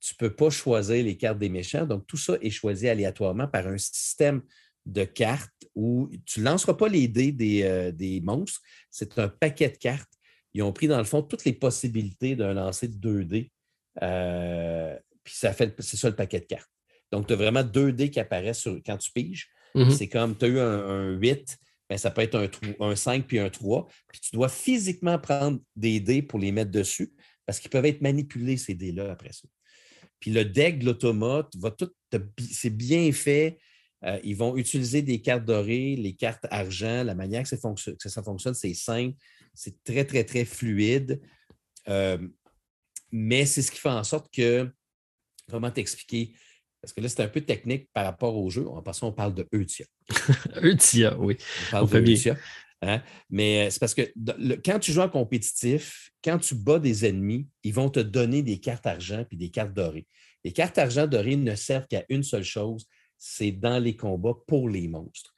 tu 0.00 0.14
ne 0.14 0.18
peux 0.18 0.34
pas 0.34 0.50
choisir 0.50 1.04
les 1.04 1.16
cartes 1.16 1.38
des 1.38 1.48
méchants. 1.48 1.86
Donc, 1.86 2.06
tout 2.06 2.16
ça 2.16 2.36
est 2.40 2.50
choisi 2.50 2.88
aléatoirement 2.88 3.48
par 3.48 3.66
un 3.66 3.78
système 3.78 4.42
de 4.86 5.04
cartes 5.04 5.52
où 5.74 6.08
tu 6.26 6.40
ne 6.40 6.46
lanceras 6.46 6.74
pas 6.74 6.88
les 6.88 7.08
dés 7.08 7.32
des, 7.32 7.62
euh, 7.62 7.92
des 7.92 8.20
monstres. 8.20 8.60
C'est 8.90 9.18
un 9.18 9.28
paquet 9.28 9.68
de 9.70 9.76
cartes. 9.76 10.12
Ils 10.54 10.62
ont 10.62 10.72
pris, 10.72 10.88
dans 10.88 10.98
le 10.98 11.04
fond, 11.04 11.22
toutes 11.22 11.44
les 11.44 11.52
possibilités 11.52 12.34
d'un 12.36 12.54
lancer 12.54 12.88
de 12.88 12.96
2 12.96 13.24
dés. 13.24 13.52
Euh, 14.02 14.98
puis 15.22 15.34
ça 15.36 15.52
fait, 15.52 15.74
c'est 15.80 15.96
ça 15.96 16.08
le 16.08 16.16
paquet 16.16 16.40
de 16.40 16.46
cartes. 16.46 16.70
Donc, 17.12 17.26
tu 17.26 17.32
as 17.32 17.36
vraiment 17.36 17.62
2 17.62 17.92
dés 17.92 18.10
qui 18.10 18.20
apparaissent 18.20 18.60
sur- 18.60 18.80
quand 18.84 18.96
tu 18.96 19.10
piges. 19.12 19.48
Mhm. 19.74 19.90
C'est 19.90 20.08
comme 20.08 20.36
tu 20.36 20.44
as 20.46 20.48
eu 20.48 20.58
un, 20.58 20.88
un 20.88 21.10
8, 21.12 21.58
ben, 21.88 21.98
ça 21.98 22.10
peut 22.10 22.22
être 22.22 22.36
un, 22.36 22.48
un 22.84 22.96
5 22.96 23.26
puis 23.26 23.38
un 23.38 23.50
3. 23.50 23.86
Puis 24.08 24.20
tu 24.20 24.30
dois 24.34 24.48
physiquement 24.48 25.18
prendre 25.18 25.60
des 25.76 26.00
dés 26.00 26.22
pour 26.22 26.38
les 26.38 26.52
mettre 26.52 26.70
dessus 26.70 27.12
parce 27.46 27.58
qu'ils 27.60 27.70
peuvent 27.70 27.84
être 27.86 28.00
manipulés, 28.00 28.56
ces 28.56 28.74
dés-là, 28.74 29.10
après 29.12 29.32
ça. 29.32 29.48
Puis 30.20 30.30
le 30.30 30.44
deck 30.44 30.78
de 30.78 30.86
l'automate 30.86 31.50
va 31.56 31.70
tout. 31.70 31.90
C'est 32.52 32.70
bien 32.70 33.10
fait. 33.12 33.58
Euh, 34.04 34.18
ils 34.24 34.36
vont 34.36 34.56
utiliser 34.56 35.02
des 35.02 35.20
cartes 35.20 35.44
dorées, 35.44 35.96
les 35.96 36.14
cartes 36.14 36.46
argent. 36.50 37.04
La 37.04 37.14
manière 37.14 37.42
que 37.42 37.48
ça 37.48 37.56
fonctionne, 37.58 37.96
que 37.96 38.08
ça 38.08 38.22
fonctionne, 38.22 38.54
c'est 38.54 38.74
simple. 38.74 39.16
C'est 39.54 39.82
très, 39.84 40.04
très, 40.04 40.24
très 40.24 40.44
fluide. 40.44 41.20
Euh, 41.88 42.18
mais 43.12 43.44
c'est 43.44 43.62
ce 43.62 43.70
qui 43.70 43.78
fait 43.78 43.88
en 43.90 44.04
sorte 44.04 44.32
que, 44.32 44.70
comment 45.50 45.70
t'expliquer? 45.70 46.34
Parce 46.80 46.94
que 46.94 47.00
là, 47.02 47.08
c'est 47.08 47.22
un 47.22 47.28
peu 47.28 47.42
technique 47.42 47.90
par 47.92 48.04
rapport 48.04 48.36
au 48.36 48.48
jeu. 48.48 48.66
En 48.68 48.80
passant, 48.82 49.08
on 49.08 49.12
parle 49.12 49.34
de 49.34 49.46
Eutia. 49.54 49.84
Eutia, 50.62 51.18
oui. 51.18 51.36
On 51.68 51.70
parle 51.70 51.84
On 51.84 51.86
de. 51.88 52.10
Eutia, 52.10 52.36
hein? 52.80 53.02
Mais 53.28 53.66
euh, 53.66 53.70
c'est 53.70 53.80
parce 53.80 53.94
que 53.94 54.10
le- 54.16 54.56
quand 54.56 54.78
tu 54.78 54.92
joues 54.92 55.02
en 55.02 55.10
compétitif, 55.10 56.10
quand 56.24 56.38
tu 56.38 56.54
bats 56.54 56.78
des 56.78 57.04
ennemis, 57.04 57.48
ils 57.64 57.74
vont 57.74 57.90
te 57.90 58.00
donner 58.00 58.42
des 58.42 58.60
cartes 58.60 58.86
argent 58.86 59.24
puis 59.28 59.36
des 59.36 59.50
cartes 59.50 59.74
dorées. 59.74 60.06
Les 60.42 60.52
cartes 60.52 60.78
argent 60.78 61.06
dorées 61.06 61.36
ne 61.36 61.54
servent 61.54 61.86
qu'à 61.86 62.04
une 62.08 62.22
seule 62.22 62.44
chose, 62.44 62.86
c'est 63.20 63.52
dans 63.52 63.78
les 63.78 63.94
combats 63.94 64.34
pour 64.48 64.68
les 64.68 64.88
monstres. 64.88 65.32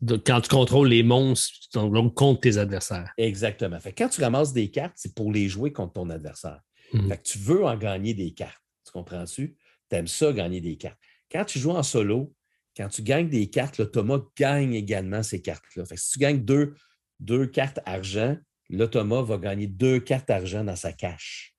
Donc, 0.00 0.22
quand 0.24 0.40
tu 0.40 0.48
contrôles 0.48 0.88
les 0.88 1.02
monstres, 1.02 1.52
donc 1.74 2.14
contre 2.14 2.40
tes 2.40 2.56
adversaires. 2.56 3.12
Exactement. 3.18 3.80
Fait 3.80 3.92
que 3.92 4.02
quand 4.04 4.08
tu 4.08 4.22
ramasses 4.22 4.52
des 4.52 4.70
cartes, 4.70 4.94
c'est 4.94 5.14
pour 5.14 5.32
les 5.32 5.48
jouer 5.48 5.72
contre 5.72 5.94
ton 5.94 6.08
adversaire. 6.10 6.60
Mhm. 6.92 7.08
Fait 7.08 7.18
que 7.18 7.22
tu 7.22 7.38
veux 7.38 7.64
en 7.64 7.76
gagner 7.76 8.14
des 8.14 8.32
cartes. 8.32 8.62
Tu 8.84 8.92
comprends-tu? 8.92 9.56
Tu 9.90 9.96
aimes 9.96 10.06
ça, 10.06 10.32
gagner 10.32 10.60
des 10.60 10.76
cartes. 10.76 10.98
Quand 11.30 11.44
tu 11.44 11.58
joues 11.58 11.72
en 11.72 11.82
solo, 11.82 12.32
quand 12.76 12.88
tu 12.88 13.02
gagnes 13.02 13.28
des 13.28 13.48
cartes, 13.48 13.78
l'automa 13.78 14.20
gagne 14.36 14.74
également 14.74 15.22
ces 15.22 15.42
cartes-là. 15.42 15.84
Si 15.94 16.12
tu 16.12 16.18
gagnes 16.20 16.44
deux, 16.44 16.74
deux 17.18 17.46
cartes 17.46 17.80
argent, 17.86 18.36
l'automa 18.68 19.22
va 19.22 19.38
gagner 19.38 19.66
deux 19.66 19.98
cartes 19.98 20.30
argent 20.30 20.62
dans 20.62 20.76
sa 20.76 20.92
cache. 20.92 21.55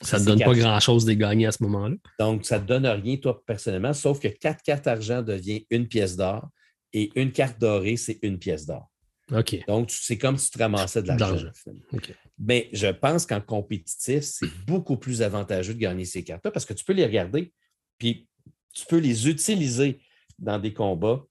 Ça 0.00 0.18
ne 0.18 0.24
donne 0.24 0.40
pas 0.40 0.54
grand-chose 0.54 1.04
de 1.04 1.12
gagner 1.12 1.46
à 1.46 1.52
ce 1.52 1.62
moment-là. 1.62 1.94
Donc, 2.18 2.44
ça 2.44 2.58
ne 2.58 2.64
te 2.64 2.68
donne 2.68 2.86
rien, 2.86 3.16
toi, 3.18 3.42
personnellement, 3.46 3.92
sauf 3.92 4.18
que 4.18 4.28
quatre 4.28 4.62
cartes 4.62 4.86
argent 4.86 5.22
devient 5.22 5.66
une 5.70 5.86
pièce 5.86 6.16
d'or 6.16 6.48
et 6.92 7.10
une 7.14 7.32
carte 7.32 7.60
dorée, 7.60 7.96
c'est 7.96 8.18
une 8.22 8.38
pièce 8.38 8.66
d'or. 8.66 8.88
OK. 9.30 9.64
Donc, 9.66 9.90
c'est 9.90 10.18
comme 10.18 10.36
si 10.36 10.50
tu 10.50 10.58
te 10.58 10.62
ramassais 10.62 11.02
de 11.02 11.08
l'argent. 11.08 11.26
l'argent. 11.30 11.50
finalement. 11.54 11.82
OK. 11.92 12.14
Mais 12.38 12.68
je 12.72 12.88
pense 12.88 13.24
qu'en 13.26 13.40
compétitif, 13.40 14.22
c'est 14.22 14.48
beaucoup 14.66 14.96
plus 14.96 15.22
avantageux 15.22 15.74
de 15.74 15.78
gagner 15.78 16.04
ces 16.04 16.24
cartes-là 16.24 16.50
parce 16.50 16.66
que 16.66 16.74
tu 16.74 16.84
peux 16.84 16.92
les 16.92 17.06
regarder, 17.06 17.52
puis 17.98 18.28
tu 18.74 18.84
peux 18.86 18.98
les 18.98 19.28
utiliser 19.28 20.00
dans 20.38 20.58
des 20.58 20.72
combats 20.72 21.24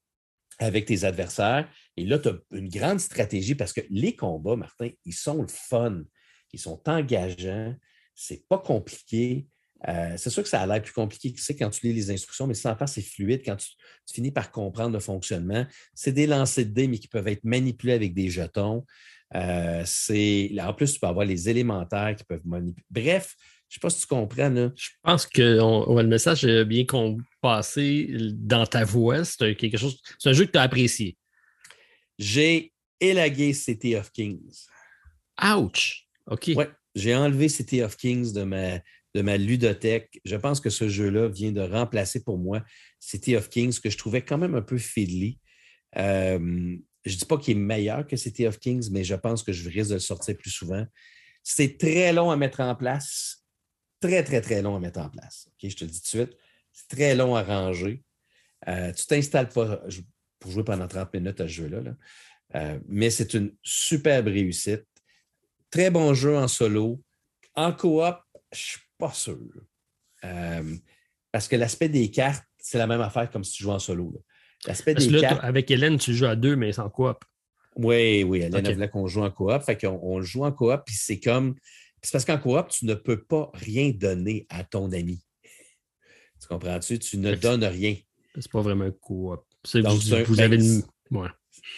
avec 0.60 0.86
tes 0.86 1.04
adversaires. 1.04 1.70
Et 1.98 2.06
là, 2.06 2.20
tu 2.20 2.30
as 2.30 2.38
une 2.52 2.70
grande 2.70 3.00
stratégie 3.00 3.56
parce 3.56 3.74
que 3.74 3.82
les 3.90 4.16
combats, 4.16 4.56
Martin, 4.56 4.90
ils 5.06 5.14
sont 5.14 5.42
le 5.42 5.48
fun, 5.48 6.04
ils 6.54 6.60
sont 6.60 6.82
engageants, 6.88 7.76
c'est 8.22 8.48
pas 8.48 8.60
compliqué. 8.60 9.48
Euh, 9.88 10.14
c'est 10.16 10.30
sûr 10.30 10.44
que 10.44 10.50
ça 10.50 10.62
a 10.62 10.68
l'air 10.68 10.80
plus 10.80 10.94
compliqué 10.94 11.34
que 11.34 11.42
c'est 11.42 11.56
quand 11.56 11.72
tu 11.72 11.88
lis 11.88 11.94
les 11.94 12.12
instructions, 12.12 12.46
mais 12.46 12.54
sans 12.54 12.76
faire, 12.76 12.88
c'est 12.88 13.02
fluide. 13.02 13.42
Quand 13.44 13.56
tu, 13.56 13.70
tu 14.06 14.14
finis 14.14 14.30
par 14.32 14.52
comprendre 14.52 14.94
le 14.94 15.00
fonctionnement, 15.00 15.66
c'est 15.96 16.12
des 16.12 16.28
lancers 16.28 16.66
de 16.66 16.70
dés, 16.70 16.88
mais 16.88 17.00
qui 17.00 17.08
peuvent 17.08 17.28
être 17.28 17.44
manipulés 17.44 17.94
avec 17.94 18.14
des 18.14 18.30
jetons. 18.30 18.86
Euh, 19.34 19.82
c'est, 19.86 20.52
en 20.62 20.72
plus, 20.76 20.94
tu 20.94 21.00
peux 21.00 21.08
avoir 21.08 21.26
les 21.26 21.50
élémentaires 21.50 22.16
qui 22.16 22.24
peuvent 22.24 22.46
manipuler. 22.46 22.86
Bref, 22.92 23.36
je 23.40 23.44
ne 23.44 23.74
sais 23.74 23.80
pas 23.80 23.90
si 23.90 24.02
tu 24.02 24.08
comprends. 24.08 24.50
Là. 24.50 24.72
Je 24.76 24.90
pense 25.02 25.26
que 25.26 25.60
on- 25.60 25.92
ouais, 25.92 26.04
le 26.04 26.10
message 26.10 26.46
est 26.46 26.64
bien 26.66 26.86
qu'on 26.86 27.18
passé 27.42 28.08
dans 28.34 28.68
ta 28.68 28.84
voix. 28.84 29.26
C'est 29.26 29.42
un, 29.50 29.54
quelque 29.56 29.78
chose. 29.78 30.00
C'est 30.20 30.30
un 30.30 30.34
jeu 30.34 30.46
que 30.46 30.52
tu 30.52 30.60
as 30.60 30.64
apprécié. 30.64 31.18
J'ai 32.20 32.72
élagué 33.00 33.52
City 33.54 33.96
of 33.96 34.12
Kings. 34.12 34.68
Ouch! 35.42 36.08
OK. 36.28 36.52
Ouais, 36.56 36.70
j'ai 36.96 37.16
enlevé 37.16 37.50
City 37.50 37.82
of 37.82 37.98
Kings 37.98 38.34
de 38.34 38.44
ma, 38.44 38.80
de 39.16 39.22
ma 39.22 39.38
ludothèque. 39.38 40.20
Je 40.26 40.36
pense 40.36 40.60
que 40.60 40.70
ce 40.70 40.90
jeu-là 40.90 41.28
vient 41.28 41.52
de 41.52 41.62
remplacer 41.62 42.24
pour 42.24 42.38
moi 42.38 42.64
City 43.00 43.36
of 43.36 43.50
Kings, 43.50 43.80
que 43.80 43.90
je 43.90 43.98
trouvais 43.98 44.22
quand 44.22 44.38
même 44.38 44.56
un 44.56 44.62
peu 44.62 44.78
fiddly. 44.78 45.40
Euh, 45.98 46.78
je 47.04 47.14
ne 47.14 47.18
dis 47.18 47.26
pas 47.26 47.38
qu'il 47.38 47.58
est 47.58 47.60
meilleur 47.60 48.06
que 48.06 48.16
City 48.16 48.46
of 48.46 48.60
Kings, 48.60 48.90
mais 48.92 49.04
je 49.04 49.16
pense 49.16 49.44
que 49.44 49.52
je 49.52 49.70
risque 49.70 49.90
de 49.90 49.96
le 49.96 50.00
sortir 50.00 50.38
plus 50.38 50.52
souvent. 50.52 50.86
C'est 51.44 51.78
très 51.78 52.14
long 52.14 52.30
à 52.30 52.36
mettre 52.36 52.60
en 52.60 52.76
place. 52.76 53.44
Très, 54.00 54.24
très, 54.24 54.42
très 54.42 54.62
long 54.62 54.76
à 54.76 54.80
mettre 54.80 55.00
en 55.00 55.10
place. 55.10 55.50
Je 55.62 55.76
te 55.76 55.84
le 55.84 55.90
dis 55.90 56.02
tout 56.02 56.18
de 56.18 56.24
suite. 56.24 56.38
C'est 56.72 56.88
très 56.96 57.16
long 57.16 57.36
à 57.36 57.44
ranger. 57.44 58.04
Euh, 58.68 58.92
tu 58.94 59.04
ne 59.04 59.08
t'installes 59.08 59.50
pas 59.50 59.82
pour 60.40 60.52
jouer 60.52 60.64
pendant 60.64 60.88
30 60.88 61.14
minutes 61.14 61.42
à 61.42 61.48
ce 61.48 61.54
jeu-là. 61.54 61.82
là. 61.82 61.96
Euh, 62.56 62.80
mais 62.88 63.10
c'est 63.10 63.34
une 63.34 63.56
superbe 63.64 64.28
réussite. 64.28 64.86
Très 65.72 65.90
bon 65.90 66.14
jeu 66.14 66.38
en 66.38 66.48
solo. 66.48 67.02
En 67.56 67.72
coop, 67.74 68.16
je 68.52 68.58
ne 68.58 68.64
suis 68.64 68.80
pas 68.98 69.12
sûr. 69.14 69.40
Euh, 70.24 70.76
parce 71.32 71.48
que 71.48 71.56
l'aspect 71.56 71.90
des 71.90 72.12
cartes, 72.12 72.44
c'est 72.60 72.78
la 72.78 72.88
même 72.88 73.02
affaire 73.02 73.30
comme 73.32 73.44
si 73.44 73.54
tu 73.54 73.64
jouais 73.64 73.74
en 73.74 73.80
solo. 73.80 74.24
L'aspect 74.68 74.94
des 74.94 75.10
là, 75.10 75.22
cartes. 75.22 75.40
avec 75.44 75.72
Hélène, 75.72 75.98
tu 75.98 76.14
joues 76.14 76.26
à 76.28 76.36
deux, 76.36 76.56
mais 76.56 76.72
sans 76.74 76.90
coop. 76.90 77.24
Oui, 77.78 78.24
oui, 78.24 78.42
Hélène 78.42 78.68
OK. 78.68 78.74
voulait 78.74 78.90
qu'on 78.90 79.08
joue 79.08 79.24
en 79.24 79.32
coop. 79.32 79.62
Fait 79.64 79.78
qu'on 79.78 80.00
on 80.04 80.22
joue 80.22 80.44
en 80.46 80.52
coop, 80.52 80.82
puis 80.86 80.96
c'est 80.96 81.20
comme. 81.20 81.56
C'est 82.04 82.12
parce 82.12 82.26
qu'en 82.26 82.38
coop, 82.38 82.68
tu 82.70 82.86
ne 82.86 82.94
peux 82.94 83.24
pas 83.24 83.50
rien 83.54 83.92
donner 83.92 84.46
à 84.50 84.64
ton 84.64 84.92
ami. 84.92 85.24
Tu 86.42 86.48
comprends-tu? 86.48 87.00
Tu 87.00 87.18
ne 87.18 87.34
donnes 87.36 87.64
rien. 87.64 87.96
C'est 88.36 88.52
pas 88.52 88.62
vraiment 88.62 88.86
un 88.86 88.92
coop. 88.92 89.44
C'est- 89.64 89.82
Vous, 89.82 90.02
c'est 90.02 90.22
un- 90.22 90.24
vous 90.24 90.40
avez 90.40 90.56
une. 90.58 90.82
c'est- 90.82 90.86
Ouais. 91.16 91.30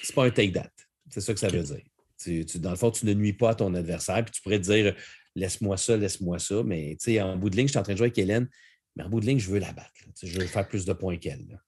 C'est 0.01 0.15
pas 0.15 0.25
un 0.25 0.29
take 0.31 0.51
that. 0.53 0.71
C'est 1.09 1.21
ça 1.21 1.33
que 1.33 1.39
ça 1.39 1.47
veut 1.49 1.61
dire. 1.63 1.81
Tu- 2.23 2.45
tu- 2.45 2.59
dans 2.59 2.69
le 2.71 2.75
fond, 2.75 2.91
tu 2.91 3.05
ne 3.05 3.13
nuis 3.13 3.33
pas 3.33 3.51
à 3.51 3.55
ton 3.55 3.73
adversaire, 3.73 4.23
puis 4.23 4.31
tu 4.33 4.41
pourrais 4.41 4.59
te 4.59 4.71
dire 4.71 4.95
laisse-moi 5.35 5.77
ça, 5.77 5.97
laisse-moi 5.97 6.39
ça. 6.39 6.63
Mais 6.63 6.95
tu 6.99 7.11
sais, 7.11 7.21
en 7.21 7.35
bout 7.37 7.49
de 7.49 7.55
ligne, 7.57 7.67
je 7.67 7.71
suis 7.71 7.79
en 7.79 7.83
train 7.83 7.93
de 7.93 7.97
jouer 7.97 8.07
avec 8.07 8.17
Hélène, 8.17 8.47
mais 8.95 9.03
en 9.03 9.09
bout 9.09 9.19
de 9.19 9.25
ligne, 9.25 9.39
je 9.39 9.49
veux 9.49 9.59
la 9.59 9.73
battre. 9.73 9.91
Je 10.21 10.39
veux 10.39 10.45
faire 10.45 10.67
plus 10.67 10.85
de 10.85 10.93
points 10.93 11.17
qu'elle. 11.17 11.59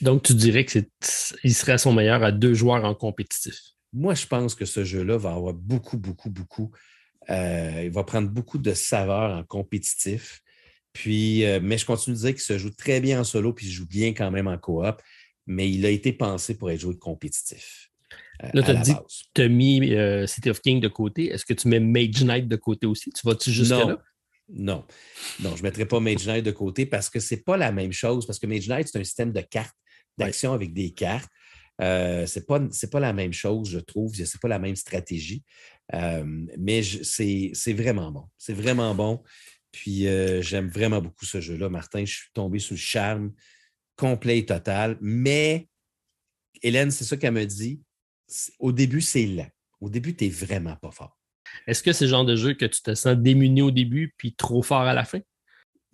Donc, 0.00 0.22
tu 0.22 0.34
dirais 0.34 0.64
que 0.64 0.72
c'est, 0.72 0.88
il 1.44 1.54
serait 1.54 1.72
à 1.72 1.78
son 1.78 1.92
meilleur 1.92 2.22
à 2.22 2.32
deux 2.32 2.54
joueurs 2.54 2.84
en 2.84 2.94
compétitif. 2.94 3.54
Moi, 3.92 4.14
je 4.14 4.26
pense 4.26 4.54
que 4.54 4.64
ce 4.64 4.84
jeu-là 4.84 5.16
va 5.16 5.32
avoir 5.32 5.54
beaucoup, 5.54 5.98
beaucoup, 5.98 6.30
beaucoup. 6.30 6.72
euh, 7.30 7.82
il 7.84 7.90
va 7.90 8.04
prendre 8.04 8.28
beaucoup 8.28 8.58
de 8.58 8.74
saveur 8.74 9.36
en 9.36 9.44
compétitif. 9.44 10.40
Puis, 10.92 11.44
euh, 11.44 11.58
mais 11.62 11.78
je 11.78 11.86
continue 11.86 12.14
de 12.14 12.20
dire 12.20 12.30
qu'il 12.30 12.40
se 12.40 12.58
joue 12.58 12.70
très 12.70 13.00
bien 13.00 13.20
en 13.20 13.24
solo, 13.24 13.52
puis 13.52 13.66
il 13.66 13.72
joue 13.72 13.86
bien 13.86 14.12
quand 14.14 14.30
même 14.30 14.46
en 14.46 14.58
coop, 14.58 15.00
mais 15.46 15.70
il 15.70 15.84
a 15.86 15.90
été 15.90 16.12
pensé 16.12 16.56
pour 16.56 16.70
être 16.70 16.80
joué 16.80 16.96
compétitif. 16.96 17.90
Euh, 18.42 18.48
Là, 18.52 18.62
tu 18.62 18.70
as 18.70 18.74
dit 18.74 18.94
tu 19.34 19.42
as 19.42 19.48
mis 19.48 19.94
euh, 19.94 20.26
City 20.26 20.50
of 20.50 20.60
King 20.60 20.80
de 20.80 20.88
côté. 20.88 21.30
Est-ce 21.30 21.44
que 21.44 21.54
tu 21.54 21.68
mets 21.68 21.80
Mage 21.80 22.22
Knight 22.24 22.48
de 22.48 22.56
côté 22.56 22.86
aussi? 22.86 23.10
Tu 23.10 23.26
vas-tu 23.26 23.50
jusque-là? 23.50 23.86
Non. 23.86 23.98
Non. 24.48 24.84
Non, 25.40 25.56
je 25.56 25.62
ne 25.62 25.62
mettrai 25.62 25.86
pas 25.86 26.00
Mage 26.00 26.26
Knight 26.26 26.44
de 26.44 26.50
côté 26.50 26.86
parce 26.86 27.08
que 27.08 27.20
ce 27.20 27.34
n'est 27.34 27.40
pas 27.40 27.56
la 27.56 27.72
même 27.72 27.92
chose. 27.92 28.26
Parce 28.26 28.38
que 28.38 28.46
Mage 28.46 28.68
Knight, 28.68 28.88
c'est 28.88 28.98
un 28.98 29.04
système 29.04 29.32
de 29.32 29.40
cartes, 29.40 29.76
d'action 30.18 30.52
avec 30.52 30.72
des 30.72 30.90
cartes. 30.90 31.30
Euh, 31.80 32.26
ce 32.26 32.38
n'est 32.38 32.88
pas, 32.90 33.00
la 33.00 33.12
même 33.12 33.32
chose, 33.32 33.70
je 33.70 33.78
trouve. 33.78 34.14
Ce 34.14 34.22
n'est 34.22 34.40
pas 34.40 34.48
la 34.48 34.58
même 34.58 34.76
stratégie. 34.76 35.42
Euh, 35.94 36.24
mais 36.58 36.82
c'est, 36.82 37.50
c'est 37.54 37.72
vraiment 37.72 38.10
bon. 38.12 38.24
C'est 38.38 38.54
vraiment 38.54 38.94
bon. 38.94 39.22
Puis 39.72 40.06
j'aime 40.40 40.68
vraiment 40.68 41.00
beaucoup 41.00 41.24
ce 41.24 41.40
jeu-là, 41.40 41.68
Martin. 41.68 42.04
Je 42.04 42.14
suis 42.14 42.30
tombé 42.32 42.58
sous 42.60 42.74
le 42.74 42.78
charme 42.78 43.32
complet 43.96 44.38
et 44.38 44.46
total. 44.46 44.96
Mais 45.00 45.68
Hélène, 46.62 46.90
c'est 46.90 47.04
ça 47.04 47.16
qu'elle 47.16 47.34
me 47.34 47.44
dit. 47.44 47.80
Au 48.58 48.72
début, 48.72 49.00
c'est 49.00 49.26
lent. 49.26 49.48
Au 49.80 49.90
début, 49.90 50.16
tu 50.16 50.24
n'es 50.24 50.30
vraiment 50.30 50.76
pas 50.76 50.90
fort. 50.90 51.18
Est-ce 51.66 51.82
que 51.82 51.92
c'est 51.92 52.06
le 52.06 52.10
genre 52.10 52.24
de 52.24 52.36
jeu 52.36 52.54
que 52.54 52.64
tu 52.64 52.82
te 52.82 52.94
sens 52.94 53.16
démuni 53.16 53.62
au 53.62 53.70
début 53.70 54.14
puis 54.16 54.34
trop 54.34 54.62
fort 54.62 54.82
à 54.82 54.94
la 54.94 55.04
fin? 55.04 55.20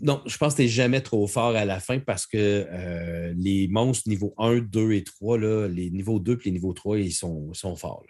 non, 0.01 0.23
je 0.27 0.37
pense 0.37 0.55
que 0.55 0.57
tu 0.59 0.63
n'es 0.63 0.69
jamais 0.69 1.01
trop 1.01 1.27
fort 1.27 1.55
à 1.55 1.65
la 1.65 1.79
fin 1.79 1.99
parce 1.99 2.27
que 2.27 2.67
euh, 2.71 3.35
les 3.37 3.69
monstres 3.69 4.09
niveau 4.09 4.35
1, 4.39 4.61
2 4.61 4.93
et 4.93 5.05
3, 5.05 5.39
là, 5.39 5.69
les 5.69 5.91
niveaux 5.91 6.19
2 6.19 6.33
et 6.33 6.45
les 6.47 6.51
niveaux 6.53 6.73
3, 6.73 6.99
ils 6.99 7.13
sont, 7.13 7.53
sont 7.53 7.77
forts. 7.77 8.05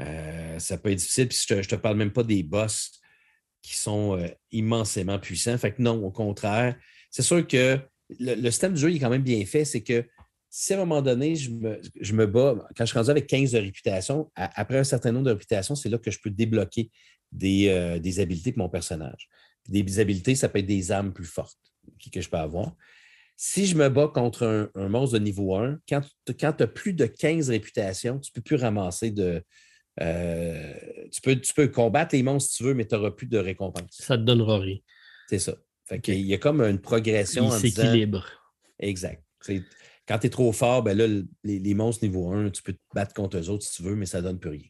Euh, 0.00 0.58
ça 0.58 0.76
peut 0.76 0.90
être 0.90 0.98
difficile. 0.98 1.28
Puis 1.28 1.38
je 1.48 1.54
ne 1.54 1.62
te, 1.62 1.76
parle 1.76 1.96
même 1.96 2.12
pas 2.12 2.24
des 2.24 2.42
boss 2.42 3.00
qui 3.62 3.76
sont 3.76 4.18
euh, 4.18 4.28
immensément 4.50 5.18
puissants. 5.18 5.56
Fait 5.56 5.72
que 5.72 5.80
non, 5.80 6.04
au 6.04 6.10
contraire. 6.10 6.76
C'est 7.10 7.22
sûr 7.22 7.46
que 7.46 7.78
le, 8.18 8.50
système 8.50 8.74
du 8.74 8.80
jeu 8.80 8.92
est 8.92 8.98
quand 8.98 9.10
même 9.10 9.22
bien 9.22 9.44
fait. 9.46 9.64
C'est 9.64 9.82
que 9.82 10.04
si 10.56 10.72
à 10.72 10.76
un 10.76 10.80
moment 10.80 11.02
donné, 11.02 11.34
je 11.34 11.50
me, 11.50 11.80
je 12.00 12.12
me 12.12 12.26
bats, 12.26 12.54
quand 12.76 12.84
je 12.84 12.90
suis 12.90 12.98
rendu 12.98 13.10
avec 13.10 13.26
15 13.26 13.52
de 13.52 13.58
réputation, 13.58 14.30
après 14.36 14.78
un 14.78 14.84
certain 14.84 15.10
nombre 15.10 15.26
de 15.26 15.32
réputations, 15.32 15.74
c'est 15.74 15.88
là 15.88 15.98
que 15.98 16.10
je 16.10 16.20
peux 16.20 16.30
débloquer 16.30 16.90
des, 17.32 17.98
des 18.00 18.20
habiletés 18.20 18.52
pour 18.52 18.62
mon 18.62 18.68
personnage 18.68 19.28
des 19.68 20.00
habilités, 20.00 20.34
ça 20.34 20.48
peut 20.48 20.58
être 20.58 20.66
des 20.66 20.92
armes 20.92 21.12
plus 21.12 21.24
fortes 21.24 21.58
que 22.12 22.20
je 22.20 22.28
peux 22.28 22.36
avoir. 22.36 22.74
Si 23.36 23.66
je 23.66 23.76
me 23.76 23.88
bats 23.88 24.10
contre 24.14 24.70
un, 24.74 24.88
monstre 24.88 25.18
de 25.18 25.24
niveau 25.24 25.56
1, 25.56 25.78
quand, 25.88 26.02
tu 26.26 26.44
as 26.44 26.66
plus 26.66 26.92
de 26.92 27.06
15 27.06 27.50
réputations, 27.50 28.18
tu 28.18 28.30
ne 28.30 28.34
peux 28.34 28.42
plus 28.42 28.56
ramasser 28.56 29.10
de. 29.10 29.42
Euh, 30.00 30.74
tu, 31.10 31.20
peux, 31.20 31.36
tu 31.36 31.54
peux 31.54 31.68
combattre 31.68 32.14
les 32.14 32.22
monstres 32.22 32.52
si 32.52 32.58
tu 32.58 32.64
veux, 32.64 32.74
mais 32.74 32.86
tu 32.86 32.94
n'auras 32.94 33.10
plus 33.10 33.26
de 33.26 33.38
récompense. 33.38 33.90
Ça 33.90 34.16
ne 34.16 34.22
te 34.22 34.26
donnera 34.26 34.58
rien. 34.58 34.78
C'est 35.28 35.38
ça. 35.38 35.56
Il 36.06 36.20
y 36.20 36.34
a 36.34 36.38
comme 36.38 36.60
une 36.62 36.80
progression. 36.80 37.48
Il 37.48 37.60
s'équilibre. 37.60 38.26
Exact. 38.78 39.22
Quand 40.06 40.18
tu 40.18 40.26
es 40.26 40.30
trop 40.30 40.52
fort, 40.52 40.82
ben 40.82 40.96
là, 40.96 41.06
les, 41.44 41.58
les, 41.58 41.74
monstres 41.74 42.04
niveau 42.04 42.32
1, 42.32 42.50
tu 42.50 42.62
peux 42.62 42.72
te 42.72 42.78
battre 42.94 43.14
contre 43.14 43.38
eux 43.38 43.48
autres 43.48 43.64
si 43.64 43.74
tu 43.76 43.82
veux, 43.82 43.96
mais 43.96 44.06
ça 44.06 44.18
ne 44.18 44.24
donne 44.24 44.38
plus 44.38 44.50
rien. 44.50 44.68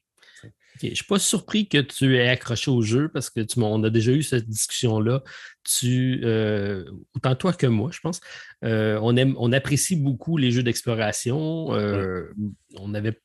Je 0.82 0.88
ne 0.88 0.94
suis 0.94 1.04
pas 1.04 1.18
surpris 1.18 1.68
que 1.68 1.78
tu 1.78 2.16
aies 2.16 2.28
accroché 2.28 2.70
au 2.70 2.82
jeu 2.82 3.08
parce 3.08 3.30
que 3.30 3.40
tu, 3.40 3.60
on 3.60 3.82
a 3.84 3.90
déjà 3.90 4.12
eu 4.12 4.22
cette 4.22 4.48
discussion-là. 4.48 5.22
Tu, 5.62 6.20
euh, 6.24 6.84
autant 7.14 7.34
toi 7.36 7.52
que 7.52 7.66
moi, 7.66 7.90
je 7.92 8.00
pense, 8.00 8.20
euh, 8.64 8.98
on, 9.00 9.16
aime, 9.16 9.34
on 9.38 9.52
apprécie 9.52 9.96
beaucoup 9.96 10.36
les 10.36 10.50
jeux 10.50 10.64
d'exploration. 10.64 11.72
Euh, 11.74 12.24
on, 12.76 12.92
avait, 12.94 13.20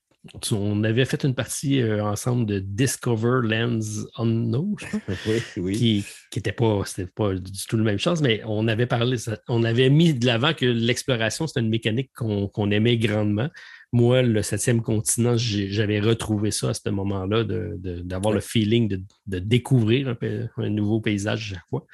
on 0.52 0.84
avait 0.84 1.06
fait 1.06 1.24
une 1.24 1.34
partie 1.34 1.84
ensemble 1.84 2.46
de 2.46 2.60
Discover 2.60 3.42
Lands 3.44 4.06
Unknown, 4.18 4.76
je 4.78 4.86
crois, 4.86 5.00
oui, 5.58 6.04
qui 6.32 6.36
n'était 6.36 6.52
pas, 6.52 6.84
pas 7.16 7.34
du 7.34 7.66
tout 7.68 7.78
la 7.78 7.84
même 7.84 8.00
chose, 8.00 8.22
mais 8.22 8.42
on 8.46 8.68
avait 8.68 8.86
parlé, 8.86 9.18
on 9.48 9.64
avait 9.64 9.90
mis 9.90 10.14
de 10.14 10.26
l'avant 10.26 10.54
que 10.54 10.66
l'exploration, 10.66 11.48
c'était 11.48 11.62
une 11.62 11.70
mécanique 11.70 12.12
qu'on 12.14 12.72
aimait 12.72 12.98
grandement. 12.98 13.50
Moi, 13.92 14.22
le 14.22 14.44
septième 14.44 14.82
continent, 14.82 15.36
j'avais 15.36 16.00
retrouvé 16.00 16.52
ça 16.52 16.70
à 16.70 16.74
ce 16.74 16.90
moment-là, 16.90 17.44
d'avoir 17.44 18.34
le 18.34 18.42
feeling 18.42 19.04
de, 19.26 19.40
découvrir 19.40 20.16
un, 20.58 20.70
nouveau 20.70 21.02
paysage 21.02 21.54
chaque 21.54 21.68
fois. 21.70 21.86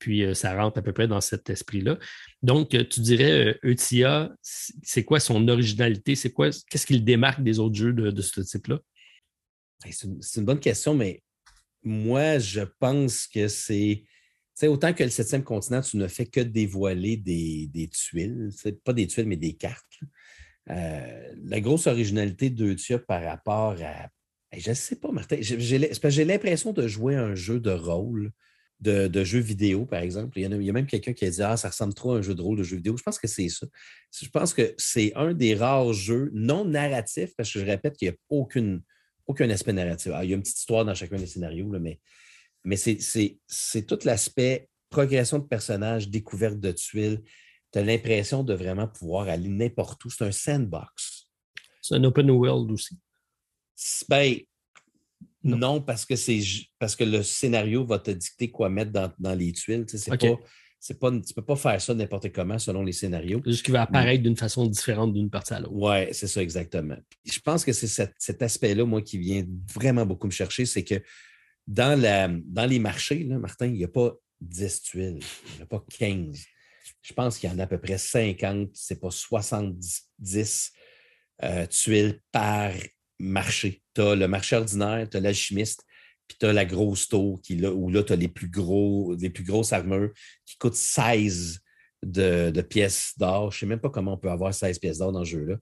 Puis 0.00 0.24
euh, 0.24 0.34
ça 0.34 0.56
rentre 0.56 0.78
à 0.78 0.82
peu 0.82 0.92
près 0.92 1.06
dans 1.06 1.20
cet 1.20 1.48
esprit-là. 1.50 1.98
Donc, 2.42 2.74
euh, 2.74 2.82
tu 2.82 3.00
dirais, 3.00 3.60
Eutia, 3.62 4.32
c'est 4.42 5.04
quoi 5.04 5.20
son 5.20 5.46
originalité? 5.46 6.16
C'est 6.16 6.32
quoi, 6.32 6.48
qu'est-ce 6.68 6.86
qui 6.86 6.94
le 6.94 7.00
démarque 7.00 7.44
des 7.44 7.60
autres 7.60 7.76
jeux 7.76 7.92
de, 7.92 8.22
ce 8.22 8.40
type-là? 8.40 8.80
C'est 9.88 10.36
une, 10.36 10.44
bonne 10.44 10.58
question, 10.58 10.94
mais 10.94 11.22
moi, 11.84 12.38
je 12.38 12.62
pense 12.80 13.28
que 13.28 13.46
c'est. 13.46 14.02
Autant 14.62 14.92
que 14.92 15.02
le 15.02 15.10
septième 15.10 15.42
continent, 15.42 15.80
tu 15.80 15.96
ne 15.96 16.06
fais 16.06 16.26
que 16.26 16.40
dévoiler 16.40 17.16
des, 17.16 17.88
tuiles, 17.90 18.50
pas 18.84 18.92
des 18.92 19.06
tuiles, 19.06 19.26
mais 19.26 19.36
des 19.36 19.54
cartes. 19.54 20.00
Euh, 20.68 21.34
la 21.44 21.60
grosse 21.60 21.86
originalité 21.86 22.50
d'Eutia 22.50 22.98
par 22.98 23.22
rapport 23.22 23.76
à. 23.82 24.08
Je 24.56 24.70
ne 24.70 24.74
sais 24.74 24.96
pas, 24.96 25.12
Martin. 25.12 25.36
J'ai 25.40 26.24
l'impression 26.24 26.72
de 26.72 26.86
jouer 26.88 27.16
un 27.16 27.34
jeu 27.34 27.58
de 27.58 27.70
rôle, 27.70 28.32
de, 28.80 29.24
jeu 29.24 29.40
vidéo, 29.40 29.84
par 29.86 30.00
exemple. 30.00 30.38
Il 30.38 30.42
y, 30.42 30.46
a, 30.46 30.56
il 30.56 30.62
y 30.62 30.70
a 30.70 30.72
même 30.72 30.86
quelqu'un 30.86 31.12
qui 31.12 31.24
a 31.24 31.30
dit 31.30 31.42
Ah, 31.42 31.56
ça 31.56 31.68
ressemble 31.68 31.94
trop 31.94 32.12
à 32.12 32.18
un 32.18 32.22
jeu 32.22 32.34
de 32.34 32.42
rôle 32.42 32.58
de 32.58 32.62
jeu 32.62 32.76
vidéo. 32.76 32.96
Je 32.96 33.02
pense 33.02 33.18
que 33.18 33.28
c'est 33.28 33.48
ça. 33.48 33.66
Je 34.12 34.28
pense 34.28 34.54
que 34.54 34.74
c'est 34.78 35.12
un 35.16 35.34
des 35.34 35.54
rares 35.54 35.92
jeux 35.92 36.30
non 36.32 36.64
narratifs, 36.64 37.34
parce 37.36 37.52
que 37.52 37.60
je 37.60 37.64
répète 37.64 37.96
qu'il 37.96 38.08
n'y 38.08 38.14
a 38.14 38.18
aucune, 38.28 38.82
aucun 39.26 39.48
aspect 39.50 39.72
narratif. 39.72 40.12
il 40.22 40.30
y 40.30 40.32
a 40.32 40.36
une 40.36 40.42
petite 40.42 40.58
histoire 40.58 40.84
dans 40.84 40.94
chacun 40.94 41.16
des 41.16 41.26
scénarios, 41.26 41.68
mais, 41.80 42.00
mais 42.64 42.76
c'est 42.76 43.86
tout 43.86 43.98
l'aspect 44.04 44.68
progression 44.90 45.38
de 45.38 45.44
personnages, 45.44 46.08
découverte 46.08 46.58
de 46.58 46.72
tuiles, 46.72 47.22
tu 47.72 47.78
as 47.78 47.82
l'impression 47.82 48.42
de 48.42 48.52
vraiment 48.52 48.88
pouvoir 48.88 49.28
aller 49.28 49.48
n'importe 49.48 50.04
où. 50.04 50.10
C'est 50.10 50.24
un 50.24 50.32
sandbox. 50.32 51.28
C'est 51.80 51.94
un 51.94 52.04
open 52.04 52.30
world 52.30 52.70
aussi. 52.72 52.98
Ben, 54.08 54.36
non. 55.44 55.80
parce 55.80 56.04
que 56.04 56.16
c'est 56.16 56.40
parce 56.78 56.96
que 56.96 57.04
le 57.04 57.22
scénario 57.22 57.84
va 57.84 57.98
te 57.98 58.10
dicter 58.10 58.50
quoi 58.50 58.68
mettre 58.68 58.92
dans, 58.92 59.34
les 59.34 59.52
tuiles. 59.52 59.86
Tu 59.86 59.98
sais, 59.98 60.10
pas, 60.10 60.16
tu 61.10 61.16
ne 61.16 61.34
peux 61.34 61.44
pas 61.44 61.56
faire 61.56 61.80
ça 61.80 61.94
n'importe 61.94 62.32
comment 62.32 62.58
selon 62.58 62.82
les 62.82 62.92
scénarios. 62.92 63.40
C'est 63.44 63.50
juste 63.50 63.64
qu'il 63.64 63.74
va 63.74 63.82
apparaître 63.82 64.22
d'une 64.22 64.36
façon 64.36 64.66
différente 64.66 65.12
d'une 65.12 65.30
partie 65.30 65.52
à 65.52 65.60
l'autre. 65.60 65.74
Oui, 65.74 66.12
c'est 66.12 66.26
ça 66.26 66.42
exactement. 66.42 66.96
Je 67.24 67.38
pense 67.40 67.64
que 67.64 67.72
c'est 67.72 67.86
cet, 67.86 68.42
aspect-là, 68.42 68.84
moi, 68.84 69.02
qui 69.02 69.18
vient 69.18 69.44
vraiment 69.74 70.06
beaucoup 70.06 70.26
me 70.26 70.32
chercher, 70.32 70.64
c'est 70.64 70.84
que 70.84 71.02
dans, 71.66 72.00
la, 72.00 72.28
dans 72.28 72.66
les 72.66 72.78
marchés, 72.78 73.24
là, 73.24 73.38
Martin, 73.38 73.66
il 73.66 73.74
n'y 73.74 73.84
a 73.84 73.88
pas 73.88 74.14
10 74.40 74.82
tuiles, 74.82 75.18
il 75.52 75.56
n'y 75.56 75.62
a 75.62 75.66
pas 75.66 75.84
15 75.98 76.46
je 77.02 77.12
pense 77.12 77.38
qu'il 77.38 77.50
y 77.50 77.52
en 77.52 77.58
a 77.58 77.64
à 77.64 77.66
peu 77.66 77.78
près 77.78 77.98
50, 77.98 78.70
c'est 78.74 79.00
pas 79.00 79.10
70 79.10 80.72
euh, 81.42 81.66
tuiles 81.66 82.20
par 82.30 82.72
marché. 83.20 83.82
Tu 83.94 84.00
as 84.00 84.14
le 84.14 84.28
marché 84.28 84.56
ordinaire, 84.56 85.08
tu 85.08 85.16
as 85.16 85.20
l'alchimiste, 85.20 85.84
puis 86.26 86.36
tu 86.38 86.46
as 86.46 86.52
la 86.52 86.64
grosse 86.64 87.08
tour 87.08 87.40
qui, 87.42 87.56
là, 87.56 87.72
où 87.72 87.90
là, 87.90 88.02
tu 88.02 88.12
as 88.12 88.16
les 88.16 88.28
plus, 88.28 88.48
gros, 88.48 89.14
les 89.14 89.30
plus 89.30 89.44
grosses 89.44 89.72
armures 89.72 90.10
qui 90.46 90.56
coûtent 90.58 90.74
16 90.74 91.60
de, 92.02 92.60
pièces 92.62 93.14
d'or. 93.18 93.50
Je 93.50 93.56
ne 93.56 93.60
sais 93.60 93.66
même 93.66 93.80
pas 93.80 93.90
comment 93.90 94.14
on 94.14 94.18
peut 94.18 94.30
avoir 94.30 94.54
16 94.54 94.78
pièces 94.78 94.98
d'or 94.98 95.12
dans 95.12 95.24
ce 95.24 95.30
jeu-là. 95.30 95.56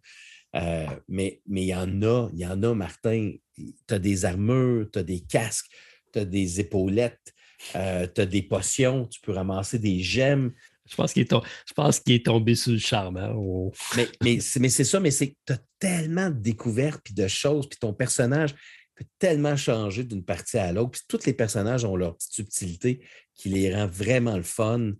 Euh, 0.56 0.86
mais 1.08 1.42
il 1.46 1.64
y 1.64 1.74
en 1.74 2.02
a, 2.02 2.28
il 2.32 2.38
y 2.38 2.46
en 2.46 2.62
a, 2.62 2.74
Martin. 2.74 3.32
Tu 3.56 3.74
as 3.94 3.98
des 3.98 4.24
armures, 4.24 4.86
tu 4.92 4.98
as 4.98 5.02
des 5.02 5.20
casques, 5.20 5.70
tu 6.12 6.20
as 6.20 6.24
des 6.24 6.60
épaulettes, 6.60 7.34
euh, 7.74 8.06
tu 8.14 8.20
as 8.20 8.26
des 8.26 8.42
potions, 8.42 9.06
tu 9.06 9.20
peux 9.20 9.32
ramasser 9.32 9.78
des 9.78 10.00
gemmes, 10.00 10.52
je 10.88 10.94
pense 10.94 11.12
qu'il 11.12 11.22
est, 11.22 12.14
est, 12.14 12.24
tombé 12.24 12.54
sous 12.54 12.72
le 12.72 12.78
charme. 12.78 13.18
Hein, 13.18 13.34
mais, 13.96 14.08
mais, 14.22 14.40
c'est 14.40 14.84
ça, 14.84 15.00
mais 15.00 15.10
c'est 15.10 15.30
que 15.30 15.36
tu 15.46 15.52
as 15.52 15.58
tellement 15.78 16.30
de 16.30 16.36
découvertes 16.36 17.00
puis 17.04 17.14
de 17.14 17.28
choses, 17.28 17.68
puis 17.68 17.78
ton 17.78 17.92
personnage 17.92 18.54
peut 18.94 19.04
tellement 19.18 19.56
changer 19.56 20.04
d'une 20.04 20.24
partie 20.24 20.58
à 20.58 20.72
l'autre. 20.72 20.90
Puis 20.92 21.02
tous 21.08 21.24
les 21.26 21.32
personnages 21.32 21.84
ont 21.84 21.96
leur 21.96 22.16
petite 22.16 22.34
subtilité 22.34 23.00
qui 23.34 23.48
les 23.48 23.74
rend 23.74 23.86
vraiment 23.86 24.36
le 24.36 24.42
fun. 24.42 24.92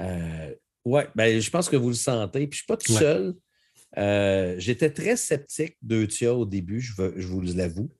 Euh, 0.00 0.54
oui, 0.84 1.02
ben, 1.14 1.40
je 1.40 1.50
pense 1.50 1.68
que 1.68 1.76
vous 1.76 1.88
le 1.88 1.94
sentez. 1.94 2.46
Puis 2.46 2.58
je 2.58 2.62
ne 2.62 2.64
suis 2.64 2.66
pas 2.66 2.76
tout 2.76 2.92
seul. 2.92 3.34
Euh, 3.98 4.54
j'étais 4.58 4.90
très 4.90 5.16
sceptique 5.16 5.76
d'Eutia 5.82 6.34
au 6.34 6.46
début, 6.46 6.80
je, 6.80 6.92
je 7.16 7.26
vous 7.26 7.40
l'avoue. 7.40 7.90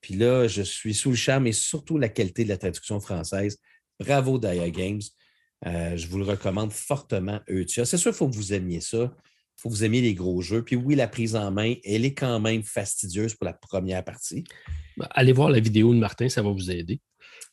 Puis 0.00 0.14
là, 0.14 0.46
je 0.48 0.62
suis 0.62 0.94
sous 0.94 1.10
le 1.10 1.16
charme 1.16 1.46
et 1.46 1.52
surtout 1.52 1.96
la 1.96 2.08
qualité 2.08 2.44
de 2.44 2.48
la 2.48 2.58
traduction 2.58 3.00
française. 3.00 3.58
Bravo 3.98 4.38
Daya 4.38 4.68
Games. 4.70 5.00
Euh, 5.66 5.96
je 5.96 6.08
vous 6.08 6.18
le 6.18 6.24
recommande 6.24 6.72
fortement, 6.72 7.40
Eutia. 7.48 7.84
C'est 7.84 7.96
sûr 7.96 8.10
qu'il 8.10 8.18
faut 8.18 8.28
que 8.28 8.34
vous 8.34 8.52
aimiez 8.52 8.80
ça. 8.80 9.14
Il 9.56 9.62
faut 9.62 9.68
que 9.68 9.74
vous 9.74 9.84
aimiez 9.84 10.00
les 10.00 10.14
gros 10.14 10.40
jeux. 10.40 10.64
Puis 10.64 10.76
oui, 10.76 10.94
la 10.94 11.08
prise 11.08 11.36
en 11.36 11.50
main, 11.50 11.74
elle 11.84 12.04
est 12.04 12.14
quand 12.14 12.40
même 12.40 12.62
fastidieuse 12.62 13.34
pour 13.34 13.44
la 13.44 13.52
première 13.52 14.04
partie. 14.04 14.44
Ben, 14.96 15.06
allez 15.10 15.32
voir 15.32 15.50
la 15.50 15.60
vidéo 15.60 15.94
de 15.94 15.98
Martin, 15.98 16.28
ça 16.28 16.42
va 16.42 16.50
vous 16.50 16.70
aider. 16.70 17.00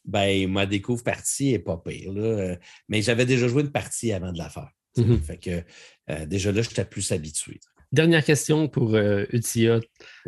Ben, 0.06 0.50
ma 0.50 0.66
découvre 0.66 1.04
partie 1.04 1.52
n'est 1.52 1.60
pas 1.60 1.78
pire. 1.78 2.12
Euh, 2.16 2.56
mais 2.88 3.02
j'avais 3.02 3.26
déjà 3.26 3.48
joué 3.48 3.62
une 3.62 3.72
partie 3.72 4.12
avant 4.12 4.32
de 4.32 4.38
la 4.38 4.50
faire. 4.50 4.70
Mhm. 4.98 5.22
Fait 5.22 5.38
que 5.38 5.64
euh, 6.10 6.26
déjà 6.26 6.52
là, 6.52 6.62
j'étais 6.62 6.86
plus 6.86 7.12
habitué. 7.12 7.60
Dernière 7.92 8.24
question 8.24 8.68
pour 8.68 8.96
Eutia. 8.96 9.80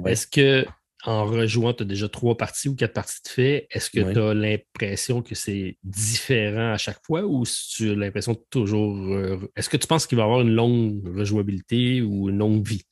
Est-ce 0.06 0.26
que 0.26 0.66
en 1.04 1.26
rejouant, 1.26 1.74
tu 1.74 1.84
as 1.84 1.86
déjà 1.86 2.08
trois 2.08 2.38
parties 2.38 2.70
ou 2.70 2.76
quatre 2.76 2.94
parties 2.94 3.22
de 3.24 3.30
fait. 3.30 3.68
Est-ce 3.72 3.90
que 3.90 4.14
tu 4.14 4.20
as 4.20 4.34
l'impression 4.34 5.22
que 5.22 5.34
c'est 5.34 5.78
différent 5.84 6.74
à 6.74 6.78
chaque 6.78 7.04
fois 7.06 7.24
ou 7.24 7.44
tu 7.46 7.92
as 7.92 7.96
l'impression 7.96 8.34
de 8.34 8.42
toujours. 8.50 8.96
Euh, 9.14 9.52
est-ce 9.56 9.70
que 9.70 9.78
tu 9.78 9.88
penses 9.88 10.06
qu'il 10.06 10.18
va 10.18 10.24
y 10.24 10.26
avoir 10.26 10.42
une 10.42 10.54
longue 10.54 11.02
rejouabilité 11.18 12.02
ou 12.02 12.30
une 12.30 12.38
longue 12.38 12.68
vie? 12.68 12.84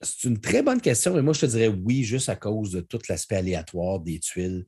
C'est 0.00 0.28
une 0.28 0.40
très 0.40 0.62
bonne 0.62 0.80
question, 0.80 1.14
mais 1.14 1.22
moi, 1.22 1.32
je 1.32 1.40
te 1.40 1.46
dirais 1.46 1.68
oui, 1.68 2.02
juste 2.02 2.28
à 2.28 2.36
cause 2.36 2.72
de 2.72 2.80
tout 2.80 2.98
l'aspect 3.08 3.36
aléatoire 3.36 4.00
des 4.00 4.18
tuiles, 4.18 4.66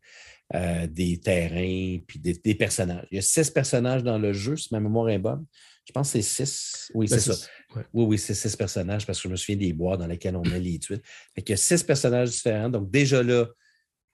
euh, 0.54 0.86
des 0.86 1.18
terrains, 1.18 1.98
puis 2.06 2.20
des, 2.20 2.54
personnages. 2.54 3.06
Il 3.10 3.16
y 3.16 3.18
a 3.18 3.22
six 3.22 3.50
personnages 3.50 4.04
dans 4.04 4.18
le 4.18 4.32
jeu, 4.32 4.56
si 4.56 4.68
ma 4.72 4.80
mémoire 4.80 5.08
est 5.10 5.18
bonne. 5.18 5.44
Je 5.86 5.92
pense 5.92 6.12
que 6.12 6.20
c'est 6.20 6.44
six. 6.46 6.90
Oui, 6.94 7.06
ben, 7.08 7.18
c'est 7.18 7.32
ça. 7.32 7.46
Oui, 7.92 8.04
oui, 8.04 8.18
c'est 8.18 8.34
six 8.34 8.56
personnages 8.56 9.06
parce 9.06 9.18
que 9.18 9.28
je 9.28 9.32
me 9.32 9.36
souviens 9.36 9.56
des 9.56 9.72
bois 9.72 9.96
dans 9.96 10.06
lesquels 10.06 10.36
on 10.36 10.42
met 10.42 10.60
les 10.60 10.78
tuiles. 10.78 11.02
Fait 11.34 11.42
il 11.42 11.50
y 11.50 11.52
a 11.52 11.56
six 11.56 11.82
personnages 11.82 12.30
différents. 12.30 12.70
Donc, 12.70 12.90
déjà 12.90 13.22
là, 13.22 13.46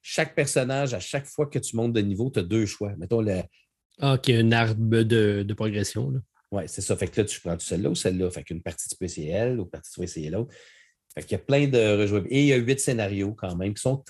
chaque 0.03 0.35
personnage, 0.35 0.95
à 0.95 1.01
chaque 1.01 1.27
fois 1.27 1.47
que 1.47 1.59
tu 1.59 1.77
montes 1.77 1.93
de 1.93 2.01
niveau, 2.01 2.31
tu 2.31 2.41
as 2.41 2.43
deux 2.43 2.67
choix. 2.67 2.95
Mettons 2.97 3.21
le. 3.21 3.43
Ah, 4.01 4.15
OK, 4.15 4.31
un 4.31 4.51
arbre 4.53 5.03
de, 5.03 5.55
progression. 5.55 6.13
Oui, 6.51 6.65
c'est 6.67 6.81
ça. 6.81 6.97
Fait 6.97 7.07
que 7.07 7.21
là, 7.21 7.27
tu 7.27 7.41
prends 7.41 7.59
celle-là 7.59 7.91
ou 7.91 7.95
celle-là? 7.95 8.31
Fait 8.31 8.43
qu'une 8.43 8.63
partie, 8.63 8.89
tu 8.89 8.97
peux 8.97 9.05
essayer 9.05 9.31
elle, 9.31 9.61
ou 9.61 9.67
partie, 9.67 9.93
tu 9.93 10.01
peux 10.01 10.05
essayer 10.05 10.31
l'autre. 10.31 10.53
Fait 11.15 11.23
qu'il 11.23 11.33
y 11.33 11.35
a 11.37 11.45
plein 11.45 11.69
de 11.69 12.01
rejouables. 12.01 12.29
Et 12.31 12.41
il 12.41 12.47
y 12.47 12.53
a 12.53 12.57
huit 12.57 12.81
scénarios 12.81 13.35
quand 13.35 13.55
même 13.57 13.75
qui 13.75 13.83
sont 13.83 14.03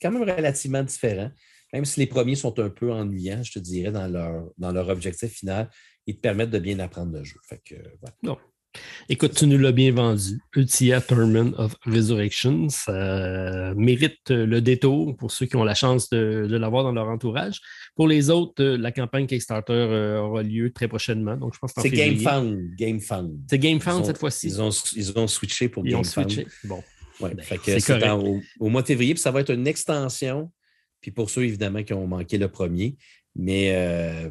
quand 0.00 0.12
même 0.12 0.22
relativement 0.22 0.82
différents. 0.82 1.30
même 1.72 1.84
si 1.84 1.98
les 1.98 2.06
premiers 2.06 2.36
sont 2.36 2.56
un 2.60 2.70
peu 2.70 2.92
ennuyants, 2.92 3.42
je 3.42 3.52
te 3.52 3.58
dirais, 3.58 3.90
dans 3.90 4.06
leur, 4.06 4.50
dans 4.58 4.70
leur 4.70 4.88
objectif 4.88 5.32
final, 5.32 5.70
ils 6.06 6.16
te 6.16 6.20
permettent 6.20 6.50
de 6.50 6.58
bien 6.58 6.78
apprendre 6.78 7.16
le 7.16 7.24
jeu. 7.24 7.36
Fait 7.48 7.60
que, 7.64 7.74
Non. 8.22 8.38
Écoute, 9.08 9.34
tu 9.34 9.46
nous 9.46 9.58
l'as 9.58 9.72
bien 9.72 9.92
vendu. 9.92 10.40
Utia 10.56 11.00
Tournament 11.00 11.52
of 11.58 11.76
Resurrection, 11.86 12.68
ça 12.68 13.72
mérite 13.76 14.30
le 14.30 14.60
détour 14.60 15.16
pour 15.16 15.30
ceux 15.30 15.46
qui 15.46 15.56
ont 15.56 15.64
la 15.64 15.74
chance 15.74 16.10
de, 16.10 16.48
l'avoir 16.50 16.82
dans 16.82 16.92
leur 16.92 17.08
entourage. 17.08 17.60
Pour 17.94 18.08
les 18.08 18.30
autres, 18.30 18.64
la 18.64 18.90
campagne 18.90 19.26
Kickstarter 19.26 19.72
euh, 19.72 20.20
aura 20.20 20.42
lieu 20.42 20.72
très 20.72 20.88
prochainement. 20.88 21.36
Donc, 21.36 21.54
je 21.54 21.58
pense 21.60 21.72
C'est 21.76 21.90
GameFound. 21.90 22.74
Game 22.76 22.98
C'est 23.48 23.58
GameFound 23.58 24.04
cette 24.06 24.18
fois-ci. 24.18 24.48
Ils 24.48 24.60
ont, 24.60 24.70
ils 24.96 25.18
ont 25.18 25.28
switché 25.28 25.68
pour 25.68 25.84
GameFound. 25.84 26.46
Bon. 26.64 26.82
Ouais, 27.20 27.32
ben, 27.32 27.44
c'est 27.78 28.10
au, 28.10 28.40
au, 28.58 28.68
mois 28.68 28.82
de 28.82 28.88
février, 28.88 29.14
puis 29.14 29.22
ça 29.22 29.30
va 29.30 29.40
être 29.40 29.52
une 29.52 29.68
extension. 29.68 30.50
Puis 31.00 31.12
pour 31.12 31.30
ceux, 31.30 31.44
évidemment, 31.44 31.84
qui 31.84 31.92
ont 31.92 32.08
manqué 32.08 32.38
le 32.38 32.48
premier. 32.48 32.96
Mais 33.36 33.72
euh, 33.74 34.30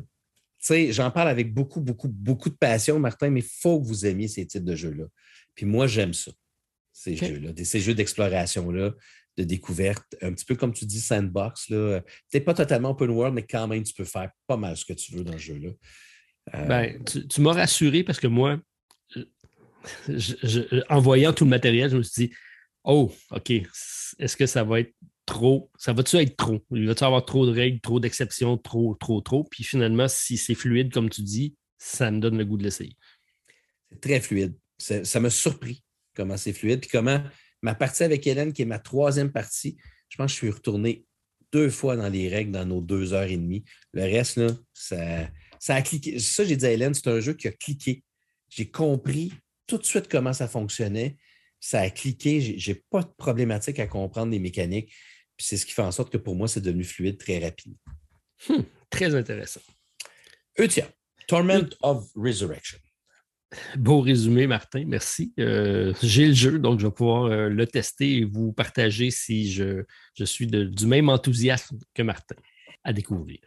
sais, 0.68 0.91
j'en 0.91 1.11
parle 1.11 1.30
avec 1.30 1.53
beaucoup, 1.53 1.81
beaucoup, 1.81 2.07
beaucoup 2.07 2.49
de 2.49 2.56
passion, 2.56 2.99
Martin, 2.99 3.30
mais 3.30 3.41
il 3.41 3.49
faut 3.61 3.81
que 3.81 3.85
vous 3.85 4.06
aimiez 4.06 4.27
ces 4.27 4.45
types 4.45 4.64
de 4.64 4.76
jeux-là. 4.76 5.06
Puis 5.56 5.65
moi, 5.65 5.88
j'aime 5.88 6.14
ça, 6.14 6.31
ces 6.91 7.15
jeux-là, 7.15 7.52
ces 7.64 7.80
jeux 7.80 7.94
d'exploration-là, 7.94 8.94
de 9.38 9.44
découverte, 9.44 10.15
un 10.22 10.31
petit 10.31 10.45
peu 10.45 10.56
comme 10.56 10.73
tu 10.73 10.85
dis, 10.85 11.02
sandbox. 11.02 11.68
Peut-être 11.68 12.45
pas 12.45 12.53
totalement 12.53 12.91
open 12.91 13.10
world, 13.10 13.34
mais 13.34 13.44
quand 13.44 13.68
même, 13.68 13.84
tu 13.84 13.94
peux 13.94 14.06
faire 14.06 14.30
pas 14.48 14.57
mal 14.57 14.77
ce 14.77 14.85
que 14.85 14.94
tu 14.94 15.14
veux 15.14 15.23
dans 15.23 15.34
ce 15.34 15.38
jeu-là. 15.38 15.69
Euh, 16.56 16.65
ben, 16.65 17.03
tu, 17.03 17.41
m'as 17.41 17.53
rassuré 17.53 18.03
parce 18.03 18.19
que 18.19 18.27
moi, 18.27 18.60
en 20.90 20.99
voyant 20.99 21.34
tout 21.34 21.45
le 21.45 21.49
matériel, 21.49 21.90
je 21.90 21.98
me 21.98 22.03
suis 22.03 22.27
dit, 22.27 22.34
oh, 22.84 23.11
OK, 23.31 23.52
est-ce 23.52 24.38
que 24.38 24.45
ça 24.45 24.64
va 24.64 24.81
être 24.81 24.94
trop, 25.25 25.71
ça 25.77 25.93
va-tu 25.93 26.17
être 26.17 26.35
trop? 26.35 26.63
Il 26.71 26.87
va-tu 26.87 27.03
avoir 27.03 27.25
trop 27.25 27.45
de 27.45 27.51
règles, 27.51 27.79
trop 27.79 27.99
d'exceptions, 27.99 28.57
trop, 28.57 28.95
trop, 28.95 29.21
trop? 29.21 29.43
Puis 29.43 29.63
finalement, 29.63 30.07
si 30.07 30.37
c'est 30.37 30.55
fluide, 30.55 30.91
comme 30.93 31.09
tu 31.09 31.21
dis, 31.21 31.55
ça 31.77 32.11
me 32.11 32.19
donne 32.19 32.37
le 32.37 32.45
goût 32.45 32.57
de 32.57 32.63
l'essayer. 32.63 32.95
C'est 33.91 34.01
très 34.01 34.19
fluide. 34.19 34.55
Ça 34.77 35.19
m'a 35.19 35.29
surpris 35.29 35.83
comment 36.15 36.37
c'est 36.37 36.53
fluide. 36.53 36.81
Puis 36.81 36.89
comment 36.89 37.23
ma 37.61 37.75
partie 37.75 38.03
avec 38.03 38.25
Hélène, 38.27 38.53
qui 38.53 38.61
est 38.61 38.65
ma 38.65 38.79
troisième 38.79 39.31
partie, 39.31 39.77
je 40.09 40.17
pense 40.17 40.31
que 40.31 40.33
je 40.33 40.37
suis 40.37 40.49
retourné 40.49 41.05
deux 41.51 41.69
fois 41.69 41.95
dans 41.95 42.09
les 42.09 42.27
règles 42.27 42.51
dans 42.51 42.65
nos 42.65 42.81
deux 42.81 43.13
heures 43.13 43.29
et 43.29 43.37
demie. 43.37 43.63
Le 43.93 44.03
reste, 44.03 44.37
là, 44.37 44.47
ça, 44.73 45.29
ça 45.59 45.75
a 45.75 45.81
cliqué. 45.81 46.19
Ça, 46.19 46.43
j'ai 46.43 46.57
dit 46.57 46.65
à 46.65 46.71
Hélène, 46.71 46.93
c'est 46.93 47.07
un 47.07 47.19
jeu 47.19 47.33
qui 47.33 47.47
a 47.47 47.51
cliqué. 47.51 48.03
J'ai 48.49 48.69
compris 48.69 49.31
tout 49.67 49.77
de 49.77 49.85
suite 49.85 50.07
comment 50.09 50.33
ça 50.33 50.47
fonctionnait. 50.47 51.17
Ça 51.59 51.79
a 51.79 51.89
cliqué. 51.89 52.57
J'ai 52.57 52.83
pas 52.89 53.03
de 53.03 53.11
problématique 53.17 53.79
à 53.79 53.87
comprendre 53.87 54.31
les 54.31 54.39
mécaniques 54.39 54.93
c'est 55.38 55.57
ce 55.57 55.65
qui 55.65 55.73
fait 55.73 55.81
en 55.81 55.91
sorte 55.91 56.11
que 56.11 56.18
pour 56.18 56.35
moi, 56.35 56.47
c'est 56.47 56.61
devenu 56.61 56.84
fluide 56.84 57.18
très 57.18 57.39
rapidement. 57.39 57.77
Hmm, 58.47 58.61
très 58.89 59.15
intéressant. 59.15 59.61
Eutia, 60.60 60.88
Torment 61.27 61.69
of 61.81 62.10
Resurrection. 62.15 62.80
Beau 63.77 64.01
résumé, 64.01 64.47
Martin, 64.47 64.84
merci. 64.88 65.34
Euh, 65.39 65.93
j'ai 66.01 66.27
le 66.27 66.34
jeu, 66.34 66.60
donc 66.60 66.80
je 66.80 66.88
vais 66.88 66.91
pouvoir 66.91 67.26
euh, 67.26 67.49
le 67.49 67.68
tester 67.68 68.18
et 68.18 68.26
vous 68.26 68.51
partager 68.51 69.11
si 69.11 69.51
je, 69.51 69.84
suis 70.26 70.47
du 70.47 70.88
même 70.88 71.10
enthousiasme 71.10 71.77
que 71.93 72.01
Martin 72.01 72.35
à 72.84 72.93
découvrir. 72.93 73.39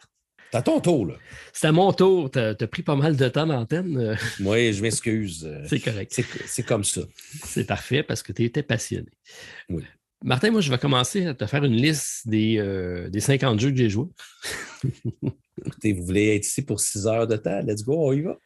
C'est 0.52 0.58
à 0.58 0.62
ton 0.62 0.80
tour, 0.80 1.06
là. 1.06 1.14
C'est 1.52 1.66
à 1.66 1.72
mon 1.72 1.92
tour. 1.92 2.30
Tu 2.30 2.38
as, 2.38 2.54
pris 2.54 2.82
pas 2.82 2.94
mal 2.94 3.16
de 3.16 3.28
temps 3.28 3.46
d'antenne. 3.46 3.98
Euh. 3.98 4.16
Oui, 4.40 4.72
je 4.72 4.80
m'excuse. 4.80 5.50
C'est 5.66 5.80
correct. 5.80 6.18
C'est 6.46 6.62
comme 6.62 6.84
ça. 6.84 7.02
C'est 7.44 7.64
parfait 7.64 8.04
parce 8.04 8.22
que 8.22 8.32
tu 8.32 8.44
étais 8.44 8.62
passionné. 8.62 9.10
Oui. 9.68 9.82
Martin, 10.24 10.50
moi, 10.50 10.60
je 10.60 10.70
vais 10.70 10.78
commencer 10.78 11.26
à 11.26 11.34
te 11.34 11.46
faire 11.46 11.64
une 11.64 11.76
liste 11.76 12.26
des, 12.26 12.56
euh, 12.58 13.08
des 13.10 13.20
50 13.20 13.60
jeux 13.60 13.70
que 13.70 13.76
j'ai 13.76 13.90
joués. 13.90 14.08
Écoutez, 15.64 15.92
vous 15.92 16.04
voulez 16.04 16.36
être 16.36 16.46
ici 16.46 16.62
pour 16.62 16.80
6 16.80 17.06
heures 17.06 17.26
de 17.26 17.36
temps? 17.36 17.60
Let's 17.60 17.82
go, 17.82 18.08
on 18.08 18.12
y 18.12 18.22
va. 18.22 18.38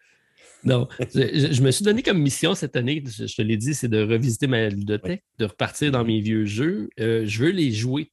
Non, 0.63 0.89
je, 1.15 1.63
me 1.63 1.71
suis 1.71 1.85
donné 1.85 2.03
comme 2.03 2.21
mission 2.21 2.55
cette 2.55 2.77
année, 2.77 3.03
je, 3.07 3.35
te 3.35 3.41
l'ai 3.41 3.57
dit, 3.57 3.73
c'est 3.73 3.89
de 3.89 4.03
revisiter 4.03 4.47
ma 4.47 4.69
ludothèque, 4.69 5.25
de 5.39 5.47
repartir 5.47 5.91
dans 5.91 6.05
mes 6.05 6.21
vieux 6.21 6.45
jeux. 6.45 6.91
Euh, 6.99 7.25
je 7.25 7.45
veux 7.45 7.51
les 7.51 7.73
jouer 7.73 8.13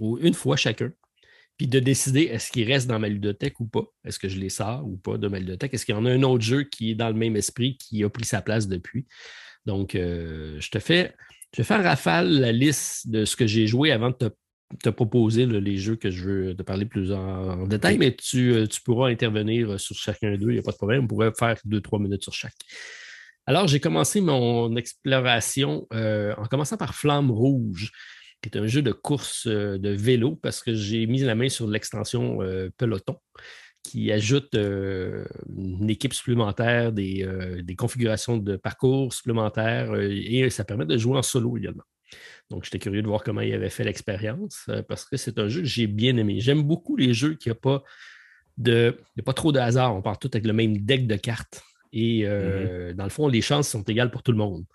une 0.00 0.32
fois 0.32 0.56
chacun, 0.56 0.90
puis 1.58 1.66
de 1.66 1.78
décider 1.80 2.22
est-ce 2.22 2.50
qu'ils 2.50 2.70
restent 2.70 2.88
dans 2.88 2.98
ma 2.98 3.08
ludothèque 3.08 3.60
ou 3.60 3.66
pas. 3.66 3.84
Est-ce 4.06 4.18
que 4.18 4.28
je 4.28 4.38
les 4.38 4.48
sors 4.48 4.86
ou 4.86 4.96
pas 4.96 5.18
de 5.18 5.28
ma 5.28 5.38
ludothèque? 5.38 5.74
Est-ce 5.74 5.84
qu'il 5.84 5.94
y 5.94 5.98
en 5.98 6.06
a 6.06 6.10
un 6.10 6.22
autre 6.22 6.42
jeu 6.42 6.62
qui 6.62 6.92
est 6.92 6.94
dans 6.94 7.08
le 7.08 7.14
même 7.14 7.36
esprit, 7.36 7.76
qui 7.76 8.02
a 8.04 8.08
pris 8.08 8.24
sa 8.24 8.40
place 8.40 8.68
depuis? 8.68 9.06
Donc, 9.66 9.94
euh, 9.94 10.58
je 10.60 10.70
te 10.70 10.78
fais 10.78 11.14
je 11.52 11.58
vais 11.58 11.66
faire 11.66 11.82
rafale 11.82 12.28
la 12.28 12.52
liste 12.52 13.08
de 13.08 13.24
ce 13.24 13.36
que 13.36 13.46
j'ai 13.46 13.66
joué 13.66 13.92
avant 13.92 14.10
de 14.10 14.30
te, 14.80 14.88
proposer 14.88 15.44
les 15.44 15.76
jeux 15.76 15.96
que 15.96 16.10
je 16.10 16.24
veux 16.24 16.56
te 16.56 16.62
parler 16.62 16.86
plus 16.86 17.12
en, 17.12 17.66
détail, 17.66 17.98
mais 17.98 18.16
euh, 18.34 18.66
tu, 18.66 18.80
pourras 18.80 19.10
intervenir 19.10 19.78
sur 19.78 19.94
chacun 19.94 20.34
d'eux, 20.36 20.48
il 20.48 20.54
n'y 20.54 20.58
a 20.58 20.62
pas 20.62 20.72
de 20.72 20.76
problème. 20.76 21.04
On 21.04 21.06
pourrait 21.06 21.32
faire 21.38 21.58
deux, 21.64 21.82
trois 21.82 21.98
minutes 21.98 22.22
sur 22.22 22.32
chaque. 22.32 22.56
Alors, 23.44 23.68
j'ai 23.68 23.80
commencé 23.80 24.22
mon 24.22 24.74
exploration 24.76 25.86
euh, 25.92 26.34
en 26.38 26.46
commençant 26.46 26.78
par 26.78 26.94
Flamme 26.94 27.30
Rouge, 27.30 27.92
qui 28.40 28.48
est 28.48 28.58
un 28.58 28.66
jeu 28.66 28.80
de 28.80 28.92
course 28.92 29.46
euh, 29.46 29.76
de 29.76 29.90
vélo, 29.90 30.36
parce 30.36 30.62
que 30.62 30.74
j'ai 30.74 31.06
mis 31.06 31.20
la 31.20 31.34
main 31.34 31.50
sur 31.50 31.68
l'extension 31.68 32.38
Peloton 32.78 33.18
qui 33.82 34.12
ajoute 34.12 34.54
euh, 34.54 35.24
une 35.56 35.90
équipe 35.90 36.14
supplémentaire, 36.14 36.92
des, 36.92 37.24
euh, 37.24 37.62
configurations 37.76 38.36
de 38.36 38.56
parcours 38.56 39.12
supplémentaires 39.12 39.92
euh, 39.92 40.08
et 40.08 40.50
ça 40.50 40.64
permet 40.64 40.86
de 40.86 40.96
jouer 40.96 41.18
en 41.18 41.22
solo 41.22 41.56
également. 41.56 41.82
Donc, 42.50 42.64
j'étais 42.64 42.78
curieux 42.78 43.02
de 43.02 43.06
voir 43.06 43.22
comment 43.24 43.40
il 43.40 43.52
avait 43.54 43.70
fait 43.70 43.84
l'expérience 43.84 44.68
parce 44.88 45.04
que 45.06 45.16
c'est 45.16 45.38
un 45.38 45.48
jeu 45.48 45.62
que 45.62 45.66
j'ai 45.66 45.86
bien 45.86 46.16
aimé. 46.18 46.40
J'aime 46.40 46.62
beaucoup 46.62 46.96
les 46.96 47.14
jeux 47.14 47.34
qui 47.34 47.48
n'ont 47.48 47.54
pas 47.54 47.82
de. 48.58 48.98
pas 49.24 49.32
trop 49.32 49.50
de 49.52 49.58
hasard. 49.58 49.96
On 49.96 50.02
part 50.02 50.18
tout 50.18 50.30
avec 50.34 50.46
le 50.46 50.52
même 50.52 50.76
deck 50.76 51.06
de 51.06 51.16
cartes. 51.16 51.62
Et 51.94 52.24
mm-hmm. 52.24 52.92
dans 52.92 53.04
le 53.04 53.10
fond, 53.10 53.28
les 53.28 53.40
chances 53.40 53.68
sont 53.68 53.82
égales 53.84 54.10
pour 54.10 54.22
tout 54.22 54.32
le 54.32 54.36
monde. 54.36 54.66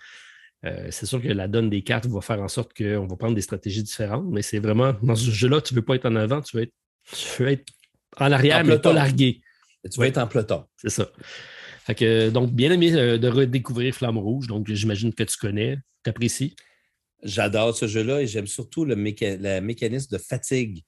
c'est 0.63 1.05
sûr 1.05 1.21
que 1.21 1.27
la 1.27 1.47
donne 1.47 1.69
des 1.69 1.83
cartes 1.83 2.07
va 2.07 2.21
faire 2.21 2.41
en 2.41 2.47
sorte 2.47 2.75
qu'on 2.75 3.05
va 3.05 3.15
prendre 3.15 3.35
des 3.35 3.41
stratégies 3.41 3.83
différentes, 3.83 4.25
mais 4.31 4.41
c'est 4.41 4.59
vraiment 4.59 4.93
dans 5.03 5.15
ce 5.15 5.29
jeu-là, 5.29 5.61
tu 5.61 5.75
ne 5.75 5.79
veux 5.79 5.85
pas 5.85 5.93
être 5.93 6.07
en 6.07 6.15
avant, 6.15 6.41
tu 6.41 6.57
veux 6.57 6.63
être, 6.63 6.73
tu 7.13 7.43
veux 7.43 7.49
être 7.49 7.71
en 8.15 8.31
arrière, 8.31 8.63
mais 8.63 8.79
pas 8.79 8.93
largué. 8.93 9.41
tu 9.89 9.99
vas 9.99 10.07
être 10.07 10.17
en 10.17 10.27
peloton. 10.27 10.65
C'est 10.77 10.89
ça. 10.89 11.09
Fait 11.85 11.95
que, 11.95 12.29
donc, 12.29 12.51
bien 12.51 12.71
aimé 12.71 12.93
euh, 12.93 13.17
de 13.17 13.27
redécouvrir 13.29 13.95
Flamme 13.95 14.17
Rouge. 14.17 14.47
Donc, 14.47 14.69
j'imagine 14.69 15.13
que 15.13 15.23
tu 15.23 15.37
connais, 15.37 15.77
tu 16.03 16.09
apprécies. 16.09 16.55
J'adore 17.23 17.75
ce 17.75 17.87
jeu-là 17.87 18.21
et 18.21 18.27
j'aime 18.27 18.45
surtout 18.45 18.85
le, 18.85 18.95
mécanisme 18.95 20.11
de 20.11 20.17
fatigue 20.21 20.83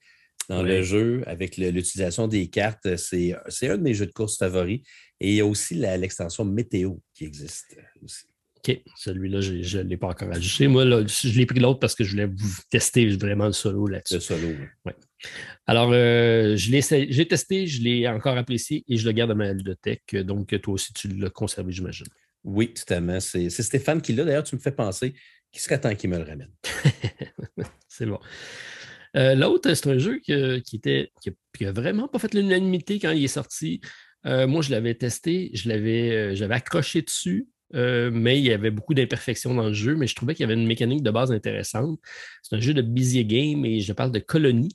dans 0.49 0.61
le 0.61 0.83
jeu 0.83 1.23
avec 1.25 1.57
l'utilisation 1.57 2.27
des 2.27 2.49
cartes. 2.49 2.95
C'est 2.97 3.33
un 3.63 3.77
de 3.77 3.81
mes 3.81 3.93
jeux 3.93 4.07
de 4.07 4.11
course 4.11 4.37
favoris. 4.37 4.81
Et 5.21 5.29
il 5.29 5.35
y 5.35 5.39
a 5.39 5.45
aussi 5.45 5.75
l'extension 5.75 6.45
météo 6.45 6.95
qui 7.13 7.25
existe 7.25 7.77
aussi. 8.03 8.25
OK, 8.57 8.81
celui-là, 8.97 9.39
je 9.39 9.77
ne 9.77 9.83
l'ai 9.83 9.95
pas 9.95 10.07
encore 10.07 10.31
ajusté. 10.31 10.67
Moi, 10.67 10.83
je 10.83 11.37
l'ai 11.39 11.45
pris 11.45 11.61
l'autre 11.61 11.79
parce 11.79 11.95
que 11.95 12.03
je 12.03 12.11
voulais 12.11 12.25
vous 12.25 12.61
tester 12.69 13.07
vraiment 13.15 13.45
le 13.45 13.53
solo 13.53 13.87
là-dessus. 13.87 14.15
Le 14.15 14.19
solo, 14.19 14.47
oui. 14.85 14.91
Alors, 15.65 15.91
euh, 15.93 16.55
j'ai 16.55 17.27
testé, 17.27 17.67
je 17.67 17.81
l'ai 17.81 18.07
encore 18.07 18.37
apprécié 18.37 18.83
et 18.87 18.97
je 18.97 19.05
le 19.05 19.11
garde 19.11 19.29
dans 19.29 19.35
ma 19.35 19.53
ludothèque. 19.53 20.15
Donc, 20.15 20.59
toi 20.61 20.73
aussi, 20.73 20.93
tu 20.93 21.07
l'as 21.09 21.29
conservé, 21.29 21.71
j'imagine. 21.71 22.07
Oui, 22.43 22.73
totalement. 22.73 23.19
C'est 23.19 23.49
Stéphane 23.49 24.01
qui 24.01 24.13
l'a. 24.13 24.23
D'ailleurs, 24.23 24.43
tu 24.43 24.55
me 24.55 24.61
fais 24.61 24.71
penser 24.71 25.13
qu'il 25.51 25.61
serait 25.61 25.79
temps 25.79 25.93
qu'il 25.95 26.09
me 26.09 26.17
le 26.17 26.23
ramène. 26.23 26.51
c'est 27.87 28.05
bon. 28.05 28.19
Euh, 29.15 29.35
l'autre, 29.35 29.73
c'est 29.73 29.89
un 29.89 29.97
jeu 29.97 30.19
qui, 30.19 30.31
était, 30.31 31.11
qui, 31.21 31.65
a, 31.65 31.71
vraiment 31.71 32.07
pas 32.07 32.19
fait 32.19 32.33
l'unanimité 32.33 32.99
quand 32.99 33.11
il 33.11 33.23
est 33.23 33.27
sorti. 33.27 33.81
Euh, 34.25 34.47
moi, 34.47 34.61
je 34.61 34.71
l'avais 34.71 34.95
testé, 34.95 35.51
je 35.53 35.69
l'avais, 35.69 36.35
j'avais 36.35 36.55
accroché 36.55 37.01
dessus. 37.01 37.47
mais 37.73 38.39
il 38.39 38.45
y 38.45 38.51
avait 38.51 38.71
beaucoup 38.71 38.93
d'imperfections 38.93 39.53
dans 39.53 39.67
le 39.67 39.73
jeu, 39.73 39.95
mais 39.95 40.07
je 40.07 40.15
trouvais 40.15 40.33
qu'il 40.33 40.43
y 40.43 40.51
avait 40.51 40.59
une 40.59 40.67
mécanique 40.67 41.03
de 41.03 41.11
base 41.11 41.31
intéressante. 41.31 41.99
C'est 42.43 42.55
un 42.55 42.59
jeu 42.59 42.73
de 42.73 42.81
busy 42.81 43.25
game 43.25 43.65
et 43.65 43.81
je 43.81 43.93
parle 43.93 44.11
de 44.11 44.19
Colony. 44.19 44.69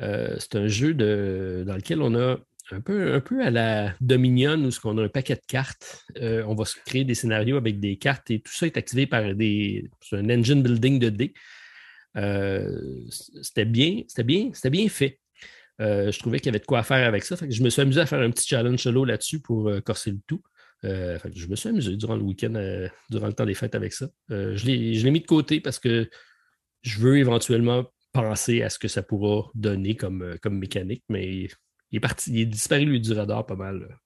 Euh, 0.00 0.36
c'est 0.38 0.56
un 0.56 0.68
jeu 0.68 0.94
dans 0.94 1.74
lequel 1.74 2.02
on 2.02 2.14
a 2.14 2.38
un 2.70 2.80
peu, 2.80 3.22
à 3.42 3.50
la 3.50 3.94
Dominion 4.00 4.62
où 4.62 4.70
on 4.84 4.98
a 4.98 5.04
un 5.04 5.08
paquet 5.08 5.34
de 5.34 5.46
cartes. 5.46 6.04
Euh, 6.20 6.44
on 6.46 6.54
va 6.54 6.64
se 6.64 6.76
créer 6.84 7.04
des 7.04 7.14
scénarios 7.14 7.56
avec 7.56 7.80
des 7.80 7.96
cartes 7.96 8.30
et 8.30 8.40
tout 8.40 8.52
ça 8.52 8.66
est 8.66 8.76
activé 8.76 9.06
par 9.06 9.34
des, 9.34 9.88
un 10.12 10.28
engine 10.30 10.62
building 10.62 10.98
de 10.98 11.08
dés. 11.08 11.34
Euh, 12.16 12.78
c'était 13.42 13.64
bien, 13.64 14.02
c'était 14.06 14.24
bien, 14.24 14.50
c'était 14.52 14.70
bien 14.70 14.88
fait. 14.88 15.18
je 15.78 16.18
trouvais 16.18 16.38
qu'il 16.38 16.46
y 16.46 16.50
avait 16.50 16.58
de 16.58 16.66
quoi 16.66 16.82
faire 16.82 17.06
avec 17.06 17.24
ça. 17.24 17.36
je 17.48 17.62
me 17.62 17.70
suis 17.70 17.82
amusé 17.82 18.00
à 18.00 18.06
faire 18.06 18.20
un 18.20 18.30
petit 18.30 18.46
challenge 18.46 18.80
solo 18.80 19.04
là-dessus 19.04 19.40
pour 19.40 19.70
corser 19.84 20.10
le 20.10 20.18
tout. 20.26 20.42
je 20.82 21.46
me 21.46 21.56
suis 21.56 21.70
amusé 21.70 21.96
durant 21.96 22.16
le 22.16 22.22
week-end, 22.22 22.52
durant 23.08 23.28
le 23.28 23.32
temps 23.32 23.46
des 23.46 23.54
fêtes 23.54 23.74
avec 23.74 23.94
ça. 23.94 24.08
je 24.28 24.66
l'ai 24.66 25.10
mis 25.10 25.20
de 25.20 25.26
côté 25.26 25.60
parce 25.60 25.78
que 25.78 26.08
je 26.82 26.98
veux 26.98 27.18
éventuellement 27.18 27.86
penser 28.22 28.62
à 28.62 28.70
ce 28.70 28.78
que 28.78 28.88
ça 28.88 29.02
pourra 29.02 29.50
donner 29.54 29.94
comme, 29.96 30.22
euh, 30.22 30.36
comme 30.42 30.58
mécanique, 30.58 31.04
mais 31.08 31.48
il 31.90 31.96
est 31.96 32.00
parti, 32.00 32.30
il 32.32 32.40
est 32.40 32.46
disparu 32.46 32.84
lui 32.84 33.00
du 33.00 33.12
radar 33.12 33.46
pas 33.46 33.56
mal. 33.56 33.98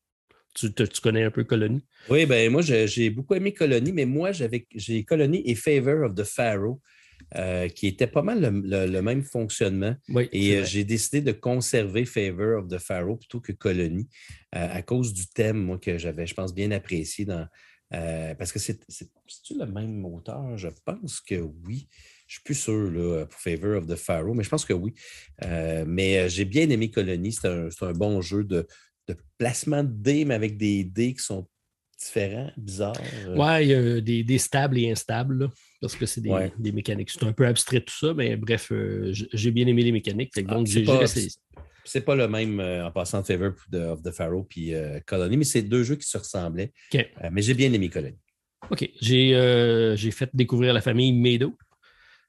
Tu, 0.55 0.71
connais 1.03 1.23
un 1.23 1.31
peu 1.31 1.45
Colony? 1.45 1.83
Oui, 2.11 2.27
ben 2.27 2.53
moi 2.53 2.61
j'ai 2.61 3.11
beaucoup 3.11 3.35
aimé 3.35 3.55
Colony, 3.55 3.93
mais 3.93 4.05
moi 4.05 4.33
j'ai 4.33 5.05
Colony 5.05 5.43
et 5.47 5.55
Favor 5.55 6.11
of 6.11 6.15
the 6.15 6.25
Pharaoh. 6.25 6.81
euh, 7.37 7.69
qui 7.69 7.87
était 7.87 8.09
pas 8.09 8.21
mal 8.21 8.41
le, 8.41 9.01
même 9.01 9.23
fonctionnement. 9.23 9.95
Et 10.33 10.57
euh, 10.57 10.65
j'ai 10.65 10.85
décidé 10.85 11.23
de 11.23 11.33
conserver 11.33 12.05
Favor 12.05 12.59
of 12.63 12.69
the 12.69 12.79
Pharaoh 12.79 13.17
plutôt 13.17 13.41
que 13.41 13.53
Colony 13.53 14.09
à 14.51 14.83
cause 14.83 15.15
du 15.15 15.27
thème, 15.29 15.57
moi, 15.57 15.79
que 15.79 15.97
j'avais, 15.97 16.27
je 16.27 16.35
pense, 16.35 16.55
bien 16.55 16.71
apprécié 16.73 17.25
dans. 17.25 17.47
parce 17.91 18.53
que 18.53 18.59
c'est-tu 18.59 19.59
le 19.59 19.65
même 19.65 20.05
auteur? 20.05 20.59
Je 20.59 20.69
pense 20.85 21.21
que 21.23 21.37
oui. 21.37 21.89
Je 22.33 22.37
ne 22.37 22.39
suis 22.39 22.43
plus 22.45 22.55
sûr 22.55 22.91
là, 22.91 23.27
pour 23.27 23.39
Favor 23.39 23.77
of 23.77 23.87
the 23.87 23.95
Pharaoh, 23.95 24.33
mais 24.33 24.43
je 24.43 24.49
pense 24.49 24.65
que 24.65 24.73
oui. 24.73 24.95
mais 25.87 26.31
j'ai 26.31 26.47
bien 26.47 26.71
aimé 26.71 26.91
Colony. 26.91 27.31
C'est 27.33 27.47
un, 27.49 27.93
bon 27.93 28.23
jeu 28.23 28.43
de, 28.43 28.67
de 29.07 29.17
placement 29.37 29.85
de 29.85 29.93
dés, 29.93 30.25
mais 30.25 30.35
avec 30.35 30.57
des 30.57 30.83
dés 30.83 31.13
qui 31.13 31.23
sont 31.23 31.47
différents, 32.03 32.51
bizarres. 32.57 32.95
Euh. 33.27 33.37
Ouais, 33.37 33.67
il 33.67 33.71
y 33.71 33.75
a 33.75 34.01
des, 34.01 34.39
stables 34.39 34.79
et 34.79 34.91
instables, 34.91 35.51
parce 35.81 35.95
que 35.95 36.07
c'est 36.07 36.21
des, 36.21 36.73
mécaniques. 36.73 37.11
C'est 37.11 37.25
un 37.25 37.33
peu 37.33 37.47
abstrait 37.47 37.81
tout 37.81 37.95
ça, 37.95 38.15
mais 38.15 38.37
bref, 38.37 38.73
euh, 38.73 39.13
j'ai 39.13 39.51
bien 39.51 39.67
aimé 39.67 39.83
les 39.83 39.93
mécaniques. 39.93 40.33
Ah, 40.37 40.43
donc, 40.43 40.67
j'ai 40.67 40.85
c'est 41.85 42.03
pas 42.03 42.15
le 42.15 42.29
même 42.29 42.61
euh, 42.61 42.87
en 42.87 42.93
passant 42.93 43.23
de 43.23 43.27
Favor 43.27 43.55
of 43.75 44.03
the 44.03 44.13
Pharaoh 44.13 44.45
puis 44.45 44.73
Colony, 45.05 45.37
mais 45.37 45.45
c'est 45.45 45.63
deux 45.63 45.83
jeux 45.83 45.97
qui 45.97 46.09
se 46.09 46.17
ressemblaient. 46.17 46.73
mais 47.31 47.43
j'ai 47.43 47.55
bien 47.55 47.73
aimé 47.73 47.89
Colony. 47.89 48.19
OK. 48.71 48.89
J'ai 49.01 50.11
fait 50.13 50.31
découvrir 50.33 50.73
la 50.73 50.81
famille 50.81 51.13
Meadow. 51.13 51.57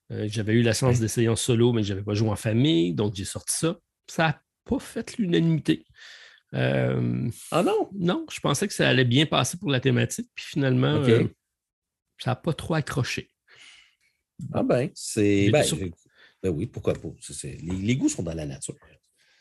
J'avais 0.10 0.54
eu 0.54 0.62
la 0.62 0.74
chance 0.74 1.00
d'essayer 1.00 1.30
en 1.30 1.36
solo, 1.36 1.74
mais 1.74 1.84
je 1.84 1.94
n'avais 1.94 2.04
pas 2.04 2.14
joué 2.14 2.30
en 2.30 2.36
famille, 2.36 2.94
donc 2.94 3.16
j'ai 3.16 3.26
sorti 3.26 3.56
ça. 3.58 3.80
Ça 4.08 4.28
n'a 4.28 4.42
pas 4.66 4.80
fait 4.80 5.18
l'unanimité. 5.18 5.86
Euh, 6.54 7.30
ah 7.52 7.64
non? 7.64 7.90
Non, 7.94 8.26
je 8.32 8.40
pensais 8.40 8.68
que 8.68 8.74
ça 8.74 8.88
allait 8.88 9.06
bien 9.06 9.26
passer 9.26 9.58
pour 9.58 9.72
la 9.72 9.80
thématique, 9.80 10.30
puis 10.36 10.46
finalement, 10.46 10.96
euh, 10.96 11.24
ça 12.20 12.32
n'a 12.32 12.36
pas 12.36 12.54
trop 12.54 12.76
accroché. 12.76 13.30
Ah 14.54 14.64
ben, 14.64 14.90
c'est. 14.94 15.50
Ben, 15.50 15.64
ben, 16.42 16.50
oui, 16.50 16.68
pourquoi 16.68 16.94
pas? 16.94 17.10
Les, 17.62 17.96
goûts 17.96 18.10
sont 18.10 18.24
dans 18.24 18.34
la 18.34 18.46
nature. 18.46 18.76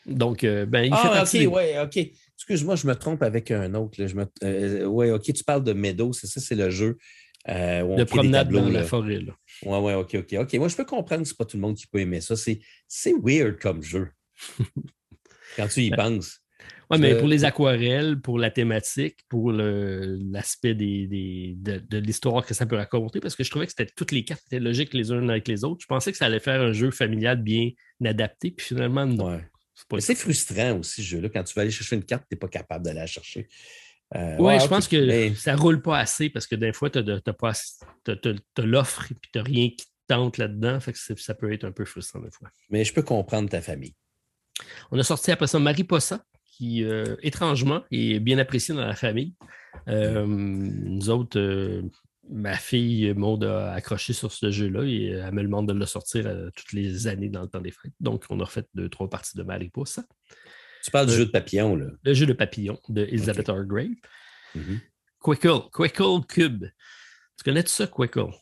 Donc, 0.05 0.43
euh, 0.43 0.65
ben, 0.65 0.83
il 0.83 0.93
ah, 0.93 1.25
fait 1.25 1.45
OK, 1.47 1.53
ouais, 1.53 1.79
OK. 1.79 1.97
Excuse-moi, 2.35 2.75
je 2.75 2.87
me 2.87 2.95
trompe 2.95 3.21
avec 3.21 3.51
un 3.51 3.73
autre. 3.75 3.97
oui, 4.85 5.11
OK, 5.11 5.33
tu 5.33 5.43
parles 5.43 5.63
de 5.63 5.73
Meadow, 5.73 6.13
c'est 6.13 6.27
ça, 6.27 6.39
c'est 6.39 6.55
le 6.55 6.69
jeu. 6.69 6.97
De 7.47 8.03
promenade 8.03 8.49
dans 8.49 8.69
la 8.69 8.83
forêt. 8.83 9.19
Là. 9.19 9.33
Ouais, 9.63 9.79
ouais, 9.79 9.93
OK, 9.95 10.15
OK. 10.15 10.33
OK, 10.33 10.53
moi, 10.55 10.67
je 10.67 10.75
peux 10.75 10.85
comprendre 10.85 11.23
que 11.23 11.27
ce 11.27 11.33
n'est 11.33 11.37
pas 11.37 11.45
tout 11.45 11.57
le 11.57 11.61
monde 11.61 11.75
qui 11.75 11.87
peut 11.87 11.99
aimer 11.99 12.21
ça. 12.21 12.35
C'est 12.35 13.13
weird 13.21 13.59
comme 13.59 13.81
jeu. 13.81 14.09
Quand 15.55 15.67
tu 15.67 15.81
y 15.81 15.89
ben, 15.89 15.97
penses. 15.97 16.39
Oui, 16.89 16.99
mais 16.99 17.17
pour 17.17 17.27
les 17.27 17.43
aquarelles, 17.45 18.19
pour 18.21 18.37
la 18.37 18.51
thématique, 18.51 19.19
pour 19.29 19.51
l'aspect 19.51 20.75
des, 20.75 21.55
de, 21.57 21.97
l'histoire 21.97 22.45
que 22.45 22.53
ça 22.53 22.65
peut 22.65 22.75
raconter, 22.75 23.19
parce 23.19 23.35
que 23.35 23.43
je 23.43 23.49
trouvais 23.49 23.65
que 23.65 23.71
c'était 23.71 23.91
toutes 23.95 24.11
les 24.11 24.23
cartes 24.23 24.43
étaient 24.47 24.59
logiques 24.59 24.93
les 24.93 25.11
unes 25.11 25.29
avec 25.29 25.47
les 25.47 25.63
autres. 25.63 25.81
Je 25.81 25.87
pensais 25.87 26.11
que 26.11 26.17
ça 26.17 26.25
allait 26.25 26.39
faire 26.39 26.61
un 26.61 26.71
jeu 26.71 26.91
familial 26.91 27.41
bien 27.41 27.71
adapté, 28.03 28.51
puis 28.51 28.65
finalement, 28.65 29.05
non. 29.05 29.41
C'est 29.99 30.15
frustrant 30.15 30.79
aussi, 30.79 31.01
ce 31.01 31.07
jeu-là. 31.07 31.29
Quand 31.29 31.43
tu 31.43 31.53
vas 31.55 31.63
aller 31.63 31.71
chercher 31.71 31.95
une 31.95 32.05
carte, 32.05 32.25
tu 32.29 32.35
n'es 32.35 32.39
pas 32.39 32.47
capable 32.47 32.85
de 32.85 32.91
la 32.91 33.07
chercher. 33.07 33.47
Euh, 34.15 34.35
oui, 34.39 34.59
je 34.59 34.67
pense 34.67 34.87
que 34.87 35.33
ça 35.35 35.55
ne 35.55 35.59
roule 35.59 35.81
pas 35.81 35.97
assez 35.97 36.29
parce 36.29 36.45
que 36.45 36.55
des 36.55 36.73
fois, 36.73 36.89
tu 36.89 36.99
as, 36.99 38.63
l'offre 38.63 39.11
et 39.11 39.15
puis 39.15 39.29
tu 39.31 39.39
n'as 39.39 39.43
rien 39.43 39.69
qui 39.69 39.87
tente 40.07 40.37
là-dedans. 40.37 40.79
ça 40.79 41.33
peut 41.33 41.51
être 41.51 41.63
un 41.63 41.71
peu 41.71 41.85
frustrant 41.85 42.19
des 42.19 42.31
fois. 42.31 42.49
Mais 42.69 42.85
je 42.85 42.93
peux 42.93 43.01
comprendre 43.01 43.49
ta 43.49 43.61
famille. 43.61 43.95
On 44.91 44.99
a 44.99 45.03
sorti 45.03 45.31
après 45.31 45.47
ça 45.47 45.59
Mariposa, 45.59 46.23
qui, 46.45 46.83
euh, 46.83 47.15
étrangement, 47.21 47.83
est 47.91 48.19
bien 48.19 48.37
apprécié 48.37 48.75
dans 48.75 48.85
la 48.85 48.95
famille. 48.95 49.33
Euh, 49.87 50.25
nous 50.27 51.09
autres, 51.09 51.39
euh, 51.39 51.81
ma 52.29 52.55
fille 52.55 53.13
Maud 53.15 53.43
a 53.43 53.73
accroché 53.73 54.13
sur 54.13 54.31
ce 54.31 54.51
jeu-là 54.51 54.83
et 54.83 55.07
elle 55.07 55.33
me 55.33 55.41
demande 55.41 55.67
de 55.67 55.73
le 55.73 55.85
sortir 55.85 56.25
toutes 56.55 56.73
les 56.73 57.07
années 57.07 57.29
dans 57.29 57.41
le 57.41 57.47
temps 57.47 57.59
des 57.59 57.71
fêtes. 57.71 57.93
Donc, 57.99 58.25
on 58.29 58.39
a 58.39 58.45
refait 58.45 58.65
deux, 58.75 58.89
trois 58.89 59.09
parties 59.09 59.37
de 59.37 59.43
Mariposa. 59.43 60.03
Tu 60.83 60.91
parles 60.91 61.07
du 61.07 61.13
jeu 61.13 61.25
de 61.25 61.31
papillon, 61.31 61.75
là. 61.75 61.85
Le 62.03 62.13
jeu 62.13 62.25
de 62.25 62.33
papillon 62.33 62.79
de 62.89 63.03
Elizabeth 63.03 63.49
okay. 63.49 63.59
Hargrave. 63.59 63.95
Mm 64.55 64.77
Quickle, 65.19 65.69
Quickle 65.71 66.25
Cube. 66.27 66.65
Tu 67.37 67.43
connais 67.45 67.61
-tu 67.61 67.69
ça, 67.69 67.87
Quickle? 67.87 68.33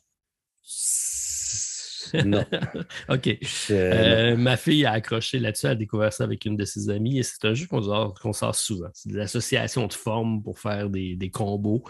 Non. 2.25 2.43
OK. 3.09 3.37
Euh, 3.69 4.35
ma 4.35 4.57
fille 4.57 4.85
a 4.85 4.93
accroché 4.93 5.39
là-dessus, 5.39 5.67
elle 5.67 5.71
a 5.73 5.75
découvert 5.75 6.11
ça 6.11 6.23
avec 6.23 6.45
une 6.45 6.57
de 6.57 6.65
ses 6.65 6.89
amies 6.89 7.19
et 7.19 7.23
c'est 7.23 7.45
un 7.45 7.53
jeu 7.53 7.67
qu'on 7.67 8.33
sort, 8.33 8.55
souvent. 8.55 8.89
C'est 8.93 9.11
des 9.11 9.19
associations 9.19 9.87
de 9.87 9.93
formes 9.93 10.43
pour 10.43 10.59
faire 10.59 10.89
des, 10.89 11.31
combos 11.31 11.83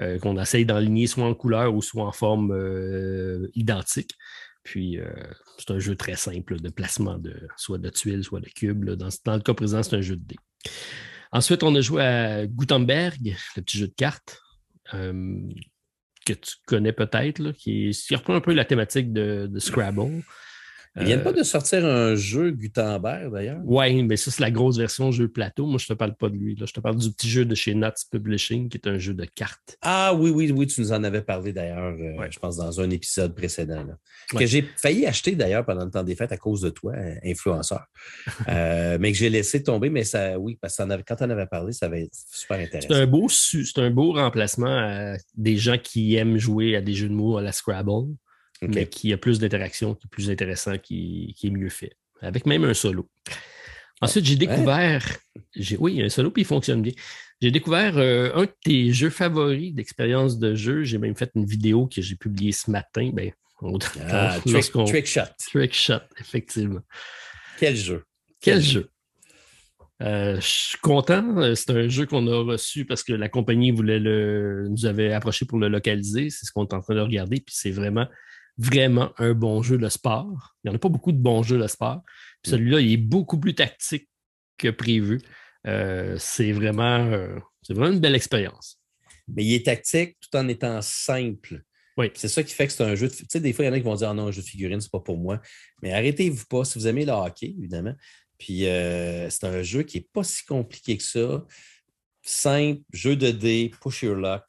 euh, 0.00 0.18
qu'on 0.18 0.38
essaye 0.40 0.66
d'enligner 0.66 1.06
soit 1.06 1.24
en 1.24 1.34
couleur 1.34 1.74
ou 1.74 1.82
soit 1.82 2.04
en 2.04 2.12
forme 2.12 2.52
euh, 2.52 3.48
identique. 3.54 4.16
Puis, 4.62 4.98
c'est 5.58 5.70
un 5.72 5.78
jeu 5.78 5.96
très 5.96 6.16
simple 6.16 6.60
de 6.60 6.68
placement 6.68 7.18
de 7.18 7.48
soit 7.56 7.78
de 7.78 7.88
tuiles, 7.88 8.24
soit 8.24 8.40
de 8.40 8.48
cubes. 8.48 8.90
Dans, 8.90 9.08
le 9.34 9.40
cas 9.40 9.54
présent, 9.54 9.82
c'est 9.82 9.96
un 9.96 10.00
jeu 10.00 10.16
de 10.16 10.24
dés. 10.24 10.38
Ensuite, 11.32 11.62
on 11.62 11.74
a 11.74 11.80
joué 11.80 12.02
à 12.02 12.46
Gutenberg, 12.46 13.36
le 13.56 13.62
petit 13.62 13.78
jeu 13.78 13.88
de 13.88 13.94
cartes 13.94 14.40
que 14.92 16.32
tu 16.32 16.54
connais 16.66 16.92
peut-être, 16.92 17.52
qui, 17.52 17.92
reprend 18.12 18.34
un 18.34 18.40
peu 18.40 18.52
la 18.52 18.64
thématique 18.64 19.12
de 19.12 19.58
Scrabble. 19.58 20.22
Ils 20.96 21.06
viennent 21.06 21.22
pas 21.22 21.30
euh, 21.30 21.38
de 21.38 21.42
sortir 21.42 21.86
un 21.86 22.14
jeu 22.14 22.50
Gutenberg, 22.50 23.32
d'ailleurs? 23.32 23.60
Oui, 23.64 24.02
mais 24.02 24.16
ça, 24.16 24.30
c'est 24.30 24.42
la 24.42 24.50
grosse 24.50 24.76
version 24.76 25.10
jeu 25.10 25.26
plateau. 25.26 25.66
Moi, 25.66 25.78
je 25.78 25.84
ne 25.84 25.94
te 25.94 25.98
parle 25.98 26.14
pas 26.14 26.28
de 26.28 26.36
lui. 26.36 26.54
Là. 26.54 26.66
Je 26.66 26.72
te 26.72 26.80
parle 26.80 26.96
du 26.96 27.10
petit 27.10 27.30
jeu 27.30 27.46
de 27.46 27.54
chez 27.54 27.74
Nuts 27.74 27.88
Publishing, 28.10 28.68
qui 28.68 28.76
est 28.76 28.86
un 28.86 28.98
jeu 28.98 29.14
de 29.14 29.24
cartes. 29.24 29.78
Ah 29.80 30.12
oui, 30.14 30.30
oui, 30.30 30.52
oui, 30.54 30.66
tu 30.66 30.82
nous 30.82 30.92
en 30.92 31.02
avais 31.02 31.22
parlé 31.22 31.54
d'ailleurs, 31.54 31.94
euh, 31.98 32.26
je 32.30 32.38
pense, 32.38 32.58
dans 32.58 32.80
un 32.80 32.90
épisode 32.90 33.34
précédent. 33.34 33.86
Que 34.36 34.44
j'ai 34.44 34.68
failli 34.76 35.06
acheter 35.06 35.34
d'ailleurs 35.34 35.64
pendant 35.64 35.84
le 35.84 35.90
temps 35.90 36.02
des 36.02 36.14
fêtes 36.14 36.32
à 36.32 36.36
cause 36.36 36.60
de 36.60 36.70
toi, 36.70 36.94
influenceur. 37.24 37.84
Euh, 38.48 38.98
mais 39.00 39.12
que 39.12 39.18
j'ai 39.18 39.30
laissé 39.30 39.62
tomber, 39.62 39.88
mais 39.88 40.04
ça, 40.04 40.38
oui, 40.38 40.58
parce 40.60 40.76
que 40.76 40.82
quand 41.06 41.16
on 41.20 41.30
avait 41.30 41.46
parlé, 41.46 41.72
ça 41.72 41.86
avait 41.86 42.02
été 42.02 42.18
super 42.30 42.58
intéressant. 42.58 42.88
C'est 42.90 43.00
un 43.00 43.06
beau, 43.06 43.28
c'est 43.28 43.78
un 43.78 43.90
beau 43.90 44.12
remplacement 44.12 44.66
à 44.66 45.14
des 45.36 45.56
gens 45.56 45.78
qui 45.78 46.16
aiment 46.16 46.36
jouer 46.36 46.76
à 46.76 46.80
des 46.80 46.94
jeux 46.94 47.08
de 47.08 47.14
mots 47.14 47.38
à 47.38 47.42
la 47.42 47.52
Scrabble 47.52 48.14
mais 48.68 48.86
qui 48.86 49.12
a 49.12 49.16
plus 49.16 49.38
d'interaction, 49.38 49.94
qui 49.94 50.06
est 50.06 50.10
plus 50.10 50.30
intéressant, 50.30 50.78
qui, 50.78 51.34
est 51.42 51.50
mieux 51.50 51.68
fait. 51.68 51.96
Avec 52.20 52.46
même 52.46 52.64
un 52.64 52.74
solo. 52.74 53.08
Ensuite, 54.00 54.24
j'ai 54.24 54.36
découvert. 54.36 55.04
oui, 55.78 56.02
un 56.02 56.08
solo, 56.08 56.30
puis 56.30 56.42
il 56.42 56.46
fonctionne 56.46 56.82
bien. 56.82 56.92
J'ai 57.40 57.50
découvert 57.50 57.98
euh, 57.98 58.30
un 58.34 58.42
de 58.42 58.54
tes 58.64 58.92
jeux 58.92 59.10
favoris 59.10 59.74
d'expérience 59.74 60.38
de 60.38 60.54
jeu. 60.54 60.84
J'ai 60.84 60.98
même 60.98 61.16
fait 61.16 61.30
une 61.34 61.44
vidéo 61.44 61.88
que 61.88 62.00
j'ai 62.00 62.14
publiée 62.14 62.52
ce 62.52 62.70
matin. 62.70 63.10
Ben, 63.12 63.32
ah, 64.08 64.38
trick, 64.44 65.06
Shot. 65.06 65.22
Trick 65.38 65.74
Shot, 65.74 66.02
effectivement. 66.20 66.80
Quel 67.58 67.76
jeu? 67.76 68.04
Quel, 68.40 68.60
jeu? 68.60 68.88
Euh, 70.02 70.36
je 70.36 70.46
suis 70.46 70.78
content. 70.78 71.54
C'est 71.54 71.70
un 71.70 71.88
jeu 71.88 72.06
qu'on 72.06 72.26
a 72.26 72.42
reçu 72.44 72.84
parce 72.84 73.04
que 73.04 73.12
la 73.12 73.28
compagnie 73.28 73.70
voulait 73.70 74.00
le, 74.00 74.66
nous 74.68 74.86
avait 74.86 75.12
approché 75.12 75.44
pour 75.44 75.58
le 75.58 75.68
localiser. 75.68 76.30
C'est 76.30 76.46
ce 76.46 76.52
qu'on 76.52 76.66
est 76.66 76.74
en 76.74 76.80
train 76.80 76.94
de 76.94 77.00
regarder. 77.00 77.36
Puis 77.36 77.54
c'est 77.56 77.70
vraiment 77.70 78.06
vraiment 78.58 79.12
un 79.18 79.34
bon 79.34 79.62
jeu 79.62 79.78
de 79.78 79.88
sport. 79.88 80.54
Il 80.62 80.68
n'y 80.68 80.72
en 80.72 80.76
a 80.76 80.78
pas 80.78 80.88
beaucoup 80.88 81.12
de 81.12 81.18
bons 81.18 81.42
jeux 81.42 81.58
de 81.58 81.66
sport. 81.66 81.96
Mm. 82.46 82.50
celui-là, 82.50 82.80
il 82.80 82.92
est 82.92 82.96
beaucoup 82.96 83.38
plus 83.38 83.54
tactique 83.54 84.08
que 84.58 84.68
prévu. 84.68 85.20
Euh, 85.66 86.16
c'est 86.18 86.52
vraiment, 86.52 86.98
euh, 87.12 87.38
vraiment 87.68 87.92
une 87.92 88.00
belle 88.00 88.14
expérience. 88.14 88.80
Mais 89.28 89.44
il 89.44 89.54
est 89.54 89.66
tactique 89.66 90.16
tout 90.20 90.36
en 90.36 90.48
étant 90.48 90.80
simple. 90.82 91.62
Oui. 91.96 92.10
C'est 92.14 92.28
ça 92.28 92.42
qui 92.42 92.54
fait 92.54 92.66
que 92.66 92.72
c'est 92.72 92.84
un 92.84 92.94
jeu 92.94 93.08
de. 93.08 93.12
Tu 93.12 93.24
sais, 93.28 93.40
des 93.40 93.52
fois, 93.52 93.64
il 93.64 93.68
y 93.68 93.70
en 93.70 93.74
a 93.74 93.78
qui 93.78 93.84
vont 93.84 93.94
dire 93.94 94.10
Ah 94.10 94.14
non, 94.14 94.28
un 94.28 94.30
jeu 94.32 94.42
de 94.42 94.46
figurine, 94.46 94.80
c'est 94.80 94.90
pas 94.90 95.00
pour 95.00 95.18
moi. 95.18 95.40
Mais 95.82 95.92
arrêtez-vous 95.92 96.46
pas 96.46 96.64
si 96.64 96.78
vous 96.78 96.86
aimez 96.86 97.04
le 97.04 97.12
hockey, 97.12 97.54
évidemment. 97.58 97.94
Puis 98.38 98.66
euh, 98.66 99.30
c'est 99.30 99.46
un 99.46 99.62
jeu 99.62 99.82
qui 99.82 99.98
n'est 99.98 100.08
pas 100.12 100.24
si 100.24 100.44
compliqué 100.44 100.96
que 100.96 101.04
ça. 101.04 101.44
Simple, 102.22 102.82
jeu 102.92 103.16
de 103.16 103.30
dés, 103.30 103.70
push 103.80 104.02
your 104.02 104.16
luck. 104.16 104.44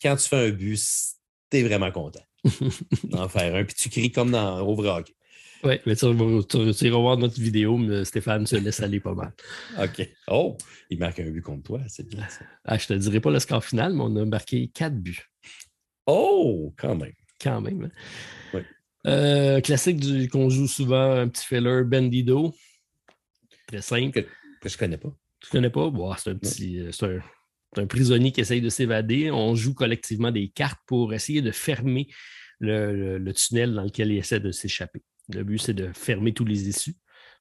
quand 0.00 0.16
tu 0.16 0.28
fais 0.28 0.48
un 0.48 0.50
but, 0.50 0.80
tu 1.50 1.58
es 1.58 1.62
vraiment 1.62 1.90
content 1.90 2.24
d'en 3.04 3.28
faire 3.28 3.54
un. 3.54 3.64
Puis 3.64 3.74
tu 3.74 3.88
cries 3.88 4.12
comme 4.12 4.30
dans 4.30 4.60
Overhawk. 4.66 5.12
Oui, 5.64 5.80
mais 5.86 5.96
tu, 5.96 6.06
tu, 6.74 6.90
revoir 6.90 7.16
notre 7.16 7.40
vidéo, 7.40 7.78
mais 7.78 8.04
Stéphane 8.04 8.46
se 8.46 8.56
laisse 8.56 8.80
aller 8.80 9.00
pas 9.00 9.14
mal. 9.14 9.32
OK. 9.82 10.08
Oh, 10.28 10.58
il 10.90 10.98
marque 10.98 11.20
un 11.20 11.30
but 11.30 11.40
contre 11.40 11.62
toi, 11.62 11.80
c'est 11.88 12.06
bien 12.06 12.28
ça. 12.28 12.44
Ah, 12.64 12.76
je 12.76 12.86
te 12.86 12.92
dirai 12.92 13.20
pas 13.20 13.30
le 13.30 13.38
score 13.38 13.64
final, 13.64 13.94
mais 13.94 14.02
on 14.02 14.14
a 14.16 14.24
marqué 14.26 14.68
quatre 14.68 14.96
buts. 14.96 15.22
Oh, 16.06 16.74
quand 16.76 16.96
même. 16.96 17.14
Quand 17.40 17.62
même. 17.62 17.84
Hein. 17.84 17.90
Oui. 18.52 18.60
Euh, 19.06 19.60
classique 19.62 20.30
qu'on 20.30 20.50
joue 20.50 20.68
souvent, 20.68 21.12
un 21.12 21.28
petit 21.28 21.46
filler 21.46 21.82
Bendido. 21.84 22.54
Très 23.66 23.80
simple. 23.80 24.22
Que, 24.22 24.28
que 24.60 24.68
je 24.68 24.76
connais 24.76 24.98
pas. 24.98 25.14
Tu 25.40 25.50
connais 25.50 25.70
pas? 25.70 25.88
Bon, 25.88 26.14
c'est 26.16 26.30
un 26.30 26.36
petit. 26.36 26.86
C'est 26.92 27.06
un, 27.06 27.20
un 27.78 27.86
prisonnier 27.86 28.32
qui 28.32 28.40
essaye 28.40 28.60
de 28.60 28.68
s'évader. 28.68 29.30
On 29.30 29.54
joue 29.54 29.74
collectivement 29.74 30.30
des 30.30 30.48
cartes 30.48 30.80
pour 30.86 31.14
essayer 31.14 31.42
de 31.42 31.50
fermer 31.50 32.08
le, 32.60 33.32
tunnel 33.32 33.74
dans 33.74 33.82
lequel 33.82 34.10
il 34.10 34.18
essaie 34.18 34.40
de 34.40 34.50
s'échapper. 34.50 35.02
Le 35.32 35.42
but, 35.44 35.58
c'est 35.58 35.74
de 35.74 35.90
fermer 35.92 36.32
tous 36.32 36.44
les 36.44 36.68
issues. 36.68 36.96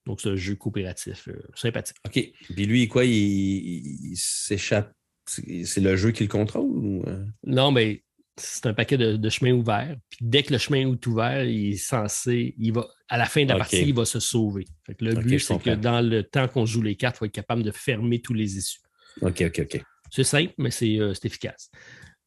Donc, 0.05 0.22
c'est 0.22 0.30
un 0.30 0.35
jeu 0.35 0.55
coopératif 0.55 1.27
euh, 1.30 1.41
sympathique. 1.55 1.97
OK. 2.05 2.14
Puis 2.55 2.65
lui, 2.65 2.88
quoi, 2.88 3.05
il, 3.05 4.14
s'échappe? 4.15 4.91
C'est 5.26 5.80
le 5.80 5.95
jeu 5.95 6.11
qui 6.11 6.23
le 6.23 6.30
contrôle? 6.30 7.03
Euh? 7.07 7.26
Non, 7.45 7.72
mais 7.72 8.03
c'est 8.35 8.65
un 8.65 8.73
paquet 8.73 8.97
de, 8.97 9.30
chemins 9.30 9.53
ouverts. 9.53 9.95
Puis 10.10 10.19
dès 10.22 10.43
que 10.43 10.51
le 10.51 10.60
chemin 10.60 10.91
est 10.91 11.07
ouvert, 11.07 11.45
il 11.45 11.73
est 11.73 11.77
censé, 11.77 12.55
il 12.57 12.73
va, 12.73 12.88
à 13.07 13.18
la 13.18 13.26
fin 13.26 13.43
de 13.43 13.49
la 13.49 13.57
partie, 13.57 13.81
il 13.81 13.93
va 13.93 14.05
se 14.05 14.19
sauver. 14.19 14.65
le 14.99 15.15
but, 15.15 15.39
c'est 15.39 15.61
que 15.61 15.69
dans 15.76 16.01
le 16.01 16.23
temps 16.23 16.47
qu'on 16.47 16.65
joue 16.65 16.81
les 16.81 16.95
cartes, 16.95 17.18
il 17.18 17.19
faut 17.19 17.26
être 17.26 17.31
capable 17.31 17.64
de 17.64 17.72
fermer 17.72 18.22
tous 18.22 18.34
les 18.34 18.57
issues. 18.57 18.80
OK, 19.22 19.41
OK, 19.41 19.60
OK. 19.60 19.84
C'est 20.14 20.23
simple, 20.23 20.53
mais 20.60 20.69
c'est 20.69 20.99
euh, 20.99 21.11
efficace. 21.23 21.72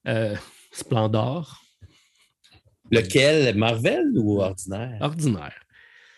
Euh, 0.09 0.35
Splendor. 0.73 1.63
Lequel, 2.91 3.57
Marvel 3.57 4.11
ou 4.17 4.41
ordinaire? 4.41 4.99
Ordinaire. 5.01 5.55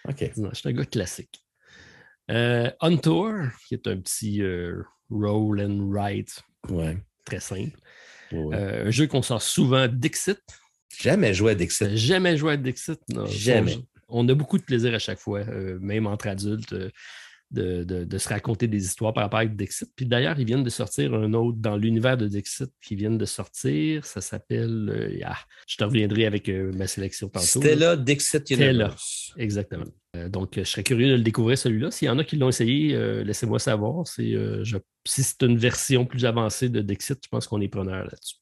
OK. 0.08 0.30
C'est 0.34 0.66
un 0.66 0.72
gars 0.72 0.86
classique. 0.86 1.44
Euh, 2.30 2.70
Untour, 2.80 3.34
qui 3.66 3.74
est 3.74 3.86
un 3.86 3.98
petit 3.98 4.42
euh, 4.42 4.82
roll 5.10 5.60
and 5.60 5.90
write. 5.90 6.42
Ouais. 6.70 6.96
Très 7.26 7.40
simple. 7.40 7.78
un 8.32 8.90
jeu 8.90 9.06
qu'on 9.06 9.20
sort 9.20 9.42
souvent 9.42 9.88
Dixit. 9.88 10.40
Jamais 10.98 11.34
joué 11.34 11.52
à 11.52 11.54
Dixit. 11.54 11.96
Jamais 11.96 12.38
joué 12.38 12.54
à 12.54 12.56
Dixit. 12.56 12.98
Non, 13.10 13.26
Jamais. 13.26 13.76
On, 14.08 14.26
a 14.26 14.34
beaucoup 14.34 14.56
de 14.56 14.64
plaisir 14.64 14.94
à 14.94 14.98
chaque 14.98 15.18
fois, 15.18 15.44
même 15.44 16.06
entre 16.06 16.28
adultes 16.28 16.74
de, 17.50 18.18
se 18.18 18.28
raconter 18.28 18.66
des 18.66 18.84
histoires 18.84 19.12
par 19.12 19.24
rapport 19.24 19.40
à 19.40 19.46
Dixit. 19.46 19.90
Puis 19.96 20.06
d'ailleurs, 20.06 20.38
ils 20.38 20.44
viennent 20.44 20.62
de 20.62 20.70
sortir 20.70 21.14
un 21.14 21.32
autre 21.32 21.58
dans 21.58 21.76
l'univers 21.76 22.16
de 22.16 22.26
Dixit 22.26 22.70
qui 22.82 22.94
viennent 22.94 23.18
de 23.18 23.24
sortir. 23.24 24.04
Ça 24.04 24.20
s'appelle. 24.20 24.90
Euh, 24.92 25.20
ah, 25.24 25.38
je 25.66 25.76
te 25.76 25.84
reviendrai 25.84 26.26
avec 26.26 26.48
euh, 26.48 26.72
ma 26.74 26.86
sélection 26.86 27.28
tantôt. 27.28 27.60
Stella 27.60 27.96
Dixit 27.96 28.50
Universe. 28.50 29.28
Stella, 29.30 29.42
exactement. 29.44 29.86
Euh, 30.16 30.28
donc, 30.28 30.54
je 30.56 30.64
serais 30.64 30.82
curieux 30.82 31.08
de 31.08 31.14
le 31.14 31.22
découvrir 31.22 31.56
celui-là. 31.56 31.90
S'il 31.90 32.06
y 32.06 32.10
en 32.10 32.18
a 32.18 32.24
qui 32.24 32.36
l'ont 32.36 32.48
essayé, 32.48 32.96
laissez-moi 33.24 33.58
savoir. 33.58 34.06
si 34.06 34.36
c'est 35.06 35.42
une 35.42 35.56
version 35.56 36.04
plus 36.04 36.24
avancée 36.24 36.68
de 36.68 36.80
Dixit, 36.80 37.18
je 37.22 37.28
pense 37.28 37.46
qu'on 37.46 37.60
est 37.60 37.68
preneur 37.68 38.04
là-dessus. 38.04 38.36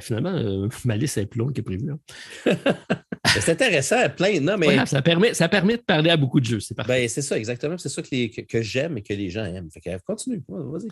Finalement, 0.00 0.68
ma 0.84 0.96
liste 0.96 1.18
est 1.18 1.26
plus 1.26 1.38
longue 1.38 1.54
que 1.54 1.62
prévu. 1.62 1.90
Hein. 1.90 1.98
c'est 3.40 3.52
intéressant, 3.52 4.08
plein. 4.10 4.40
Non, 4.40 4.56
mais... 4.56 4.84
ça, 4.86 5.02
permet, 5.02 5.34
ça 5.34 5.48
permet 5.48 5.76
de 5.76 5.82
parler 5.82 6.10
à 6.10 6.16
beaucoup 6.16 6.40
de 6.40 6.44
jeux. 6.44 6.60
C'est 6.60 6.76
ben, 6.76 7.08
c'est 7.08 7.22
ça, 7.22 7.36
exactement. 7.36 7.78
C'est 7.78 7.88
ça 7.88 8.02
que, 8.02 8.62
j'aime 8.62 8.98
et 8.98 9.02
que 9.02 9.12
les 9.14 9.30
gens 9.30 9.44
aiment. 9.44 9.70
Fait 9.70 9.98
continue. 10.06 10.42
Vas-y. 10.48 10.88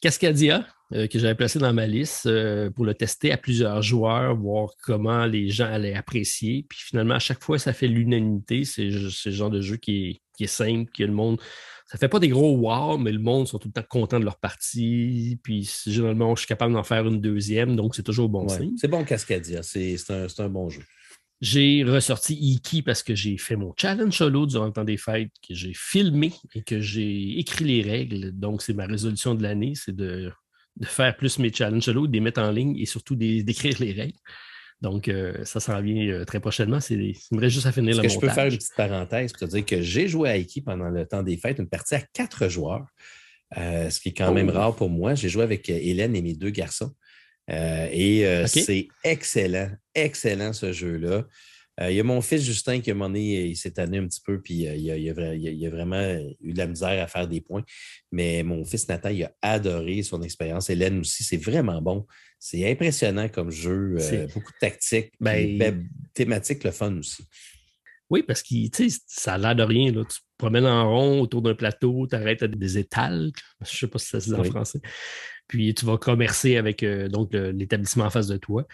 Cascadia, 0.00 0.64
euh, 0.92 1.08
que 1.08 1.18
j'avais 1.18 1.34
placé 1.34 1.58
dans 1.58 1.72
ma 1.72 1.86
liste 1.86 2.28
pour 2.76 2.84
le 2.84 2.94
tester 2.94 3.32
à 3.32 3.36
plusieurs 3.36 3.82
joueurs, 3.82 4.36
voir 4.36 4.70
comment 4.82 5.26
les 5.26 5.50
gens 5.50 5.66
allaient 5.66 5.96
apprécier. 5.96 6.64
Puis 6.68 6.78
finalement, 6.80 7.14
à 7.14 7.18
chaque 7.18 7.42
fois, 7.42 7.58
ça 7.58 7.72
fait 7.72 7.88
l'unanimité. 7.88 8.64
C'est 8.64 8.84
le 8.84 9.08
genre 9.32 9.50
de 9.50 9.60
jeu 9.60 9.76
qui 9.76 10.10
est, 10.10 10.20
qui 10.36 10.44
est 10.44 10.46
simple, 10.46 10.90
que 10.92 11.02
le 11.02 11.12
monde 11.12 11.40
ça 11.88 11.96
fait 11.96 12.08
pas 12.08 12.18
des 12.18 12.28
gros 12.28 12.54
wow, 12.54 12.98
mais 12.98 13.12
le 13.12 13.18
monde 13.18 13.48
sont 13.48 13.58
tout 13.58 13.68
le 13.68 13.72
temps 13.72 13.88
contents 13.88 14.20
de 14.20 14.24
leur 14.24 14.38
partie. 14.38 15.40
Puis 15.42 15.70
généralement, 15.86 16.36
je 16.36 16.40
suis 16.40 16.46
capable 16.46 16.74
d'en 16.74 16.82
faire 16.82 17.06
une 17.06 17.20
deuxième, 17.20 17.76
donc 17.76 17.94
c'est 17.94 18.02
toujours 18.02 18.28
bon 18.28 18.46
signe. 18.46 18.74
C'est 18.76 18.88
bon 18.88 19.04
Cascadia, 19.04 19.62
c'est 19.62 19.96
un, 20.10 20.48
bon 20.50 20.68
jeu. 20.68 20.82
J'ai 21.40 21.84
ressorti 21.84 22.34
Iki 22.34 22.82
parce 22.82 23.04
que 23.04 23.14
j'ai 23.14 23.38
fait 23.38 23.54
mon 23.54 23.72
challenge 23.76 24.16
solo 24.16 24.46
durant 24.46 24.66
le 24.66 24.72
temps 24.72 24.84
des 24.84 24.96
fêtes, 24.96 25.30
que 25.46 25.54
j'ai 25.54 25.72
filmé 25.72 26.32
et 26.54 26.62
que 26.62 26.80
j'ai 26.80 27.38
écrit 27.38 27.64
les 27.64 27.82
règles. 27.82 28.32
Donc, 28.32 28.60
c'est 28.60 28.74
ma 28.74 28.86
résolution 28.86 29.36
de 29.36 29.42
l'année, 29.44 29.74
c'est 29.76 29.94
de, 29.94 30.32
faire 30.82 31.16
plus 31.16 31.38
mes 31.38 31.52
challenges 31.52 31.84
solo, 31.84 32.08
de 32.08 32.12
les 32.12 32.20
mettre 32.20 32.40
en 32.40 32.50
ligne 32.50 32.76
et 32.76 32.86
surtout 32.86 33.14
d'écrire 33.14 33.76
les 33.78 33.92
règles. 33.92 34.18
Donc, 34.80 35.08
euh, 35.08 35.44
ça 35.44 35.60
s'en 35.60 35.80
vient 35.80 36.08
euh, 36.08 36.24
très 36.24 36.40
prochainement. 36.40 36.80
C'est, 36.80 36.94
il 36.94 37.16
me 37.32 37.40
reste 37.40 37.54
juste 37.54 37.66
à 37.66 37.72
finir 37.72 37.96
le 37.96 38.02
que 38.02 38.08
Je 38.08 38.18
peux 38.18 38.28
faire 38.28 38.46
une 38.46 38.56
petite 38.56 38.76
parenthèse 38.76 39.32
pour 39.32 39.48
te 39.48 39.54
dire 39.54 39.64
que 39.64 39.80
j'ai 39.82 40.08
joué 40.08 40.30
à 40.30 40.36
Iki 40.36 40.62
pendant 40.62 40.88
le 40.88 41.06
temps 41.06 41.22
des 41.22 41.36
fêtes, 41.36 41.58
une 41.58 41.68
partie 41.68 41.96
à 41.96 42.00
quatre 42.00 42.48
joueurs, 42.48 42.86
euh, 43.56 43.90
ce 43.90 44.00
qui 44.00 44.10
est 44.10 44.14
quand 44.14 44.32
même 44.32 44.50
oh. 44.50 44.56
rare 44.56 44.76
pour 44.76 44.90
moi. 44.90 45.14
J'ai 45.14 45.28
joué 45.28 45.42
avec 45.42 45.68
Hélène 45.68 46.14
et 46.14 46.22
mes 46.22 46.34
deux 46.34 46.50
garçons. 46.50 46.92
Et 47.48 48.44
c'est 48.46 48.88
excellent, 49.04 49.70
excellent 49.94 50.52
ce 50.52 50.72
jeu-là. 50.72 51.24
Il 51.80 51.94
y 51.94 52.00
a 52.00 52.02
mon 52.02 52.20
fils 52.20 52.42
Justin 52.42 52.80
qui, 52.80 52.90
a 52.90 52.94
un 52.94 53.14
il 53.14 53.56
s'est 53.56 53.70
tanné 53.70 53.98
un 53.98 54.08
petit 54.08 54.20
peu, 54.20 54.40
puis 54.40 54.64
il, 54.64 55.10
a, 55.10 55.70
vraiment 55.70 56.18
eu 56.40 56.52
de 56.52 56.58
la 56.58 56.66
misère 56.66 57.02
à 57.02 57.06
faire 57.06 57.28
des 57.28 57.40
points. 57.40 57.62
Mais 58.10 58.42
mon 58.42 58.64
fils 58.64 58.88
Nathan, 58.88 59.10
il 59.10 59.22
a 59.22 59.32
adoré 59.42 60.02
son 60.02 60.22
expérience. 60.22 60.70
Hélène 60.70 60.98
aussi, 60.98 61.22
c'est 61.22 61.36
vraiment 61.36 61.80
bon. 61.80 62.04
C'est 62.38 62.70
impressionnant 62.70 63.28
comme 63.28 63.50
jeu, 63.50 63.96
euh, 63.98 64.26
beaucoup 64.28 64.52
de 64.52 64.58
tactique, 64.58 65.12
ben, 65.20 65.58
ben, 65.58 65.88
thématique, 66.14 66.62
le 66.64 66.70
fun 66.70 66.96
aussi. 66.96 67.24
Oui, 68.10 68.22
parce 68.22 68.42
que 68.42 68.54
ça 69.06 69.34
a 69.34 69.38
l'air 69.38 69.56
de 69.56 69.62
rien. 69.62 69.92
Là. 69.92 70.04
Tu 70.04 70.18
te 70.18 70.24
promènes 70.38 70.66
en 70.66 70.88
rond 70.88 71.20
autour 71.20 71.42
d'un 71.42 71.54
plateau, 71.54 72.06
tu 72.08 72.14
arrêtes 72.14 72.42
à 72.42 72.48
des 72.48 72.78
étals, 72.78 73.32
je 73.60 73.64
ne 73.64 73.66
sais 73.66 73.86
pas 73.86 73.98
si 73.98 74.06
ça 74.06 74.20
se 74.20 74.26
dit 74.26 74.34
en 74.34 74.44
français. 74.44 74.80
Puis 75.48 75.74
tu 75.74 75.84
vas 75.86 75.98
commercer 75.98 76.56
avec 76.56 76.82
euh, 76.82 77.08
donc 77.08 77.32
l'établissement 77.32 78.04
en 78.04 78.10
face 78.10 78.28
de 78.28 78.36
toi. 78.36 78.66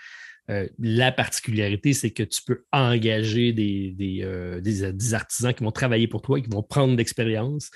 Euh, 0.50 0.68
la 0.78 1.10
particularité, 1.10 1.94
c'est 1.94 2.10
que 2.10 2.22
tu 2.22 2.42
peux 2.46 2.64
engager 2.70 3.52
des, 3.52 3.92
des, 3.92 5.14
artisans 5.14 5.54
qui 5.54 5.64
vont 5.64 5.72
travailler 5.72 6.06
pour 6.06 6.20
toi, 6.20 6.40
qui 6.40 6.50
vont 6.50 6.62
prendre 6.62 6.92
de 6.92 6.98
l'expérience. 6.98 7.70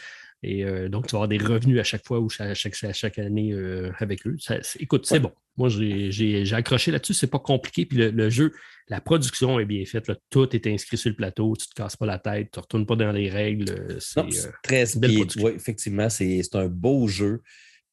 Et 0.44 0.64
donc, 0.88 1.08
tu 1.08 1.12
vas 1.12 1.24
avoir 1.24 1.28
des 1.28 1.38
revenus 1.38 1.80
à 1.80 1.82
chaque 1.82 2.06
fois 2.06 2.20
ou 2.20 2.28
chaque, 2.28 2.54
chaque, 2.54 3.18
année 3.18 3.52
avec 3.98 4.24
eux. 4.24 4.36
écoute, 4.78 5.04
c'est 5.04 5.18
bon. 5.18 5.32
Moi, 5.58 5.68
j'ai 5.68 6.44
accroché 6.52 6.92
là-dessus, 6.92 7.14
c'est 7.14 7.26
pas 7.26 7.40
compliqué. 7.40 7.84
Puis 7.84 7.98
le, 7.98 8.30
jeu, 8.30 8.52
la 8.88 9.00
production 9.00 9.58
est 9.58 9.64
bien 9.64 9.84
faite. 9.84 10.08
Tout 10.30 10.54
est 10.54 10.66
inscrit 10.68 10.96
sur 10.96 11.10
le 11.10 11.16
plateau, 11.16 11.56
tu 11.56 11.66
ne 11.68 11.70
te 11.70 11.82
casses 11.82 11.96
pas 11.96 12.06
la 12.06 12.20
tête, 12.20 12.50
tu 12.52 12.60
ne 12.60 12.62
retournes 12.62 12.86
pas 12.86 12.94
dans 12.94 13.10
les 13.10 13.28
règles. 13.28 13.98
C'est 13.98 14.20
euh, 14.20 14.50
très 14.62 14.84
bien. 14.94 15.26
Oui, 15.38 15.52
effectivement, 15.56 16.08
c'est 16.08 16.54
un 16.54 16.68
beau 16.68 17.08
jeu. 17.08 17.42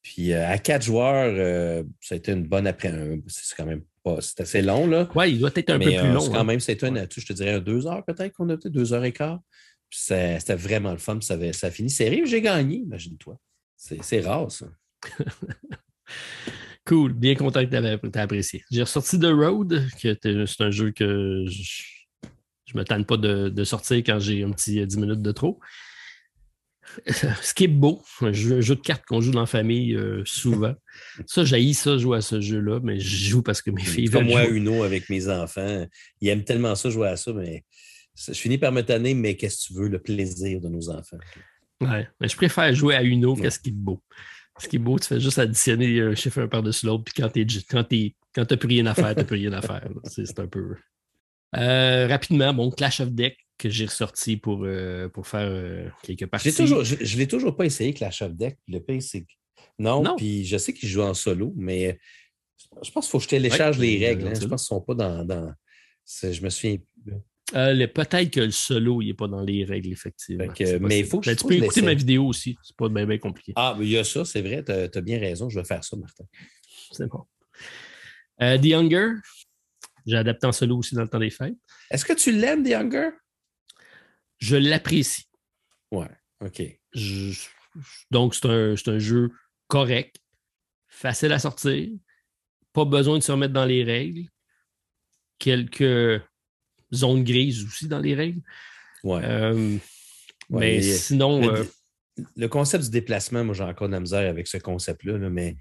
Puis 0.06 0.32
euh, 0.32 0.48
à 0.48 0.56
quatre 0.58 0.84
joueurs, 0.84 1.34
euh, 1.36 1.82
ça 2.00 2.14
a 2.14 2.18
été 2.18 2.30
une 2.30 2.46
bonne 2.46 2.68
après. 2.68 2.92
C'est 3.26 3.56
quand 3.56 3.66
même 3.66 3.82
pas. 4.04 4.20
C'est 4.20 4.40
assez 4.40 4.62
long, 4.62 4.86
là. 4.86 5.08
Oui, 5.16 5.32
il 5.32 5.40
doit 5.40 5.50
être 5.52 5.70
un 5.70 5.80
peu 5.80 5.86
plus 5.86 6.12
long. 6.12 6.28
Quand 6.28 6.36
hein. 6.36 6.44
même, 6.44 6.60
c'était 6.60 6.86
une, 6.86 7.08
je 7.10 7.26
te 7.26 7.32
dirais, 7.32 7.60
deux 7.60 7.88
heures 7.88 8.04
peut-être 8.04 8.32
qu'on 8.34 8.48
a 8.50 8.56
fait, 8.56 8.70
deux 8.70 8.92
heures 8.92 9.04
et 9.04 9.12
quart. 9.12 9.40
C'était 9.90 10.54
vraiment 10.54 10.92
le 10.92 10.98
fun. 10.98 11.20
Ça, 11.20 11.36
ça 11.52 11.66
a 11.66 11.70
fini 11.72 11.90
serré. 11.90 12.22
J'ai 12.24 12.40
gagné, 12.40 12.76
imagine-toi. 12.76 13.36
C'est 13.76 14.20
rare, 14.20 14.50
ça. 14.50 14.66
Cool, 16.86 17.14
bien 17.14 17.34
content 17.34 17.66
que 17.66 17.70
tu 17.70 17.74
aies 17.74 18.20
apprécié. 18.20 18.62
J'ai 18.70 18.82
ressorti 18.82 19.18
The 19.18 19.24
Road, 19.24 19.88
qui 19.98 20.08
c'est 20.22 20.60
un 20.60 20.70
jeu 20.70 20.92
que 20.92 21.44
je 21.48 22.74
ne 22.74 22.78
me 22.78 22.84
tente 22.84 23.08
pas 23.08 23.16
de, 23.16 23.64
sortir 23.64 23.96
quand 23.98 24.20
j'ai 24.20 24.44
un 24.44 24.52
petit 24.52 24.86
10 24.86 24.96
minutes 24.96 25.22
de 25.22 25.32
trop. 25.32 25.58
Ce 27.06 27.54
qui 27.54 27.64
est 27.64 27.68
beau, 27.68 28.02
un 28.20 28.32
jeu, 28.32 28.60
de 28.60 28.74
cartes 28.74 29.04
qu'on 29.06 29.20
joue 29.20 29.32
dans 29.32 29.40
la 29.40 29.46
famille 29.46 29.94
euh, 29.94 30.22
souvent. 30.24 30.74
Ça, 31.26 31.44
j'ai 31.44 31.72
ça 31.72 31.98
jouer 31.98 32.18
à 32.18 32.20
ce 32.20 32.40
jeu-là, 32.40 32.80
mais 32.82 32.98
je 32.98 33.30
joue 33.30 33.42
parce 33.42 33.62
que 33.62 33.70
mes 33.70 33.84
filles 33.84 34.10
Comme 34.10 34.26
moi, 34.26 34.46
Uno 34.46 34.82
avec 34.82 35.08
mes 35.10 35.28
enfants, 35.28 35.86
ils 36.20 36.28
aiment 36.28 36.44
tellement 36.44 36.74
ça 36.74 36.90
jouer 36.90 37.08
à 37.08 37.16
ça, 37.16 37.32
mais 37.32 37.64
je 38.16 38.32
finis 38.32 38.58
par 38.58 38.72
me 38.72 38.82
tanner, 38.82 39.14
mais 39.14 39.36
qu'est-ce 39.36 39.68
que 39.68 39.74
tu 39.74 39.80
veux, 39.80 39.88
le 39.88 39.98
plaisir 39.98 40.60
de 40.60 40.68
nos 40.68 40.90
enfants? 40.90 41.18
Ouais, 41.80 42.08
mais 42.20 42.28
je 42.28 42.36
préfère 42.36 42.74
jouer 42.74 42.94
à 42.94 43.02
Uno 43.02 43.36
qu'est-ce 43.36 43.60
qui 43.60 43.70
est 43.70 43.72
beau. 43.72 44.02
Ce 44.58 44.68
qui 44.68 44.76
est 44.76 44.80
beau, 44.80 44.98
tu 44.98 45.06
fais 45.06 45.20
juste 45.20 45.38
additionner 45.38 46.00
un 46.00 46.14
chiffre 46.14 46.40
un 46.40 46.48
par-dessus 46.48 46.86
l'autre, 46.86 47.04
puis 47.04 47.12
quand 47.14 47.28
tu 47.28 47.44
n'as 47.44 48.44
plus 48.56 48.68
rien 48.68 48.86
à 48.86 48.94
faire, 48.94 49.12
tu 49.12 49.18
n'as 49.18 49.24
plus 49.24 49.36
rien 49.36 49.52
à 49.52 49.60
faire. 49.60 49.86
C'est 50.04 50.38
un 50.38 50.46
peu. 50.46 50.76
Euh, 51.56 52.06
rapidement, 52.06 52.54
bon, 52.54 52.70
Clash 52.70 53.00
of 53.00 53.10
Deck 53.10 53.45
que 53.58 53.70
j'ai 53.70 53.86
ressorti 53.86 54.36
pour, 54.36 54.64
euh, 54.64 55.08
pour 55.08 55.26
faire 55.26 55.48
euh, 55.48 55.88
quelques 56.02 56.26
parties. 56.26 56.54
Toujours, 56.54 56.84
je 56.84 56.94
ne 56.94 57.18
l'ai 57.18 57.26
toujours 57.26 57.56
pas 57.56 57.64
essayé, 57.64 57.94
Clash 57.94 58.22
of 58.22 58.34
Deck. 58.34 58.58
Le 58.68 58.80
pire, 58.80 59.02
c'est 59.02 59.26
Non, 59.78 60.16
puis 60.16 60.44
je 60.44 60.58
sais 60.58 60.72
qu'il 60.72 60.88
joue 60.88 61.02
en 61.02 61.14
solo, 61.14 61.52
mais 61.56 61.98
je 62.82 62.90
pense 62.90 63.06
qu'il 63.06 63.12
faut 63.12 63.18
que 63.18 63.24
je 63.24 63.28
télécharge 63.28 63.78
les 63.78 64.06
règles. 64.06 64.28
Hein. 64.28 64.34
Je 64.34 64.46
pense 64.46 64.66
qu'ils 64.66 64.74
ne 64.76 64.80
sont 64.80 64.84
pas 64.84 64.94
dans. 64.94 65.24
dans... 65.24 65.52
Je 66.22 66.40
me 66.42 66.50
souviens 66.50 66.76
euh, 67.54 67.86
Peut-être 67.88 68.30
que 68.30 68.40
le 68.40 68.50
solo, 68.50 69.02
il 69.02 69.08
n'est 69.08 69.14
pas 69.14 69.28
dans 69.28 69.42
les 69.42 69.64
règles, 69.64 69.92
effectivement. 69.92 70.46
mais 70.80 71.00
il 71.00 71.06
faut 71.06 71.20
que 71.20 71.30
je 71.30 71.36
Tu 71.36 71.44
peux 71.44 71.54
écouter 71.54 71.82
ma 71.82 71.94
vidéo 71.94 72.26
aussi. 72.26 72.56
C'est 72.62 72.76
pas 72.76 72.88
bien, 72.88 73.18
compliqué. 73.18 73.52
Ah, 73.56 73.74
mais 73.78 73.86
il 73.86 73.92
y 73.92 73.98
a 73.98 74.04
ça, 74.04 74.24
c'est 74.24 74.42
vrai. 74.42 74.64
Tu 74.64 74.72
as, 74.72 75.00
bien 75.00 75.18
raison. 75.18 75.48
Je 75.48 75.58
vais 75.58 75.64
faire 75.64 75.82
ça, 75.82 75.96
Martin. 75.96 76.24
C'est 76.92 77.08
bon. 77.08 77.24
Euh, 78.42 78.58
The 78.58 78.66
Younger, 78.66 79.12
j'ai 80.06 80.16
adapté 80.16 80.46
en 80.46 80.52
solo 80.52 80.76
aussi 80.78 80.94
dans 80.94 81.02
le 81.02 81.08
temps 81.08 81.18
des 81.18 81.30
fêtes. 81.30 81.54
Est-ce 81.90 82.04
que 82.04 82.12
tu 82.12 82.32
l'aimes, 82.32 82.62
The 82.62 82.68
Younger? 82.68 83.10
Je 84.38 84.56
l'apprécie. 84.56 85.28
Ouais, 85.90 86.10
OK. 86.40 86.62
donc, 88.10 88.34
c'est 88.34 88.46
un, 88.46 88.74
un 88.86 88.98
jeu 88.98 89.30
correct, 89.68 90.16
facile 90.88 91.32
à 91.32 91.38
sortir, 91.38 91.88
pas 92.72 92.84
besoin 92.84 93.18
de 93.18 93.22
se 93.22 93.32
remettre 93.32 93.54
dans 93.54 93.64
les 93.64 93.84
règles. 93.84 94.28
Quelques 95.38 96.22
zone 96.92 97.24
grise 97.24 97.64
aussi 97.64 97.88
dans 97.88 97.98
les 97.98 98.14
règles. 98.14 98.40
Ouais. 99.04 99.20
Euh, 99.24 99.76
mais 100.50 100.80
sinon. 100.82 101.42
Euh, 101.42 101.64
le, 102.34 102.48
concept 102.48 102.84
du 102.84 102.90
déplacement, 102.90 103.44
moi, 103.44 103.54
j'ai 103.54 103.64
encore 103.64 103.88
de 103.88 103.92
la 103.92 104.00
misère 104.00 104.28
avec 104.28 104.46
ce 104.46 104.58
concept-là, 104.58 105.18
mais. 105.30 105.56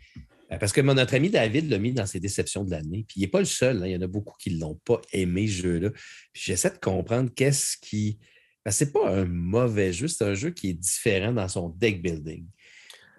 Euh, 0.52 0.58
parce 0.58 0.72
que 0.72 0.82
notre 0.82 1.16
ami 1.16 1.32
David 1.32 1.72
l'a 1.72 1.80
mis 1.80 1.92
dans 1.92 2.06
ses 2.06 2.20
déceptions 2.20 2.64
de 2.64 2.72
l'année. 2.72 3.04
Puis 3.08 3.16
il 3.18 3.22
n'est 3.22 3.28
pas 3.28 3.40
le 3.40 3.46
seul. 3.46 3.82
Hein. 3.82 3.88
il 3.88 3.94
y 3.94 3.96
en 3.96 4.02
a 4.02 4.08
beaucoup 4.08 4.36
qui 4.38 4.54
ne 4.54 4.60
l'ont 4.60 4.80
pas 4.86 5.02
aimé, 5.12 5.48
ce 5.48 5.64
jeu-là. 5.64 5.90
J'essaie 6.34 6.70
de 6.70 6.78
comprendre 6.78 7.32
qu'est-ce 7.36 7.78
qui. 7.78 8.20
Ce 8.68 8.84
n'est 8.84 8.92
pas 8.92 9.10
un 9.10 9.26
mauvais 9.26 9.94
jeu, 9.94 10.08
c'est 10.08 10.24
un 10.24 10.34
jeu 10.34 10.50
qui 10.50 10.70
est 10.70 10.74
différent 10.74 11.34
dans 11.34 11.48
son 11.48 11.70
deck 11.70 12.02
building. 12.02 12.46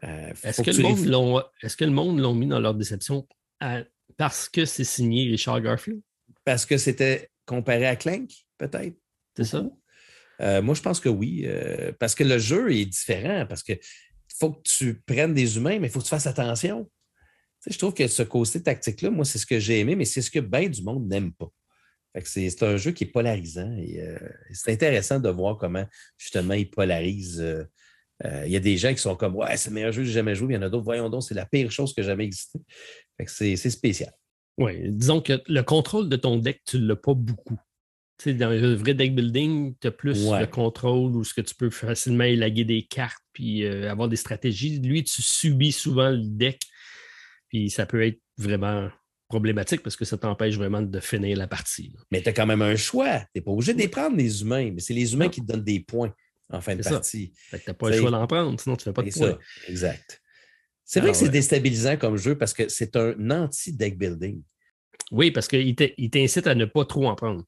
Est-ce 0.03 0.63
que, 0.63 0.71
le 0.71 0.83
monde 0.83 1.45
est-ce 1.63 1.77
que 1.77 1.85
le 1.85 1.91
monde 1.91 2.21
l'ont 2.21 2.35
mis 2.35 2.47
dans 2.47 2.61
leur 2.61 2.75
déception 2.75 3.27
Parce 4.17 4.49
que 4.49 4.65
c'est 4.65 4.85
signé 4.85 5.29
Richard 5.31 5.61
Garfield? 5.61 6.01
Parce 6.45 6.67
que 6.67 6.77
c'était 6.77 7.31
comparé 7.45 7.87
à 7.87 7.97
Clank, 7.97 8.31
peut-être? 8.59 8.97
C'est 9.37 9.45
ça? 9.45 9.65
Euh, 10.41 10.63
moi, 10.63 10.75
je 10.75 10.83
pense 10.83 11.01
que 11.01 11.09
oui. 11.09 11.43
euh, 11.47 11.93
parce 11.99 12.15
que 12.15 12.25
le 12.25 12.39
jeu 12.39 12.73
est 12.73 12.85
différent. 12.87 13.47
Parce 13.49 13.63
que 13.63 13.73
faut 14.39 14.53
que 14.53 14.63
tu 14.63 15.01
prennes 15.07 15.35
des 15.35 15.57
humains, 15.57 15.79
mais 15.79 15.87
il 15.87 15.91
faut 15.91 16.01
que 16.01 16.05
tu 16.05 16.11
fasses 16.11 16.27
attention. 16.27 16.85
Tu 16.85 16.91
sais, 17.61 17.71
je 17.73 17.79
trouve 17.79 17.95
que 17.95 18.07
ce 18.07 18.23
côté 18.23 18.63
tactique-là, 18.63 19.11
moi, 19.11 19.25
c'est 19.25 19.39
ce 19.39 19.47
que 19.47 19.59
j'ai 19.59 19.81
aimé, 19.81 19.97
mais 19.97 20.05
c'est 20.05 20.23
ce 20.23 20.31
que 20.31 20.41
bien 20.41 20.69
du 20.69 20.83
monde 20.83 21.09
n'aime 21.09 21.33
pas. 21.33 21.49
C'est 22.25 22.63
un 22.63 22.77
jeu 22.77 22.93
qui 22.93 23.05
est 23.05 23.09
polarisant 23.09 23.75
et 23.77 24.01
euh, 24.01 24.19
c'est 24.53 24.73
intéressant 24.73 25.21
de 25.21 25.29
voir 25.29 25.59
comment 25.59 25.85
justement 26.17 26.55
il 26.55 26.71
polarise. 26.71 27.41
euh, 27.41 27.65
euh, 28.25 28.45
Il 28.47 28.53
y 28.53 28.57
a 28.57 28.61
des 28.61 28.77
gens 28.79 28.93
qui 28.93 29.01
sont 29.01 29.17
comme 29.17 29.37
Ouais, 29.37 29.57
c'est 29.57 29.71
le 29.71 29.75
meilleur 29.75 29.93
jeu 29.93 30.03
que 30.03 30.07
j'ai 30.07 30.15
jamais 30.15 30.35
joué. 30.35 30.53
Il 30.53 30.57
y 30.57 30.59
en 30.59 30.63
a 30.63 30.71
d'autres, 30.71 30.85
voyons 30.85 31.11
donc, 31.11 31.23
c'est 31.23 31.35
la 31.35 31.47
pire 31.47 31.71
chose 31.71 31.93
que 31.95 32.03
j'ai 32.03 32.09
jamais 32.09 32.25
existé. 32.25 32.59
C'est 33.27 33.57
spécial. 33.71 34.13
Oui, 34.59 34.91
disons 34.91 35.21
que 35.21 35.43
le 35.49 35.63
contrôle 35.63 36.09
de 36.09 36.17
ton 36.17 36.39
deck, 36.39 36.63
tu 36.67 36.79
ne 36.79 36.87
l'as 36.89 36.97
pas 36.97 37.13
beaucoup. 37.15 37.59
Dans 38.25 38.49
le 38.49 38.75
vrai 38.75 38.95
deck 38.95 39.15
building, 39.15 39.75
tu 39.79 39.89
as 39.89 39.91
plus 39.91 40.27
Ouais. 40.27 40.41
le 40.41 40.47
contrôle 40.47 41.15
où 41.15 41.23
ce 41.25 41.35
que 41.35 41.43
tu 41.43 41.55
peux 41.55 41.69
facilement 41.69 42.25
élaguer 42.25 42.65
des 42.65 42.83
cartes 42.83 43.23
puis 43.35 43.67
avoir 43.67 44.09
des 44.09 44.17
stratégies. 44.17 44.81
Lui, 44.81 45.05
tu 45.05 45.21
subis 45.21 45.73
souvent 45.73 46.09
le 46.09 46.23
deck, 46.25 46.59
puis 47.51 47.69
ça 47.69 47.85
peut 47.85 48.03
être 48.07 48.19
vraiment 48.39 48.89
problématique 49.29 49.83
parce 49.83 49.97
que 49.97 50.05
ça 50.05 50.17
t'empêche 50.17 50.57
vraiment 50.57 50.83
de 50.83 51.01
finir 51.01 51.37
la 51.37 51.47
partie. 51.49 51.93
là. 51.95 52.01
Mais 52.11 52.23
tu 52.23 52.29
as 52.29 52.33
quand 52.33 52.47
même 52.47 52.63
un 52.63 52.77
choix. 52.77 53.19
Tu 53.21 53.27
n'es 53.37 53.41
pas 53.41 53.51
obligé 53.51 53.75
de 53.75 53.79
les 53.79 53.89
prendre, 53.89 54.17
les 54.17 54.43
humains, 54.43 54.71
mais 54.73 54.81
c'est 54.81 54.95
les 54.95 55.13
humains 55.15 55.25
Non. 55.27 55.31
qui 55.31 55.41
te 55.41 55.47
donnent 55.47 55.65
des 55.65 55.81
points 55.81 56.15
en 56.51 56.61
fin 56.61 56.77
de 56.77 56.83
C'est 56.83 56.89
ça. 56.91 56.95
partie. 56.97 57.33
Tu 57.51 57.57
n'as 57.67 57.75
pas 57.75 57.89
le 57.89 57.95
C'est- 57.95 58.01
choix 58.01 58.11
d'en 58.11 58.27
prendre, 58.27 58.61
sinon 58.61 58.77
tu 58.77 58.83
ne 58.83 58.85
fais 58.85 58.95
pas 58.95 59.03
de 59.03 59.11
C'est 59.11 59.21
points. 59.21 59.31
ça, 59.33 59.71
exact. 59.71 60.23
C'est 60.85 61.01
vrai 61.01 61.11
que 61.11 61.17
c'est 61.17 61.25
ouais. 61.25 61.31
déstabilisant 61.31 61.97
comme 61.97 62.17
jeu 62.17 62.39
parce 62.39 62.55
que 62.55 62.69
c'est 62.69 62.95
un 62.97 63.31
anti-deck 63.31 63.99
building. 63.99 64.41
Oui, 65.11 65.31
parce 65.33 65.49
qu'il 65.49 65.75
t'in- 65.75 65.89
il 65.97 66.11
t'incite 66.11 66.47
à 66.47 66.55
ne 66.55 66.65
pas 66.65 66.85
trop 66.85 67.09
en 67.09 67.15
prendre. 67.17 67.45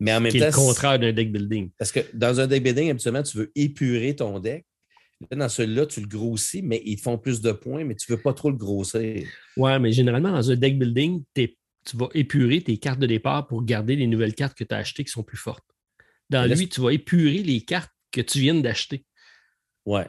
Mais 0.00 0.12
en 0.14 0.20
même 0.20 0.30
Qui 0.30 0.38
temps, 0.38 0.46
le 0.46 0.52
contraire 0.52 0.98
d'un 1.00 1.12
deck 1.12 1.32
building. 1.32 1.70
parce 1.76 1.90
que 1.90 2.00
dans 2.14 2.38
un 2.38 2.46
deck 2.46 2.62
building, 2.62 2.90
habituellement, 2.90 3.24
tu 3.24 3.36
veux 3.36 3.50
épurer 3.56 4.14
ton 4.14 4.38
deck. 4.38 4.64
Là, 5.30 5.36
dans 5.36 5.48
celui-là, 5.48 5.86
tu 5.86 6.00
le 6.00 6.06
grossis, 6.06 6.62
mais 6.62 6.80
ils 6.84 6.96
te 6.96 7.02
font 7.02 7.18
plus 7.18 7.40
de 7.40 7.50
points, 7.52 7.84
mais 7.84 7.94
tu 7.96 8.10
ne 8.10 8.16
veux 8.16 8.22
pas 8.22 8.32
trop 8.34 8.50
le 8.50 8.56
grossir. 8.56 9.26
Ouais, 9.56 9.78
mais 9.80 9.90
généralement, 9.92 10.30
dans 10.30 10.50
un 10.50 10.56
deck 10.56 10.78
building, 10.78 11.24
tu 11.34 11.96
vas 11.96 12.08
épurer 12.14 12.60
tes 12.62 12.76
cartes 12.76 13.00
de 13.00 13.06
départ 13.06 13.46
pour 13.48 13.64
garder 13.64 13.96
les 13.96 14.06
nouvelles 14.06 14.34
cartes 14.34 14.56
que 14.56 14.64
tu 14.64 14.74
as 14.74 14.78
achetées 14.78 15.04
qui 15.04 15.10
sont 15.10 15.24
plus 15.24 15.36
fortes. 15.36 15.64
Dans 16.30 16.42
là, 16.42 16.54
lui, 16.54 16.68
tu 16.68 16.80
vas 16.80 16.92
épurer 16.92 17.42
les 17.42 17.62
cartes 17.62 17.92
que 18.12 18.20
tu 18.20 18.38
viens 18.40 18.54
d'acheter. 18.54 19.04
Ouais. 19.86 20.06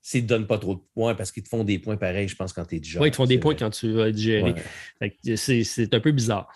S'ils 0.00 0.22
ne 0.22 0.28
te 0.28 0.28
donnent 0.28 0.46
pas 0.46 0.58
trop 0.58 0.76
de 0.76 0.80
points, 0.94 1.14
parce 1.14 1.30
qu'ils 1.32 1.42
te 1.42 1.48
font 1.48 1.64
des 1.64 1.78
points 1.78 1.96
pareils, 1.98 2.28
je 2.28 2.36
pense, 2.36 2.52
quand 2.54 2.64
tu 2.64 2.76
es 2.76 2.80
déjà. 2.80 3.00
Oui, 3.00 3.08
ils 3.08 3.10
te 3.10 3.16
font 3.16 3.26
des 3.26 3.38
points 3.38 3.54
quand 3.54 3.68
tu 3.70 3.92
vas 3.92 4.08
être 4.08 4.16
géré. 4.16 4.54
Ouais. 5.00 5.12
C'est 5.36 5.94
un 5.94 6.00
peu 6.00 6.12
bizarre. 6.12 6.48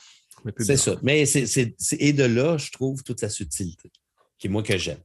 C'est 0.59 0.77
ça. 0.79 0.99
Mais 1.03 1.27
c'est- 1.27 1.75
et 1.99 2.13
de 2.15 2.25
là, 2.25 2.57
je 2.57 2.71
trouve 2.71 3.03
toute 3.03 3.21
la 3.21 3.29
subtilité, 3.29 3.91
qui 4.39 4.47
est 4.47 4.51
moi 4.51 4.63
que 4.63 4.79
j'aime. 4.79 4.99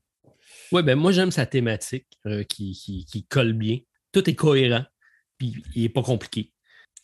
Oui, 0.72 0.84
ben 0.84 0.95
moi, 0.95 1.11
j'aime 1.11 1.31
sa 1.31 1.45
thématique 1.45 2.07
euh, 2.26 2.44
qui, 2.44 2.73
qui- 2.73 3.06
qui 3.06 3.26
colle 3.26 3.53
bien. 3.53 3.80
Tout 4.11 4.30
est 4.30 4.35
cohérent, 4.35 4.85
puis 5.38 5.56
il 5.76 5.84
n'est 5.84 5.89
pas 5.89 6.03
compliqué. 6.03 6.52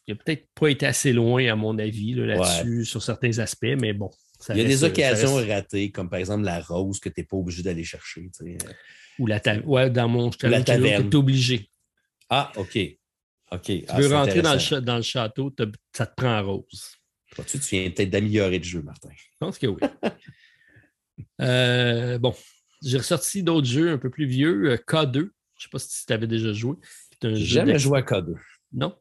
Il 0.08 0.14
n'a 0.16 0.22
peut-être 0.24 0.48
pas 0.54 0.68
été 0.70 0.86
assez 0.86 1.14
loin, 1.14 1.46
à 1.48 1.56
mon 1.56 1.78
avis, 1.80 2.14
là, 2.14 2.26
là-dessus, 2.26 2.84
sur 2.86 3.02
certains 3.02 3.40
aspects, 3.40 3.76
mais 3.80 3.94
bon. 3.94 4.10
ça 4.40 4.54
Il 4.54 4.58
y 4.58 4.62
a 4.62 4.68
reste- 4.68 4.80
des 4.82 4.84
occasions 4.86 5.36
reste- 5.36 5.50
ratées, 5.50 5.92
comme 5.92 6.10
par 6.10 6.20
exemple 6.20 6.44
la 6.44 6.60
rose 6.60 7.00
que 7.00 7.08
tu 7.10 7.22
n'es 7.22 7.24
pas 7.26 7.38
obligé 7.38 7.64
d'aller 7.64 7.84
chercher. 7.86 8.30
tu. 8.38 8.58
Ou 9.20 9.28
la 9.28 9.40
taverne. 9.40 9.66
Ouais, 9.66 9.90
dans 9.90 10.10
mon 10.10 10.28
Ou 10.30 10.32
la 10.44 10.62
taverne. 10.64 11.10
tu 11.10 11.16
es 11.16 11.20
obligé. 11.20 11.70
Ah, 12.30 12.52
OK. 12.58 12.78
OK. 13.52 13.62
Tu 13.64 13.86
Ah, 13.88 14.00
veux 14.02 14.08
rentrer 14.14 14.42
dans 14.42 14.56
le, 14.56 14.82
dans 14.82 15.02
château, 15.02 15.54
ça 15.96 16.08
te 16.08 16.14
prend 16.16 16.40
en 16.40 16.44
rose. 16.44 16.96
Vois-tu, 17.36 17.60
tu 17.60 17.76
viens 17.80 17.90
peut-être 17.92 18.10
d'améliorer 18.10 18.58
le 18.58 18.64
jeu, 18.64 18.82
Martin. 18.82 19.10
Je 19.16 19.24
pense 19.40 19.58
que 19.58 19.68
oui. 19.68 19.82
Euh, 21.42 22.18
bon, 22.18 22.34
j'ai 22.84 22.98
ressorti 22.98 23.44
d'autres 23.44 23.68
jeux 23.68 23.92
un 23.92 23.98
peu 23.98 24.10
plus 24.10 24.26
vieux. 24.26 24.72
euh, 24.72 24.78
K2, 24.78 25.14
je 25.14 25.20
ne 25.20 25.30
sais 25.58 25.70
pas 25.72 25.80
si 25.80 26.06
tu 26.06 26.14
avais 26.14 26.28
déjà 26.28 26.54
joué. 26.54 26.76
Jamais 27.22 27.80
joué 27.80 28.00
à 28.00 28.02
K2. 28.02 28.36
Non? 28.74 28.96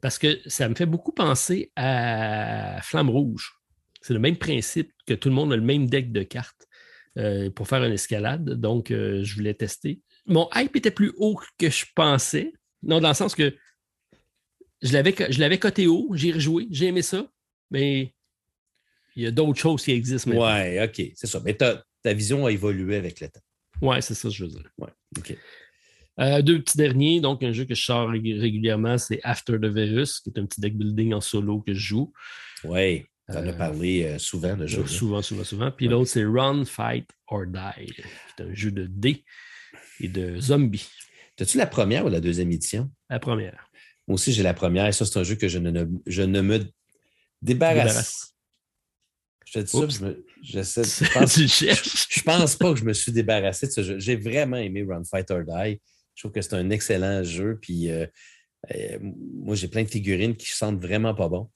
Parce 0.00 0.18
que 0.18 0.38
ça 0.46 0.68
me 0.68 0.74
fait 0.74 0.86
beaucoup 0.86 1.12
penser 1.12 1.72
à 1.76 2.80
Flamme 2.82 3.10
Rouge. 3.10 3.52
C'est 4.00 4.14
le 4.14 4.20
même 4.20 4.36
principe 4.36 4.92
que 5.06 5.14
tout 5.14 5.28
le 5.28 5.34
monde 5.34 5.52
a 5.52 5.56
le 5.56 5.62
même 5.62 5.88
deck 5.88 6.12
de 6.12 6.22
cartes 6.22 6.66
euh, 7.18 7.50
pour 7.50 7.68
faire 7.68 7.84
une 7.84 7.92
escalade. 7.92 8.44
Donc, 8.50 8.90
euh, 8.90 9.22
je 9.22 9.34
voulais 9.34 9.54
tester. 9.54 10.00
Mon 10.26 10.48
hype 10.54 10.74
était 10.76 10.90
plus 10.90 11.12
haut 11.16 11.38
que 11.58 11.70
je 11.70 11.84
pensais. 11.94 12.52
Non, 12.82 13.00
dans 13.00 13.08
le 13.08 13.14
sens 13.14 13.34
que 13.34 13.54
je 14.82 14.92
l'avais, 14.92 15.14
je 15.30 15.38
l'avais 15.38 15.58
coté 15.58 15.86
haut, 15.86 16.10
j'ai 16.14 16.32
rejoué, 16.32 16.66
j'ai 16.70 16.86
aimé 16.86 17.02
ça, 17.02 17.28
mais 17.70 18.14
il 19.14 19.22
y 19.22 19.26
a 19.26 19.30
d'autres 19.30 19.58
choses 19.58 19.84
qui 19.84 19.92
existent 19.92 20.30
maintenant. 20.30 20.46
Ouais, 20.46 20.84
OK. 20.84 21.12
C'est 21.14 21.26
ça. 21.26 21.40
Mais 21.44 21.56
ta 22.02 22.12
vision 22.12 22.46
a 22.46 22.50
évolué 22.52 22.96
avec 22.96 23.20
le 23.20 23.28
temps. 23.28 23.40
Ouais, 23.80 24.00
c'est 24.00 24.14
ça 24.14 24.28
que 24.28 24.34
je 24.34 24.44
veux 24.44 24.50
dire. 24.50 24.70
Ouais. 24.78 24.90
OK. 25.18 25.36
Euh, 26.20 26.42
deux 26.42 26.60
petits 26.62 26.76
derniers, 26.76 27.20
donc 27.20 27.42
un 27.42 27.52
jeu 27.52 27.64
que 27.64 27.74
je 27.74 27.82
sors 27.82 28.10
rég- 28.10 28.38
régulièrement, 28.38 28.98
c'est 28.98 29.20
After 29.24 29.54
the 29.54 29.64
Virus, 29.66 30.20
qui 30.20 30.30
est 30.30 30.38
un 30.38 30.44
petit 30.46 30.60
deck 30.60 30.76
building 30.76 31.14
en 31.14 31.20
solo 31.20 31.60
que 31.60 31.72
je 31.72 31.78
joue. 31.80 32.12
Oui. 32.64 33.04
Tu 33.30 33.36
en 33.38 33.46
as 33.46 33.48
Euh, 33.48 33.52
parlé 33.54 34.02
euh, 34.04 34.18
souvent, 34.18 34.54
le 34.56 34.66
jeu. 34.66 34.86
Souvent, 34.86 35.22
souvent, 35.22 35.44
souvent. 35.44 35.70
Puis 35.70 35.86
Ouais. 35.86 35.92
l'autre, 35.92 36.10
c'est 36.10 36.24
Run, 36.24 36.64
Fight 36.64 37.08
or 37.28 37.46
Die, 37.46 37.86
qui 37.86 38.00
est 38.02 38.42
un 38.44 38.52
jeu 38.54 38.70
de 38.70 38.86
dés 38.86 39.24
et 40.00 40.08
de 40.08 40.38
zombies. 40.40 40.88
As-tu 41.40 41.56
la 41.58 41.66
première 41.66 42.04
ou 42.04 42.08
la 42.08 42.20
deuxième 42.20 42.52
édition? 42.52 42.90
La 43.08 43.18
première. 43.18 43.68
Moi 44.06 44.14
aussi, 44.16 44.32
j'ai 44.32 44.42
la 44.42 44.54
première. 44.54 44.86
Et 44.86 44.92
ça, 44.92 45.06
c'est 45.06 45.18
un 45.18 45.22
jeu 45.24 45.34
que 45.36 45.48
je 45.48 45.58
ne, 45.58 45.84
je 46.06 46.22
ne 46.22 46.40
me 46.40 46.58
débarrasse. 47.40 47.84
Débarrasse. 47.86 48.31
Je 49.54 49.60
dis 49.60 49.70
ça, 49.70 49.88
je 49.88 50.04
me- 50.04 50.26
j'essaie 50.42 50.82
de- 50.82 50.86
je 51.06 51.12
pense- 51.12 51.36
le. 51.36 51.74
Je 52.10 52.22
pas 52.56 52.72
que 52.72 52.78
je 52.80 52.84
me 52.84 52.92
suis 52.92 53.12
débarrassé 53.12 53.66
de 53.66 53.72
ce 53.72 53.82
jeu. 53.82 53.98
J'ai 53.98 54.16
vraiment 54.16 54.56
aimé 54.56 54.82
Run 54.88 55.04
Fight 55.04 55.30
or 55.30 55.42
Die. 55.44 55.80
Je 56.14 56.22
trouve 56.22 56.32
que 56.32 56.40
c'est 56.42 56.54
un 56.54 56.70
excellent 56.70 57.22
jeu. 57.22 57.58
Puis 57.60 57.90
euh, 57.90 58.06
euh, 58.74 58.98
moi, 59.00 59.54
j'ai 59.54 59.68
plein 59.68 59.82
de 59.82 59.88
figurines 59.90 60.36
qui 60.36 60.48
sentent 60.48 60.80
vraiment 60.80 61.14
pas 61.14 61.28
bon 61.28 61.50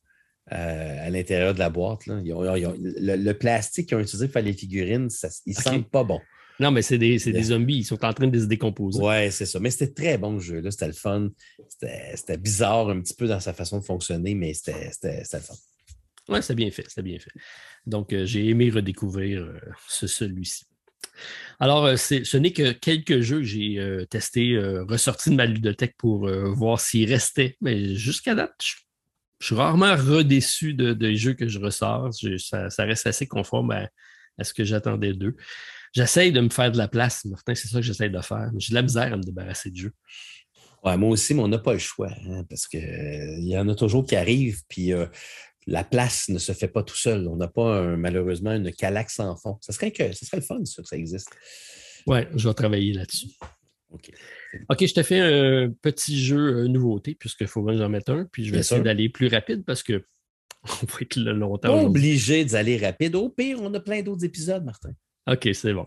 euh, 0.52 1.06
à 1.06 1.10
l'intérieur 1.10 1.54
de 1.54 1.58
la 1.58 1.70
boîte. 1.70 2.06
là. 2.06 2.20
Ils 2.24 2.32
ont- 2.34 2.54
ils 2.56 2.66
ont- 2.66 2.76
le, 2.78 3.16
le 3.16 3.34
plastique 3.34 3.88
qu'ils 3.88 3.96
ont 3.96 4.00
utilisé 4.00 4.26
pour 4.26 4.34
faire 4.34 4.42
les 4.42 4.52
figurines, 4.52 5.08
ça, 5.10 5.28
ils 5.46 5.56
Ok. 5.56 5.62
sentent 5.62 5.90
pas 5.90 6.04
bon. 6.04 6.20
Non, 6.60 6.70
mais 6.70 6.80
c'est 6.82 6.96
des, 6.98 7.18
c'est 7.18 7.32
des 7.32 7.38
Yeah. 7.40 7.48
zombies. 7.48 7.78
Ils 7.78 7.84
sont 7.84 8.02
en 8.02 8.12
train 8.14 8.28
de 8.28 8.38
se 8.38 8.46
décomposer. 8.46 8.98
Ouais, 9.02 9.30
c'est 9.30 9.44
ça. 9.44 9.58
Mais 9.60 9.70
c'était 9.70 9.92
très 9.92 10.16
bon 10.18 10.38
ce 10.40 10.44
jeu-là. 10.46 10.70
C'était 10.70 10.86
le 10.86 10.92
fun. 10.94 11.28
C'était 11.68 12.12
c'était 12.16 12.38
bizarre 12.38 12.88
un 12.88 13.00
petit 13.00 13.14
peu 13.14 13.26
dans 13.26 13.40
sa 13.40 13.52
façon 13.52 13.78
de 13.78 13.84
fonctionner, 13.84 14.34
mais 14.34 14.54
c'était 14.54 14.90
c'était- 14.92 15.22
c'était 15.24 15.36
le 15.38 15.42
fun. 15.42 15.54
Ouais, 16.28 16.42
c'est 16.42 16.54
bien 16.54 16.70
fait, 16.70 16.84
c'est 16.88 17.02
bien 17.02 17.18
fait. 17.18 17.30
Donc, 17.86 18.12
euh, 18.12 18.24
j'ai 18.26 18.48
aimé 18.48 18.70
redécouvrir 18.70 19.42
euh, 19.42 19.58
ce, 19.88 20.06
celui-ci. 20.06 20.64
Alors, 21.60 21.86
euh, 21.86 21.96
ce 21.96 22.36
n'est 22.36 22.52
que 22.52 22.72
quelques 22.72 23.20
jeux 23.20 23.38
que 23.38 23.44
j'ai 23.44 24.06
testés, 24.10 24.58
ressortis 24.88 25.30
de 25.30 25.36
ma 25.36 25.46
ludothèque 25.46 25.96
pour 25.96 26.28
voir 26.28 26.80
s'ils 26.80 27.10
restaient. 27.10 27.56
Mais 27.60 27.94
jusqu'à 27.94 28.34
date, 28.34 28.54
je, 28.60 28.74
suis 29.46 29.54
rarement 29.54 29.94
redéçu 29.94 30.74
de, 30.74 30.92
des 30.92 31.16
jeux 31.16 31.34
que 31.34 31.48
je 31.48 31.58
ressors. 31.58 32.10
Ça, 32.38 32.84
reste 32.84 33.06
assez 33.06 33.26
conforme 33.26 33.70
à, 33.70 33.88
ce 34.44 34.52
que 34.52 34.64
j'attendais 34.64 35.14
d'eux. 35.14 35.36
J'essaye 35.94 36.32
de 36.32 36.40
me 36.40 36.50
faire 36.50 36.70
de 36.70 36.76
la 36.76 36.88
place, 36.88 37.24
Martin, 37.24 37.54
c'est 37.54 37.68
ça 37.68 37.78
que 37.78 37.86
j'essaye 37.86 38.10
de 38.10 38.20
faire. 38.20 38.50
J'ai 38.58 38.70
de 38.70 38.74
la 38.74 38.82
misère 38.82 39.10
à 39.10 39.16
me 39.16 39.22
débarrasser 39.22 39.70
de 39.70 39.76
jeux. 39.76 39.92
Ouais, 40.84 40.98
moi 40.98 41.08
aussi, 41.08 41.32
mais 41.32 41.40
on 41.40 41.48
n'a 41.48 41.58
pas 41.58 41.72
le 41.72 41.78
choix, 41.78 42.10
hein, 42.28 42.44
parce 42.50 42.66
qu'il 42.66 43.48
y 43.48 43.56
en 43.56 43.66
a 43.70 43.74
toujours 43.74 44.04
qui 44.04 44.14
arrivent, 44.14 44.60
puis 44.68 44.92
la 45.66 45.82
place 45.84 46.28
ne 46.28 46.38
se 46.38 46.52
fait 46.52 46.68
pas 46.68 46.82
tout 46.82 46.96
seul. 46.96 47.26
On 47.28 47.36
n'a 47.36 47.48
pas 47.48 47.78
un- 47.80 47.96
malheureusement 47.96 48.52
une 48.52 48.72
calaxe 48.72 49.18
en 49.20 49.36
fond. 49.36 49.58
Ça 49.60 49.72
serait, 49.72 49.90
que, 49.90 50.12
ça 50.12 50.26
serait 50.26 50.36
le 50.38 50.42
fun, 50.42 50.64
ça, 50.64 50.82
que 50.82 50.88
ça 50.88 50.96
existe. 50.96 51.30
Ouais, 52.06 52.28
je 52.36 52.48
vais 52.48 52.54
travailler 52.54 52.92
là-dessus. 52.92 53.28
OK. 53.90 54.10
OK, 54.70 54.86
je 54.86 54.94
te 54.94 55.02
fais 55.02 55.20
un 55.20 55.70
petit 55.82 56.18
jeu 56.22 56.58
euh, 56.64 56.68
nouveauté, 56.68 57.14
puisqu'il 57.14 57.46
faut 57.48 57.64
que 57.64 57.76
j'en 57.76 57.88
mette 57.88 58.08
un, 58.08 58.26
puis 58.30 58.42
je 58.44 58.48
vais 58.50 58.52
Bien 58.52 58.60
essayer 58.60 58.80
d'aller 58.80 59.08
plus 59.08 59.28
rapide 59.28 59.64
parce 59.64 59.82
que 59.82 60.04
on 60.82 60.86
va 60.86 60.98
être 61.00 61.16
là 61.16 61.32
longtemps. 61.32 61.84
Obligé 61.84 62.44
d'aller 62.44 62.76
rapide. 62.78 63.14
Au 63.16 63.28
pire, 63.28 63.58
on 63.60 63.72
a 63.74 63.80
plein 63.80 64.02
d'autres 64.02 64.24
épisodes, 64.24 64.64
Martin. 64.64 64.90
OK, 65.28 65.48
c'est 65.52 65.72
bon. 65.72 65.86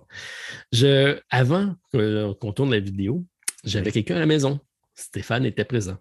Je, 0.73 1.17
avant 1.29 1.75
que- 1.93 2.33
qu'on 2.33 2.51
tourne 2.51 2.71
la 2.71 2.79
vidéo, 2.81 3.25
j'avais 3.63 3.87
Oui. 3.87 3.91
quelqu'un 3.93 4.17
à 4.17 4.19
la 4.19 4.25
maison. 4.25 4.59
Stéphane 4.95 5.45
était 5.45 5.63
présent. 5.65 5.97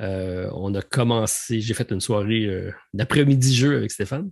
Euh, 0.00 0.48
on 0.54 0.74
a 0.74 0.82
commencé, 0.82 1.60
j'ai 1.60 1.74
fait 1.74 1.90
une 1.90 2.00
soirée 2.00 2.46
euh, 2.46 2.70
d'après-midi 2.94 3.54
jeu 3.54 3.76
avec 3.76 3.90
Stéphane 3.90 4.30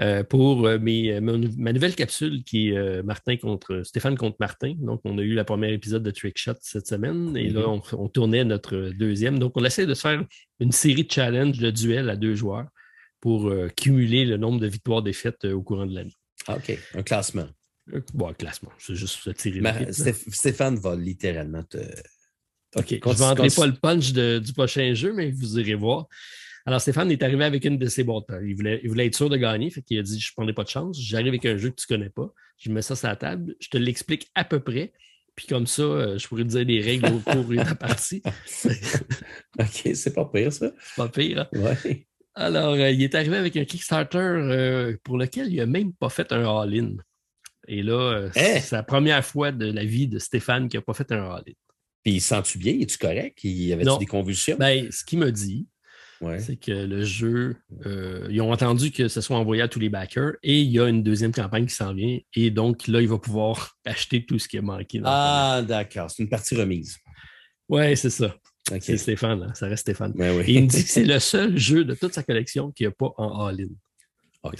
euh, 0.00 0.24
pour 0.24 0.62
mes- 0.80 1.20
ma, 1.20 1.72
nouvelle 1.72 1.94
capsule 1.94 2.44
qui 2.44 2.70
est 2.70 3.02
Martin 3.02 3.36
contre 3.36 3.82
Stéphane 3.82 4.16
contre 4.16 4.36
Martin. 4.40 4.74
Donc, 4.78 5.00
on 5.04 5.18
a 5.18 5.22
eu 5.22 5.34
le 5.34 5.44
premier 5.44 5.72
épisode 5.72 6.02
de 6.02 6.10
Trick 6.10 6.38
Shot 6.38 6.54
cette 6.60 6.86
semaine 6.86 7.36
et 7.36 7.48
là, 7.48 7.68
on, 7.68 7.82
on 7.92 8.08
tournait 8.08 8.44
notre 8.44 8.90
deuxième. 8.98 9.38
Donc, 9.38 9.52
on 9.56 9.64
essaie 9.64 9.86
de 9.86 9.94
se 9.94 10.02
faire 10.02 10.24
une 10.60 10.72
série 10.72 11.04
de 11.04 11.12
challenges 11.12 11.58
de 11.58 11.70
duels 11.70 12.10
à 12.10 12.16
deux 12.16 12.34
joueurs 12.34 12.66
pour 13.20 13.52
cumuler 13.76 14.24
le 14.24 14.36
nombre 14.36 14.60
de 14.60 14.66
victoires-défaites 14.66 15.46
au 15.46 15.62
courant 15.62 15.86
de 15.86 15.94
l'année. 15.94 16.14
Ah, 16.46 16.56
OK. 16.56 16.78
Un 16.94 17.02
classement. 17.02 17.48
Bon, 18.14 18.32
classement, 18.34 18.72
c'est 18.78 18.96
juste 18.96 19.16
se 19.16 19.30
tirer 19.30 19.60
Stéphane 19.92 20.76
va 20.76 20.96
littéralement 20.96 21.62
te. 21.62 21.78
OK, 22.78 22.86
je 22.90 23.08
ne 23.08 23.14
vendrai 23.14 23.48
pas 23.48 23.66
le 23.66 23.72
punch 23.74 24.12
de- 24.12 24.38
du 24.38 24.52
prochain 24.52 24.92
jeu, 24.94 25.12
mais 25.12 25.30
vous 25.30 25.58
irez 25.58 25.74
voir. 25.74 26.06
Alors, 26.66 26.80
Stéphane 26.80 27.10
est 27.12 27.22
arrivé 27.22 27.44
avec 27.44 27.64
une 27.64 27.78
de 27.78 27.86
ses 27.86 28.02
boîtes. 28.04 28.24
Il 28.44 28.54
voulait, 28.56 28.80
il 28.82 28.88
voulait 28.88 29.06
être 29.06 29.14
sûr 29.14 29.30
de 29.30 29.36
gagner, 29.36 29.70
fait 29.70 29.82
qu'il 29.82 29.98
a 29.98 30.02
dit 30.02 30.18
Je 30.20 30.28
ne 30.30 30.32
prendrai 30.34 30.52
pas 30.52 30.64
de 30.64 30.68
chance. 30.68 30.98
J'arrive 31.00 31.28
avec 31.28 31.46
un 31.46 31.56
jeu 31.56 31.70
que 31.70 31.76
tu 31.76 31.86
ne 31.90 31.96
connais 31.96 32.10
pas. 32.10 32.32
Je 32.58 32.70
mets 32.70 32.82
ça 32.82 32.96
sur 32.96 33.06
la 33.08 33.16
table. 33.16 33.54
Je 33.60 33.68
te 33.68 33.76
l'explique 33.78 34.28
à 34.34 34.44
peu 34.44 34.60
près. 34.60 34.92
Puis 35.36 35.46
comme 35.46 35.66
ça, 35.66 35.82
euh, 35.82 36.18
je 36.18 36.26
pourrais 36.26 36.42
te 36.44 36.48
dire 36.48 36.64
les 36.64 36.80
règles 36.80 37.06
au 37.12 37.18
cours 37.20 37.44
de 37.44 37.54
la 37.56 37.74
partie. 37.74 38.22
OK, 39.58 39.90
c'est 39.94 40.14
pas 40.14 40.24
pire, 40.24 40.52
ça. 40.52 40.70
C'est 40.80 40.96
pas 40.96 41.08
pire. 41.08 41.40
Hein? 41.54 41.60
Ouais. 41.60 42.06
Alors, 42.34 42.74
euh, 42.74 42.90
il 42.90 43.02
est 43.02 43.14
arrivé 43.14 43.36
avec 43.36 43.56
un 43.56 43.64
Kickstarter 43.64 44.18
euh, 44.18 44.96
pour 45.04 45.18
lequel 45.18 45.48
il 45.52 45.56
n'a 45.56 45.66
même 45.66 45.92
pas 45.92 46.08
fait 46.08 46.32
un 46.32 46.44
all-in. 46.44 46.96
Et 47.68 47.82
là, 47.82 48.28
Hein? 48.36 48.60
c'est 48.60 48.72
la 48.72 48.82
première 48.82 49.24
fois 49.24 49.52
de 49.52 49.66
la 49.70 49.84
vie 49.84 50.08
de 50.08 50.18
Stéphane 50.18 50.68
qui 50.68 50.76
n'a 50.76 50.82
pas 50.82 50.94
fait 50.94 51.10
un 51.12 51.22
all-in. 51.30 51.52
Puis, 52.06 52.14
il 52.14 52.20
sent-tu 52.20 52.58
bien? 52.58 52.78
Es-tu 52.78 52.98
correct? 52.98 53.42
Y 53.42 53.72
avait-tu 53.72 53.88
Non. 53.88 53.96
des 53.96 54.06
convulsions? 54.06 54.56
Ben, 54.60 54.92
ce 54.92 55.04
qu'il 55.04 55.18
m'a 55.18 55.32
dit, 55.32 55.66
ouais. 56.20 56.38
c'est 56.38 56.54
que 56.54 56.70
le 56.70 57.04
jeu, 57.04 57.56
euh, 57.84 58.28
ils 58.30 58.40
ont 58.40 58.52
entendu 58.52 58.92
que 58.92 59.08
ce 59.08 59.20
soit 59.20 59.36
envoyé 59.36 59.60
à 59.60 59.66
tous 59.66 59.80
les 59.80 59.88
backers 59.88 60.34
et 60.44 60.60
il 60.60 60.70
y 60.70 60.78
a 60.78 60.86
une 60.86 61.02
deuxième 61.02 61.32
campagne 61.32 61.66
qui 61.66 61.74
s'en 61.74 61.92
vient. 61.94 62.16
Et 62.36 62.52
donc, 62.52 62.86
là, 62.86 63.00
il 63.00 63.08
va 63.08 63.18
pouvoir 63.18 63.76
acheter 63.84 64.24
tout 64.24 64.38
ce 64.38 64.46
qui 64.46 64.56
a 64.56 64.62
manqué. 64.62 65.00
dans 65.00 65.08
Ah, 65.08 65.64
d'accord. 65.66 66.08
C'est 66.08 66.22
une 66.22 66.28
partie 66.28 66.54
remise. 66.54 66.96
Ouais, 67.68 67.96
c'est 67.96 68.10
ça. 68.10 68.36
C'est 68.80 68.96
Stéphane, 68.98 69.40
là. 69.40 69.54
ça 69.54 69.66
reste 69.66 69.80
Stéphane. 69.82 70.12
Ben 70.14 70.36
oui. 70.38 70.44
Et 70.46 70.52
il 70.58 70.62
me 70.62 70.68
dit 70.68 70.84
que 70.84 70.88
c'est 70.88 71.04
le 71.04 71.18
seul 71.18 71.58
jeu 71.58 71.84
de 71.84 71.96
toute 71.96 72.14
sa 72.14 72.22
collection 72.22 72.70
qui 72.70 72.84
n'a 72.84 72.92
pas 72.92 73.12
en 73.16 73.46
all-in. 73.46 73.66
OK. 74.48 74.58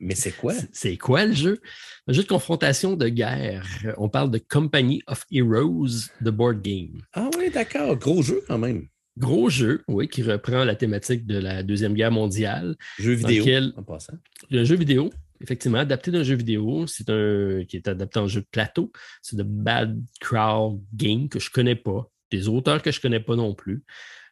Mais 0.00 0.14
c'est 0.14 0.32
quoi? 0.32 0.54
C'est- 0.72 0.96
quoi 0.96 1.24
le 1.26 1.32
jeu? 1.34 1.60
Un 2.06 2.12
jeu 2.12 2.22
de 2.22 2.28
confrontation 2.28 2.94
de 2.96 3.08
guerre. 3.08 3.66
On 3.98 4.08
parle 4.08 4.30
de 4.30 4.38
Company 4.38 5.02
of 5.06 5.24
Heroes, 5.30 6.08
the 6.24 6.28
board 6.30 6.62
game. 6.62 7.00
Ah 7.12 7.28
oui, 7.38 7.50
d'accord. 7.50 7.96
Gros 7.96 8.22
jeu 8.22 8.42
quand 8.46 8.58
même. 8.58 8.86
Gros 9.18 9.48
jeu, 9.48 9.82
oui, 9.88 10.08
qui 10.08 10.22
reprend 10.22 10.62
la 10.64 10.74
thématique 10.76 11.24
de 11.26 11.38
la 11.38 11.62
Deuxième 11.62 11.94
Guerre 11.94 12.12
mondiale. 12.12 12.76
Jeu 12.98 13.12
vidéo, 13.14 13.42
lequel- 13.44 13.72
en 13.76 13.82
passant. 13.82 14.12
Un 14.52 14.64
jeu 14.64 14.76
vidéo, 14.76 15.10
effectivement, 15.40 15.78
adapté 15.78 16.10
d'un 16.10 16.22
jeu 16.22 16.34
vidéo. 16.36 16.86
C'est 16.86 17.08
un 17.08 17.64
qui 17.66 17.76
est 17.76 17.88
adapté 17.88 18.18
en 18.18 18.28
jeu 18.28 18.42
de 18.42 18.46
plateau. 18.50 18.92
C'est 19.22 19.36
de 19.36 19.42
Bad 19.42 19.98
Crowd 20.20 20.82
Game 20.94 21.28
que 21.30 21.38
je 21.40 21.48
ne 21.48 21.52
connais 21.54 21.76
pas. 21.76 22.10
Des 22.30 22.46
auteurs 22.48 22.82
que 22.82 22.90
je 22.90 22.98
ne 22.98 23.02
connais 23.02 23.20
pas 23.20 23.36
non 23.36 23.54
plus. 23.54 23.84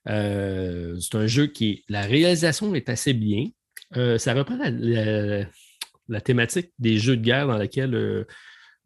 Euh, 0.09 0.99
c'est 1.01 1.15
un 1.17 1.27
jeu 1.27 1.47
qui 1.47 1.71
est. 1.71 1.83
La 1.89 2.03
réalisation 2.03 2.75
est 2.75 2.89
assez 2.89 3.15
bien. 3.15 3.47
Euh, 3.97 4.19
ça 4.19 4.35
reprend 4.35 4.57
la, 6.09 6.21
thématique 6.21 6.73
des 6.79 6.99
jeux 6.99 7.17
de 7.17 7.23
guerre 7.23 7.47
dans 7.47 7.59
lesquels 7.59 7.95
euh, 7.95 8.25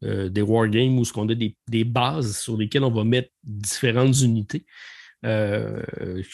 euh, 0.05 0.29
des 0.29 0.43
wargames 0.43 0.99
où 0.99 1.05
ce 1.05 1.13
qu'on 1.13 1.29
a 1.29 1.35
des, 1.35 1.57
des 1.69 1.85
bases 1.85 2.39
sur 2.39 2.57
lesquelles 2.57 2.85
on 2.85 2.91
va 2.91 3.05
mettre 3.05 3.31
différentes 3.43 4.21
unités. 4.21 4.65
Euh, 5.25 5.83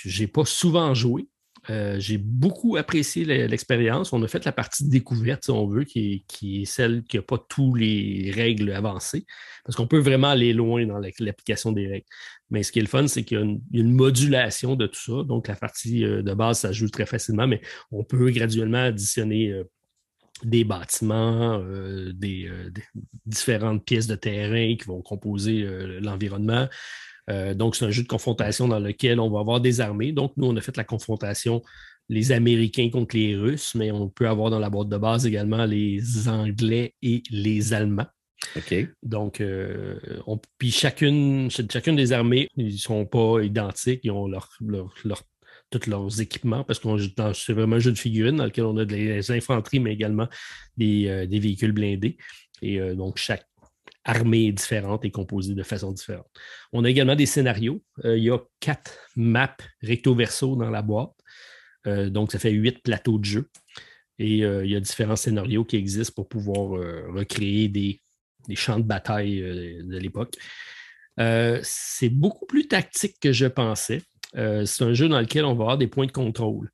j'ai 0.04 0.26
pas 0.26 0.44
souvent 0.44 0.92
joué. 0.92 1.26
Euh, 1.70 1.98
j'ai 1.98 2.18
beaucoup 2.18 2.76
apprécié 2.76 3.24
le- 3.24 3.46
l'expérience. 3.46 4.12
On 4.12 4.22
a 4.22 4.28
fait 4.28 4.44
la 4.44 4.52
partie 4.52 4.88
découverte, 4.88 5.44
si 5.44 5.50
on 5.50 5.66
veut, 5.66 5.84
qui 5.84 6.24
est, 6.42 6.64
celle 6.64 7.04
qui 7.04 7.16
n'a 7.16 7.22
pas 7.22 7.38
tous 7.38 7.74
les 7.74 8.30
règles 8.34 8.72
avancées. 8.72 9.26
Parce 9.64 9.76
qu'on 9.76 9.86
peut 9.86 9.98
vraiment 9.98 10.28
aller 10.28 10.52
loin 10.52 10.86
dans 10.86 10.98
la- 10.98 11.10
l'application 11.20 11.72
des 11.72 11.86
règles. 11.86 12.06
Mais 12.50 12.62
ce 12.62 12.72
qui 12.72 12.78
est 12.80 12.82
le 12.82 12.88
fun, 12.88 13.06
c'est 13.06 13.24
qu'il 13.24 13.38
y 13.38 13.40
a 13.40 13.44
une, 13.44 13.92
modulation 13.92 14.76
de 14.76 14.86
tout 14.86 15.00
ça. 15.00 15.22
Donc, 15.24 15.48
la 15.48 15.56
partie 15.56 16.04
euh, 16.04 16.22
de 16.22 16.34
base, 16.34 16.60
ça 16.60 16.72
joue 16.72 16.88
très 16.88 17.06
facilement, 17.06 17.46
mais 17.46 17.60
on 17.90 18.04
peut 18.04 18.30
graduellement 18.30 18.84
additionner 18.84 19.50
euh, 19.50 19.64
des 20.42 20.64
bâtiments, 20.64 21.64
des, 22.12 22.50
différentes 23.24 23.84
pièces 23.84 24.08
de 24.08 24.16
terrain 24.16 24.76
qui 24.76 24.84
vont 24.84 25.00
composer 25.00 25.64
l'environnement. 26.00 26.68
Euh, 27.30 27.54
donc, 27.54 27.76
c'est 27.76 27.84
un 27.84 27.90
jeu 27.90 28.02
de 28.02 28.08
confrontation 28.08 28.68
dans 28.68 28.78
lequel 28.78 29.18
on 29.20 29.30
va 29.30 29.40
avoir 29.40 29.60
des 29.60 29.80
armées. 29.80 30.12
Donc, 30.12 30.32
nous, 30.36 30.46
on 30.46 30.56
a 30.56 30.60
fait 30.60 30.76
la 30.76 30.84
confrontation 30.84 31.62
les 32.10 32.32
Américains 32.32 32.90
contre 32.90 33.16
les 33.16 33.34
Russes, 33.34 33.74
mais 33.74 33.90
on 33.90 34.08
peut 34.10 34.28
avoir 34.28 34.50
dans 34.50 34.58
la 34.58 34.68
boîte 34.68 34.90
de 34.90 34.98
base 34.98 35.26
également 35.26 35.64
les 35.64 36.28
Anglais 36.28 36.94
et 37.00 37.22
les 37.30 37.72
Allemands. 37.72 38.06
OK. 38.56 38.74
Donc, 39.02 39.40
euh, 39.40 39.98
on- 40.26 40.38
puis 40.58 40.70
chacune, 40.70 41.50
ch- 41.50 41.66
chacune 41.72 41.96
des 41.96 42.12
armées, 42.12 42.48
ils 42.56 42.74
ne 42.74 42.76
sont 42.76 43.06
pas 43.06 43.40
identiques, 43.42 44.00
ils 44.02 44.10
ont 44.10 44.28
leur, 44.28 44.50
leur- 44.60 44.92
leur- 45.04 45.22
tous 45.70 45.88
leurs 45.88 46.20
équipements, 46.20 46.62
parce 46.62 46.78
que 46.78 46.88
c'est 47.32 47.52
vraiment 47.54 47.76
un 47.76 47.80
jeu 47.80 47.90
de 47.90 47.98
figurines 47.98 48.36
dans 48.36 48.44
lequel 48.44 48.64
on 48.64 48.76
a 48.76 48.84
des 48.84 49.30
infanteries, 49.30 49.80
mais 49.80 49.92
également 49.94 50.28
des, 50.76 51.08
euh, 51.08 51.26
des 51.26 51.38
véhicules 51.38 51.72
blindés. 51.72 52.18
Et 52.60 52.80
euh, 52.80 52.94
donc, 52.94 53.16
chaque 53.16 53.46
armée 54.04 54.46
est 54.48 54.52
différente 54.52 55.04
et 55.04 55.10
composée 55.10 55.54
de 55.54 55.62
façon 55.62 55.92
différente. 55.92 56.28
On 56.72 56.84
a 56.84 56.90
également 56.90 57.16
des 57.16 57.26
scénarios. 57.26 57.82
Euh, 58.04 58.16
il 58.16 58.24
y 58.24 58.30
a 58.30 58.38
quatre 58.60 58.98
maps 59.16 59.56
recto-verso 59.82 60.56
dans 60.56 60.70
la 60.70 60.82
boîte. 60.82 61.14
Euh, 61.86 62.10
donc, 62.10 62.32
ça 62.32 62.38
fait 62.38 62.50
huit 62.50 62.82
plateaux 62.82 63.18
de 63.18 63.24
jeu. 63.24 63.50
Et 64.18 64.44
euh, 64.44 64.64
il 64.64 64.70
y 64.70 64.76
a 64.76 64.80
différents 64.80 65.16
scénarios 65.16 65.64
qui 65.64 65.76
existent 65.76 66.12
pour 66.14 66.28
pouvoir 66.28 66.80
recréer 67.12 67.68
des, 67.68 68.00
champs 68.54 68.78
de 68.78 68.84
bataille 68.84 69.40
de 69.40 69.98
l'époque. 69.98 70.34
C'est 71.16 72.10
beaucoup 72.10 72.46
plus 72.46 72.68
tactique 72.68 73.16
que 73.20 73.32
je 73.32 73.46
pensais. 73.46 74.02
C'est 74.34 74.82
un 74.82 74.92
jeu 74.92 75.08
dans 75.08 75.20
lequel 75.20 75.44
on 75.44 75.54
va 75.54 75.64
avoir 75.64 75.78
des 75.78 75.86
points 75.86 76.06
de 76.06 76.12
contrôle. 76.12 76.70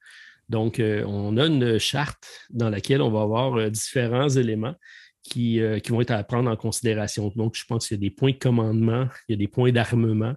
Donc, 0.48 0.80
on 0.80 1.36
a 1.36 1.46
une 1.46 1.78
charte 1.78 2.26
dans 2.50 2.70
laquelle 2.70 3.02
on 3.02 3.10
va 3.10 3.22
avoir 3.22 3.70
différents 3.70 4.28
éléments 4.28 4.74
qui, 5.22 5.60
euh, 5.60 5.78
qui 5.78 5.92
vont 5.92 6.00
être 6.00 6.10
à 6.10 6.22
prendre 6.24 6.50
en 6.50 6.56
considération. 6.56 7.32
Donc, 7.36 7.54
je 7.56 7.64
pense 7.64 7.88
qu'il 7.88 7.96
y 7.96 8.00
a 8.00 8.00
des 8.00 8.10
points 8.10 8.32
de 8.32 8.38
commandement, 8.38 9.08
il 9.28 9.32
y 9.32 9.34
a 9.34 9.38
des 9.38 9.48
points 9.48 9.72
d'armement, 9.72 10.34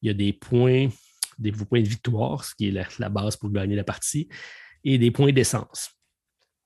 il 0.00 0.08
y 0.08 0.10
a 0.10 0.14
des 0.14 0.32
points, 0.32 0.88
des 1.38 1.52
points 1.52 1.82
de 1.82 1.88
victoire, 1.88 2.44
ce 2.44 2.54
qui 2.54 2.68
est 2.68 2.98
la, 2.98 3.08
base 3.08 3.36
pour 3.36 3.50
gagner 3.50 3.76
la 3.76 3.84
partie, 3.84 4.28
et 4.84 4.98
des 4.98 5.10
points 5.10 5.32
d'essence. 5.32 5.90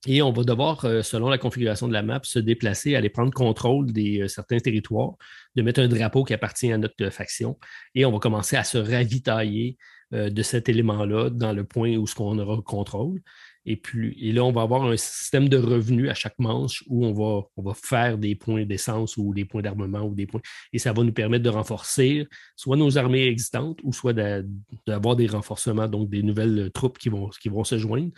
Et 0.07 0.23
on 0.23 0.33
va 0.33 0.45
devoir, 0.45 0.85
euh, 0.85 1.03
selon 1.03 1.29
la 1.29 1.39
configuration 1.39 1.89
de 1.89 1.93
la 1.93 2.03
map, 2.03 2.21
se 2.23 2.39
déplacer, 2.39 2.95
aller 2.95 3.09
prendre 3.09 3.33
contrôle 3.33 3.93
des 3.93 4.21
euh, 4.21 4.29
certains 4.29 4.59
territoires, 4.59 5.15
de 5.57 5.63
mettre 5.63 5.81
un 5.81 5.89
drapeau 5.89 6.23
qui 6.23 6.35
appartient 6.35 6.71
à 6.71 6.79
notre 6.79 7.11
faction, 7.11 7.59
et 7.95 8.05
on 8.05 8.13
va 8.13 8.19
commencer 8.19 8.57
à 8.57 8.65
se 8.65 8.79
ravitailler 8.79 9.77
de 10.13 10.43
cet 10.43 10.69
élément-là 10.69 11.31
dans 11.31 11.53
le 11.53 11.65
point 11.65 11.97
où 11.97 12.07
ce 12.07 12.15
qu'on 12.15 12.39
aura 12.39 12.63
contrôle. 12.63 13.21
Et 13.67 13.81
et 14.21 14.33
là, 14.33 14.45
on 14.45 14.53
va 14.53 14.63
avoir 14.63 14.85
un 14.85 14.97
système 14.97 15.49
de 15.49 15.57
revenus 15.57 16.09
à 16.09 16.15
chaque 16.15 16.39
manche 16.39 16.85
où 16.87 17.05
on 17.05 17.13
va, 17.13 17.47
on 17.57 17.63
va 17.63 17.75
faire 17.75 18.17
des 18.17 18.37
points 18.37 18.65
d'essence 18.65 19.17
ou 19.17 19.35
des 19.35 19.45
points 19.45 19.63
d'armement 19.63 20.03
ou 20.03 20.15
des 20.15 20.27
points. 20.27 20.41
Et 20.73 20.79
ça 20.79 20.93
va 20.93 21.03
nous 21.03 21.13
permettre 21.13 21.43
de 21.43 21.51
renforcer 21.51 22.27
soit 22.55 22.77
nos 22.77 22.97
armées 22.97 23.27
existantes 23.27 23.81
ou 23.83 23.93
soit 23.93 24.13
d'a- 24.13 24.43
d'avoir 24.87 25.17
des 25.17 25.27
renforcements, 25.27 25.89
donc 25.89 26.09
des 26.09 26.23
nouvelles 26.23 26.71
troupes 26.73 26.99
qui 26.99 27.09
vont, 27.09 27.29
qui 27.29 27.49
vont 27.49 27.65
se 27.65 27.77
joindre. 27.77 28.13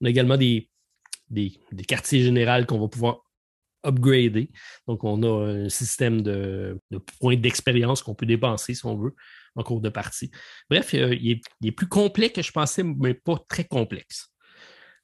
On 0.00 0.06
a 0.06 0.10
également 0.10 0.36
des, 0.36 0.68
des, 1.30 1.58
quartiers 1.86 2.22
généraux 2.22 2.64
qu'on 2.66 2.80
va 2.80 2.88
pouvoir 2.88 3.22
upgrader. 3.84 4.50
Donc, 4.86 5.04
on 5.04 5.22
a 5.22 5.48
un 5.48 5.68
système 5.68 6.20
de, 6.22 6.78
de 6.90 6.98
points 6.98 7.36
d'expérience 7.36 8.02
qu'on 8.02 8.14
peut 8.14 8.26
dépenser, 8.26 8.74
si 8.74 8.84
on 8.84 8.96
veut, 8.96 9.14
en 9.56 9.62
cours 9.62 9.80
de 9.80 9.88
partie. 9.88 10.30
Bref, 10.68 10.94
euh, 10.94 11.14
il, 11.14 11.32
est, 11.32 11.40
il 11.60 11.68
est 11.68 11.72
plus 11.72 11.88
complet 11.88 12.30
que 12.30 12.42
je 12.42 12.52
pensais, 12.52 12.82
mais 12.82 13.14
pas 13.14 13.38
très 13.48 13.64
complexe. 13.64 14.28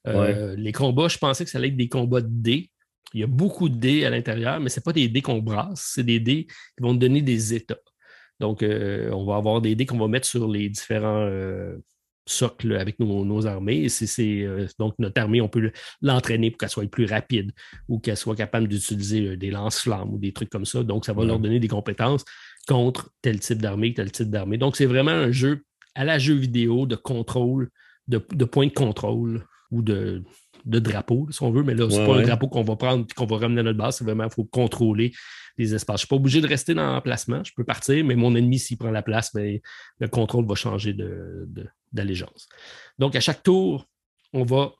Euh, 0.07 0.55
Les 0.55 0.71
combats, 0.71 1.07
je 1.07 1.17
pensais 1.17 1.43
que 1.43 1.49
ça 1.49 1.57
allait 1.57 1.67
être 1.69 1.77
des 1.77 1.89
combats 1.89 2.21
de 2.21 2.29
dés. 2.29 2.69
Il 3.13 3.19
y 3.21 3.23
a 3.23 3.27
beaucoup 3.27 3.69
de 3.69 3.75
dés 3.75 4.05
à 4.05 4.09
l'intérieur, 4.09 4.59
mais 4.59 4.69
ce 4.69 4.79
n'est 4.79 4.83
pas 4.83 4.93
des 4.93 5.07
dés 5.07 5.21
qu'on 5.21 5.39
brasse, 5.39 5.91
c'est 5.95 6.03
des 6.03 6.19
dés 6.19 6.45
qui 6.45 6.81
vont 6.83 6.93
te 6.93 6.99
donner 6.99 7.21
des 7.21 7.53
états. 7.53 7.79
Donc, 8.39 8.61
euh, 8.63 9.09
on 9.11 9.25
va 9.25 9.37
avoir 9.37 9.61
des 9.61 9.75
dés 9.75 9.85
qu'on 9.85 9.97
va 9.97 10.07
mettre 10.07 10.27
sur 10.27 10.47
les 10.47 10.69
différents 10.69 11.21
euh, 11.25 11.77
socles 12.25 12.75
avec 12.75 12.99
nos, 12.99 13.23
nos 13.23 13.47
armées. 13.47 13.83
Et 13.83 13.89
c'est- 13.89 14.05
c'est, 14.05 14.45
donc, 14.77 14.93
notre 14.99 15.19
armée, 15.21 15.39
on 15.41 15.47
peut 15.47 15.71
l'entraîner 16.01 16.51
pour 16.51 16.57
qu'elle 16.59 16.69
soit 16.69 16.85
plus 16.91 17.05
rapide 17.05 17.51
ou 17.87 17.99
qu'elle 17.99 18.17
soit 18.17 18.35
capable 18.35 18.67
d'utiliser 18.67 19.37
des 19.37 19.49
lance-flammes 19.49 20.13
ou 20.13 20.19
des 20.19 20.33
trucs 20.33 20.49
comme 20.49 20.65
ça. 20.65 20.83
Donc, 20.83 21.05
ça 21.05 21.13
va 21.13 21.21
Ouais. 21.21 21.27
leur 21.27 21.39
donner 21.39 21.59
des 21.59 21.69
compétences 21.69 22.25
contre 22.67 23.09
tel 23.21 23.39
type 23.39 23.61
d'armée, 23.61 23.93
tel 23.93 24.11
type 24.11 24.29
d'armée. 24.29 24.57
Donc, 24.57 24.75
c'est 24.75 24.85
vraiment 24.85 25.11
un 25.11 25.31
jeu 25.31 25.63
à 25.95 26.03
la 26.03 26.19
jeu 26.19 26.33
vidéo 26.35 26.85
de 26.85 26.97
contrôle, 26.97 27.69
de, 28.09 28.21
de 28.33 28.45
points 28.45 28.67
de 28.67 28.73
contrôle 28.73 29.45
ou 29.71 29.81
de, 29.81 30.23
de 30.65 30.79
drapeau, 30.79 31.27
si 31.31 31.41
on 31.43 31.51
veut. 31.51 31.63
Mais 31.63 31.73
là, 31.75 31.89
c'est 31.89 31.99
Ouais, 31.99 32.05
pas 32.05 32.11
ouais. 32.13 32.23
un 32.23 32.25
drapeau 32.25 32.47
qu'on 32.47 32.63
va 32.63 32.75
prendre 32.75 33.05
et 33.09 33.13
qu'on 33.13 33.25
va 33.25 33.37
ramener 33.37 33.61
à 33.61 33.63
notre 33.63 33.77
base. 33.77 33.97
C'est 33.97 34.03
vraiment, 34.03 34.23
il 34.25 34.29
faut 34.33 34.45
contrôler 34.45 35.13
les 35.57 35.73
espaces. 35.73 35.95
Je 35.95 36.03
ne 36.03 36.05
suis 36.05 36.07
pas 36.07 36.15
obligé 36.17 36.41
de 36.41 36.47
rester 36.47 36.73
dans 36.73 36.85
l'emplacement. 36.93 37.43
Je 37.43 37.51
peux 37.55 37.63
partir, 37.63 38.03
mais 38.05 38.15
mon 38.15 38.35
ennemi, 38.35 38.59
s'il 38.59 38.77
prend 38.77 38.91
la 38.91 39.01
place, 39.01 39.33
ben, 39.33 39.59
le 39.99 40.07
contrôle 40.07 40.45
va 40.47 40.55
changer 40.55 40.93
de- 40.93 41.45
de- 41.47 41.67
d'allégeance. 41.91 42.47
Donc, 42.99 43.15
à 43.15 43.19
chaque 43.19 43.43
tour, 43.43 43.87
on 44.33 44.43
va, 44.43 44.71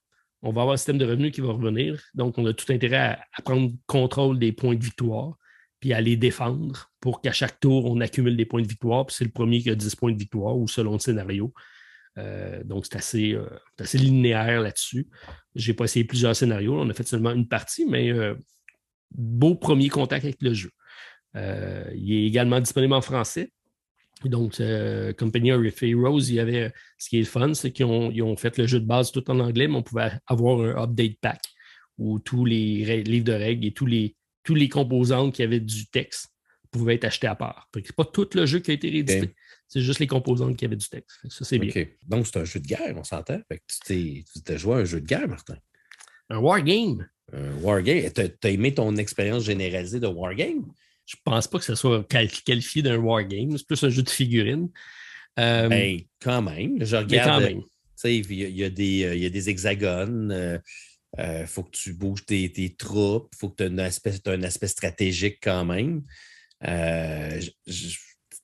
on 0.44 0.52
va 0.52 0.62
avoir 0.62 0.74
un 0.74 0.78
système 0.78 0.98
de 1.00 1.06
revenus 1.06 1.32
qui 1.32 1.42
va 1.42 1.52
revenir. 1.54 2.00
Donc, 2.14 2.38
on 2.38 2.46
a 2.46 2.54
tout 2.54 2.72
intérêt 2.72 2.98
à, 2.98 3.20
à 3.34 3.42
prendre 3.42 3.72
contrôle 3.88 4.38
des 4.40 4.52
points 4.52 4.76
de 4.76 4.84
victoire, 4.84 5.36
puis 5.80 5.94
à 5.94 6.02
les 6.02 6.16
défendre 6.18 6.92
pour 7.00 7.22
qu'à 7.22 7.32
chaque 7.32 7.60
tour, 7.60 7.86
on 7.90 8.00
accumule 8.02 8.36
des 8.38 8.46
points 8.46 8.62
de 8.62 8.68
victoire. 8.68 9.06
Puis 9.06 9.16
c'est 9.18 9.26
le 9.26 9.32
premier 9.32 9.62
qui 9.62 9.70
a 9.70 9.76
10 9.76 9.96
points 9.96 10.12
de 10.12 10.18
victoire 10.18 10.58
ou 10.58 10.68
selon 10.68 10.94
le 10.94 11.00
scénario. 11.00 11.54
Euh, 12.18 12.64
donc, 12.64 12.86
c'est 12.86 12.98
assez, 12.98 13.34
euh, 13.34 13.48
c'est 13.78 13.84
assez 13.84 13.98
linéaire 13.98 14.62
là-dessus. 14.62 15.08
Je 15.56 15.72
n'ai 15.72 15.76
pas 15.76 15.86
essayé 15.86 16.06
plusieurs 16.06 16.36
scénarios. 16.36 16.80
On 16.80 16.90
a 16.90 16.94
fait 16.94 17.08
seulement 17.08 17.32
une 17.32 17.48
partie, 17.48 17.86
mais 17.86 18.12
euh, 18.12 18.36
beau 19.12 19.56
premier 19.56 19.90
contact 19.90 20.26
avec 20.26 20.42
le 20.42 20.54
jeu. 20.54 20.72
Il 21.36 22.14
est 22.14 22.26
également 22.26 22.60
disponible 22.60 22.94
en 22.94 23.02
français. 23.02 23.52
Donc, 24.26 24.60
Company 25.20 25.52
of 25.52 25.84
Heroes, 25.84 26.22
il 26.22 26.34
y 26.34 26.40
avait, 26.40 26.74
ce 26.98 27.10
qui 27.10 27.20
est 27.20 27.24
fun, 27.26 27.54
c'est 27.54 27.72
qu'ils 27.72 27.86
ont, 27.86 28.38
fait 28.38 28.58
le 28.58 28.66
jeu 28.66 28.80
de 28.80 28.88
base 28.88 29.12
tout 29.12 29.30
en 29.30 29.40
anglais, 29.40 29.68
mais 29.68 29.76
on 29.76 29.84
pouvait 29.84 30.14
avoir 30.26 30.62
un 30.62 30.84
update 30.84 31.20
pack 31.22 31.42
où 32.00 32.18
tous 32.18 32.44
les 32.44 33.04
livres 33.04 33.26
de 33.26 33.34
règles 33.34 33.68
et 33.68 33.72
tous 33.72 33.86
les, 33.86 34.16
tous 34.44 34.56
les 34.56 34.68
composantes 34.68 35.36
qui 35.36 35.44
avaient 35.44 35.60
du 35.60 35.88
texte 35.90 36.30
pouvaient 36.72 36.96
être 36.96 37.06
achetés 37.06 37.28
à 37.28 37.36
part. 37.36 37.70
Ce 37.76 37.80
n'est 37.80 37.86
pas 37.96 38.06
tout 38.06 38.28
le 38.34 38.48
jeu 38.48 38.58
qui 38.58 38.72
a 38.72 38.74
été 38.74 38.90
réédité. 38.90 39.36
C'est 39.68 39.82
juste 39.82 40.00
les 40.00 40.08
composantes 40.08 40.56
qui 40.56 40.66
avaient 40.66 40.78
du 40.78 40.88
texte. 40.88 41.18
Ça, 41.30 41.44
c'est 41.44 41.60
bien. 41.60 41.86
Donc, 42.08 42.26
c'est 42.26 42.38
un 42.38 42.46
jeu 42.46 42.60
de 42.60 42.68
guerre, 42.68 42.94
on 42.96 43.04
s'entend. 43.04 43.40
tu 43.86 44.24
t'es 44.44 44.58
joué 44.58 44.76
à 44.76 44.78
un 44.78 44.86
jeu 44.86 45.02
de 45.02 45.06
guerre, 45.06 45.28
Martin. 45.28 45.58
Un 46.30 46.40
wargame. 46.40 47.08
Un 47.34 47.54
wargame. 47.56 48.12
Tu 48.14 48.22
as 48.22 48.50
aimé 48.50 48.74
ton 48.74 48.96
expérience 48.96 49.44
généralisée 49.44 50.00
de 50.00 50.08
wargame? 50.08 50.66
Je 51.06 51.16
pense 51.24 51.48
pas 51.48 51.58
que 51.58 51.66
ce 51.66 51.76
soit 51.76 52.06
qualifié 52.08 52.82
d'un 52.82 52.98
wargame. 52.98 53.58
C'est 53.58 53.68
plus 53.68 53.84
un 53.84 53.90
jeu 53.90 54.04
de 54.04 54.10
figurines. 54.10 54.70
Euh, 55.40 55.68
ben, 55.68 56.00
quand 56.22 56.42
même. 56.42 56.84
Je 56.84 56.96
regarde. 56.96 57.44
Euh, 57.44 58.10
il 58.10 58.34
y, 58.34 58.64
a 58.64 58.70
des 58.70 59.50
hexagones. 59.50 60.62
Il 61.18 61.22
euh, 61.22 61.48
faut 61.48 61.64
que 61.64 61.72
tu 61.72 61.94
bouges 61.94 62.26
tes, 62.26 62.76
troupes. 62.78 63.30
Il 63.34 63.38
faut 63.38 63.50
que 63.50 63.56
tu 63.58 63.64
aies 63.64 63.74
un 63.74 63.80
aspect, 63.80 64.14
un 64.26 64.44
aspect 64.44 64.68
stratégique 64.68 65.40
quand 65.42 65.66
même. 65.66 66.04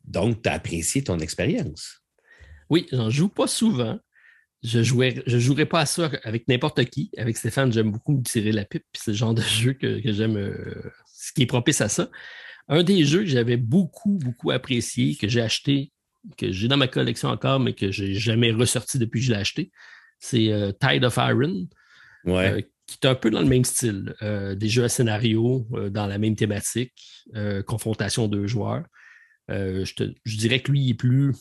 Donc, 0.03 0.41
tu 0.41 0.49
as 0.49 0.53
apprécié 0.53 1.03
ton 1.03 1.19
expérience. 1.19 2.01
Oui, 2.69 2.87
j'en 2.91 3.09
joue 3.09 3.29
pas 3.29 3.47
souvent. 3.47 3.99
Je 4.63 4.79
ne 4.79 4.83
je 5.25 5.39
jouerai 5.39 5.65
pas 5.65 5.81
à 5.81 5.85
ça 5.85 6.09
avec 6.23 6.47
n'importe 6.47 6.85
qui. 6.85 7.11
Avec 7.17 7.37
Stéphane, 7.37 7.73
j'aime 7.73 7.91
beaucoup 7.91 8.13
me 8.13 8.23
tirer 8.23 8.51
la 8.51 8.63
pipe. 8.63 8.85
C'est 8.93 9.11
le 9.11 9.17
genre 9.17 9.33
de 9.33 9.41
jeu 9.61 9.73
que, 9.73 9.99
j'aime, 10.05 10.55
ce 11.05 11.33
qui 11.33 11.43
est 11.43 11.47
propice 11.47 11.81
à 11.81 11.89
ça. 11.89 12.09
Un 12.69 12.83
des 12.83 13.03
jeux 13.03 13.19
que 13.19 13.25
j'avais 13.25 13.57
beaucoup, 13.57 14.17
beaucoup 14.17 14.51
apprécié, 14.51 15.15
que 15.15 15.27
j'ai 15.27 15.41
acheté, 15.41 15.91
que 16.37 16.51
j'ai 16.51 16.67
dans 16.67 16.77
ma 16.77 16.87
collection 16.87 17.29
encore, 17.29 17.59
mais 17.59 17.73
que 17.73 17.91
je 17.91 18.05
n'ai 18.05 18.15
jamais 18.15 18.51
ressorti 18.51 18.97
depuis 18.97 19.19
que 19.19 19.27
je 19.27 19.31
l'ai 19.33 19.39
acheté, 19.39 19.71
c'est 20.19 20.51
euh, 20.51 20.71
Tide 20.71 21.03
of 21.03 21.17
Iron, 21.17 21.67
euh, 22.27 22.61
qui 22.87 22.97
est 23.01 23.07
un 23.07 23.15
peu 23.15 23.29
dans 23.29 23.41
le 23.41 23.47
même 23.47 23.65
style. 23.65 24.15
Euh, 24.21 24.55
des 24.55 24.69
jeux 24.69 24.85
à 24.85 24.89
scénario 24.89 25.67
dans 25.91 26.07
la 26.07 26.17
même 26.17 26.35
thématique, 26.35 26.93
confrontation 27.65 28.27
de 28.27 28.47
joueurs. 28.47 28.83
Je, 29.49 30.37
dirais 30.37 30.61
que 30.61 30.71
lui, 30.71 30.81
il 30.81 30.89
est 30.91 30.95
plus, 30.95 31.33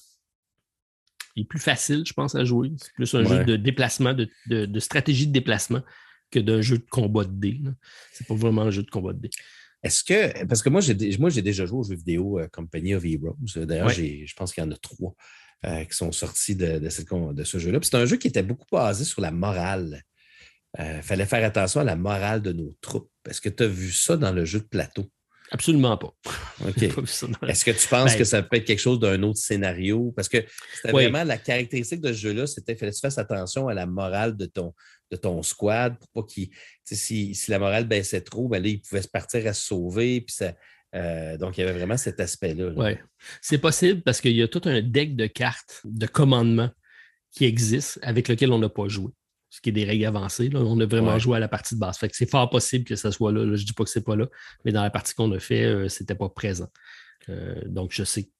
il 1.36 1.42
est 1.42 1.46
plus 1.46 1.58
facile, 1.58 2.04
je 2.06 2.12
pense, 2.12 2.34
à 2.34 2.44
jouer. 2.44 2.72
C'est 2.76 2.92
plus 2.94 3.14
un 3.14 3.24
jeu 3.24 3.44
de 3.44 3.56
déplacement, 3.56 4.14
de, 4.14 4.80
stratégie 4.80 5.26
de 5.26 5.32
déplacement 5.32 5.82
que 6.30 6.38
d'un 6.38 6.62
jeu 6.62 6.78
de 6.78 6.86
combat 6.90 7.24
de 7.24 7.32
dés. 7.32 7.60
C'est 8.12 8.26
pas 8.26 8.34
vraiment 8.34 8.62
un 8.62 8.70
jeu 8.70 8.82
de 8.82 8.90
combat 8.90 9.12
de 9.12 9.20
dés. 9.20 9.30
Est-ce 9.82 10.04
que, 10.04 10.44
parce 10.46 10.62
que 10.62 10.68
moi, 10.68 10.80
j'ai, 10.80 11.18
moi, 11.18 11.28
j'ai 11.28 11.42
déjà 11.42 11.66
joué 11.66 11.80
aux 11.80 11.82
jeux 11.82 11.96
vidéo 11.96 12.38
euh, 12.38 12.48
Company 12.52 12.94
of 12.94 13.04
Heroes. 13.04 13.36
D'ailleurs, 13.56 13.90
je 13.90 14.34
pense 14.34 14.52
qu'il 14.52 14.62
y 14.62 14.66
en 14.66 14.70
a 14.70 14.76
trois 14.76 15.14
euh, 15.64 15.84
qui 15.84 15.96
sont 15.96 16.12
sortis 16.12 16.54
de, 16.54 16.78
de, 16.78 16.88
ce 16.88 17.58
jeu-là. 17.58 17.78
c'est 17.82 17.96
un 17.96 18.06
jeu 18.06 18.16
qui 18.16 18.28
était 18.28 18.42
beaucoup 18.42 18.66
basé 18.70 19.04
sur 19.04 19.20
la 19.20 19.32
morale. 19.32 20.02
Il 20.78 20.84
euh, 20.84 21.02
fallait 21.02 21.26
faire 21.26 21.44
attention 21.44 21.80
à 21.80 21.84
la 21.84 21.96
morale 21.96 22.42
de 22.42 22.52
nos 22.52 22.74
troupes. 22.80 23.10
Est-ce 23.28 23.40
que 23.40 23.48
tu 23.48 23.64
as 23.64 23.68
vu 23.68 23.92
ça 23.92 24.16
dans 24.16 24.32
le 24.32 24.44
jeu 24.44 24.60
de 24.60 24.64
plateau? 24.64 25.10
Absolument 25.52 25.98
pas. 25.98 26.14
Est-ce 27.46 27.64
que 27.64 27.70
tu 27.72 27.86
penses 27.86 28.12
ben 28.12 28.18
que 28.18 28.24
ça 28.24 28.42
peut 28.42 28.56
être 28.56 28.64
quelque 28.64 28.78
chose 28.78 28.98
d'un 28.98 29.22
autre 29.22 29.38
scénario? 29.38 30.10
Parce 30.16 30.30
que 30.30 30.38
c'était 30.74 30.92
vraiment 30.92 31.24
la 31.24 31.36
caractéristique 31.36 32.00
de 32.00 32.08
ce 32.08 32.18
jeu-là, 32.18 32.46
c'était 32.46 32.72
qu'il 32.72 32.80
fallait 32.80 32.92
que 32.92 32.96
tu 32.96 33.02
fasses 33.02 33.18
attention 33.18 33.68
à 33.68 33.74
la 33.74 33.84
morale 33.84 34.34
de 34.34 34.46
ton, 34.46 34.72
de 35.10 35.16
ton 35.16 35.42
squad 35.42 35.98
pour 35.98 36.08
pas 36.08 36.22
qu'il. 36.26 36.48
Si, 36.84 37.34
si 37.34 37.50
la 37.50 37.58
morale 37.58 37.86
baissait 37.86 38.22
trop, 38.22 38.48
ben 38.48 38.62
là, 38.62 38.68
il 38.70 38.80
pouvait 38.80 39.02
se 39.02 39.08
partir 39.08 39.46
à 39.46 39.52
se 39.52 39.66
sauver. 39.66 40.22
Puis 40.22 40.36
ça, 40.36 40.54
euh, 40.94 41.36
donc, 41.36 41.58
il 41.58 41.60
y 41.60 41.64
avait 41.64 41.78
vraiment 41.78 41.98
cet 41.98 42.18
aspect-là. 42.18 42.72
Oui. 42.74 42.96
C'est 43.42 43.58
possible 43.58 44.00
parce 44.00 44.22
qu'il 44.22 44.34
y 44.34 44.42
a 44.42 44.48
tout 44.48 44.62
un 44.64 44.80
deck 44.80 45.16
de 45.16 45.26
cartes 45.26 45.82
de 45.84 46.06
commandement 46.06 46.70
qui 47.30 47.44
existe 47.44 47.98
avec 48.02 48.28
lequel 48.28 48.52
on 48.52 48.58
n'a 48.58 48.70
pas 48.70 48.88
joué. 48.88 49.10
Ce 49.52 49.60
qui 49.60 49.68
est 49.68 49.72
des 49.72 49.84
règles 49.84 50.06
avancées. 50.06 50.50
On 50.54 50.80
a 50.80 50.86
vraiment 50.86 51.18
joué 51.18 51.36
à 51.36 51.40
la 51.40 51.48
partie 51.48 51.74
de 51.74 51.80
base. 51.80 51.98
Fait 51.98 52.08
que 52.08 52.16
c'est 52.16 52.30
fort 52.30 52.48
possible 52.48 52.86
que 52.86 52.96
ça 52.96 53.12
soit 53.12 53.32
là. 53.32 53.44
Je 53.44 53.50
ne 53.50 53.56
dis 53.56 53.74
pas 53.74 53.84
que 53.84 53.90
ce 53.90 53.98
n'est 53.98 54.02
pas 54.02 54.16
là, 54.16 54.26
mais 54.64 54.72
dans 54.72 54.82
la 54.82 54.88
partie 54.88 55.12
qu'on 55.14 55.30
a 55.32 55.38
fait, 55.38 55.64
euh, 55.64 55.90
ce 55.90 56.02
n'était 56.02 56.14
pas 56.14 56.30
présent. 56.30 56.68
Euh, 57.28 57.60
donc, 57.66 57.92
je 57.92 58.02
sais 58.02 58.30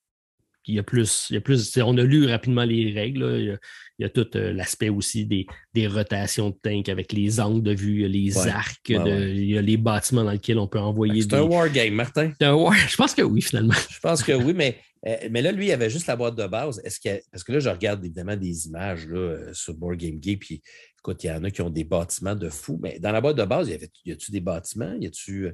il 0.66 0.76
y 0.76 0.78
a 0.78 0.82
plus, 0.82 1.26
il 1.30 1.34
y 1.34 1.36
a 1.36 1.40
plus 1.40 1.76
on 1.78 1.97
a 1.98 2.02
lu 2.02 2.26
rapidement 2.26 2.64
les 2.64 2.93
règles. 2.93 3.59
Il, 3.98 4.05
y 4.05 4.05
a, 4.05 4.09
tout 4.09 4.36
euh, 4.36 4.52
l'aspect 4.52 4.89
aussi 4.89 5.26
des, 5.26 5.47
des, 5.74 5.86
rotations 5.86 6.51
de 6.51 6.56
tank 6.62 6.89
avec 6.89 7.12
les 7.12 7.40
angles 7.40 7.62
de 7.62 7.74
vue, 7.74 8.06
les 8.09 8.39
arcs, 8.47 8.89
il 8.89 9.44
y 9.44 9.59
a 9.59 9.62
les 9.62 9.76
bâtiments 9.76 10.24
dans 10.24 10.30
lesquels 10.30 10.59
on 10.59 10.68
peut 10.68 10.78
envoyer. 10.78 11.22
C'est 11.22 11.34
un 11.34 11.43
wargame, 11.43 11.94
Martin. 11.94 12.32
Un 12.40 12.55
war... 12.55 12.74
Je 12.89 12.97
pense 12.97 13.14
que 13.14 13.22
oui, 13.22 13.43
finalement. 13.43 13.74
Je 13.90 13.98
pense 14.01 14.22
que 14.22 14.32
oui, 14.32 14.52
mais, 14.55 14.78
euh, 15.06 15.16
mais 15.30 15.43
là, 15.43 15.51
lui, 15.51 15.66
il 15.66 15.72
avait 15.72 15.90
juste 15.90 16.06
la 16.06 16.16
boîte 16.16 16.36
de 16.36 16.47
base. 16.47 16.80
Est-ce 16.84 17.01
Parce 17.30 17.43
que 17.43 17.52
là, 17.52 17.59
je 17.59 17.68
regarde 17.68 18.05
évidemment 18.05 18.36
des 18.36 18.66
images 18.66 19.06
là, 19.06 19.52
sur 19.52 19.74
Board 19.74 19.97
Game 19.97 20.18
Geek, 20.22 20.40
puis 20.40 20.62
écoute, 21.02 21.24
il 21.24 21.26
y 21.26 21.30
en 21.30 21.42
a 21.42 21.50
qui 21.50 21.62
ont 21.62 21.70
des 21.70 21.84
bâtiments 21.84 22.36
de 22.36 22.48
fou. 22.48 22.78
Mais 22.80 22.98
dans 23.00 23.10
la 23.10 23.20
boîte 23.20 23.36
de 23.36 23.44
base, 23.44 23.68
y, 23.68 23.74
avait, 23.74 23.90
y 24.04 24.12
a-tu 24.12 24.30
des 24.30 24.40
bâtiments? 24.40 24.94
Y 25.00 25.06
a-tu. 25.06 25.50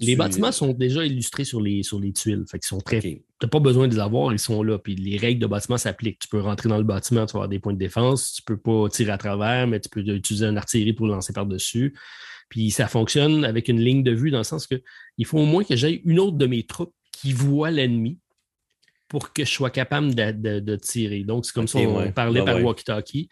Les 0.00 0.16
bâtiments 0.16 0.52
sont 0.52 0.72
déjà 0.72 1.04
illustrés 1.04 1.44
sur 1.44 1.60
les, 1.60 1.82
sur 1.82 2.00
les 2.00 2.12
tuiles. 2.12 2.44
Fait 2.50 2.62
sont 2.62 2.80
très. 2.80 3.00
Tu 3.00 3.22
n'as 3.42 3.48
pas 3.48 3.60
besoin 3.60 3.88
de 3.88 3.94
les 3.94 4.00
avoir, 4.00 4.32
ils 4.32 4.38
sont 4.38 4.62
là. 4.62 4.78
Puis 4.78 4.94
les 4.94 5.16
règles 5.16 5.40
de 5.40 5.46
bâtiment 5.46 5.78
s'appliquent. 5.78 6.18
Tu 6.18 6.28
peux 6.28 6.40
rentrer 6.40 6.68
dans 6.68 6.78
le 6.78 6.84
bâtiment, 6.84 7.26
tu 7.26 7.32
vas 7.32 7.38
avoir 7.38 7.48
des 7.48 7.58
points 7.58 7.72
de 7.72 7.78
défense. 7.78 8.32
Tu 8.32 8.42
ne 8.42 8.56
peux 8.56 8.60
pas 8.60 8.88
tirer 8.88 9.12
à 9.12 9.18
travers, 9.18 9.66
mais 9.66 9.80
tu 9.80 9.88
peux 9.88 10.00
utiliser 10.00 10.46
une 10.46 10.58
artillerie 10.58 10.92
pour 10.92 11.06
lancer 11.06 11.32
par-dessus. 11.32 11.94
Puis 12.48 12.70
ça 12.70 12.88
fonctionne 12.88 13.44
avec 13.44 13.68
une 13.68 13.80
ligne 13.80 14.02
de 14.02 14.12
vue 14.12 14.30
dans 14.30 14.38
le 14.38 14.44
sens 14.44 14.66
que 14.66 14.82
il 15.16 15.24
faut 15.24 15.38
au 15.38 15.46
moins 15.46 15.64
que 15.64 15.76
j'aie 15.76 16.02
une 16.04 16.18
autre 16.18 16.36
de 16.36 16.46
mes 16.46 16.64
troupes 16.64 16.94
qui 17.12 17.32
voit 17.32 17.70
l'ennemi 17.70 18.18
pour 19.08 19.32
que 19.32 19.44
je 19.44 19.50
sois 19.50 19.70
capable 19.70 20.14
de, 20.14 20.76
tirer. 20.76 21.24
Donc, 21.24 21.44
c'est 21.44 21.52
comme 21.52 21.68
ça 21.68 21.78
on 21.78 22.12
parlait 22.12 22.44
par 22.44 22.62
walkie-talkie. 22.62 23.28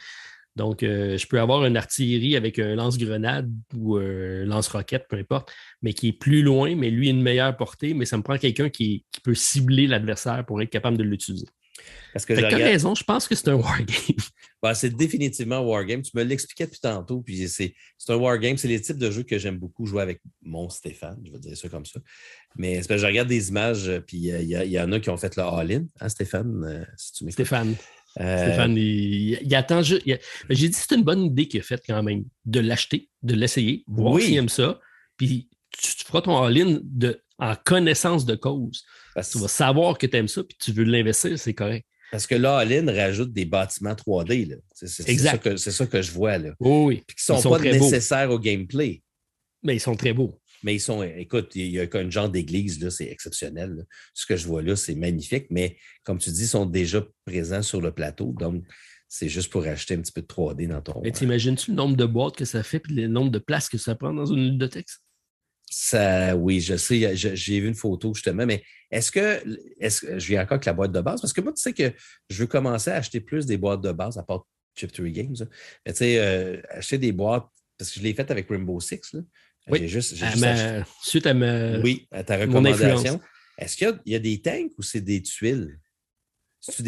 Donc, 0.59 0.83
euh, 0.83 1.17
je 1.17 1.27
peux 1.29 1.41
avoir 1.41 1.65
une 1.65 1.77
artillerie 1.77 2.35
avec 2.35 2.59
un 2.59 2.75
lance-grenade 2.75 3.49
ou 3.77 3.97
un 3.97 4.45
lance-roquette, 4.45 5.07
peu 5.09 5.17
importe, 5.17 5.53
mais 5.83 5.93
qui 5.93 6.09
est 6.09 6.13
plus 6.13 6.43
loin, 6.43 6.75
mais 6.75 6.91
lui, 6.91 7.09
une 7.09 7.23
meilleure 7.23 7.57
portée, 7.57 7.95
mais 7.95 8.05
ça 8.05 8.17
me 8.17 8.23
prend 8.23 8.37
quelqu'un 8.37 8.69
qui, 8.69 9.07
peut 9.25 9.35
cibler 9.35 9.87
l'adversaire 9.89 10.45
pour 10.47 10.63
être 10.63 10.71
capable 10.71 10.97
de 10.97 11.03
l'utiliser. 11.03 11.47
Parce 12.13 12.25
que 12.25 12.35
tu 12.35 12.45
as 12.45 12.49
raison, 12.49 12.95
je 12.95 13.05
pense 13.05 13.27
que 13.27 13.35
c'est 13.35 13.49
un 13.49 13.55
wargame. 13.57 14.17
Ben, 14.63 14.75
c'est 14.75 14.91
définitivement 14.91 15.57
un 15.57 15.61
wargame. 15.61 16.03
Tu 16.03 16.11
me 16.15 16.23
l'expliquais 16.23 16.67
depuis 16.67 16.81
tantôt, 16.81 17.21
puis 17.21 17.49
c'est 17.49 17.75
un 18.09 18.17
wargame. 18.17 18.57
C'est 18.57 18.69
les 18.69 18.81
types 18.81 18.97
de 18.97 19.11
jeux 19.11 19.25
que 19.25 19.39
j'aime 19.39 19.59
beaucoup 19.59 19.87
jouer 19.87 20.03
avec 20.03 20.21
mon 20.43 20.69
Stéphane, 20.69 21.21
je 21.25 21.33
vais 21.33 21.39
dire 21.39 21.57
ça 21.57 21.69
comme 21.69 21.85
ça. 21.85 22.01
Mais 22.57 22.81
je 22.83 23.07
regarde 23.07 23.29
des 23.29 23.49
images, 23.49 23.91
puis 24.07 24.31
euh, 24.31 24.41
il 24.41 24.49
y, 24.51 24.81
en 24.81 24.91
a 24.93 25.01
qui 25.01 25.11
ont 25.11 25.17
fait 25.17 25.37
le 25.37 25.43
all-in, 25.43 25.85
hein, 26.01 26.09
Stéphane? 26.09 26.65
Euh, 26.65 26.85
si 26.97 27.13
tu 27.13 27.31
Stéphane. 27.31 27.75
Euh, 28.21 28.47
Stéphane, 28.47 28.77
il, 28.77 29.55
attend 29.55 29.83
juste. 29.83 30.03
J'ai 30.51 30.69
dit 30.69 30.75
c'est 30.75 30.95
une 30.95 31.05
bonne 31.05 31.25
idée 31.25 31.47
qu'il 31.47 31.61
a 31.61 31.63
faite 31.63 31.83
quand 31.87 32.03
même, 32.03 32.25
de 32.47 32.61
l'acheter, 32.61 33.09
de 33.23 33.35
l'essayer, 33.35 33.85
voir 33.87 34.21
s'il 34.21 34.37
aime 34.37 34.49
ça. 34.49 34.81
Puis 35.17 35.49
tu, 35.71 36.05
feras 36.05 36.23
ton 36.23 36.43
all-in 36.43 36.81
en 37.39 37.55
connaissance 37.65 38.25
de 38.25 38.35
cause. 38.35 38.85
Parce 39.15 39.31
tu 39.31 39.39
vas 39.39 39.49
savoir 39.49 39.99
que 39.99 40.07
tu 40.07 40.17
aimes 40.17 40.29
ça, 40.29 40.43
puis 40.43 40.57
tu 40.61 40.73
veux 40.73 40.85
l'investir, 40.85 41.39
c'est 41.39 41.55
correct. 41.55 41.87
Parce 42.11 42.27
que 42.27 42.35
là, 42.35 42.59
All-in 42.59 42.91
rajoute 42.91 43.33
des 43.33 43.45
bâtiments 43.45 43.93
3D. 43.93 44.59
C'est 44.73 44.89
ça, 44.89 45.39
ça, 45.71 45.87
que 45.87 46.03
je 46.03 46.11
vois. 46.11 46.39
Là. 46.39 46.51
oui, 46.61 47.03
Puis 47.07 47.17
qui 47.17 47.33
ne 47.33 47.39
sont, 47.39 47.51
pas 47.51 47.59
nécessaires 47.59 48.31
au 48.31 48.39
gameplay. 48.39 49.03
Mais 49.63 49.77
ils 49.77 49.81
sont 49.81 49.95
très 49.95 50.13
beaux. 50.13 50.41
Mais 50.63 50.75
ils 50.75 50.81
sont, 50.81 51.03
écoute, 51.03 51.53
il 51.55 51.69
y 51.69 51.81
a 51.81 51.87
un 51.93 52.11
genre 52.11 52.29
d'église, 52.29 52.89
c'est 52.89 53.11
exceptionnel. 53.11 53.85
Ce 54.15 54.27
que 54.27 54.37
je 54.37 54.47
vois 54.47 54.63
là, 54.63 54.77
c'est 54.77 54.95
magnifique, 54.95 55.47
mais 55.51 55.77
comme 56.05 56.19
tu 56.19 56.31
dis, 56.31 56.43
ils 56.43 56.49
sont 56.49 56.67
déjà 56.67 57.05
présents 57.25 57.63
sur 57.63 57.81
le 57.81 57.93
plateau. 57.93 58.35
Donc, 58.39 58.65
c'est 59.09 59.29
juste 59.29 59.51
pour 59.51 59.65
acheter 59.65 59.95
un 59.95 60.01
petit 60.01 60.13
peu 60.13 60.21
de 60.21 60.27
3D 60.27 60.69
dans 60.69 60.83
ton. 60.83 61.01
Mais 61.03 61.13
t'imagines-tu 61.13 61.71
le 61.71 61.77
nombre 61.77 61.97
de 61.97 62.05
boîtes 62.05 62.37
que 62.37 62.45
ça 62.45 62.63
fait 62.63 62.83
et 62.91 62.93
le 62.93 63.09
nombre 63.09 63.31
de 63.31 63.39
places 63.39 63.69
que 63.69 63.79
ça 63.79 63.95
prend 63.95 64.13
dans 64.13 64.27
une 64.27 64.51
ludothèque? 64.51 64.89
Ça, 65.71 66.35
oui, 66.37 66.61
je 66.61 66.77
sais, 66.77 67.15
j'ai 67.15 67.61
vu 67.61 67.69
une 67.69 67.75
photo 67.75 68.15
justement, 68.15 68.47
mais 68.47 68.63
est-ce 68.91 69.11
que, 69.11 69.43
est 69.81 70.01
que 70.01 70.19
je 70.19 70.27
viens 70.29 70.43
encore 70.43 70.55
avec 70.55 70.65
la 70.65 70.73
boîte 70.73 70.93
de 70.93 71.01
base? 71.01 71.21
Parce 71.21 71.33
que 71.33 71.41
moi, 71.41 71.53
tu 71.53 71.61
sais 71.61 71.73
que 71.73 71.93
je 72.31 72.39
veux 72.39 72.47
commencer 72.47 72.91
à 72.91 72.97
acheter 72.97 73.21
plus 73.21 73.45
des 73.45 73.59
boîtes 73.59 73.83
de 73.83 73.93
base, 73.93 74.17
à 74.17 74.23
part 74.23 74.47
Chip 74.75 74.93
Games. 75.01 75.37
Mais 75.85 75.93
tu 75.93 75.99
sais, 75.99 76.19
euh, 76.19 76.61
acheter 76.71 76.99
des 76.99 77.13
boîtes, 77.13 77.47
parce 77.77 77.91
que 77.91 78.01
je 78.01 78.05
l'ai 78.05 78.15
fait 78.15 78.31
avec 78.31 78.49
Rainbow 78.49 78.81
Six. 78.81 79.13
Là. 79.13 79.21
Oui, 79.71 79.89
juste, 79.89 80.17
suite 81.03 81.27
à 81.27 81.35
ma, 81.35 81.79
oui, 81.79 82.07
à 82.11 82.25
ta 82.25 82.37
recommandation. 82.37 83.21
Est-ce 83.59 83.77
qu'il 83.77 84.01
y, 84.07 84.15
a 84.15 84.19
des 84.21 84.41
tanks 84.41 84.71
ou 84.79 84.83
c'est 84.83 85.01
des 85.01 85.21
tuiles? 85.23 85.79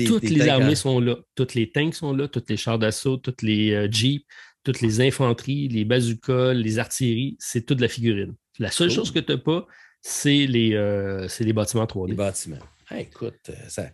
toutes 0.06 0.22
les 0.22 0.48
armées 0.48 0.74
sont 0.74 1.00
là. 1.00 1.16
Toutes 1.34 1.54
les 1.54 1.70
tanks 1.70 1.94
sont 1.94 2.14
là, 2.14 2.28
toutes 2.28 2.48
les 2.50 2.56
chars 2.56 2.78
d'assaut, 2.78 3.16
toutes 3.16 3.42
les 3.42 3.72
euh, 3.72 3.88
jeeps, 3.90 4.24
toutes 4.62 4.80
les 4.80 5.00
infanteries, 5.00 5.68
les 5.68 5.84
bazookas, 5.84 6.54
les 6.54 6.78
artilleries, 6.78 7.36
c'est 7.38 7.64
toute 7.66 7.80
la 7.80 7.88
figurine. 7.88 8.34
La 8.58 8.70
seule 8.70 8.90
chose 8.90 9.10
que 9.10 9.18
tu 9.18 9.32
n'as 9.32 9.38
pas, 9.38 9.66
c'est 10.02 10.46
les, 10.46 10.74
euh, 10.74 11.26
les 11.40 11.52
bâtiments 11.52 11.84
3D. 11.84 12.10
Les 12.10 12.14
bâtiments. 12.14 12.58
Ah, 12.88 13.00
écoute, 13.00 13.38
euh, 13.48 13.54
ça. 13.68 13.90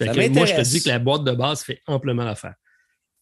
moi, 0.00 0.46
je 0.46 0.54
te 0.54 0.62
dis 0.62 0.82
que 0.82 0.88
la 0.88 0.98
boîte 0.98 1.24
de 1.24 1.32
base 1.32 1.62
fait 1.62 1.80
amplement 1.86 2.24
l'affaire. 2.24 2.54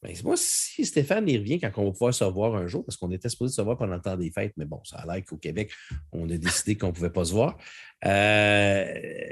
Ben, 0.02 0.16
moi, 0.24 0.34
si 0.36 0.84
Stéphane 0.84 1.28
y 1.28 1.38
revient 1.38 1.60
quand 1.60 1.70
on 1.76 1.84
va 1.84 1.92
pouvoir 1.92 2.12
se 2.12 2.24
revoir 2.24 2.56
un 2.56 2.66
jour, 2.66 2.84
parce 2.84 2.96
qu'on 2.96 3.12
était 3.12 3.28
supposé 3.28 3.54
se 3.54 3.62
voir 3.62 3.76
pendant 3.78 3.94
le 3.94 4.00
temps 4.00 4.16
des 4.16 4.32
fêtes, 4.32 4.52
mais 4.56 4.64
bon, 4.64 4.80
ça 4.82 4.96
a 4.96 5.06
l'air 5.06 5.24
qu'au 5.24 5.36
Québec, 5.36 5.70
on 6.10 6.28
a 6.28 6.36
décidé 6.36 6.74
qu'on 6.76 6.88
ne 6.88 6.92
pouvait 6.92 7.10
pas 7.10 7.24
se 7.24 7.32
voir. 7.32 7.56
Euh, 8.04 8.84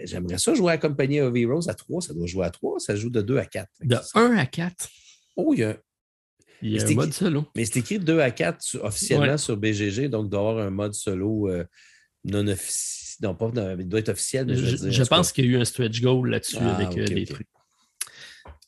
j'aimerais 0.04 0.38
ça 0.38 0.54
jouer 0.54 0.72
à 0.72 0.78
compagnie 0.78 1.20
of 1.20 1.34
Heroes 1.34 1.68
à 1.68 1.74
3. 1.74 2.02
Ça 2.02 2.14
doit 2.14 2.28
jouer 2.28 2.46
à 2.46 2.50
3, 2.50 2.78
ça 2.78 2.94
joue 2.94 3.10
de 3.10 3.20
2 3.20 3.38
à 3.38 3.46
4. 3.46 3.68
De 3.82 3.96
1 4.14 4.36
à 4.36 4.46
4. 4.46 4.88
Oh, 5.34 5.52
il 5.54 5.60
y 5.60 5.64
a, 5.64 5.76
il 6.62 6.72
y 6.72 6.78
a 6.78 6.86
un 6.86 6.94
mode 6.94 7.12
solo. 7.12 7.46
Mais 7.56 7.64
c'est 7.64 7.80
écrit 7.80 7.98
2 7.98 8.20
à 8.20 8.30
4 8.30 8.78
officiellement 8.82 9.38
sur 9.38 9.56
BGG, 9.56 10.08
donc 10.08 10.30
d'avoir 10.30 10.58
un 10.58 10.70
mode 10.70 10.94
solo 10.94 11.48
euh, 11.48 11.64
non 12.24 12.46
officiel. 12.46 13.00
Non, 13.22 13.34
pas, 13.34 13.50
il 13.78 13.88
doit 13.88 14.00
être 14.00 14.08
officiel. 14.08 14.46
Mais 14.46 14.54
je, 14.54 14.64
je, 14.64 14.76
dire, 14.76 14.92
je 14.92 15.02
pense 15.02 15.32
qu'il 15.32 15.44
y 15.44 15.48
a 15.48 15.50
eu 15.50 15.60
un 15.60 15.64
stretch 15.64 16.00
goal 16.00 16.30
là-dessus 16.30 16.56
Ah, 16.60 16.76
avec 16.76 16.96
euh, 16.96 17.04
des 17.06 17.22
ok. 17.22 17.28
trucs. 17.28 17.48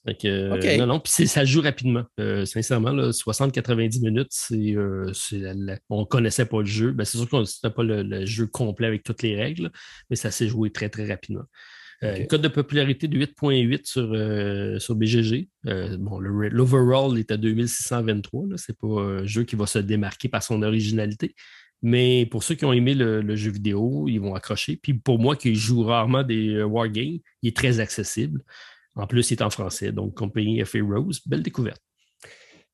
Fait 0.06 0.14
que. 0.20 0.78
Non, 0.78 0.86
non, 0.86 1.00
puis 1.00 1.12
ça 1.28 1.44
joue 1.44 1.60
rapidement. 1.60 2.04
Euh, 2.18 2.44
sincèrement, 2.44 2.92
60-90 2.92 4.02
minutes, 4.02 4.30
c'est, 4.30 4.74
euh, 4.74 5.12
on 5.88 6.00
ne 6.00 6.06
connaissait 6.06 6.46
pas 6.46 6.60
le 6.60 6.66
jeu. 6.66 6.92
Ben, 6.92 7.04
c'est 7.04 7.18
sûr 7.18 7.28
qu'on 7.28 7.42
ne 7.42 7.68
pas 7.68 7.82
le, 7.82 8.02
le 8.02 8.26
jeu 8.26 8.46
complet 8.46 8.88
avec 8.88 9.04
toutes 9.04 9.22
les 9.22 9.36
règles, 9.36 9.70
mais 10.10 10.16
ça 10.16 10.30
s'est 10.30 10.48
joué 10.48 10.70
très, 10.70 10.88
très 10.88 11.06
rapidement. 11.06 11.44
Euh. 12.02 12.26
Code 12.26 12.42
de 12.42 12.48
popularité 12.48 13.06
de 13.06 13.16
8.8 13.16 13.80
sur, 13.84 14.12
euh, 14.12 14.78
sur 14.78 14.96
BGG. 14.96 15.48
Euh, 15.66 15.96
bon, 15.98 16.18
l'overall 16.18 17.18
est 17.18 17.30
à 17.30 17.36
2623. 17.36 18.56
Ce 18.56 18.72
n'est 18.72 18.76
pas 18.80 19.00
un 19.00 19.26
jeu 19.26 19.44
qui 19.44 19.56
va 19.56 19.66
se 19.66 19.78
démarquer 19.78 20.28
par 20.28 20.42
son 20.42 20.62
originalité. 20.62 21.34
Mais 21.80 22.26
pour 22.26 22.42
ceux 22.42 22.54
qui 22.54 22.64
ont 22.64 22.72
aimé 22.72 22.94
le, 22.94 23.22
le 23.22 23.36
jeu 23.36 23.50
vidéo, 23.50 24.06
ils 24.08 24.18
vont 24.18 24.34
accrocher. 24.34 24.76
Puis 24.76 24.94
pour 24.94 25.18
moi 25.18 25.36
qui 25.36 25.54
joue 25.54 25.82
rarement 25.82 26.22
des 26.22 26.62
wargames, 26.62 27.18
il 27.42 27.48
est 27.48 27.56
très 27.56 27.80
accessible. 27.80 28.42
En 28.94 29.06
plus, 29.06 29.30
il 29.30 29.34
est 29.34 29.42
en 29.42 29.50
français. 29.50 29.90
Donc, 29.92 30.14
Compagnie 30.14 30.64
F.A. 30.64 30.80
Rose, 30.82 31.20
belle 31.26 31.42
découverte. 31.42 31.80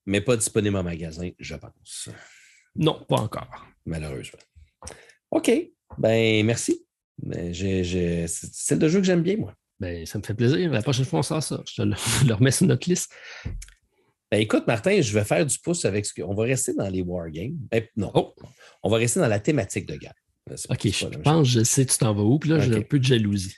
Mais 0.06 0.20
pas 0.20 0.36
disponible 0.36 0.76
en 0.76 0.82
magasin, 0.82 1.30
je 1.38 1.54
pense, 1.54 2.08
Non, 2.74 3.04
pas 3.08 3.16
encore. 3.20 3.66
malheureusement. 3.84 4.38
OK. 5.30 5.50
Ben, 5.98 6.44
merci. 6.46 6.84
Ben, 7.22 7.52
j'ai- 7.52 7.84
j'ai- 7.84 8.26
c'est 8.28 8.80
le 8.80 8.88
jeu 8.88 9.00
que 9.00 9.06
j'aime 9.06 9.22
bien, 9.22 9.36
moi. 9.36 9.54
Ben, 9.80 10.04
ça 10.06 10.18
me 10.18 10.24
fait 10.24 10.34
plaisir. 10.34 10.70
La 10.72 10.82
prochaine 10.82 11.04
fois, 11.04 11.20
on 11.20 11.22
sort 11.22 11.42
ça. 11.42 11.62
Je 11.68 11.74
te 11.74 11.82
le, 11.82 11.94
le 12.26 12.34
remets 12.34 12.50
sur 12.50 12.66
notre 12.66 12.88
liste. 12.88 13.12
Ben, 14.30 14.40
écoute, 14.40 14.66
Martin, 14.66 15.00
je 15.00 15.12
vais 15.12 15.24
faire 15.24 15.44
du 15.46 15.58
pouce 15.58 15.84
avec 15.84 16.04
ce 16.04 16.12
que. 16.12 16.22
On 16.22 16.34
va 16.34 16.44
rester 16.44 16.74
dans 16.74 16.88
les 16.88 17.00
wargames. 17.02 17.56
Ben, 17.70 17.84
non. 17.96 18.10
Oh. 18.14 18.34
On 18.82 18.90
va 18.90 18.96
rester 18.98 19.20
dans 19.20 19.28
la 19.28 19.40
thématique 19.40 19.86
de 19.86 19.96
guerre. 19.96 20.14
OK, 20.70 20.86
je 20.88 21.06
pense, 21.18 21.48
je 21.48 21.62
sais, 21.62 21.84
tu 21.84 21.98
t'en 21.98 22.14
vas 22.14 22.22
où. 22.22 22.38
Puis 22.38 22.48
là, 22.50 22.58
j'ai 22.58 22.74
un 22.74 22.80
peu 22.82 22.98
de 22.98 23.04
jalousie. 23.04 23.56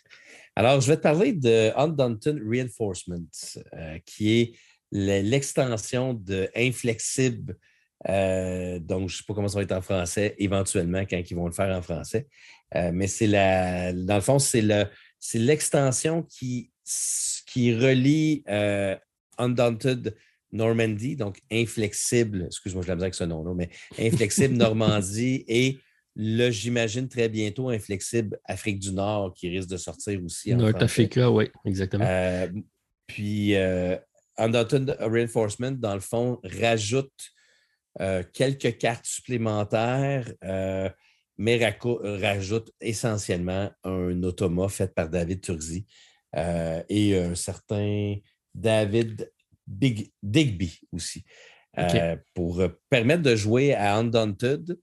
Alors, 0.60 0.78
je 0.82 0.88
vais 0.88 0.98
te 0.98 1.02
parler 1.02 1.32
de 1.32 1.72
Undaunted 1.74 2.38
Reinforcement, 2.46 3.24
euh, 3.72 3.98
qui 4.04 4.40
est 4.40 4.52
le- 4.92 5.22
l'extension 5.22 6.12
de 6.12 6.50
Inflexible. 6.54 7.56
euh, 8.10 8.78
donc, 8.78 9.08
je 9.08 9.14
ne 9.14 9.18
sais 9.18 9.24
pas 9.26 9.32
comment 9.32 9.48
ça 9.48 9.56
va 9.56 9.62
être 9.62 9.72
en 9.72 9.80
français, 9.80 10.34
éventuellement, 10.36 11.06
quand 11.08 11.18
ils 11.18 11.34
vont 11.34 11.46
le 11.46 11.52
faire 11.52 11.74
en 11.74 11.80
français. 11.80 12.26
Euh, 12.74 12.90
mais 12.92 13.06
c'est 13.06 13.26
la. 13.26 13.94
Dans 13.94 14.16
le 14.16 14.20
fond, 14.20 14.38
c'est 14.38 14.60
le, 14.60 14.84
c'est 15.18 15.38
l'extension 15.38 16.22
qui, 16.24 16.70
qui 17.46 17.74
relie 17.74 18.44
Undaunted 19.38 20.14
Normandy, 20.52 21.16
donc 21.16 21.40
Inflexible, 21.50 22.44
excuse-moi, 22.48 22.82
je 22.82 22.88
l'ai 22.88 23.00
avec 23.00 23.14
ce 23.14 23.24
nom-là, 23.24 23.54
mais 23.54 23.70
Inflexible 23.98 24.56
Normandie 24.56 25.42
et 25.48 25.78
le, 26.22 26.50
j'imagine, 26.50 27.08
très 27.08 27.30
bientôt 27.30 27.70
Inflexible 27.70 28.38
Afrique 28.44 28.78
du 28.78 28.92
Nord 28.92 29.32
qui 29.34 29.48
risque 29.48 29.70
de 29.70 29.78
sortir 29.78 30.22
aussi. 30.22 30.54
North. 30.54 30.82
Africa, 30.82 31.30
oui, 31.30 31.48
exactement. 31.64 32.04
Euh, 32.06 32.48
puis, 33.06 33.54
euh, 33.56 33.96
Undaunted 34.36 34.96
Reinforcement, 35.00 35.72
dans 35.72 35.94
le 35.94 36.00
fond, 36.00 36.38
rajoute 36.44 37.10
euh, 38.00 38.22
quelques 38.34 38.76
cartes 38.76 39.06
supplémentaires, 39.06 40.30
euh, 40.44 40.90
mais 41.38 41.58
rajoute 41.58 42.70
essentiellement 42.82 43.70
un 43.82 44.22
automa 44.22 44.68
fait 44.68 44.94
par 44.94 45.08
David 45.08 45.40
Turzi 45.40 45.86
euh, 46.36 46.82
et 46.90 47.18
un 47.18 47.34
certain 47.34 48.16
David 48.54 49.32
Big, 49.66 50.12
Digby 50.22 50.80
aussi, 50.92 51.24
euh, 51.78 52.16
pour 52.34 52.60
euh, 52.60 52.68
permettre 52.90 53.22
de 53.22 53.36
jouer 53.36 53.72
à 53.74 53.96
Undaunted 53.96 54.76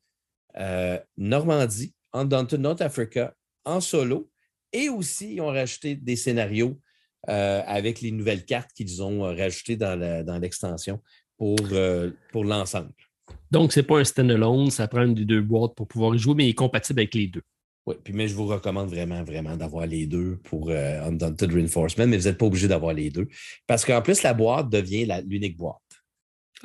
euh, 0.60 1.00
Normandie, 1.18 1.94
Undaunted 2.14 2.60
North 2.60 2.82
Africa 2.82 3.34
en 3.66 3.82
solo 3.82 4.30
et 4.74 4.90
aussi 4.90 5.36
ils 5.36 5.42
ont 5.42 5.48
rajouté 5.48 5.96
des 5.96 6.16
scénarios 6.16 6.80
euh, 7.30 7.62
avec 7.66 8.02
les 8.02 8.12
nouvelles 8.12 8.46
cartes 8.46 8.72
qu'ils 8.74 9.02
ont 9.02 9.26
euh, 9.26 9.34
rajoutées 9.34 9.76
dans 9.76 10.40
l'extension 10.42 11.02
pour, 11.38 11.58
euh, 11.72 12.12
pour 12.32 12.44
l'ensemble. 12.44 12.92
Donc, 13.52 13.72
c'est 13.72 13.84
pas 13.84 14.00
un 14.00 14.04
standalone, 14.04 14.72
ça 14.72 14.88
prend 14.88 15.04
une 15.04 15.14
des 15.14 15.26
deux 15.26 15.42
boîtes 15.42 15.76
pour 15.76 15.88
pouvoir 15.88 16.16
y 16.16 16.20
jouer, 16.20 16.36
mais 16.36 16.46
il 16.46 16.50
est 16.50 16.54
compatible 16.54 17.00
avec 17.00 17.14
les 17.14 17.28
deux. 17.28 17.42
Oui, 17.86 17.96
puis 18.04 18.14
mais 18.14 18.28
je 18.28 18.36
vous 18.36 18.48
recommande 18.48 18.90
vraiment, 18.90 19.24
vraiment 19.24 19.56
d'avoir 19.56 19.86
les 19.86 20.08
deux 20.08 20.38
pour 20.44 20.70
euh, 20.70 21.02
Undaunted 21.04 21.54
Reinforcement, 21.54 22.06
mais 22.06 22.18
vous 22.18 22.26
n'êtes 22.26 22.38
pas 22.38 22.46
obligé 22.46 22.68
d'avoir 22.68 22.94
les 22.94 23.10
deux. 23.10 23.30
Parce 23.66 23.86
qu'en 23.86 24.02
plus, 24.02 24.24
la 24.24 24.34
boîte 24.34 24.70
devient 24.70 25.08
l'unique 25.26 25.56
boîte. 25.56 25.78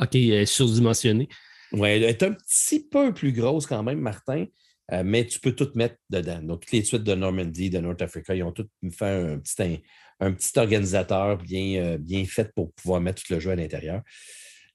OK, 0.01 0.15
elle 0.17 0.33
est 0.33 0.47
surdimensionnée. 0.47 1.29
Oui, 1.73 1.89
elle 1.89 2.05
est 2.05 2.23
un 2.23 2.33
petit 2.33 2.87
peu 2.89 3.13
plus 3.13 3.33
grosse 3.33 3.67
quand 3.67 3.83
même, 3.83 4.01
Martin, 4.01 4.47
euh, 4.93 5.03
mais 5.05 5.27
tu 5.27 5.41
peux 5.41 5.53
tout 5.53 5.71
mettre 5.75 5.97
dedans. 6.11 6.43
Donc, 6.43 6.61
toutes 6.63 6.73
les 6.73 6.85
suites 6.85 7.05
de 7.05 7.15
Normandie, 7.15 7.71
de 7.71 7.79
North 7.79 8.03
Africa, 8.03 8.35
ils 8.35 8.43
ont 8.43 8.53
tout 8.53 8.69
fait 8.91 9.07
un 9.07 9.39
petit, 9.39 9.63
un, 9.63 10.27
un 10.27 10.33
petit 10.33 10.59
organisateur 10.59 11.39
bien, 11.39 11.83
euh, 11.83 11.99
bien 11.99 12.25
fait 12.25 12.53
pour 12.55 12.73
pouvoir 12.75 13.01
mettre 13.01 13.23
tout 13.23 13.33
le 13.33 13.41
jeu 13.41 13.51
à 13.51 13.57
l'intérieur. 13.57 14.03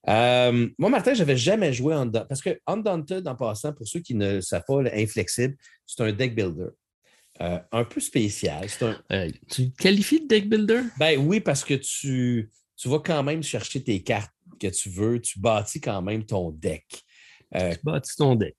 Euh, 0.08 0.68
moi, 0.78 0.90
Martin, 0.90 1.14
je 1.14 1.18
n'avais 1.20 1.36
jamais 1.36 1.72
joué 1.72 1.94
en 1.94 2.10
parce 2.10 2.40
que 2.40 2.58
Undaunted, 2.66 3.26
en 3.26 3.34
passant, 3.34 3.72
pour 3.72 3.86
ceux 3.86 4.00
qui 4.00 4.14
ne 4.14 4.34
le 4.36 4.40
savent 4.40 4.64
pas, 4.66 4.82
le 4.82 4.94
Inflexible, 4.94 5.56
c'est 5.86 6.02
un 6.02 6.12
deck 6.12 6.34
builder. 6.34 6.68
Euh, 7.40 7.58
un 7.70 7.84
peu 7.84 8.00
spécial. 8.00 8.66
Un, 8.80 8.96
Euh, 9.12 9.30
tu 9.50 9.70
qualifies 9.70 10.22
de 10.22 10.26
deck 10.26 10.48
builder? 10.48 10.82
ben 10.98 11.18
oui, 11.18 11.40
parce 11.40 11.62
que 11.64 11.74
tu, 11.74 12.50
tu 12.76 12.88
vas 12.88 12.98
quand 13.00 13.22
même 13.22 13.42
chercher 13.42 13.82
tes 13.82 14.02
cartes 14.02 14.32
que 14.58 14.66
tu 14.68 14.90
veux. 14.90 15.20
Tu 15.20 15.38
bâtis 15.40 15.80
quand 15.80 16.02
même 16.02 16.24
ton 16.24 16.50
deck. 16.50 16.84
Euh, 17.54 17.72
Tu 17.74 17.80
bâtis 17.84 18.16
ton 18.16 18.34
deck. 18.34 18.56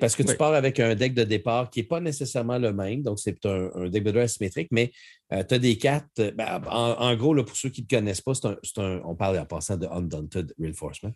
parce 0.00 0.16
que 0.16 0.22
tu 0.22 0.36
pars 0.38 0.54
avec 0.54 0.80
un 0.80 0.94
deck 0.94 1.12
de 1.14 1.24
départ 1.24 1.68
qui 1.70 1.80
n'est 1.80 1.86
pas 1.86 2.00
nécessairement 2.00 2.58
le 2.58 2.72
même, 2.72 3.02
donc 3.02 3.18
c'est 3.18 3.44
un, 3.44 3.70
un 3.74 3.88
deck 3.88 4.02
builder 4.02 4.20
asymétrique, 4.20 4.68
mais 4.70 4.90
tu 5.30 5.36
as 5.54 5.58
des 5.58 5.76
cartes. 5.76 6.18
euh, 6.20 6.30
ben, 6.32 6.62
en, 6.70 6.92
en 6.92 7.16
gros, 7.16 7.34
là, 7.34 7.44
pour 7.44 7.56
ceux 7.56 7.68
qui 7.68 7.82
ne 7.82 7.86
connaissent 7.88 8.20
pas, 8.22 8.32
c'est 8.34 8.78
un, 8.78 9.00
on 9.04 9.14
parle 9.14 9.38
en 9.38 9.44
passant 9.46 9.76
de 9.76 9.86
Undaunted 9.86 10.54
Reinforcement. 10.58 11.12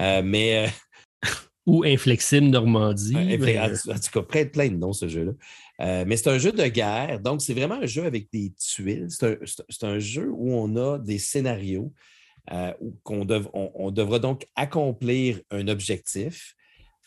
Euh, 0.00 0.22
mais 0.24 0.66
euh, 0.66 1.28
Ou 1.66 1.84
Inflexible 1.84 2.46
Normandie. 2.46 3.14
Mais, 3.14 3.58
en, 3.58 3.68
euh, 3.68 3.76
en 3.92 3.94
tout 3.98 4.10
cas, 4.12 4.22
plein, 4.22 4.46
plein 4.46 4.68
de 4.68 4.76
noms, 4.76 4.94
ce 4.94 5.06
jeu-là. 5.06 5.32
Euh, 5.80 6.04
mais 6.06 6.16
c'est 6.16 6.30
un 6.30 6.38
jeu 6.38 6.50
de 6.50 6.66
guerre, 6.66 7.20
donc 7.20 7.40
c'est 7.42 7.54
vraiment 7.54 7.76
un 7.76 7.86
jeu 7.86 8.04
avec 8.04 8.28
des 8.32 8.52
tuiles. 8.58 9.06
C'est 9.10 9.26
un, 9.26 9.36
c'est- 9.44 9.62
c'est 9.68 9.84
un 9.84 9.98
jeu 10.00 10.28
où 10.32 10.52
on 10.54 10.74
a 10.76 10.98
des 10.98 11.18
scénarios, 11.18 11.92
euh, 12.52 12.72
qu'on 13.02 13.26
on, 13.52 13.90
devra 13.90 14.18
donc 14.18 14.46
accomplir 14.54 15.40
un 15.50 15.68
objectif. 15.68 16.54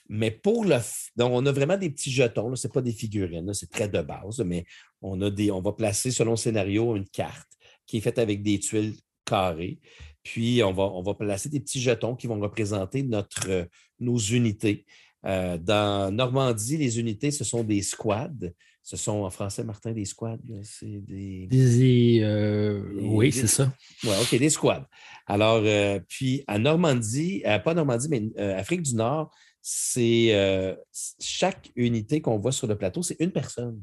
Mais 0.07 0.29
pour 0.29 0.65
le. 0.65 0.77
Donc, 1.15 1.31
on 1.33 1.45
a 1.45 1.51
vraiment 1.51 1.77
des 1.77 1.89
petits 1.89 2.11
jetons, 2.11 2.55
ce 2.55 2.67
n'est 2.67 2.71
pas 2.71 2.81
des 2.81 2.91
figurines, 2.91 3.53
c'est 3.53 3.69
très 3.69 3.87
de 3.87 4.01
base, 4.01 4.39
mais 4.45 4.65
on, 5.01 5.21
a 5.21 5.29
des, 5.29 5.51
on 5.51 5.61
va 5.61 5.71
placer 5.71 6.11
selon 6.11 6.31
le 6.31 6.37
scénario 6.37 6.95
une 6.95 7.07
carte 7.07 7.47
qui 7.87 7.97
est 7.97 8.01
faite 8.01 8.19
avec 8.19 8.43
des 8.43 8.59
tuiles 8.59 8.95
carrées. 9.25 9.79
Puis, 10.23 10.61
on 10.63 10.73
va, 10.73 11.13
placer 11.15 11.49
des 11.49 11.59
petits 11.59 11.81
jetons 11.81 12.15
qui 12.15 12.27
vont 12.27 12.39
représenter 12.39 13.07
euh, 13.47 13.65
nos 13.99 14.17
unités. 14.17 14.85
Euh, 15.25 15.57
dans 15.57 16.13
Normandie, 16.13 16.77
les 16.77 16.99
unités, 16.99 17.31
ce 17.31 17.43
sont 17.43 17.63
des 17.63 17.81
squads. 17.81 18.51
Ce 18.91 18.97
sont 18.97 19.23
en 19.23 19.29
français, 19.29 19.63
Martin, 19.63 19.93
des 19.93 20.03
squads. 20.03 20.37
C'est 20.63 20.99
des. 21.05 21.47
des- 21.47 22.19
euh, 22.21 22.83
oui, 22.99 23.31
c'est 23.31 23.47
ça. 23.47 23.73
Oui, 24.03 24.09
OK, 24.21 24.37
des 24.37 24.49
squads. 24.49 24.85
Alors, 25.27 25.61
euh, 25.63 26.01
puis 26.09 26.43
à 26.45 26.59
Normandie, 26.59 27.41
euh, 27.45 27.57
pas 27.59 27.73
Normandie, 27.73 28.09
mais 28.09 28.21
Afrique 28.53 28.81
du 28.81 28.93
Nord, 28.95 29.33
c'est 29.61 30.75
chaque 31.21 31.71
unité 31.77 32.19
qu'on 32.19 32.37
voit 32.37 32.51
sur 32.51 32.67
le 32.67 32.77
plateau, 32.77 33.01
c'est 33.01 33.15
une 33.21 33.31
personne. 33.31 33.81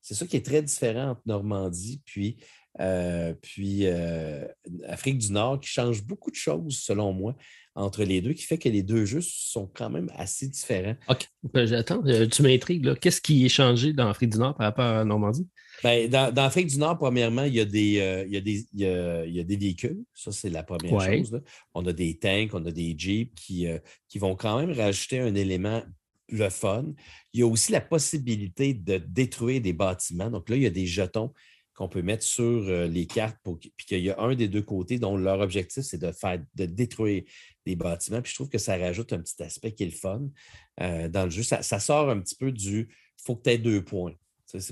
C'est 0.00 0.14
ça 0.14 0.26
qui 0.26 0.36
est 0.36 0.44
très 0.44 0.60
différent 0.62 1.10
entre 1.10 1.22
Normandie 1.26 2.02
puis, 2.04 2.38
puis 3.40 3.86
Afrique 4.88 5.18
du 5.18 5.30
Nord, 5.30 5.60
qui 5.60 5.68
change 5.68 6.02
beaucoup 6.02 6.32
de 6.32 6.36
choses, 6.36 6.78
selon 6.80 7.12
moi, 7.12 7.36
entre 7.78 8.02
les 8.04 8.20
deux, 8.20 8.32
qui 8.32 8.42
fait 8.42 8.58
que 8.58 8.68
les 8.68 8.82
deux 8.82 9.04
jeux 9.04 9.20
sont 9.22 9.70
quand 9.72 9.88
même 9.88 10.10
assez 10.16 10.48
différents. 10.48 10.96
OK. 11.08 11.26
Ben, 11.54 11.72
Attends, 11.72 12.02
euh, 12.06 12.26
tu 12.26 12.42
m'intrigues. 12.42 12.94
Qu'est-ce 12.98 13.20
qui 13.20 13.44
est 13.46 13.48
changé 13.48 13.92
dans 13.92 14.08
Afrique 14.08 14.30
du 14.30 14.38
Nord 14.38 14.56
par 14.56 14.66
rapport 14.66 14.84
à 14.84 15.04
Normandie? 15.04 15.46
Ben, 15.84 16.10
dans, 16.10 16.34
dans 16.34 16.42
l'Afrique 16.42 16.66
du 16.66 16.78
Nord, 16.78 16.98
premièrement, 16.98 17.44
il 17.44 17.54
y 17.54 17.60
a 17.60 17.64
des, 17.64 18.00
euh, 18.00 18.24
il 18.26 18.32
y 18.34 18.36
a 18.36 18.40
des, 18.40 18.66
il 18.74 18.80
y 18.80 18.86
a- 18.86 19.24
il 19.24 19.34
y 19.36 19.40
a 19.40 19.44
des 19.44 19.56
véhicules. 19.56 19.98
Ça, 20.12 20.32
c'est 20.32 20.50
la 20.50 20.64
première 20.64 20.92
Ouais. 20.92 21.18
chose. 21.18 21.32
là. 21.32 21.40
On 21.72 21.86
a 21.86 21.92
des 21.92 22.18
tanks, 22.18 22.50
on 22.52 22.66
a 22.66 22.72
des 22.72 22.94
jeeps 22.98 23.32
qui, 23.40 23.68
euh, 23.68 23.78
qui 24.08 24.18
vont 24.18 24.34
quand 24.34 24.58
même 24.58 24.72
rajouter 24.72 25.20
un 25.20 25.34
élément 25.36 25.82
le 26.30 26.50
fun. 26.50 26.84
Il 27.32 27.40
y 27.40 27.42
a 27.42 27.46
aussi 27.46 27.70
la 27.72 27.80
possibilité 27.80 28.74
de 28.74 28.98
détruire 28.98 29.60
des 29.62 29.72
bâtiments. 29.72 30.30
Donc 30.30 30.48
là, 30.50 30.56
il 30.56 30.62
y 30.62 30.66
a 30.66 30.70
des 30.70 30.86
jetons 30.86 31.32
qu'on 31.74 31.88
peut 31.88 32.02
mettre 32.02 32.24
sur 32.24 32.60
les 32.88 33.06
cartes, 33.06 33.36
pour, 33.44 33.56
puis 33.60 33.86
qu'il 33.86 34.00
y 34.00 34.10
a 34.10 34.18
un 34.20 34.34
des 34.34 34.48
deux 34.48 34.62
côtés 34.62 34.98
dont 34.98 35.16
leur 35.16 35.38
objectif, 35.38 35.84
c'est 35.84 35.96
de 36.02 36.10
faire 36.10 36.42
de 36.56 36.66
détruire 36.66 37.22
bâtiments. 37.76 38.22
Puis 38.22 38.30
je 38.30 38.36
trouve 38.36 38.48
que 38.48 38.58
ça 38.58 38.76
rajoute 38.76 39.12
un 39.12 39.18
petit 39.18 39.42
aspect 39.42 39.72
qui 39.72 39.84
est 39.84 39.86
le 39.86 39.92
fun 39.92 40.22
euh, 40.80 41.08
dans 41.08 41.24
le 41.24 41.30
jeu. 41.30 41.42
Ça, 41.42 41.62
sort 41.62 42.10
un 42.10 42.20
petit 42.20 42.36
peu 42.36 42.52
du 42.52 42.88
faut 43.24 43.36
que 43.36 43.42
tu 43.42 43.50
aies 43.50 43.58
deux 43.58 43.84
points. 43.84 44.14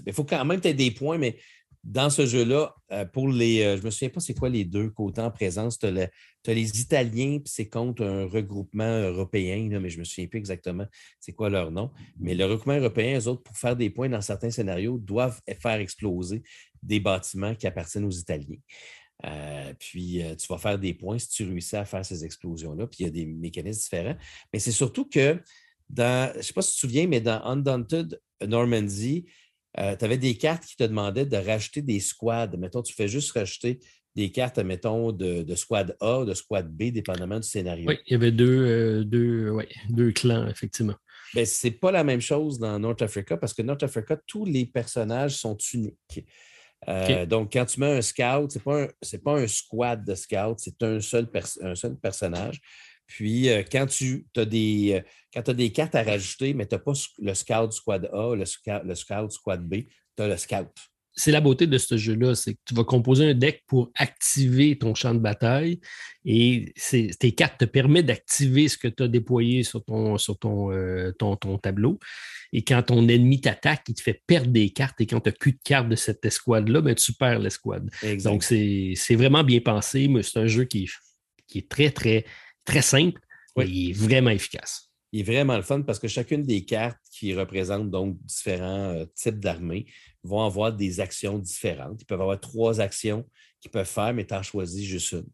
Il 0.07 0.13
faut 0.13 0.25
quand 0.25 0.45
même 0.45 0.59
que 0.59 0.63
tu 0.63 0.69
aies 0.69 0.75
des 0.75 0.91
points, 0.91 1.19
mais 1.19 1.37
dans 1.85 2.11
ce 2.11 2.27
jeu-là, 2.27 2.75
euh, 2.93 3.05
pour 3.05 3.29
les. 3.29 3.63
je 3.77 3.81
ne 3.81 3.85
me 3.85 3.91
souviens 3.91 4.09
pas 4.09 4.21
c'est 4.21 4.35
quoi 4.35 4.49
les 4.49 4.65
deux 4.65 4.91
côtés 4.91 5.21
en 5.21 5.31
présence. 5.31 5.79
Tu 5.79 5.87
as, 5.87 6.55
les 6.55 6.81
Italiens, 6.81 7.39
puis 7.39 7.53
c'est 7.53 7.69
contre 7.69 8.05
un 8.05 8.27
regroupement 8.27 9.01
européen, 9.03 9.69
mais 9.81 9.91
je 9.91 9.97
ne 9.97 10.01
me 10.01 10.05
souviens 10.05 10.27
plus 10.27 10.39
exactement 10.39 10.87
c'est 11.21 11.33
quoi 11.33 11.51
leur 11.51 11.71
nom. 11.71 11.91
Mais 12.19 12.35
le 12.35 12.45
regroupement 12.45 12.77
européen, 12.77 13.19
eux 13.19 13.29
autres, 13.29 13.43
pour 13.43 13.57
faire 13.57 13.77
des 13.77 13.91
points 13.91 14.09
dans 14.09 14.21
certains 14.21 14.51
scénarios, 14.51 14.99
doivent 14.99 15.41
faire 15.61 15.81
exploser 15.81 16.43
des 16.83 17.01
bâtiments 17.01 17.55
qui 17.55 17.67
appartiennent 17.67 18.05
aux 18.05 18.11
Italiens. 18.11 18.59
Euh, 19.25 19.73
puis 19.79 20.23
euh, 20.23 20.35
tu 20.35 20.47
vas 20.49 20.59
faire 20.59 20.79
des 20.79 20.95
points 20.95 21.19
si 21.19 21.29
tu 21.29 21.45
réussis 21.45 21.77
à 21.77 21.85
faire 21.85 22.05
ces 22.05 22.25
explosions-là. 22.25 22.87
Puis 22.87 22.99
il 23.01 23.05
y 23.05 23.07
a 23.07 23.11
des 23.11 23.27
mécanismes 23.27 23.81
différents. 23.81 24.17
Mais 24.53 24.59
c'est 24.59 24.73
surtout 24.73 25.09
que 25.09 25.41
dans, 25.89 26.31
je 26.33 26.39
ne 26.39 26.43
sais 26.43 26.53
pas 26.53 26.63
si 26.63 26.71
tu 26.71 26.75
te 26.75 26.81
souviens, 26.81 27.07
mais 27.07 27.21
dans 27.21 27.43
Undaunted 27.45 28.21
Normandy, 28.47 29.27
euh, 29.79 29.97
tu 29.97 30.05
avais 30.05 30.19
des 30.19 30.37
cartes 30.37 30.65
qui 30.65 30.77
te 30.77 30.85
demandaient 30.85 31.27
de 31.27 31.37
racheter 31.37 31.83
des 31.83 32.01
squads. 32.01 32.57
Mettons, 32.59 32.83
tu 32.83 32.93
fais 32.93 33.09
juste 33.09 33.33
racheter 33.33 33.81
des 34.15 34.33
cartes, 34.33 34.59
mettons, 34.59 35.13
de, 35.13 35.55
squad 35.55 35.97
A, 36.01 36.25
de 36.25 36.33
squad 36.33 36.69
B, 36.69 36.85
dépendamment 36.85 37.39
du 37.39 37.47
scénario. 37.47 37.89
Oui, 37.89 37.99
il 38.07 38.13
y 38.13 38.17
avait 38.17 38.33
deux, 38.33 39.05
deux 39.05 40.13
clans, 40.13 40.49
effectivement. 40.49 40.95
Ce 41.35 41.67
n'est 41.67 41.73
pas 41.73 41.91
la 41.91 42.05
même 42.05 42.21
chose 42.21 42.59
dans 42.59 42.79
North 42.79 43.03
Africa 43.03 43.37
parce 43.37 43.53
que 43.53 43.61
North 43.61 43.83
Africa, 43.83 44.19
tous 44.27 44.47
les 44.47 44.65
personnages 44.65 45.37
sont 45.37 45.57
uniques. 45.75 46.25
Euh, 46.89 47.27
donc, 47.27 47.53
quand 47.53 47.65
tu 47.65 47.81
mets 47.81 47.99
un 47.99 48.03
scout, 48.03 48.51
ce 48.53 48.59
n'est 48.59 48.63
pas, 48.63 48.83
un, 48.83 49.19
pas 49.25 49.41
un 49.41 49.47
squad 49.47 50.05
de 50.05 50.15
scouts, 50.15 50.57
c'est 50.59 50.83
un 50.83 51.01
seul, 51.01 51.29
un 51.63 51.75
seul 51.75 51.97
personnage. 51.97 52.61
Puis, 53.07 53.49
euh, 53.49 53.63
quand 53.71 53.87
tu 53.87 54.27
as 54.37 54.45
des, 54.45 55.03
euh, 55.37 55.41
as 55.41 55.55
des 55.55 55.71
cartes 55.73 55.95
à 55.95 56.03
rajouter, 56.03 56.55
mais 56.55 56.67
tu 56.67 56.75
n'as 56.75 56.81
pas 56.81 56.93
le 57.19 57.35
scout 57.35 57.73
squad 57.73 58.11
A, 58.13 58.35
le 58.35 58.45
scout, 58.45 58.83
le 58.85 58.95
scout 58.95 59.31
squad 59.31 59.63
B, 59.67 59.85
tu 60.17 60.23
as 60.23 60.29
le 60.29 60.37
scout 60.37 60.69
c'est 61.17 61.33
la 61.33 61.41
beauté 61.41 61.67
de 61.67 61.79
ce 61.79 61.97
jeu-là, 61.97 62.35
c'est 62.35 62.55
que 62.55 62.61
tu 62.67 62.75
vas 62.75 62.85
composer 62.85 63.31
un 63.31 63.35
deck 63.35 63.65
pour 63.67 63.91
activer 63.95 64.77
ton 64.77 64.95
champ 64.95 65.15
de 65.15 65.19
bataille 65.19 65.81
et 66.27 66.75
tes 66.91 67.33
cartes 67.33 67.59
te 67.59 67.65
permettent 67.65 68.07
d'activer 68.07 68.69
ce 68.69 68.77
que 68.77 68.89
tu 68.89 69.03
as 69.03 69.09
déployé 69.09 69.63
sur, 69.63 69.83
ton, 69.83 70.19
sur 70.19 70.39
ton, 70.39 70.71
euh, 70.73 71.13
ton, 71.19 71.35
ton, 71.37 71.57
tableau. 71.57 71.99
Et 72.53 72.63
quand 72.63 72.83
ton 72.83 73.09
ennemi 73.09 73.41
t'attaque, 73.41 73.85
il 73.89 73.95
te 73.95 74.03
fait 74.03 74.23
perdre 74.27 74.51
des 74.51 74.71
cartes 74.71 75.01
et 75.01 75.07
quand 75.07 75.21
tu 75.21 75.31
n'as 75.31 75.35
plus 75.35 75.53
de 75.53 75.61
cartes 75.65 75.89
de 75.89 75.97
cette 75.97 76.25
escouade-là, 76.25 76.83
ben, 76.83 76.95
tu 76.95 77.15
perds 77.15 77.39
l'escouade. 77.39 77.91
Donc, 78.23 78.45
c'est 78.45 78.95
vraiment 79.13 79.43
bien 79.43 79.61
pensé, 79.61 80.09
mais 80.09 80.23
c'est 80.23 80.39
un 80.39 80.47
jeu 80.47 80.65
qui 80.65 80.85
est, 80.85 80.91
qui 81.47 81.59
est 81.59 81.69
très, 81.69 81.91
très, 81.91 82.27
très 82.67 82.83
simple, 82.83 83.21
mais 83.57 83.67
il 83.67 83.91
est 83.91 83.93
vraiment 83.95 84.31
efficace 84.31 84.87
il 85.13 85.21
est 85.21 85.23
vraiment 85.23 85.57
le 85.57 85.63
fun 85.63 85.83
parce 85.83 85.99
que 85.99 86.09
chacune 86.09 86.43
des 86.43 86.65
cartes 86.65 87.01
qui 87.11 87.35
représentent 87.35 87.91
donc 87.91 88.19
différents 88.25 88.91
euh, 88.91 89.07
types 89.15 89.39
d'armées 89.41 89.87
vont 90.27 90.45
avoir 90.45 90.73
des 90.73 91.01
actions 91.01 91.39
différentes. 91.39 92.01
Ils 92.03 92.05
peuvent 92.05 92.21
avoir 92.21 92.41
trois 92.41 92.81
actions 92.81 93.27
qu'ils 93.61 93.71
peuvent 93.71 93.87
faire, 93.87 94.13
mais 94.15 94.27
tu 94.27 94.35
en 94.35 94.43
choisis 94.43 94.85
juste 94.85 95.13
une 95.13 95.27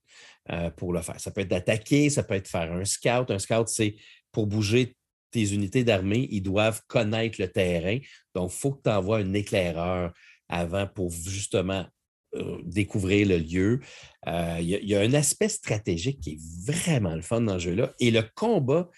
euh, 0.50 0.70
pour 0.70 0.92
le 0.92 1.02
faire. 1.02 1.20
Ça 1.20 1.30
peut 1.30 1.42
être 1.42 1.48
d'attaquer, 1.48 2.10
ça 2.10 2.22
peut 2.22 2.34
être 2.34 2.48
faire 2.48 2.72
un 2.72 2.84
scout. 2.84 3.30
Un 3.30 3.38
scout, 3.38 3.68
c'est 3.68 3.96
pour 4.30 4.46
bouger 4.46 4.96
tes 5.30 5.52
unités 5.52 5.82
d'armée, 5.82 6.28
ils 6.30 6.42
doivent 6.42 6.82
connaître 6.86 7.40
le 7.40 7.48
terrain. 7.48 7.98
Donc, 8.34 8.52
il 8.52 8.58
faut 8.58 8.72
que 8.72 8.82
tu 8.82 8.90
envoies 8.90 9.18
un 9.18 9.32
éclaireur 9.32 10.12
avant 10.48 10.86
pour 10.86 11.10
justement 11.10 11.86
euh, 12.34 12.60
découvrir 12.64 13.26
le 13.28 13.38
lieu. 13.38 13.80
Il 14.26 14.64
y, 14.64 14.86
y, 14.86 14.94
a 14.94 15.00
un 15.00 15.14
aspect 15.14 15.48
stratégique 15.48 16.20
qui 16.20 16.32
est 16.32 16.40
vraiment 16.66 17.14
le 17.14 17.22
fun 17.22 17.40
dans 17.40 17.58
ce 17.58 17.64
jeu-là. 17.64 17.94
Et 17.98 18.10
le 18.10 18.22
combat 18.34 18.90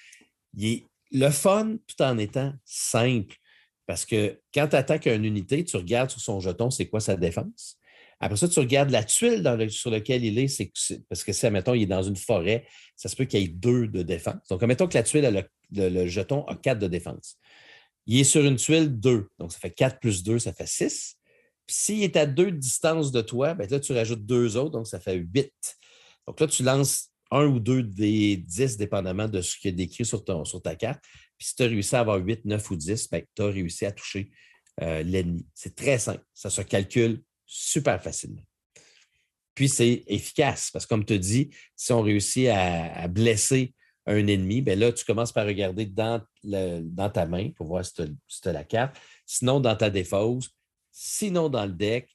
il 0.56 0.66
est 0.66 0.86
le 1.10 1.30
fun 1.30 1.76
tout 1.86 2.02
en 2.02 2.18
étant 2.18 2.52
simple. 2.64 3.36
Parce 3.86 4.05
que 4.05 4.40
quand 4.52 4.69
tu 4.69 4.77
attaques 4.77 5.06
une 5.06 5.24
unité, 5.24 5.65
tu 5.65 5.77
regardes 5.77 6.11
sur 6.11 6.20
son 6.20 6.40
jeton, 6.40 6.70
c'est 6.70 6.86
quoi 6.86 7.01
sa 7.01 7.16
défense. 7.16 7.78
Après 8.20 8.36
ça, 8.36 8.48
tu 8.48 8.59
regardes 8.59 8.90
la 8.90 9.05
tuile 9.05 9.70
sur 9.70 9.90
laquelle 9.90 10.24
il 10.24 10.39
est, 10.39 10.48
c'est, 10.48 10.73
parce 11.09 11.24
que 11.24 11.32
si, 11.32 11.44
admettons, 11.47 11.74
il 11.74 11.82
est 11.82 11.86
dans 11.86 12.02
une 12.02 12.16
forêt, 12.16 12.66
ça 12.97 13.09
se 13.09 13.16
peut 13.16 13.24
qu'il 13.24 13.40
y 13.40 13.44
ait 13.44 13.48
deux 13.48 13.89
de 13.89 14.02
défense. 14.02 14.48
Donc, 14.48 14.62
admettons 14.62 14.86
que 14.86 14.94
la 14.94 15.02
tuile, 15.02 15.47
le, 15.73 16.06
jeton 16.06 16.44
a 16.47 16.55
quatre 16.55 16.78
de 16.78 16.86
défense. 16.86 17.36
Il 18.06 18.19
est 18.19 18.24
sur 18.24 18.44
une 18.44 18.56
tuile 18.56 18.98
deux. 18.98 19.28
Donc, 19.39 19.52
ça 19.52 19.59
fait 19.59 19.73
quatre 19.73 19.98
plus 19.98 20.23
deux, 20.23 20.39
ça 20.39 20.52
fait 20.52 20.66
six. 20.66 21.16
Puis 21.66 21.77
s'il 21.77 22.02
est 22.02 22.16
à 22.16 22.27
deux 22.27 22.51
de 22.52 22.56
distance 22.56 23.11
de 23.11 23.23
toi, 23.23 23.55
bien 23.55 23.66
là, 23.66 23.81
tu 23.81 23.93
rajoutes 23.93 24.24
deux 24.24 24.56
autres, 24.56 24.73
donc 24.73 24.86
ça 24.86 25.01
fait 25.01 25.16
huit. 25.16 25.52
Donc 26.27 26.39
là, 26.40 26.47
tu 26.47 26.62
lances 26.62 27.11
un 27.31 27.47
ou 27.47 27.59
deux 27.59 27.82
des 27.82 28.36
dix, 28.36 28.77
dépendamment 28.77 29.28
de 29.28 29.40
ce 29.40 29.56
qui 29.56 29.69
est 29.69 29.73
décrit 29.73 30.05
sur, 30.05 30.24
ton, 30.24 30.44
sur 30.44 30.62
ta 30.62 30.77
carte. 30.77 31.02
Puis 31.39 31.48
si 31.48 31.56
tu 31.56 31.62
as 31.62 31.66
réussi 31.66 31.97
à 31.97 32.01
avoir 32.01 32.19
8, 32.19 32.44
9 32.44 32.70
ou 32.70 32.77
10, 32.77 33.11
ben, 33.11 33.23
tu 33.35 33.43
as 33.43 33.47
réussi 33.47 33.86
à 33.86 33.93
toucher 33.93 34.31
euh, 34.82 35.02
l'ennemi. 35.02 35.47
C'est 35.55 35.74
très 35.74 35.98
simple. 35.98 36.24
Ça 36.32 36.51
se 36.51 36.62
calcule 36.62 37.23
super 37.47 38.02
facilement. 38.02 38.43
Puis 39.55 39.69
c'est 39.69 40.02
efficace 40.09 40.70
parce 40.73 40.85
que, 40.85 40.89
comme 40.89 41.05
tu 41.05 41.19
dis, 41.19 41.51
si 41.77 41.93
on 41.93 42.02
réussit 42.02 42.48
à, 42.48 43.06
blesser 43.06 43.73
un 44.06 44.27
ennemi, 44.27 44.61
bien 44.61 44.74
là, 44.74 44.93
tu 44.93 45.05
commences 45.05 45.32
par 45.32 45.47
regarder 45.47 45.86
dans, 45.86 46.20
ta 47.12 47.27
main 47.27 47.51
pour 47.51 47.69
voir 47.69 47.85
si 47.85 47.94
tu 47.94 48.48
as, 48.48 48.52
la 48.52 48.65
carte. 48.65 48.97
Sinon, 49.27 49.61
dans 49.61 49.77
ta 49.77 49.90
défausse. 49.90 50.51
Sinon, 50.90 51.48
dans 51.48 51.66
le 51.66 51.73
deck. 51.73 52.09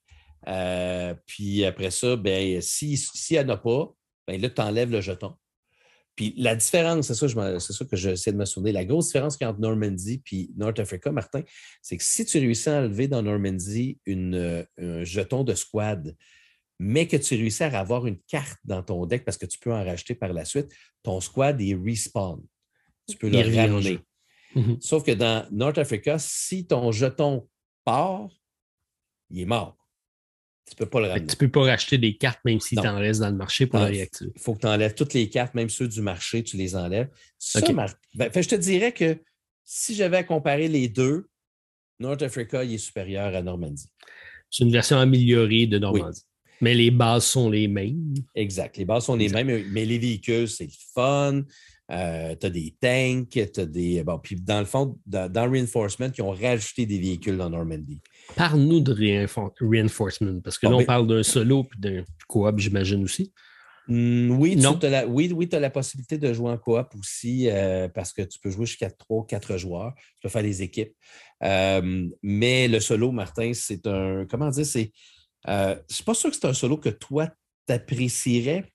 Euh, 0.48 1.14
puis 1.26 1.66
après 1.66 1.92
ça, 1.92 2.16
ben, 2.16 2.62
si, 2.62 2.98
si 2.98 3.36
elle 3.36 3.48
n'a 3.48 3.58
pas, 3.58 3.90
ben 4.28 4.40
là, 4.40 4.50
tu 4.50 4.62
enlèves 4.62 4.92
le 4.92 5.02
jeton. 5.02 5.34
Puis 6.20 6.34
la 6.36 6.54
différence, 6.54 7.08
c'est 7.08 7.14
ça, 7.14 7.60
c'est 7.60 7.72
ça 7.72 7.86
que 7.86 7.96
j'essaie 7.96 8.34
de 8.34 8.38
me 8.38 8.44
souvenir, 8.44 8.74
la 8.74 8.84
grosse 8.84 9.06
différence 9.06 9.38
qu'il 9.38 9.46
y 9.46 9.48
a 9.48 9.52
entre 9.52 9.62
Normandy 9.62 10.22
et 10.34 10.50
North 10.58 10.78
Africa, 10.78 11.14
Martin, 11.14 11.44
c'est 11.82 11.96
que 11.96 12.04
si 12.04 12.26
tu 12.26 12.40
réussis 12.40 12.68
à 12.68 12.82
enlever 12.82 13.08
dans 13.08 13.22
Normandy 13.22 13.98
une, 14.06 14.36
euh, 14.36 14.66
un 14.78 15.06
jeton 15.06 15.46
de 15.46 15.54
squad, 15.56 16.14
mais 16.78 17.08
que 17.08 17.16
tu 17.16 17.36
réussis 17.36 17.64
à 17.64 17.80
avoir 17.80 18.06
une 18.06 18.20
carte 18.28 18.60
dans 18.66 18.84
ton 18.84 19.06
deck 19.06 19.24
parce 19.24 19.38
que 19.38 19.46
tu 19.46 19.60
peux 19.60 19.72
en 19.72 19.82
racheter 19.82 20.14
par 20.14 20.34
la 20.34 20.44
suite, 20.44 20.68
ton 21.04 21.22
squad 21.22 21.62
est 21.62 21.74
respawn. 21.74 22.44
Tu 23.08 23.16
peux 23.16 23.30
le 23.30 23.40
ramener. 23.40 24.00
Mhm. 24.56 24.78
Sauf 24.82 25.06
que 25.06 25.12
dans 25.12 25.48
North 25.52 25.78
Africa, 25.78 26.20
si 26.20 26.68
ton 26.68 26.92
jeton 26.92 27.48
part, 27.86 28.28
il 29.30 29.40
est 29.40 29.46
mort. 29.46 29.78
Tu 30.70 30.76
peux 30.76 30.86
pas 30.86 31.02
le 31.02 31.08
ramener. 31.08 31.28
Tu 31.28 31.36
peux 31.36 31.50
pas 31.50 31.64
racheter 31.64 31.98
des 31.98 32.16
cartes 32.16 32.40
même 32.46 32.60
si 32.60 32.76
tu 32.76 32.88
en 32.88 32.98
restes 32.98 33.22
dans 33.22 33.30
le 33.30 33.36
marché 33.36 33.66
pour 33.66 33.80
le 33.80 33.86
réactiver. 33.86 34.32
Il 34.36 34.42
faut 34.42 34.54
que 34.54 34.62
tu 34.62 34.68
enlèves 34.68 34.94
toutes 34.94 35.14
les 35.14 35.30
cartes, 35.30 35.56
même 35.56 35.70
ceux 35.70 35.88
du 35.88 36.02
marché, 36.02 36.44
tu 36.44 36.58
les 36.58 36.76
enlèves. 36.76 37.10
Ça, 37.38 37.60
ben, 37.62 38.30
je 38.36 38.48
te 38.48 38.56
dirais 38.56 38.92
que 38.92 39.18
si 39.66 39.96
j'avais 39.96 40.18
à 40.18 40.24
comparer 40.24 40.68
les 40.68 40.88
deux, 40.88 41.28
North 42.00 42.22
Africa 42.22 42.64
il 42.64 42.76
est 42.76 42.78
supérieur 42.78 43.34
à 43.36 43.42
Normandie. 43.42 43.90
C'est 44.50 44.64
une 44.64 44.72
version 44.72 44.98
améliorée 44.98 45.68
de 45.68 45.80
Normandie. 45.80 46.24
Mais 46.62 46.74
les 46.74 46.92
bases 46.92 47.26
sont 47.26 47.50
les 47.50 47.68
mêmes. 47.68 48.14
Exact. 48.36 48.78
Les 48.78 48.86
bases 48.86 49.06
sont 49.06 49.16
les 49.16 49.30
mêmes, 49.30 49.64
mais 49.72 49.86
les 49.86 49.98
véhicules, 49.98 50.48
c'est 50.48 50.70
fun. 50.94 51.44
Euh, 51.92 52.36
tu 52.40 52.46
as 52.46 52.50
des 52.50 52.76
tanks, 52.80 53.30
tu 53.30 53.60
as 53.60 53.66
des. 53.66 54.04
Bon, 54.04 54.20
puis 54.20 54.36
dans 54.36 54.60
le 54.60 54.66
fond, 54.66 55.00
dans, 55.06 55.52
Reinforcement, 55.52 56.10
ils 56.16 56.22
ont 56.22 56.32
rajouté 56.32 56.86
des 56.86 57.00
véhicules 57.00 57.38
dans 57.38 57.50
Normandie. 57.50 58.00
Parle-nous 58.36 58.80
de 58.80 58.94
Reinforcement, 59.60 60.40
parce 60.42 60.58
que 60.58 60.68
là, 60.68 60.76
on 60.76 60.86
parle 60.86 61.08
d'un 61.08 61.24
solo 61.24 61.68
et 61.76 61.80
d'un 61.80 62.04
coop, 62.28 62.60
j'imagine 62.60 63.04
aussi. 63.04 63.34
Hmm, 63.88 64.30
oui, 64.32 64.56
tu 64.56 64.86
as 64.86 65.08
oui, 65.08 65.32
oui, 65.36 65.50
as 65.52 65.60
la 65.60 65.72
possibilité 65.72 66.20
de 66.20 66.32
jouer 66.32 66.52
en 66.52 66.58
coop 66.60 66.94
aussi 67.00 67.50
euh, 67.50 67.88
parce 67.90 68.14
que 68.14 68.22
tu 68.22 68.38
peux 68.38 68.52
jouer 68.52 68.68
jusqu'à 68.68 68.92
3 68.92 69.26
4 69.26 69.58
joueurs. 69.58 69.96
Tu 69.96 70.22
peux 70.22 70.30
faire 70.30 70.44
des 70.44 70.62
équipes. 70.62 70.94
Euh, 71.44 72.08
mais 72.22 72.68
le 72.68 72.80
solo, 72.80 73.12
Martin, 73.12 73.52
c'est 73.56 73.88
un. 73.88 74.28
Comment 74.30 74.50
dire? 74.50 74.66
C'est. 74.66 74.92
je 75.48 75.52
ne 75.52 75.76
suis 75.90 76.04
pas 76.04 76.14
sûr 76.14 76.30
que 76.30 76.36
c'est 76.36 76.46
un 76.46 76.54
solo 76.54 76.78
que 76.78 76.90
toi, 76.90 77.30
t'apprécierais. 77.66 78.72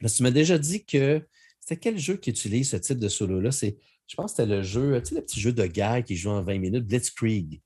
Parce 0.00 0.14
que 0.14 0.16
tu 0.16 0.22
m'as 0.22 0.30
déjà 0.30 0.56
dit 0.56 0.86
que 0.86 1.22
c'est 1.60 1.76
quel 1.76 1.98
jeu 1.98 2.16
qui 2.16 2.30
utilise 2.30 2.70
ce 2.70 2.76
type 2.78 2.98
de 2.98 3.08
solo-là? 3.08 3.50
Je 3.50 4.16
pense 4.16 4.32
que 4.32 4.36
c'était 4.38 4.56
le 4.56 4.62
jeu, 4.62 5.00
tu 5.02 5.10
sais, 5.10 5.14
le 5.16 5.20
petit 5.20 5.38
jeu 5.38 5.52
de 5.52 5.66
guerre 5.66 6.02
qui 6.02 6.16
joue 6.16 6.30
en 6.30 6.42
20 6.42 6.58
minutes, 6.58 6.86
Blitzkrieg. 6.86 7.60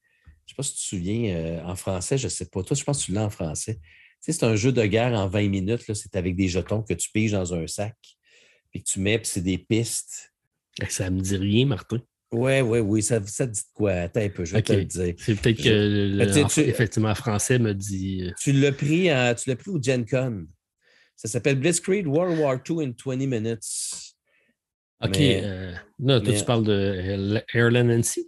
Je 0.46 0.52
ne 0.52 0.54
sais 0.54 0.56
pas 0.56 0.62
si 0.62 0.72
tu 0.72 0.76
te 0.76 0.82
souviens, 0.82 1.36
euh, 1.36 1.62
en 1.64 1.74
français, 1.74 2.18
je 2.18 2.24
ne 2.24 2.30
sais 2.30 2.46
pas. 2.46 2.62
Toi, 2.62 2.76
je 2.76 2.84
pense 2.84 3.00
que 3.00 3.06
tu 3.06 3.12
l'as 3.12 3.24
en 3.24 3.30
français. 3.30 3.76
Tu 3.76 3.80
sais, 4.20 4.32
c'est 4.32 4.44
un 4.44 4.56
jeu 4.56 4.72
de 4.72 4.84
guerre 4.84 5.12
en 5.12 5.26
20 5.26 5.48
minutes. 5.48 5.82
C'est 5.94 6.16
avec 6.16 6.36
des 6.36 6.48
jetons 6.48 6.82
que 6.82 6.94
tu 6.94 7.10
piges 7.10 7.32
dans 7.32 7.54
un 7.54 7.66
sac, 7.66 7.96
puis 8.70 8.82
que 8.82 8.88
tu 8.88 9.00
mets, 9.00 9.18
puis 9.18 9.28
c'est 9.28 9.40
des 9.40 9.58
pistes. 9.58 10.32
Ça 10.88 11.08
ne 11.08 11.16
me 11.16 11.20
dit 11.20 11.36
rien, 11.36 11.66
Martin. 11.66 12.00
Oui, 12.32 12.60
oui, 12.60 12.80
oui. 12.80 13.02
Ça, 13.02 13.24
ça 13.26 13.46
te 13.46 13.52
dit 13.52 13.62
quoi? 13.72 13.92
Attends 13.92 14.20
un 14.20 14.28
peu, 14.28 14.44
je 14.44 14.54
vais 14.54 14.62
te 14.62 14.72
le 14.72 14.84
dire. 14.84 15.14
C'est 15.18 15.34
peut-être 15.36 15.62
que, 15.62 16.60
effectivement, 16.60 17.10
en 17.10 17.14
français 17.14 17.58
me 17.58 17.72
dit. 17.72 18.24
Euh, 18.24 18.32
tu 18.40 18.52
l'as 18.52 18.72
pris, 18.72 19.08
pris 19.08 19.70
au 19.70 19.80
Gen 19.80 20.04
Con. 20.04 20.46
Ça 21.16 21.28
s'appelle 21.28 21.56
Blitzkrieg 21.56 22.06
World 22.08 22.38
War 22.38 22.58
II 22.68 22.84
in 22.84 22.92
20 23.04 23.26
minutes. 23.26 23.64
OK. 25.00 25.20
Euh, 25.20 25.72
non, 25.98 26.20
toi, 26.20 26.32
tu 26.32 26.44
parles 26.44 26.64
de 26.64 27.40
Airland 27.52 27.90
NC? 27.90 28.26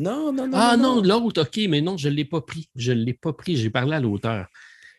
Non, 0.00 0.32
non, 0.32 0.46
non. 0.46 0.56
Ah 0.56 0.76
non, 0.76 1.02
l'autre, 1.02 1.42
OK, 1.42 1.60
mais 1.68 1.80
non, 1.80 1.96
je 1.96 2.08
ne 2.08 2.14
l'ai 2.14 2.24
pas 2.24 2.40
pris. 2.40 2.68
Je 2.74 2.92
ne 2.92 3.02
l'ai 3.02 3.14
pas 3.14 3.32
pris. 3.32 3.56
J'ai 3.56 3.70
parlé 3.70 3.96
à 3.96 4.00
l'auteur. 4.00 4.46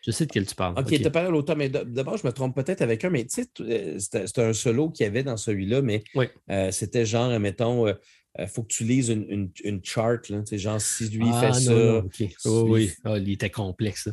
Je 0.04 0.10
sais 0.10 0.26
de 0.26 0.32
quel 0.32 0.46
tu 0.46 0.54
parles. 0.54 0.74
OK, 0.78 0.88
tu 0.88 1.06
as 1.06 1.10
parlé 1.10 1.28
à 1.28 1.30
l'auteur, 1.30 1.56
mais 1.56 1.68
d'abord, 1.68 2.16
je 2.16 2.26
me 2.26 2.32
trompe 2.32 2.54
peut-être 2.56 2.82
avec 2.82 3.04
un, 3.04 3.10
mais 3.10 3.24
tu 3.24 3.42
sais, 3.42 3.48
euh, 3.60 3.98
c'était 3.98 4.42
un 4.42 4.52
solo 4.52 4.90
qu'il 4.90 5.04
y 5.04 5.06
avait 5.06 5.22
dans 5.22 5.36
celui-là, 5.36 5.80
mais 5.80 6.02
euh, 6.50 6.72
c'était 6.72 7.06
genre, 7.06 7.38
mettons, 7.38 7.86
il 7.86 7.96
euh, 8.40 8.46
faut 8.48 8.64
que 8.64 8.72
tu 8.72 8.82
lises 8.82 9.10
une, 9.10 9.52
une, 9.62 9.84
chart, 9.84 10.28
là, 10.28 10.42
genre 10.50 10.80
si 10.80 11.08
lui 11.08 11.26
fait 11.26 11.50
ah, 11.50 11.52
ça. 11.52 12.04
oui, 12.46 12.90
ah, 13.04 13.16
il 13.18 13.30
était 13.30 13.50
complexe. 13.50 14.08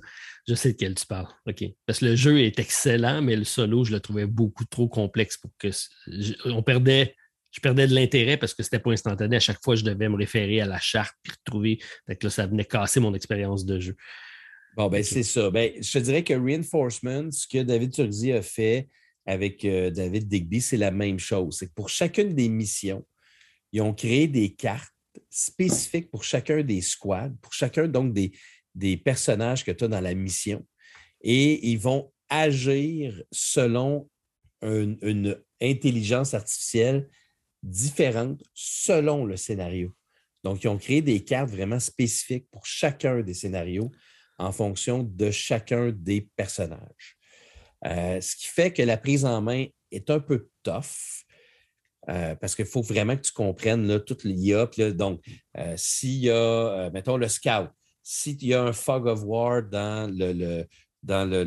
Je 0.47 0.53
sais 0.53 0.73
de 0.73 0.77
quel 0.77 0.93
tu 0.93 1.07
parles. 1.07 1.27
OK. 1.47 1.63
Parce 1.87 1.99
que 1.99 2.05
le 2.05 2.15
jeu 2.15 2.39
est 2.39 2.59
excellent, 2.59 3.23
mais 3.23 3.35
le 3.35 3.43
solo, 3.43 3.83
je 3.83 3.91
le 3.91 3.99
trouvais 3.99 4.27
beaucoup 4.27 4.65
trop 4.65 4.87
complexe 4.87 5.37
pour 5.37 5.51
que. 5.57 5.69
on 6.45 6.61
perdait 6.61 7.15
je 7.51 7.59
perdais 7.61 7.87
de 7.87 7.95
l'intérêt 7.95 8.37
parce 8.37 8.53
que 8.53 8.63
c'était 8.63 8.79
pas 8.79 8.91
instantané. 8.91 9.37
À 9.37 9.39
chaque 9.39 9.61
fois, 9.63 9.75
je 9.75 9.83
devais 9.83 10.09
me 10.09 10.15
référer 10.15 10.61
à 10.61 10.65
la 10.65 10.79
charte 10.79 11.15
puis 11.23 11.33
retrouver. 11.45 11.79
là, 12.07 12.29
ça 12.29 12.45
venait 12.45 12.65
casser 12.65 12.99
mon 12.99 13.13
expérience 13.13 13.65
de 13.65 13.79
jeu. 13.79 13.95
Bon, 14.75 14.87
ben, 14.87 15.03
c'est 15.03 15.23
ça. 15.23 15.49
Ben, 15.49 15.71
je 15.81 15.91
te 15.91 15.97
dirais 15.99 16.23
que 16.23 16.33
Reinforcement, 16.33 17.31
ce 17.31 17.47
que 17.47 17.63
David 17.63 17.91
Turzi 17.91 18.31
a 18.33 18.41
fait 18.41 18.87
avec 19.25 19.65
euh, 19.65 19.89
David 19.89 20.27
Digby, 20.27 20.61
c'est 20.61 20.77
la 20.77 20.91
même 20.91 21.19
chose. 21.19 21.57
C'est 21.57 21.67
que 21.67 21.73
pour 21.73 21.89
chacune 21.89 22.35
des 22.35 22.49
missions, 22.49 23.05
ils 23.71 23.81
ont 23.81 23.93
créé 23.93 24.27
des 24.27 24.53
cartes 24.53 24.93
spécifiques 25.29 26.09
pour 26.11 26.23
chacun 26.23 26.61
des 26.61 26.81
squads, 26.81 27.33
pour 27.41 27.53
chacun 27.53 27.87
donc 27.87 28.13
des, 28.13 28.31
des 28.75 28.95
personnages 28.95 29.65
que 29.65 29.71
tu 29.71 29.83
as 29.83 29.87
dans 29.87 30.01
la 30.01 30.13
mission. 30.13 30.65
Et 31.21 31.67
ils 31.67 31.79
vont 31.79 32.11
agir 32.29 33.21
selon 33.31 34.07
une 34.61 35.41
intelligence 35.61 36.33
artificielle 36.33 37.09
différentes 37.63 38.43
selon 38.53 39.25
le 39.25 39.37
scénario. 39.37 39.93
Donc, 40.43 40.63
ils 40.63 40.67
ont 40.67 40.77
créé 40.77 41.01
des 41.01 41.23
cartes 41.23 41.49
vraiment 41.49 41.79
spécifiques 41.79 42.47
pour 42.51 42.65
chacun 42.65 43.21
des 43.21 43.33
scénarios 43.33 43.91
en 44.37 44.51
fonction 44.51 45.03
de 45.03 45.31
chacun 45.31 45.91
des 45.91 46.29
personnages. 46.35 47.17
Euh, 47.85 48.19
ce 48.21 48.35
qui 48.35 48.47
fait 48.47 48.71
que 48.71 48.81
la 48.81 48.97
prise 48.97 49.25
en 49.25 49.41
main 49.41 49.65
est 49.91 50.09
un 50.09 50.19
peu 50.19 50.49
tough. 50.63 51.25
Euh, 52.07 52.33
parce 52.35 52.55
qu'il 52.55 52.65
faut 52.65 52.81
vraiment 52.81 53.15
que 53.17 53.21
tu 53.21 53.33
comprennes 53.33 53.85
là, 53.85 53.99
toute 53.99 54.23
l'IA. 54.23 54.67
Donc, 54.93 55.21
euh, 55.57 55.73
s'il 55.75 56.23
y 56.23 56.29
a, 56.29 56.89
mettons, 56.91 57.17
le 57.17 57.27
scout, 57.27 57.69
s'il 58.01 58.43
y 58.43 58.53
a 58.53 58.63
un 58.63 58.73
fog 58.73 59.05
of 59.05 59.21
war 59.23 59.61
dans 59.63 60.09
le, 60.09 60.65
dans 61.03 61.29
le, 61.29 61.43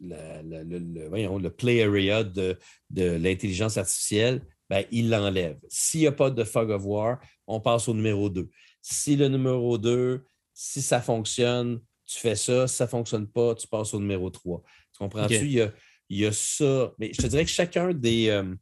le, 0.00 1.50
play 1.50 1.82
area 1.82 2.24
de 2.24 2.56
l'intelligence 2.90 3.76
artificielle, 3.76 4.40
ben, 4.68 4.84
il 4.90 5.10
l'enlève. 5.10 5.58
S'il 5.68 6.00
n'y 6.00 6.06
a 6.06 6.12
pas 6.12 6.30
de 6.30 6.44
fog 6.44 6.70
of 6.70 6.82
war, 6.84 7.20
on 7.46 7.60
passe 7.60 7.88
au 7.88 7.94
numéro 7.94 8.28
2. 8.28 8.48
Si 8.80 9.16
le 9.16 9.28
numéro 9.28 9.78
2, 9.78 10.24
si 10.52 10.82
ça 10.82 11.00
fonctionne, 11.00 11.80
tu 12.06 12.18
fais 12.18 12.36
ça. 12.36 12.66
Si 12.66 12.76
ça 12.76 12.84
ne 12.84 12.90
fonctionne 12.90 13.26
pas, 13.26 13.54
tu 13.54 13.66
passes 13.66 13.94
au 13.94 14.00
numéro 14.00 14.30
3. 14.30 14.62
Tu 14.92 14.98
comprends-tu? 14.98 15.46
Il, 16.10 16.18
y 16.18 16.26
a, 16.26 16.32
ça. 16.32 16.92
Mais 16.98 17.12
je 17.12 17.22
te 17.22 17.26
dirais 17.26 17.44
que 17.44 17.50
chacun 17.50 17.92
des, 17.92 18.28
euh, 18.28 18.54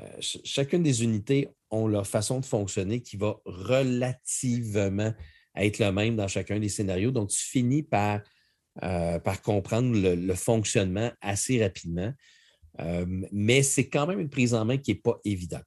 euh, 0.00 0.08
chacune 0.20 0.82
des 0.82 1.02
unités 1.02 1.48
ont 1.70 1.86
leur 1.86 2.06
façon 2.06 2.40
de 2.40 2.44
fonctionner 2.44 3.00
qui 3.02 3.16
va 3.16 3.36
relativement 3.44 5.12
être 5.56 5.78
le 5.78 5.90
même 5.90 6.16
dans 6.16 6.28
chacun 6.28 6.58
des 6.58 6.68
scénarios. 6.68 7.10
Donc, 7.10 7.30
tu 7.30 7.42
finis 7.42 7.82
par, 7.82 8.20
euh, 8.82 9.18
par 9.18 9.40
comprendre 9.42 9.96
le, 9.96 10.34
fonctionnement 10.34 11.10
assez 11.20 11.62
rapidement. 11.62 12.12
Euh, 12.80 13.06
mais 13.32 13.62
c'est 13.62 13.88
quand 13.88 14.06
même 14.06 14.20
une 14.20 14.28
prise 14.28 14.54
en 14.54 14.64
main 14.64 14.76
qui 14.76 14.92
n'est 14.92 15.00
pas 15.00 15.18
évidente. 15.24 15.62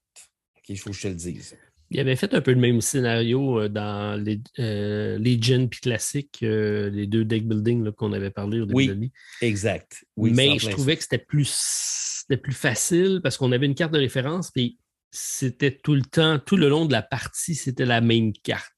Il 0.68 0.78
faut 0.78 0.92
que 0.92 0.96
je 0.96 1.04
te 1.04 1.08
le 1.08 1.16
dise. 1.16 1.58
Il 1.92 2.00
avait 2.00 2.16
fait 2.16 2.36
un 2.36 2.42
peu 2.42 2.52
le 2.52 2.60
même 2.60 2.82
scénario 2.82 3.62
euh, 3.62 3.70
dans 3.70 4.22
les, 4.22 4.40
euh, 4.60 5.18
Legion 5.18 5.68
puis 5.68 5.80
Classic, 5.80 6.30
les 6.42 7.08
deux 7.08 7.26
deck 7.26 7.48
building 7.48 7.92
qu'on 7.94 8.14
avait 8.14 8.30
parlé 8.30 8.62
au 8.62 8.66
début 8.66 8.86
de 8.86 8.92
l'année. 8.92 9.12
Exact. 9.42 10.06
mais 10.18 10.60
je 10.60 10.70
trouvais 10.70 10.96
que 10.96 11.04
c'était 11.04 11.18
plus, 11.18 12.26
plus 12.44 12.54
facile 12.54 13.22
parce 13.24 13.38
qu'on 13.38 13.52
avait 13.52 13.66
une 13.66 13.76
carte 13.76 13.94
de 13.94 14.00
référence, 14.00 14.52
puis 14.52 14.78
c'était 15.12 15.76
tout 15.76 15.96
le 15.96 16.04
temps, 16.04 16.38
tout 16.38 16.58
le 16.58 16.70
long 16.70 16.86
de 16.86 16.92
la 16.92 17.02
partie, 17.02 17.56
c'était 17.56 17.86
la 17.86 18.02
même 18.02 18.34
carte. 18.34 18.74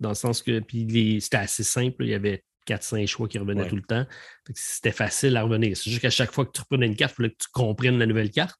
Dans 0.00 0.08
le 0.10 0.14
sens 0.14 0.42
que 0.42 0.60
puis 0.60 1.20
c'était 1.20 1.36
assez 1.36 1.62
simple. 1.62 2.04
Il 2.04 2.10
y 2.10 2.14
avait 2.14 2.42
4-5 2.66 3.06
choix 3.06 3.28
qui 3.28 3.38
revenaient 3.38 3.68
tout 3.68 3.76
le 3.76 3.82
temps. 3.82 4.06
C'était 4.54 4.92
facile 4.92 5.36
à 5.36 5.42
revenir. 5.42 5.76
C'est 5.76 5.90
juste 5.90 6.02
qu'à 6.02 6.10
chaque 6.10 6.32
fois 6.32 6.46
que 6.46 6.52
tu 6.52 6.60
reprenais 6.60 6.86
une 6.86 6.96
carte, 6.96 7.14
il 7.14 7.16
fallait 7.16 7.30
que 7.30 7.38
tu 7.38 7.48
comprennes 7.52 7.98
la 7.98 8.06
nouvelle 8.06 8.30
carte 8.30 8.58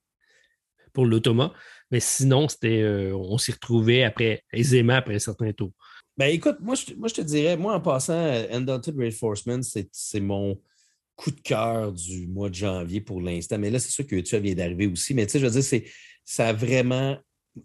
pour 0.92 1.06
l'automa. 1.06 1.52
Mais 1.90 2.00
sinon, 2.00 2.48
c'était, 2.48 2.82
euh, 2.82 3.14
on 3.14 3.38
s'y 3.38 3.52
retrouvait 3.52 4.04
après, 4.04 4.42
aisément 4.52 4.94
après 4.94 5.14
un 5.14 5.18
certain 5.18 5.52
tour. 5.52 5.70
Ben 6.16 6.26
écoute, 6.26 6.58
moi 6.60 6.76
je, 6.76 6.94
moi, 6.94 7.08
je 7.08 7.14
te 7.14 7.20
dirais, 7.20 7.56
moi 7.56 7.74
en 7.74 7.80
passant, 7.80 8.14
Undaunted 8.50 8.96
Reinforcement, 8.96 9.60
c'est 9.62 10.20
mon 10.20 10.60
coup 11.16 11.30
de 11.30 11.40
cœur 11.40 11.92
du 11.92 12.26
mois 12.26 12.48
de 12.48 12.54
janvier 12.54 13.00
pour 13.00 13.20
l'instant. 13.20 13.58
Mais 13.58 13.70
là, 13.70 13.78
c'est 13.78 13.90
sûr 13.90 14.06
que 14.06 14.16
tu 14.16 14.38
vient 14.38 14.54
d'arriver 14.54 14.86
aussi. 14.86 15.14
Mais 15.14 15.26
tu 15.26 15.32
sais, 15.32 15.40
je 15.40 15.46
veux 15.46 15.60
dire, 15.60 15.82
ça 16.24 16.48
a 16.48 16.52
vraiment 16.52 17.18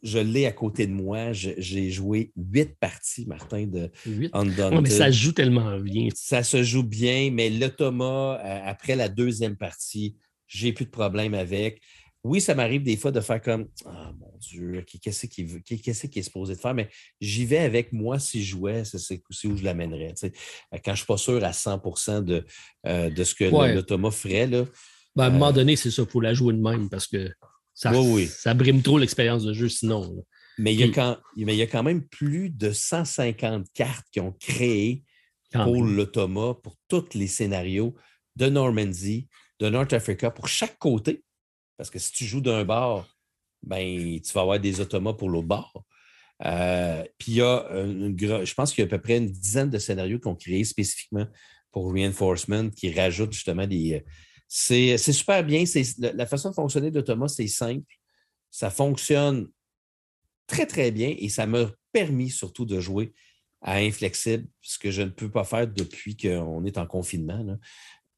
je 0.03 0.19
l'ai 0.19 0.45
à 0.45 0.51
côté 0.51 0.87
de 0.87 0.91
moi. 0.91 1.33
J'ai 1.33 1.89
joué 1.89 2.31
huit 2.35 2.75
parties, 2.79 3.25
Martin, 3.25 3.67
de 3.67 3.91
Undaunted. 4.33 4.81
mais 4.81 4.89
ça 4.89 5.11
joue 5.11 5.31
tellement 5.31 5.79
bien. 5.79 6.09
Ça 6.15 6.43
se 6.43 6.63
joue 6.63 6.83
bien, 6.83 7.31
mais 7.31 7.49
l'automa, 7.49 8.39
euh, 8.39 8.59
après 8.65 8.95
la 8.95 9.09
deuxième 9.09 9.55
partie, 9.55 10.15
j'ai 10.47 10.73
plus 10.73 10.85
de 10.85 10.91
problème 10.91 11.33
avec. 11.33 11.81
Oui, 12.23 12.41
ça 12.41 12.53
m'arrive 12.53 12.83
des 12.83 12.97
fois 12.97 13.11
de 13.11 13.21
faire 13.21 13.41
comme 13.41 13.69
Ah 13.85 14.11
mon 14.19 14.37
Dieu, 14.39 14.83
qu'est-ce 15.01 15.25
qu'il 15.27 15.61
qui 15.63 15.89
est 15.89 16.21
supposé 16.21 16.55
de 16.55 16.59
faire? 16.59 16.73
Mais 16.73 16.89
j'y 17.21 17.45
vais 17.45 17.59
avec 17.59 17.93
moi 17.93 18.19
si 18.19 18.43
je 18.43 18.51
jouais, 18.51 18.83
c'est 18.83 19.21
où 19.45 19.55
je 19.55 19.63
l'amènerais. 19.63 20.13
Quand 20.19 20.31
je 20.85 20.91
ne 20.91 20.95
suis 20.95 21.05
pas 21.05 21.17
sûr 21.17 21.43
à 21.43 21.53
100 21.53 22.21
de, 22.23 22.45
euh, 22.85 23.09
de 23.09 23.23
ce 23.23 23.33
que 23.35 23.45
l'automa 23.45 24.11
ferait. 24.11 24.47
Là, 24.47 24.65
ben, 25.15 25.23
à 25.23 25.27
un 25.27 25.29
moment 25.31 25.49
euh, 25.49 25.53
donné, 25.53 25.75
c'est 25.77 25.91
ça, 25.91 26.01
il 26.01 26.09
faut 26.09 26.21
la 26.21 26.33
jouer 26.33 26.53
de 26.53 26.59
même 26.59 26.89
parce 26.89 27.07
que 27.07 27.31
ça, 27.79 27.93
ça 28.27 28.53
brime 28.53 28.81
trop 28.81 28.97
l'expérience 28.97 29.45
de 29.45 29.53
jeu 29.53 29.69
sinon. 29.69 30.25
Mais 30.57 30.73
il, 30.73 30.81
y 30.81 30.83
a 30.83 30.89
quand, 30.89 31.17
mais 31.37 31.55
il 31.55 31.57
y 31.57 31.61
a 31.61 31.67
quand 31.67 31.83
même 31.83 32.05
plus 32.05 32.49
de 32.49 32.73
150 32.73 33.67
cartes 33.73 34.05
qui 34.11 34.19
ont 34.19 34.33
créé 34.33 35.05
pour 35.53 35.81
l'automa, 35.81 36.55
pour 36.61 36.75
tous 36.89 37.13
les 37.13 37.27
scénarios 37.27 37.95
de 38.35 38.47
Normandie, 38.47 39.29
de 39.61 39.69
North 39.69 39.93
Africa, 39.93 40.29
pour 40.29 40.49
chaque 40.49 40.77
côté. 40.77 41.23
Parce 41.77 41.89
que 41.89 41.99
si 41.99 42.11
tu 42.11 42.25
joues 42.25 42.41
d'un 42.41 42.65
bord, 42.65 43.07
ben, 43.63 44.19
tu 44.19 44.33
vas 44.33 44.41
avoir 44.41 44.59
des 44.59 44.81
automas 44.81 45.13
pour 45.13 45.29
l'autre 45.29 45.47
bord. 45.47 45.85
Euh, 46.45 47.05
puis 47.17 47.31
il 47.31 47.35
y 47.35 47.41
a 47.41 47.65
une, 47.71 48.17
je 48.19 48.53
pense 48.55 48.73
qu'il 48.73 48.81
y 48.81 48.85
a 48.85 48.87
à 48.87 48.89
peu 48.89 49.01
près 49.01 49.19
une 49.19 49.31
dizaine 49.31 49.69
de 49.69 49.79
scénarios 49.79 50.19
qui 50.19 50.27
ont 50.27 50.35
créé 50.35 50.65
spécifiquement 50.65 51.27
pour 51.71 51.93
Reinforcement 51.93 52.69
qui 52.71 52.91
rajoutent 52.91 53.31
justement 53.31 53.65
des, 53.65 54.03
c'est 54.51 54.97
super 54.97 55.43
bien. 55.43 55.63
La, 55.99 56.25
façon 56.25 56.49
de 56.49 56.55
fonctionner 56.55 56.89
de 56.89 57.01
Thomas, 57.01 57.27
c'est 57.27 57.47
simple. 57.47 57.85
Ça 58.49 58.71
fonctionne 58.71 59.47
très, 60.47 60.65
très 60.65 60.89
bien 60.89 61.15
et 61.17 61.29
ça 61.29 61.45
m'a 61.45 61.71
permis 61.91 62.31
surtout 62.31 62.65
de 62.65 62.79
jouer 62.79 63.13
à 63.61 63.75
Inflexible, 63.75 64.47
ce 64.61 64.79
que 64.79 64.89
je 64.89 65.03
ne 65.03 65.09
peux 65.09 65.29
pas 65.29 65.43
faire 65.43 65.67
depuis 65.67 66.17
qu'on 66.17 66.65
est 66.65 66.79
en 66.79 66.87
confinement. 66.87 67.43
Là. 67.43 67.57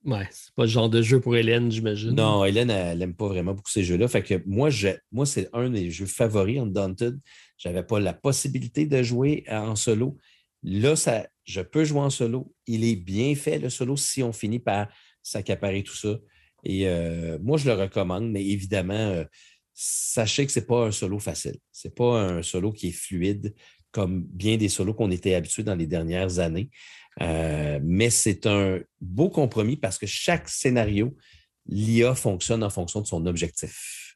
Ouais, 0.06 0.28
c'est 0.32 0.54
pas 0.56 0.64
le 0.64 0.70
genre 0.70 0.90
de 0.90 1.02
jeu 1.02 1.20
pour 1.20 1.36
Hélène, 1.36 1.70
j'imagine. 1.70 2.12
Non, 2.12 2.46
Hélène, 2.46 2.70
elle 2.70 3.00
n'aime 3.00 3.14
pas 3.14 3.28
vraiment 3.28 3.54
beaucoup 3.54 3.70
ces 3.70 3.84
jeux-là. 3.84 4.08
Fait 4.08 4.24
que 4.24 4.42
moi, 4.46 4.70
moi 5.12 5.26
c'est 5.26 5.50
un 5.52 5.70
des 5.70 5.92
jeux 5.92 6.06
favoris 6.06 6.62
en 6.62 6.66
Daunted. 6.66 7.20
Je 7.58 7.68
n'avais 7.68 7.84
pas 7.84 8.00
la 8.00 8.14
possibilité 8.14 8.86
de 8.86 9.04
jouer 9.04 9.44
en 9.50 9.76
solo. 9.76 10.18
Là, 10.64 10.96
ça, 10.96 11.28
je 11.44 11.62
peux 11.62 11.84
jouer 11.84 12.00
en 12.00 12.10
solo. 12.10 12.54
Il 12.68 12.86
est 12.86 12.96
bien 12.96 13.36
fait, 13.36 13.60
le 13.60 13.70
solo, 13.70 13.98
si 13.98 14.24
on 14.24 14.32
finit 14.32 14.60
par 14.60 14.88
s'accaparer 15.24 15.84
tout 15.84 15.96
ça. 15.96 16.18
Et 16.64 16.88
euh, 16.88 17.38
moi, 17.42 17.58
je 17.58 17.66
le 17.66 17.74
recommande, 17.74 18.30
mais 18.30 18.46
évidemment, 18.46 18.94
euh, 18.94 19.24
sachez 19.74 20.46
que 20.46 20.52
ce 20.52 20.60
n'est 20.60 20.66
pas 20.66 20.86
un 20.88 20.92
solo 20.92 21.20
facile. 21.20 21.56
Ce 21.72 21.88
n'est 21.88 21.94
pas 21.94 22.22
un 22.22 22.44
solo 22.44 22.72
qui 22.72 22.90
est 22.90 22.92
fluide 22.92 23.54
comme 23.92 24.24
bien 24.24 24.58
des 24.58 24.70
solos 24.70 24.94
qu'on 24.94 25.12
était 25.12 25.36
habitués 25.36 25.64
dans 25.64 25.76
les 25.76 25.88
dernières 25.88 26.40
années. 26.40 26.70
Euh, 27.22 27.80
mais 27.84 28.10
c'est 28.10 28.48
un 28.48 28.80
beau 29.02 29.30
compromis 29.30 29.76
parce 29.76 29.98
que 29.98 30.08
chaque 30.08 30.48
scénario, 30.48 31.16
l'IA 31.68 32.16
fonctionne 32.16 32.64
en 32.64 32.70
fonction 32.70 33.02
de 33.02 33.08
son 33.08 33.26
objectif, 33.26 34.16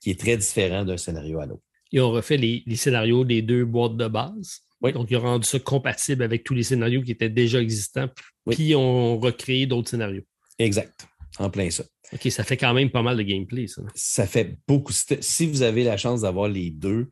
qui 0.00 0.10
est 0.10 0.20
très 0.20 0.36
différent 0.36 0.84
d'un 0.84 0.96
scénario 0.96 1.40
à 1.40 1.46
l'autre. 1.46 1.62
Ils 1.92 2.00
ont 2.00 2.10
refait 2.10 2.36
les, 2.36 2.62
scénarios 2.76 3.24
des 3.24 3.42
deux 3.42 3.64
boîtes 3.64 3.96
de 3.96 4.08
base. 4.08 4.60
Donc, 4.82 5.10
ils 5.10 5.16
ont 5.16 5.22
rendu 5.22 5.46
ça 5.46 5.58
compatible 5.58 6.22
avec 6.22 6.44
tous 6.44 6.54
les 6.54 6.62
scénarios 6.62 7.02
qui 7.02 7.10
étaient 7.10 7.30
déjà 7.30 7.60
existants, 7.60 8.08
puis 8.48 8.68
ils 8.68 8.76
ont 8.76 9.18
recréé 9.18 9.66
d'autres 9.66 9.90
scénarios. 9.90 10.22
Exact. 10.58 11.06
En 11.38 11.50
plein 11.50 11.70
ça. 11.70 11.84
OK, 12.12 12.30
ça 12.30 12.44
fait 12.44 12.56
quand 12.56 12.72
même 12.72 12.90
pas 12.90 13.02
mal 13.02 13.16
de 13.16 13.22
gameplay, 13.22 13.66
ça. 13.66 13.82
Ça 13.94 14.26
fait 14.26 14.56
beaucoup. 14.66 14.92
Si 14.92 15.46
vous 15.46 15.62
avez 15.62 15.84
la 15.84 15.96
chance 15.96 16.22
d'avoir 16.22 16.48
les 16.48 16.70
deux, 16.70 17.10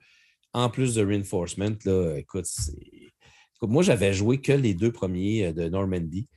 en 0.53 0.71
plus 0.71 0.95
de 0.95 1.05
Reinforcement, 1.05 1.77
là, 1.85 2.17
écoute, 2.17 2.47
moi, 3.63 3.83
j'avais 3.83 4.13
joué 4.13 4.41
que 4.41 4.53
les 4.53 4.75
deux 4.75 4.93
premiers 4.93 5.47
euh, 5.47 5.53
de 5.53 5.69
Normandy. 5.69 6.29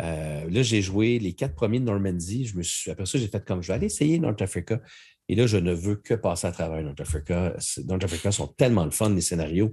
Euh, 0.00 0.48
là, 0.50 0.62
j'ai 0.62 0.82
joué 0.82 1.18
les 1.18 1.34
quatre 1.34 1.54
premiers 1.54 1.80
de 1.80 1.84
Normandie. 1.84 2.46
Je 2.46 2.56
me 2.56 2.62
suis, 2.62 2.90
après 2.90 3.06
ça, 3.06 3.18
j'ai 3.18 3.28
fait 3.28 3.44
comme 3.44 3.62
je 3.62 3.68
vais 3.68 3.74
aller 3.74 3.86
essayer 3.86 4.18
North 4.18 4.42
Africa. 4.42 4.80
Et 5.28 5.34
là, 5.34 5.46
je 5.46 5.56
ne 5.56 5.72
veux 5.72 5.96
que 5.96 6.14
passer 6.14 6.46
à 6.46 6.52
travers 6.52 6.82
North 6.82 7.00
Africa. 7.00 7.56
North 7.86 8.04
Africa 8.04 8.30
sont 8.30 8.48
tellement 8.48 8.84
le 8.84 8.90
fun, 8.90 9.10
les 9.10 9.22
scénarios. 9.22 9.72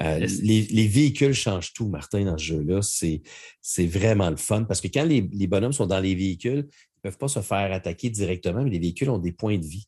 Euh, 0.00 0.26
les, 0.42 0.86
véhicules 0.86 1.32
changent 1.32 1.72
tout, 1.72 1.88
Martin, 1.88 2.24
dans 2.24 2.36
ce 2.36 2.44
jeu-là. 2.44 2.80
C'est 2.82 3.86
vraiment 3.86 4.28
le 4.28 4.36
fun 4.36 4.64
parce 4.64 4.80
que 4.80 4.88
quand 4.88 5.04
les, 5.04 5.22
bonhommes 5.22 5.72
sont 5.72 5.86
dans 5.86 6.00
les 6.00 6.14
véhicules, 6.14 6.68
ils 6.68 7.08
ne 7.08 7.10
peuvent 7.10 7.18
pas 7.18 7.28
se 7.28 7.40
faire 7.40 7.72
attaquer 7.72 8.10
directement, 8.10 8.62
mais 8.62 8.70
les 8.70 8.78
véhicules 8.78 9.08
ont 9.08 9.18
des 9.18 9.32
points 9.32 9.56
de 9.56 9.64
vie. 9.64 9.86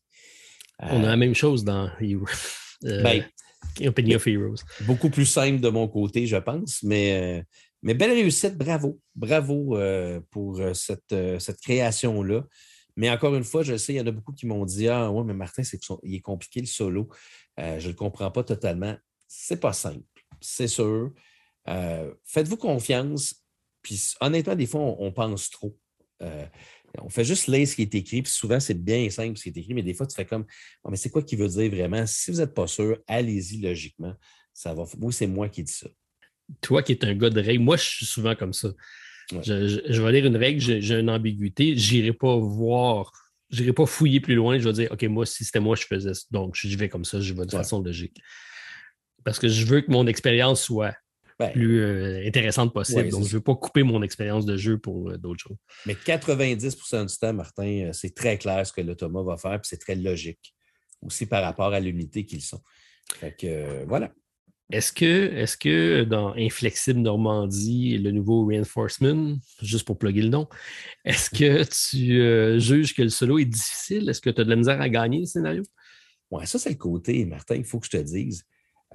On 0.79 1.03
a 1.03 1.07
la 1.07 1.17
même 1.17 1.35
chose 1.35 1.63
dans 1.63 1.89
euh, 2.01 3.03
ben, 3.03 3.23
of 3.85 4.27
Heroes. 4.27 4.55
Beaucoup 4.81 5.11
plus 5.11 5.27
simple 5.27 5.61
de 5.61 5.69
mon 5.69 5.87
côté, 5.87 6.25
je 6.25 6.37
pense, 6.37 6.81
mais, 6.81 7.45
mais 7.83 7.93
belle 7.93 8.11
réussite. 8.11 8.57
Bravo. 8.57 8.99
Bravo 9.15 9.77
pour 10.31 10.59
cette, 10.73 11.15
cette 11.37 11.61
création-là. 11.61 12.43
Mais 12.95 13.09
encore 13.09 13.35
une 13.35 13.43
fois, 13.43 13.63
je 13.63 13.75
sais, 13.77 13.93
il 13.93 13.97
y 13.97 14.01
en 14.01 14.07
a 14.07 14.11
beaucoup 14.11 14.33
qui 14.33 14.45
m'ont 14.45 14.65
dit 14.65 14.87
Ah, 14.87 15.11
ouais, 15.11 15.23
mais 15.23 15.33
Martin, 15.33 15.63
c'est 15.63 15.79
qu'il 15.79 16.13
est 16.13 16.21
compliqué 16.21 16.59
le 16.59 16.67
solo. 16.67 17.09
Euh, 17.59 17.79
je 17.79 17.87
ne 17.87 17.91
le 17.91 17.97
comprends 17.97 18.31
pas 18.31 18.43
totalement. 18.43 18.95
C'est 19.27 19.59
pas 19.59 19.73
simple, 19.73 20.05
c'est 20.39 20.67
sûr. 20.67 21.11
Euh, 21.67 22.13
faites-vous 22.25 22.57
confiance. 22.57 23.35
Puis 23.81 24.13
honnêtement, 24.21 24.55
des 24.55 24.65
fois, 24.65 24.81
on, 24.81 25.11
pense 25.11 25.49
trop. 25.49 25.77
Euh, 26.21 26.45
on 26.99 27.09
fait 27.09 27.25
juste 27.25 27.47
lire 27.47 27.67
ce 27.67 27.75
qui 27.75 27.81
est 27.81 27.95
écrit, 27.95 28.21
puis 28.21 28.31
souvent, 28.31 28.59
c'est 28.59 28.75
bien 28.75 29.09
simple 29.09 29.37
ce 29.37 29.43
qui 29.43 29.49
est 29.49 29.57
écrit, 29.57 29.73
mais 29.73 29.83
des 29.83 29.93
fois, 29.93 30.07
tu 30.07 30.15
fais 30.15 30.25
comme 30.25 30.45
oh, 30.83 30.89
mais 30.89 30.97
c'est 30.97 31.09
quoi 31.09 31.23
qui 31.23 31.35
veut 31.35 31.47
dire 31.47 31.69
vraiment? 31.69 32.05
Si 32.05 32.31
vous 32.31 32.37
n'êtes 32.37 32.53
pas 32.53 32.67
sûr, 32.67 32.99
allez-y 33.07 33.59
logiquement. 33.61 34.13
Ça 34.53 34.73
va. 34.73 34.85
Oui, 34.99 35.11
c'est 35.11 35.27
moi 35.27 35.49
qui 35.49 35.63
dis 35.63 35.73
ça. 35.73 35.87
Toi 36.61 36.83
qui 36.83 36.91
es 36.91 37.05
un 37.05 37.15
gars 37.15 37.29
de 37.29 37.41
règles, 37.41 37.63
moi, 37.63 37.75
je 37.75 37.83
suis 37.83 38.05
souvent 38.05 38.35
comme 38.35 38.53
ça. 38.53 38.69
Je, 39.41 40.01
vais 40.01 40.11
lire 40.11 40.25
une 40.25 40.37
règle, 40.37 40.59
j'ai 40.59 40.99
une 40.99 41.09
ambiguïté, 41.09 41.75
je 41.77 41.95
n'irai 41.95 42.13
pas 42.13 42.37
voir, 42.37 43.11
je 43.49 43.61
n'irai 43.61 43.73
pas 43.73 43.85
fouiller 43.85 44.19
plus 44.19 44.35
loin, 44.35 44.57
je 44.57 44.63
vais 44.63 44.73
dire, 44.73 44.91
OK, 44.91 45.03
moi, 45.03 45.25
si 45.25 45.45
c'était 45.45 45.59
moi, 45.59 45.75
je 45.75 45.85
faisais 45.85 46.13
ça. 46.13 46.21
Donc, 46.31 46.55
je 46.55 46.77
vais 46.77 46.89
comme 46.89 47.05
ça, 47.05 47.19
je 47.21 47.33
vais 47.33 47.45
de 47.45 47.51
façon 47.51 47.81
logique. 47.81 48.21
Parce 49.23 49.39
que 49.39 49.47
je 49.47 49.65
veux 49.65 49.81
que 49.81 49.91
mon 49.91 50.07
expérience 50.07 50.61
soit 50.61 50.95
ben, 51.39 51.51
plus 51.51 51.81
euh, 51.81 52.25
intéressante 52.25 52.73
possible. 52.73 53.09
donc, 53.09 53.23
je 53.23 53.29
ne 53.29 53.33
veux 53.33 53.41
pas 53.41 53.55
couper 53.55 53.83
mon 53.83 54.01
expérience 54.03 54.45
de 54.45 54.57
jeu 54.57 54.77
pour 54.77 55.09
euh, 55.09 55.17
d'autres 55.17 55.41
choses. 55.41 55.57
Mais 55.85 55.93
90% 55.93 57.09
du 57.09 57.17
temps, 57.17 57.33
Martin, 57.33 57.87
euh, 57.87 57.93
c'est 57.93 58.13
très 58.13 58.37
clair 58.37 58.65
ce 58.67 58.73
que 58.73 58.81
l'automa 58.81 59.23
va 59.23 59.37
faire, 59.37 59.59
puis 59.59 59.69
c'est 59.69 59.79
très 59.79 59.95
logique 59.95 60.53
aussi 61.01 61.25
par 61.25 61.43
rapport 61.43 61.73
à 61.73 61.79
l'unité 61.79 62.25
qu'ils 62.25 62.41
sont. 62.41 62.61
Fait 63.19 63.35
que 63.35 63.83
voilà. 63.85 64.13
Est-ce 64.73 64.91
que, 64.91 65.31
est 65.35 65.55
que 65.59 66.03
dans 66.03 66.33
Inflexible 66.35 66.99
Normandie, 66.99 67.99
le 67.99 68.09
nouveau 68.09 68.47
Reinforcement, 68.47 69.37
juste 69.61 69.85
pour 69.85 69.99
plugger 69.99 70.23
le 70.23 70.29
nom, 70.29 70.47
est-ce 71.05 71.29
que 71.29 71.63
tu 71.63 72.19
euh, 72.19 72.57
juges 72.57 72.95
que 72.95 73.03
le 73.03 73.09
solo 73.09 73.37
est 73.37 73.45
difficile? 73.45 74.09
Est-ce 74.09 74.19
que 74.19 74.31
tu 74.31 74.41
as 74.41 74.43
de 74.43 74.49
la 74.49 74.55
misère 74.55 74.81
à 74.81 74.89
gagner 74.89 75.19
le 75.19 75.25
scénario? 75.25 75.61
Oui, 76.31 76.47
ça, 76.47 76.57
c'est 76.57 76.71
le 76.71 76.75
côté, 76.75 77.23
Martin, 77.25 77.53
il 77.53 77.65
faut 77.65 77.79
que 77.79 77.85
je 77.85 77.91
te 77.91 77.97
dise. 77.97 78.45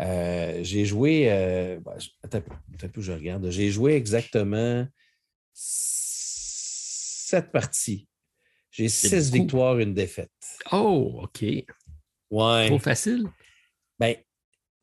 Euh, 0.01 0.59
j'ai 0.65 0.85
joué. 0.85 1.31
Euh, 1.31 1.79
ben, 1.79 1.97
attends, 2.25 2.43
un 2.83 2.89
peu, 2.89 3.01
je 3.01 3.13
regarde. 3.13 3.49
J'ai 3.49 3.71
joué 3.71 3.93
exactement 3.93 4.85
sept 5.55 7.53
parties. 7.53 8.09
J'ai 8.73 8.89
six 8.89 9.31
victoires, 9.31 9.79
une 9.79 9.95
défaite. 9.95 10.33
Oh, 10.73 11.21
OK. 11.23 11.45
Ouais. 12.31 12.67
Trop 12.67 12.81
facile? 12.81 13.29
Ben, 13.97 14.17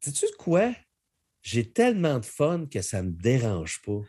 Sais-tu 0.05 0.27
quoi? 0.37 0.71
J'ai 1.45 1.63
tellement 1.63 2.17
de 2.17 2.25
fun 2.25 2.65
que 2.65 2.81
ça 2.81 3.03
ne 3.03 3.09
me 3.09 3.13
dérange 3.13 3.79
pas. 3.85 4.01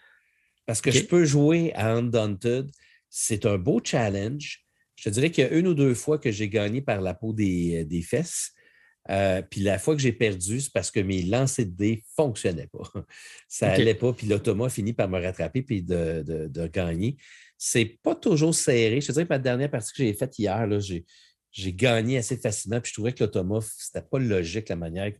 Parce 0.64 0.80
que 0.80 0.90
je 0.90 1.04
peux 1.04 1.26
jouer 1.26 1.70
à 1.74 1.92
Undaunted. 1.92 2.70
C'est 3.10 3.44
un 3.44 3.58
beau 3.58 3.80
challenge. 3.84 4.64
Je 4.96 5.04
te 5.04 5.10
dirais 5.10 5.30
qu'il 5.30 5.44
y 5.44 5.46
a 5.46 5.50
une 5.52 5.66
ou 5.66 5.74
deux 5.74 5.94
fois 5.94 6.18
que 6.18 6.32
j'ai 6.32 6.48
gagné 6.48 6.80
par 6.80 7.02
la 7.02 7.12
peau 7.12 7.34
des, 7.34 7.86
euh, 7.92 8.02
fesses. 8.02 8.52
Euh, 9.10 9.42
puis 9.42 9.60
la 9.60 9.78
fois 9.78 9.94
que 9.94 10.00
j'ai 10.00 10.14
perdu, 10.14 10.62
c'est 10.62 10.72
parce 10.72 10.90
que 10.90 10.98
mes 10.98 11.22
lancers 11.22 11.66
de 11.66 11.70
dés 11.70 11.96
ne 11.96 12.14
fonctionnaient 12.16 12.68
pas. 12.68 12.90
Ça 13.48 13.68
n'allait 13.68 13.94
pas. 13.94 14.14
Puis 14.14 14.26
l'automa 14.26 14.70
finit 14.70 14.94
par 14.94 15.10
me 15.10 15.20
rattraper 15.20 15.60
puis 15.60 15.82
de, 15.82 16.24
de, 16.26 16.48
de 16.48 16.66
gagner. 16.68 17.18
C'est 17.58 17.98
pas 18.02 18.14
toujours 18.14 18.54
serré. 18.54 19.02
Je 19.02 19.08
te 19.08 19.12
dirais 19.12 19.26
que 19.26 19.34
ma 19.34 19.38
dernière 19.38 19.70
partie 19.70 19.92
que 19.92 20.02
j'ai 20.02 20.14
faite 20.14 20.38
hier, 20.38 20.80
j'ai 20.80 21.04
j'ai 21.56 21.72
gagné 21.72 22.18
assez 22.18 22.36
facilement. 22.36 22.80
Puis 22.80 22.90
je 22.90 22.94
trouvais 22.94 23.12
que 23.12 23.24
l'automate, 23.24 23.64
c'était 23.78 24.02
pas 24.02 24.18
logique 24.18 24.68
la 24.68 24.76
manière. 24.76 25.10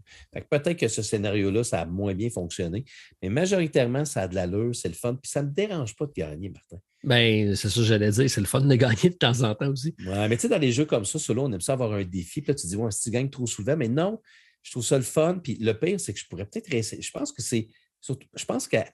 peut-être 0.51 0.77
que 0.77 0.89
ce 0.89 1.01
scénario-là, 1.01 1.65
ça 1.65 1.81
a 1.81 1.87
moins 1.87 2.15
bien 2.15 2.29
fonctionné. 2.29 2.85
Mais 3.23 3.31
majoritairement, 3.31 4.05
ça 4.05 4.23
a 4.23 4.29
de 4.29 4.35
l'allure, 4.35 4.75
c'est 4.75 4.89
le 4.89 4.95
fun. 4.95 5.15
Puis 5.15 5.31
ça 5.31 5.43
ne 5.43 5.49
me 5.49 5.55
dérange 5.55 5.97
pas 5.97 6.05
de 6.05 6.13
gagner, 6.15 6.51
Martin. 6.51 6.77
Bien, 7.03 7.55
c'est 7.55 7.71
ça 7.71 7.81
que 7.81 7.87
j'allais 7.87 8.11
dire. 8.11 8.29
C'est 8.29 8.43
le 8.43 8.47
fun 8.47 8.61
de 8.61 8.75
gagner 8.75 9.09
de 9.09 9.15
temps 9.15 9.41
en 9.43 9.55
temps 9.55 9.71
aussi. 9.71 9.95
Ouais, 10.07 10.29
mais 10.29 10.37
tu 10.37 10.43
sais, 10.43 10.49
dans 10.51 10.59
les 10.59 10.73
jeux 10.73 10.85
comme 10.85 11.07
ça, 11.07 11.19
solo, 11.19 11.45
on 11.45 11.53
aime 11.53 11.61
ça 11.63 11.73
avoir 11.73 11.95
un 11.95 12.05
défi. 12.05 12.43
Puis 12.43 12.49
là, 12.49 12.55
tu 12.55 12.67
dis, 12.67 12.77
ouais, 12.77 12.91
si 12.91 13.05
tu 13.05 13.11
gagnes 13.11 13.31
trop 13.31 13.47
souvent, 13.47 13.77
mais 13.77 13.89
non, 13.89 14.21
je 14.63 14.73
trouve 14.73 14.85
ça 14.85 14.99
le 14.99 15.05
fun. 15.05 15.41
Puis 15.43 15.57
le 15.59 15.73
pire, 15.73 15.99
c'est 15.99 16.13
que 16.13 16.21
je 16.21 16.27
pourrais 16.27 16.45
peut-être 16.45 16.71
rester. 16.71 17.01
Je 17.01 17.11
pense 17.13 17.33
que 17.33 17.41
c'est. 17.41 17.69
Je 18.03 18.45
pense 18.45 18.69
qu'à 18.69 18.85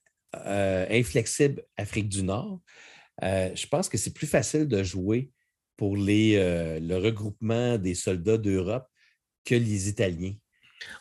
euh, 0.47 0.87
Inflexible 0.91 1.65
Afrique 1.77 2.09
du 2.09 2.23
Nord, 2.23 2.61
euh, 3.25 3.51
je 3.55 3.67
pense 3.67 3.89
que 3.89 3.99
c'est 3.99 4.15
plus 4.15 4.29
facile 4.29 4.69
de 4.69 4.83
jouer 4.85 5.33
pour 5.77 5.97
les, 5.97 6.37
euh, 6.37 6.81
le 6.81 6.97
regroupement 6.97 7.79
des 7.79 7.95
soldats 7.95 8.39
d'Europe 8.39 8.87
que 9.45 9.55
les 9.55 9.89
Italiens. 9.89 10.35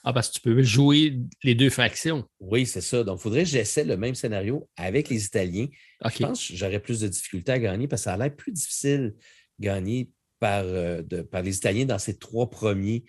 Ah, 0.04 0.14
parce 0.14 0.30
que 0.30 0.34
tu 0.36 0.42
peux 0.42 0.62
jouer 0.62 1.18
les 1.44 1.56
deux 1.56 1.70
factions. 1.70 2.24
Oui, 2.40 2.66
c'est 2.66 2.82
ça. 2.82 3.04
Donc, 3.04 3.20
il 3.20 3.22
faudrait 3.22 3.44
que 3.44 3.50
j'essaie 3.50 3.84
le 3.84 3.98
même 3.98 4.16
scénario 4.16 4.70
avec 4.76 5.10
les 5.10 5.26
Italiens. 5.26 5.68
Je 6.06 6.18
pense 6.20 6.48
que 6.48 6.56
j'aurais 6.56 6.80
plus 6.80 7.00
de 7.00 7.08
difficultés 7.08 7.52
à 7.52 7.60
gagner 7.60 7.88
parce 7.88 8.02
que 8.02 8.06
ça 8.06 8.14
a 8.14 8.18
l'air 8.18 8.36
plus 8.36 8.52
difficile 8.52 9.16
de 9.60 9.66
gagner 9.66 10.12
par, 10.40 10.64
euh, 10.66 11.02
par 11.32 11.42
les 11.42 11.58
Italiens 11.58 11.86
dans 11.86 12.00
ces 12.00 12.18
trois 12.18 12.50
premiers, 12.50 13.06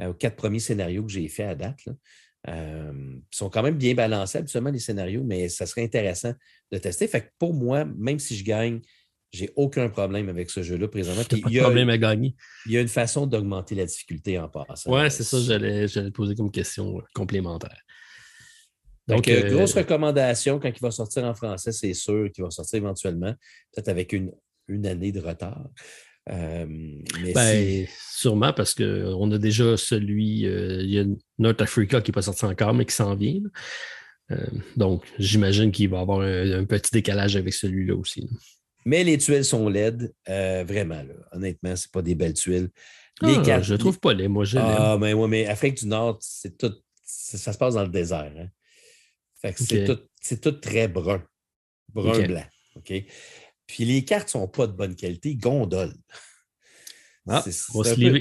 euh, 0.00 0.08
ou 0.08 0.14
quatre 0.14 0.36
premiers 0.36 0.60
scénarios 0.60 1.04
que 1.04 1.12
j'ai 1.12 1.28
faits 1.28 1.48
à 1.48 1.54
date. 1.54 1.80
ils 2.46 3.22
sont 3.30 3.48
quand 3.48 3.62
même 3.62 3.76
bien 3.76 3.94
balancés, 3.94 4.38
absolument, 4.38 4.70
les 4.70 4.78
scénarios, 4.78 5.24
mais 5.24 5.48
ça 5.48 5.66
serait 5.66 5.84
intéressant 5.84 6.34
de 6.72 6.78
tester. 6.78 7.06
Fait 7.06 7.22
que 7.22 7.30
pour 7.38 7.54
moi, 7.54 7.84
même 7.84 8.18
si 8.18 8.36
je 8.36 8.44
gagne 8.44 8.80
j'ai 9.34 9.50
aucun 9.56 9.88
problème 9.88 10.28
avec 10.28 10.48
ce 10.50 10.62
jeu-là 10.62 10.86
présentement. 10.86 11.24
Pas 11.24 11.50
de 11.50 11.60
problème 11.60 11.90
à 11.90 11.98
gagner. 11.98 12.36
Il 12.66 12.72
y 12.72 12.78
a 12.78 12.80
une 12.80 12.88
façon 12.88 13.26
d'augmenter 13.26 13.74
la 13.74 13.84
difficulté 13.84 14.38
en 14.38 14.48
passant. 14.48 14.92
Oui, 14.92 15.10
c'est 15.10 15.24
ça, 15.24 15.40
j'allais 15.40 15.88
te 15.88 16.08
poser 16.10 16.36
comme 16.36 16.50
question 16.50 17.02
complémentaire. 17.14 17.80
Donc, 19.08 19.28
euh, 19.28 19.50
grosse 19.50 19.74
recommandation 19.74 20.58
quand 20.58 20.70
il 20.70 20.80
va 20.80 20.90
sortir 20.90 21.24
en 21.24 21.34
français, 21.34 21.72
c'est 21.72 21.92
sûr 21.94 22.30
qu'il 22.32 22.44
va 22.44 22.50
sortir 22.50 22.78
éventuellement, 22.78 23.34
peut-être 23.72 23.88
avec 23.88 24.12
une, 24.12 24.30
une 24.68 24.86
année 24.86 25.12
de 25.12 25.20
retard. 25.20 25.68
Euh, 26.30 26.66
ben, 27.34 27.86
sûrement 28.10 28.54
parce 28.54 28.72
qu'on 28.72 29.30
a 29.30 29.38
déjà 29.38 29.76
celui, 29.76 30.46
euh, 30.46 30.80
il 30.82 30.90
y 30.90 30.98
a 30.98 31.04
North 31.38 31.60
Africa 31.60 32.00
qui 32.00 32.10
n'est 32.10 32.14
pas 32.14 32.22
sorti 32.22 32.46
encore, 32.46 32.72
mais 32.72 32.86
qui 32.86 32.94
s'en 32.94 33.14
vient. 33.14 33.40
donc, 34.76 35.04
j'imagine 35.18 35.70
qu'il 35.70 35.90
va 35.90 35.98
y 35.98 36.00
avoir 36.00 36.20
un, 36.20 36.64
petit 36.64 36.92
décalage 36.92 37.36
avec 37.36 37.52
celui-là 37.52 37.94
aussi. 37.94 38.26
Mais 38.84 39.04
les 39.04 39.18
tuiles 39.18 39.44
sont 39.44 39.68
laides, 39.68 40.14
euh, 40.28 40.64
vraiment. 40.66 41.02
Là. 41.02 41.14
Honnêtement, 41.32 41.74
ce 41.74 41.88
pas 41.88 42.02
des 42.02 42.14
belles 42.14 42.34
tuiles. 42.34 42.70
Les 43.22 43.36
ah, 43.50 43.62
je 43.62 43.74
ne 43.74 43.78
trouve 43.78 44.00
pas 44.00 44.12
les 44.12 44.26
moi 44.26 44.44
je 44.44 44.58
Ah, 44.58 44.98
mais, 45.00 45.12
ouais, 45.12 45.28
mais 45.28 45.46
Afrique 45.46 45.76
du 45.78 45.86
Nord, 45.86 46.18
c'est 46.20 46.58
tout. 46.58 46.74
Ça 47.02 47.52
se 47.52 47.58
passe 47.58 47.74
dans 47.74 47.82
le 47.82 47.88
désert. 47.88 48.32
Hein. 48.36 49.52
c'est 49.56 49.84
tout, 49.84 50.36
tout, 50.36 50.52
très 50.52 50.88
brun. 50.88 51.22
Brun-blanc. 51.92 52.44
OK? 52.76 52.92
Puis 53.66 53.84
les 53.84 54.04
cartes 54.04 54.28
ne 54.28 54.30
sont 54.40 54.48
pas 54.48 54.66
de 54.66 54.72
bonne 54.72 54.96
qualité, 54.96 55.36
gondoles. 55.36 55.94
Ah, 57.26 57.42
on 57.72 57.82
va 57.82 57.94
se 57.94 58.20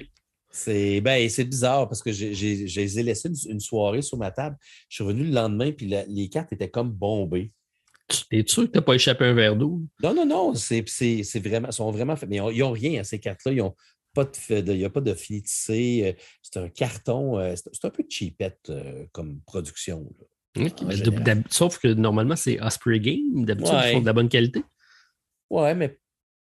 C'est 0.50 1.02
ben, 1.02 1.28
bizarre 1.28 1.90
parce 1.90 2.02
que 2.02 2.12
j'ai 2.12 3.04
laissé 3.04 3.30
une, 3.50 3.60
soirée 3.60 4.02
sur 4.02 4.18
ma 4.18 4.32
table. 4.32 4.56
Je 4.88 4.96
suis 4.96 5.04
revenu 5.04 5.24
le 5.24 5.32
lendemain, 5.32 5.72
puis 5.72 5.94
les 6.08 6.30
cartes 6.30 6.54
étaient 6.54 6.70
comme 6.70 6.92
bombées. 6.92 7.52
T'es 8.30 8.44
sûr 8.48 8.64
que 8.64 8.72
tu 8.72 8.78
n'as 8.78 8.82
pas 8.82 8.96
échappé 8.96 9.26
un 9.26 9.34
verre 9.34 9.56
d'eau? 9.56 9.82
Non, 10.02 10.14
non, 10.14 10.26
non. 10.26 10.54
C'est 10.56 10.84
vraiment, 11.40 11.72
sont 11.72 11.92
vraiment 11.92 12.16
Mais 12.28 12.38
ils 12.38 12.60
n'ont 12.60 12.72
rien, 12.72 13.02
à 13.02 13.04
ces 13.04 13.20
cartes-là. 13.20 13.52
Ils 13.52 13.62
ont 13.62 13.76
pas 14.14 14.26
de, 14.26 14.32
il 14.72 14.78
n'y 14.78 14.86
a 14.86 14.90
pas 14.90 15.02
de 15.02 15.14
finitissé. 15.14 16.02
Euh, 16.06 16.24
c'est 16.42 16.60
un 16.60 16.70
carton. 16.70 17.40
Euh, 17.40 17.56
c'est 17.56 17.86
un 17.86 17.90
peu 17.90 18.04
cheapette 18.08 18.70
euh, 18.70 19.06
comme 19.12 19.42
production. 19.42 20.08
sauf 21.50 21.80
que 21.80 21.88
normalement, 21.88 22.36
c'est 22.36 22.62
Osprey 22.62 23.00
Game. 23.00 23.46
D'habitude, 23.46 23.76
ils 23.86 23.94
font 23.94 24.02
de 24.02 24.06
la 24.06 24.14
bonne 24.14 24.30
qualité. 24.30 24.64
Ouais, 25.50 25.76
mais 25.76 26.00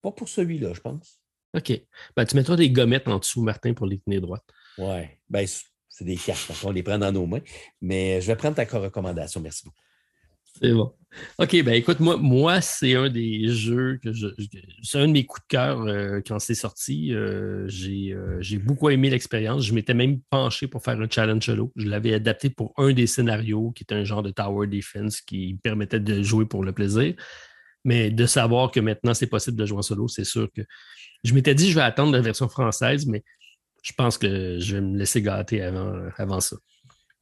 pas 0.01 0.11
pour 0.11 0.29
celui-là, 0.29 0.73
je 0.73 0.81
pense. 0.81 1.19
OK. 1.55 1.81
Ben, 2.15 2.25
tu 2.25 2.35
mettras 2.35 2.55
des 2.55 2.69
gommettes 2.69 3.07
en 3.07 3.17
dessous, 3.19 3.41
Martin, 3.41 3.73
pour 3.73 3.87
les 3.87 3.99
tenir 3.99 4.21
droites. 4.21 4.45
Ouais. 4.77 5.19
Ben, 5.29 5.45
c'est 5.47 6.05
des 6.05 6.15
cartes. 6.15 6.51
On 6.63 6.71
les 6.71 6.83
prend 6.83 6.97
dans 6.97 7.11
nos 7.11 7.25
mains. 7.25 7.41
Mais 7.81 8.21
je 8.21 8.27
vais 8.27 8.35
prendre 8.35 8.55
ta 8.55 8.63
recommandation. 8.63 9.41
Merci 9.41 9.65
beaucoup. 9.65 9.77
C'est 10.61 10.73
bon. 10.73 10.93
OK, 11.39 11.63
ben 11.63 11.73
écoute, 11.73 11.99
moi, 11.99 12.17
moi 12.17 12.61
c'est 12.61 12.95
un 12.95 13.09
des 13.09 13.47
jeux 13.47 13.97
que 14.01 14.13
je. 14.13 14.27
C'est 14.83 14.99
un 14.99 15.07
de 15.07 15.13
mes 15.13 15.25
coups 15.25 15.41
de 15.41 15.47
cœur 15.47 15.81
euh, 15.81 16.21
quand 16.25 16.39
c'est 16.39 16.53
sorti. 16.53 17.13
Euh, 17.13 17.67
euh, 17.67 18.37
j'ai 18.41 18.57
beaucoup 18.57 18.89
aimé 18.89 19.09
l'expérience. 19.09 19.65
Je 19.65 19.73
m'étais 19.73 19.93
même 19.93 20.21
penché 20.29 20.67
pour 20.67 20.83
faire 20.83 20.99
un 20.99 21.09
challenge 21.09 21.45
solo. 21.45 21.71
Je 21.75 21.87
l'avais 21.87 22.13
adapté 22.13 22.49
pour 22.49 22.73
un 22.77 22.93
des 22.93 23.07
scénarios 23.07 23.71
qui 23.71 23.83
était 23.83 23.95
un 23.95 24.03
genre 24.03 24.21
de 24.21 24.29
tower 24.29 24.67
defense 24.67 25.21
qui 25.21 25.57
permettait 25.63 25.99
de 25.99 26.21
jouer 26.21 26.45
pour 26.45 26.63
le 26.63 26.73
plaisir. 26.73 27.15
Mais 27.83 28.11
de 28.11 28.25
savoir 28.25 28.71
que 28.71 28.79
maintenant 28.79 29.13
c'est 29.13 29.27
possible 29.27 29.57
de 29.57 29.65
jouer 29.65 29.79
en 29.79 29.83
solo, 29.83 30.07
c'est 30.07 30.25
sûr 30.25 30.47
que. 30.55 30.61
Je 31.23 31.33
m'étais 31.33 31.55
dit 31.55 31.69
je 31.69 31.75
vais 31.75 31.81
attendre 31.81 32.13
la 32.13 32.21
version 32.21 32.47
française, 32.47 33.05
mais 33.05 33.23
je 33.83 33.93
pense 33.93 34.17
que 34.17 34.59
je 34.59 34.75
vais 34.75 34.81
me 34.81 34.97
laisser 34.97 35.21
gâter 35.21 35.61
avant, 35.61 35.93
avant 36.17 36.39
ça. 36.39 36.55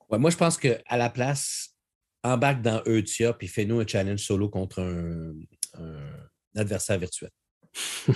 Moi, 0.10 0.30
je 0.30 0.38
pense 0.38 0.58
qu'à 0.58 0.98
la 0.98 1.10
place, 1.10 1.77
embarque 2.24 2.62
dans 2.62 2.82
Eutia 2.86 3.34
puis 3.34 3.48
fais-nous 3.48 3.80
un 3.80 3.88
challenge 3.88 4.20
solo 4.20 4.50
contre 4.50 4.82
un, 4.82 5.34
adversaire 6.56 6.98
virtuel. 6.98 7.30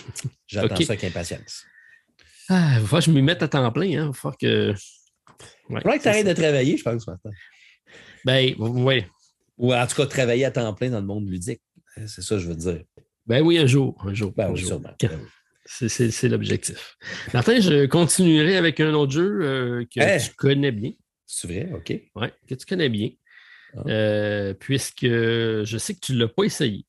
J'attends 0.47 0.75
ça 0.75 0.93
avec 0.93 1.03
impatience. 1.03 1.65
Ah, 2.49 2.77
il 2.79 2.85
faut 2.85 2.97
que 2.97 3.03
je 3.03 3.11
me 3.11 3.21
mette 3.21 3.43
à 3.43 3.47
temps 3.47 3.71
plein. 3.71 4.01
Hein. 4.01 4.11
Il 4.13 4.17
faut 4.17 4.31
que. 4.31 4.71
Ouais, 4.71 4.75
il 5.69 5.81
faudrait 5.81 5.97
que 5.97 6.03
tu 6.03 6.09
arrêtes 6.09 6.27
de 6.27 6.33
travailler, 6.33 6.77
je 6.77 6.83
pense, 6.83 7.07
maintenant. 7.07 7.31
Ben, 8.25 8.53
oui. 8.57 9.05
Ou 9.57 9.73
en 9.73 9.87
tout 9.87 9.95
cas, 9.95 10.05
travailler 10.07 10.45
à 10.45 10.51
temps 10.51 10.73
plein 10.73 10.89
dans 10.89 10.99
le 10.99 11.05
monde 11.05 11.29
ludique. 11.29 11.61
C'est 11.95 12.21
ça 12.21 12.35
que 12.35 12.41
je 12.41 12.47
veux 12.47 12.55
dire. 12.55 12.83
Ben 13.25 13.41
oui, 13.41 13.57
un 13.57 13.67
jour. 13.67 13.95
Un 14.05 14.13
jour. 14.13 14.33
Ben, 14.35 14.51
un 14.51 14.55
jour. 14.55 14.67
Sûrement. 14.67 14.95
C'est 15.65 16.27
l'objectif. 16.27 16.97
Martin, 17.33 17.59
je 17.59 17.85
continuerai 17.85 18.57
avec 18.57 18.79
un 18.79 18.93
autre 18.93 19.11
jeu 19.11 19.39
euh, 19.41 19.85
que 19.85 20.01
Hein? 20.01 20.17
tu 20.17 20.33
connais 20.35 20.71
bien. 20.71 20.91
C'est 21.25 21.47
vrai, 21.47 21.69
OK. 21.73 21.93
Oui, 22.15 22.27
que 22.47 22.55
tu 22.55 22.65
connais 22.65 22.89
bien. 22.89 23.09
Ah. 23.77 23.83
Euh, 23.87 24.53
puisque 24.53 25.05
je 25.05 25.77
sais 25.79 25.93
que 25.95 25.99
tu 26.01 26.13
ne 26.13 26.19
l'as 26.19 26.27
pas 26.27 26.43
essayé. 26.43 26.85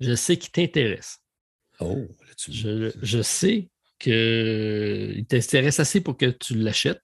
Je 0.00 0.14
sais 0.14 0.36
qu'il 0.36 0.50
t'intéresse. 0.50 1.18
Oh, 1.80 1.96
là, 1.96 2.34
tu 2.36 2.52
Je, 2.52 2.90
je 3.02 3.22
sais 3.22 3.70
qu'il 3.98 5.24
t'intéresse 5.28 5.80
assez 5.80 6.00
pour 6.00 6.16
que 6.16 6.26
tu 6.26 6.54
l'achètes, 6.54 7.00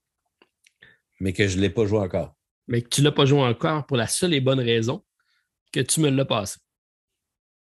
Mais 1.21 1.33
que 1.33 1.47
je 1.47 1.57
ne 1.57 1.63
l'ai 1.63 1.71
pas 1.71 1.87
joué 1.87 1.99
encore. 2.01 2.35
mais 2.69 2.83
que 2.83 2.89
tu 2.89 3.01
ne 3.01 3.07
l'as 3.07 3.13
pas 3.13 3.25
joué 3.27 3.41
encore 3.41 3.87
pour 3.87 3.97
la 3.97 4.07
seule 4.07 4.35
et 4.35 4.41
bonne 4.41 4.61
raison 4.61 5.05
que 5.73 5.81
tu 5.81 6.01
me 6.01 6.11
l'as 6.11 6.25
passé. 6.25 6.59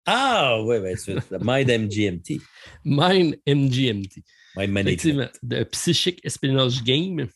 Ah, 0.06 0.58
oui, 0.62 0.80
bien 0.80 0.96
sûr. 0.96 1.20
Mind 1.42 1.68
MGMT. 1.70 2.40
Mind 2.84 3.38
MGMT. 3.46 4.22
Mind 4.56 4.70
Management. 4.72 5.30
Psychic 5.72 6.24
Espionage 6.24 6.82
Game, 6.82 7.28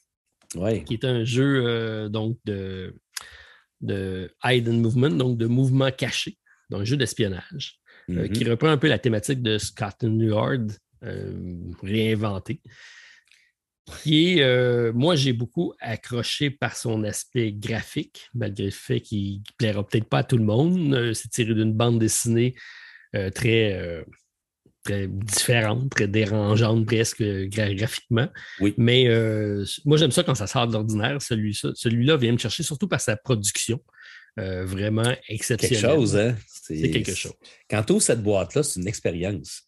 Oui. 0.55 0.83
qui 0.85 0.95
est 0.95 1.05
un 1.05 1.23
jeu 1.25 1.67
euh, 1.67 2.09
donc 2.09 2.39
de, 2.47 2.95
de 3.83 4.31
hidden 4.45 4.81
movement, 4.81 5.11
donc 5.11 5.37
de 5.39 5.47
mouvement 5.47 5.91
caché, 5.91 6.39
donc 6.71 6.83
un 6.83 6.85
jeu 6.85 6.97
d'espionnage, 6.97 7.79
euh, 8.11 8.23
Mhm. 8.23 8.29
qui 8.31 8.45
reprend 8.45 8.69
un 8.69 8.79
peu 8.79 8.89
la 8.89 8.99
thématique 8.99 9.43
de 9.43 9.59
Scotland 9.59 10.21
Yard 10.21 10.73
euh, 11.05 11.59
réinventé. 11.83 12.61
Qui 14.03 14.39
est, 14.39 14.43
euh, 14.43 14.93
moi, 14.93 15.17
j'ai 15.17 15.33
beaucoup 15.33 15.75
accroché 15.81 16.51
par 16.51 16.77
son 16.77 17.03
aspect 17.03 17.53
graphique, 17.53 18.29
malgré 18.33 18.67
le 18.67 18.71
fait 18.71 19.01
qu'il 19.01 19.39
ne 19.39 19.43
plaira 19.59 19.87
peut-être 19.87 20.09
pas 20.09 20.19
à 20.19 20.25
tout 20.25 20.39
le 20.39 20.45
monde. 20.45 20.95
Euh, 20.95 21.13
c'est 21.15 21.29
tiré 21.29 21.53
d'une 21.55 21.73
bande 21.73 21.99
dessinée 21.99 22.55
euh, 23.17 23.31
très, 23.31 23.75
très 24.83 25.07
différente, 25.09 25.91
très 25.91 26.09
dérangeante 26.09 26.87
presque 26.87 27.21
euh, 27.21 27.47
gra- 27.49 27.75
graphiquement. 27.75 28.29
Oui. 28.61 28.75
Mais 28.77 29.07
euh, 29.09 29.65
moi, 29.85 29.97
j'aime 29.97 30.11
ça 30.11 30.23
quand 30.25 30.35
ça 30.35 30.47
sort 30.47 30.67
de 30.67 30.73
l'ordinaire. 30.73 31.21
Celui- 31.23 31.55
Celui-là 31.55 32.17
vient 32.17 32.33
me 32.33 32.39
chercher 32.39 32.63
surtout 32.63 32.89
par 32.89 33.01
sa 33.01 33.17
production. 33.17 33.81
euh, 34.39 34.65
vraiment 34.65 35.03
Quelque 35.05 35.21
exceptionnelle. 35.29 35.97
chose, 35.97 36.17
hein? 36.17 36.37
C'est 36.47 36.91
quelque 36.91 37.15
chose. 37.15 37.35
Quand 37.69 37.83
tu 37.83 37.93
ouvres 37.93 38.03
cette 38.03 38.23
boîte-là, 38.23 38.63
c'est 38.63 38.81
une 38.81 38.89
expérience. 38.89 39.63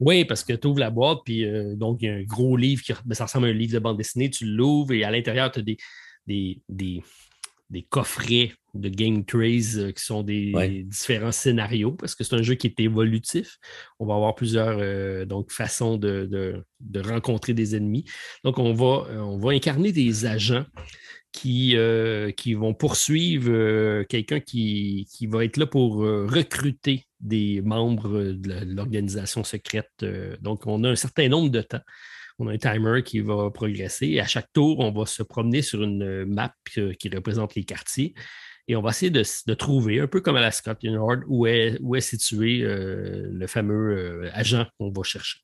Oui, 0.00 0.24
parce 0.24 0.42
que 0.42 0.52
tu 0.54 0.66
ouvres 0.66 0.80
la 0.80 0.90
boîte, 0.90 1.18
puis 1.24 1.44
euh, 1.44 1.74
donc 1.76 1.98
il 2.02 2.06
y 2.06 2.08
a 2.08 2.14
un 2.14 2.22
gros 2.22 2.56
livre 2.56 2.82
qui 2.82 2.92
ben, 3.04 3.14
ça 3.14 3.24
ressemble 3.26 3.46
à 3.46 3.50
un 3.50 3.52
livre 3.52 3.74
de 3.74 3.78
bande 3.78 3.96
dessinée, 3.98 4.30
tu 4.30 4.46
l'ouvres 4.46 4.92
et 4.94 5.04
à 5.04 5.10
l'intérieur, 5.10 5.52
tu 5.52 5.60
as 5.60 5.62
des, 5.62 5.76
des, 6.26 6.60
des, 6.68 7.02
des 7.70 7.82
coffrets 7.82 8.52
de 8.74 8.88
game 8.88 9.24
trays 9.24 9.76
euh, 9.76 9.92
qui 9.92 10.04
sont 10.04 10.22
des 10.22 10.52
Ouais. 10.54 10.82
différents 10.84 11.32
scénarios, 11.32 11.92
parce 11.92 12.14
que 12.14 12.24
c'est 12.24 12.34
un 12.34 12.42
jeu 12.42 12.54
qui 12.56 12.66
est 12.66 12.80
évolutif. 12.80 13.56
On 14.00 14.06
va 14.06 14.14
avoir 14.16 14.34
plusieurs 14.34 14.78
euh, 14.80 15.24
donc, 15.24 15.52
façons 15.52 15.96
de, 15.96 16.26
de- 16.30 16.64
de 16.80 17.00
rencontrer 17.00 17.54
des 17.54 17.76
ennemis. 17.76 18.04
Donc, 18.44 18.58
on 18.58 18.72
va, 18.74 19.06
euh, 19.10 19.18
on 19.20 19.38
va 19.38 19.52
incarner 19.52 19.92
des 19.92 20.26
agents 20.26 20.66
qui, 21.32 21.76
euh, 21.76 22.30
qui 22.30 22.54
vont 22.54 22.74
poursuivre 22.74 24.02
quelqu'un 24.04 24.40
qui, 24.40 25.08
qui 25.12 25.26
va 25.26 25.44
être 25.44 25.56
là 25.56 25.66
pour 25.66 25.96
recruter 25.96 27.04
des 27.20 27.60
membres 27.62 28.22
de 28.32 28.64
l'organisation 28.74 29.42
secrète. 29.44 30.04
Donc, 30.42 30.66
on 30.66 30.84
a 30.84 30.90
un 30.90 30.96
certain 30.96 31.28
nombre 31.28 31.50
de 31.50 31.60
temps. 31.62 31.80
On 32.38 32.48
a 32.48 32.52
un 32.52 32.58
timer 32.58 33.02
qui 33.04 33.20
va 33.20 33.50
progresser. 33.50 34.18
À 34.20 34.26
chaque 34.26 34.52
tour, 34.52 34.80
on 34.80 34.90
va 34.92 35.06
se 35.06 35.22
promener 35.22 35.62
sur 35.62 35.82
une 35.82 36.24
map 36.26 36.52
qui 36.64 37.08
représente 37.08 37.54
les 37.54 37.64
quartiers. 37.64 38.14
Et 38.66 38.76
on 38.76 38.82
va 38.82 38.90
essayer 38.90 39.10
de, 39.10 39.54
trouver, 39.54 40.00
un 40.00 40.06
peu 40.06 40.20
comme 40.20 40.36
à 40.36 40.40
la 40.40 40.50
Scotland 40.50 40.94
Yard, 40.94 41.22
où 41.26 41.46
est, 41.46 42.00
situé 42.00 42.62
euh, 42.62 43.28
le 43.30 43.46
fameux 43.46 43.96
euh, 43.96 44.30
agent 44.32 44.66
qu'on 44.78 44.90
va 44.90 45.02
chercher. 45.02 45.40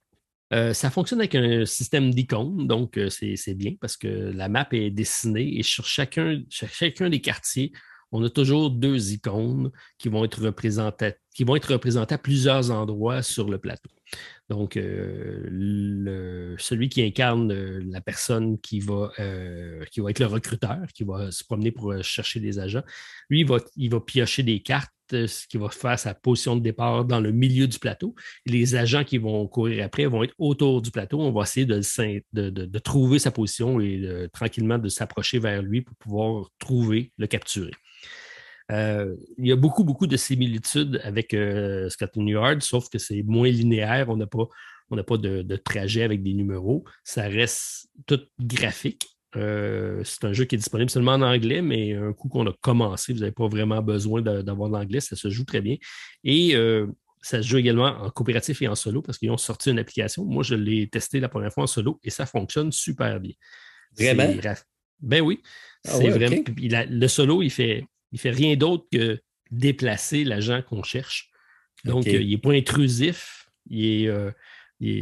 Euh, 0.52 0.72
ça 0.72 0.90
fonctionne 0.90 1.20
avec 1.20 1.34
un 1.34 1.64
système 1.64 2.12
d'icônes, 2.12 2.66
donc 2.66 2.98
c'est 3.08 3.54
bien 3.54 3.74
parce 3.80 3.96
que 3.96 4.08
la 4.08 4.48
map 4.48 4.66
est 4.72 4.90
dessinée 4.90 5.58
et 5.58 5.62
sur 5.62 5.86
chacun, 5.86 6.42
sur 6.48 6.68
chacun 6.68 7.08
des 7.08 7.20
quartiers, 7.20 7.72
on 8.10 8.24
a 8.24 8.30
toujours 8.30 8.70
deux 8.70 9.12
icônes 9.12 9.70
qui 9.98 10.08
vont 10.08 10.24
être 10.24 10.42
représentées, 10.42 11.14
qui 11.40 11.44
vont 11.44 11.56
être 11.56 11.72
représentées 11.72 12.14
à 12.14 12.18
plusieurs 12.18 12.70
endroits 12.70 13.22
sur 13.22 13.48
le 13.48 13.56
plateau. 13.56 13.88
Donc, 14.50 14.76
euh, 14.76 16.54
celui 16.58 16.90
qui 16.90 17.00
incarne 17.02 17.50
euh, 17.50 17.80
la 17.90 18.02
personne 18.02 18.60
qui 18.60 18.78
va, 18.78 19.10
euh, 19.18 19.82
qui 19.90 20.00
va 20.00 20.10
être 20.10 20.18
le 20.18 20.26
recruteur, 20.26 20.80
qui 20.92 21.02
va 21.02 21.30
se 21.30 21.42
promener 21.42 21.72
pour 21.72 21.94
chercher 22.02 22.40
des 22.40 22.58
agents, 22.58 22.82
lui, 23.30 23.40
il 23.40 23.46
va, 23.46 23.56
il 23.74 23.90
va 23.90 24.00
piocher 24.00 24.42
des 24.42 24.60
cartes, 24.60 24.92
ce 25.10 25.48
qui 25.48 25.56
va 25.56 25.70
faire 25.70 25.98
sa 25.98 26.12
position 26.12 26.56
de 26.56 26.60
départ 26.60 27.06
dans 27.06 27.20
le 27.20 27.32
milieu 27.32 27.66
du 27.66 27.78
plateau. 27.78 28.14
Les 28.44 28.74
agents 28.74 29.04
qui 29.04 29.16
vont 29.16 29.48
courir 29.48 29.86
après 29.86 30.04
vont 30.04 30.22
être 30.22 30.34
autour 30.36 30.82
du 30.82 30.90
plateau. 30.90 31.20
On 31.20 31.32
va 31.32 31.44
essayer 31.44 31.64
de, 31.64 31.80
de- 32.34 32.50
de- 32.50 32.78
trouver 32.80 33.18
sa 33.18 33.30
position 33.30 33.80
et 33.80 34.28
tranquillement 34.30 34.76
de 34.76 34.90
s'approcher 34.90 35.38
vers 35.38 35.62
lui 35.62 35.80
pour 35.80 35.96
pouvoir 35.96 36.50
trouver, 36.58 37.12
le 37.16 37.26
capturer. 37.26 37.72
Euh, 38.70 39.16
il 39.38 39.46
y 39.46 39.52
a 39.52 39.56
beaucoup, 39.56 39.84
beaucoup 39.84 40.06
de 40.06 40.16
similitudes 40.16 41.00
avec 41.04 41.34
euh, 41.34 41.88
Scotland 41.88 42.28
Yard, 42.28 42.62
sauf 42.62 42.88
que 42.88 42.98
c'est 42.98 43.22
moins 43.22 43.48
linéaire. 43.48 44.08
On 44.08 44.16
n'a 44.16 44.26
pas, 44.26 44.46
on 44.90 45.02
pas 45.02 45.16
de, 45.16 45.42
de 45.42 45.56
trajet 45.56 46.02
avec 46.02 46.22
des 46.22 46.34
numéros. 46.34 46.84
Ça 47.04 47.22
reste 47.22 47.88
tout 48.06 48.20
graphique. 48.40 49.06
Euh, 49.36 50.02
c'est 50.04 50.24
un 50.24 50.32
jeu 50.32 50.44
qui 50.44 50.56
est 50.56 50.58
disponible 50.58 50.90
seulement 50.90 51.12
en 51.12 51.22
anglais, 51.22 51.62
mais 51.62 51.94
un 51.94 52.12
coup 52.12 52.28
qu'on 52.28 52.46
a 52.46 52.52
commencé, 52.60 53.12
vous 53.12 53.20
n'avez 53.20 53.32
pas 53.32 53.48
vraiment 53.48 53.80
besoin 53.80 54.22
d'avoir 54.22 54.68
l'anglais, 54.68 55.00
ça 55.00 55.14
se 55.16 55.30
joue 55.30 55.44
très 55.44 55.60
bien. 55.60 55.76
Et 56.24 56.56
euh, 56.56 56.86
ça 57.22 57.42
se 57.42 57.46
joue 57.46 57.58
également 57.58 57.86
en 57.86 58.10
coopératif 58.10 58.62
et 58.62 58.68
en 58.68 58.74
solo 58.74 59.02
parce 59.02 59.18
qu'ils 59.18 59.30
ont 59.30 59.36
sorti 59.36 59.70
une 59.70 59.78
application. 59.78 60.24
Moi, 60.24 60.42
je 60.42 60.54
l'ai 60.54 60.88
testé 60.88 61.20
la 61.20 61.28
première 61.28 61.52
fois 61.52 61.64
en 61.64 61.68
solo 61.68 62.00
et 62.02 62.10
ça 62.10 62.26
fonctionne 62.26 62.72
super 62.72 63.20
bien. 63.20 63.32
Vraiment? 63.96 64.34
Ben 65.00 65.20
oui. 65.22 65.40
Ah 65.88 65.96
ouais, 65.98 66.10
vraiment. 66.10 66.36
le 66.46 67.06
solo, 67.08 67.42
il 67.42 67.50
fait, 67.50 67.84
il 68.12 68.18
fait 68.18 68.30
rien 68.30 68.56
d'autre 68.56 68.86
que 68.92 69.20
déplacer 69.50 70.24
l'agent 70.24 70.62
qu'on 70.62 70.82
cherche. 70.82 71.30
Donc, 71.84 72.06
euh, 72.06 72.20
il 72.20 72.30
n'est 72.30 72.38
pas 72.38 72.52
intrusif. 72.52 73.48
Il 73.68 73.84
est, 73.84 74.08
euh, 74.08 74.30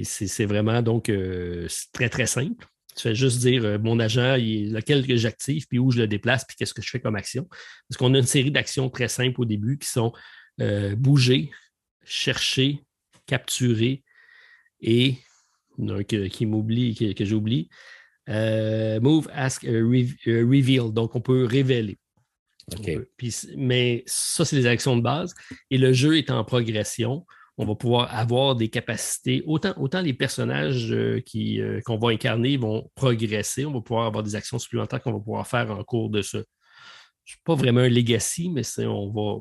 c'est, 0.04 0.44
vraiment 0.44 0.82
donc 0.82 1.08
euh, 1.08 1.66
très, 1.92 2.08
très 2.08 2.26
simple. 2.26 2.66
Tu 2.96 3.02
fais 3.02 3.14
juste 3.14 3.38
dire 3.38 3.78
mon 3.80 4.00
agent, 4.00 4.34
il 4.36 4.72
lequel 4.72 5.06
que 5.06 5.16
j'active, 5.16 5.66
puis 5.68 5.78
où 5.78 5.90
je 5.92 5.98
le 5.98 6.08
déplace, 6.08 6.44
puis 6.44 6.56
qu'est-ce 6.56 6.74
que 6.74 6.82
je 6.82 6.90
fais 6.90 7.00
comme 7.00 7.14
action. 7.14 7.46
Parce 7.88 7.96
qu'on 7.96 8.12
a 8.14 8.18
une 8.18 8.26
série 8.26 8.50
d'actions 8.50 8.90
très 8.90 9.08
simples 9.08 9.40
au 9.40 9.44
début 9.44 9.78
qui 9.78 9.88
sont 9.88 10.12
bouger, 10.96 11.50
chercher, 12.04 12.80
capturer 13.26 14.02
et 14.80 15.14
donc, 15.76 16.06
qui 16.06 16.46
m'oublie, 16.46 16.96
que, 16.96 17.12
que 17.12 17.24
j'oublie. 17.24 17.68
move, 18.26 19.28
ask, 19.32 19.62
re- 19.62 20.16
reveal. 20.26 20.92
Donc, 20.92 21.14
on 21.14 21.20
peut 21.20 21.44
révéler. 21.44 21.98
Puis 23.16 23.34
mais 23.56 24.02
ça, 24.06 24.44
c'est 24.44 24.56
les 24.56 24.66
actions 24.66 24.96
de 24.96 25.02
base. 25.02 25.34
Et 25.70 25.78
le 25.78 25.92
jeu 25.92 26.18
est 26.18 26.30
en 26.30 26.44
progression. 26.44 27.26
On 27.56 27.64
va 27.66 27.74
pouvoir 27.74 28.14
avoir 28.14 28.54
des 28.54 28.68
capacités. 28.68 29.42
Autant, 29.46 29.74
autant 29.78 30.00
les 30.00 30.12
personnages 30.14 30.92
euh, 30.92 31.20
qui, 31.20 31.60
euh, 31.60 31.80
qu'on 31.84 31.98
va 31.98 32.10
incarner 32.10 32.56
vont 32.56 32.88
progresser. 32.94 33.64
On 33.66 33.72
va 33.72 33.80
pouvoir 33.80 34.06
avoir 34.06 34.22
des 34.22 34.36
actions 34.36 34.58
supplémentaires 34.60 35.02
qu'on 35.02 35.12
va 35.12 35.18
pouvoir 35.18 35.46
faire 35.46 35.70
en 35.70 35.82
cours 35.82 36.08
de 36.08 36.22
ce. 36.22 36.38
Je 37.24 37.34
pas 37.44 37.56
vraiment 37.56 37.80
un 37.80 37.88
legacy, 37.88 38.48
mais 38.48 38.62
c'est, 38.62 38.86
on 38.86 39.10
va 39.10 39.40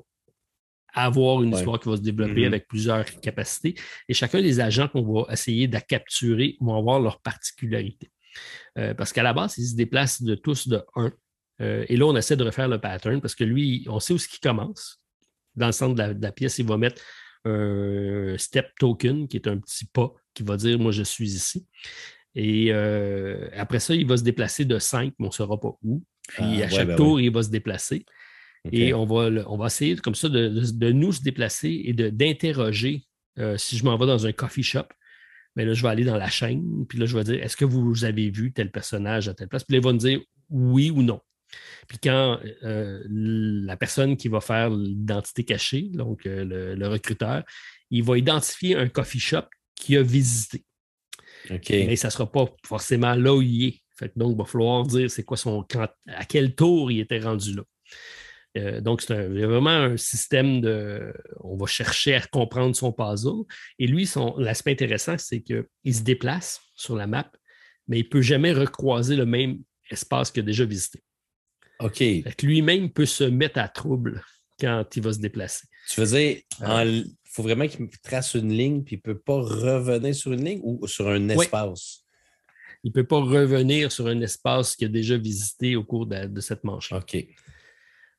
avoir 0.93 1.43
une 1.43 1.53
Ouais. 1.53 1.59
histoire 1.59 1.79
qui 1.79 1.89
va 1.89 1.95
se 1.97 2.01
développer 2.01 2.41
Mhm. 2.41 2.47
avec 2.47 2.67
plusieurs 2.67 3.05
capacités. 3.21 3.75
Et 4.09 4.13
chacun 4.15 4.41
des 4.41 4.59
agents 4.59 4.87
qu'on 4.87 5.03
va 5.03 5.31
essayer 5.31 5.67
de 5.67 5.77
capturer 5.77 6.57
vont 6.59 6.75
avoir 6.75 6.99
leurs 6.99 7.21
particularités. 7.21 8.09
Euh, 8.79 8.93
parce 8.95 9.13
qu'à 9.13 9.23
la 9.23 9.33
base, 9.33 9.57
ils 9.59 9.67
se 9.67 9.75
déplacent 9.75 10.23
de 10.23 10.33
tous 10.35 10.67
de 10.67 10.81
1. 10.95 11.11
Et 11.59 11.97
là, 11.97 12.05
on 12.05 12.15
essaie 12.15 12.35
de 12.35 12.43
refaire 12.43 12.67
le 12.67 12.79
pattern 12.79 13.19
parce 13.19 13.35
que 13.35 13.43
lui, 13.43 13.85
on 13.89 13.99
sait 13.99 14.13
où 14.13 14.17
ce 14.17 14.27
qui 14.27 14.39
commence. 14.39 15.01
Dans 15.55 15.65
le 15.65 15.71
centre 15.71 15.95
de 15.95 15.99
la, 15.99 16.13
de 16.13 16.21
la 16.21 16.31
pièce, 16.31 16.59
il 16.59 16.67
va 16.67 16.77
mettre 16.77 17.01
un 17.45 18.35
step 18.37 18.67
token, 18.79 19.27
qui 19.27 19.37
est 19.37 19.47
un 19.47 19.57
petit 19.57 19.85
pas 19.85 20.13
qui 20.37 20.43
va 20.43 20.55
dire 20.55 20.79
Moi, 20.79 20.91
je 20.91 21.03
suis 21.03 21.31
ici. 21.31 21.65
Et 22.35 22.67
euh, 22.71 23.49
après 23.55 23.79
ça, 23.79 23.95
il 23.95 24.05
va 24.05 24.15
se 24.15 24.23
déplacer 24.23 24.63
de 24.63 24.77
5, 24.77 25.13
mais 25.17 25.25
on 25.25 25.29
ne 25.29 25.33
saura 25.33 25.59
pas 25.59 25.71
où. 25.81 26.03
Puis 26.27 26.43
Ah, 26.43 26.45
à 26.45 26.49
ouais, 26.49 26.69
chaque 26.69 26.87
ben 26.89 26.95
tour, 26.95 27.19
il 27.19 27.31
va 27.31 27.41
se 27.41 27.49
déplacer. 27.49 28.05
Et 28.71 28.93
on 28.93 29.05
va, 29.05 29.29
on 29.47 29.57
va 29.57 29.67
essayer 29.67 29.95
comme 29.95 30.15
ça 30.15 30.27
de, 30.29 30.91
nous 30.91 31.13
se 31.13 31.21
déplacer 31.21 31.81
et 31.85 31.93
d'interroger 31.93 33.05
euh, 33.39 33.55
si 33.57 33.77
je 33.77 33.85
m'en 33.85 33.97
vais 33.97 34.05
dans 34.05 34.27
un 34.27 34.33
coffee 34.33 34.63
shop. 34.63 34.87
Mais 35.55 35.65
là, 35.65 35.73
je 35.73 35.81
vais 35.81 35.89
aller 35.89 36.03
dans 36.03 36.17
la 36.17 36.29
chaîne, 36.29 36.85
puis 36.87 36.99
là, 36.99 37.05
je 37.05 37.17
vais 37.17 37.23
dire 37.23 37.41
est-ce 37.41 37.57
que 37.57 37.65
vous 37.65 38.03
avez 38.03 38.29
vu 38.29 38.51
tel 38.51 38.69
personnage 38.71 39.27
à 39.27 39.33
telle 39.33 39.47
place? 39.47 39.63
Puis 39.63 39.73
là, 39.73 39.79
ils 39.79 39.83
vont 39.83 39.93
me 39.93 39.97
dire 39.97 40.19
oui 40.49 40.91
ou 40.91 41.01
non. 41.01 41.21
Puis 41.87 41.97
quand 42.03 42.39
euh, 42.63 43.03
la 43.09 43.77
personne 43.77 44.17
qui 44.17 44.27
va 44.27 44.41
faire 44.41 44.69
l'identité 44.69 45.43
cachée, 45.45 45.89
donc 45.93 46.25
euh, 46.25 46.75
le, 46.75 46.87
recruteur, 46.87 47.43
il 47.89 48.03
va 48.03 48.17
identifier 48.17 48.75
un 48.75 48.89
coffee 48.89 49.19
shop 49.19 49.45
qu'il 49.75 49.97
a 49.97 50.01
visité. 50.01 50.63
Mais 51.69 51.95
ça 51.95 52.09
ne 52.09 52.11
sera 52.11 52.29
pas 52.29 52.45
forcément 52.65 53.15
là 53.15 53.33
où 53.33 53.41
il 53.41 53.67
est. 53.67 53.81
donc, 54.15 54.33
il 54.33 54.37
va 54.37 54.45
falloir 54.45 54.83
dire 54.83 55.09
c'est 55.09 55.23
quoi 55.23 55.37
son 55.37 55.65
à 56.07 56.25
quel 56.25 56.55
tour 56.55 56.91
il 56.91 56.99
était 56.99 57.19
rendu 57.19 57.55
là. 57.55 57.63
Euh, 58.57 58.81
donc, 58.81 59.01
c'est 59.01 59.27
vraiment 59.27 59.69
un 59.69 59.97
système 59.97 60.61
de. 60.61 61.13
On 61.41 61.55
va 61.55 61.67
chercher 61.67 62.15
à 62.15 62.21
comprendre 62.21 62.75
son 62.75 62.91
puzzle. 62.91 63.43
Et 63.79 63.87
lui, 63.87 64.09
l'aspect 64.37 64.71
intéressant, 64.71 65.17
c'est 65.17 65.41
qu'il 65.41 65.65
se 65.93 66.01
déplace 66.01 66.61
sur 66.75 66.95
la 66.95 67.07
map, 67.07 67.31
mais 67.87 67.99
il 67.99 68.03
ne 68.03 68.09
peut 68.09 68.21
jamais 68.21 68.53
recroiser 68.53 69.15
le 69.15 69.25
même 69.25 69.59
espace 69.89 70.31
qu'il 70.31 70.41
a 70.41 70.45
déjà 70.45 70.65
visité. 70.65 71.01
OK. 71.79 72.03
Lui-même 72.41 72.89
peut 72.89 73.05
se 73.05 73.23
mettre 73.23 73.59
à 73.59 73.67
trouble 73.67 74.23
quand 74.59 74.85
il 74.95 75.03
va 75.03 75.13
se 75.13 75.19
déplacer. 75.19 75.67
Tu 75.89 76.01
veux 76.01 76.07
dire, 76.07 76.41
il 76.61 77.05
faut 77.25 77.43
vraiment 77.43 77.67
qu'il 77.67 77.87
trace 78.03 78.33
une 78.33 78.51
ligne, 78.51 78.83
puis 78.83 78.95
il 78.95 78.99
ne 78.99 79.13
peut 79.13 79.19
pas 79.19 79.39
revenir 79.39 80.13
sur 80.15 80.33
une 80.33 80.43
ligne 80.43 80.61
ou 80.63 80.85
sur 80.87 81.07
un 81.07 81.29
espace? 81.29 82.03
Il 82.83 82.89
ne 82.89 82.93
peut 82.93 83.05
pas 83.05 83.19
revenir 83.19 83.91
sur 83.91 84.07
un 84.07 84.21
espace 84.21 84.75
qu'il 84.75 84.87
a 84.87 84.89
déjà 84.89 85.17
visité 85.17 85.75
au 85.75 85.83
cours 85.83 86.05
de, 86.05 86.41
cette 86.41 86.63
manche. 86.63 86.91
OK. 86.91 87.17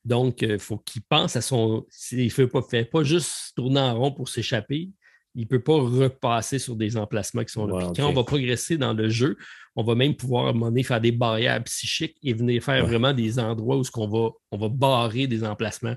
Donc, 0.05 0.41
il 0.41 0.59
faut 0.59 0.77
qu'il 0.77 1.01
pense 1.01 1.35
à 1.35 1.41
son. 1.41 1.85
Il 2.11 2.25
ne 2.25 2.29
fait 2.29 2.47
pas, 2.47 2.61
fait 2.61 2.85
pas 2.85 3.03
juste 3.03 3.53
tourner 3.55 3.79
en 3.79 3.99
rond 3.99 4.11
pour 4.11 4.29
s'échapper. 4.29 4.89
Il 5.35 5.43
ne 5.43 5.47
peut 5.47 5.61
pas 5.61 5.75
repasser 5.75 6.59
sur 6.59 6.75
des 6.75 6.97
emplacements 6.97 7.43
qui 7.43 7.51
sont 7.51 7.67
là. 7.67 7.91
Quand 7.95 8.09
on 8.09 8.13
va 8.13 8.23
progresser 8.23 8.77
dans 8.77 8.93
le 8.93 9.09
jeu, 9.09 9.37
on 9.75 9.83
va 9.83 9.95
même 9.95 10.15
pouvoir 10.15 10.47
à 10.47 10.49
un 10.49 10.53
moment 10.53 10.67
donné 10.67 10.83
faire 10.83 10.99
des 10.99 11.11
barrières 11.11 11.63
psychiques 11.63 12.17
et 12.23 12.33
venir 12.33 12.63
faire 12.63 12.85
vraiment 12.85 13.13
des 13.13 13.39
endroits 13.39 13.77
où 13.77 13.83
on 13.95 14.07
va, 14.07 14.29
on 14.51 14.57
va 14.57 14.69
barrer 14.69 15.27
des 15.27 15.43
emplacements. 15.43 15.95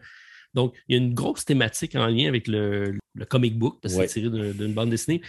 Donc, 0.54 0.74
il 0.86 0.96
y 0.96 1.00
a 1.00 1.02
une 1.02 1.14
grosse 1.14 1.44
thématique 1.44 1.94
en 1.94 2.06
lien 2.06 2.28
avec 2.28 2.46
le, 2.46 2.98
comic 3.28 3.58
book, 3.58 3.78
parce 3.80 3.96
que 3.96 4.06
c'est 4.06 4.20
tiré 4.20 4.52
d'une 4.52 4.74
bande 4.74 4.90
dessinée. 4.90 5.22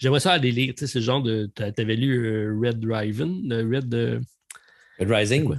J'aimerais 0.00 0.20
ça 0.20 0.32
aller 0.32 0.50
lire, 0.50 0.74
tu 0.74 0.80
sais, 0.80 0.86
ce 0.86 0.98
genre 0.98 1.22
de. 1.22 1.50
Tu 1.54 1.62
avais 1.62 1.96
lu 1.96 2.26
euh, 2.26 2.58
Red 2.60 2.84
Riven, 2.84 3.52
Red. 3.52 3.94
Euh, 3.94 4.20
Red 4.98 5.10
Rising? 5.10 5.58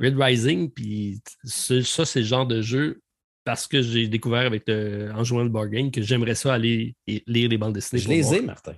Red 0.00 0.16
Rising, 0.16 0.70
puis 0.70 1.20
ça, 1.44 2.04
c'est 2.04 2.20
le 2.20 2.26
genre 2.26 2.46
de 2.46 2.60
jeu, 2.60 3.00
parce 3.44 3.66
que 3.66 3.82
j'ai 3.82 4.08
découvert 4.08 4.46
avec 4.46 4.68
en 4.68 5.22
jouant 5.24 5.42
le 5.42 5.48
bargain, 5.48 5.90
que 5.90 6.02
j'aimerais 6.02 6.34
ça 6.34 6.54
aller 6.54 6.94
lire 7.06 7.48
les 7.48 7.58
bandes 7.58 7.74
dessinées. 7.74 8.02
Je 8.02 8.08
les 8.08 8.34
ai, 8.34 8.40
Martin. 8.40 8.74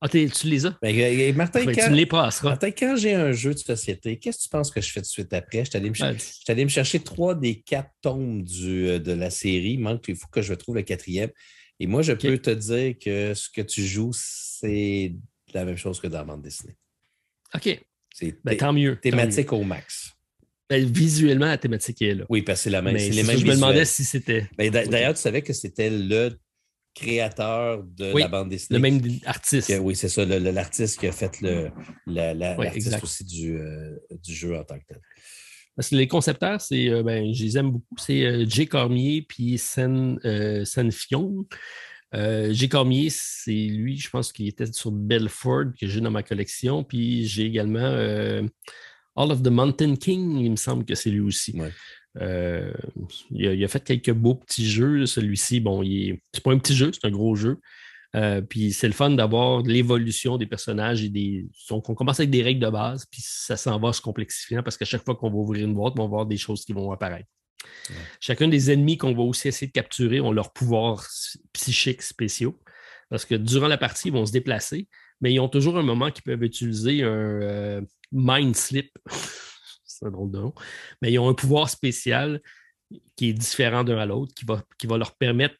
Ah, 0.00 0.08
tu 0.08 0.28
les 0.44 0.64
as? 0.64 0.78
Ben, 0.80 0.96
euh, 0.96 1.32
Martin, 1.32 1.64
quand, 1.64 1.72
tu 1.72 1.90
me 1.90 1.96
les 1.96 2.06
passeras. 2.06 2.50
Martin, 2.50 2.70
quand 2.70 2.94
j'ai 2.96 3.14
un 3.14 3.32
jeu 3.32 3.52
de 3.52 3.58
société, 3.58 4.16
qu'est-ce 4.16 4.38
que 4.38 4.42
tu 4.44 4.48
penses 4.48 4.70
que 4.70 4.80
je 4.80 4.92
fais 4.92 5.00
tout 5.00 5.06
de 5.06 5.10
suite 5.10 5.32
après? 5.32 5.64
Je 5.64 5.70
suis 5.70 5.76
allé, 5.76 6.64
me, 6.64 6.68
chercher 6.68 7.00
trois 7.00 7.34
des 7.34 7.60
quatre 7.60 7.90
tomes 8.00 8.44
du, 8.44 8.88
euh, 8.88 8.98
de 9.00 9.10
la 9.10 9.30
série. 9.30 9.72
Il 9.72 9.80
manque, 9.80 10.04
il 10.06 10.14
faut 10.14 10.28
que 10.30 10.40
je 10.40 10.54
trouve 10.54 10.76
le 10.76 10.82
quatrième. 10.82 11.30
Et 11.80 11.88
moi, 11.88 12.02
je 12.02 12.12
peux 12.12 12.38
te 12.38 12.50
dire 12.50 12.94
que 12.98 13.34
ce 13.34 13.50
que 13.50 13.60
tu 13.60 13.84
joues, 13.84 14.12
c'est 14.14 15.14
la 15.52 15.64
même 15.64 15.76
chose 15.76 16.00
que 16.00 16.06
dans 16.06 16.18
la 16.18 16.24
bande 16.24 16.42
dessinée. 16.42 16.76
OK. 17.54 17.80
C'est 18.14 18.38
ben, 18.44 18.56
tant 18.56 18.72
mieux. 18.72 19.00
Thématique 19.00 19.52
au 19.52 19.64
max. 19.64 20.12
Ben, 20.68 20.84
visuellement, 20.84 21.46
la 21.46 21.58
thématique 21.58 22.02
est 22.02 22.14
là. 22.14 22.24
Oui, 22.28 22.42
parce 22.42 22.60
que 22.60 22.64
c'est 22.64 22.70
la 22.70 22.82
même. 22.82 22.94
les 22.94 23.22
mêmes 23.22 23.38
je 23.38 23.46
me 23.46 23.54
demandais 23.54 23.84
si 23.84 24.04
c'était. 24.04 24.48
Ben, 24.56 24.70
d'ailleurs, 24.70 25.14
tu 25.14 25.20
savais 25.20 25.42
que 25.42 25.52
c'était 25.52 25.90
le 25.90 26.38
créateur 26.94 27.82
de 27.84 28.16
la 28.18 28.28
bande 28.28 28.50
dessinée. 28.50 28.78
Le 28.78 28.82
même 28.82 29.18
artiste. 29.24 29.72
oui, 29.80 29.96
c'est 29.96 30.08
ça, 30.08 30.24
l'artiste 30.24 30.98
qui 30.98 31.06
a 31.06 31.12
fait 31.12 31.40
le, 31.40 31.70
l'artiste 32.06 33.02
aussi 33.02 33.24
du, 33.24 33.56
euh, 33.56 33.96
du, 34.22 34.34
jeu 34.34 34.56
en 34.56 34.64
tant 34.64 34.78
que 34.78 34.84
tel. 34.88 35.00
Parce 35.76 35.90
que 35.90 35.96
les 35.96 36.08
concepteurs, 36.08 36.60
c'est, 36.60 36.88
euh, 36.88 37.02
ben, 37.04 37.32
je 37.32 37.44
les 37.44 37.56
aime 37.56 37.70
beaucoup, 37.70 37.96
c'est 37.98 38.24
euh, 38.24 38.44
Jay 38.48 38.66
Cormier 38.66 39.22
puis 39.22 39.58
Sen, 39.58 40.18
Sen 40.64 40.90
Fion. 40.92 41.46
Jay 42.12 42.68
Cormier, 42.68 43.08
c'est 43.10 43.52
lui, 43.52 43.96
je 43.96 44.10
pense 44.10 44.32
qu'il 44.32 44.48
était 44.48 44.72
sur 44.72 44.90
Belford 44.90 45.66
que 45.80 45.86
j'ai 45.86 46.00
dans 46.00 46.10
ma 46.10 46.22
collection. 46.22 46.82
Puis 46.82 47.26
j'ai 47.26 47.44
également 47.44 48.42
All 49.18 49.32
of 49.32 49.42
the 49.42 49.48
Mountain 49.48 49.96
King, 49.96 50.38
il 50.38 50.52
me 50.52 50.56
semble 50.56 50.84
que 50.84 50.94
c'est 50.94 51.10
lui 51.10 51.20
aussi. 51.20 51.60
Euh, 52.20 52.72
il, 53.30 53.64
a, 53.64 53.68
fait 53.68 53.82
quelques 53.82 54.12
beaux 54.12 54.36
petits 54.36 54.68
jeux. 54.68 55.06
Celui-ci, 55.06 55.58
bon, 55.58 55.82
c'est 56.32 56.42
pas 56.42 56.52
un 56.52 56.58
petit 56.58 56.76
jeu, 56.76 56.92
c'est 56.92 57.04
un 57.04 57.10
gros 57.10 57.34
jeu. 57.34 57.58
Euh, 58.16 58.40
puis 58.40 58.72
c'est 58.72 58.86
le 58.86 58.94
fun 58.94 59.10
d'avoir 59.10 59.62
l'évolution 59.62 60.38
des 60.38 60.46
personnages 60.46 61.02
et 61.02 61.08
des. 61.08 61.48
On, 61.70 61.80
commence 61.80 62.20
avec 62.20 62.30
des 62.30 62.42
règles 62.42 62.64
de 62.64 62.70
base, 62.70 63.06
puis 63.10 63.20
ça 63.24 63.56
s'en 63.56 63.78
va 63.80 63.92
se 63.92 64.00
complexifiant 64.00 64.62
parce 64.62 64.76
qu'à 64.76 64.84
chaque 64.84 65.04
fois 65.04 65.16
qu'on 65.16 65.30
va 65.30 65.36
ouvrir 65.36 65.66
une 65.66 65.74
boîte, 65.74 65.94
on 65.98 66.02
va 66.02 66.08
voir 66.08 66.26
des 66.26 66.38
choses 66.38 66.64
qui 66.64 66.72
vont 66.72 66.90
apparaître. 66.92 67.28
Chacun 68.20 68.46
des 68.46 68.70
ennemis 68.70 68.98
qu'on 68.98 69.14
va 69.14 69.22
aussi 69.22 69.48
essayer 69.48 69.66
de 69.66 69.72
capturer 69.72 70.20
ont 70.20 70.32
leurs 70.32 70.52
pouvoirs 70.52 71.06
psychiques 71.52 72.02
spéciaux. 72.02 72.58
Parce 73.10 73.24
que 73.24 73.34
durant 73.34 73.68
la 73.68 73.78
partie, 73.78 74.08
ils 74.08 74.14
vont 74.14 74.26
se 74.26 74.32
déplacer, 74.32 74.86
mais 75.20 75.32
ils 75.32 75.40
ont 75.40 75.48
toujours 75.48 75.78
un 75.78 75.82
moment 75.82 76.10
qu'ils 76.10 76.22
peuvent 76.22 76.42
utiliser 76.42 77.02
un 77.02 77.08
euh, 77.08 77.80
mind 78.12 78.54
slip. 78.54 78.90
c'est 79.84 80.06
un 80.06 80.10
drôle 80.10 80.30
de 80.30 80.38
nom. 80.38 80.54
Mais 81.02 81.12
ils 81.12 81.18
ont 81.18 81.28
un 81.28 81.34
pouvoir 81.34 81.68
spécial 81.68 82.40
qui 83.16 83.30
est 83.30 83.32
différent 83.32 83.84
d'un 83.84 83.98
à 83.98 84.06
l'autre, 84.06 84.32
qui 84.34 84.44
va, 84.44 84.62
qui 84.78 84.86
va 84.86 84.96
leur 84.96 85.16
permettre 85.16 85.56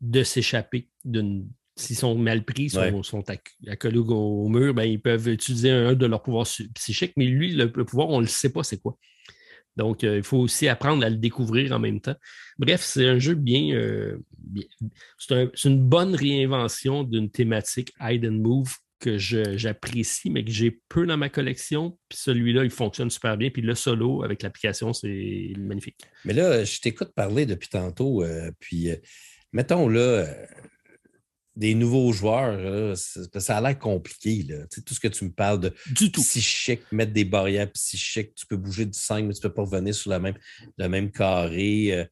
de 0.00 0.22
s'échapper 0.22 0.88
d'une. 1.04 1.48
S'ils 1.78 1.96
sont 1.96 2.14
mal 2.14 2.42
pris, 2.42 2.70
sont, 2.70 3.02
sont 3.02 3.22
accolés 3.66 3.98
au, 3.98 4.48
mur, 4.48 4.72
ben, 4.72 4.84
ils 4.84 5.00
peuvent 5.00 5.28
utiliser 5.28 5.70
un, 5.70 5.92
de 5.92 6.06
leurs 6.06 6.22
pouvoirs 6.22 6.46
psychiques, 6.74 7.12
mais 7.18 7.26
lui, 7.26 7.52
le, 7.52 7.70
pouvoir, 7.70 8.08
on 8.08 8.16
ne 8.16 8.22
le 8.22 8.28
sait 8.28 8.50
pas 8.50 8.62
c'est 8.62 8.78
quoi. 8.78 8.96
Donc, 9.76 10.04
euh, 10.04 10.16
il 10.18 10.22
faut 10.22 10.38
aussi 10.38 10.68
apprendre 10.68 11.04
à 11.04 11.10
le 11.10 11.16
découvrir 11.16 11.72
en 11.72 11.78
même 11.78 12.00
temps. 12.00 12.16
Bref, 12.58 12.82
c'est 12.82 13.06
un 13.06 13.18
jeu 13.18 13.34
bien. 13.34 13.74
Euh, 13.74 14.18
c'est 15.18 15.68
une 15.68 15.86
bonne 15.86 16.14
réinvention 16.14 17.02
d'une 17.02 17.30
thématique 17.30 17.92
hide 18.00 18.26
and 18.26 18.42
move 18.42 18.74
que 18.98 19.18
j'apprécie, 19.18 20.30
mais 20.30 20.42
que 20.42 20.50
j'ai 20.50 20.80
peu 20.88 21.06
dans 21.06 21.18
ma 21.18 21.28
collection. 21.28 21.98
Puis 22.08 22.18
celui-là, 22.18 22.64
il 22.64 22.70
fonctionne 22.70 23.10
super 23.10 23.36
bien. 23.36 23.50
Puis 23.50 23.60
le 23.60 23.74
solo 23.74 24.22
avec 24.22 24.42
l'application, 24.42 24.94
c'est 24.94 25.52
magnifique. 25.58 25.98
Mais 26.24 26.32
là, 26.32 26.64
je 26.64 26.80
t'écoute 26.80 27.12
parler 27.14 27.44
depuis 27.44 27.68
tantôt. 27.68 28.22
Euh, 28.22 28.50
puis, 28.58 28.88
mettons 29.52 29.88
là, 29.88 30.26
des 31.56 31.74
nouveaux 31.74 32.12
joueurs, 32.12 32.96
ça 32.96 33.56
a 33.56 33.60
l'air 33.60 33.78
compliqué. 33.78 34.44
Là. 34.48 34.66
tout 34.84 34.94
ce 34.94 35.00
que 35.00 35.08
tu 35.08 35.24
me 35.24 35.32
parles 35.32 35.60
de 35.60 35.72
du 35.90 36.12
tout. 36.12 36.20
psychique, 36.20 36.82
mettre 36.92 37.12
des 37.12 37.24
barrières 37.24 37.70
psychiques, 37.72 38.34
tu 38.34 38.46
peux 38.46 38.56
bouger 38.56 38.84
du 38.84 38.98
5, 38.98 39.24
mais 39.24 39.32
tu 39.32 39.38
ne 39.38 39.48
peux 39.48 39.54
pas 39.54 39.62
revenir 39.62 39.94
sur 39.94 40.10
le 40.10 40.20
même, 40.20 40.36
le 40.76 40.88
même 40.88 41.10
carré. 41.10 42.08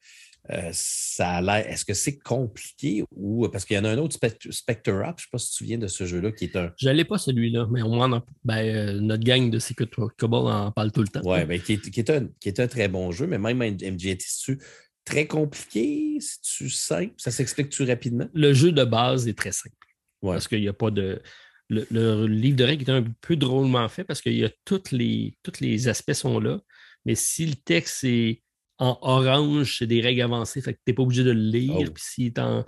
Euh, 0.51 0.69
ça 0.73 1.37
a 1.37 1.43
l'air. 1.43 1.67
Est-ce 1.71 1.87
que 1.87 1.95
c'est 1.95 2.19
compliqué 2.19 3.03
ou 3.17 3.49
parce 3.49 3.65
qu'il 3.65 3.77
y 3.77 3.79
en 3.79 3.85
a 3.85 3.91
un 3.91 3.99
autre 3.99 4.15
Spectre 4.15 4.49
Up, 4.49 4.61
je 4.85 4.91
ne 4.91 5.17
sais 5.17 5.29
pas 5.33 5.39
si 5.39 5.47
tu 5.47 5.53
te 5.53 5.57
souviens 5.57 5.79
de 5.79 5.87
ce 5.87 6.05
jeu-là 6.05 6.33
qui 6.33 6.45
est 6.45 6.57
un. 6.57 6.71
Je 6.77 6.87
n'allais 6.87 7.07
pas 7.07 7.17
celui-là, 7.17 7.67
mais 7.71 7.81
au 7.81 7.89
moins 7.89 8.23
ben, 8.45 8.59
euh, 8.59 9.01
notre 9.01 9.25
gang 9.25 9.49
de 9.49 9.59
Secret 9.59 9.89
Cobalt 10.19 10.47
en 10.47 10.71
parle 10.71 10.93
tout 10.93 11.01
le 11.01 11.09
temps. 11.09 11.23
Oui, 11.25 11.39
mais 11.49 11.61
qui 11.61 11.73
est, 11.73 12.11
un, 12.11 12.29
qui 12.41 12.49
est 12.49 12.61
un 12.61 12.67
très 12.67 12.89
bon 12.89 13.11
jeu, 13.11 13.27
mais 13.27 13.39
même 13.39 13.59
MGT, 13.59 14.59
très 15.05 15.27
compliqué, 15.27 16.19
si 16.21 16.41
tu 16.41 16.71
simple, 16.71 17.15
ça 17.17 17.31
s'explique-tu 17.31 17.85
rapidement? 17.85 18.29
Le 18.35 18.53
jeu 18.53 18.73
de 18.73 18.85
base 18.85 19.29
est 19.29 19.37
très 19.39 19.53
simple. 19.53 19.77
Parce 20.23 20.49
qu'il 20.49 20.61
n'y 20.61 20.69
a 20.69 20.73
pas 20.73 20.91
de. 20.91 21.21
Le, 21.69 22.27
livre 22.27 22.57
de 22.57 22.65
règles 22.65 22.85
est 22.85 22.93
un 22.93 23.05
peu 23.21 23.37
drôlement 23.37 23.89
fait 23.89 24.05
parce 24.05 24.21
qu'il 24.21 24.37
y 24.37 24.45
a 24.45 24.51
tous 24.65 24.93
les, 24.93 25.37
tous 25.43 25.61
les 25.61 25.89
aspects 25.89 26.13
sont 26.13 26.39
là, 26.39 26.61
mais 27.05 27.15
si 27.15 27.47
le 27.47 27.55
texte 27.55 28.05
est 28.05 28.43
en 28.79 28.99
orange, 29.01 29.79
c'est 29.79 29.87
des 29.87 30.01
règles 30.01 30.23
avancées, 30.23 30.61
fait 30.61 30.75
que 30.75 30.79
tu 30.79 30.91
n'es 30.91 30.95
pas 30.95 31.03
obligé 31.03 31.25
de 31.25 31.31
le 31.31 31.41
lire. 31.41 31.89
Oh. 31.89 31.93
Puis 31.93 32.05
si 32.05 32.35
en... 32.39 32.65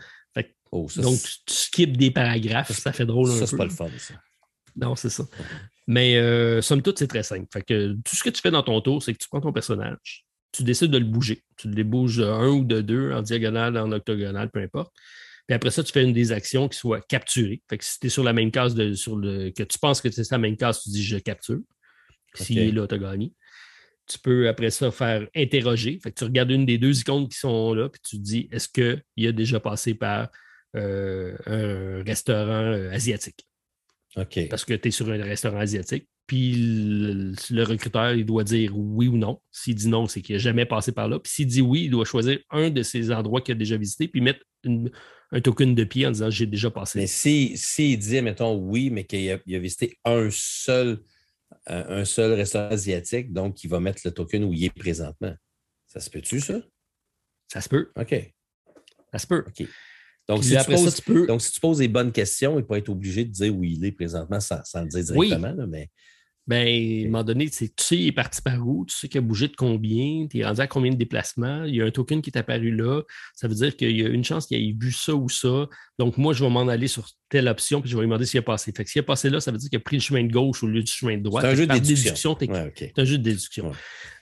oh, 0.72 0.88
donc, 0.96 1.18
tu, 1.20 1.54
skips 1.54 1.96
des 1.96 2.10
paragraphes, 2.10 2.72
ça, 2.72 2.92
fait 2.92 3.06
drôle. 3.06 3.30
Ça, 3.30 3.46
c'est 3.46 3.56
pas 3.56 3.64
le 3.64 3.70
fun, 3.70 3.88
ça. 3.98 4.14
Non, 4.76 4.94
c'est 4.94 5.10
ça. 5.10 5.24
Mais 5.86 6.16
euh, 6.16 6.60
somme 6.60 6.82
toute, 6.82 6.98
c'est 6.98 7.06
très 7.06 7.22
simple. 7.22 7.46
Fait 7.52 7.62
que 7.62 7.92
tout 7.92 8.16
ce 8.16 8.22
que 8.22 8.30
tu 8.30 8.40
fais 8.40 8.50
dans 8.50 8.62
ton 8.62 8.80
tour, 8.80 9.02
c'est 9.02 9.12
que 9.12 9.18
tu 9.18 9.28
prends 9.28 9.40
ton 9.40 9.52
personnage, 9.52 10.25
tu 10.56 10.64
décides 10.64 10.90
de 10.90 10.98
le 10.98 11.04
bouger. 11.04 11.42
Tu 11.56 11.68
le 11.68 11.84
bouges 11.84 12.16
de 12.16 12.24
un 12.24 12.48
ou 12.48 12.64
de 12.64 12.80
deux, 12.80 13.12
en 13.12 13.22
diagonale, 13.22 13.76
en 13.76 13.92
octogonale, 13.92 14.50
peu 14.50 14.60
importe. 14.60 14.92
Puis 15.46 15.54
après 15.54 15.70
ça, 15.70 15.84
tu 15.84 15.92
fais 15.92 16.02
une 16.02 16.12
des 16.12 16.32
actions 16.32 16.68
qui 16.68 16.78
soit 16.78 17.00
capturée. 17.06 17.62
Fait 17.68 17.78
que 17.78 17.84
si 17.84 18.00
tu 18.00 18.06
es 18.06 18.10
sur 18.10 18.24
la 18.24 18.32
même 18.32 18.50
case 18.50 18.74
de, 18.74 18.94
sur 18.94 19.16
le, 19.16 19.50
que 19.50 19.62
tu 19.62 19.78
penses 19.78 20.00
que 20.00 20.10
c'est 20.10 20.28
la 20.30 20.38
même 20.38 20.56
case, 20.56 20.82
tu 20.82 20.90
dis 20.90 21.04
je 21.04 21.18
capture. 21.18 21.60
S'il 22.34 22.58
est 22.58 22.72
là, 22.72 22.86
tu 22.86 22.94
as 22.94 22.98
gagné. 22.98 23.32
Tu 24.06 24.18
peux 24.18 24.48
après 24.48 24.70
ça 24.70 24.90
faire 24.90 25.26
interroger. 25.34 25.98
Fait 26.02 26.10
que 26.10 26.18
tu 26.18 26.24
regardes 26.24 26.50
une 26.50 26.66
des 26.66 26.78
deux 26.78 26.98
icônes 26.98 27.28
qui 27.28 27.38
sont 27.38 27.74
là, 27.74 27.88
puis 27.88 28.00
tu 28.02 28.16
te 28.16 28.22
dis 28.22 28.48
est-ce 28.50 28.68
qu'il 28.68 29.26
a 29.26 29.32
déjà 29.32 29.60
passé 29.60 29.94
par 29.94 30.28
euh, 30.76 31.36
un 31.46 32.02
restaurant 32.04 32.72
euh, 32.72 32.90
asiatique? 32.90 33.46
Parce 34.48 34.64
que 34.64 34.74
tu 34.74 34.88
es 34.88 34.90
sur 34.90 35.08
un 35.10 35.22
restaurant 35.22 35.58
asiatique. 35.58 36.08
Puis 36.26 36.54
le, 36.56 37.34
le 37.50 37.62
recruteur, 37.62 38.14
il 38.14 38.26
doit 38.26 38.42
dire 38.44 38.76
oui 38.76 39.06
ou 39.08 39.16
non. 39.16 39.40
S'il 39.52 39.74
dit 39.76 39.88
non, 39.88 40.06
c'est 40.06 40.22
qu'il 40.22 40.34
n'a 40.34 40.40
jamais 40.40 40.66
passé 40.66 40.90
par 40.92 41.08
là. 41.08 41.20
Puis 41.20 41.32
s'il 41.32 41.46
dit 41.46 41.60
oui, 41.62 41.84
il 41.84 41.90
doit 41.90 42.04
choisir 42.04 42.38
un 42.50 42.70
de 42.70 42.82
ces 42.82 43.12
endroits 43.12 43.40
qu'il 43.40 43.52
a 43.54 43.58
déjà 43.58 43.76
visité, 43.76 44.08
puis 44.08 44.20
mettre 44.20 44.40
une- 44.64 44.90
un 45.32 45.40
token 45.40 45.74
de 45.74 45.84
pied 45.84 46.06
en 46.06 46.10
disant 46.10 46.30
j'ai 46.30 46.46
déjà 46.46 46.70
passé. 46.70 46.98
Mais 46.98 47.06
s'il 47.06 47.56
si, 47.58 47.58
s'il 47.58 47.98
dit, 47.98 48.22
mettons, 48.22 48.56
oui, 48.56 48.90
mais 48.90 49.04
qu'il 49.04 49.30
a, 49.30 49.58
visité 49.58 49.98
un 50.04 50.28
seul, 50.30 51.00
un, 51.66 51.98
un 52.00 52.04
seul 52.04 52.32
restaurant 52.32 52.68
asiatique, 52.70 53.32
donc 53.32 53.62
il 53.62 53.70
va 53.70 53.80
mettre 53.80 54.02
le 54.04 54.10
token 54.12 54.44
où 54.44 54.52
il 54.52 54.64
est 54.64 54.70
présentement. 54.76 55.34
Ça 55.86 56.00
se 56.00 56.10
peut-tu, 56.10 56.40
ça? 56.40 56.60
Ça 57.48 57.60
se 57.60 57.68
peut. 57.68 57.90
OK. 57.96 58.14
Ça 59.12 59.18
se 59.18 59.26
peut. 59.26 59.44
OK. 59.46 59.66
Donc, 60.28 60.42
si 60.44 60.50
tu 60.50 60.56
ça, 60.56 60.64
poses, 60.64 60.94
tu 60.96 61.02
peux. 61.02 61.26
donc, 61.26 61.40
si 61.40 61.52
tu 61.52 61.60
poses 61.60 61.80
les 61.80 61.88
bonnes 61.88 62.10
questions, 62.12 62.52
il 62.52 62.56
ne 62.56 62.60
peut 62.62 62.66
pas 62.68 62.78
être 62.78 62.88
obligé 62.88 63.24
de 63.24 63.30
dire 63.30 63.54
où 63.54 63.62
il 63.62 63.84
est 63.84 63.92
présentement 63.92 64.40
sans, 64.40 64.62
sans 64.64 64.82
le 64.82 64.88
dire 64.88 65.16
Oui. 65.16 65.28
directement. 65.28 65.54
là, 65.54 65.66
mais 65.68 65.88
Ben, 66.48 66.66
à 66.66 66.70
un 66.70 67.04
moment 67.06 67.24
donné, 67.24 67.48
tu 67.50 67.68
sais, 67.76 67.96
il 67.96 68.06
est 68.08 68.12
parti 68.12 68.40
par 68.40 68.64
où, 68.66 68.84
tu 68.86 68.94
sais 68.96 69.08
qu'il 69.08 69.18
a 69.18 69.20
bougé 69.20 69.48
de 69.48 69.56
combien, 69.56 70.26
tu 70.28 70.38
es 70.38 70.44
rendu 70.44 70.60
à 70.60 70.66
combien 70.68 70.92
de 70.92 70.96
déplacements, 70.96 71.64
il 71.64 71.74
y 71.74 71.82
a 71.82 71.84
un 71.84 71.90
token 71.90 72.22
qui 72.22 72.30
est 72.30 72.38
apparu 72.38 72.70
là. 72.70 73.02
Ça 73.34 73.48
veut 73.48 73.54
dire 73.56 73.76
qu'il 73.76 73.96
y 73.96 74.04
a 74.04 74.08
une 74.08 74.22
chance 74.24 74.46
qu'il 74.46 74.56
ait 74.56 74.76
vu 74.80 74.92
ça 74.92 75.12
ou 75.14 75.28
ça. 75.28 75.68
Donc, 75.98 76.18
moi, 76.18 76.32
je 76.34 76.44
vais 76.44 76.50
m'en 76.50 76.68
aller 76.68 76.86
sur 76.88 77.08
telle 77.28 77.48
option, 77.48 77.80
puis 77.80 77.90
je 77.90 77.96
vais 77.96 78.02
lui 78.02 78.06
demander 78.08 78.26
s'il 78.26 78.38
a 78.38 78.42
passé. 78.42 78.72
Fait 78.76 78.84
que 78.84 78.90
s'il 78.90 79.00
a 79.00 79.02
passé 79.04 79.28
là, 79.30 79.40
ça 79.40 79.50
veut 79.50 79.58
dire 79.58 79.68
qu'il 79.70 79.76
a 79.78 79.80
pris 79.80 79.96
le 79.96 80.02
chemin 80.02 80.22
de 80.24 80.32
gauche 80.32 80.62
au 80.62 80.68
lieu 80.68 80.82
du 80.84 80.90
chemin 80.92 81.16
de 81.18 81.22
droite. 81.22 81.44
c'est 81.44 81.50
un 81.50 81.54
jeu 81.56 81.66
de 81.66 81.72
déduction. 81.72 82.36
Ouais. 82.40 82.72
C'est 82.76 82.98
un 82.98 83.04
jeu 83.04 83.18
de 83.18 83.22
déduction. 83.24 83.68
Ouais. 83.68 83.76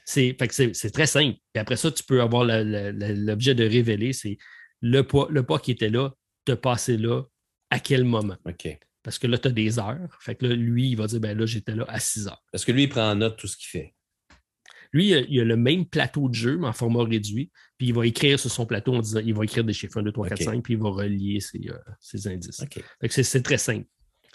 C'est, 0.06 0.36
fait 0.38 0.48
que 0.48 0.54
c'est, 0.54 0.74
c'est 0.74 0.90
très 0.90 1.06
simple. 1.06 1.36
Puis 1.52 1.60
après 1.60 1.76
ça, 1.76 1.90
tu 1.90 2.04
peux 2.04 2.20
avoir 2.22 2.44
la- 2.44 2.62
la- 2.64 2.92
la- 2.92 3.12
l'objet 3.12 3.54
de 3.54 3.64
révéler, 3.64 4.12
c'est 4.14 4.36
le 4.84 5.02
pas, 5.02 5.26
le 5.30 5.42
pas 5.42 5.58
qui 5.58 5.70
était 5.70 5.88
là, 5.88 6.10
te 6.44 6.52
passer 6.52 6.98
là, 6.98 7.22
à 7.70 7.80
quel 7.80 8.04
moment? 8.04 8.36
OK. 8.44 8.78
Parce 9.02 9.18
que 9.18 9.26
là, 9.26 9.38
tu 9.38 9.48
as 9.48 9.50
des 9.50 9.78
heures. 9.78 10.18
Fait 10.20 10.34
que 10.34 10.46
là, 10.46 10.54
lui, 10.54 10.90
il 10.90 10.96
va 10.96 11.06
dire, 11.06 11.20
ben 11.20 11.36
là, 11.36 11.46
j'étais 11.46 11.74
là 11.74 11.84
à 11.88 11.98
6 11.98 12.28
heures. 12.28 12.42
Parce 12.52 12.64
que 12.64 12.72
lui, 12.72 12.84
il 12.84 12.88
prend 12.88 13.10
en 13.10 13.14
note 13.16 13.38
tout 13.38 13.46
ce 13.46 13.56
qu'il 13.56 13.68
fait. 13.68 13.94
Lui, 14.92 15.08
il 15.08 15.14
a, 15.14 15.20
il 15.28 15.40
a 15.40 15.44
le 15.44 15.56
même 15.56 15.86
plateau 15.86 16.28
de 16.28 16.34
jeu, 16.34 16.58
mais 16.58 16.68
en 16.68 16.72
format 16.72 17.02
réduit. 17.04 17.50
Puis 17.78 17.88
il 17.88 17.94
va 17.94 18.06
écrire 18.06 18.38
sur 18.38 18.50
son 18.50 18.66
plateau 18.66 18.94
en 18.94 19.00
disant, 19.00 19.20
il 19.24 19.34
va 19.34 19.44
écrire 19.44 19.64
des 19.64 19.72
chiffres 19.72 19.98
1, 19.98 20.02
2, 20.02 20.12
3, 20.12 20.28
4, 20.28 20.40
OK. 20.40 20.44
5, 20.44 20.62
puis 20.62 20.74
il 20.74 20.80
va 20.80 20.90
relier 20.90 21.40
ses, 21.40 21.60
euh, 21.68 21.78
ses 22.00 22.28
indices. 22.28 22.60
OK. 22.60 22.82
Fait 23.00 23.08
que 23.08 23.22
c'est, 23.22 23.42
très 23.42 23.58
simple. 23.58 23.86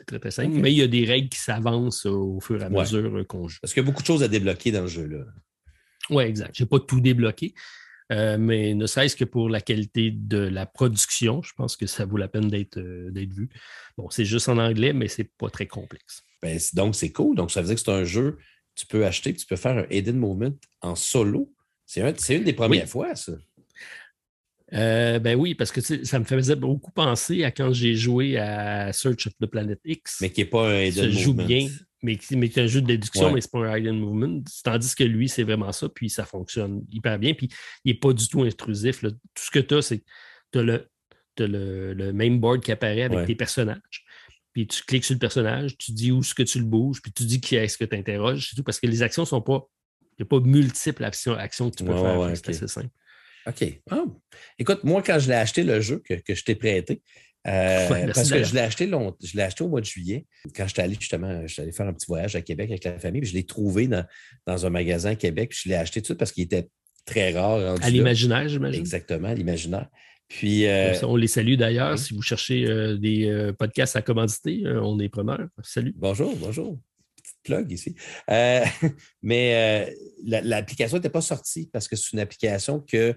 Très, 0.08 0.20
très 0.20 0.32
simple. 0.32 0.56
Mais 0.58 0.72
il 0.72 0.78
y 0.78 0.82
a 0.82 0.88
des 0.88 1.06
règles 1.06 1.30
qui 1.30 1.40
s'avancent 1.40 2.06
au 2.06 2.40
fur 2.40 2.60
et 2.62 2.66
à 2.66 2.70
Ouais. 2.70 2.82
mesure 2.82 3.18
euh, 3.18 3.24
qu'on 3.24 3.48
joue. 3.48 3.60
Parce 3.62 3.74
qu'il 3.74 3.84
y 3.84 3.86
a 3.86 3.88
beaucoup 3.90 4.02
de 4.02 4.08
choses 4.08 4.24
à 4.24 4.28
débloquer 4.28 4.72
dans 4.72 4.82
le 4.82 4.88
jeu-là. 4.88 5.26
Oui, 6.10 6.24
exact. 6.24 6.56
Je 6.58 6.64
n'ai 6.64 6.68
pas 6.70 6.80
tout 6.80 7.00
débloqué, 7.02 7.54
euh, 8.12 8.38
mais 8.40 8.74
ne 8.74 8.86
serait-ce 8.88 9.16
que 9.16 9.26
pour 9.26 9.50
la 9.50 9.62
qualité 9.62 10.12
de 10.12 10.38
la 10.40 10.66
production, 10.66 11.42
je 11.42 11.54
pense 11.54 11.76
que 11.78 11.86
ça 11.88 12.06
vaut 12.06 12.18
la 12.18 12.28
peine 12.28 12.48
d'être 12.48 12.78
euh, 12.80 13.12
vu. 13.16 13.50
Bon, 13.98 14.10
c'est 14.10 14.26
juste 14.26 14.50
en 14.50 14.58
anglais, 14.58 14.94
mais 14.94 15.08
c'est 15.08 15.30
pas 15.38 15.50
très 15.50 15.68
complexe. 15.68 16.24
Ben, 16.42 16.58
donc, 16.74 16.96
c'est 16.96 17.12
cool. 17.12 17.36
Donc, 17.36 17.52
ça 17.52 17.62
veut 17.62 17.68
dire 17.68 17.76
que 17.76 17.82
c'est 17.82 17.92
un 17.92 18.04
jeu 18.06 18.32
que 18.76 18.82
tu 18.82 18.86
peux 18.88 19.06
acheter, 19.06 19.34
puis 19.34 19.42
tu 19.42 19.48
peux 19.48 19.56
faire 19.58 19.78
un 19.78 19.86
Hidden 19.90 20.18
Moment 20.18 20.52
en 20.82 20.96
solo. 20.96 21.54
C'est 21.86 22.02
un- 22.02 22.14
c'est 22.18 22.36
une 22.38 22.44
des 22.44 22.54
premières 22.54 22.84
Oui. 22.84 22.90
fois, 22.90 23.16
ça. 23.16 23.34
Euh, 24.74 25.18
ben 25.18 25.36
oui, 25.36 25.56
parce 25.56 25.72
que 25.72 25.82
ça 25.82 26.20
me 26.20 26.26
faisait 26.26 26.56
beaucoup 26.56 26.92
penser 26.92 27.44
à 27.44 27.50
quand 27.50 27.74
j'ai 27.74 27.96
joué 27.96 28.38
à 28.38 28.94
Search 28.94 29.26
of 29.26 29.34
the 29.42 29.48
Planet 29.48 29.80
X. 29.84 30.20
Mais 30.22 30.30
qui 30.32 30.42
n'est 30.42 30.46
pas 30.46 30.70
un 30.70 30.82
Hidden 30.84 31.06
se 31.06 31.10
joue 31.10 31.34
bien, 31.34 31.68
mais 32.02 32.16
qui, 32.18 32.36
mais 32.38 32.50
qui 32.50 32.60
est 32.60 32.64
un 32.64 32.68
jeu 32.68 32.82
de 32.82 32.88
déduction, 32.88 33.28
Ouais. 33.28 33.34
mais 33.34 33.42
c'est 33.42 33.52
pas 33.52 33.60
un 33.60 33.78
hidden 33.78 34.00
movement. 34.00 34.42
Tandis 34.64 34.96
que 34.96 35.04
lui, 35.04 35.28
c'est 35.30 35.44
vraiment 35.44 35.72
ça, 35.72 35.90
puis 35.90 36.10
ça 36.10 36.26
fonctionne 36.26 36.84
hyper 36.92 37.20
bien, 37.20 37.34
puis 37.34 37.50
il 37.86 37.94
n'est 37.94 38.00
pas 38.00 38.14
du 38.14 38.28
tout 38.28 38.44
intrusif. 38.44 39.02
là. 39.02 39.12
Tout 39.12 39.18
ce 39.44 39.52
que 39.52 39.60
tu 39.60 39.76
as, 39.76 39.82
c'est 39.82 40.00
que 40.00 40.06
tu 40.52 40.60
as, 40.60 40.64
le, 40.64 40.90
t'as 41.36 41.48
le, 41.48 41.94
le 41.94 42.14
même 42.14 42.40
board 42.40 42.62
qui 42.64 42.72
apparaît 42.72 43.04
avec 43.04 43.18
Ouais. 43.20 43.26
tes 43.26 43.36
personnages. 43.36 44.06
Puis 44.54 44.66
tu 44.68 44.84
cliques 44.84 45.06
sur 45.06 45.14
le 45.14 45.20
personnage, 45.20 45.78
tu 45.78 45.92
dis 45.92 46.12
où 46.12 46.20
est-ce 46.22 46.34
que 46.34 46.44
tu 46.44 46.58
le 46.60 46.66
bouges, 46.66 47.02
puis 47.02 47.12
tu 47.12 47.24
dis 47.24 47.40
qui 47.40 47.56
est-ce 47.56 47.78
que 47.78 47.86
tu 47.86 47.96
interroges, 47.96 48.50
c'est 48.50 48.56
tout, 48.56 48.64
parce 48.64 48.80
que 48.80 48.88
les 48.88 49.04
actions 49.04 49.26
sont 49.26 49.42
pas. 49.42 49.64
Il 50.18 50.24
n'y 50.24 50.24
a 50.24 50.26
pas 50.28 50.40
multiples 50.40 51.04
actions, 51.06 51.34
actions 51.34 51.70
que 51.70 51.76
tu 51.78 51.84
peux 51.86 51.94
Ouais, 51.94 52.02
faire. 52.02 52.32
c'est 52.38 52.50
assez 52.50 52.68
simple. 52.68 52.90
OK. 53.48 53.82
Ah. 53.90 54.04
Écoute, 54.58 54.84
moi, 54.84 55.02
quand 55.02 55.18
je 55.18 55.28
l'ai 55.30 55.36
acheté, 55.36 55.64
le 55.64 55.80
jeu 55.80 56.00
que, 56.06 56.14
que 56.16 56.36
je 56.36 56.44
t'ai 56.44 56.56
prêté, 56.56 57.02
euh, 57.50 57.90
Ouais, 57.90 58.06
parce 58.14 58.30
que 58.32 58.44
je 58.44 58.54
l'ai 58.54 58.62
acheté 58.62 58.86
long- 58.88 59.16
je 59.24 59.36
l'ai 59.36 59.44
acheté 59.44 59.64
au 59.64 59.68
mois 59.70 59.82
de 59.82 59.86
juillet, 59.86 60.26
quand 60.56 60.68
j'étais 60.68 60.82
allé 60.84 60.96
justement, 61.00 61.46
j'étais 61.48 61.64
allé 61.64 61.72
faire 61.72 61.88
un 61.88 61.94
petit 61.94 62.08
voyage 62.08 62.36
à 62.36 62.42
Québec 62.42 62.70
avec 62.70 62.84
la 62.84 63.00
famille, 63.00 63.22
puis 63.22 63.30
je 63.32 63.36
l'ai 63.36 63.46
trouvé 63.46 63.88
dans, 63.88 64.06
dans 64.46 64.66
un 64.66 64.70
magasin 64.70 65.12
à 65.12 65.16
Québec, 65.16 65.50
puis 65.50 65.60
je 65.64 65.70
l'ai 65.70 65.76
acheté 65.76 66.00
tout 66.02 66.04
de 66.04 66.06
suite 66.08 66.20
parce 66.20 66.32
qu'il 66.32 66.44
était 66.44 66.70
très 67.06 67.32
rare. 67.32 67.76
À 67.82 67.90
l'imaginaire, 67.90 68.48
j'imagine. 68.48 68.80
Exactement, 68.82 69.30
à 69.30 69.34
l'imaginaire. 69.34 69.88
Puis, 70.28 70.68
euh, 70.68 70.94
On 71.04 71.16
les 71.16 71.26
salue 71.28 71.56
d'ailleurs. 71.56 71.94
oui. 71.94 71.98
Si 71.98 72.14
vous 72.14 72.22
cherchez 72.22 72.64
euh, 72.68 72.98
des 72.98 73.52
podcasts 73.58 73.96
à 73.96 74.04
commanditer, 74.04 74.62
on 74.66 75.00
est 75.00 75.10
preneurs. 75.10 75.48
Salut. 75.64 75.94
Bonjour, 75.98 76.36
bonjour. 76.36 76.80
Petite 77.16 77.38
plug 77.44 77.72
ici. 77.72 77.96
Euh, 78.30 78.64
mais 79.24 79.88
euh, 79.90 79.94
la- 80.26 80.42
l'application 80.42 80.98
n'était 80.98 81.10
pas 81.10 81.22
sortie 81.22 81.68
parce 81.74 81.88
que 81.88 81.96
c'est 81.96 82.12
une 82.14 82.20
application 82.20 82.80
que, 82.80 83.16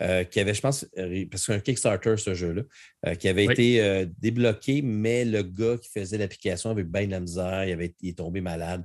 euh, 0.00 0.24
qui 0.24 0.38
avait, 0.40 0.54
je 0.54 0.60
pense, 0.60 0.86
ré- 0.96 1.26
parce 1.26 1.42
que 1.44 1.52
c'est 1.52 1.58
un 1.58 1.60
Kickstarter, 1.60 2.16
ce 2.16 2.34
jeu-là, 2.34 2.62
euh, 3.06 3.14
qui 3.16 3.28
avait 3.28 3.46
Oui. 3.46 3.52
été 3.52 3.80
euh, 3.82 4.06
débloqué, 4.18 4.82
mais 4.82 5.24
le 5.24 5.42
gars 5.42 5.76
qui 5.78 5.88
faisait 5.90 6.18
l'application 6.18 6.70
avait 6.70 6.84
bien 6.84 7.06
de 7.06 7.10
la 7.10 7.20
misère, 7.20 7.64
il, 7.64 7.72
avait, 7.72 7.94
il 8.00 8.10
est 8.10 8.18
tombé 8.18 8.40
malade, 8.40 8.84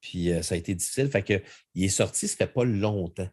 puis 0.00 0.32
euh, 0.32 0.42
ça 0.42 0.54
a 0.54 0.58
été 0.58 0.74
difficile. 0.74 1.08
Fait 1.08 1.22
que, 1.22 1.42
il 1.74 1.84
est 1.84 1.88
sorti, 1.88 2.26
ça 2.26 2.36
fait 2.36 2.52
pas 2.52 2.64
longtemps. 2.64 3.28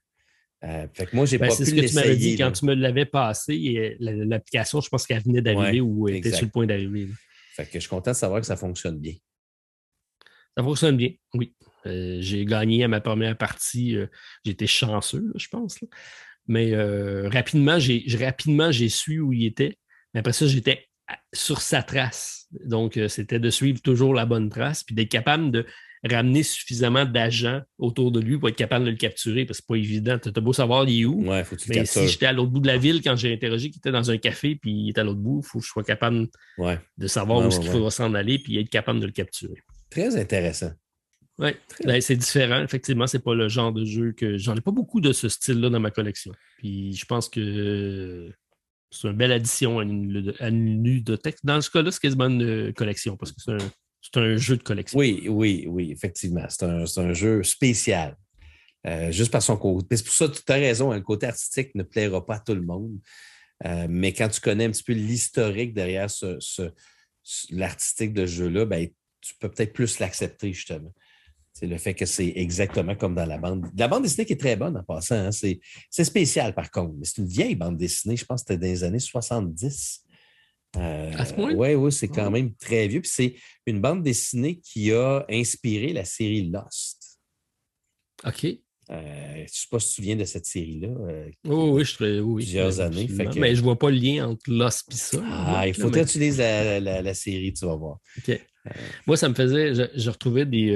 Euh, 0.66 0.88
fait 0.94 1.06
que 1.08 1.16
moi, 1.16 1.26
j'ai 1.26 1.38
Ben, 1.38 1.48
pas 1.48 1.56
c'est 1.56 1.64
pu 1.66 1.70
ce 1.72 1.76
que 1.76 1.88
tu 1.90 1.96
m'avais 1.96 2.16
dit 2.16 2.38
quand 2.38 2.52
tu 2.52 2.66
me 2.66 2.74
l'avais 2.74 3.06
passé. 3.06 3.98
L'application, 4.00 4.80
je 4.82 4.90
pense 4.90 5.06
qu'elle 5.06 5.22
venait 5.22 5.42
d'arriver 5.42 5.82
Ouais, 5.82 5.90
ou 5.90 6.08
était 6.08 6.18
exact. 6.20 6.38
sur 6.38 6.46
le 6.46 6.52
point 6.52 6.66
d'arriver. 6.66 7.08
Fait 7.56 7.66
que 7.66 7.72
je 7.74 7.80
suis 7.80 7.90
content 7.90 8.12
de 8.12 8.16
savoir 8.16 8.40
que 8.42 8.48
ça 8.48 8.56
fonctionne 8.56 8.98
bien. 8.98 9.14
Ça 10.58 10.64
fonctionne 10.64 10.98
bien, 10.98 11.10
oui. 11.34 11.54
Euh, 11.86 12.18
j'ai 12.22 12.46
gagné 12.46 12.84
à 12.84 12.88
ma 12.88 13.02
première 13.02 13.38
partie. 13.38 13.96
euh, 13.98 14.08
J'étais 14.46 14.68
chanceux, 14.68 15.20
là, 15.26 15.34
je 15.36 15.48
pense. 15.50 15.82
là. 15.82 15.88
Mais 16.48 16.74
euh, 16.74 17.30
rapidement, 17.30 17.80
j'ai 17.80 18.06
rapidement, 18.20 18.72
j'ai 18.72 18.90
su 18.90 19.20
où 19.20 19.32
il 19.34 19.46
était. 19.46 19.78
Mais 20.14 20.20
après 20.20 20.34
ça, 20.34 20.46
j'étais 20.48 20.86
sur 21.34 21.62
sa 21.62 21.84
trace. 21.84 22.48
Donc, 22.66 22.98
euh, 22.98 23.08
c'était 23.08 23.40
de 23.40 23.50
suivre 23.50 23.82
toujours 23.82 24.14
la 24.14 24.26
bonne 24.26 24.50
trace, 24.50 24.84
puis 24.84 24.96
d'être 24.96 25.10
capable 25.10 25.52
de 25.52 25.66
ramener 26.10 26.44
suffisamment 26.44 27.06
d'agents 27.06 27.62
autour 27.78 28.12
de 28.12 28.20
lui 28.20 28.38
pour 28.38 28.50
être 28.50 28.58
capable 28.58 28.84
de 28.86 28.90
le 28.92 28.98
capturer, 28.98 29.46
parce 29.46 29.60
que 29.60 29.66
c'est 29.66 29.74
pas 29.74 29.78
évident. 29.78 30.20
Tu 30.20 30.30
as 30.36 30.42
beau 30.42 30.52
savoir 30.52 30.88
il 30.88 31.02
est 31.02 31.06
où. 31.06 31.26
Ouais, 31.30 31.44
faut 31.46 31.56
que 31.56 31.62
tu 31.62 31.70
le 31.72 31.80
Mais 31.80 31.86
si 31.86 32.08
j'étais 32.10 32.26
à 32.26 32.34
l'autre 32.34 32.52
bout 32.52 32.60
de 32.60 32.68
la 32.68 32.78
ville, 32.78 33.02
quand 33.02 33.16
j'ai 33.16 33.34
interrogé 33.34 33.70
qu'il 33.70 33.78
était 33.80 33.92
dans 33.92 34.12
un 34.12 34.18
café, 34.18 34.56
puis 34.56 34.72
il 34.72 34.90
est 34.90 34.98
à 34.98 35.04
l'autre 35.04 35.22
bout, 35.22 35.42
il 35.44 35.48
faut 35.48 35.60
que 35.60 35.66
je 35.66 35.70
sois 35.70 35.84
capable 35.84 36.28
Ouais. 36.58 36.78
de 36.98 37.08
savoir 37.08 37.40
Ouais, 37.40 37.46
où 37.46 37.48
est-ce 37.48 37.60
qu'il 37.62 37.70
faudra 37.70 37.90
s'en 37.90 38.14
aller, 38.14 38.38
puis 38.38 38.58
être 38.60 38.70
capable 38.70 39.00
de 39.00 39.06
le 39.06 39.12
capturer. 39.14 39.56
Très 39.90 40.18
intéressant. 40.18 40.72
Oui, 41.40 41.50
Ben, 41.84 42.00
c'est 42.00 42.16
différent. 42.16 42.62
Effectivement, 42.62 43.08
c'est 43.08 43.24
pas 43.24 43.34
le 43.34 43.50
genre 43.50 43.72
de 43.74 43.86
jeu 43.86 44.12
que. 44.12 44.38
J'en 44.38 44.56
ai 44.56 44.62
pas 44.62 44.72
beaucoup 44.72 45.02
de 45.02 45.12
ce 45.14 45.30
style-là 45.30 45.70
dans 45.70 45.80
ma 45.80 45.90
collection. 45.92 46.32
Puis 46.58 46.94
je 46.94 47.06
pense 47.06 47.28
que 47.30 48.32
c'est 48.92 49.08
une 49.08 49.18
belle 49.18 49.32
addition 49.32 49.80
à 49.80 49.84
une, 49.84 50.34
à 50.40 50.50
une 50.50 50.84
ludothèque. 50.84 51.38
Dans 51.44 51.60
ce 51.62 51.72
cas-là, 51.72 51.92
c'est 51.92 52.00
quasiment 52.02 52.28
une 52.28 52.44
euh, 52.44 52.72
collection 52.74 53.18
parce 53.18 53.32
que 53.32 53.42
c'est 53.42 53.52
un, 53.52 53.72
c'est 54.02 54.18
un 54.18 54.38
jeu 54.38 54.58
de 54.58 54.64
collection. 54.64 55.00
Oui, 55.00 55.26
oui, 55.28 55.66
oui, 55.68 55.92
effectivement. 55.92 56.46
C'est 56.50 56.64
un, 56.66 57.14
jeu 57.14 57.42
spécial. 57.42 58.16
Euh, 58.86 59.12
juste 59.12 59.32
par 59.32 59.42
son 59.42 59.58
côté. 59.58 59.98
C'est 59.98 60.04
pour 60.04 60.14
ça 60.14 60.28
que 60.28 60.34
tu 60.36 60.44
as 60.52 60.56
raison, 60.56 60.92
hein, 60.92 60.98
le 60.98 61.02
côté 61.02 61.26
artistique 61.26 61.74
ne 61.74 61.84
plaira 61.84 62.24
pas 62.24 62.36
à 62.36 62.40
tout 62.40 62.54
le 62.54 62.62
monde. 62.62 63.00
Euh, 63.66 63.88
mais 63.90 64.12
quand 64.14 64.28
tu 64.28 64.42
connais 64.42 64.66
un 64.66 64.72
petit 64.72 64.84
peu 64.84 64.94
l'historique 64.94 65.74
derrière 65.74 66.12
ce, 66.12 66.38
ce- 66.40 66.70
ce- 67.24 67.48
l'artistique 67.56 68.14
de 68.14 68.26
ce 68.26 68.32
jeu-là, 68.34 68.66
ben, 68.66 68.88
tu 69.22 69.34
peux 69.40 69.50
peut-être 69.50 69.72
plus 69.72 70.00
l'accepter, 70.00 70.52
justement. 70.52 70.94
C'est 71.54 71.68
le 71.68 71.78
fait 71.78 71.94
que 71.94 72.06
c'est 72.08 72.34
exactement 72.36 72.96
comme 72.96 73.14
dans 73.14 73.26
la 73.28 73.38
bande. 73.38 73.68
La 73.78 73.88
bande 73.88 74.02
dessinée 74.04 74.26
qui 74.26 74.34
est 74.34 74.38
très 74.40 74.56
bonne 74.56 74.76
en 74.76 74.84
passant. 74.84 75.16
hein. 75.16 75.32
C'est, 75.32 75.60
c'est 75.92 76.04
spécial, 76.04 76.54
par 76.56 76.72
contre. 76.72 76.96
Mais 76.98 77.06
c'est 77.06 77.20
une 77.20 77.28
vieille 77.28 77.56
bande 77.56 77.78
dessinée. 77.78 78.18
Je 78.18 78.26
pense 78.26 78.42
que 78.44 78.48
c'était 78.54 78.60
dans 78.60 78.72
les 78.74 78.84
années 78.84 79.00
70. 79.00 80.04
À 80.76 81.24
ce 81.26 81.34
point? 81.36 81.54
oui, 81.54 81.76
oui, 81.76 81.92
c'est 81.92 82.08
quand 82.08 82.32
même 82.32 82.56
très 82.56 82.88
vieux. 82.88 83.02
Puis 83.02 83.12
c'est 83.14 83.36
une 83.68 83.80
bande 83.80 84.02
dessinée 84.02 84.60
qui 84.62 84.92
a 84.92 85.24
inspiré 85.30 85.94
la 85.94 86.04
série 86.06 86.50
Lost. 86.50 87.20
OK. 88.26 88.46
Euh, 88.90 89.36
je 89.36 89.42
ne 89.42 89.48
sais 89.48 89.68
pas 89.70 89.80
si 89.80 89.86
tu 89.88 89.92
te 89.92 89.96
souviens 89.96 90.16
de 90.16 90.26
cette 90.26 90.46
série-là. 90.48 90.88
euh, 90.90 91.30
Oh, 91.48 91.70
oui, 91.74 91.86
je 91.86 91.92
serais. 91.92 92.20
Oui, 92.20 92.44
Plusieurs 92.44 92.80
euh, 92.80 92.86
années, 92.88 93.04
absolument. 93.04 93.30
fait 93.32 93.36
que- 93.36 93.40
Mais 93.40 93.56
je 93.56 93.62
vois 93.62 93.78
pas 93.78 93.90
le 93.92 93.98
lien 93.98 94.28
entre 94.28 94.52
Lost 94.52 94.92
et 94.92 94.96
ça. 94.96 95.20
Ah, 95.24 95.68
il 95.68 95.74
mais- 95.86 95.92
que 96.04 96.12
tu 96.12 96.20
lises 96.20 96.40
la, 96.40 96.80
la- 96.80 97.02
la 97.04 97.14
série, 97.14 97.54
tu 97.54 97.66
vas 97.66 97.76
voir. 97.76 98.00
OK. 98.18 98.42
Moi, 99.08 99.16
ça 99.18 99.30
me 99.30 99.36
faisait. 99.36 99.76
Je, 99.76 99.84
je 99.96 100.10
retrouvais 100.10 100.46
des. 100.46 100.72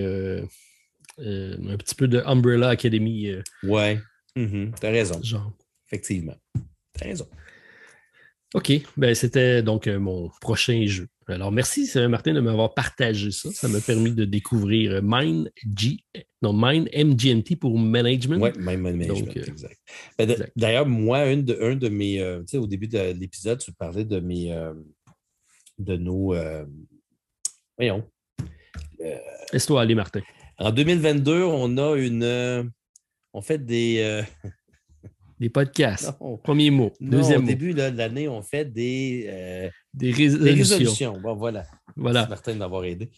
Euh, 1.19 1.57
un 1.69 1.77
petit 1.77 1.95
peu 1.95 2.07
de 2.07 2.21
Umbrella 2.25 2.69
Academy, 2.69 3.27
euh, 3.27 3.41
Ouais, 3.63 3.99
tu 4.35 4.71
as 4.83 4.89
raison, 4.89 5.21
genre. 5.23 5.51
effectivement. 5.87 6.35
Tu 6.97 7.03
as 7.03 7.07
raison. 7.07 7.27
OK, 8.53 8.71
ben, 8.95 9.13
c'était 9.13 9.61
donc 9.61 9.87
euh, 9.87 9.99
mon 9.99 10.29
prochain 10.39 10.85
jeu. 10.85 11.07
Alors, 11.27 11.51
merci 11.51 11.91
Martin 12.07 12.33
de 12.33 12.39
m'avoir 12.39 12.73
partagé 12.73 13.31
ça. 13.31 13.51
Ça 13.51 13.67
m'a 13.67 13.81
permis 13.81 14.13
de 14.13 14.23
découvrir 14.23 15.01
Mind, 15.03 15.51
G... 15.77 15.97
non, 16.41 16.53
Mind 16.53 16.87
MGMT 16.95 17.57
pour 17.59 17.77
Management. 17.77 18.37
Oui, 18.41 18.49
même 18.57 18.79
management, 18.81 19.07
Donc, 19.25 19.35
euh, 19.35 19.43
exact. 19.45 19.77
Ben, 20.17 20.29
exact. 20.29 20.51
D'ailleurs, 20.55 20.85
moi, 20.85 21.29
une 21.29 21.43
de, 21.43 21.57
un 21.61 21.75
de 21.75 21.89
mes. 21.89 22.21
euh, 22.21 22.39
tu 22.39 22.51
sais, 22.51 22.57
au 22.57 22.65
début 22.67 22.87
de 22.87 23.11
l'épisode, 23.11 23.59
tu 23.59 23.73
parlais 23.73 24.05
de 24.05 24.21
mes. 24.21 24.55
de 25.79 25.97
nos. 25.97 26.33
voyons. 27.77 28.09
Laisse-toi 29.51 29.81
aller, 29.81 29.95
Martin. 29.95 30.21
En 30.59 30.71
2022, 30.71 31.43
on 31.43 31.77
a 31.77 31.95
une. 31.97 32.23
euh, 32.23 32.63
on 33.33 33.41
fait 33.41 33.63
des. 33.63 33.97
euh, 33.99 34.23
Des 35.39 35.49
podcasts. 35.49 36.15
non, 36.19 36.37
Premier 36.37 36.71
mot. 36.71 36.91
non, 36.99 37.11
Deuxième 37.19 37.39
au 37.39 37.41
mot. 37.41 37.47
début 37.47 37.71
là, 37.71 37.91
de 37.91 37.97
l'année, 37.97 38.27
on 38.27 38.41
fait 38.41 38.65
des, 38.65 39.27
euh, 39.29 39.69
Des 39.93 40.11
des 40.11 40.51
résolutions. 40.53 41.19
Bon, 41.21 41.35
voilà. 41.35 41.59
Merci 41.59 41.93
Voilà. 41.95 42.25
Martin 42.27 42.53
de 42.53 42.57
m'avoir 42.57 42.83
aidé. 42.85 43.11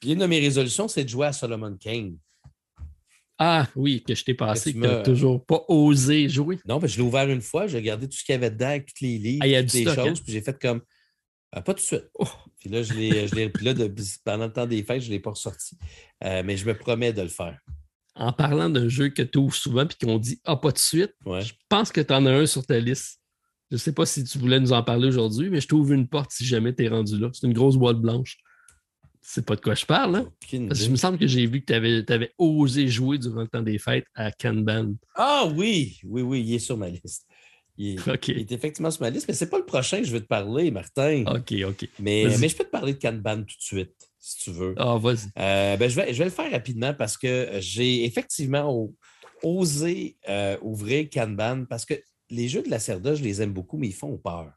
Puis 0.00 0.12
une 0.12 0.20
de 0.20 0.26
mes 0.26 0.40
résolutions, 0.40 0.88
c'est 0.88 1.04
de 1.04 1.10
jouer 1.10 1.26
à 1.26 1.32
Solomon 1.34 1.76
Kane. 1.78 2.16
Ah 3.36 3.68
oui, 3.76 4.02
que 4.02 4.14
je 4.14 4.24
t'ai 4.24 4.32
passé, 4.32 4.72
Que 4.72 4.78
que 4.78 4.82
tu 4.84 4.88
n'as 4.88 5.02
toujours 5.02 5.44
pas 5.44 5.62
osé 5.68 6.26
jouer. 6.30 6.58
Non, 6.66 6.78
mais 6.80 6.88
je 6.88 6.96
l'ai 6.96 7.02
ouvert 7.02 7.28
une 7.28 7.42
fois, 7.42 7.66
j'ai 7.66 7.76
regardé 7.76 8.08
tout 8.08 8.16
ce 8.16 8.24
qu'il 8.24 8.32
y 8.32 8.36
avait 8.36 8.50
dedans, 8.50 8.78
tous 8.78 9.04
les 9.04 9.18
livres, 9.18 9.38
Ah, 9.42 9.46
il 9.46 9.50
y 9.50 9.56
a 9.56 9.62
toutes 9.62 9.74
les 9.74 9.82
stock, 9.82 9.94
choses, 9.96 10.08
hein? 10.08 10.22
puis 10.24 10.32
j'ai 10.32 10.40
fait 10.40 10.58
comme 10.58 10.80
Ah, 11.52 11.60
pas 11.62 11.74
tout 11.74 11.80
de 11.80 11.84
suite. 11.84 12.10
Oh. 12.18 12.26
Puis 12.58 12.70
là, 12.70 12.82
je 12.82 12.94
l'ai, 12.94 13.28
je 13.28 13.48
puis 13.48 13.64
là, 13.64 13.74
de- 13.74 13.92
pendant 14.24 14.46
le 14.46 14.52
temps 14.52 14.66
des 14.66 14.82
fêtes, 14.82 15.02
je 15.02 15.08
ne 15.08 15.12
l'ai 15.12 15.20
pas 15.20 15.30
ressorti. 15.30 15.76
Euh, 16.24 16.42
mais 16.44 16.56
je 16.56 16.66
me 16.66 16.74
promets 16.74 17.12
de 17.12 17.22
le 17.22 17.28
faire. 17.28 17.58
En 18.14 18.32
parlant 18.32 18.68
d'un 18.70 18.88
jeu 18.88 19.08
que 19.08 19.22
tu 19.22 19.38
ouvres 19.38 19.54
souvent 19.54 19.84
et 19.86 20.04
qu'on 20.06 20.18
dit 20.18 20.40
Ah, 20.44 20.56
pas 20.56 20.70
de 20.72 20.78
suite, 20.78 21.12
Ouais. 21.26 21.42
je 21.42 21.52
pense 21.68 21.92
que 21.92 22.00
tu 22.00 22.12
en 22.12 22.24
as 22.26 22.32
un 22.32 22.46
sur 22.46 22.64
ta 22.64 22.78
liste. 22.78 23.20
Je 23.70 23.76
ne 23.76 23.78
sais 23.80 23.92
pas 23.92 24.04
si 24.06 24.22
tu 24.24 24.38
voulais 24.38 24.60
nous 24.60 24.72
en 24.72 24.82
parler 24.82 25.08
aujourd'hui, 25.08 25.48
mais 25.50 25.60
je 25.60 25.68
t'ouvre 25.68 25.92
une 25.92 26.06
porte 26.06 26.30
si 26.30 26.44
jamais 26.44 26.74
tu 26.74 26.84
es 26.84 26.88
rendu 26.88 27.18
là. 27.18 27.30
C'est 27.32 27.46
une 27.46 27.54
grosse 27.54 27.76
boîte 27.76 27.98
blanche. 28.00 28.36
C'est 29.22 29.46
pas 29.46 29.54
de 29.56 29.60
quoi 29.60 29.74
je 29.74 29.86
parle, 29.86 30.16
hein? 30.16 30.24
Parce 30.40 30.80
que 30.80 30.84
il 30.84 30.90
me 30.90 30.96
semble 30.96 31.16
que 31.16 31.26
j'ai 31.28 31.46
vu 31.46 31.60
que 31.64 31.66
tu 32.04 32.12
avais, 32.12 32.34
osé 32.38 32.88
jouer 32.88 33.18
durant 33.18 33.42
le 33.42 33.48
temps 33.48 33.62
des 33.62 33.78
fêtes 33.78 34.04
à 34.14 34.32
Kanban. 34.32 34.94
Ah 35.14 35.48
oui, 35.54 35.98
oui, 36.04 36.22
oui, 36.22 36.42
il 36.42 36.54
est 36.54 36.58
sur 36.58 36.76
ma 36.76 36.88
liste. 36.88 37.26
Il 37.78 37.98
est, 37.98 38.28
il 38.28 38.38
est 38.38 38.52
effectivement 38.52 38.90
sur 38.90 39.02
ma 39.02 39.10
liste, 39.10 39.26
mais 39.28 39.34
c'est 39.34 39.48
pas 39.48 39.58
le 39.58 39.64
prochain 39.64 39.98
que 39.98 40.04
je 40.04 40.12
veux 40.12 40.20
te 40.20 40.26
parler, 40.26 40.70
Martin. 40.70 41.24
OK, 41.26 41.54
OK. 41.66 41.88
mais, 41.98 42.30
je 42.30 42.56
peux 42.56 42.64
te 42.64 42.70
parler 42.70 42.94
de 42.94 42.98
Kanban 42.98 43.38
tout 43.38 43.56
de 43.56 43.62
suite, 43.62 44.10
si 44.18 44.38
tu 44.44 44.50
veux. 44.50 44.74
Ah, 44.76 44.98
vas-y. 44.98 45.28
Euh, 45.38 45.76
ben, 45.76 45.88
je, 45.88 45.96
vais, 45.96 46.12
je 46.12 46.18
vais 46.18 46.26
le 46.26 46.30
faire 46.30 46.50
rapidement 46.50 46.92
parce 46.92 47.16
que 47.16 47.48
j'ai 47.60 48.04
effectivement 48.04 48.90
osé 49.42 50.16
euh, 50.28 50.56
ouvrir 50.60 51.08
Kanban 51.10 51.64
parce 51.64 51.84
que 51.84 51.94
les 52.30 52.48
jeux 52.48 52.62
de 52.62 52.70
la 52.70 52.78
Cerda, 52.78 53.14
je 53.14 53.22
les 53.22 53.42
aime 53.42 53.52
beaucoup, 53.52 53.78
mais 53.78 53.88
ils 53.88 53.94
font 53.94 54.18
peur. 54.18 54.52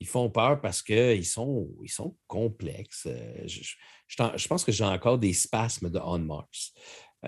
Ils 0.00 0.06
font 0.06 0.28
peur 0.28 0.60
parce 0.60 0.82
qu'ils 0.82 1.24
sont, 1.24 1.68
ils 1.82 1.90
sont 1.90 2.16
complexes. 2.26 3.06
Euh, 3.06 3.42
je, 3.46 3.62
je 4.06 4.48
pense 4.48 4.64
que 4.64 4.72
j'ai 4.72 4.84
encore 4.84 5.18
des 5.18 5.32
spasmes 5.32 5.90
de 5.90 5.98
On 5.98 6.18
Mars. 6.18 6.72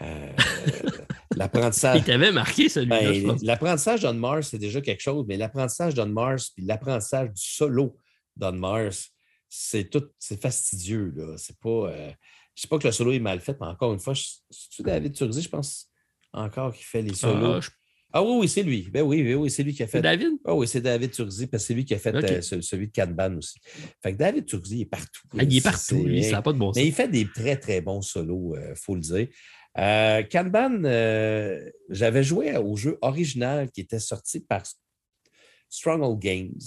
Euh, 0.02 0.32
L'apprentissage. 1.36 1.98
Il 2.00 2.04
t'avait 2.04 2.32
marqué 2.32 2.68
celui-là, 2.68 3.00
Ben, 3.12 3.38
l'apprentissage 3.42 4.00
d'On 4.02 4.14
Mars, 4.14 4.48
c'est 4.50 4.58
déjà 4.58 4.80
quelque 4.80 5.00
chose, 5.02 5.24
mais 5.28 5.36
l'apprentissage 5.36 5.94
d'On 5.94 6.06
Mars 6.06 6.50
puis 6.50 6.64
l'apprentissage 6.64 7.28
du 7.28 7.42
solo 7.42 7.96
d'On 8.36 8.52
Mars, 8.52 9.10
c'est 9.48 9.88
tout, 9.90 10.04
c'est 10.18 10.40
fastidieux. 10.40 11.12
Là. 11.16 11.34
C'est 11.36 11.58
pas. 11.58 11.90
euh, 11.90 12.10
je 12.54 12.62
sais 12.62 12.68
pas 12.68 12.78
que 12.78 12.86
le 12.86 12.92
solo 12.92 13.12
est 13.12 13.18
mal 13.18 13.40
fait, 13.40 13.56
mais 13.60 13.66
encore 13.66 13.92
une 13.92 14.00
fois, 14.00 14.14
c'est-tu 14.14 14.82
David 14.82 15.12
Turzi, 15.14 15.42
je 15.42 15.48
pense 15.48 15.90
encore 16.32 16.74
qui 16.74 16.82
fait 16.84 17.02
les 17.02 17.14
solos? 17.14 17.54
Ah, 17.56 17.60
je- 17.60 17.70
Ah 18.12 18.22
oui, 18.22 18.36
oui, 18.40 18.48
c'est 18.48 18.62
lui. 18.62 18.88
Ben 18.90 19.02
oui, 19.02 19.22
oui, 19.22 19.34
oui, 19.34 19.50
c'est 19.50 19.62
lui 19.62 19.74
qui 19.74 19.82
a 19.82 19.86
fait. 19.86 19.98
C'est 19.98 20.02
David? 20.02 20.32
Ah 20.44 20.54
oui, 20.54 20.66
c'est 20.66 20.80
David 20.80 21.10
Turzi, 21.10 21.46
parce 21.48 21.62
que 21.62 21.66
c'est 21.68 21.74
lui 21.74 21.84
qui 21.84 21.92
a 21.94 21.98
fait 21.98 22.14
euh, 22.14 22.40
ce- 22.40 22.60
celui 22.62 22.88
de 22.88 22.92
Kanban 22.92 23.36
aussi. 23.36 23.58
Fait 24.02 24.12
que 24.12 24.16
David 24.18 24.46
Turzi 24.46 24.82
est 24.82 24.86
partout. 24.86 25.22
Ah, 25.38 25.42
il 25.42 25.56
est 25.56 25.60
partout, 25.60 26.04
lui, 26.04 26.24
ça 26.24 26.32
n'a 26.32 26.42
pas 26.42 26.52
de 26.52 26.58
bon 26.58 26.72
sens. 26.72 26.76
mais 26.76 26.86
il 26.86 26.92
fait 26.94 27.08
des 27.08 27.26
très, 27.30 27.56
très 27.58 27.80
bons 27.82 28.00
solos, 28.02 28.56
il 28.56 28.74
faut 28.76 28.94
le 28.94 29.00
dire. 29.02 29.28
Euh, 29.78 30.22
Kanban, 30.22 30.84
euh, 30.84 31.70
j'avais 31.90 32.22
joué 32.22 32.56
au 32.56 32.76
jeu 32.76 32.98
original 33.02 33.70
qui 33.70 33.82
était 33.82 33.98
sorti 33.98 34.40
par 34.40 34.62
Stronghold 35.68 36.18
Games. 36.18 36.60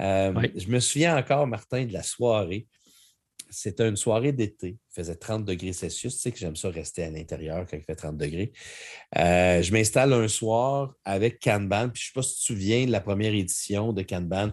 Euh. 0.00 0.48
Je 0.54 0.68
me 0.68 0.80
souviens 0.80 1.16
encore, 1.16 1.46
Martin, 1.46 1.84
de 1.86 1.92
la 1.92 2.02
soirée. 2.02 2.66
C'était 3.48 3.88
une 3.88 3.96
soirée 3.96 4.32
d'été. 4.32 4.76
Il 4.90 4.94
faisait 4.94 5.14
30 5.14 5.44
degrés 5.44 5.72
Celsius. 5.72 6.14
Tu 6.14 6.20
sais 6.20 6.32
que 6.32 6.38
j'aime 6.38 6.56
ça 6.56 6.68
rester 6.68 7.04
à 7.04 7.10
l'intérieur 7.10 7.64
quand 7.70 7.76
il 7.76 7.84
fait 7.84 7.94
30 7.94 8.16
degrés. 8.16 8.52
Euh, 9.16 9.62
je 9.62 9.72
m'installe 9.72 10.12
un 10.12 10.28
soir 10.28 10.94
avec 11.04 11.40
Kanban. 11.40 11.88
Puis 11.90 12.02
je 12.02 12.08
ne 12.08 12.12
sais 12.12 12.12
pas 12.14 12.22
si 12.22 12.34
tu 12.34 12.40
te 12.40 12.46
souviens 12.46 12.86
de 12.86 12.90
la 12.90 13.00
première 13.00 13.32
édition 13.32 13.92
de 13.92 14.02
Kanban. 14.02 14.50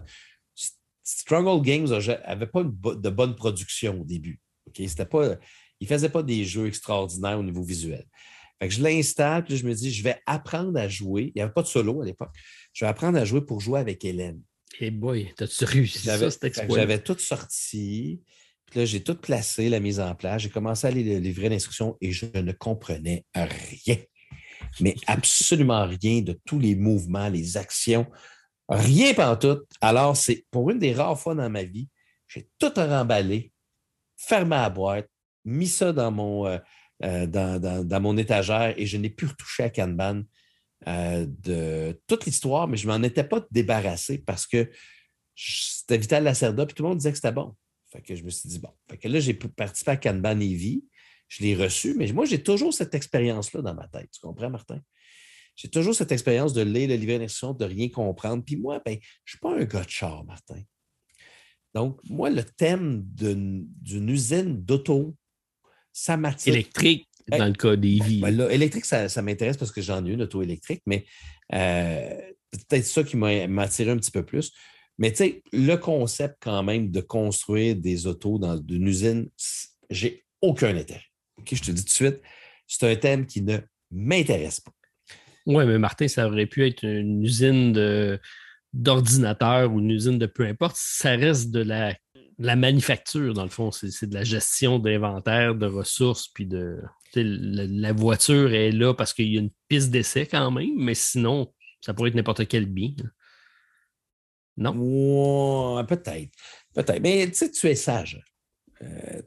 Stronghold 1.02 1.62
Games 1.62 1.88
n'avait 1.88 2.46
pas 2.46 2.62
de 2.62 3.10
bonne 3.10 3.34
production 3.34 4.00
au 4.00 4.04
début. 4.04 4.40
C'était 4.74 5.04
pas, 5.04 5.36
il 5.84 5.90
ne 5.92 5.96
faisait 5.96 6.08
pas 6.08 6.22
des 6.22 6.44
jeux 6.44 6.66
extraordinaires 6.66 7.38
au 7.38 7.42
niveau 7.42 7.62
visuel. 7.62 8.04
Fait 8.58 8.68
que 8.68 8.74
je 8.74 8.82
l'installe, 8.82 9.44
puis 9.44 9.56
je 9.56 9.66
me 9.66 9.74
dis, 9.74 9.92
je 9.92 10.02
vais 10.02 10.20
apprendre 10.26 10.78
à 10.78 10.88
jouer. 10.88 11.32
Il 11.34 11.38
n'y 11.38 11.42
avait 11.42 11.52
pas 11.52 11.62
de 11.62 11.66
solo 11.66 12.02
à 12.02 12.04
l'époque. 12.06 12.30
Je 12.72 12.84
vais 12.84 12.88
apprendre 12.88 13.18
à 13.18 13.24
jouer 13.24 13.40
pour 13.40 13.60
jouer 13.60 13.80
avec 13.80 14.04
Hélène. 14.04 14.40
Eh 14.80 14.90
boy, 14.90 15.32
t'as-tu 15.36 15.64
réussi 15.64 16.00
J'avais 16.04 16.30
ça, 16.30 16.98
tout 16.98 17.18
sorti. 17.18 18.22
Puis 18.66 18.80
là, 18.80 18.86
j'ai 18.86 19.02
tout 19.02 19.14
placé, 19.14 19.68
la 19.68 19.80
mise 19.80 20.00
en 20.00 20.14
place. 20.14 20.42
J'ai 20.42 20.50
commencé 20.50 20.86
à 20.86 20.90
aller 20.90 21.20
livrer 21.20 21.48
l'instruction 21.48 21.96
et 22.00 22.12
je 22.12 22.26
ne 22.34 22.52
comprenais 22.52 23.24
rien. 23.34 23.96
Mais 24.80 24.94
absolument 25.06 25.86
rien 25.86 26.22
de 26.22 26.38
tous 26.44 26.58
les 26.58 26.74
mouvements, 26.74 27.28
les 27.28 27.56
actions. 27.56 28.06
Rien 28.68 29.12
tout. 29.36 29.60
Alors, 29.80 30.16
c'est 30.16 30.46
pour 30.50 30.70
une 30.70 30.78
des 30.78 30.94
rares 30.94 31.20
fois 31.20 31.34
dans 31.34 31.50
ma 31.50 31.64
vie, 31.64 31.88
j'ai 32.26 32.48
tout 32.58 32.72
remballé, 32.74 33.52
fermé 34.16 34.56
la 34.56 34.70
boîte, 34.70 35.08
mis 35.44 35.68
ça 35.68 35.92
dans 35.92 36.10
mon, 36.10 36.46
euh, 36.46 36.58
euh, 37.02 37.26
dans, 37.26 37.60
dans- 37.84 38.00
mon 38.00 38.16
étagère 38.16 38.74
et 38.76 38.86
je 38.86 38.96
n'ai 38.96 39.10
plus 39.10 39.26
retouché 39.26 39.64
à 39.64 39.70
Kanban 39.70 40.22
euh, 40.86 41.26
de 41.28 42.00
toute 42.06 42.26
l'histoire, 42.26 42.68
mais 42.68 42.76
je 42.76 42.86
ne 42.86 42.92
m'en 42.96 43.02
étais 43.02 43.24
pas 43.24 43.44
débarrassé 43.50 44.18
parce 44.18 44.46
que 44.46 44.70
c'était 45.34 45.98
Vital 45.98 46.24
Lacerda, 46.24 46.66
puis 46.66 46.74
tout 46.74 46.82
le 46.82 46.90
monde 46.90 46.98
disait 46.98 47.10
que 47.10 47.16
c'était 47.16 47.32
bon. 47.32 47.54
Fait 47.90 48.02
que 48.02 48.14
je 48.14 48.24
me 48.24 48.30
suis 48.30 48.48
dit, 48.48 48.58
bon. 48.58 48.70
Là, 49.02 49.20
j'ai 49.20 49.34
pu 49.34 49.48
participer 49.48 49.92
à 49.92 49.96
Kanban 49.96 50.40
Evie. 50.40 50.84
Je 51.28 51.42
l'ai 51.42 51.54
reçu, 51.54 51.94
mais 51.94 52.12
moi, 52.12 52.24
j'ai 52.26 52.42
toujours 52.42 52.72
cette 52.72 52.94
expérience-là 52.94 53.62
dans 53.62 53.74
ma 53.74 53.88
tête. 53.88 54.10
Tu 54.12 54.20
comprends, 54.20 54.50
Martin? 54.50 54.80
J'ai 55.56 55.68
toujours 55.68 55.94
cette 55.94 56.12
expérience 56.12 56.52
de 56.52 56.62
lire 56.62 56.88
le 56.88 56.96
livre 56.96 57.18
d'instruction, 57.18 57.54
de 57.54 57.64
rien 57.64 57.88
comprendre. 57.88 58.44
Puis 58.44 58.56
moi, 58.56 58.80
ben, 58.84 58.92
je 58.92 58.98
ne 58.98 59.02
suis 59.26 59.38
pas 59.38 59.54
un 59.56 59.64
gars 59.64 59.84
de 59.84 59.90
char, 59.90 60.24
Martin. 60.24 60.60
Donc, 61.74 62.00
moi, 62.08 62.30
le 62.30 62.44
thème 62.44 63.02
d'une 63.04 64.08
usine 64.08 64.62
d'auto, 64.64 65.16
ça 65.94 66.16
m'attire. 66.18 66.52
Électrique, 66.52 67.08
dans 67.28 67.46
le 67.46 67.52
cas 67.52 67.76
des 67.76 68.00
vies. 68.00 68.20
Ben 68.20 68.36
là, 68.36 68.50
électrique, 68.50 68.84
ça, 68.84 69.08
ça 69.08 69.22
m'intéresse 69.22 69.56
parce 69.56 69.72
que 69.72 69.80
j'en 69.80 70.04
ai 70.04 70.10
une 70.10 70.22
auto 70.22 70.42
électrique, 70.42 70.82
mais 70.84 71.06
euh, 71.54 72.20
peut-être 72.50 72.84
ça 72.84 73.02
qui 73.02 73.16
m'a 73.16 73.62
attiré 73.62 73.90
un 73.90 73.96
petit 73.96 74.10
peu 74.10 74.24
plus. 74.24 74.52
Mais 74.98 75.10
tu 75.10 75.16
sais, 75.18 75.42
le 75.52 75.76
concept 75.76 76.36
quand 76.40 76.62
même 76.62 76.90
de 76.90 77.00
construire 77.00 77.76
des 77.76 78.06
autos 78.06 78.38
dans 78.38 78.56
une 78.56 78.86
usine, 78.86 79.28
j'ai 79.88 80.24
aucun 80.42 80.76
intérêt. 80.76 81.04
OK, 81.38 81.48
je 81.54 81.62
te 81.62 81.70
dis 81.70 81.82
tout 81.82 81.88
de 81.88 81.90
suite, 81.90 82.20
c'est 82.66 82.90
un 82.90 82.96
thème 82.96 83.26
qui 83.26 83.42
ne 83.42 83.58
m'intéresse 83.90 84.60
pas. 84.60 84.72
Oui, 85.46 85.64
mais 85.66 85.78
Martin, 85.78 86.08
ça 86.08 86.26
aurait 86.26 86.46
pu 86.46 86.66
être 86.66 86.84
une 86.84 87.22
usine 87.22 87.72
de- 87.72 88.18
d'ordinateur 88.72 89.72
ou 89.72 89.78
une 89.78 89.90
usine 89.90 90.18
de 90.18 90.26
peu 90.26 90.44
importe. 90.46 90.76
Ça 90.78 91.10
reste 91.16 91.50
de 91.50 91.60
la, 91.60 91.94
la 92.38 92.56
manufacture, 92.56 93.34
dans 93.34 93.44
le 93.44 93.50
fond. 93.50 93.70
C'est 93.70 94.06
de 94.06 94.14
la 94.14 94.24
gestion 94.24 94.78
d'inventaire, 94.78 95.54
de 95.54 95.66
ressources, 95.66 96.28
puis 96.28 96.46
de. 96.46 96.80
La, 97.16 97.92
voiture 97.92 98.52
est 98.52 98.72
là 98.72 98.92
parce 98.92 99.14
qu'il 99.14 99.32
y 99.32 99.36
a 99.36 99.40
une 99.40 99.52
piste 99.68 99.90
d'essai 99.90 100.26
quand 100.26 100.50
même, 100.50 100.74
mais 100.76 100.94
sinon, 100.94 101.52
ça 101.80 101.94
pourrait 101.94 102.08
être 102.08 102.16
n'importe 102.16 102.48
quel 102.48 102.66
bien. 102.66 102.90
Non? 104.56 105.84
Peut-être. 105.86 106.32
Peut-être. 106.74 107.00
Mais 107.00 107.28
tu 107.28 107.34
sais, 107.34 107.50
tu 107.52 107.68
es 107.68 107.76
sage. 107.76 108.20
Euh, 108.82 109.22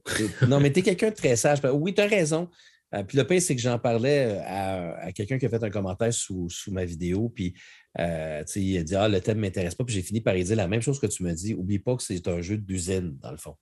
non, 0.48 0.60
mais 0.60 0.72
tu 0.74 0.80
es 0.80 0.84
quelqu'un 0.84 1.12
de 1.12 1.16
très 1.16 1.38
sage. 1.38 1.60
Oui, 1.72 1.94
tu 1.94 2.02
as 2.02 2.08
raison. 2.08 2.50
Euh, 2.94 3.04
puis 3.04 3.18
le 3.18 3.26
pire, 3.26 3.42
c'est 3.42 3.56
que 3.56 3.62
j'en 3.62 3.80
parlais 3.80 4.38
à, 4.46 4.98
à 4.98 5.12
quelqu'un 5.12 5.38
qui 5.38 5.46
a 5.46 5.50
fait 5.50 5.64
un 5.64 5.70
commentaire 5.70 6.14
sous, 6.14 6.50
sous 6.50 6.72
ma 6.72 6.84
vidéo. 6.86 7.30
Puis 7.30 7.54
euh, 8.00 8.44
il 8.56 8.78
a 8.78 8.84
dit 8.84 8.96
Ah, 8.96 9.08
le 9.10 9.20
thème 9.22 9.38
ne 9.38 9.42
m'intéresse 9.42 9.76
pas. 9.76 9.84
Puis 9.84 9.96
j'ai 9.96 10.02
fini 10.02 10.22
par 10.22 10.36
dire 10.36 10.56
la 10.56 10.68
même 10.68 10.82
chose 10.82 11.00
que 11.00 11.08
tu 11.08 11.24
me 11.24 11.34
dis. 11.34 11.54
Oublie 11.54 11.80
pas 11.80 11.96
que 11.96 12.04
c'est 12.04 12.28
un 12.28 12.42
jeu 12.42 12.58
d'usine, 12.58 13.18
dans 13.22 13.32
le 13.32 13.38
fond. 13.38 13.56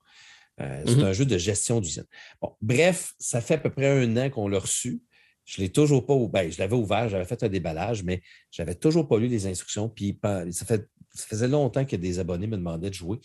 Euh, 0.60 0.82
c'est 0.86 0.96
Mhm. 0.96 1.04
un 1.04 1.12
jeu 1.12 1.24
de 1.26 1.36
gestion 1.38 1.80
d'usine. 1.80 2.06
Bon, 2.40 2.56
bref, 2.62 3.12
ça 3.18 3.40
fait 3.40 3.54
à 3.54 3.58
peu 3.58 3.70
près 3.70 3.86
un 3.88 4.16
an 4.16 4.30
qu'on 4.30 4.48
l'a 4.48 4.58
reçu. 4.58 5.02
Je 5.44 5.60
l'ai 5.60 5.68
toujours 5.70 6.04
pas 6.06 6.14
ouvert. 6.14 6.50
Je 6.50 6.58
l'avais 6.58 6.74
ouvert, 6.74 7.08
j'avais 7.08 7.24
fait 7.24 7.42
un 7.42 7.48
déballage, 7.48 8.02
mais 8.02 8.20
j'avais 8.50 8.74
toujours 8.74 9.06
pas 9.06 9.18
lu 9.18 9.28
les 9.28 9.46
instructions. 9.46 9.88
Puis 9.88 10.18
ça, 10.50 10.64
fait, 10.66 10.88
ça 11.14 11.26
faisait 11.28 11.46
longtemps 11.48 11.84
que 11.84 11.94
des 11.96 12.18
abonnés 12.18 12.46
me 12.48 12.56
demandaient 12.56 12.88
de 12.90 12.94
jouer 12.94 13.18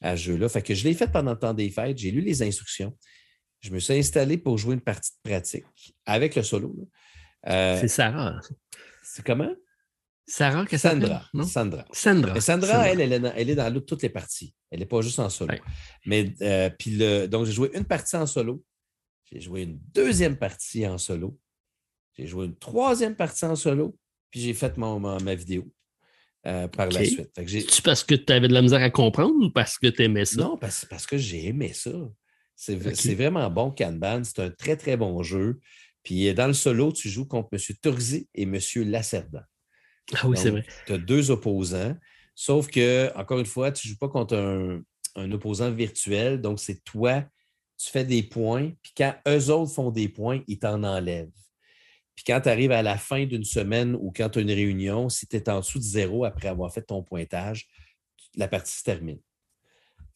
à 0.00 0.16
ce 0.16 0.22
jeu-là. 0.22 0.48
Fait 0.48 0.62
que 0.62 0.74
je 0.74 0.84
l'ai 0.84 0.94
fait 0.94 1.10
pendant 1.10 1.32
le 1.32 1.38
temps 1.38 1.52
des 1.54 1.68
fêtes. 1.70 1.98
J'ai 1.98 2.10
lu 2.12 2.20
les 2.22 2.42
instructions. 2.42 2.96
Je 3.60 3.70
me 3.70 3.78
suis 3.78 3.94
installé 3.94 4.38
pour 4.38 4.56
jouer 4.56 4.74
une 4.74 4.80
partie 4.80 5.10
de 5.24 5.28
pratique 5.30 5.64
avec 6.06 6.34
le 6.36 6.42
solo. 6.42 6.74
Euh, 7.48 7.78
C'est 7.80 7.88
Sarah. 7.88 8.40
c'est 9.02 9.24
comment? 9.24 9.52
Sarah, 10.26 10.66
que 10.66 10.76
Sandra. 10.76 11.24
Non? 11.32 11.44
Sandra. 11.44 11.84
Sandra. 11.92 12.40
Sandra, 12.40 12.88
Elle, 12.88 13.00
elle 13.00 13.12
est 13.12 13.20
dans, 13.20 13.32
elle 13.36 13.50
est 13.50 13.54
dans 13.54 13.72
l'autre- 13.72 13.86
toutes 13.86 14.02
les 14.02 14.08
parties. 14.08 14.54
Elle 14.70 14.80
n'est 14.80 14.86
pas 14.86 15.00
juste 15.00 15.18
en 15.20 15.28
solo. 15.30 15.52
Ouais. 15.52 15.60
Mais 16.04 16.34
euh, 16.42 16.68
puis 16.76 16.98
donc, 17.28 17.46
j'ai 17.46 17.52
joué 17.52 17.70
une 17.74 17.84
partie 17.84 18.16
en 18.16 18.26
solo. 18.26 18.64
J'ai 19.30 19.40
joué 19.40 19.62
une 19.62 19.78
deuxième 19.94 20.36
partie 20.36 20.86
en 20.86 20.98
solo. 20.98 21.38
J'ai 22.18 22.26
joué 22.26 22.46
une 22.46 22.56
troisième 22.56 23.14
partie 23.14 23.44
en 23.44 23.54
solo. 23.56 23.96
Puis 24.30 24.40
j'ai 24.40 24.54
fait 24.54 24.76
mon, 24.76 24.98
ma, 24.98 25.18
ma 25.20 25.34
vidéo 25.36 25.70
euh, 26.46 26.66
par 26.68 26.88
la 26.88 27.04
suite. 27.04 27.30
C'est 27.70 27.84
parce 27.84 28.02
que 28.02 28.14
tu 28.16 28.32
avais 28.32 28.48
de 28.48 28.52
la 28.54 28.62
misère 28.62 28.82
à 28.82 28.90
comprendre 28.90 29.34
ou 29.44 29.50
parce 29.50 29.78
que 29.78 29.86
tu 29.86 30.02
aimais 30.02 30.24
ça? 30.24 30.40
non, 30.42 30.56
parce, 30.56 30.84
parce 30.84 31.06
que 31.06 31.16
j'ai 31.16 31.46
aimé 31.46 31.72
ça. 31.72 31.92
C'est 32.56 32.74
vraiment 33.14 33.48
bon, 33.50 33.70
Kanban. 33.70 34.24
C'est 34.24 34.40
un 34.40 34.50
très, 34.50 34.76
très 34.76 34.96
bon 34.96 35.22
jeu. 35.22 35.60
Puis 36.02 36.32
dans 36.34 36.46
le 36.46 36.52
solo, 36.52 36.92
tu 36.92 37.08
joues 37.08 37.26
contre 37.26 37.50
M. 37.52 37.58
Turzi 37.82 38.28
et 38.34 38.42
M. 38.42 38.58
Lacerda. 38.76 39.46
Ah 40.14 40.28
oui, 40.28 40.36
c'est 40.36 40.50
vrai. 40.50 40.64
Tu 40.86 40.92
as 40.92 40.98
deux 40.98 41.30
opposants. 41.30 41.96
Sauf 42.34 42.68
que, 42.68 43.10
encore 43.16 43.38
une 43.38 43.46
fois, 43.46 43.72
tu 43.72 43.88
ne 43.88 43.92
joues 43.92 43.98
pas 43.98 44.08
contre 44.08 44.36
un, 44.36 45.32
opposant 45.32 45.70
virtuel. 45.70 46.40
Donc, 46.40 46.60
c'est 46.60 46.84
toi, 46.84 47.24
tu 47.78 47.90
fais 47.90 48.04
des 48.04 48.22
points. 48.22 48.72
Puis 48.82 48.92
quand 48.96 49.14
eux 49.26 49.50
autres 49.50 49.72
font 49.72 49.90
des 49.90 50.08
points, 50.08 50.42
ils 50.46 50.58
t'en 50.58 50.82
enlèvent. 50.84 51.30
Puis 52.14 52.24
quand 52.26 52.40
tu 52.40 52.48
arrives 52.48 52.72
à 52.72 52.82
la 52.82 52.96
fin 52.96 53.26
d'une 53.26 53.44
semaine 53.44 53.94
ou 53.94 54.12
quand 54.14 54.30
tu 54.30 54.38
as 54.38 54.42
une 54.42 54.50
réunion, 54.50 55.08
si 55.08 55.26
tu 55.26 55.36
es 55.36 55.48
en 55.48 55.60
dessous 55.60 55.78
de 55.78 55.84
zéro 55.84 56.24
après 56.24 56.48
avoir 56.48 56.72
fait 56.72 56.82
ton 56.82 57.02
pointage, 57.02 57.68
la 58.36 58.48
partie 58.48 58.76
se 58.76 58.82
termine. 58.82 59.20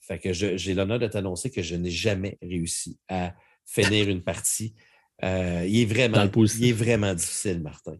Fait 0.00 0.18
que 0.18 0.32
j'ai 0.32 0.74
l'honneur 0.74 0.98
de 0.98 1.06
t'annoncer 1.06 1.50
que 1.50 1.62
je 1.62 1.76
n'ai 1.76 1.90
jamais 1.90 2.38
réussi 2.42 2.98
à 3.08 3.34
finir 3.66 4.08
une 4.08 4.22
partie. 4.22 4.74
Euh, 5.22 5.64
il, 5.68 5.80
est 5.80 5.84
vraiment, 5.84 6.26
il 6.34 6.64
est 6.64 6.72
vraiment 6.72 7.14
difficile, 7.14 7.60
Martin. 7.60 7.96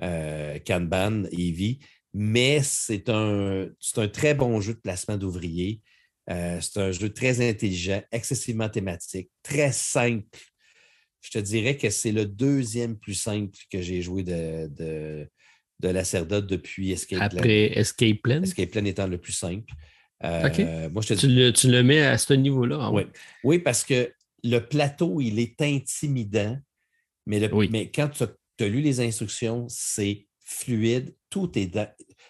Euh, 0.00 0.58
Kanban, 0.60 1.24
Eevee, 1.32 1.80
mais 2.14 2.60
c'est 2.62 3.08
un, 3.08 3.66
un 3.96 4.08
très 4.08 4.34
bon 4.34 4.60
jeu 4.60 4.74
de 4.74 4.78
placement 4.78 5.16
d'ouvriers. 5.16 5.80
Euh, 6.30 6.60
c'est 6.60 6.78
un 6.78 6.92
jeu 6.92 7.12
très 7.12 7.48
intelligent, 7.48 8.00
excessivement 8.12 8.68
thématique, 8.68 9.28
très 9.42 9.72
simple. 9.72 10.38
Je 11.20 11.30
te 11.30 11.38
dirais 11.38 11.76
que 11.76 11.90
c'est 11.90 12.12
le 12.12 12.26
deuxième 12.26 12.96
plus 12.96 13.14
simple 13.14 13.58
que 13.72 13.82
j'ai 13.82 14.02
joué 14.02 14.22
de, 14.22 14.68
de, 14.68 15.28
de 15.80 15.88
la 15.88 16.04
Cerda 16.04 16.40
depuis 16.40 16.92
Escape 16.92 17.30
Plan. 17.30 17.38
Après 17.40 17.76
Escape 17.76 18.22
Plan? 18.22 18.42
Escape 18.42 18.70
Plan 18.70 18.84
étant 18.84 19.08
le 19.08 19.18
plus 19.18 19.32
simple. 19.32 19.72
Euh, 20.24 20.88
moi, 20.90 21.02
je 21.02 21.14
tu, 21.14 21.26
le, 21.26 21.50
tu, 21.52 21.68
le, 21.68 21.82
mets 21.82 22.02
à 22.02 22.18
ce 22.18 22.34
niveau-là? 22.34 22.76
Hein? 22.76 22.92
Oui. 22.92 23.02
oui, 23.42 23.58
parce 23.58 23.84
que 23.84 24.12
le 24.44 24.60
plateau, 24.60 25.20
il 25.20 25.38
est 25.40 25.60
intimidant, 25.60 26.56
mais, 27.26 27.40
le, 27.40 27.48
mais 27.68 27.90
quand 27.90 28.08
tu 28.08 28.22
as, 28.22 28.28
lu 28.64 28.80
les 28.80 29.00
instructions, 29.00 29.66
c'est 29.68 30.26
fluide, 30.44 31.14
tout 31.30 31.58
est 31.58 31.70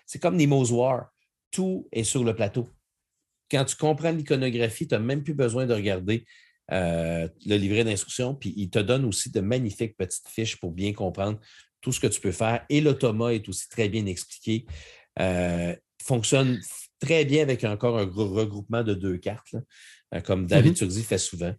C'est 0.07 0.18
comme 0.18 0.36
Nemo's 0.36 0.70
War, 0.70 1.10
tout 1.50 1.89
est 1.92 2.05
sur 2.05 2.24
le 2.24 2.34
plateau. 2.34 2.68
Quand 3.50 3.65
tu 3.65 3.76
comprends 3.76 4.10
l'iconographie, 4.10 4.86
tu 4.86 4.94
n'as 4.94 5.00
même 5.00 5.23
plus 5.23 5.34
besoin 5.34 5.66
de 5.66 5.73
regarder 5.73 6.24
euh, 6.70 7.28
le 7.47 7.57
livret 7.57 7.84
d'instructions, 7.84 8.34
puis 8.34 8.52
il 8.57 8.68
te 8.68 8.78
donne 8.78 9.05
aussi 9.05 9.31
de 9.31 9.40
magnifiques 9.40 9.97
petites 9.97 10.28
fiches 10.28 10.57
pour 10.57 10.73
bien 10.73 10.92
comprendre 10.92 11.39
tout 11.81 11.92
ce 11.92 12.00
que 12.00 12.08
tu 12.08 12.20
peux 12.20 12.32
faire. 12.32 12.65
Et 12.68 12.81
l'automa 12.81 13.32
est 13.32 13.48
aussi 13.48 13.68
très 13.68 13.89
bien 13.89 14.05
expliqué. 14.07 14.66
Euh, 15.18 15.74
fonctionne 16.02 16.60
très 17.00 17.24
bien 17.24 17.42
avec 17.42 17.65
encore 17.65 17.98
un 17.98 18.05
regroupement 18.05 18.82
de 18.82 18.94
deux 18.94 19.16
cartes, 19.18 19.55
euh, 20.15 20.20
comme 20.20 20.47
David 20.47 20.81
mm 20.81 20.90
fait 21.02 21.18
souvent. 21.18 21.55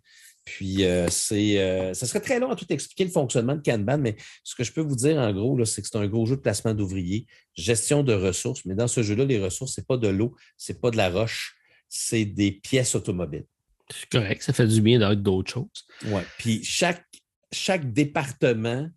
Puis, 0.49 0.83
euh, 0.83 1.07
c'est, 1.09 1.59
euh, 1.59 1.93
ça 1.93 2.07
serait 2.07 2.21
très 2.21 2.39
long 2.39 2.49
à 2.49 2.55
tout 2.55 2.65
expliquer 2.69 3.03
le 3.05 3.11
fonctionnement 3.11 3.55
de 3.55 3.61
Kanban, 3.61 3.99
mais 3.99 4.15
ce 4.43 4.55
que 4.55 4.63
je 4.63 4.73
peux 4.73 4.81
vous 4.81 4.95
dire 4.95 5.17
en 5.17 5.31
gros, 5.31 5.63
c'est 5.63 5.83
que 5.83 5.87
c'est 5.87 5.97
un 5.97 6.07
gros 6.07 6.25
jeu 6.25 6.37
de 6.37 6.41
placement 6.41 6.73
d'ouvriers, 6.73 7.27
gestion 7.53 8.01
de 8.01 8.13
ressources. 8.13 8.65
Mais 8.65 8.73
dans 8.73 8.87
ce 8.87 9.03
jeu-là, 9.03 9.25
les 9.25 9.37
ressources, 9.37 9.75
ce 9.75 9.81
n'est 9.81 9.85
pas 9.85 9.97
de 9.97 10.07
l'eau, 10.07 10.35
ce 10.57 10.71
n'est 10.71 10.79
pas 10.79 10.89
de 10.89 10.97
la 10.97 11.11
roche, 11.11 11.55
c'est 11.87 12.25
des 12.25 12.51
pièces 12.51 12.95
automobiles. 12.95 13.45
C'est 13.93 14.09
correct, 14.09 14.41
ça 14.41 14.51
fait 14.51 14.65
du 14.65 14.81
bien 14.81 14.97
d'avoir 14.97 15.17
d'autres 15.17 15.51
choses. 15.51 15.85
Oui. 16.05 16.21
Puis, 16.39 16.63
chaque, 16.63 17.05
chaque 17.51 17.93
département 17.93 18.89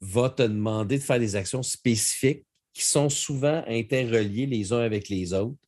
va 0.00 0.30
te 0.30 0.42
demander 0.42 0.98
de 0.98 1.02
faire 1.02 1.18
des 1.18 1.34
actions 1.34 1.64
spécifiques 1.64 2.46
qui 2.72 2.84
sont 2.84 3.08
souvent 3.08 3.64
interreliés 3.66 4.46
les 4.46 4.72
uns 4.72 4.80
avec 4.80 5.08
les 5.08 5.32
autres. 5.32 5.58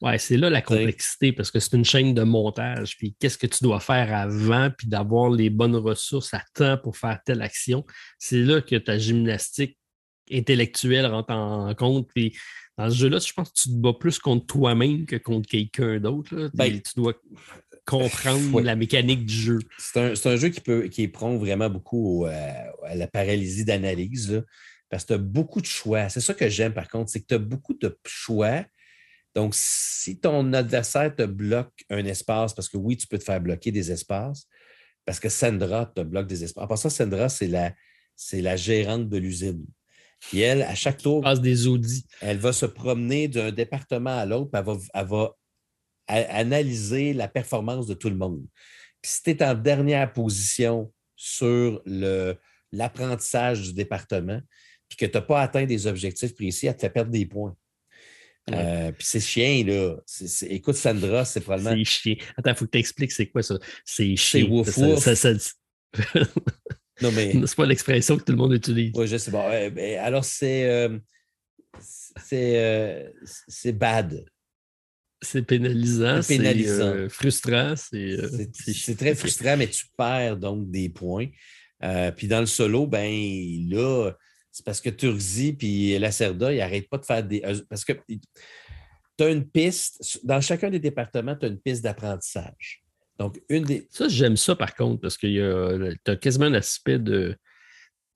Oui, 0.00 0.18
c'est 0.18 0.36
là 0.36 0.50
la 0.50 0.62
complexité 0.62 1.32
parce 1.32 1.50
que 1.50 1.60
c'est 1.60 1.76
une 1.76 1.84
chaîne 1.84 2.14
de 2.14 2.22
montage. 2.22 2.96
Puis 2.96 3.14
qu'est-ce 3.18 3.38
que 3.38 3.46
tu 3.46 3.62
dois 3.62 3.80
faire 3.80 4.14
avant, 4.14 4.70
puis 4.76 4.88
d'avoir 4.88 5.30
les 5.30 5.50
bonnes 5.50 5.76
ressources 5.76 6.32
à 6.34 6.42
temps 6.54 6.78
pour 6.78 6.96
faire 6.96 7.18
telle 7.24 7.42
action. 7.42 7.84
C'est 8.18 8.40
là 8.40 8.60
que 8.60 8.76
ta 8.76 8.98
gymnastique 8.98 9.78
intellectuelle 10.32 11.06
rentre 11.06 11.32
en 11.32 11.74
compte. 11.74 12.08
Puis 12.14 12.36
dans 12.76 12.90
ce 12.90 12.96
jeu-là, 12.96 13.18
je 13.18 13.32
pense 13.32 13.50
que 13.50 13.60
tu 13.60 13.68
te 13.68 13.74
bats 13.74 13.94
plus 13.98 14.18
contre 14.18 14.46
toi-même 14.46 15.04
que 15.04 15.16
contre 15.16 15.48
quelqu'un 15.48 15.98
d'autre. 15.98 16.50
Ben, 16.54 16.80
tu 16.80 16.92
dois 16.96 17.14
comprendre 17.84 18.60
la 18.60 18.76
mécanique 18.76 19.24
du 19.24 19.34
jeu. 19.34 19.58
C'est 19.78 20.26
un, 20.26 20.36
jeu 20.36 20.50
qui, 20.50 20.60
peut, 20.60 20.88
qui 20.88 21.02
est 21.02 21.08
prend 21.08 21.36
vraiment 21.36 21.70
beaucoup 21.70 22.26
à 22.26 22.94
la 22.94 23.06
paralysie 23.06 23.64
d'analyse 23.64 24.44
parce 24.90 25.04
que 25.04 25.08
tu 25.08 25.14
as 25.14 25.18
beaucoup 25.18 25.60
de 25.60 25.66
choix. 25.66 26.08
C'est 26.08 26.20
ça 26.20 26.34
que 26.34 26.48
j'aime 26.48 26.72
par 26.72 26.88
contre, 26.88 27.10
c'est 27.10 27.20
que 27.20 27.26
tu 27.26 27.34
as 27.34 27.38
beaucoup 27.38 27.74
de 27.74 27.98
choix. 28.06 28.64
Donc, 29.38 29.54
si 29.54 30.18
ton 30.18 30.52
adversaire 30.52 31.14
te 31.14 31.22
bloque 31.22 31.84
un 31.90 32.04
espace, 32.06 32.52
parce 32.52 32.68
que 32.68 32.76
oui, 32.76 32.96
tu 32.96 33.06
peux 33.06 33.18
te 33.18 33.22
faire 33.22 33.40
bloquer 33.40 33.70
des 33.70 33.92
espaces, 33.92 34.48
parce 35.04 35.20
que 35.20 35.28
Sandra 35.28 35.86
te 35.86 36.00
bloque 36.00 36.26
des 36.26 36.42
espaces. 36.42 36.64
En 36.64 36.66
passant, 36.66 36.90
Sandra, 36.90 37.28
c'est 37.28 37.46
la, 37.46 37.72
c'est 38.16 38.42
la 38.42 38.56
gérante 38.56 39.08
de 39.08 39.16
l'usine. 39.16 39.64
Et 40.32 40.40
elle, 40.40 40.62
à 40.62 40.74
chaque 40.74 40.98
tour, 40.98 41.22
des 41.38 41.68
audits. 41.68 42.04
elle 42.20 42.38
va 42.38 42.52
se 42.52 42.66
promener 42.66 43.28
d'un 43.28 43.52
département 43.52 44.18
à 44.18 44.26
l'autre, 44.26 44.50
elle 44.54 44.64
va, 44.64 44.76
elle 44.92 45.06
va 45.06 45.36
analyser 46.08 47.12
la 47.12 47.28
performance 47.28 47.86
de 47.86 47.94
tout 47.94 48.10
le 48.10 48.16
monde. 48.16 48.44
Puis 49.00 49.12
si 49.12 49.22
tu 49.22 49.30
es 49.30 49.44
en 49.44 49.54
dernière 49.54 50.12
position 50.12 50.92
sur 51.14 51.80
l'apprentissage 52.72 53.62
du 53.68 53.72
département, 53.72 54.40
puis 54.88 54.96
que 54.96 55.06
tu 55.06 55.16
n'as 55.16 55.22
pas 55.22 55.42
atteint 55.42 55.64
des 55.64 55.86
objectifs 55.86 56.34
précis, 56.34 56.66
elle 56.66 56.74
te 56.74 56.80
fait 56.80 56.90
perdre 56.90 57.12
des 57.12 57.24
points. 57.24 57.56
Euh, 58.52 58.92
puis 58.92 59.06
c'est 59.06 59.20
chien, 59.20 59.64
là. 59.64 59.96
écoute, 60.48 60.74
Sandra, 60.74 61.24
c'est 61.24 61.40
probablement. 61.40 61.76
C'est 61.76 61.84
chien. 61.84 62.14
Attends, 62.36 62.50
il 62.50 62.56
faut 62.56 62.64
que 62.66 62.70
tu 62.70 62.78
expliques 62.78 63.12
c'est 63.12 63.26
quoi 63.26 63.42
ça. 63.42 63.58
C'est 63.84 64.16
chien. 64.16 64.42
C'est 64.42 64.48
wouf, 64.48 64.76
non, 67.00 67.12
mais. 67.12 67.32
C'est 67.46 67.56
pas 67.56 67.66
l'expression 67.66 68.16
que 68.16 68.24
tout 68.24 68.32
le 68.32 68.38
monde 68.38 68.52
utilise. 68.52 68.92
Oui, 68.94 69.06
je 69.06 69.16
sais 69.16 69.30
pas. 69.30 69.70
Ben, 69.70 69.98
alors, 70.00 70.24
c'est. 70.24 70.68
Euh, 70.68 70.98
euh, 72.32 73.08
c'est 73.24 73.72
bad. 73.72 74.24
C'est 75.22 75.42
pénalisant. 75.42 76.22
C'est 76.22 76.36
pénalisant. 76.36 77.08
frustrant. 77.08 77.74
C'est 77.76 78.96
très 78.96 79.14
frustrant, 79.14 79.56
mais 79.56 79.68
tu 79.68 79.86
perds 79.96 80.36
donc 80.36 80.70
des 80.70 80.88
points. 80.88 81.28
puis 82.16 82.26
dans 82.26 82.40
le 82.40 82.46
solo, 82.46 82.86
ben 82.86 83.08
là, 83.68 84.12
c'est 84.58 84.64
parce 84.64 84.80
que 84.80 84.90
Turzi 84.90 85.56
et 85.60 86.00
Lacerda, 86.00 86.52
ils 86.52 86.58
n'arrêtent 86.58 86.88
pas 86.88 86.98
de 86.98 87.04
faire 87.04 87.22
des. 87.22 87.40
Parce 87.68 87.84
que 87.84 87.92
tu 87.92 88.18
as 89.20 89.30
une 89.30 89.48
piste, 89.48 90.18
dans 90.24 90.40
chacun 90.40 90.68
des 90.68 90.80
départements, 90.80 91.36
tu 91.36 91.46
as 91.46 91.48
une 91.48 91.60
piste 91.60 91.84
d'apprentissage. 91.84 92.82
Donc, 93.20 93.40
une 93.48 93.62
des. 93.62 93.86
Ça, 93.88 94.08
j'aime 94.08 94.36
ça 94.36 94.56
par 94.56 94.74
contre, 94.74 95.00
parce 95.00 95.16
que 95.16 95.94
tu 96.04 96.10
as 96.10 96.16
quasiment 96.16 96.46
un 96.46 96.54
aspect 96.54 96.98
de, 96.98 97.36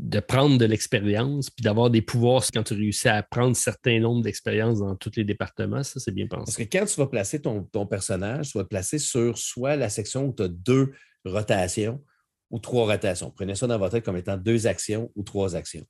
de 0.00 0.18
prendre 0.18 0.58
de 0.58 0.64
l'expérience 0.64 1.48
puis 1.48 1.62
d'avoir 1.62 1.90
des 1.90 2.02
pouvoirs 2.02 2.44
quand 2.52 2.64
tu 2.64 2.74
réussis 2.74 3.08
à 3.08 3.22
prendre 3.22 3.54
certains 3.54 4.00
nombres 4.00 4.22
d'expériences 4.22 4.80
dans 4.80 4.96
tous 4.96 5.12
les 5.14 5.22
départements. 5.22 5.84
Ça, 5.84 6.00
c'est 6.00 6.10
bien 6.10 6.26
pensé. 6.26 6.44
Parce 6.44 6.56
que 6.56 6.76
quand 6.76 6.86
tu 6.86 6.96
vas 6.96 7.06
placer 7.06 7.40
ton, 7.40 7.62
ton 7.62 7.86
personnage, 7.86 8.50
tu 8.50 8.58
vas 8.58 8.62
le 8.62 8.68
placer 8.68 8.98
sur 8.98 9.38
soit 9.38 9.76
la 9.76 9.88
section 9.90 10.26
où 10.26 10.34
tu 10.34 10.42
as 10.42 10.48
deux 10.48 10.92
rotations 11.24 12.02
ou 12.50 12.58
trois 12.58 12.86
rotations. 12.86 13.30
Prenez 13.30 13.54
ça 13.54 13.68
dans 13.68 13.78
votre 13.78 13.92
tête 13.92 14.04
comme 14.04 14.16
étant 14.16 14.36
deux 14.36 14.66
actions 14.66 15.12
ou 15.14 15.22
trois 15.22 15.54
actions. 15.54 15.86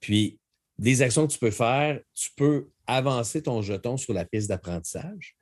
Puis, 0.00 0.38
des 0.78 1.02
actions 1.02 1.26
que 1.26 1.32
tu 1.32 1.38
peux 1.38 1.50
faire, 1.50 2.00
tu 2.14 2.30
peux 2.36 2.68
avancer 2.86 3.42
ton 3.42 3.62
jeton 3.62 3.96
sur 3.96 4.12
la 4.12 4.24
piste 4.24 4.48
d'apprentissage 4.48 5.36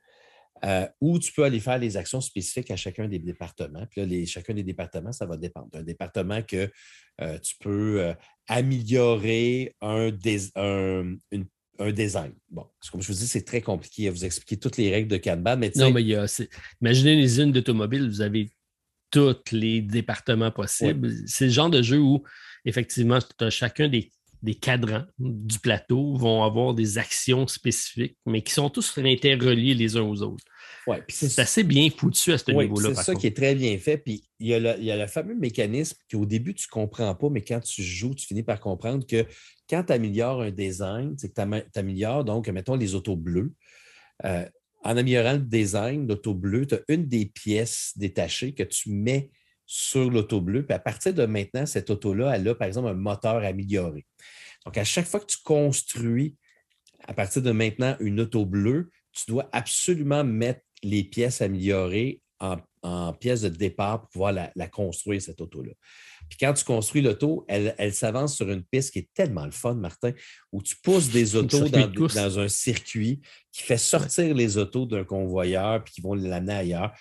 euh, 0.65 0.87
ou 1.01 1.19
tu 1.19 1.31
peux 1.31 1.43
aller 1.43 1.59
faire 1.59 1.77
les 1.77 1.97
actions 1.97 2.21
spécifiques 2.21 2.71
à 2.71 2.75
chacun 2.75 3.07
des 3.07 3.19
départements. 3.19 3.85
Puis 3.89 4.01
là, 4.01 4.07
les, 4.07 4.25
chacun 4.25 4.53
des 4.53 4.63
départements, 4.63 5.11
ça 5.11 5.25
va 5.25 5.37
dépendre. 5.37 5.69
Un 5.73 5.83
département 5.83 6.41
que 6.41 6.69
euh, 7.21 7.37
tu 7.39 7.55
peux 7.59 8.01
euh, 8.01 8.13
améliorer 8.47 9.75
un, 9.81 10.11
un, 10.55 11.91
design. 11.91 12.33
Bon, 12.49 12.65
comme 12.91 13.01
je 13.01 13.07
vous 13.07 13.19
dis, 13.19 13.27
c'est 13.27 13.45
très 13.45 13.61
compliqué 13.61 14.07
à 14.07 14.11
vous 14.11 14.25
expliquer 14.25 14.57
toutes 14.57 14.77
les 14.77 14.91
règles 14.91 15.09
de 15.09 15.17
Kanban. 15.17 15.57
Mais 15.57 15.71
non, 15.75 15.91
mais 15.91 16.01
il 16.01 16.07
y 16.07 16.15
a, 16.15 16.25
imaginez 16.81 17.15
les 17.15 17.39
unes 17.39 17.51
d'automobile, 17.51 18.09
vous 18.09 18.21
avez 18.21 18.49
tous 19.11 19.35
les 19.51 19.81
départements 19.81 20.51
possibles. 20.51 21.13
C'est 21.27 21.45
le 21.45 21.51
genre 21.51 21.69
de 21.69 21.81
jeu 21.81 21.99
où, 21.99 22.23
effectivement, 22.65 23.19
tu 23.19 23.45
as 23.45 23.49
chacun 23.49 23.87
des 23.87 24.11
des 24.43 24.55
cadrans 24.55 25.05
du 25.19 25.59
plateau 25.59 26.15
vont 26.15 26.43
avoir 26.43 26.73
des 26.73 26.97
actions 26.97 27.47
spécifiques, 27.47 28.17
mais 28.25 28.41
qui 28.41 28.53
sont 28.53 28.69
tous 28.69 28.97
interreliés 28.97 29.73
les 29.73 29.97
uns 29.97 30.03
aux 30.03 30.21
autres. 30.21 30.43
Ouais, 30.85 31.03
c'est 31.09 31.39
assez 31.39 31.63
bien 31.63 31.89
foutu 31.89 32.31
à 32.31 32.37
ce 32.37 32.49
niveau-là. 32.51 32.95
C'est 32.95 33.03
ça 33.03 33.15
qui 33.15 33.27
est 33.27 33.35
très 33.35 33.55
bien 33.55 33.77
fait. 33.77 33.97
Puis 33.97 34.23
il 34.39 34.47
y, 34.47 34.53
a 34.53 34.97
le, 34.97 35.07
fameux 35.07 35.35
mécanisme 35.35 35.97
qu'au 36.09 36.25
début, 36.25 36.53
tu 36.53 36.67
ne 36.69 36.71
comprends 36.71 37.13
pas, 37.13 37.29
mais 37.29 37.41
quand 37.41 37.59
tu 37.59 37.83
joues, 37.83 38.15
tu 38.15 38.25
finis 38.25 38.43
par 38.43 38.59
comprendre 38.59 39.05
que 39.05 39.25
quand 39.69 39.83
tu 39.83 39.93
améliores 39.93 40.41
un 40.41 40.51
design, 40.51 41.15
c'est 41.17 41.33
que 41.33 41.41
tu 41.41 41.79
améliores, 41.79 42.23
donc, 42.23 42.47
mettons, 42.47 42.75
les 42.75 42.95
autos 42.95 43.17
bleues. 43.17 43.51
Euh, 44.23 44.45
en 44.83 44.95
améliorant 44.95 45.33
le 45.33 45.39
design 45.39 46.07
l'auto 46.07 46.33
bleu, 46.33 46.65
tu 46.65 46.75
as 46.75 46.79
une 46.87 47.07
des 47.07 47.25
pièces 47.25 47.91
détachées 47.97 48.53
que 48.53 48.63
tu 48.63 48.89
mets 48.89 49.29
sur 49.67 50.09
l'auto 50.09 50.41
bleue. 50.41 50.65
Puis 50.65 50.73
à 50.73 50.79
partir 50.79 51.13
de 51.13 51.25
maintenant, 51.25 51.65
cette 51.65 51.89
auto-là, 51.89 52.35
elle 52.35 52.47
a, 52.47 52.55
par 52.55 52.67
exemple, 52.67 52.87
un 52.87 52.93
moteur 52.93 53.43
amélioré. 53.43 54.05
Donc, 54.65 54.77
à 54.77 54.83
chaque 54.83 55.05
fois 55.05 55.19
que 55.19 55.25
tu 55.25 55.37
construis, 55.43 56.35
à 57.07 57.13
partir 57.13 57.41
de 57.41 57.51
maintenant, 57.51 57.95
une 57.99 58.21
auto 58.21 58.45
bleue, 58.45 58.89
tu 59.11 59.23
dois 59.27 59.49
absolument 59.51 60.23
mettre 60.23 60.61
les 60.83 61.03
pièces 61.03 61.41
améliorées 61.41 62.21
en, 62.39 62.57
en 62.81 63.13
pièces 63.13 63.41
de 63.41 63.49
départ 63.49 64.01
pour 64.01 64.09
pouvoir 64.09 64.31
la, 64.31 64.51
la 64.55 64.67
construire, 64.67 65.21
cette 65.21 65.41
auto-là. 65.41 65.73
Puis 66.29 66.37
quand 66.39 66.53
tu 66.53 66.63
construis 66.63 67.01
l'auto, 67.01 67.45
elle, 67.47 67.73
elle 67.77 67.93
s'avance 67.93 68.35
sur 68.35 68.49
une 68.49 68.63
piste 68.63 68.91
qui 68.91 68.99
est 68.99 69.09
tellement 69.13 69.45
le 69.45 69.51
fun, 69.51 69.75
Martin, 69.75 70.11
où 70.51 70.61
tu 70.61 70.75
pousses 70.77 71.09
des 71.09 71.35
autos 71.37 71.67
de 71.69 72.13
dans 72.15 72.39
un 72.39 72.47
circuit 72.47 73.21
qui 73.51 73.63
fait 73.63 73.77
sortir 73.77 74.35
les 74.35 74.57
autos 74.57 74.85
d'un 74.85 75.03
convoyeur 75.03 75.83
puis 75.83 75.95
qui 75.95 76.01
vont 76.01 76.13
l'amener 76.13 76.53
ailleurs. 76.53 76.93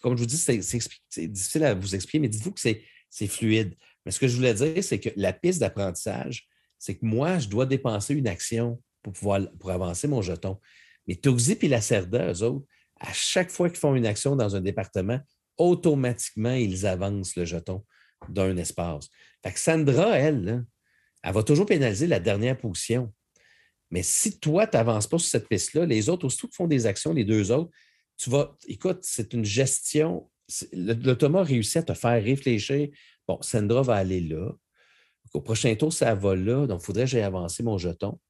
Comme 0.00 0.16
je 0.16 0.22
vous 0.22 0.26
dis, 0.26 0.36
c'est 0.36 1.28
difficile 1.28 1.64
à 1.64 1.74
vous 1.74 1.94
expliquer, 1.94 2.18
mais 2.18 2.28
dites-vous 2.28 2.52
que 2.52 2.60
c'est 2.60 3.26
fluide. 3.28 3.74
Mais 4.04 4.12
ce 4.12 4.18
que 4.18 4.26
je 4.26 4.36
voulais 4.36 4.54
dire, 4.54 4.82
c'est 4.82 4.98
que 4.98 5.10
la 5.16 5.32
piste 5.32 5.60
d'apprentissage, 5.60 6.48
c'est 6.78 6.96
que 6.96 7.06
moi, 7.06 7.38
je 7.38 7.48
dois 7.48 7.66
dépenser 7.66 8.14
une 8.14 8.26
action 8.26 8.82
pour 9.02 9.12
pouvoir 9.12 9.40
pour 9.58 9.70
avancer 9.70 10.08
mon 10.08 10.22
jeton. 10.22 10.58
Mais 11.06 11.16
Tuxi 11.16 11.56
et 11.60 11.68
la 11.68 11.80
Cerda, 11.80 12.32
eux 12.32 12.42
autres, 12.42 12.66
à 12.98 13.12
chaque 13.12 13.50
fois 13.50 13.68
qu'ils 13.68 13.78
font 13.78 13.94
une 13.94 14.06
action 14.06 14.36
dans 14.36 14.56
un 14.56 14.60
département, 14.60 15.20
automatiquement, 15.56 16.54
ils 16.54 16.86
avancent 16.86 17.36
le 17.36 17.44
jeton 17.44 17.84
d'un 18.28 18.56
espace. 18.56 19.08
Fait 19.42 19.52
que 19.52 19.58
Sandra, 19.58 20.16
elle, 20.18 20.64
elle 21.22 21.32
va 21.32 21.42
toujours 21.42 21.66
pénaliser 21.66 22.06
la 22.06 22.20
dernière 22.20 22.56
position. 22.56 23.12
Mais 23.90 24.02
si 24.02 24.38
toi, 24.38 24.66
tu 24.66 24.76
n'avances 24.76 25.06
pas 25.06 25.18
sur 25.18 25.28
cette 25.28 25.48
piste-là, 25.48 25.84
les 25.84 26.08
autres, 26.08 26.26
aussitôt 26.26 26.46
qu'ils 26.48 26.56
font 26.56 26.66
des 26.66 26.86
actions, 26.86 27.12
les 27.12 27.24
deux 27.24 27.50
autres, 27.52 27.70
tu 28.22 28.30
vas. 28.30 28.56
Écoute, 28.68 28.98
c'est 29.02 29.32
une 29.32 29.44
gestion. 29.44 30.30
le- 30.72 30.94
L'automa 30.94 31.42
réussit 31.42 31.78
à 31.78 31.82
te 31.82 31.94
faire 31.94 32.22
réfléchir. 32.22 32.88
Bon, 33.26 33.38
Sandra 33.42 33.82
va 33.82 33.94
aller 33.96 34.20
là. 34.20 34.52
Au 35.34 35.40
prochain 35.40 35.74
tour, 35.74 35.92
ça 35.92 36.14
va 36.14 36.36
là. 36.36 36.66
Donc, 36.66 36.80
il 36.82 36.84
faudrait 36.84 37.04
que 37.04 37.10
j'aille 37.10 37.22
avancer 37.22 37.62
mon 37.62 37.78
jeton. 37.78 38.20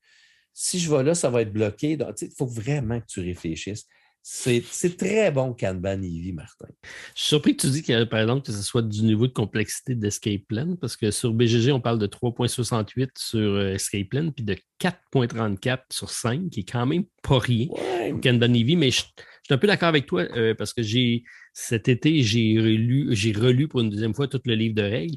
Si 0.54 0.78
je 0.78 0.90
vais 0.94 1.02
là, 1.02 1.14
ça 1.14 1.30
va 1.30 1.42
être 1.42 1.52
bloqué. 1.52 1.96
Donc, 1.96 2.20
Il 2.22 2.30
faut 2.36 2.46
vraiment 2.46 3.00
que 3.00 3.06
tu 3.06 3.20
réfléchisses. 3.20 3.86
C'est 4.24 4.96
très 4.96 5.32
bon 5.32 5.52
Kanban 5.52 6.00
Eevee, 6.00 6.32
Martin. 6.32 6.68
Je 7.14 7.20
suis 7.20 7.28
surpris 7.28 7.56
que 7.56 7.62
tu 7.62 7.70
dis 7.72 7.82
que, 7.82 8.04
par 8.04 8.20
exemple, 8.20 8.46
que 8.46 8.52
ce 8.52 8.62
soit 8.62 8.82
du 8.82 9.02
niveau 9.02 9.26
de 9.26 9.32
complexité 9.32 9.96
d'Escape 9.96 10.42
Plan, 10.46 10.76
parce 10.76 10.96
que 10.96 11.10
sur 11.10 11.32
BGG, 11.34 11.72
on 11.72 11.80
parle 11.80 11.98
de 11.98 12.06
3.68 12.06 13.08
sur 13.18 13.40
euh, 13.40 13.74
Escape 13.74 14.08
Plan, 14.08 14.30
puis 14.30 14.44
de 14.44 14.56
4.34 14.80 15.78
sur 15.90 16.10
5, 16.10 16.50
qui 16.50 16.60
est 16.60 16.70
quand 16.70 16.86
même 16.86 17.04
pas 17.22 17.40
rien 17.40 17.66
Ouais, 17.70 18.14
Kanban 18.22 18.54
Eevee, 18.54 18.76
mais 18.76 18.92
je, 18.92 19.00
je 19.00 19.22
suis 19.44 19.54
un 19.54 19.58
peu 19.58 19.66
d'accord 19.66 19.88
avec 19.88 20.06
toi, 20.06 20.22
euh, 20.36 20.54
parce 20.54 20.72
que 20.72 20.82
j'ai 20.82 21.24
cet 21.52 21.88
été, 21.88 22.22
j'ai 22.22 22.60
relu, 22.60 23.08
j'ai 23.10 23.32
relu 23.32 23.66
pour 23.66 23.80
une 23.80 23.90
deuxième 23.90 24.14
fois 24.14 24.28
tout 24.28 24.40
le 24.44 24.54
livre 24.54 24.76
de 24.76 24.82
règles, 24.82 25.16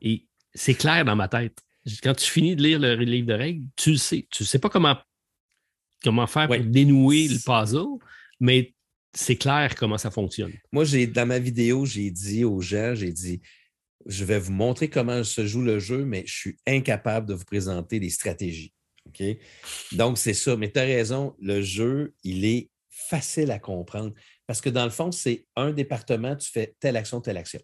et 0.00 0.26
c'est 0.54 0.74
clair 0.74 1.04
dans 1.04 1.16
ma 1.16 1.26
tête. 1.26 1.58
Quand 2.04 2.14
tu 2.14 2.30
finis 2.30 2.54
de 2.54 2.62
lire 2.62 2.78
le 2.78 2.94
livre 2.96 3.26
de 3.26 3.34
règles, 3.34 3.64
tu 3.74 3.90
le 3.90 3.96
sais. 3.96 4.28
Tu 4.30 4.42
ne 4.44 4.46
sais 4.46 4.58
pas 4.58 4.68
comment, 4.68 4.96
comment 6.04 6.26
faire 6.26 6.48
Ouais. 6.48 6.58
pour 6.60 6.66
dénouer 6.70 7.26
le 7.28 7.38
puzzle, 7.44 7.98
mais 8.40 8.74
c'est 9.14 9.36
clair 9.36 9.74
comment 9.74 9.98
ça 9.98 10.10
fonctionne. 10.10 10.52
Moi, 10.72 10.84
j'ai 10.84 11.06
dans 11.06 11.26
ma 11.26 11.38
vidéo, 11.38 11.86
j'ai 11.86 12.10
dit 12.10 12.44
aux 12.44 12.60
gens, 12.60 12.94
j'ai 12.94 13.12
dit, 13.12 13.40
je 14.06 14.24
vais 14.24 14.38
vous 14.38 14.52
montrer 14.52 14.88
comment 14.88 15.24
se 15.24 15.46
joue 15.46 15.62
le 15.62 15.78
jeu, 15.78 16.04
mais 16.04 16.24
je 16.26 16.34
suis 16.34 16.56
incapable 16.66 17.26
de 17.26 17.34
vous 17.34 17.44
présenter 17.44 17.98
les 17.98 18.10
stratégies. 18.10 18.72
OK? 19.06 19.22
Donc, 19.92 20.18
c'est 20.18 20.34
ça. 20.34 20.56
Mais 20.56 20.70
tu 20.70 20.78
as 20.78 20.84
raison, 20.84 21.34
le 21.40 21.62
jeu, 21.62 22.14
il 22.22 22.44
est 22.44 22.70
facile 22.88 23.50
à 23.50 23.58
comprendre. 23.58 24.12
Parce 24.46 24.60
que 24.60 24.70
dans 24.70 24.84
le 24.84 24.90
fond, 24.90 25.10
c'est 25.12 25.46
un 25.56 25.72
département, 25.72 26.36
tu 26.36 26.50
fais 26.50 26.74
telle 26.80 26.96
action, 26.96 27.20
telle 27.20 27.36
action. 27.36 27.60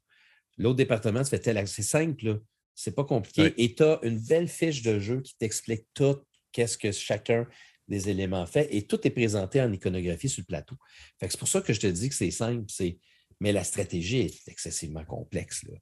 L'autre 0.58 0.76
département, 0.76 1.22
tu 1.22 1.30
fais 1.30 1.38
telle 1.38 1.58
action. 1.58 1.74
C'est 1.76 1.88
simple. 1.88 2.40
C'est 2.74 2.94
pas 2.94 3.04
compliqué. 3.04 3.54
Et 3.56 3.74
tu 3.74 3.82
as 3.82 4.00
une 4.02 4.18
belle 4.18 4.48
fiche 4.48 4.82
de 4.82 4.98
jeu 4.98 5.20
qui 5.20 5.36
t'explique 5.36 5.86
tout, 5.94 6.16
qu'est-ce 6.52 6.76
que 6.76 6.90
chacun 6.90 7.46
des 7.88 8.08
éléments 8.08 8.46
fait. 8.46 8.68
Et 8.74 8.86
tout 8.86 9.06
est 9.06 9.10
présenté 9.10 9.60
en 9.60 9.72
iconographie 9.72 10.28
sur 10.28 10.40
le 10.42 10.46
plateau. 10.46 10.76
C'est 11.20 11.38
pour 11.38 11.48
ça 11.48 11.60
que 11.60 11.72
je 11.72 11.80
te 11.80 11.86
dis 11.86 12.08
que 12.08 12.14
c'est 12.14 12.30
simple, 12.30 12.64
c'est... 12.68 12.98
mais 13.40 13.52
la 13.52 13.64
stratégie 13.64 14.20
est 14.20 14.48
excessivement 14.48 15.04
complexe. 15.04 15.64
là. 15.64 15.74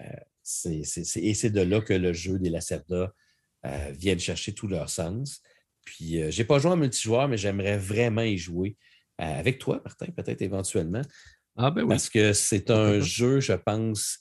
Euh, 0.00 0.20
Et 1.16 1.34
c'est 1.34 1.50
de 1.50 1.60
là 1.60 1.80
que 1.80 1.94
le 1.94 2.12
jeu 2.12 2.38
des 2.38 2.50
Lacerda 2.50 3.12
euh, 3.66 3.92
vient 3.92 4.14
de 4.14 4.20
chercher 4.20 4.52
tout 4.54 4.68
leur 4.68 4.88
sens. 4.88 5.42
Puis, 5.84 6.20
euh, 6.20 6.30
je 6.30 6.38
n'ai 6.38 6.44
pas 6.44 6.58
joué 6.58 6.70
en 6.72 6.76
multijoueur, 6.76 7.28
mais 7.28 7.36
j'aimerais 7.36 7.78
vraiment 7.78 8.22
y 8.22 8.36
jouer 8.36 8.76
euh, 9.20 9.24
avec 9.24 9.58
toi, 9.58 9.80
Martin, 9.84 10.06
peut-être 10.16 10.42
éventuellement, 10.42 11.02
Ah 11.56 11.70
ben 11.70 11.82
oui. 11.82 11.88
parce 11.88 12.08
que 12.08 12.32
c'est 12.32 12.70
un 12.70 13.00
jeu, 13.00 13.40
je 13.40 13.52
pense, 13.52 14.18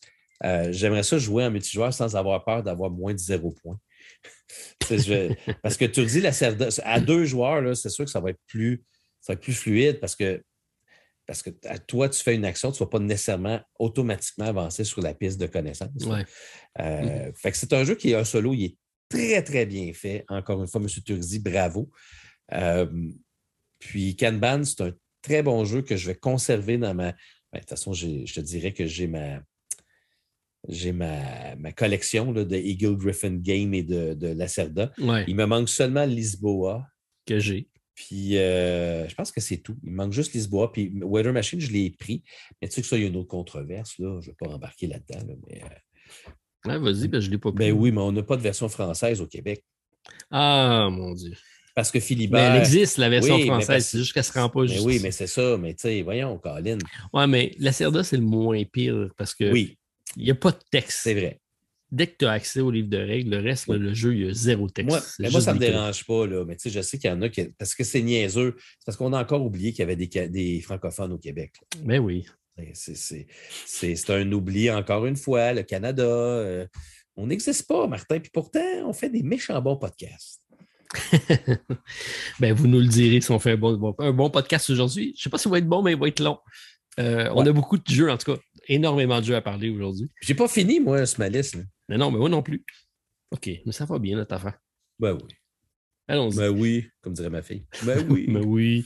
j'aimerais 0.72 1.04
ça 1.04 1.18
jouer 1.18 1.46
en 1.46 1.52
multijoueur 1.52 1.94
sans 1.94 2.16
avoir 2.16 2.44
peur 2.44 2.64
d'avoir 2.64 2.92
moins 2.92 3.14
de 3.14 3.20
zéro 3.20 3.52
point. 3.52 3.80
Je- 4.90 5.34
parce 5.62 5.78
que 5.78 5.86
tu 5.86 6.06
dis 6.06 6.22
la 6.22 6.32
Cerda, 6.32 6.70
à 6.84 7.00
deux 7.00 7.26
joueurs, 7.26 7.76
c'est 7.78 7.90
sûr 7.90 8.06
que 8.06 8.12
ça 8.12 8.20
va 8.20 8.32
être 8.32 8.42
plus, 8.48 8.84
ça 9.22 9.34
va 9.34 9.36
être 9.36 9.42
plus 9.44 9.54
fluide 9.54 10.00
parce 10.00 10.16
que, 10.16 10.42
parce 11.28 11.44
que 11.44 11.52
à 11.66 11.78
toi, 11.78 12.10
tu 12.10 12.22
fais 12.22 12.34
une 12.36 12.46
action, 12.46 12.72
tu 12.72 12.82
ne 12.82 12.86
vas 12.86 12.90
pas 12.90 13.00
nécessairement 13.00 13.62
automatiquement 13.78 14.46
avancer 14.46 14.84
sur 14.84 15.02
la 15.02 15.14
piste 15.14 15.40
de 15.40 15.46
connaissance. 15.46 16.04
Ouais. 16.06 16.26
Euh, 16.80 17.32
fait 17.36 17.52
que 17.52 17.58
c'est 17.58 17.74
un 17.74 17.84
jeu 17.84 17.96
qui 17.96 18.12
est 18.12 18.16
un 18.16 18.24
solo, 18.24 18.54
il 18.54 18.66
est 18.66 18.78
très, 19.10 19.44
très 19.44 19.66
bien 19.66 19.94
fait. 19.94 20.26
Encore 20.28 20.62
une 20.62 20.68
fois, 20.68 20.82
M. 20.82 20.88
Turzi, 20.88 21.40
bravo. 21.40 21.90
Euh, 22.54 22.88
puis 23.78 24.16
Kanban, 24.16 24.64
c'est 24.64 24.82
un 24.82 24.92
très 25.22 25.44
bon 25.44 25.66
jeu 25.66 25.82
que 25.84 25.96
je 25.96 26.08
vais 26.08 26.16
conserver 26.16 26.78
dans 26.78 26.96
ma. 26.96 27.12
ben, 27.12 27.18
de 27.54 27.60
toute 27.60 27.70
façon, 27.70 27.94
je 27.94 28.34
te 28.34 28.40
dirais 28.40 28.74
que 28.74 28.86
j'ai 28.86 29.08
ma. 29.08 29.42
J'ai 30.68 30.92
ma, 30.92 31.56
ma 31.56 31.72
collection 31.72 32.32
là, 32.34 32.44
de 32.44 32.56
Eagle 32.56 32.98
Griffin 32.98 33.36
Game 33.38 33.74
et 33.74 33.84
de, 33.84 34.14
de 34.14 34.28
Lacerda. 34.28 34.92
Ouais, 35.00 35.24
Il 35.28 35.36
me 35.36 35.46
manque 35.46 35.70
seulement 35.70 36.06
Lisboa. 36.06 36.86
que 37.26 37.40
j'ai. 37.40 37.70
Puis 37.96 38.38
euh, 38.38 39.08
je 39.10 39.16
pense 39.16 39.32
que 39.32 39.42
c'est 39.42 39.58
tout. 39.58 39.78
Il 39.84 39.92
me 39.92 39.96
manque 39.98 40.14
juste 40.14 40.34
Lisboa. 40.34 40.72
Puis 40.72 40.92
Weather 41.02 41.34
Machine, 41.34 41.60
je 41.60 41.72
l'ai 41.72 41.90
pris. 41.92 42.24
Mais 42.62 42.68
tu 42.68 42.76
sais 42.76 42.82
que 42.82 42.88
ça, 42.88 42.98
il 42.98 43.04
y 43.04 43.06
a 43.06 43.08
une 43.10 43.16
autre 43.18 43.28
controverse. 43.30 43.98
Là. 44.00 44.20
Je 44.22 44.28
ne 44.28 44.32
vais 44.32 44.38
pas 44.40 44.48
embarquer 44.54 44.88
là-dedans. 44.88 45.26
là, 45.28 45.34
mais, 45.48 45.62
euh, 45.64 46.80
vas-y, 46.80 47.08
ben, 47.08 47.20
je 47.22 47.28
ne 47.28 47.32
l'ai 47.32 47.38
pas 47.38 47.52
pris. 47.52 47.60
ben 47.60 47.72
oui, 47.74 47.92
mais 47.92 48.02
on 48.02 48.12
n'a 48.12 48.24
pas 48.24 48.36
de 48.38 48.42
version 48.42 48.68
française 48.70 49.22
au 49.22 49.28
Québec. 49.28 49.64
Ah, 50.32 50.90
mon 50.92 51.14
Dieu. 51.14 51.34
Parce 51.76 51.92
que 51.92 51.98
Mais 51.98 52.02
Philibert. 52.02 52.54
elle 52.56 52.60
existe, 52.62 52.98
la 52.98 53.10
version 53.10 53.36
oui, 53.36 53.42
mais 53.44 53.48
française. 53.48 53.68
parce- 53.68 53.86
C'est 53.86 53.98
juste 54.00 54.14
qu'elle 54.14 54.22
ne 54.22 54.26
se 54.26 54.34
rend 54.34 54.50
pas 54.50 54.62
Mais 54.64 54.68
juste. 54.68 54.86
oui, 54.86 55.00
mais 55.02 55.12
c'est 55.12 55.28
ça. 55.28 55.58
Mais 55.58 55.74
tu 55.74 55.82
sais, 55.84 56.02
voyons, 56.02 56.38
Colin. 56.38 56.78
Ouais, 57.14 57.28
mais 57.28 57.56
la 57.60 57.72
Cerda, 57.72 58.04
c'est 58.04 58.18
le 58.18 58.24
moins 58.24 58.62
pire 58.66 59.08
parce 59.18 59.34
que 59.34 59.50
Oui, 59.52 59.78
il 60.18 60.24
n'y 60.24 60.32
a 60.32 60.36
pas 60.36 60.52
de 60.52 60.60
texte. 60.72 61.00
c'est 61.04 61.14
vrai. 61.14 61.40
Dès 61.92 62.06
que 62.06 62.18
tu 62.20 62.26
as 62.26 62.32
accès 62.32 62.60
au 62.60 62.70
livre 62.70 62.88
de 62.88 62.98
règles, 62.98 63.32
le 63.32 63.42
reste, 63.42 63.68
le 63.68 63.94
jeu, 63.96 64.14
il 64.14 64.28
y 64.28 64.30
a 64.30 64.34
zéro 64.34 64.70
texte. 64.70 64.90
Moi, 64.90 65.02
mais 65.18 65.32
ça 65.32 65.54
ne 65.54 65.60
me 65.60 65.66
dérange 65.66 66.06
pas, 66.06 66.28
là. 66.28 66.46
Mais 66.46 66.56
tu 66.56 66.64
sais, 66.64 66.70
je 66.70 66.82
sais 66.82 67.00
qu'il 67.00 67.10
y 67.10 67.14
en 67.14 67.22
a 67.24 67.30
qui. 67.30 67.46
Parce 67.58 67.74
que 67.74 67.84
c'est 67.84 68.04
niaiseux. 68.04 68.56
C'est 68.58 68.86
parce 68.86 68.96
qu'on 68.96 69.12
a 69.14 69.20
encore 69.20 69.44
oublié 69.44 69.72
qu'il 69.72 69.80
y 69.80 69.92
avait 69.92 69.96
des, 69.96 70.62
francophones 70.62 71.14
au 71.14 71.18
Québec. 71.18 71.54
là. 71.60 71.68
trucs. 71.72 71.86
Ben 71.86 72.00
oui. 72.00 72.28
C'est- 72.74 74.10
un 74.10 74.32
oubli, 74.32 74.70
encore 74.70 75.08
une 75.08 75.16
fois. 75.16 75.54
Le 75.54 75.64
Canada, 75.64 76.04
euh, 76.04 76.68
on 77.16 77.28
n'existe 77.28 77.68
pas, 77.68 77.88
Martin. 77.88 78.20
Puis 78.20 78.32
pourtant, 78.32 78.60
on 78.86 78.94
fait 78.94 79.10
des 79.10 79.24
méchants 79.24 79.60
bons 79.62 79.78
podcasts. 79.78 80.42
ben, 82.40 82.54
vous 82.54 82.68
nous 82.68 82.80
le 82.80 82.88
direz 82.88 83.22
si 83.22 83.32
on 83.32 83.40
fait 83.40 83.52
un 83.52 83.58
bon, 83.58 83.96
un 84.00 84.12
bon 84.12 84.30
podcast 84.30 84.70
aujourd'hui. 84.70 85.14
Je 85.16 85.22
ne 85.22 85.24
sais 85.24 85.30
pas 85.30 85.38
s'il 85.38 85.52
va 85.52 85.58
être 85.60 85.68
bon, 85.68 85.82
mais 85.82 85.94
il 85.94 86.00
va 86.00 86.08
être 86.08 86.20
long. 86.20 86.38
Euh, 87.00 87.30
On 87.34 87.46
a 87.46 87.52
beaucoup 87.52 87.78
de 87.78 87.88
jeux, 87.88 88.12
en 88.12 88.18
tout 88.18 88.34
cas, 88.34 88.42
énormément 88.70 89.20
de 89.20 89.26
jeux 89.26 89.36
à 89.36 89.42
parler 89.42 89.70
aujourd'hui. 89.70 90.08
J'ai 90.22 90.36
pas 90.36 90.48
fini, 90.48 90.80
moi, 90.80 91.06
ce 91.06 91.18
malice. 91.20 91.56
Là. 91.56 91.64
Mais 91.90 91.98
non, 91.98 92.12
mais 92.12 92.18
moi 92.20 92.30
non 92.30 92.42
plus. 92.42 92.64
OK, 93.32 93.50
mais 93.66 93.72
ça 93.72 93.86
va 93.86 94.00
bien, 94.00 94.16
notre 94.16 94.34
affaire. 94.36 94.58
Ben 95.00 95.14
oui. 95.14 95.30
Allons-y. 96.08 96.38
Ben 96.38 96.50
oui, 96.50 96.88
comme 97.02 97.14
dirait 97.14 97.30
ma 97.30 97.42
fille. 97.42 97.66
Ben 97.84 98.06
oui. 98.10 98.26
Mais 98.28 98.40
oui. 98.46 98.86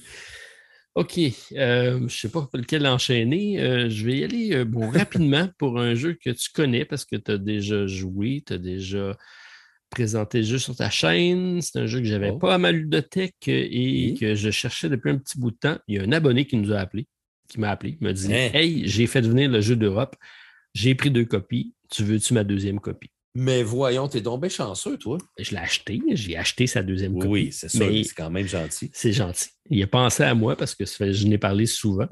OK. 0.96 1.18
euh, 1.54 1.98
je 1.98 2.04
ne 2.04 2.08
sais 2.10 2.30
pas 2.30 2.42
pour 2.42 2.58
lequel 2.60 2.86
enchaîner. 2.86 3.60
Euh, 3.62 3.90
je 3.90 4.06
vais 4.06 4.18
y 4.20 4.24
aller 4.24 4.54
euh, 4.56 4.66
bon, 4.66 4.90
rapidement 4.92 5.50
pour 5.58 5.80
un 5.80 5.96
jeu 5.96 6.14
que 6.24 6.30
tu 6.32 6.50
connais 6.54 6.86
parce 6.86 7.06
que 7.06 7.16
tu 7.16 7.32
as 7.32 7.38
déjà 7.38 7.88
joué, 7.88 8.44
tu 8.46 8.54
as 8.54 8.58
déjà 8.58 9.18
présenté 9.90 10.40
le 10.40 10.44
jeu 10.46 10.58
sur 10.60 10.76
ta 10.76 10.90
chaîne. 10.90 11.62
C'est 11.62 11.80
un 11.80 11.86
jeu 11.88 12.00
que 12.00 12.06
j'avais 12.06 12.32
Oh. 12.32 12.38
pas 12.38 12.56
à 12.56 12.58
ma 12.58 12.72
ludothèque 12.72 13.48
et 13.48 14.12
Oui. 14.12 14.18
que 14.20 14.36
je 14.36 14.50
cherchais 14.52 14.90
depuis 14.90 15.10
un 15.12 15.18
petit 15.18 15.40
bout 15.40 15.52
de 15.52 15.58
temps. 15.58 15.78
Il 15.88 15.96
y 15.96 16.00
a 16.00 16.04
un 16.04 16.12
abonné 16.12 16.46
qui 16.46 16.58
nous 16.58 16.72
a 16.74 16.78
appelé, 16.80 17.08
qui 17.54 17.60
m'a 17.60 17.70
appelé, 17.72 17.98
il 18.00 18.04
m'a 18.06 18.14
dit 18.14 18.34
Hein? 18.34 18.50
Hey, 18.54 18.88
j'ai 18.88 19.08
fait 19.08 19.22
venir 19.22 19.50
le 19.50 19.62
jeu 19.62 19.76
d'Europe. 19.76 20.16
J'ai 20.74 20.96
pris 20.96 21.12
deux 21.12 21.26
copies. 21.26 21.74
Tu 21.92 22.04
veux-tu 22.04 22.34
ma 22.34 22.44
deuxième 22.44 22.80
copie? 22.80 23.10
Mais 23.36 23.64
voyons, 23.64 24.08
t'es 24.08 24.22
bien 24.22 24.50
chanceux, 24.50 24.98
toi. 24.98 25.18
Je 25.40 25.52
l'ai 25.52 25.58
acheté. 25.58 26.00
J'ai 26.14 26.38
acheté 26.38 26.68
sa 26.68 26.84
deuxième 26.84 27.14
copie. 27.14 27.28
Oui, 27.28 27.52
c'est 27.52 27.70
sûr. 27.70 27.80
Mais 27.88 28.04
C'est 28.04 28.14
quand 28.14 28.30
même 28.30 28.48
gentil. 28.48 28.92
c'est 28.94 29.12
gentil. 29.14 29.50
Il 29.70 29.82
a 29.82 29.88
pensé 29.88 30.24
à 30.24 30.34
moi 30.36 30.56
parce 30.56 30.76
que 30.76 30.84
je 30.86 31.28
n'ai 31.28 31.38
parlé 31.38 31.66
souvent. 31.66 32.08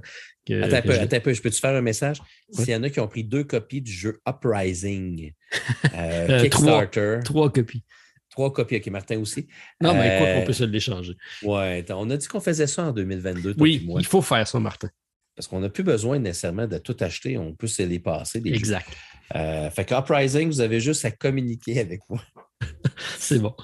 que- 0.47 0.61
Attends 0.63 0.77
un 0.77 0.81
peu, 0.81 0.93
je- 0.93 0.99
attends 0.99 1.17
un 1.17 1.19
peu. 1.19 1.33
Je 1.33 1.41
peux-tu 1.43 1.59
faire 1.59 1.75
un 1.75 1.81
message? 1.81 2.19
Ouais. 2.19 2.63
S'il 2.65 2.73
y 2.73 2.75
en 2.75 2.81
a 2.83 2.89
qui 2.89 2.99
ont 2.99 3.07
pris 3.07 3.23
deux 3.23 3.43
copies 3.43 3.81
du 3.81 3.91
jeu 3.91 4.19
Uprising, 4.27 5.33
euh, 5.93 6.27
Euh, 6.29 6.41
Kickstarter, 6.41 7.19
Trois 7.23 7.51
copies. 7.51 7.83
trois 8.31 8.51
copies. 8.51 8.77
OK, 8.77 8.87
Martin 8.87 9.19
aussi. 9.19 9.47
Non, 9.81 9.93
mais 9.93 10.17
quoi 10.17 10.27
Euh, 10.27 10.39
qu'on 10.39 10.45
peut 10.45 10.53
se 10.53 10.63
l'échanger. 10.63 11.13
Ouais, 11.43 11.85
on 11.91 12.09
a 12.09 12.17
dit 12.17 12.27
qu'on 12.27 12.39
faisait 12.39 12.65
ça 12.67 12.85
en 12.85 12.91
2022, 12.91 13.53
toi 13.53 13.61
Oui, 13.61 13.79
et 13.83 13.85
moi. 13.85 13.99
il 14.01 14.05
faut 14.07 14.21
faire 14.21 14.47
ça, 14.47 14.59
Martin. 14.59 14.89
Parce 15.35 15.47
qu'on 15.47 15.59
n'a 15.59 15.69
plus 15.69 15.83
besoin 15.83 16.19
nécessairement 16.19 16.67
de 16.67 16.77
tout 16.77 16.97
acheter. 16.99 17.37
On 17.37 17.53
peut 17.53 17.67
se 17.67 17.83
les 17.83 17.99
passer. 17.99 18.41
Des. 18.41 18.51
Exact. 18.51 18.89
Euh, 19.35 19.69
fait 19.69 19.85
que 19.85 19.93
Uprising, 19.93 20.47
vous 20.47 20.61
avez 20.61 20.79
juste 20.79 21.05
à 21.05 21.11
communiquer 21.11 21.79
avec 21.79 22.01
moi. 22.09 22.21
C'est 23.17 23.39
bon. 23.39 23.55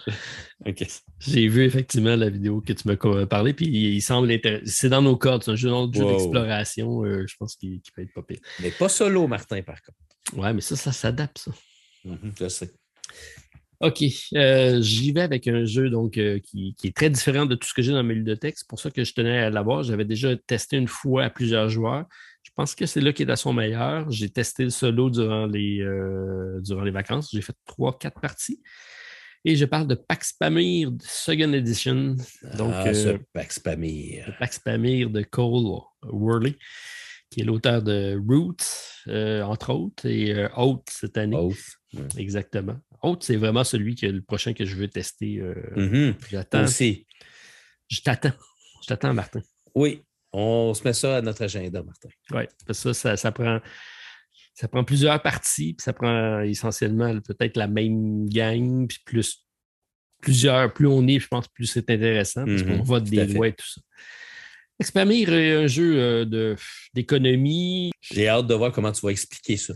OK. 0.65 0.85
J'ai 1.19 1.47
vu 1.47 1.65
effectivement 1.65 2.15
la 2.15 2.29
vidéo 2.29 2.61
que 2.61 2.73
tu 2.73 2.87
m'as 2.87 3.25
parlé, 3.25 3.53
puis 3.53 3.67
il 3.67 4.01
semble 4.01 4.31
intéressant. 4.31 4.65
C'est 4.65 4.89
dans 4.89 5.01
nos 5.01 5.17
cordes, 5.17 5.43
c'est 5.43 5.51
un 5.51 5.55
jeu, 5.55 5.69
d'exploration, 5.87 7.03
euh, 7.03 7.25
je 7.27 7.35
pense 7.37 7.55
qu'il 7.55 7.81
peut 7.95 8.01
être 8.01 8.13
pas 8.13 8.23
pire. 8.23 8.39
Mais 8.61 8.71
pas 8.71 8.89
solo, 8.89 9.27
Martin, 9.27 9.61
par 9.61 9.81
contre. 9.81 10.41
Ouais, 10.41 10.53
mais 10.53 10.61
ça, 10.61 10.75
ça 10.75 10.91
s'adapte, 10.91 11.39
ça. 11.39 11.51
Mhm, 12.05 12.33
je 12.39 12.47
sais. 12.47 12.71
OK. 13.79 14.03
euh, 14.33 14.81
J'y 14.81 15.11
vais 15.11 15.21
avec 15.21 15.47
un 15.47 15.65
jeu 15.65 15.89
donc, 15.89 16.17
euh, 16.17 16.39
qui, 16.39 16.73
qui 16.75 16.87
est 16.87 16.95
très 16.95 17.09
différent 17.09 17.45
de 17.45 17.55
tout 17.55 17.67
ce 17.67 17.73
que 17.73 17.81
j'ai 17.81 17.91
dans 17.91 18.03
mes 18.03 18.15
ludothèques. 18.15 18.57
C'est 18.57 18.67
pour 18.67 18.79
ça 18.79 18.89
que 18.89 19.03
je 19.03 19.13
tenais 19.13 19.37
à 19.39 19.49
l'avoir. 19.49 19.83
J'avais 19.83 20.05
déjà 20.05 20.35
testé 20.35 20.77
une 20.77 20.87
fois 20.87 21.25
à 21.25 21.29
plusieurs 21.29 21.69
joueurs. 21.69 22.05
Je 22.43 22.51
pense 22.55 22.73
que 22.73 22.85
c'est 22.85 23.01
là 23.01 23.13
qu'il 23.13 23.29
est 23.29 23.31
à 23.31 23.35
son 23.35 23.53
meilleur. 23.53 24.09
J'ai 24.09 24.29
testé 24.29 24.63
le 24.63 24.69
solo 24.71 25.09
durant 25.09 25.45
les, 25.45 25.81
euh, 25.81 26.59
durant 26.61 26.83
les 26.83 26.91
vacances. 26.91 27.29
J'ai 27.31 27.41
fait 27.41 27.55
trois, 27.65 27.97
quatre 27.99 28.19
parties. 28.19 28.61
Et 29.45 29.55
je 29.55 29.65
parle 29.65 29.87
de 29.87 29.95
Pax 29.95 30.33
Pamir 30.33 30.91
Second 31.01 31.53
Edition. 31.53 32.15
Donc, 32.57 32.73
ah, 32.73 32.93
ce 32.93 33.17
Pax 33.33 33.59
Pamir. 33.59 34.35
Pax 34.39 34.59
Pamir 34.59 35.09
de 35.09 35.21
Cole 35.21 35.79
Worley, 36.03 36.55
qui 37.29 37.41
est 37.41 37.43
l'auteur 37.43 37.81
de 37.83 38.19
Roots, 38.27 38.65
euh, 39.07 39.43
entre 39.43 39.71
autres, 39.71 40.05
et 40.05 40.33
euh, 40.33 40.49
Oath 40.57 40.89
cette 40.89 41.17
année. 41.17 41.37
Oath. 41.37 41.55
Exactement. 42.17 42.77
Oath, 43.03 43.23
c'est 43.23 43.35
vraiment 43.35 43.63
celui 43.63 43.95
que 43.95 44.05
le 44.07 44.21
prochain 44.21 44.53
que 44.53 44.65
je 44.65 44.75
veux 44.75 44.87
tester. 44.87 45.39
euh, 45.39 45.55
Mhm. 45.75 46.15
J'attends. 46.29 46.63
Aussi. 46.63 47.05
Je 47.89 48.01
t'attends. 48.01 48.33
Je 48.81 48.87
t'attends, 48.87 49.13
Martin. 49.13 49.41
Oui, 49.75 50.01
on 50.33 50.73
se 50.73 50.83
met 50.83 50.93
ça 50.93 51.17
à 51.17 51.21
notre 51.21 51.43
agenda, 51.43 51.83
Martin. 51.83 52.09
Oui, 52.31 52.43
parce 52.65 52.83
que 52.83 52.93
ça, 52.93 52.93
ça, 52.93 53.17
ça 53.17 53.31
prend. 53.31 53.59
Ça 54.53 54.67
prend 54.67 54.83
plusieurs 54.83 55.21
parties, 55.21 55.73
puis 55.75 55.83
ça 55.83 55.93
prend 55.93 56.39
essentiellement 56.41 57.19
peut-être 57.21 57.57
la 57.57 57.67
même 57.67 58.27
gang, 58.27 58.87
puis 58.87 58.97
plus 59.05 59.43
plusieurs, 60.19 60.73
plus 60.73 60.87
on 60.87 61.05
est, 61.07 61.19
je 61.19 61.27
pense, 61.27 61.47
plus 61.47 61.67
c'est 61.67 61.87
intéressant, 61.91 62.43
parce 62.45 62.63
Mhm, 62.63 62.77
qu'on 62.77 62.83
vote 62.83 63.03
des 63.03 63.17
lois 63.35 63.47
et 63.49 63.53
tout 63.53 63.67
ça. 63.67 63.81
Expamir 64.79 65.31
est 65.31 65.55
un 65.55 65.67
jeu 65.67 65.99
euh, 65.99 66.25
de- 66.25 66.55
d'économie. 66.93 67.91
J'ai 68.01 68.27
hâte 68.27 68.47
de 68.47 68.53
voir 68.55 68.71
comment 68.71 68.91
tu 68.91 69.01
vas 69.01 69.09
expliquer 69.11 69.57
ça. 69.57 69.73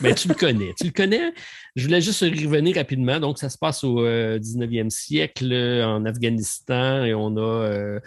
Ben, 0.00 0.14
tu 0.14 0.28
le 0.28 0.34
connais. 0.34 0.72
Tu 0.78 0.86
le 0.86 0.92
connais? 0.92 1.32
Je 1.74 1.84
voulais 1.84 2.00
juste 2.00 2.20
revenir 2.20 2.76
rapidement. 2.76 3.20
Donc, 3.20 3.38
ça 3.38 3.50
se 3.50 3.58
passe 3.58 3.84
au 3.84 4.00
euh, 4.04 4.38
19e 4.38 4.90
siècle 4.90 5.52
euh, 5.52 5.86
en 5.86 6.04
Afghanistan 6.04 7.04
et 7.04 7.12
on 7.14 7.36
a 7.36 7.40
euh, 7.40 8.00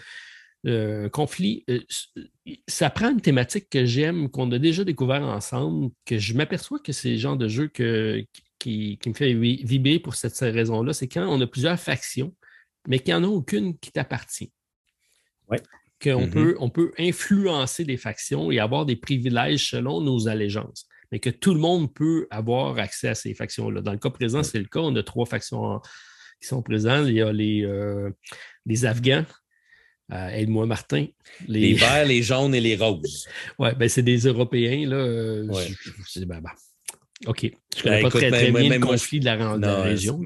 euh, 0.65 1.05
un 1.05 1.09
conflit. 1.09 1.63
Euh, 1.69 1.79
ça 2.67 2.89
prend 2.89 3.11
une 3.11 3.21
thématique 3.21 3.69
que 3.69 3.85
j'aime, 3.85 4.29
qu'on 4.29 4.51
a 4.51 4.57
déjà 4.59 4.83
découvert 4.83 5.21
ensemble, 5.21 5.91
que 6.05 6.17
je 6.17 6.33
m'aperçois 6.33 6.79
que 6.79 6.91
c'est 6.91 7.11
le 7.11 7.17
genre 7.17 7.37
de 7.37 7.47
jeu 7.47 7.67
que, 7.67 8.23
qui, 8.57 8.97
qui 8.97 9.09
me 9.09 9.13
fait 9.13 9.33
vi- 9.33 9.63
vibrer 9.63 9.99
pour 9.99 10.15
cette 10.15 10.37
raison-là. 10.39 10.93
C'est 10.93 11.07
quand 11.07 11.27
on 11.27 11.39
a 11.39 11.47
plusieurs 11.47 11.79
factions, 11.79 12.33
mais 12.87 12.99
qu'il 12.99 13.13
n'y 13.13 13.19
en 13.19 13.23
a 13.23 13.27
aucune 13.27 13.77
qui 13.77 13.91
t'appartient. 13.91 14.51
Ouais. 15.49 15.61
Qu'on 16.01 16.21
Mhm. 16.25 16.29
peut, 16.31 16.55
on 16.59 16.69
peut 16.69 16.93
influencer 16.97 17.83
des 17.85 17.97
factions 17.97 18.51
et 18.51 18.59
avoir 18.59 18.85
des 18.85 18.95
privilèges 18.95 19.69
selon 19.69 20.01
nos 20.01 20.27
allégeances 20.27 20.87
mais 21.11 21.19
que 21.19 21.29
tout 21.29 21.53
le 21.53 21.59
monde 21.59 21.93
peut 21.93 22.27
avoir 22.31 22.77
accès 22.77 23.07
à 23.09 23.15
ces 23.15 23.33
factions-là. 23.33 23.81
Dans 23.81 23.91
le 23.91 23.97
cas 23.97 24.09
présent, 24.09 24.43
c'est 24.43 24.59
le 24.59 24.65
cas. 24.65 24.79
On 24.79 24.95
a 24.95 25.03
trois 25.03 25.25
factions 25.25 25.63
en- 25.63 25.81
qui 26.41 26.47
sont 26.47 26.61
présentes. 26.61 27.07
Il 27.07 27.15
y 27.15 27.21
a 27.21 27.31
les, 27.33 27.63
euh, 27.63 28.09
les 28.65 28.85
Afghans. 28.85 29.25
Euh, 30.11 30.27
Aide-moi, 30.29 30.65
Martin. 30.65 31.05
Les 31.47 31.59
Les... 31.59 31.73
verts, 31.73 32.05
les 32.05 32.23
jaunes 32.23 32.55
et 32.55 32.61
les 32.61 32.75
roses. 32.75 33.27
Ouais, 33.59 33.75
ben, 33.75 33.87
c'est 33.89 34.01
des 34.03 34.19
Européens. 34.19 34.87
Là, 34.87 34.95
euh, 34.95 35.45
Ouais. 35.47 35.67
je- 35.67 36.19
je- 36.21 36.25
ben, 36.25 36.41
ben, 36.41 36.51
OK. 37.27 37.51
Je 37.75 37.83
connais 37.83 37.95
Ben, 37.97 38.01
pas 38.03 38.07
écoute, 38.07 38.21
très, 38.21 38.31
très 38.31 38.43
même- 38.51 38.53
bien 38.53 38.69
même 38.69 38.79
le 38.81 38.85
moi, 38.85 38.95
conflit 38.95 39.19
de 39.19 39.25
la, 39.25 39.35
de 39.37 39.41
la 39.41 39.57
Non, 39.57 39.83
région. 39.83 40.21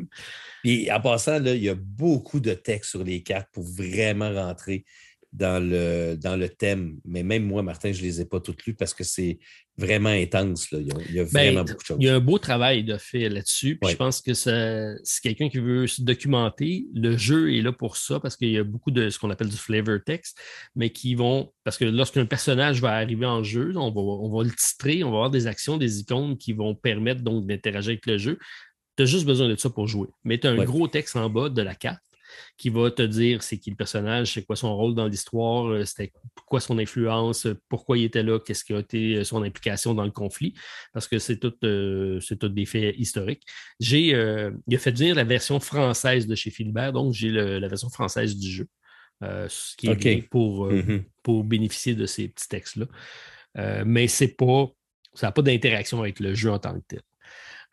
Puis 0.64 0.90
en 0.92 1.02
passant, 1.02 1.40
là, 1.40 1.54
il 1.56 1.64
y 1.64 1.68
a 1.70 1.76
beaucoup 1.76 2.40
de 2.40 2.54
textes 2.54 2.92
sur 2.92 3.04
les 3.04 3.22
cartes 3.24 3.50
pour 3.52 3.64
vraiment 3.66 4.32
rentrer 4.34 4.86
dans 5.34 5.62
le, 5.62 6.16
dans 6.16 6.36
le 6.36 6.48
thème. 6.48 7.00
Mais 7.06 7.24
même 7.24 7.44
moi, 7.44 7.64
Martin, 7.64 7.92
je 7.92 8.02
ne 8.02 8.06
les 8.06 8.22
ai 8.22 8.26
pas 8.26 8.40
toutes 8.40 8.64
lues 8.66 8.76
parce 8.76 8.94
que 8.94 9.04
c'est 9.04 9.40
vraiment 9.78 10.10
intense. 10.10 10.70
Là. 10.70 10.78
Il, 10.80 10.88
y 10.88 10.92
a, 10.92 10.96
il 11.10 11.16
y 11.16 11.20
a 11.20 11.24
Ben, 11.24 11.30
vraiment 11.32 11.64
beaucoup 11.64 11.82
de 11.82 11.86
choses. 11.86 11.98
Il 12.00 12.06
y 12.06 12.10
a 12.10 12.16
un 12.16 12.20
beau 12.20 12.38
travail 12.38 12.84
de 12.84 12.96
fait 12.98 13.30
là-dessus. 13.30 13.80
Ouais. 13.82 13.92
Je 13.92 13.96
pense 13.98 14.22
que 14.22 14.34
si 14.36 15.22
quelqu'un 15.22 15.50
qui 15.50 15.58
veut 15.58 15.88
se 15.88 16.04
documenter, 16.04 16.86
le 16.94 17.18
jeu 17.18 17.52
est 17.56 17.62
là 17.64 17.72
pour 17.72 17.98
ça 17.98 18.20
parce 18.20 18.38
qu'il 18.38 18.52
y 18.52 18.58
a 18.60 18.64
beaucoup 18.64 18.92
de 18.92 19.10
ce 19.10 19.18
qu'on 19.18 19.32
appelle 19.32 19.50
du 19.50 19.58
flavor 19.58 19.98
text, 20.06 20.40
mais 20.76 20.92
qui 20.92 21.16
vont. 21.16 21.52
Parce 21.64 21.78
que 21.78 21.86
lorsqu'un 21.86 22.28
personnage 22.28 22.80
va 22.80 22.92
arriver 22.92 23.26
en 23.26 23.44
jeu, 23.44 23.74
on 23.76 23.90
va, 23.92 24.02
on 24.02 24.30
va 24.38 24.44
le 24.44 24.52
titrer, 24.52 25.04
on 25.04 25.10
va 25.10 25.16
avoir 25.18 25.32
des 25.32 25.48
actions, 25.48 25.78
des 25.78 26.00
icônes 26.00 26.38
qui 26.38 26.54
vont 26.54 26.76
permettre 26.76 27.22
donc 27.22 27.48
d'interagir 27.48 27.94
avec 27.94 28.06
le 28.06 28.20
jeu. 28.20 28.38
Tu 28.96 29.04
as 29.04 29.06
juste 29.08 29.26
besoin 29.26 29.50
de 29.50 29.56
ça 29.56 29.72
pour 29.72 29.88
jouer. 29.88 30.10
Mais 30.24 30.38
tu 30.38 30.46
as 30.46 30.52
un 30.52 30.58
Ouais. 30.60 30.66
gros 30.66 30.88
texte 30.88 31.16
en 31.16 31.28
bas 31.28 31.50
de 31.50 31.62
la 31.64 31.74
carte 31.74 32.00
qui 32.58 32.70
va 32.70 32.92
te 32.92 33.02
dire 33.02 33.44
c'est 33.44 33.58
qui 33.58 33.70
le 33.70 33.76
personnage, 33.76 34.34
c'est 34.34 34.44
quoi 34.46 34.56
son 34.56 34.76
rôle 34.76 34.96
dans 34.96 35.08
l'histoire, 35.08 35.68
euh, 35.68 35.86
c'était 35.86 36.12
quoi 36.48 36.60
son 36.60 36.78
influence, 36.80 37.46
euh, 37.46 37.60
pourquoi 37.70 37.98
il 37.98 38.04
était 38.06 38.24
là, 38.24 38.40
qu'est-ce 38.40 38.64
qui 38.64 38.74
a 38.74 38.80
été 38.80 39.16
euh, 39.16 39.24
son 39.24 39.44
implication 39.44 39.94
dans 39.94 40.04
le 40.06 40.12
conflit, 40.12 40.54
parce 40.94 41.08
que 41.08 41.20
c'est 41.20 41.38
tout, 41.38 41.54
euh, 41.64 42.20
c'est 42.20 42.38
tout 42.38 42.50
des 42.50 42.66
faits 42.66 42.96
historiques. 42.98 43.44
J'ai, 43.80 44.14
euh, 44.16 44.52
il 44.68 44.76
a 44.76 44.80
fait 44.80 44.92
dire 44.92 45.16
la 45.16 45.24
version 45.24 45.60
française 45.60 46.28
de 46.28 46.36
chez 46.36 46.50
Philibert, 46.52 46.94
donc 46.94 47.14
j'ai 47.14 47.30
la 47.32 47.68
version 47.68 47.90
française 47.90 48.36
du 48.38 48.50
jeu, 48.50 48.68
ce 49.22 49.76
qui 49.78 49.88
est 49.88 49.92
OK. 49.92 50.00
bien 50.00 50.22
pour, 50.30 50.66
Mhm. 50.68 51.04
pour 51.22 51.44
bénéficier 51.44 51.96
de 51.96 52.06
ces 52.06 52.28
petits 52.28 52.48
textes-là. 52.48 52.86
Mais 53.86 54.08
c'est 54.08 54.36
pas, 54.36 54.70
ça 55.14 55.28
n'a 55.28 55.32
pas 55.32 55.42
d'interaction 55.42 56.02
avec 56.02 56.20
le 56.20 56.34
jeu 56.34 56.52
en 56.52 56.60
tant 56.60 56.74
que 56.74 56.84
tel. 56.88 57.02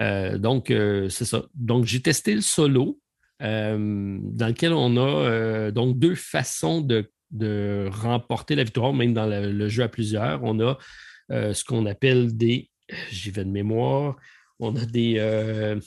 Euh, 0.03 0.39
donc, 0.39 0.71
euh, 0.71 1.09
c'est 1.09 1.25
ça. 1.25 1.45
Donc, 1.55 1.85
j'ai 1.85 2.01
testé 2.01 2.35
le 2.35 2.41
solo, 2.41 2.99
dans 3.41 4.47
lequel 4.49 4.73
on 4.73 4.97
a 4.97 5.01
euh, 5.01 5.71
donc 5.71 5.99
deux 5.99 6.15
façons 6.15 6.81
de, 6.81 7.11
remporter 7.91 8.55
la 8.55 8.65
victoire, 8.65 8.93
même 8.93 9.15
dans 9.15 9.27
le, 9.27 9.69
jeu 9.69 9.83
à 9.83 9.89
plusieurs. 9.89 10.43
On 10.43 10.61
a 10.61 10.79
euh, 11.31 11.55
ce 11.55 11.65
qu'on 11.65 11.87
appelle 11.87 12.37
des, 12.37 12.71
j'y 13.11 13.31
vais 13.31 13.45
de 13.45 13.51
mémoire, 13.51 14.17
on 14.59 14.77
a 14.77 14.85
des, 14.85 15.15
euh, 15.19 15.81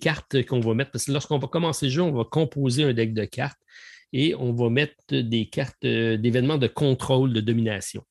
cartes 0.00 0.44
qu'on 0.46 0.60
va 0.60 0.74
mettre, 0.74 0.90
parce 0.90 1.06
que 1.06 1.12
lorsqu'on 1.12 1.38
va 1.38 1.48
commencer 1.48 1.86
le 1.86 1.92
jeu, 1.92 2.02
on 2.02 2.12
va 2.12 2.24
composer 2.24 2.84
un 2.84 2.92
deck 2.92 3.14
de 3.14 3.24
cartes 3.24 3.58
et 4.12 4.34
on 4.34 4.52
va 4.52 4.70
mettre 4.70 4.94
des 5.10 5.46
cartes 5.46 5.84
euh, 5.84 6.16
d'événements 6.16 6.58
de 6.58 6.66
contrôle, 6.66 7.32
de 7.32 7.40
domination 7.40 8.04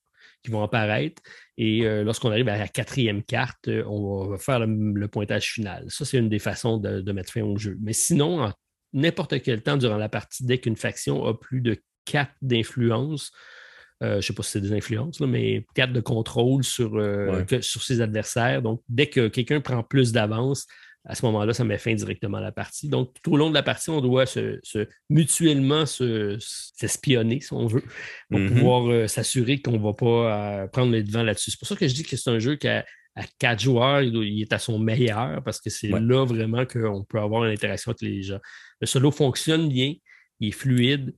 qui 0.43 0.51
vont 0.51 0.63
apparaître. 0.63 1.21
Et 1.57 1.85
euh, 1.85 2.03
lorsqu'on 2.03 2.31
arrive 2.31 2.47
à 2.47 2.57
la 2.57 2.67
quatrième 2.67 3.23
carte, 3.23 3.67
euh, 3.67 3.83
on 3.85 4.27
va 4.27 4.37
faire 4.37 4.59
le, 4.59 4.93
le 4.93 5.07
pointage 5.07 5.51
final. 5.51 5.85
Ça, 5.89 6.05
c'est 6.05 6.17
une 6.17 6.29
des 6.29 6.39
façons 6.39 6.77
de, 6.77 7.01
de 7.01 7.11
mettre 7.11 7.33
fin 7.33 7.41
au 7.41 7.57
jeu. 7.57 7.77
Mais 7.81 7.93
sinon, 7.93 8.43
en 8.43 8.53
n'importe 8.93 9.41
quel 9.41 9.61
temps 9.61 9.77
durant 9.77 9.97
la 9.97 10.09
partie, 10.09 10.45
dès 10.45 10.57
qu'une 10.59 10.75
faction 10.75 11.25
a 11.25 11.33
plus 11.33 11.61
de 11.61 11.77
quatre 12.05 12.31
d'influence, 12.41 13.31
euh, 14.01 14.13
je 14.13 14.15
ne 14.17 14.21
sais 14.21 14.33
pas 14.33 14.43
si 14.43 14.51
c'est 14.51 14.61
des 14.61 14.73
influences, 14.73 15.19
là, 15.19 15.27
mais 15.27 15.65
quatre 15.75 15.91
de 15.93 15.99
contrôle 16.01 16.63
sur, 16.63 16.95
euh, 16.95 17.37
Ouais. 17.39 17.45
que- 17.45 17.61
sur 17.61 17.83
ses 17.83 18.01
adversaires. 18.01 18.61
Donc, 18.61 18.81
dès 18.87 19.07
que 19.07 19.27
quelqu'un 19.27 19.59
prend 19.61 19.83
plus 19.83 20.11
d'avance, 20.11 20.65
à 21.05 21.15
ce 21.15 21.25
moment-là, 21.25 21.53
ça 21.53 21.63
met 21.63 21.77
fin 21.77 21.93
directement 21.93 22.37
à 22.37 22.41
la 22.41 22.51
partie. 22.51 22.89
Donc, 22.89 23.13
tout 23.23 23.33
au 23.33 23.37
long 23.37 23.49
de 23.49 23.53
la 23.55 23.63
partie, 23.63 23.89
on 23.89 24.01
doit 24.01 24.25
se, 24.25 24.59
se- 24.63 24.87
mutuellement 25.09 25.85
se- 25.85 26.37
s'espionner, 26.39 27.39
si 27.41 27.53
on 27.53 27.67
veut, 27.67 27.83
pour 28.29 28.39
Mhm. 28.39 28.47
pouvoir 28.49 28.89
euh, 28.91 29.07
s'assurer 29.07 29.61
qu'on 29.61 29.73
ne 29.73 29.79
va 29.83 29.93
pas 29.93 30.61
euh, 30.63 30.67
prendre 30.67 30.91
les 30.91 31.03
devants 31.03 31.23
là-dessus. 31.23 31.51
C'est 31.51 31.59
pour 31.59 31.67
ça 31.67 31.75
que 31.75 31.87
je 31.87 31.93
dis 31.93 32.03
que 32.03 32.15
c'est 32.17 32.29
un 32.29 32.39
jeu 32.39 32.55
qu'à 32.55 32.85
à 33.19 33.23
quatre 33.37 33.59
joueurs, 33.61 34.01
il, 34.01 34.41
est 34.41 34.53
à 34.53 34.59
son 34.59 34.79
meilleur 34.79 35.43
parce 35.43 35.59
que 35.59 35.69
c'est 35.69 35.91
Ouais. 35.91 35.99
là 35.99 36.23
vraiment 36.25 36.65
qu'on 36.65 37.03
peut 37.03 37.19
avoir 37.19 37.45
une 37.45 37.51
interaction 37.51 37.91
avec 37.91 38.01
les 38.01 38.23
gens. 38.23 38.39
Le 38.79 38.87
solo 38.87 39.11
fonctionne 39.11 39.67
bien, 39.67 39.93
il 40.39 40.47
est 40.47 40.51
fluide, 40.51 41.13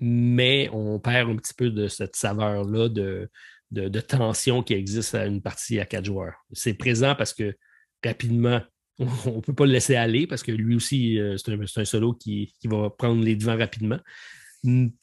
mais 0.00 0.70
on 0.72 0.98
perd 0.98 1.30
un 1.30 1.36
petit 1.36 1.54
peu 1.54 1.70
de 1.70 1.88
cette 1.88 2.16
saveur-là 2.16 2.88
de, 2.88 3.28
de, 3.70 3.88
de 3.88 4.00
tension 4.00 4.62
qui 4.62 4.72
existe 4.72 5.14
à 5.14 5.26
une 5.26 5.42
partie 5.42 5.78
à 5.78 5.84
quatre 5.84 6.06
joueurs. 6.06 6.34
C'est 6.52 6.74
présent 6.74 7.14
parce 7.14 7.34
que 7.34 7.54
rapidement, 8.02 8.62
on 8.98 9.36
ne 9.36 9.40
peut 9.40 9.54
pas 9.54 9.66
le 9.66 9.72
laisser 9.72 9.96
aller 9.96 10.26
parce 10.26 10.42
que 10.42 10.52
lui 10.52 10.74
aussi, 10.74 11.18
euh, 11.18 11.36
c'est 11.36 11.52
un, 11.80 11.84
solo 11.84 12.14
qui, 12.14 12.54
qui 12.60 12.68
va 12.68 12.88
prendre 12.88 13.22
les 13.22 13.36
devants 13.36 13.58
rapidement 13.58 13.98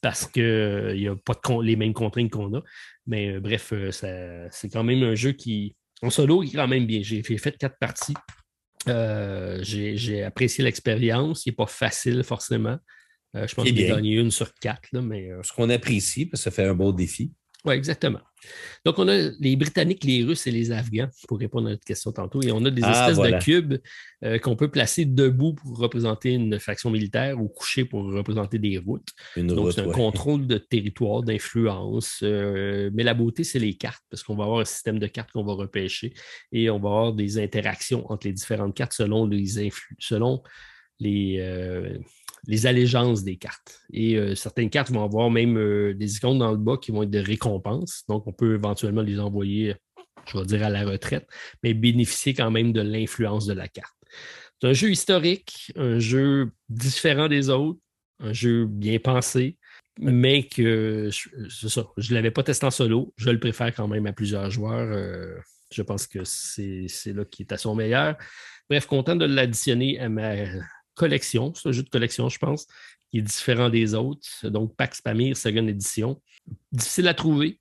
parce 0.00 0.26
qu'il 0.26 0.94
n'y 0.96 1.06
a 1.06 1.14
pas 1.16 1.34
de 1.34 1.62
les 1.62 1.76
mêmes 1.76 1.92
contraintes 1.92 2.30
qu'on 2.30 2.54
a. 2.56 2.62
Mais 3.06 3.34
euh, 3.34 3.40
bref, 3.40 3.72
euh, 3.72 3.90
c'est 4.50 4.68
quand 4.70 4.84
même 4.84 5.02
un 5.02 5.14
jeu 5.14 5.32
qui, 5.32 5.76
en 6.02 6.10
solo, 6.10 6.40
qui 6.40 6.50
est 6.50 6.56
quand 6.56 6.68
même 6.68 6.86
bien. 6.86 7.00
J'ai 7.02 7.22
fait, 7.22 7.56
quatre 7.58 7.78
parties. 7.78 8.14
Euh, 8.88 9.58
j'ai 9.62 10.22
apprécié 10.22 10.64
l'expérience. 10.64 11.44
Il 11.46 11.50
n'est 11.50 11.56
pas 11.56 11.66
facile 11.66 12.22
forcément. 12.24 12.78
Euh, 13.36 13.46
je 13.46 13.54
pense 13.54 13.64
qu'il 13.64 13.84
a 13.84 13.96
gagné 13.96 14.14
une 14.14 14.30
sur 14.30 14.52
quatre, 14.54 14.88
là, 14.92 15.02
mais 15.02 15.30
euh, 15.30 15.42
Ce 15.42 15.52
qu'on 15.52 15.70
apprécie, 15.70 16.26
parce 16.26 16.42
que 16.42 16.50
ça 16.50 16.50
fait 16.50 16.64
un 16.64 16.74
beau 16.74 16.92
défi. 16.92 17.32
oui, 17.64 17.74
exactement. 17.74 18.20
Donc, 18.84 18.98
on 18.98 19.08
a 19.08 19.16
les 19.38 19.56
Britanniques, 19.56 20.04
les 20.04 20.24
Russes 20.24 20.46
et 20.46 20.50
les 20.50 20.72
Afghans, 20.72 21.08
pour 21.28 21.38
répondre 21.38 21.68
à 21.68 21.70
notre 21.70 21.84
question 21.84 22.12
tantôt. 22.12 22.42
Et 22.42 22.52
on 22.52 22.64
a 22.64 22.70
des 22.70 22.82
Ah, 22.84 22.90
espèces 23.02 23.16
voilà. 23.16 23.38
de 23.38 23.42
cubes 23.44 23.74
euh, 24.24 24.38
qu'on 24.38 24.56
peut 24.56 24.70
placer 24.70 25.04
debout 25.04 25.54
pour 25.54 25.78
représenter 25.78 26.32
une 26.32 26.58
faction 26.58 26.90
militaire 26.90 27.40
ou 27.40 27.48
coucher 27.48 27.84
pour 27.84 28.04
représenter 28.12 28.58
des 28.58 28.78
routes. 28.78 29.08
Une 29.36 29.48
Donc, 29.48 29.72
c'est 29.72 29.82
un 29.82 29.86
ouais. 29.86 29.92
contrôle 29.92 30.46
de 30.46 30.58
territoire, 30.58 31.22
d'influence. 31.22 32.20
euh, 32.22 32.90
mais 32.94 33.02
la 33.02 33.14
beauté, 33.14 33.44
c'est 33.44 33.58
les 33.58 33.74
cartes, 33.74 34.02
parce 34.10 34.22
qu'on 34.22 34.36
va 34.36 34.44
avoir 34.44 34.60
un 34.60 34.64
système 34.64 34.98
de 34.98 35.06
cartes 35.06 35.30
qu'on 35.32 35.44
va 35.44 35.52
repêcher 35.54 36.12
et 36.52 36.70
on 36.70 36.78
va 36.78 36.88
avoir 36.88 37.12
des 37.12 37.38
interactions 37.38 38.10
entre 38.10 38.26
les 38.26 38.32
différentes 38.32 38.74
cartes 38.74 38.92
selon 38.94 39.26
les 39.26 39.58
influx, 39.58 39.96
selon 39.98 40.42
les, 40.98 41.38
les 42.46 42.66
allégeances 42.66 43.24
des 43.24 43.36
cartes. 43.36 43.80
Et 43.92 44.34
certaines 44.34 44.70
cartes 44.70 44.90
vont 44.90 45.04
avoir 45.04 45.30
même 45.30 45.94
des 45.94 46.16
icônes 46.16 46.38
dans 46.38 46.50
le 46.52 46.56
bas 46.56 46.76
qui 46.76 46.90
vont 46.90 47.02
être 47.02 47.10
des 47.10 47.20
récompenses. 47.20 48.04
Donc, 48.08 48.26
on 48.26 48.32
peut 48.32 48.54
éventuellement 48.54 49.02
les 49.02 49.18
envoyer, 49.18 49.74
je 50.26 50.38
vais 50.38 50.46
dire, 50.46 50.64
à 50.64 50.70
la 50.70 50.84
retraite, 50.84 51.26
mais 51.62 51.74
bénéficier 51.74 52.34
quand 52.34 52.50
même 52.50 52.72
de 52.72 52.80
l'influence 52.80 53.46
de 53.46 53.52
la 53.52 53.68
carte. 53.68 53.94
C'est 54.60 54.68
un 54.68 54.72
jeu 54.72 54.90
historique, 54.90 55.72
un 55.76 55.98
jeu 55.98 56.50
différent 56.68 57.28
des 57.28 57.48
autres, 57.48 57.80
un 58.20 58.32
jeu 58.32 58.66
bien 58.66 58.98
pensé, 58.98 59.56
mais 59.98 60.44
que 60.46 61.08
je 61.10 61.28
ne 62.10 62.14
l'avais 62.14 62.30
pas 62.30 62.42
testé 62.42 62.66
en 62.66 62.70
solo. 62.70 63.12
Je 63.16 63.30
le 63.30 63.40
préfère 63.40 63.74
quand 63.74 63.88
même 63.88 64.06
à 64.06 64.12
plusieurs 64.12 64.50
joueurs. 64.50 64.90
Euh, 64.92 65.36
je 65.72 65.82
pense 65.82 66.06
que 66.06 66.24
c'est 66.24 66.88
là 67.06 67.24
qui 67.24 67.42
est 67.42 67.52
à 67.52 67.56
son 67.56 67.74
meilleur. 67.74 68.16
Bref, 68.68 68.86
content 68.86 69.16
de 69.16 69.24
l'additionner 69.24 69.98
à 69.98 70.08
ma 70.08 70.34
collection. 71.00 71.54
C'est 71.54 71.68
un 71.68 71.72
jeu 71.72 71.82
de 71.82 71.88
collection, 71.88 72.28
je 72.28 72.38
pense, 72.38 72.66
qui 73.10 73.18
est 73.18 73.22
différent 73.22 73.70
des 73.70 73.94
autres. 73.94 74.28
Donc, 74.48 74.76
Pax 74.76 75.00
Pamir, 75.00 75.36
seconde 75.36 75.68
édition. 75.68 76.20
Difficile 76.70 77.08
à 77.08 77.14
trouver. 77.14 77.58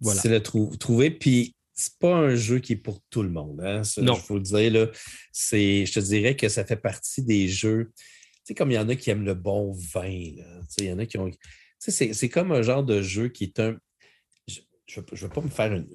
Voilà. 0.00 0.20
Difficile 0.20 0.36
à 0.36 0.76
trouver. 0.78 1.10
Puis, 1.10 1.56
c'est 1.74 1.98
pas 1.98 2.14
un 2.14 2.34
jeu 2.36 2.58
qui 2.58 2.74
est 2.74 2.76
pour 2.76 3.02
tout 3.08 3.22
le 3.22 3.30
monde. 3.30 3.60
Hein? 3.62 3.82
non. 3.98 4.14
Il 4.14 4.20
faut 4.20 4.36
le 4.36 4.42
dire. 4.42 4.72
Là, 4.72 4.86
je 5.32 5.90
te 5.92 6.00
dirais 6.00 6.36
que 6.36 6.48
ça 6.48 6.64
fait 6.64 6.76
partie 6.76 7.22
des 7.22 7.48
jeux. 7.48 7.92
Tu 7.96 8.40
sais, 8.44 8.54
comme 8.54 8.70
il 8.70 8.74
y 8.74 8.78
en 8.78 8.88
a 8.88 8.94
qui 8.94 9.10
aiment 9.10 9.24
le 9.24 9.34
bon 9.34 9.72
vin. 9.72 10.06
Il 10.06 10.84
y 10.84 10.92
en 10.92 10.98
a 10.98 11.06
qui 11.06 11.18
ont 11.18 11.30
c'est 11.78 12.28
comme 12.28 12.52
un 12.52 12.62
genre 12.62 12.84
de 12.84 13.02
jeu 13.02 13.28
qui 13.28 13.44
est 13.44 13.60
un. 13.60 13.78
Je 14.46 15.00
ne 15.00 15.16
veux, 15.20 15.28
pas 15.28 15.40
me 15.40 15.48
faire 15.48 15.72
une, 15.72 15.86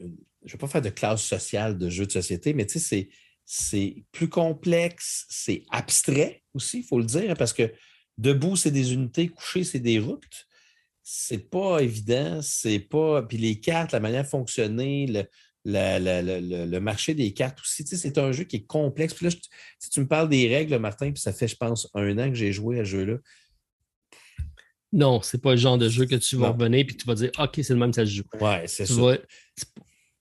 je 0.46 0.54
veux 0.54 0.58
pas 0.58 0.68
faire 0.68 0.82
de 0.82 0.90
classe 0.90 1.24
sociale 1.24 1.78
de 1.78 1.90
jeu 1.90 2.06
de 2.06 2.12
société, 2.12 2.54
mais 2.54 2.68
c'est 2.68 3.10
plus 4.12 4.30
complexe, 4.30 5.26
c'est 5.30 5.64
abstrait 5.70 6.44
aussi, 6.54 6.80
il 6.80 6.84
faut 6.84 7.00
le 7.00 7.06
dire, 7.06 7.32
hein, 7.32 7.36
parce 7.38 7.54
que 7.54 7.72
debout, 8.18 8.56
c'est 8.56 8.72
des 8.72 8.94
unités, 8.94 9.28
couché, 9.28 9.64
c'est 9.64 9.80
des 9.80 10.00
routes. 10.00 10.48
C'est 11.04 11.50
pas 11.50 11.80
évident, 11.80 12.42
c'est 12.42 12.80
pas. 12.80 13.24
Puis 13.24 13.38
les 13.38 13.60
cartes, 13.60 13.92
la 13.92 14.00
manière 14.00 14.24
de 14.24 14.30
fonctionner, 14.30 15.08
le, 15.08 15.24
le, 15.66 16.80
marché 16.80 17.14
des 17.14 17.34
cartes 17.34 17.60
aussi. 17.60 17.86
c'est 17.86 18.18
un 18.18 18.32
jeu 18.32 18.44
qui 18.44 18.58
est 18.58 18.66
complexe. 18.66 19.14
Puis 19.14 19.26
là, 19.26 19.32
si 19.80 19.90
tu 19.90 20.00
me 20.00 20.08
parles 20.08 20.30
des 20.30 20.48
règles, 20.48 20.78
Martin, 20.78 21.12
puis 21.12 21.22
ça 21.22 21.34
fait, 21.34 21.48
je 21.48 21.56
pense, 21.56 21.90
un 21.94 22.18
an 22.20 22.30
que 22.30 22.36
j'ai 22.36 22.52
joué 22.52 22.80
à 22.80 22.86
ce 22.86 22.90
jeu-là. 22.92 23.18
Non, 24.94 25.22
c'est 25.22 25.42
pas 25.42 25.52
le 25.52 25.58
genre 25.58 25.78
de 25.78 25.90
jeu 25.90 26.06
que 26.06 26.16
tu 26.16 26.36
vas 26.36 26.50
revenir 26.50 26.82
et 26.82 26.86
tu 26.86 27.06
vas 27.06 27.16
dire 27.16 27.32
OK, 27.40 27.54
c'est 27.56 27.70
le 27.70 27.80
même, 27.80 27.94
ça 27.94 28.06
se 28.06 28.12
joue. 28.12 28.24
Ouais, 28.40 28.66
c'est 28.68 28.86
ça. 28.86 29.18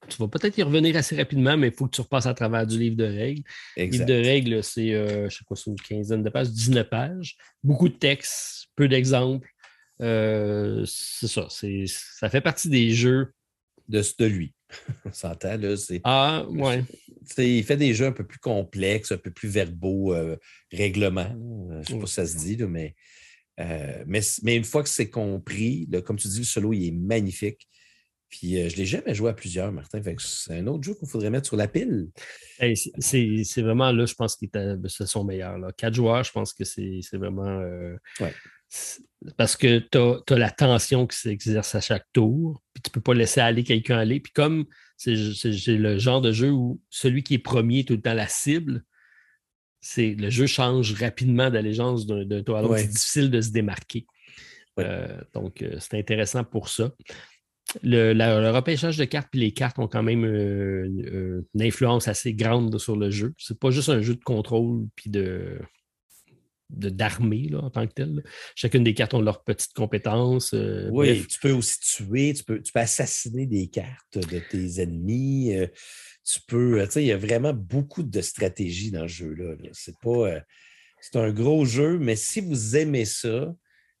Tu 0.09 0.17
vas 0.17 0.27
peut-être 0.27 0.57
y 0.57 0.63
revenir 0.63 0.95
assez 0.95 1.15
rapidement, 1.15 1.57
mais 1.57 1.67
il 1.67 1.73
faut 1.73 1.85
que 1.85 1.95
tu 1.95 2.01
repasses 2.01 2.25
à 2.25 2.33
travers 2.33 2.65
du 2.65 2.77
livre 2.77 2.95
de 2.95 3.05
règles. 3.05 3.43
Le 3.77 3.85
livre 3.85 4.05
de 4.05 4.13
règles, 4.13 4.63
c'est, 4.63 4.93
euh, 4.93 5.29
je 5.29 5.37
sais 5.37 5.45
pas, 5.47 5.55
c'est 5.55 5.69
une 5.69 5.79
quinzaine 5.79 6.23
de 6.23 6.29
pages, 6.29 6.49
19 6.49 6.89
pages, 6.89 7.37
beaucoup 7.63 7.89
de 7.89 7.95
textes, 7.95 8.67
peu 8.75 8.87
d'exemples. 8.87 9.49
Euh, 10.01 10.83
c'est 10.87 11.27
ça. 11.27 11.47
ça 11.49 12.29
fait 12.29 12.41
partie 12.41 12.69
des 12.69 12.91
jeux. 12.91 13.33
De, 13.87 14.01
de 14.19 14.25
lui. 14.25 14.53
On 15.05 15.11
s'entend, 15.11 15.57
là. 15.57 15.75
Ah, 16.03 16.45
ouais. 16.49 16.83
Il 17.37 17.63
fait 17.63 17.77
des 17.77 17.93
jeux 17.93 18.05
un 18.05 18.11
peu 18.11 18.25
plus 18.25 18.39
complexes, 18.39 19.11
un 19.11 19.17
peu 19.17 19.31
plus 19.31 19.49
verbaux, 19.49 20.13
euh, 20.13 20.37
règlements. 20.71 21.35
Je 21.69 21.77
ne 21.77 21.83
sais 21.83 21.99
pas 21.99 22.07
si 22.07 22.13
ça 22.13 22.25
se 22.25 22.37
dit, 22.37 22.55
là, 22.55 22.67
mais 22.67 22.95
euh, 23.59 24.03
mais, 24.07 24.55
une 24.55 24.63
fois 24.63 24.83
que 24.83 24.89
c'est 24.89 25.09
compris, 25.09 25.87
comme 26.05 26.17
tu 26.17 26.27
dis, 26.27 26.39
le 26.39 26.45
solo, 26.45 26.73
il 26.73 26.87
est 26.87 26.91
magnifique. 26.91 27.67
Puis 28.31 28.57
euh, 28.57 28.69
je 28.69 28.75
ne 28.75 28.79
l'ai 28.79 28.85
jamais 28.85 29.13
joué 29.13 29.29
à 29.29 29.33
plusieurs, 29.33 29.71
Martin. 29.71 30.01
C'est 30.17 30.57
un 30.57 30.67
autre 30.67 30.83
jeu 30.83 30.95
qu'il 30.95 31.07
faudrait 31.07 31.29
mettre 31.29 31.47
sur 31.47 31.57
la 31.57 31.67
pile. 31.67 32.09
c'est 32.97 33.61
vraiment 33.61 33.91
là, 33.91 34.05
je 34.05 34.15
pense 34.15 34.37
que 34.37 34.47
c'est 34.87 35.05
son 35.05 35.25
meilleur. 35.25 35.59
Là. 35.59 35.71
Quatre 35.75 35.93
joueurs, 35.93 36.23
je 36.23 36.31
pense 36.31 36.53
que 36.53 36.63
c'est 36.63 37.01
vraiment. 37.13 37.59
Euh, 37.59 37.97
parce 39.37 39.57
que 39.57 39.79
tu 39.79 40.33
as, 40.33 40.37
la 40.37 40.49
tension 40.49 41.05
qui 41.05 41.17
s'exerce 41.17 41.75
à 41.75 41.81
chaque 41.81 42.05
tour, 42.13 42.63
puis 42.73 42.81
tu 42.81 42.89
ne 42.89 42.93
peux 42.93 43.01
pas 43.01 43.13
laisser 43.13 43.41
aller 43.41 43.65
quelqu'un 43.65 43.97
aller. 43.97 44.21
Puis 44.21 44.31
comme 44.31 44.65
c'est 44.95 45.13
le 45.13 45.97
genre 45.99 46.21
de 46.21 46.31
jeu 46.31 46.51
où 46.51 46.81
celui 46.89 47.23
qui 47.23 47.33
est 47.33 47.39
premier 47.39 47.79
est 47.79 47.87
tout 47.87 47.95
le 47.95 48.01
temps 48.01 48.13
la 48.13 48.29
cible, 48.29 48.85
le 49.97 50.29
jeu 50.29 50.45
change 50.47 50.93
rapidement 50.93 51.49
d'allégeance 51.49 52.07
d'un 52.07 52.43
toit 52.43 52.59
à 52.59 52.61
l'autre. 52.61 52.77
C'est 52.77 52.87
difficile 52.87 53.29
de 53.29 53.41
se 53.41 53.49
démarquer. 53.51 54.07
Euh, 54.79 55.19
donc, 55.33 55.65
c'est 55.79 55.99
intéressant 55.99 56.45
pour 56.45 56.69
ça. 56.69 56.91
Le, 57.83 58.11
la, 58.13 58.51
repêchage 58.51 58.97
de 58.97 59.05
cartes, 59.05 59.29
puis 59.31 59.39
les 59.39 59.53
cartes 59.53 59.79
ont 59.79 59.87
quand 59.87 60.03
même 60.03 60.25
euh, 60.25 61.41
une 61.53 61.61
influence 61.61 62.07
assez 62.07 62.33
grande 62.33 62.77
sur 62.77 62.97
le 62.97 63.11
jeu. 63.11 63.33
C'est 63.37 63.59
pas 63.59 63.71
juste 63.71 63.89
un 63.89 64.01
jeu 64.01 64.15
de 64.15 64.23
contrôle 64.23 64.87
puis 64.95 65.09
de 65.09 65.59
d'armée 66.69 67.49
en 67.53 67.69
tant 67.69 67.85
que 67.85 67.93
tel. 67.93 68.23
Chacune 68.55 68.85
des 68.85 68.93
cartes 68.93 69.13
ont 69.13 69.19
leurs 69.19 69.43
petites 69.43 69.73
compétences. 69.73 70.55
oui, 70.91 71.25
tu 71.27 71.37
peux 71.39 71.51
aussi 71.51 71.79
tuer, 71.81 72.33
tu 72.33 72.45
peux, 72.45 72.61
tu 72.61 72.71
peux 72.71 72.79
assassiner 72.79 73.45
des 73.45 73.67
cartes 73.67 74.17
de 74.17 74.39
tes 74.39 74.81
ennemis 74.81 75.53
tu 76.23 76.39
peux, 76.47 76.79
euh, 76.79 76.85
tu 76.85 76.93
sais, 76.93 77.03
il 77.03 77.07
y 77.07 77.11
a 77.11 77.17
vraiment 77.17 77.53
beaucoup 77.53 78.03
de 78.03 78.21
stratégie 78.21 78.91
dans 78.91 79.07
ce 79.07 79.13
jeu-là. 79.13 79.55
C'est 79.73 79.97
pas. 79.99 80.09
Euh, 80.09 80.39
c'est 81.01 81.15
un 81.15 81.31
gros 81.31 81.65
jeu, 81.65 81.97
mais 81.97 82.15
si 82.15 82.41
vous 82.41 82.77
aimez 82.77 83.05
ça, 83.05 83.51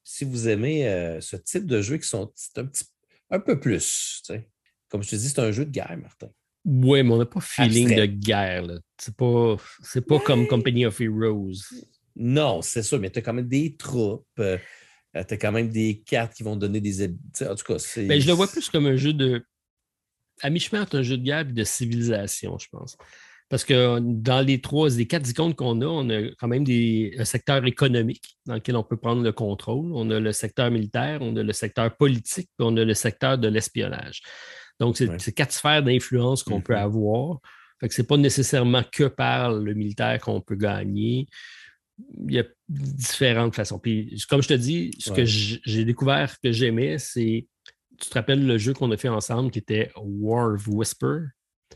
si 0.03 0.23
vous 0.23 0.47
aimez 0.47 0.87
euh, 0.87 1.19
ce 1.19 1.35
type 1.35 1.65
de 1.65 1.81
jeu 1.81 1.97
qui 1.97 2.07
sont 2.07 2.31
un 2.57 2.65
petit 2.65 2.83
un 3.31 3.39
peu 3.39 3.59
plus, 3.59 4.21
tu 4.25 4.33
sais. 4.33 4.49
Comme 4.89 5.03
je 5.03 5.09
te 5.09 5.15
dis, 5.15 5.29
c'est 5.29 5.39
un 5.39 5.51
jeu 5.51 5.65
de 5.65 5.71
guerre, 5.71 5.97
Martin. 5.97 6.27
Oui, 6.65 7.01
mais 7.01 7.11
on 7.11 7.17
n'a 7.17 7.25
pas 7.25 7.41
feeling 7.41 7.95
de 7.95 8.05
guerre. 8.05 8.67
C'est 8.99 9.15
pas, 9.15 9.55
c'est 9.81 10.05
pas 10.05 10.19
comme 10.19 10.45
Company 10.47 10.85
of 10.85 10.99
Heroes. 11.01 11.63
Non, 12.15 12.61
c'est 12.61 12.83
ça, 12.83 12.99
mais 12.99 13.09
tu 13.09 13.19
as 13.19 13.21
quand 13.21 13.33
même 13.33 13.47
des 13.47 13.75
troupes. 13.75 14.27
tu 14.35 14.43
as 15.13 15.37
quand 15.37 15.51
même 15.51 15.69
des 15.69 16.03
cartes 16.05 16.33
qui 16.33 16.43
vont 16.43 16.55
donner 16.55 16.81
des. 16.81 17.07
En 17.07 17.55
tout 17.55 17.65
cas, 17.65 17.79
c'est. 17.79 18.05
Ben, 18.05 18.19
je 18.21 18.27
le 18.27 18.33
vois 18.33 18.47
plus 18.47 18.69
comme 18.69 18.85
un 18.85 18.97
jeu 18.97 19.13
de 19.13 19.43
à 20.41 20.49
mi-chemin 20.49 20.83
entre 20.83 20.97
un 20.97 21.03
jeu 21.03 21.17
de 21.17 21.23
guerre 21.23 21.41
et 21.41 21.45
de 21.45 21.63
civilisation, 21.63 22.57
je 22.57 22.67
pense. 22.69 22.97
Parce 23.51 23.65
que 23.65 23.99
dans 23.99 24.39
les 24.39 24.61
trois, 24.61 24.87
les 24.89 25.07
quatre 25.07 25.29
icônes 25.29 25.53
qu'on 25.53 25.81
a, 25.81 25.85
on 25.85 26.09
a 26.09 26.21
quand 26.39 26.47
même 26.47 26.63
des, 26.63 27.13
un 27.19 27.25
secteur 27.25 27.65
économique 27.65 28.37
dans 28.45 28.53
lequel 28.53 28.77
on 28.77 28.83
peut 28.83 28.95
prendre 28.95 29.21
le 29.21 29.33
contrôle. 29.33 29.91
On 29.93 30.09
a 30.09 30.21
le 30.21 30.31
secteur 30.31 30.71
militaire, 30.71 31.17
on 31.21 31.35
a 31.35 31.43
le 31.43 31.51
secteur 31.51 31.93
politique, 31.97 32.49
puis 32.57 32.65
on 32.65 32.77
a 32.77 32.85
le 32.85 32.93
secteur 32.93 33.37
de 33.37 33.49
l'espionnage. 33.49 34.21
Donc, 34.79 34.95
c'est 34.95 35.33
quatre 35.33 35.51
sphères 35.51 35.83
d'influence 35.83 36.43
qu'on 36.43 36.61
peut 36.61 36.75
mm-hmm. 36.75 36.81
avoir. 36.81 37.39
Fait 37.81 37.89
que 37.89 37.93
ce 37.93 38.01
n'est 38.01 38.07
pas 38.07 38.15
nécessairement 38.15 38.83
que 38.89 39.03
par 39.03 39.51
le 39.51 39.73
militaire 39.73 40.17
qu'on 40.21 40.39
peut 40.39 40.55
gagner. 40.55 41.27
Il 42.25 42.33
y 42.33 42.39
a 42.39 42.45
différentes 42.69 43.53
façons. 43.53 43.79
Puis, 43.79 44.17
comme 44.29 44.41
je 44.41 44.47
te 44.47 44.53
dis, 44.53 44.91
ce 44.97 45.11
que 45.11 45.25
j'ai 45.25 45.83
découvert 45.83 46.39
que 46.39 46.53
j'aimais, 46.53 46.99
c'est 46.99 47.47
tu 47.99 48.09
te 48.09 48.13
rappelles 48.13 48.47
le 48.47 48.57
jeu 48.57 48.73
qu'on 48.73 48.91
a 48.91 48.97
fait 48.97 49.09
ensemble 49.09 49.51
qui 49.51 49.59
était 49.59 49.91
War 49.97 50.53
of 50.53 50.65
Whisper? 50.69 51.17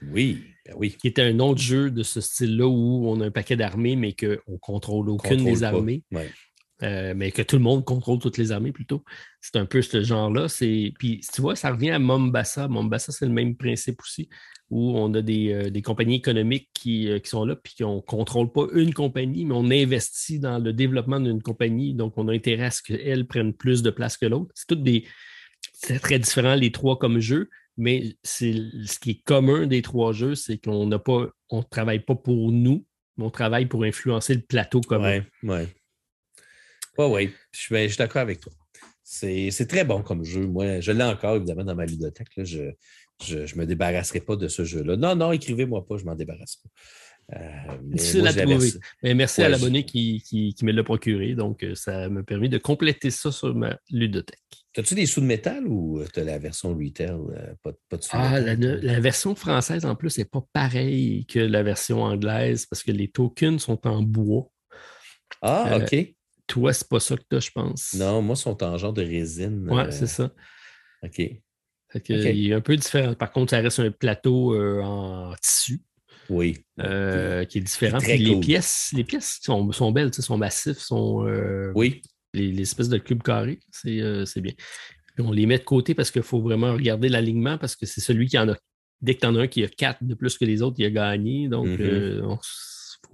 Oui, 0.02 0.44
ben 0.66 0.76
oui. 0.78 0.96
Qui 1.00 1.08
était 1.08 1.22
un 1.22 1.40
autre 1.40 1.62
jeu 1.62 1.92
de 1.92 2.04
ce 2.04 2.22
style-là 2.22 2.68
où 2.68 3.08
on 3.08 3.22
a 3.22 3.26
un 3.26 3.32
paquet 3.32 3.56
d'armées, 3.56 3.96
mais 3.96 4.14
qu'on 4.14 4.52
ne 4.52 4.58
contrôle 4.58 5.10
aucune 5.10 5.44
des 5.44 5.64
armées. 5.64 6.04
Euh, 6.84 7.14
mais 7.16 7.32
que 7.32 7.42
tout 7.42 7.56
le 7.56 7.62
monde 7.62 7.86
contrôle 7.86 8.20
toutes 8.20 8.38
les 8.38 8.52
armées 8.52 8.74
plutôt. 8.74 9.04
C'est 9.40 9.56
un 9.56 9.66
peu 9.66 9.82
ce 9.82 10.04
genre-là. 10.04 10.48
Puis 10.60 11.22
tu 11.34 11.42
vois, 11.42 11.56
ça 11.56 11.72
revient 11.72 11.92
à 11.92 12.00
Mombasa. 12.00 12.68
Mombasa, 12.68 13.14
c'est 13.14 13.26
le 13.26 13.32
même 13.32 13.56
principe 13.56 14.02
aussi, 14.02 14.28
où 14.70 14.92
on 14.98 15.14
a 15.14 15.22
des, 15.22 15.54
euh, 15.54 15.82
compagnies 15.82 16.18
économiques 16.18 16.70
qui, 16.74 17.10
euh, 17.10 17.20
qui, 17.20 17.30
sont 17.30 17.46
là, 17.46 17.56
puis 17.56 17.76
qu'on 17.80 17.98
ne 17.98 18.02
contrôle 18.02 18.52
pas 18.52 18.68
une 18.74 18.94
compagnie, 18.94 19.46
mais 19.46 19.56
on 19.56 19.72
investit 19.72 20.40
dans 20.40 20.60
le 20.60 20.74
développement 20.74 21.22
d'une 21.22 21.42
compagnie. 21.42 21.94
Donc, 21.94 22.18
on 22.18 22.28
a 22.28 22.34
intérêt 22.34 22.66
à 22.66 22.72
ce 22.72 22.82
qu'elle 22.84 23.26
prenne 23.26 23.54
plus 23.54 23.82
de 23.82 23.90
place 23.90 24.18
que 24.18 24.26
l'autre. 24.26 24.52
C'est 24.54 24.68
toutes 24.68 24.84
des, 24.84 25.06
c'est 25.74 26.00
très 26.00 26.20
différent 26.20 26.56
les 26.56 26.72
trois 26.72 27.00
comme 27.00 27.20
jeux, 27.20 27.50
mais 27.78 28.16
ce 28.24 29.00
qui 29.00 29.12
est 29.12 29.24
commun 29.24 29.68
des 29.68 29.82
trois 29.82 30.14
jeux, 30.14 30.36
c'est 30.36 30.58
qu'on 30.58 30.88
n'a 30.88 31.00
pas, 31.00 31.28
on 31.50 31.60
ne 31.60 31.64
travaille 31.64 32.00
pas 32.00 32.16
pour 32.16 32.52
nous, 32.52 32.86
mais 33.18 33.26
on 33.26 33.30
travaille 33.30 33.66
pour 33.66 33.84
influencer 33.84 34.36
le 34.36 34.42
plateau 34.42 34.82
commun. 34.82 35.24
Oui, 35.44 35.50
oui. 35.50 35.68
Oui, 36.98 37.06
oui, 37.08 37.34
je 37.52 37.60
suis, 37.60 37.98
d'accord 37.98 38.22
avec 38.22 38.40
toi. 38.40 38.54
C'est 39.04 39.68
très 39.68 39.84
bon 39.84 40.02
comme 40.02 40.24
jeu. 40.24 40.48
Moi, 40.48 40.80
je 40.80 40.92
l'ai 40.92 41.04
encore, 41.04 41.36
évidemment, 41.36 41.66
dans 41.66 41.76
ma 41.76 41.86
bibliothèque. 41.86 42.30
Je 42.38 42.72
ne 43.30 43.58
me 43.58 43.66
débarrasserai 43.66 44.22
pas 44.22 44.36
de 44.36 44.48
ce 44.48 44.64
jeu-là. 44.64 44.96
Non, 44.96 45.16
non, 45.16 45.32
écrivez-moi 45.32 45.86
pas, 45.86 45.98
je 45.98 46.06
m'en 46.06 46.16
débarrasse 46.16 46.56
pas. 46.56 46.70
Euh, 47.34 47.78
Difficile 47.82 48.28
à 48.28 48.34
trouver. 48.34 48.70
Mais 49.02 49.14
merci 49.16 49.42
à 49.42 49.50
l'abonné 49.50 49.84
qui, 49.84 50.22
qui, 50.22 50.56
me 50.64 50.72
l'a 50.72 50.84
procuré. 50.84 51.34
Donc, 51.34 51.64
euh, 51.64 51.74
ça 51.74 52.08
m'a 52.10 52.24
permis 52.24 52.50
de 52.50 52.58
compléter 52.58 53.10
ça 53.10 53.32
sur 53.32 53.56
ma 53.56 53.80
ludothèque. 53.90 54.40
As-tu 54.78 54.94
des 54.94 55.06
sous 55.06 55.22
de 55.22 55.26
métal 55.26 55.66
ou 55.68 56.04
tu 56.14 56.20
as 56.20 56.24
la 56.24 56.38
version 56.38 56.78
retail? 56.78 57.10
Euh, 57.10 57.54
pas, 57.64 57.72
pas 57.90 57.98
de 57.98 58.04
sous 58.04 58.10
ah, 58.14 58.40
la, 58.40 59.00
version 59.00 59.34
française, 59.34 59.86
en 59.86 59.96
plus, 59.96 60.18
n'est 60.18 60.26
pas 60.26 60.46
pareille 60.54 61.26
que 61.26 61.40
la 61.40 61.64
version 61.64 62.04
anglaise 62.04 62.66
parce 62.66 62.84
que 62.84 62.92
les 62.92 63.08
tokens 63.08 63.62
sont 63.62 63.88
en 63.88 64.02
bois. 64.02 64.48
Ah, 65.42 65.78
OK. 65.78 66.14
Toi, 66.48 66.74
c'est 66.74 66.88
pas 66.88 67.00
ça 67.00 67.16
que 67.16 67.24
tu 67.28 67.36
as, 67.38 67.40
je 67.40 67.52
pense. 67.52 67.96
Non, 67.96 68.22
moi, 68.22 68.36
ils 68.38 68.42
sont 68.42 68.62
en 68.64 68.78
genre 68.78 68.94
de 68.94 69.02
résine. 69.02 69.68
Oui, 69.72 69.84
c'est 69.90 70.08
ça. 70.08 70.32
OK. 71.02 71.20
Il 72.10 72.52
est 72.52 72.54
un 72.54 72.62
peu 72.62 72.76
différent. 72.76 73.16
Par 73.16 73.32
contre, 73.32 73.52
ça 73.52 73.62
reste 73.62 73.80
un 73.80 73.90
plateau 73.90 74.56
en 74.84 75.34
tissu. 75.42 75.82
Oui. 76.30 76.58
Euh, 76.80 77.46
qui 77.46 77.60
est 77.60 77.62
différent. 77.62 78.00
Les 78.00 78.24
cool. 78.34 78.40
pièces, 78.40 78.92
les 78.94 79.04
pièces 79.04 79.40
sont, 79.42 79.72
sont 79.72 79.92
belles, 79.92 80.14
sont 80.14 80.38
massifs, 80.38 80.78
sont 80.80 81.26
euh, 81.28 81.72
Oui. 81.76 82.02
les, 82.34 82.52
les 82.52 82.62
espèces 82.62 82.90
de 82.90 82.98
cubes 82.98 83.24
carrés, 83.24 83.60
c'est 83.72 84.02
euh, 84.02 84.26
bien. 84.38 84.54
Puis 85.16 85.26
on 85.26 85.32
les 85.32 85.46
met 85.46 85.58
de 85.60 85.64
côté 85.64 85.94
parce 85.96 86.12
qu'il 86.12 86.24
faut 86.24 86.42
vraiment 86.42 86.74
regarder 86.74 87.08
l'alignement 87.10 87.58
parce 87.58 87.76
que 87.76 87.86
c'est 87.86 88.02
celui 88.02 88.28
qui 88.28 88.38
en 88.38 88.50
a. 88.50 88.56
Dès 89.02 89.16
que 89.16 89.22
tu 89.22 89.28
en 89.28 89.36
as 89.36 89.42
un 89.42 89.48
qui 89.48 89.64
a 89.64 89.68
quatre 89.68 90.04
de 90.04 90.14
plus 90.14 90.38
que 90.38 90.46
les 90.46 90.62
autres, 90.62 90.76
il 90.80 90.86
a 90.86 90.90
gagné. 90.90 91.48
Donc, 91.48 91.68
euh, 91.68 92.22
on- 92.24 92.40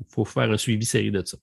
faut, 0.09 0.25
faire 0.25 0.49
un 0.49 0.57
suivi 0.57 0.85
série 0.85 1.11
de 1.11 1.21
ça. 1.23 1.37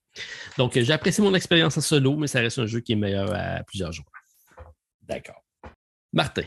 Donc, 0.56 0.72
j'ai 0.76 0.92
apprécié 0.92 1.22
mon 1.22 1.34
expérience 1.34 1.76
en 1.76 1.80
solo, 1.80 2.16
mais 2.16 2.26
ça 2.26 2.40
reste 2.40 2.58
un 2.58 2.66
jeu 2.66 2.80
qui 2.80 2.92
est 2.92 2.96
meilleur 2.96 3.32
à 3.32 3.62
plusieurs 3.64 3.92
jours. 3.92 4.06
D'accord. 5.02 5.44
Martin. 6.12 6.42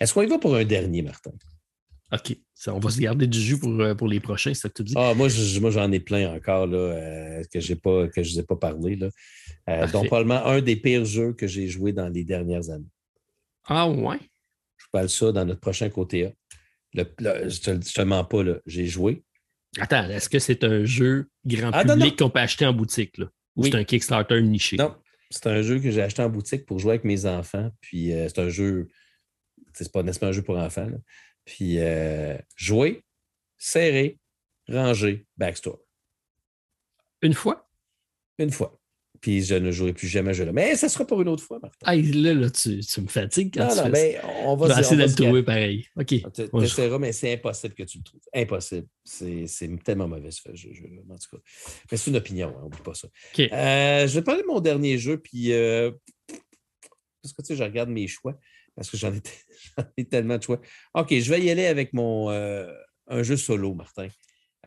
Est-ce 0.00 0.14
qu'on 0.14 0.22
y 0.22 0.26
va 0.26 0.38
pour 0.38 0.56
un 0.56 0.64
dernier, 0.64 1.02
Martin? 1.02 1.30
OK. 2.12 2.36
Ça, 2.54 2.74
on 2.74 2.78
va 2.78 2.90
se 2.90 2.98
garder 3.00 3.26
du 3.26 3.40
jus 3.40 3.58
pour, 3.58 3.70
euh, 3.80 3.94
pour 3.94 4.08
les 4.08 4.18
prochains, 4.20 4.54
c'est 4.54 4.62
ça 4.62 4.68
que 4.68 4.74
tu 4.74 4.82
dis? 4.84 4.94
Ah, 4.96 5.12
moi, 5.14 5.28
je- 5.28 5.60
moi, 5.60 5.70
j'en 5.70 5.90
ai 5.92 6.00
plein 6.00 6.34
encore 6.34 6.66
là, 6.66 6.78
euh, 6.78 7.42
que, 7.52 7.60
j'ai 7.60 7.76
pas, 7.76 8.08
que 8.08 8.22
je 8.22 8.30
ne 8.30 8.34
vous 8.34 8.40
ai 8.40 8.42
pas 8.44 8.56
parlé. 8.56 8.96
Là. 8.96 9.08
Euh, 9.68 9.86
donc, 9.88 10.06
probablement 10.06 10.44
un 10.46 10.60
des 10.62 10.76
pires 10.76 11.04
jeux 11.04 11.34
que 11.34 11.46
j'ai 11.46 11.68
joué 11.68 11.92
dans 11.92 12.08
les 12.08 12.24
dernières 12.24 12.70
années. 12.70 12.88
Ah, 13.66 13.88
ouais? 13.88 14.18
Je 14.78 14.84
vous 14.84 14.90
parle 14.92 15.08
ça 15.10 15.32
dans 15.32 15.44
notre 15.44 15.60
prochain 15.60 15.90
côté 15.90 16.26
A. 16.26 16.32
Le, 16.94 17.04
le- 17.18 17.48
je 17.50 17.70
ne 17.70 17.76
te, 17.78 17.92
te 17.92 18.00
mens 18.02 18.24
pas, 18.24 18.42
j'ai 18.64 18.86
joué. 18.86 19.22
Attends, 19.78 20.08
est-ce 20.08 20.30
que 20.30 20.38
c'est 20.38 20.64
un 20.64 20.84
jeu 20.86 21.28
grand 21.44 21.70
Ah, 21.74 21.84
public 21.84 22.18
qu'on 22.18 22.30
peut 22.30 22.40
acheter 22.40 22.64
en 22.64 22.72
boutique? 22.72 23.18
Là? 23.18 23.26
Ou 23.56 23.64
Oui. 23.64 23.70
c'est 23.70 23.76
un 23.76 23.84
Kickstarter 23.84 24.40
niché? 24.40 24.78
Non, 24.78 24.94
c'est 25.30 25.46
un 25.46 25.60
jeu 25.60 25.78
que 25.78 25.90
j'ai 25.90 26.00
acheté 26.00 26.22
en 26.22 26.30
boutique 26.30 26.64
pour 26.64 26.78
jouer 26.78 26.92
avec 26.92 27.04
mes 27.04 27.26
enfants. 27.26 27.70
Puis 27.82 28.14
euh, 28.14 28.26
c'est 28.28 28.38
un 28.40 28.48
jeu, 28.48 28.88
c'est 29.74 29.92
pas 29.92 30.02
n'est-ce 30.02 30.18
pas 30.18 30.28
un 30.28 30.32
jeu 30.32 30.40
pour 30.42 30.56
enfants. 30.56 30.86
là. 30.86 30.96
Puis 31.48 31.78
euh, 31.78 32.36
jouer, 32.56 33.02
serrer, 33.56 34.18
ranger, 34.68 35.24
backstore. 35.38 35.80
Une 37.22 37.32
fois? 37.32 37.70
Une 38.38 38.50
fois. 38.50 38.78
Puis 39.22 39.42
je 39.42 39.54
ne 39.54 39.70
jouerai 39.70 39.94
plus 39.94 40.08
jamais 40.08 40.30
à 40.30 40.34
ce 40.34 40.38
jeu-là. 40.40 40.52
Mais 40.52 40.76
ça 40.76 40.90
sera 40.90 41.06
pour 41.06 41.22
une 41.22 41.28
autre 41.28 41.42
fois, 41.42 41.58
Martin. 41.58 41.78
Ah, 41.84 41.96
là, 41.96 42.34
là 42.34 42.50
tu, 42.50 42.80
tu 42.80 43.00
me 43.00 43.08
fatigues 43.08 43.54
quand 43.54 43.64
non, 43.64 43.70
tu 43.70 43.76
non, 43.76 43.84
fais 43.84 43.90
mais 43.90 44.20
on. 44.44 44.58
Je 44.58 44.64
va 44.68 44.80
essayer 44.80 44.96
de 44.98 45.08
le 45.08 45.14
trouver 45.14 45.42
pareil. 45.42 45.86
OK. 45.96 46.06
Tu 46.06 46.48
On 46.52 46.98
mais 46.98 47.12
c'est 47.12 47.32
impossible 47.32 47.74
que 47.74 47.82
tu 47.84 47.96
le 47.96 48.04
trouves. 48.04 48.20
Impossible. 48.34 48.86
C'est 49.02 49.48
tellement 49.82 50.06
mauvais 50.06 50.30
ce 50.30 50.54
jeu, 50.54 50.74
jeu-là, 50.74 51.00
en 51.08 51.16
tout 51.16 51.36
cas. 51.36 51.42
Mais 51.90 51.96
c'est 51.96 52.10
une 52.10 52.16
opinion, 52.16 52.54
hein, 52.58 52.64
oublie 52.66 52.82
pas 52.82 52.94
ça. 52.94 53.08
OK. 53.08 53.40
Euh, 53.40 54.06
je 54.06 54.14
vais 54.14 54.22
parler 54.22 54.42
de 54.42 54.46
mon 54.46 54.60
dernier 54.60 54.98
jeu, 54.98 55.16
puis 55.16 55.52
euh, 55.54 55.90
parce 57.22 57.32
que 57.32 57.42
tu 57.42 57.46
sais, 57.46 57.56
je 57.56 57.64
regarde 57.64 57.88
mes 57.88 58.06
choix, 58.06 58.38
parce 58.78 58.90
que 58.90 58.96
j'en 58.96 59.12
ai, 59.96 60.04
tellement 60.04 60.38
de 60.38 60.42
choix. 60.42 60.60
OK, 60.94 61.12
je 61.18 61.30
vais 61.30 61.40
y 61.42 61.50
aller 61.50 61.66
avec 61.66 61.92
mon 61.92 62.30
euh, 62.30 62.72
un 63.08 63.22
jeu 63.24 63.36
solo, 63.36 63.74
Martin. 63.74 64.08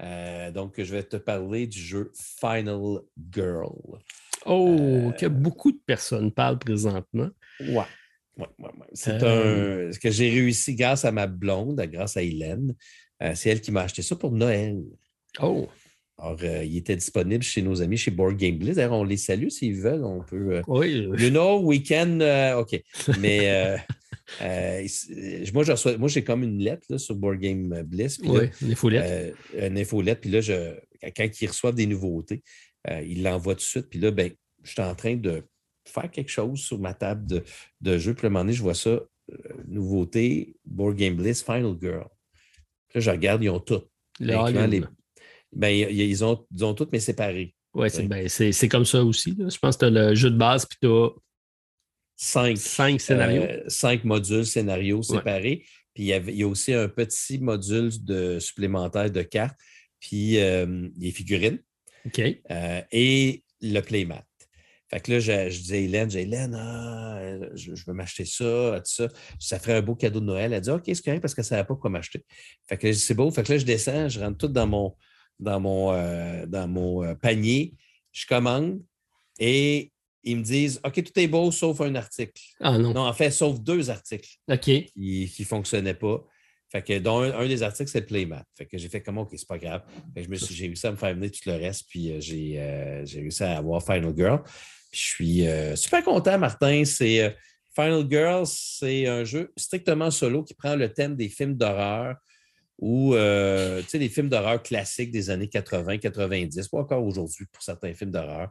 Euh, 0.02 0.52
donc, 0.52 0.76
je 0.78 0.92
vais 0.94 1.04
te 1.04 1.16
parler 1.18 1.66
du 1.68 1.80
jeu 1.80 2.12
Final 2.40 3.00
Girl. 3.32 3.72
Oh, 4.46 4.76
Euh, 4.80 5.12
que 5.12 5.28
beaucoup 5.28 5.72
de 5.72 5.80
personnes 5.86 6.32
parlent 6.32 6.60
présentement. 6.60 7.30
Ouais. 7.60 7.86
Ouais, 8.38 8.48
ouais, 8.60 8.66
ouais. 8.66 8.88
C'est 8.94 9.22
Euh, 9.24 9.90
un. 9.90 9.92
Ce 9.92 10.00
que 10.00 10.10
j'ai 10.10 10.30
réussi 10.30 10.76
grâce 10.76 11.06
à 11.06 11.12
ma 11.12 11.28
blonde, 11.28 11.80
grâce 11.92 12.18
à 12.18 12.22
Hélène. 12.24 12.76
Euh, 13.22 13.34
c'est 13.36 13.50
elle 13.50 13.62
qui 13.62 13.72
m'a 13.72 13.82
acheté 13.84 14.02
ça 14.02 14.16
pour 14.16 14.32
Noël. 14.32 14.82
Oh, 15.42 15.68
Alors, 16.18 16.38
euh, 16.44 16.64
il 16.64 16.78
était 16.78 16.96
disponible 16.96 17.44
chez 17.44 17.62
nos 17.62 17.82
amis 17.82 17.98
chez 17.98 18.10
Board 18.12 18.36
Game 18.38 18.58
Bliss. 18.58 18.78
D'ailleurs, 18.78 18.94
on 18.94 19.04
les 19.04 19.18
salue 19.18 19.50
s'ils 19.50 19.80
veulent. 19.80 20.04
On 20.04 20.22
peut. 20.24 20.62
oui. 20.68 21.08
You 21.20 21.30
know, 21.30 21.60
we 21.62 21.84
can. 21.88 22.20
OK. 22.58 22.82
Mais 23.20 23.78
euh, 24.42 24.88
euh, 25.12 25.46
moi, 25.54 25.64
je 25.64 25.72
reçois- 25.72 25.98
moi, 25.98 26.08
j'ai 26.10 26.24
comme 26.24 26.44
une 26.44 26.60
lettre 26.60 26.86
là, 26.90 26.98
sur 26.98 27.16
Board 27.16 27.40
Game 27.40 27.82
Bliss. 27.84 28.20
Là, 28.24 28.30
Oui, 28.62 28.76
foulettes. 28.76 29.36
euh, 29.56 29.68
une 29.68 29.78
infolette. 29.78 30.22
Puis 30.22 30.30
là, 30.30 30.42
je, 30.42 30.76
quand 31.16 31.42
ils 31.42 31.48
reçoivent 31.48 31.76
des 31.76 31.88
nouveautés, 31.88 32.44
euh, 32.90 33.02
ils 33.02 33.24
l'envoient 33.24 33.56
tout 33.56 33.60
de 33.60 33.66
suite. 33.66 33.88
Puis 33.90 34.00
là, 34.00 34.12
ben, 34.12 34.32
je 34.64 34.72
suis 34.72 34.82
en 34.82 34.96
train 34.96 35.16
de 35.16 35.44
faire 35.86 36.10
quelque 36.12 36.30
chose 36.30 36.60
sur 36.60 36.80
ma 36.80 36.94
table 36.94 37.26
de, 37.28 37.44
de 37.82 37.98
jeu. 37.98 38.14
Puis 38.14 38.26
à 38.26 38.28
un 38.28 38.30
moment 38.32 38.44
donné, 38.46 38.54
je 38.54 38.62
vois 38.62 38.76
ça, 38.76 38.90
euh, 38.90 39.04
nouveauté, 39.68 40.56
Board 40.66 40.96
Game 40.96 41.16
Bliss, 41.16 41.44
Final 41.44 41.76
Girl. 41.82 42.06
Puis 42.90 42.96
là, 42.96 43.02
je 43.02 43.12
regarde, 43.12 43.44
ils 43.44 43.50
ont 43.50 43.60
tout. 43.60 43.82
le 44.20 44.34
incluant 44.36 44.62
all-in. 44.62 44.68
les- 44.68 44.84
Ben, 45.54 45.70
ils, 45.70 46.24
ont, 46.24 46.46
ils 46.56 46.64
ont 46.64 46.74
tout, 46.74 46.88
mais 46.92 47.00
c'est 47.00 47.20
Oui. 47.74 47.90
ben, 48.08 48.28
c'est- 48.30 48.68
comme 48.70 48.86
ça 48.86 49.04
aussi. 49.04 49.36
là. 49.38 49.50
Je 49.50 49.58
pense 49.58 49.76
que 49.78 49.80
tu 49.82 49.86
as 49.86 49.90
le 50.10 50.16
jeu 50.16 50.30
de 50.30 50.38
base 50.38 50.66
puis 50.66 50.78
tu 50.82 50.88
as 50.88 51.10
Cinq, 52.24 52.56
cinq 52.60 53.02
scénarios. 53.02 53.42
euh, 53.42 53.64
cinq 53.68 54.04
modules 54.04 54.46
scénarios 54.46 55.02
séparés. 55.02 55.66
Puis 55.96 56.04
il 56.04 56.06
y, 56.06 56.14
avait, 56.14 56.32
il 56.32 56.38
y 56.38 56.44
a 56.44 56.48
aussi 56.48 56.72
un 56.72 56.88
petit 56.88 57.40
module 57.40 57.90
de, 58.06 58.38
supplémentaire 58.38 59.10
de 59.10 59.24
cartes. 59.24 59.58
Puis 60.00 60.38
euh, 60.38 60.88
les 61.00 61.10
figurines. 61.12 61.58
OK. 62.06 62.22
Euh, 62.52 62.82
et 62.92 63.44
le 63.62 63.80
playmat. 63.80 64.24
Fait 64.92 65.00
que 65.00 65.14
là, 65.14 65.20
je, 65.20 65.50
je 65.50 65.62
disais 65.62 65.78
à 65.78 65.80
Hélène, 65.80 66.12
j'ai 66.12 66.22
Hélène, 66.22 66.54
ah, 66.54 67.40
je, 67.56 67.74
je 67.74 67.86
veux 67.88 67.94
m'acheter 67.94 68.26
ça, 68.26 68.76
tout 68.76 68.92
ça. 68.92 69.08
Ça 69.40 69.58
ferait 69.58 69.78
un 69.78 69.82
beau 69.82 69.96
cadeau 69.96 70.20
de 70.20 70.26
Noël. 70.26 70.54
Elle 70.54 70.62
dit, 70.62 70.70
OK, 70.70 70.84
c'est 70.86 71.02
correct 71.02 71.22
parce 71.22 71.34
qu'elle 71.34 71.42
ne 71.46 71.48
savait 71.48 71.64
pas 71.64 71.76
quoi 71.76 71.90
m'acheter. 71.90 72.24
Fait 72.70 72.78
que 72.78 72.94
c'est 72.94 73.16
beau. 73.16 73.32
Fait 73.32 73.42
que 73.42 73.54
là, 73.54 73.58
je 73.58 73.66
descends, 73.66 74.10
je 74.10 74.20
rentre 74.20 74.38
tout 74.38 74.48
dans 74.48 74.68
mon, 74.68 74.96
dans 75.40 75.60
mon, 75.60 75.92
euh, 75.94 76.46
dans 76.46 76.68
mon 76.68 77.16
panier. 77.16 77.74
Je 78.12 78.28
commande 78.28 78.80
et 79.40 79.91
ils 80.24 80.38
me 80.38 80.44
disent, 80.44 80.80
OK, 80.84 81.04
tout 81.04 81.20
est 81.20 81.28
beau 81.28 81.52
sauf 81.52 81.82
un 81.82 81.96
article. 81.96 82.42
Ah 82.60 82.78
non. 82.78 82.94
Non, 82.94 83.08
en 83.08 83.14
fait, 83.14 83.32
sauf 83.32 83.60
deux 83.60 83.90
articles 83.90 84.30
OK. 84.50 84.62
qui 84.62 85.36
ne 85.40 85.46
fonctionnaient 85.46 85.94
pas. 85.94 86.24
Fait 86.72 86.82
que 86.82 87.00
dont 87.00 87.20
un, 87.20 87.34
un 87.38 87.48
des 87.48 87.64
articles, 87.64 87.90
c'est 87.90 88.04
playmat. 88.04 88.46
Fait 88.58 88.66
que 88.66 88.78
j'ai 88.78 88.88
fait 88.88 89.02
comme 89.02 89.18
OK, 89.18 89.30
c'est 89.36 89.48
pas 89.48 89.58
grave. 89.58 89.82
Fait 90.14 90.22
que 90.22 90.28
je 90.28 90.32
me 90.32 90.38
suis, 90.38 90.56
j'ai 90.56 90.68
réussi 90.68 90.88
à 90.88 90.92
me 90.92 90.96
faire 90.96 91.14
venir 91.14 91.30
tout 91.30 91.50
le 91.50 91.56
reste, 91.56 91.86
puis 91.90 92.12
euh, 92.12 92.22
j'ai, 92.22 92.60
euh, 92.60 93.06
j'ai 93.06 93.20
réussi 93.20 93.44
à 93.44 93.58
avoir 93.58 93.84
Final 93.84 94.14
Girl. 94.16 94.42
Puis 94.90 95.02
je 95.02 95.06
suis 95.06 95.48
euh, 95.48 95.76
super 95.76 96.02
content, 96.02 96.38
Martin. 96.40 96.86
C'est 96.86 97.36
Final 97.76 98.06
Girl, 98.10 98.46
c'est 98.46 99.06
un 99.06 99.26
jeu 99.26 99.52
strictement 99.58 100.12
solo 100.12 100.44
qui 100.44 100.54
prend 100.54 100.76
le 100.78 100.92
thème 100.94 101.18
des 101.18 101.28
films 101.28 101.56
d'horreur 101.56 102.16
ou 102.78 103.12
tu 103.14 103.90
sais, 103.90 104.00
des 104.00 104.10
films 104.10 104.30
d'horreur 104.30 104.64
classiques 104.64 105.12
des 105.12 105.30
années 105.30 105.50
80, 105.50 106.00
90, 106.00 106.68
pas 106.70 106.80
encore 106.80 107.04
aujourd'hui 107.04 107.46
pour 107.52 107.62
certains 107.62 107.94
films 107.94 108.12
d'horreur, 108.12 108.50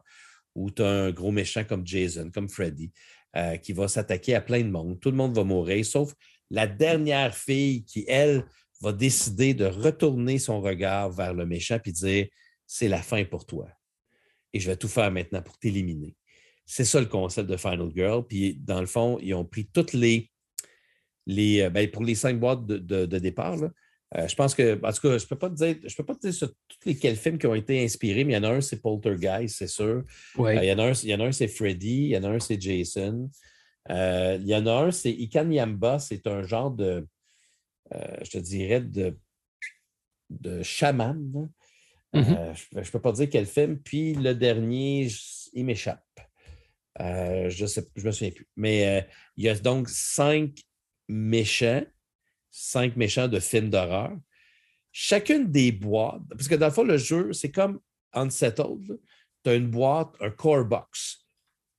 où 0.54 0.70
tu 0.70 0.82
as 0.82 0.88
un 0.88 1.10
gros 1.10 1.32
méchant 1.32 1.64
comme 1.64 1.86
Jason, 1.86 2.30
comme 2.32 2.48
Freddy, 2.48 2.92
euh, 3.36 3.56
qui 3.56 3.72
va 3.72 3.88
s'attaquer 3.88 4.34
à 4.34 4.40
plein 4.40 4.60
de 4.62 4.70
monde. 4.70 5.00
Tout 5.00 5.10
le 5.10 5.16
monde 5.16 5.34
va 5.34 5.44
mourir, 5.44 5.84
sauf 5.84 6.14
la 6.50 6.66
dernière 6.66 7.36
fille 7.36 7.84
qui, 7.84 8.04
elle, 8.08 8.44
va 8.82 8.92
décider 8.92 9.52
de 9.54 9.66
retourner 9.66 10.38
son 10.38 10.60
regard 10.62 11.10
vers 11.10 11.34
le 11.34 11.44
méchant 11.44 11.78
et 11.84 11.92
dire 11.92 12.26
c'est 12.66 12.88
la 12.88 13.02
fin 13.02 13.24
pour 13.24 13.44
toi. 13.44 13.68
Et 14.52 14.58
je 14.60 14.70
vais 14.70 14.76
tout 14.76 14.88
faire 14.88 15.12
maintenant 15.12 15.42
pour 15.42 15.58
t'éliminer. 15.58 16.16
C'est 16.64 16.84
ça 16.84 16.98
le 17.00 17.06
concept 17.06 17.48
de 17.48 17.56
Final 17.56 17.90
Girl. 17.94 18.26
Puis, 18.26 18.54
dans 18.54 18.80
le 18.80 18.86
fond, 18.86 19.18
ils 19.20 19.34
ont 19.34 19.44
pris 19.44 19.66
toutes 19.66 19.92
les. 19.92 20.30
les 21.26 21.60
euh, 21.62 21.70
ben, 21.70 21.90
pour 21.90 22.04
les 22.04 22.14
cinq 22.14 22.40
boîtes 22.40 22.64
de, 22.66 22.78
de- 22.78 23.06
de 23.06 23.18
départ, 23.18 23.56
là, 23.56 23.70
euh, 24.16 24.26
je 24.26 24.34
pense 24.34 24.55
que, 24.55 24.74
en 24.84 24.92
tout 24.92 25.00
cas, 25.02 25.18
je 25.18 25.24
ne 25.24 25.28
peux 25.28 25.39
pas 25.39 25.50
te 25.50 25.55
dire, 25.55 25.76
je 25.86 25.94
peux 25.94 26.05
pas 26.05 26.14
te 26.14 26.20
dire 26.20 26.34
sur 26.34 26.48
tous 26.48 26.89
lesquels 26.89 27.16
films 27.16 27.39
qui 27.39 27.47
ont 27.47 27.55
été 27.55 27.84
inspirés, 27.84 28.24
mais 28.24 28.32
il 28.32 28.36
y 28.36 28.39
en 28.39 28.44
a 28.44 28.55
un, 28.55 28.60
c'est 28.60 28.80
Poltergeist, 28.82 29.56
c'est 29.56 29.68
sûr. 29.68 30.02
Euh, 30.39 30.55
il, 30.55 30.64
y 30.64 30.72
en 30.72 30.78
a 30.80 30.84
un, 30.90 30.92
il 30.92 31.08
y 31.10 31.14
en 31.14 31.20
a 31.20 31.26
un, 31.26 31.32
c'est 31.32 31.47
Freddy. 31.47 32.06
Il 32.06 32.08
y 32.08 32.16
en 32.16 32.24
a 32.24 32.28
un, 32.28 32.40
c'est 32.40 32.60
Jason. 32.60 33.30
Euh, 33.89 34.36
il 34.40 34.48
y 34.48 34.55
en 34.55 34.66
a 34.66 34.72
un, 34.86 34.90
c'est 34.90 35.12
Ikan 35.12 35.48
Yamba. 35.48 36.00
C'est 36.00 36.26
un 36.26 36.42
genre 36.42 36.72
de, 36.72 37.06
je 37.92 38.30
te 38.30 38.39
dirais, 38.39 38.80
de, 38.80 39.16
de 40.28 40.62
chaman. 40.62 41.48
Mhm. 42.12 42.24
Euh, 42.36 42.55
je 42.72 42.78
ne 42.78 42.84
peux 42.84 43.00
pas 43.00 43.12
dire 43.12 43.28
quel 43.30 43.47
film. 43.47 43.78
Puis 43.78 44.14
le 44.14 44.34
dernier, 44.34 45.08
je- 45.08 45.50
il 45.52 45.64
m'échappe. 45.64 46.05
Je 46.98 47.64
ne 48.02 48.06
me 48.06 48.10
souviens 48.10 48.32
plus. 48.32 48.48
Mais 48.56 49.08
il 49.36 49.44
y 49.44 49.48
a 49.48 49.55
donc 49.55 49.89
cinq 49.89 50.62
méchants, 51.08 51.84
cinq 52.50 52.96
méchants 52.96 53.28
de 53.28 53.40
films 53.40 53.70
d'horreur. 53.70 54.12
Chacune 54.92 55.50
des 55.50 55.72
boîtes, 55.72 56.22
parce 56.30 56.48
que 56.48 56.54
dans 56.56 56.66
le 56.66 56.72
fond, 56.72 56.82
le 56.82 56.98
jeu, 56.98 57.32
c'est 57.32 57.50
comme 57.50 57.80
Unsettled. 58.12 58.98
Tu 59.44 59.50
as 59.50 59.54
une 59.54 59.68
boîte, 59.70 60.10
un 60.20 60.30
core 60.30 60.64
box 60.64 61.26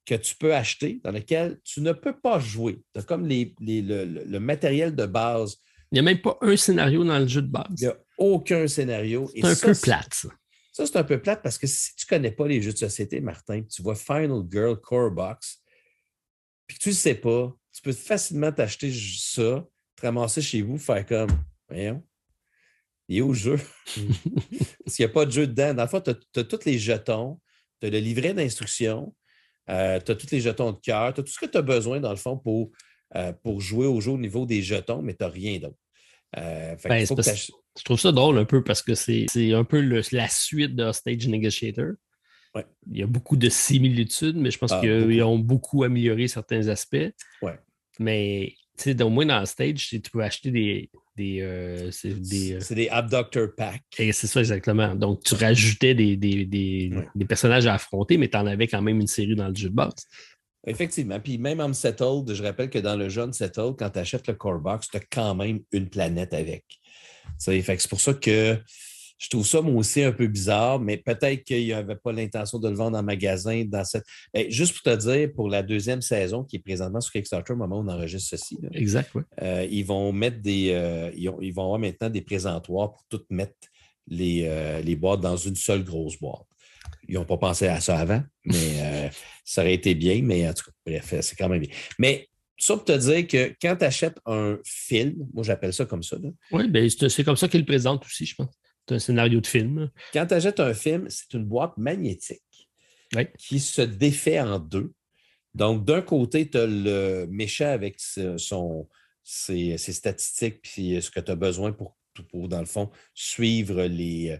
que 0.05 0.15
tu 0.15 0.35
peux 0.35 0.53
acheter 0.53 0.99
dans 1.03 1.11
lequel 1.11 1.59
tu 1.63 1.81
ne 1.81 1.91
peux 1.91 2.17
pas 2.17 2.39
jouer. 2.39 2.81
Tu 2.93 2.99
as 2.99 3.03
comme 3.03 3.27
les, 3.27 3.53
les- 3.59 3.81
le, 3.81 4.39
matériel 4.39 4.95
de 4.95 5.05
base. 5.05 5.57
Il 5.91 5.95
n'y 5.95 5.99
a 5.99 6.03
même 6.03 6.21
pas 6.21 6.37
un 6.41 6.55
scénario 6.55 7.03
dans 7.03 7.19
le 7.19 7.27
jeu 7.27 7.41
de 7.41 7.47
base. 7.51 7.67
Il 7.77 7.83
n'y 7.83 7.87
a 7.87 7.97
aucun 8.17 8.67
scénario. 8.67 9.29
C'est 9.33 9.45
un 9.45 9.55
ça, 9.55 9.67
peu 9.67 9.73
plate, 9.75 10.13
ça. 10.13 10.29
Ça, 10.71 10.87
c'est 10.87 10.97
un 10.97 11.03
peu 11.03 11.21
plate 11.21 11.43
parce 11.43 11.57
que 11.57 11.67
si 11.67 11.95
tu 11.95 12.05
ne 12.05 12.17
connais 12.17 12.31
pas 12.31 12.47
les 12.47 12.61
jeux 12.61 12.71
de 12.71 12.77
société, 12.77 13.19
Martin, 13.19 13.63
tu 13.63 13.81
vois 13.81 13.95
Final 13.95 14.43
Girl 14.49 14.79
Core 14.79 15.11
Box, 15.11 15.61
puis 16.65 16.77
que 16.77 16.83
tu 16.83 16.89
ne 16.89 16.93
sais 16.93 17.15
pas, 17.15 17.53
tu 17.73 17.81
peux 17.81 17.91
facilement 17.91 18.51
t'acheter 18.51 18.91
ça, 18.93 19.65
te 20.01 20.05
ramasser 20.05 20.41
chez 20.41 20.61
vous, 20.61 20.77
faire 20.77 21.05
comme, 21.05 21.29
voyons, 21.69 22.03
il 23.07 23.17
est 23.17 23.21
où 23.21 23.29
le 23.29 23.33
jeu? 23.33 23.57
Parce 24.85 24.95
qu'il 24.95 25.05
n'y 25.05 25.11
a 25.11 25.13
pas 25.13 25.25
de 25.25 25.31
jeu 25.31 25.47
dedans. 25.47 25.73
Dans 25.73 25.83
le 25.83 25.89
fond, 25.89 26.01
tu 26.01 26.11
as, 26.11 26.43
tous 26.43 26.65
les 26.65 26.79
jetons, 26.79 27.39
tu 27.79 27.87
as 27.87 27.89
le 27.89 27.99
livret 27.99 28.33
d'instruction, 28.33 29.13
tu 29.67 29.73
as 29.73 29.99
tous 30.01 30.31
les 30.31 30.41
jetons 30.41 30.71
de 30.71 30.79
cœur, 30.79 31.13
tu 31.13 31.21
as 31.21 31.23
tout 31.23 31.31
ce 31.31 31.39
que 31.39 31.45
tu 31.45 31.57
as 31.57 31.61
besoin, 31.61 31.99
dans 31.99 32.11
le 32.11 32.17
fond, 32.17 32.37
pour, 32.37 32.71
euh, 33.15 33.33
pour 33.43 33.61
jouer 33.61 33.85
au 33.85 34.01
jeu 34.01 34.11
au 34.11 34.17
niveau 34.17 34.45
des 34.45 34.61
jetons, 34.61 35.01
mais 35.01 35.13
tu 35.13 35.23
n'as 35.23 35.29
rien 35.29 35.59
d'autre. 35.59 35.77
Euh, 36.37 36.75
Ben, 36.85 37.05
Je 37.05 37.83
trouve 37.83 37.99
ça 37.99 38.11
drôle 38.11 38.37
un 38.37 38.45
peu 38.45 38.63
parce 38.63 38.81
que 38.81 38.95
c'est 38.95 39.27
un 39.53 39.63
peu 39.63 39.81
la 39.81 40.27
suite 40.29 40.75
de 40.75 40.91
Stage 40.91 41.27
Negotiator. 41.27 41.93
Il 42.91 42.97
y 42.97 43.03
a 43.03 43.07
beaucoup 43.07 43.37
de 43.37 43.47
similitudes, 43.49 44.35
mais 44.35 44.51
je 44.51 44.57
pense 44.57 44.73
ah, 44.73 44.81
qu'ils 44.81 45.23
ont 45.23 45.39
beaucoup 45.39 45.83
amélioré 45.83 46.27
certains 46.27 46.67
aspects. 46.67 47.13
Ouais. 47.41 47.57
Mais 47.99 48.53
au 49.01 49.09
moins 49.09 49.25
dans 49.25 49.45
Stage, 49.45 49.89
tu 49.89 50.01
peux 50.11 50.21
acheter 50.21 50.51
des. 50.51 50.89
des, 51.15 51.41
euh, 51.41 51.91
c'est 51.91 52.19
des, 52.19 52.53
euh, 52.53 52.59
des 52.75 52.89
Abductor 52.89 53.49
Pack. 53.55 53.83
C'est 53.95 54.13
ça, 54.13 54.39
exactement. 54.39 54.95
Donc, 54.95 55.23
tu 55.23 55.35
rajoutais 55.35 55.95
des, 55.95 56.15
des, 56.15 56.45
des 56.45 57.25
personnages 57.25 57.67
à 57.67 57.75
affronter, 57.75 58.17
mais 58.17 58.27
tu 58.27 58.37
en 58.37 58.45
avais 58.45 58.67
quand 58.67 58.81
même 58.81 58.99
une 58.99 59.07
série 59.07 59.35
dans 59.35 59.47
le 59.47 59.55
jeu 59.55 59.69
de 59.69 59.75
base. 59.75 59.93
Effectivement. 60.65 61.19
Puis 61.19 61.37
même 61.37 61.59
en 61.59 61.73
Settled, 61.73 62.31
je 62.33 62.43
rappelle 62.43 62.69
que 62.69 62.79
dans 62.79 62.95
le 62.95 63.09
jeune 63.09 63.33
Settled, 63.33 63.75
quand 63.77 63.89
tu 63.89 63.99
achètes 63.99 64.27
le 64.27 64.35
core 64.35 64.59
box, 64.59 64.89
tu 64.89 64.97
as 64.97 65.01
quand 65.11 65.33
même 65.33 65.61
une 65.71 65.89
planète 65.89 66.33
avec. 66.33 66.65
C'est 67.37 67.89
pour 67.89 67.99
ça 67.99 68.13
que 68.13 68.57
je 69.21 69.29
trouve 69.29 69.45
ça, 69.45 69.61
moi 69.61 69.75
aussi, 69.75 70.01
un 70.01 70.11
peu 70.11 70.25
bizarre, 70.25 70.79
mais 70.79 70.97
peut-être 70.97 71.43
qu'il 71.43 71.63
n'y 71.63 71.73
avait 71.73 71.95
pas 71.95 72.11
l'intention 72.11 72.57
de 72.57 72.67
le 72.67 72.75
vendre 72.75 72.97
en 72.97 73.03
magasin 73.03 73.63
dans 73.65 73.85
cette. 73.85 74.03
Ben, 74.33 74.49
juste 74.49 74.73
pour 74.73 74.81
te 74.81 74.97
dire, 74.97 75.31
pour 75.31 75.47
la 75.47 75.61
deuxième 75.61 76.01
saison 76.01 76.43
qui 76.43 76.55
est 76.55 76.59
présentement 76.59 77.01
sur 77.01 77.13
Kickstarter 77.13 77.53
au 77.53 77.55
moment 77.55 77.77
où 77.77 77.83
on 77.83 77.87
enregistre 77.87 78.31
ceci, 78.31 78.57
exact, 78.73 79.11
euh, 79.43 79.67
ils 79.69 79.85
vont 79.85 80.11
mettre 80.11 80.41
des. 80.41 80.71
Euh, 80.71 81.11
ils, 81.15 81.53
vont 81.53 81.65
avoir 81.65 81.77
maintenant 81.77 82.09
des 82.09 82.21
présentoirs 82.21 82.93
pour 82.93 83.03
toutes 83.09 83.29
mettre 83.29 83.53
les, 84.07 84.45
euh, 84.47 84.81
les 84.81 84.95
boîtes 84.95 85.21
dans 85.21 85.37
une 85.37 85.55
seule 85.55 85.83
grosse 85.83 86.19
boîte. 86.19 86.47
Ils 87.07 87.13
n'ont 87.13 87.25
pas 87.25 87.37
pensé 87.37 87.67
à 87.67 87.79
ça 87.79 87.99
avant, 87.99 88.23
mais 88.43 89.11
ça 89.45 89.61
aurait 89.61 89.75
été 89.75 89.93
bien, 89.93 90.21
mais 90.23 90.49
en 90.49 90.53
tout 90.53 90.63
cas, 90.65 90.71
bref, 90.83 91.13
c'est 91.21 91.35
quand 91.35 91.47
même 91.47 91.61
bien. 91.61 91.75
Mais 91.99 92.27
ça 92.57 92.75
pour 92.75 92.85
te 92.85 92.97
dire 92.97 93.27
que 93.27 93.55
quand 93.61 93.75
tu 93.75 93.85
achètes 93.85 94.17
un 94.25 94.57
film, 94.65 95.27
moi 95.31 95.43
j'appelle 95.43 95.73
ça 95.73 95.85
comme 95.85 96.01
ça. 96.01 96.17
Oui, 96.51 96.67
ben, 96.67 96.89
c'est 96.89 97.23
comme 97.23 97.37
ça 97.37 97.47
qu'ils 97.47 97.59
le 97.59 97.65
présentent 97.67 98.03
aussi, 98.05 98.25
je 98.25 98.33
pense. 98.33 98.49
C'est 98.91 98.95
un 98.95 98.99
scénario 98.99 99.39
de 99.39 99.47
film. 99.47 99.89
Quand 100.11 100.25
tu 100.25 100.33
achètes 100.33 100.59
un 100.59 100.73
film, 100.73 101.05
c'est 101.07 101.33
une 101.33 101.45
boîte 101.45 101.77
magnétique 101.77 102.41
qui 103.37 103.61
se 103.61 103.81
défait 103.81 104.41
en 104.41 104.59
deux. 104.59 104.91
Donc, 105.53 105.85
d'un 105.85 106.01
côté, 106.01 106.49
tu 106.49 106.57
as 106.57 106.67
le 106.67 107.25
méchant 107.29 107.69
avec 107.69 107.95
son, 107.99 108.89
ses, 109.23 109.77
statistiques 109.77 110.61
puis 110.61 111.01
ce 111.01 111.09
que 111.09 111.21
tu 111.21 111.31
as 111.31 111.35
besoin 111.35 111.71
pour, 111.71 111.95
pour, 112.29 112.49
dans 112.49 112.59
le 112.59 112.65
fond, 112.65 112.89
suivre 113.13 113.83
les, 113.83 114.37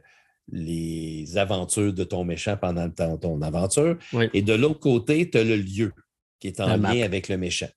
les 0.52 1.38
aventures 1.38 1.94
de 1.94 2.04
ton 2.04 2.26
méchant 2.26 2.58
pendant 2.58 2.90
ton, 2.90 3.42
aventure. 3.42 3.98
Et 4.34 4.42
de 4.42 4.54
l'autre 4.54 4.82
côté, 4.82 5.30
tu 5.30 5.38
as 5.38 5.46
le 5.46 5.56
lieu 5.56 5.94
qui 6.42 6.48
est 6.48 6.60
en 6.60 6.76
lien 6.76 7.04
avec 7.04 7.30
le 7.30 7.38
méchant. 7.38 7.70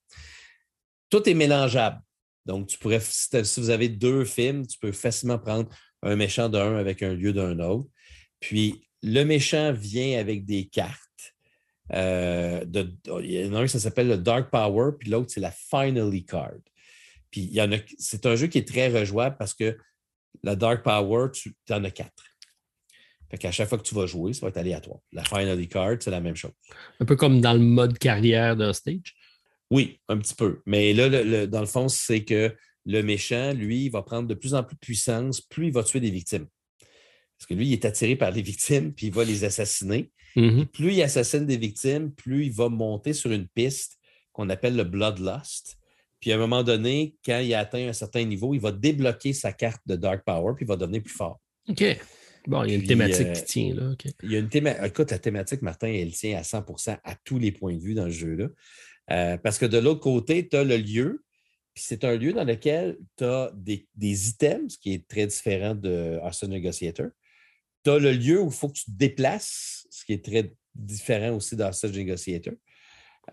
Tout 1.09 1.29
est 1.29 1.35
mélangeable. 1.35 2.01
Donc, 2.47 2.67
tu 2.67 2.79
pourrais, 2.79 3.01
si 3.01 3.61
vous 3.61 3.71
avez 3.71 3.89
deux 3.89 4.25
films, 4.25 4.67
tu 4.67 4.77
peux 4.79 4.93
facilement 4.93 5.39
prendre 5.39 5.69
un 6.05 6.17
méchant 6.17 6.49
d'un 6.49 6.77
avec 6.77 7.03
un 7.03 7.15
lieu 7.15 7.33
d'un 7.33 7.59
autre. 7.59 7.89
Puis, 8.41 8.87
le 9.03 9.25
méchant 9.25 9.73
vient 9.73 10.19
avec 10.19 10.45
des 10.45 10.67
cartes. 10.67 11.01
Euh, 11.93 12.65
de, 12.65 12.95
il 13.23 13.33
y 13.33 13.47
en 13.47 13.55
a 13.55 13.63
un, 13.63 13.67
ça 13.67 13.79
s'appelle 13.81 14.09
le 14.09 14.17
Dark 14.17 14.51
Power, 14.51 14.93
puis 14.99 15.11
l'autre, 15.11 15.31
c'est 15.31 15.41
la 15.41 15.51
Finally 15.51 16.25
Card. 16.25 16.61
Puis, 17.31 17.43
il 17.43 17.55
y 17.55 17.61
en 17.61 17.73
a, 17.73 17.77
c'est 17.99 18.27
un 18.27 18.37
jeu 18.37 18.47
qui 18.47 18.59
est 18.59 18.69
très 18.69 18.89
rejouable 18.89 19.37
parce 19.39 19.55
que 19.55 19.77
la 20.43 20.57
Dark 20.57 20.83
Power, 20.83 21.31
tu 21.33 21.55
en 21.71 21.83
as 21.85 21.91
quatre. 21.91 22.25
Fait 23.31 23.39
qu'à 23.39 23.51
chaque 23.51 23.69
fois 23.69 23.79
que 23.79 23.83
tu 23.83 23.95
vas 23.95 24.07
jouer, 24.07 24.33
ça 24.33 24.43
va 24.43 24.49
être 24.49 24.59
aléatoire. 24.59 25.01
La 25.13 25.25
Finally 25.25 25.69
Card, 25.69 25.97
c'est 26.01 26.11
la 26.11 26.21
même 26.21 26.37
chose. 26.37 26.53
Un 27.01 27.05
peu 27.05 27.17
comme 27.17 27.41
dans 27.41 27.55
le 27.55 27.61
mode 27.61 27.99
carrière 27.99 28.57
de 28.57 28.73
Stage? 28.73 29.15
Oui, 29.71 29.99
un 30.09 30.19
petit 30.19 30.35
peu. 30.35 30.61
Mais 30.67 30.93
là, 30.93 31.47
dans 31.47 31.61
le 31.61 31.67
fond, 31.67 31.89
c'est 31.89 32.25
que 32.25 32.55
le 32.87 33.03
méchant, 33.03 33.53
lui, 33.53 33.89
va 33.89 34.03
prendre 34.03 34.29
de 34.29 34.35
plus 34.35 34.55
en 34.55 34.63
plus 34.63 34.75
de 34.75 34.81
puissance, 34.81 35.41
plus 35.41 35.69
il 35.69 35.73
va 35.73 35.83
tuer 35.83 36.01
des 36.01 36.11
victimes. 36.11 36.47
Parce 37.39 37.47
que 37.49 37.55
lui, 37.55 37.67
il 37.69 37.73
est 37.73 37.85
attiré 37.85 38.17
par 38.17 38.31
les 38.31 38.43
victimes, 38.43 38.93
puis 38.93 39.07
il 39.07 39.13
va 39.13 39.25
les 39.25 39.45
assassiner. 39.45 40.11
Mm-hmm. 40.37 40.67
Plus 40.67 40.95
il 40.95 41.03
assassine 41.03 41.47
des 41.47 41.57
victimes, 41.57 42.13
plus 42.13 42.47
il 42.47 42.53
va 42.53 42.69
monter 42.69 43.13
sur 43.13 43.31
une 43.31 43.49
piste 43.49 43.99
qu'on 44.33 44.51
appelle 44.51 44.77
le 44.77 44.85
Bloodlust. 44.85 45.79
Puis 46.21 46.33
à 46.33 46.37
un 46.37 46.39
moment 46.39 46.63
donné, 46.63 47.17
quand 47.25 47.39
il 47.39 47.53
a 47.55 47.61
atteint 47.61 47.89
un 47.89 47.93
certain 47.93 48.25
niveau, 48.25 48.55
il 48.55 48.61
va 48.61 48.73
débloquer 48.73 49.33
sa 49.33 49.53
carte 49.53 49.83
de 49.87 49.97
Dark 49.97 50.25
Power, 50.25 50.55
puis 50.57 50.65
il 50.65 50.69
va 50.69 50.77
devenir 50.77 51.03
plus 51.03 51.15
fort. 51.15 51.41
OK. 51.69 51.85
Bon, 52.47 52.63
il 52.65 52.71
y 52.71 52.73
a 52.73 52.77
une 52.77 52.87
thématique 52.87 53.33
qui 53.33 53.41
euh, 53.41 53.45
tient 53.45 53.75
là. 53.75 53.95
Il 54.23 54.33
y 54.33 54.37
a 54.37 54.39
une 54.39 54.49
thématique. 54.49 54.83
Écoute, 54.85 55.11
la 55.11 55.19
thématique, 55.19 55.63
Martin, 55.63 55.89
elle 55.89 56.13
tient 56.13 56.37
à 56.37 56.43
100% 56.43 56.99
à 57.03 57.15
tous 57.25 57.39
les 57.39 57.53
points 57.53 57.75
de 57.75 57.81
vue 57.81 57.95
dans 57.95 58.05
le 58.05 58.11
jeu-là. 58.11 58.49
Euh, 59.11 59.37
parce 59.39 59.59
que 59.59 59.67
de 59.67 59.79
l'autre 59.79 60.01
côté, 60.01 60.47
tu 60.49 60.57
as 60.57 60.65
le 60.65 60.77
lieu, 60.77 61.24
puis 61.75 61.83
c'est 61.85 62.05
un 62.05 62.17
lieu 62.17 62.33
dans 62.33 62.45
lequel 62.45 62.97
tu 63.17 63.25
as 63.25 63.51
des, 63.53 64.29
items, 64.29 64.75
ce 64.75 64.79
qui 64.79 64.95
est 64.95 65.09
très 65.09 65.27
différent 65.27 65.75
de 65.75 66.21
Arsenal 66.23 66.57
Negotiator. 66.57 67.09
Tu 67.83 67.91
as 67.91 67.99
le 67.99 68.13
lieu 68.13 68.41
où 68.41 68.47
il 68.47 68.53
faut 68.53 68.69
que 68.69 68.79
tu 68.79 68.85
te 68.85 68.93
déplaces, 68.93 69.87
ce 69.91 70.05
qui 70.05 70.13
est 70.13 70.25
très 70.25 70.53
différent 70.75 71.35
aussi 71.35 71.57
d'Arsenal 71.57 71.97
Negotiator. 71.97 72.55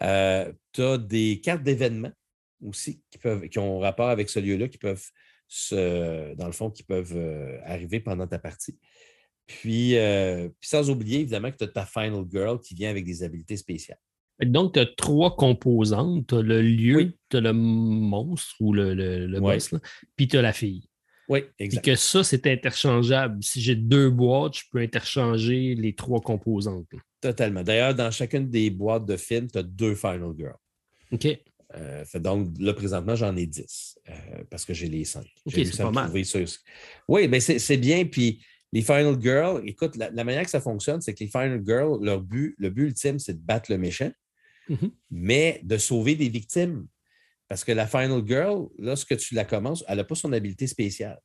Euh, 0.01 0.51
tu 0.71 0.81
as 0.81 0.97
des 0.97 1.39
cartes 1.39 1.61
d'événements 1.61 2.11
aussi 2.63 3.01
qui, 3.11 3.59
ont 3.59 3.79
rapport 3.79 4.09
avec 4.09 4.29
ce 4.29 4.39
lieu-là, 4.39 4.67
qui 4.67 4.79
peuvent, 4.79 5.05
se, 5.47 6.33
dans 6.33 6.47
le 6.47 6.51
fond, 6.51 6.71
qui 6.71 6.83
peuvent 6.83 7.15
euh, 7.15 7.59
arriver 7.65 7.99
pendant 7.99 8.25
ta 8.25 8.39
partie. 8.39 8.79
Puis, 9.45 9.95
puis 10.59 10.69
sans 10.69 10.89
oublier, 10.89 11.19
évidemment, 11.19 11.51
que 11.51 11.57
tu 11.57 11.65
as 11.65 11.67
ta 11.67 11.85
Final 11.85 12.23
Girl 12.31 12.59
qui 12.59 12.73
vient 12.73 12.89
avec 12.89 13.05
des 13.05 13.21
habiletés 13.21 13.57
spéciales. 13.57 13.99
Donc, 14.45 14.73
tu 14.73 14.79
as 14.79 14.85
trois 14.85 15.35
composantes. 15.35 16.27
Tu 16.27 16.35
as 16.35 16.41
le 16.41 16.61
lieu, 16.61 17.13
tu 17.29 17.37
as 17.37 17.41
le 17.41 17.53
monstre 17.53 18.55
ou 18.59 18.73
le, 18.73 18.93
le, 18.93 19.39
boss, 19.39 19.73
puis 20.15 20.27
tu 20.27 20.37
as 20.37 20.41
la 20.41 20.53
fille. 20.53 20.83
Oui, 21.29 21.43
exact. 21.59 21.87
Et 21.87 21.91
que 21.91 21.95
ça, 21.95 22.23
c'est 22.23 22.45
interchangeable. 22.47 23.41
Si 23.41 23.61
j'ai 23.61 23.75
deux 23.75 24.09
boîtes, 24.09 24.57
je 24.57 24.63
peux 24.71 24.79
interchanger 24.79 25.75
les 25.75 25.93
trois 25.93 26.19
composantes. 26.19 26.87
Totalement. 27.21 27.63
D'ailleurs, 27.63 27.95
dans 27.95 28.11
chacune 28.11 28.49
des 28.49 28.69
boîtes 28.69 29.05
de 29.05 29.15
films, 29.15 29.49
tu 29.49 29.59
as 29.59 29.63
deux 29.63 29.95
Final 29.95 30.33
Girls. 30.37 30.57
OK. 31.11 31.27
Euh, 31.75 32.03
donc, 32.15 32.49
là, 32.59 32.73
présentement, 32.73 33.15
j'en 33.15 33.35
ai 33.37 33.45
dix 33.45 33.97
euh, 34.09 34.43
parce 34.49 34.65
que 34.65 34.73
j'ai 34.73 34.87
les 34.87 35.05
cinq. 35.05 35.25
OK, 35.45 35.53
c'est 35.53 35.77
pas 35.77 35.91
mal. 35.91 36.11
Oui, 37.07 37.27
mais 37.27 37.39
c'est 37.39 37.77
bien. 37.77 38.03
Puis 38.05 38.43
les 38.73 38.81
Final 38.81 39.15
Girls, 39.21 39.61
écoute, 39.65 39.95
la, 39.95 40.09
la, 40.09 40.23
manière 40.23 40.43
que 40.43 40.49
ça 40.49 40.61
fonctionne, 40.61 40.99
c'est 41.01 41.13
que 41.13 41.23
les 41.23 41.29
Final 41.29 41.61
Girls, 41.65 42.03
leur 42.03 42.21
but, 42.21 42.55
le 42.57 42.69
but 42.69 42.87
ultime, 42.87 43.19
c'est 43.19 43.33
de 43.33 43.45
battre 43.45 43.71
le 43.71 43.77
méchant. 43.77 44.11
Mhm. 44.69 44.91
mais 45.09 45.59
de 45.63 45.77
sauver 45.77 46.15
des 46.15 46.29
victimes. 46.29 46.87
Parce 47.49 47.65
que 47.65 47.73
la 47.73 47.85
Final 47.85 48.23
Girl, 48.25 48.69
lorsque 48.77 49.17
tu 49.17 49.35
la 49.35 49.43
commences, 49.43 49.83
elle 49.87 49.97
n'a 49.97 50.03
pas 50.05 50.15
son 50.15 50.31
habileté 50.31 50.67
spéciale. 50.67 51.19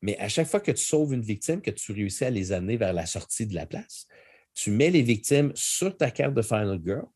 Mais 0.00 0.16
à 0.18 0.28
chaque 0.28 0.48
fois 0.48 0.60
que 0.60 0.70
tu 0.70 0.82
sauves 0.82 1.12
une 1.12 1.22
victime, 1.22 1.60
que 1.60 1.70
tu 1.70 1.92
réussis 1.92 2.24
à 2.24 2.30
les 2.30 2.52
amener 2.52 2.76
vers 2.76 2.92
la 2.92 3.04
sortie 3.04 3.46
de 3.46 3.54
la 3.54 3.66
place, 3.66 4.06
tu 4.54 4.70
mets 4.70 4.90
les 4.90 5.02
victimes 5.02 5.52
sur 5.54 5.96
ta 5.96 6.10
carte 6.10 6.34
de 6.34 6.42
Final 6.42 6.80
Girl, 6.84 7.06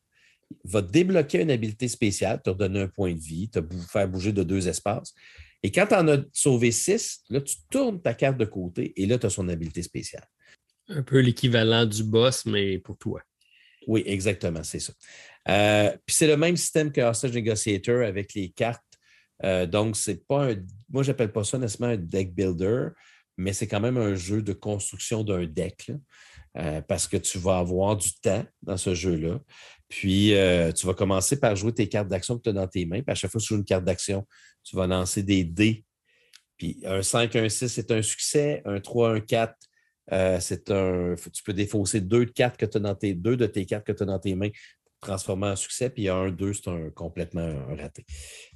va 0.63 0.81
débloquer 0.81 1.41
une 1.41 1.51
habileté 1.51 1.87
spéciale, 1.87 2.41
te 2.41 2.49
redonner 2.49 2.81
un 2.81 2.87
point 2.87 3.13
de 3.13 3.19
vie, 3.19 3.49
te 3.49 3.59
faire 3.89 4.07
bouger 4.07 4.31
de 4.31 4.43
deux 4.43 4.67
espaces. 4.67 5.13
Et 5.63 5.71
quand 5.71 5.87
tu 5.87 5.95
en 5.95 6.07
as 6.09 6.23
sauvé 6.31 6.71
six, 6.71 7.23
là, 7.29 7.41
tu 7.41 7.55
tournes 7.69 8.01
ta 8.01 8.13
carte 8.13 8.37
de 8.37 8.45
côté 8.45 8.93
et 9.01 9.05
là, 9.05 9.17
tu 9.17 9.25
as 9.25 9.29
son 9.29 9.47
habileté 9.49 9.81
spéciale. 9.81 10.27
Un 10.89 11.01
peu 11.01 11.19
l'équivalent 11.19 11.85
du 11.85 12.03
boss, 12.03 12.45
mais 12.45 12.77
pour 12.77 12.97
toi. 12.97 13.21
Oui, 13.87 14.03
exactement, 14.05 14.63
c'est 14.63 14.79
ça. 14.79 14.93
Euh, 15.49 15.91
puis 16.05 16.15
c'est 16.15 16.27
le 16.27 16.37
même 16.37 16.55
système 16.55 16.91
que 16.91 17.01
Hostage 17.01 17.33
Negotiator 17.33 18.03
avec 18.03 18.33
les 18.33 18.49
cartes. 18.49 18.81
Euh, 19.43 19.65
donc, 19.65 19.97
c'est 19.97 20.25
pas 20.25 20.51
un. 20.51 20.55
Moi, 20.89 21.03
j'appelle 21.03 21.31
pas 21.31 21.43
ça 21.43 21.57
nécessairement 21.57 21.93
un 21.93 21.97
deck 21.97 22.33
builder, 22.33 22.89
mais 23.37 23.51
c'est 23.51 23.67
quand 23.67 23.81
même 23.81 23.97
un 23.97 24.15
jeu 24.15 24.41
de 24.41 24.53
construction 24.53 25.23
d'un 25.23 25.45
deck. 25.45 25.91
Euh, 26.55 26.81
parce 26.81 27.07
que 27.07 27.17
tu 27.17 27.39
vas 27.39 27.57
avoir 27.57 27.97
du 27.97 28.13
temps 28.21 28.45
dans 28.61 28.77
ce 28.77 28.93
jeu-là. 28.93 29.39
Puis, 29.89 30.33
tu 30.75 30.85
vas 30.85 30.93
commencer 30.93 31.39
par 31.39 31.55
jouer 31.55 31.73
tes 31.73 31.89
cartes 31.89 32.07
d'action 32.07 32.37
que 32.37 32.43
tu 32.43 32.49
as 32.49 32.53
dans 32.53 32.67
tes 32.67 32.85
mains. 32.85 33.01
Puis, 33.01 33.11
à 33.11 33.15
chaque 33.15 33.31
fois 33.31 33.39
que 33.39 33.43
tu 33.43 33.53
joues 33.53 33.59
une 33.59 33.65
carte 33.65 33.83
d'action, 33.83 34.25
tu 34.63 34.75
vas 34.75 34.87
lancer 34.87 35.23
des 35.23 35.43
dés. 35.43 35.83
Puis, 36.57 36.79
un 36.85 37.01
5, 37.01 37.35
un 37.35 37.49
6, 37.49 37.67
c'est 37.67 37.91
un 37.91 38.01
succès. 38.01 38.61
Un 38.65 38.79
3, 38.79 39.15
un 39.15 39.19
4, 39.19 39.55
c'est 40.09 40.71
un. 40.71 41.15
Tu 41.33 41.43
peux 41.43 41.53
défausser 41.53 42.01
deux, 42.01 42.25
de 42.25 42.31
cartes 42.31 42.57
que 42.57 42.65
as 42.65 42.79
dans 42.79 42.95
tes, 42.95 43.13
deux 43.13 43.37
de 43.37 43.45
tes 43.45 43.65
cartes 43.65 43.85
que 43.85 43.91
tu 43.91 44.03
as 44.03 44.05
dans 44.05 44.19
tes 44.19 44.35
mains 44.35 44.51
transformer 45.03 45.47
en 45.47 45.55
succès, 45.55 45.89
puis 45.89 46.03
il 46.03 46.05
y 46.05 46.09
a 46.09 46.15
un 46.15 46.31
2, 46.31 46.53
c'est 46.53 46.69
un, 46.69 46.89
complètement 46.89 47.41
un 47.41 47.75
raté. 47.75 48.05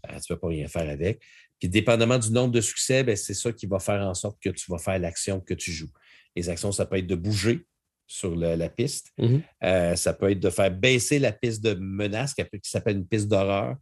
Euh, 0.05 0.13
tu 0.19 0.31
ne 0.31 0.35
peux 0.35 0.39
pas 0.39 0.47
rien 0.47 0.67
faire 0.67 0.89
avec. 0.89 1.21
Puis, 1.59 1.69
dépendamment 1.69 2.17
du 2.17 2.31
nombre 2.31 2.53
de 2.53 2.61
succès, 2.61 3.03
ben, 3.03 3.15
c'est 3.15 3.33
ça 3.33 3.51
qui 3.51 3.67
va 3.67 3.79
faire 3.79 4.01
en 4.01 4.13
sorte 4.13 4.39
que 4.41 4.49
tu 4.49 4.71
vas 4.71 4.77
faire 4.77 4.99
l'action 4.99 5.39
que 5.39 5.53
tu 5.53 5.71
joues. 5.71 5.91
Les 6.35 6.49
actions, 6.49 6.71
ça 6.71 6.85
peut 6.85 6.97
être 6.97 7.07
de 7.07 7.15
bouger 7.15 7.65
sur 8.05 8.35
la 8.35 8.69
piste. 8.69 9.11
Mm-hmm. 9.19 9.41
Euh, 9.63 9.95
ça 9.95 10.13
peut 10.13 10.31
être 10.31 10.39
de 10.39 10.49
faire 10.49 10.71
baisser 10.71 11.19
la 11.19 11.31
piste 11.31 11.63
de 11.63 11.73
menace, 11.73 12.33
qui, 12.33 12.43
s'appelle 12.63 12.97
une 12.97 13.07
piste 13.07 13.27
d'horreur. 13.27 13.75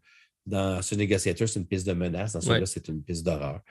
Dans 0.45 0.81
ce 0.81 0.95
négociateur, 0.95 1.49
c'est 1.49 1.59
une 1.59 1.67
piste 1.67 1.87
de 1.87 1.93
menace. 1.93 2.33
Dans 2.33 2.41
celui-là, 2.41 2.65
c'est 2.65 2.87
une 2.87 3.03
piste 3.03 3.25
d'horreur. 3.25 3.61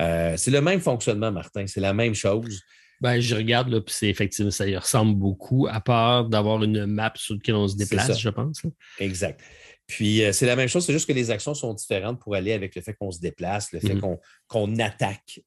Euh, 0.00 0.36
c'est 0.36 0.50
le 0.50 0.60
même 0.60 0.80
fonctionnement, 0.80 1.30
Martin. 1.30 1.66
C'est 1.66 1.80
la 1.80 1.94
même 1.94 2.14
chose. 2.14 2.60
Ben, 3.00 3.20
je 3.20 3.34
regarde, 3.34 3.68
là, 3.68 3.80
puis 3.80 3.94
c'est 3.96 4.08
effectivement, 4.08 4.50
ça 4.50 4.66
y 4.66 4.76
ressemble 4.76 5.14
beaucoup, 5.14 5.66
à 5.68 5.80
part 5.80 6.28
d'avoir 6.28 6.62
une 6.62 6.86
map 6.86 7.12
sur 7.16 7.34
laquelle 7.34 7.56
on 7.56 7.68
se 7.68 7.76
déplace, 7.76 8.18
je 8.18 8.28
pense. 8.30 8.62
Exact. 8.98 9.40
Puis 9.86 10.22
euh, 10.22 10.32
c'est 10.32 10.46
la 10.46 10.56
même 10.56 10.68
chose, 10.68 10.86
c'est 10.86 10.92
juste 10.92 11.06
que 11.06 11.12
les 11.12 11.30
actions 11.30 11.54
sont 11.54 11.74
différentes 11.74 12.20
pour 12.20 12.34
aller 12.34 12.52
avec 12.52 12.74
le 12.74 12.80
fait 12.80 12.94
qu'on 12.94 13.10
se 13.10 13.20
déplace, 13.20 13.72
le 13.72 13.80
fait 13.80 13.94
mm-hmm. 13.94 14.18
qu'on 14.48 14.78
attaque 14.78 15.40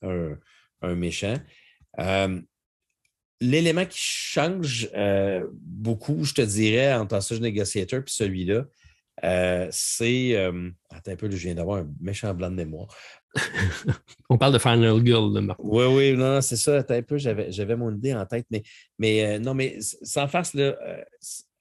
un 0.81 0.95
méchant. 0.95 1.35
Euh, 1.99 2.39
l'élément 3.41 3.85
qui 3.85 3.99
change 3.99 4.89
euh, 4.95 5.45
beaucoup, 5.53 6.23
je 6.23 6.33
te 6.33 6.41
dirais, 6.41 6.93
entre 6.93 7.15
Hostage 7.15 7.41
Negotiator 7.41 7.99
et 7.99 8.03
celui-là, 8.07 8.65
euh, 9.23 9.67
c'est. 9.71 10.35
attends 10.89 11.11
un 11.11 11.15
peu, 11.15 11.29
je 11.29 11.37
viens 11.37 11.55
d'avoir 11.55 11.79
un 11.79 11.89
méchant 11.99 12.33
blanc 12.33 12.49
de 12.49 12.55
mémoire. 12.55 12.87
On 14.29 14.37
parle 14.37 14.53
de 14.53 14.59
Final 14.59 15.05
Girl, 15.05 15.33
là, 15.33 15.55
Oui, 15.59 15.85
oui, 15.85 16.13
non, 16.13 16.41
c'est 16.41 16.55
ça. 16.55 16.77
Attends 16.77 16.95
un 16.95 17.01
peu, 17.01 17.17
j'avais 17.17 17.75
mon 17.75 17.93
idée 17.95 18.13
en 18.13 18.25
tête, 18.25 18.45
mais, 18.49 18.63
mais 18.97 19.39
non, 19.39 19.53
mais 19.53 19.77
sans 19.81 20.27
farce, 20.27 20.53
là, 20.53 20.75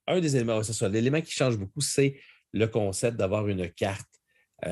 un 0.06 0.20
des 0.20 0.36
éléments, 0.36 0.62
c'est 0.62 0.72
ça. 0.72 0.88
L'élément 0.88 1.20
qui 1.20 1.32
change 1.32 1.56
beaucoup, 1.58 1.80
c'est 1.80 2.18
le 2.52 2.66
concept 2.66 3.16
d'avoir 3.16 3.48
une 3.48 3.70
carte 3.70 4.08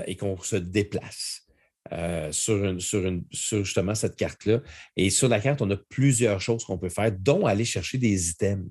et 0.07 0.17
qu'on 0.17 0.39
se 0.39 0.57
déplace. 0.57 1.45
Euh, 1.93 2.33
sur, 2.33 2.81
sur, 2.81 3.23
justement 3.63 3.95
cette 3.95 4.17
carte-là. 4.17 4.63
Et 4.97 5.11
sur 5.11 5.29
la 5.29 5.39
carte, 5.39 5.61
on 5.61 5.71
a 5.71 5.77
plusieurs 5.77 6.41
choses 6.41 6.65
qu'on 6.65 6.79
peut 6.79 6.89
faire, 6.89 7.13
dont 7.13 7.45
aller 7.45 7.67
chercher 7.67 7.99
des 7.99 8.31
items. 8.31 8.71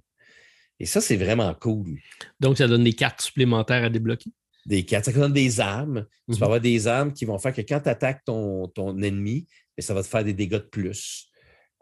Et 0.80 0.86
ça, 0.86 1.02
c'est 1.02 1.18
vraiment 1.18 1.54
cool. 1.56 2.00
Donc, 2.40 2.58
ça 2.58 2.68
donne 2.68 2.84
des 2.84 2.94
cartes 2.94 3.22
supplémentaires 3.22 3.84
à 3.84 3.90
débloquer? 3.90 4.32
Des 4.66 4.86
cartes, 4.86 5.06
ça 5.06 5.12
donne 5.12 5.34
des 5.34 5.60
armes. 5.60 6.06
Tu 6.28 6.34
vas 6.34 6.38
mhm. 6.38 6.44
avoir 6.44 6.62
des 6.62 6.88
armes 6.88 7.14
qui 7.14 7.26
vont 7.26 7.38
faire 7.38 7.54
que 7.54 7.62
quand 7.62 7.82
tu 7.82 7.90
attaques 7.90 8.24
ton, 8.26 8.68
ton 8.68 9.02
ennemi, 9.02 9.46
ben, 9.78 9.84
ça 9.84 9.94
va 9.94 10.02
te 10.04 10.08
faire 10.08 10.24
des 10.24 10.34
dégâts 10.34 10.54
de 10.54 10.60
plus. 10.60 11.30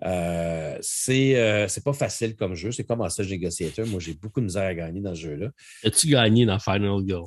Euh, 0.04 0.80
euh, 1.10 1.68
c'est 1.68 1.84
pas 1.84 1.94
facile 1.94 2.36
comme 2.36 2.56
jeu. 2.56 2.72
C'est 2.72 2.84
comme 2.84 3.02
un 3.02 3.10
stage 3.10 3.30
négociateur. 3.30 3.86
Moi, 3.88 4.00
j'ai 4.00 4.14
beaucoup 4.14 4.40
de 4.40 4.46
misère 4.46 4.64
à 4.64 4.74
gagner 4.74 5.02
dans 5.02 5.14
ce 5.14 5.22
jeu-là. 5.22 5.52
As-tu 5.84 6.08
gagné 6.08 6.46
dans 6.46 6.60
Final 6.60 7.02
Girl? 7.06 7.26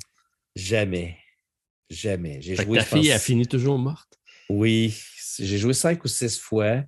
Jamais. 0.56 1.18
Jamais. 1.90 2.40
J'ai 2.40 2.56
joué, 2.56 2.78
ta 2.78 2.84
fille 2.84 3.12
a 3.12 3.18
fini 3.18 3.46
toujours 3.46 3.78
morte? 3.78 4.18
Oui, 4.48 4.96
j'ai 5.38 5.58
joué 5.58 5.72
cinq 5.72 6.04
ou 6.04 6.08
six 6.08 6.38
fois. 6.38 6.82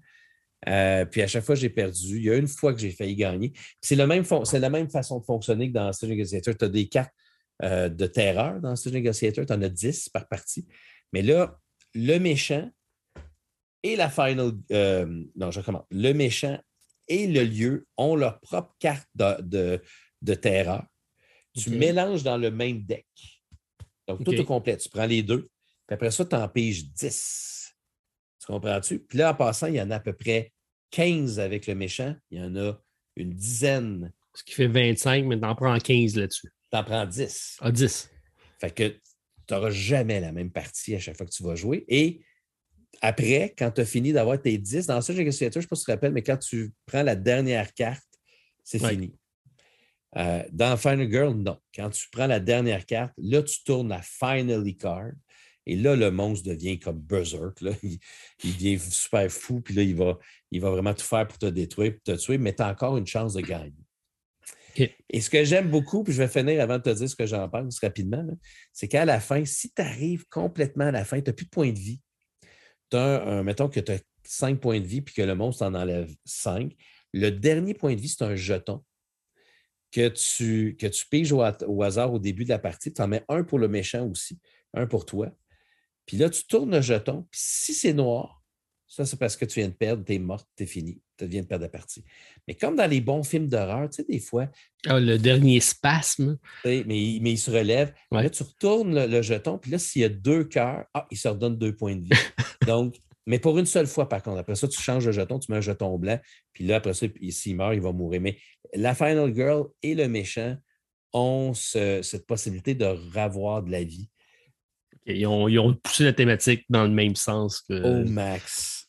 Euh, 0.69 1.05
puis 1.05 1.23
à 1.23 1.27
chaque 1.27 1.45
fois, 1.45 1.55
j'ai 1.55 1.71
perdu. 1.71 2.17
Il 2.17 2.25
y 2.25 2.31
a 2.31 2.37
une 2.37 2.49
fois 2.49 2.73
que 2.73 2.81
j'ai 2.81 2.91
failli 2.91 3.15
gagner. 3.15 3.53
C'est 3.81 3.97
la 3.97 4.07
même 4.07 4.25
façon 4.25 5.21
de 5.21 5.25
fonctionner 5.25 5.69
que 5.69 5.75
dans 5.75 5.93
Stage 5.93 6.11
Negotiator. 6.11 6.57
Tu 6.57 6.65
as 6.65 6.69
des 6.69 6.89
cartes 6.89 7.13
euh, 7.63 7.89
de 7.89 8.07
terreur 8.07 8.61
dans 8.61 8.75
Stage 8.75 8.93
Negotiator. 8.93 9.47
Tu 9.47 9.53
en 9.53 9.63
as 9.63 9.69
10 9.69 10.09
par 10.09 10.27
partie. 10.29 10.67
Mais 11.13 11.23
là, 11.23 11.59
le 11.95 12.19
méchant 12.19 12.71
et 13.83 13.97
la 13.97 14.11
final. 14.11 14.53
Euh, 14.73 15.25
non, 15.37 15.51
je 15.51 15.61
recommence. 15.61 15.85
Le 15.91 16.13
méchant 16.13 16.59
et 17.09 17.27
le 17.27 17.45
lieu 17.45 17.87
ont 17.97 18.17
leur 18.17 18.41
propre 18.41 18.75
carte 18.79 19.09
de, 19.15 19.81
de, 20.23 20.35
terreur. 20.35 20.85
Tu 21.55 21.71
mélanges 21.71 22.25
dans 22.25 22.37
le 22.37 22.51
même 22.51 22.83
deck. 22.83 23.07
Donc, 24.09 24.25
tout 24.25 24.35
est 24.35 24.45
complet. 24.45 24.77
Tu 24.77 24.89
prends 24.89 25.07
les 25.07 25.23
deux, 25.23 25.49
puis 25.87 25.95
après 25.95 26.11
ça, 26.11 26.25
tu 26.25 26.35
en 26.35 26.49
piges 26.49 26.85
10. 26.93 27.75
Tu 28.41 28.47
comprends-tu? 28.47 28.99
Puis 28.99 29.19
là, 29.19 29.31
en 29.31 29.35
passant, 29.35 29.69
il 29.69 29.75
y 29.75 29.81
en 29.81 29.91
a 29.91 29.97
à 29.97 30.01
peu 30.01 30.13
près 30.13 30.53
15 30.91 31.41
avec 31.41 31.67
le 31.67 31.75
méchant. 31.75 32.15
Il 32.31 32.39
y 32.39 32.43
en 32.43 32.57
a 32.57 32.81
une 33.17 33.33
dizaine. 33.33 34.13
Ce 34.35 34.45
qui 34.45 34.55
fait 34.55 34.67
25, 34.67 35.25
mais 35.25 35.39
tu 35.39 35.45
en 35.45 35.55
prends 35.55 35.79
15 35.79 36.17
là-dessus. 36.17 36.53
Tu 36.71 36.77
en 36.77 36.85
prends 36.85 37.07
10. 37.07 37.59
Ah, 37.61 37.71
10. 37.71 38.11
Fait 38.61 38.71
que 38.71 38.89
tu 38.89 39.55
n'auras 39.55 39.71
jamais 39.71 40.21
la 40.21 40.33
même 40.33 40.51
partie 40.51 40.95
à 40.95 40.99
chaque 40.99 41.17
fois 41.17 41.27
que 41.27 41.33
tu 41.33 41.43
vas 41.43 41.55
jouer. 41.55 41.85
Et 41.89 42.21
après, 43.01 43.55
quand 43.57 43.71
tu 43.71 43.81
as 43.81 43.87
fini 43.87 44.13
d'avoir 44.13 44.41
tes 44.41 44.57
10, 44.59 44.87
dans 44.87 45.01
ça, 45.01 45.15
je 45.15 45.23
ne 45.23 45.31
sais 45.31 45.51
pas 45.51 45.61
si 45.61 45.69
tu 45.69 45.77
te 45.77 45.91
rappelles, 45.91 46.13
mais 46.13 46.23
quand 46.23 46.39
tu 46.39 46.73
prends 46.87 47.03
la 47.03 47.17
dernière 47.17 47.73
carte, 47.75 48.05
c'est 48.65 48.79
fini. 48.79 49.15
Euh, 50.17 50.43
dans 50.51 50.77
Final 50.77 51.11
Girl, 51.11 51.35
non. 51.35 51.59
Quand 51.75 51.91
tu 51.91 52.07
prends 52.11 52.27
la 52.27 52.41
dernière 52.41 52.87
carte, 52.87 53.13
là, 53.19 53.43
tu 53.43 53.63
tournes 53.65 53.93
à 53.93 54.01
Finally 54.03 54.77
Card. 54.77 55.13
Et 55.67 55.77
là, 55.77 55.97
le 55.97 56.11
monstre 56.11 56.49
devient 56.49 56.79
comme 56.79 57.01
Berserk. 57.01 57.61
Là. 57.61 57.73
Il, 57.83 58.55
devient 58.55 58.79
super 58.79 59.31
fou. 59.31 59.61
Puis 59.61 59.75
là, 59.75 59.83
il 59.83 59.97
va, 59.97 60.19
il 60.51 60.61
va 60.61 60.71
vraiment 60.71 60.95
tout 60.95 61.05
faire 61.05 61.27
pour 61.27 61.39
te 61.39 61.47
détruire, 61.47 61.93
pour 61.95 62.03
te 62.03 62.21
tuer, 62.21 62.39
mais 62.39 62.55
tu 62.55 62.63
as 62.63 62.69
encore 62.69 62.97
une 62.97 63.07
chance 63.07 63.35
de 63.35 63.41
gagner. 63.41 63.73
Et 65.09 65.21
ce 65.23 65.31
que 65.31 65.43
j'aime 65.43 65.71
beaucoup, 65.71 66.05
puis 66.05 66.13
je 66.13 66.23
vais 66.23 66.29
finir 66.29 66.61
avant 66.61 66.77
de 66.77 66.83
te 66.83 66.91
dire 66.91 67.09
ce 67.09 67.17
que 67.17 67.27
j'en 67.27 67.49
pense 67.49 67.81
rapidement, 67.81 68.27
c'est 68.73 68.89
qu'à 68.89 69.07
la 69.07 69.21
fin, 69.21 69.43
si 69.45 69.73
tu 69.73 69.81
arrives 69.81 70.27
complètement 70.29 70.85
à 70.85 70.91
la 70.91 71.05
fin, 71.05 71.21
tu 71.21 71.31
n'as 71.31 71.33
plus 71.33 71.47
de 71.47 71.51
points 71.51 71.73
de 71.73 71.79
vie. 71.79 72.01
Tu 72.91 72.97
as 72.99 73.43
mettons 73.43 73.69
que 73.69 73.81
tu 73.81 73.93
as 73.93 74.01
5 74.25 74.61
points 74.61 74.81
de 74.81 74.87
vie, 74.87 75.01
puis 75.01 75.15
que 75.15 75.23
le 75.23 75.35
monstre 75.35 75.65
en 75.65 75.75
enlève 75.75 76.15
5. 76.25 76.73
Le 77.13 77.31
dernier 77.31 77.75
point 77.75 77.95
de 77.95 78.01
vie, 78.01 78.09
c'est 78.09 78.25
un 78.25 78.37
jeton 78.37 78.85
que 79.93 80.09
tu, 80.09 80.77
que 80.79 80.87
tu 80.87 81.07
piges 81.07 81.33
au, 81.33 81.43
hasard 81.83 82.13
au 82.13 82.19
début 82.19 82.45
de 82.45 82.51
la 82.51 82.59
partie. 82.59 82.93
Tu 82.93 83.01
en 83.01 83.09
mets 83.09 83.25
un 83.29 83.45
pour 83.45 83.59
le 83.59 83.69
méchant 83.69 84.07
aussi, 84.07 84.39
un 84.75 84.87
pour 84.87 85.07
toi. 85.07 85.31
Puis 86.07 86.17
là, 86.17 86.31
tu 86.31 86.45
tournes 86.47 86.71
le 86.71 86.81
jeton. 86.81 87.27
Puis 87.31 87.41
si 87.43 87.75
c'est 87.75 87.93
noir, 87.93 88.43
ça, 88.87 89.05
c'est 89.05 89.19
parce 89.19 89.37
que 89.37 89.45
tu 89.45 89.61
viens 89.61 89.69
de 89.69 89.75
perdre, 89.75 90.05
tu 90.05 90.15
es 90.15 90.19
morte, 90.19 90.49
tu 90.57 90.63
es 90.63 90.67
fini. 90.67 91.01
Tu 91.19 91.27
viens 91.27 91.43
de 91.43 91.47
perdre 91.47 91.65
la 91.65 91.69
partie. 91.69 92.05
Mais 92.47 92.55
comme 92.55 92.77
dans 92.77 92.89
les 92.89 93.01
bons 93.01 93.23
films 93.23 93.49
d'horreur, 93.49 93.89
tu 93.91 93.97
sais, 93.97 94.05
des 94.05 94.21
fois. 94.21 94.49
Ah, 94.87 95.01
le 95.01 95.19
dernier 95.19 95.61
spasme. 95.61 96.39
Mais, 96.65 96.85
mais 96.87 97.33
il 97.33 97.39
se 97.39 97.51
relève. 97.51 97.93
Là, 98.13 98.31
tu 98.31 98.43
retournes 98.43 98.95
le, 98.95 99.07
le 99.07 99.23
jeton. 99.23 99.59
Puis 99.59 99.71
là, 99.71 99.79
s'il 99.79 100.03
y 100.03 100.05
a 100.05 100.09
deux 100.09 100.45
cœurs, 100.45 100.85
ah, 100.95 101.07
il 101.11 101.17
se 101.17 101.29
redonne 101.29 101.59
deux 101.59 101.75
points 101.75 101.97
de 101.97 102.03
vie. 102.03 102.11
Donc, 102.67 102.97
mais 103.27 103.41
pour 103.41 103.59
une 103.59 103.67
seule 103.67 103.87
fois, 103.87 104.09
par 104.09 104.23
contre. 104.23 104.39
Après 104.39 104.55
ça, 104.55 104.69
tu 104.69 104.81
changes 104.81 105.05
de 105.05 105.13
jeton, 105.13 105.39
tu 105.39 105.51
mets 105.51 105.59
un 105.59 105.63
jeton 105.63 105.99
blanc, 105.99 106.19
puis 106.53 106.65
là, 106.65 106.77
après 106.77 106.95
ça, 106.95 107.07
s'il 107.31 107.57
meurt, 107.57 107.75
il 107.75 107.81
va 107.81 107.93
mourir. 107.93 108.21
Mais 108.21 108.39
la 108.73 108.95
Final 108.95 109.35
Girl 109.35 109.67
et 109.83 109.95
le 109.95 110.09
méchant 110.09 110.57
ont 111.13 111.53
cette 111.55 112.27
possibilité 112.27 112.75
de 112.75 112.85
revoir 112.85 113.63
de 113.63 113.71
la 113.71 113.83
vie. 113.83 114.09
Ils, 115.07 115.27
ont, 115.27 115.75
poussé 115.75 116.05
la 116.05 116.13
thématique 116.13 116.65
dans 116.69 116.85
le 116.85 116.91
même 116.91 117.17
sens 117.17 117.61
que. 117.61 117.75
Au 117.75 118.05
max. 118.05 118.87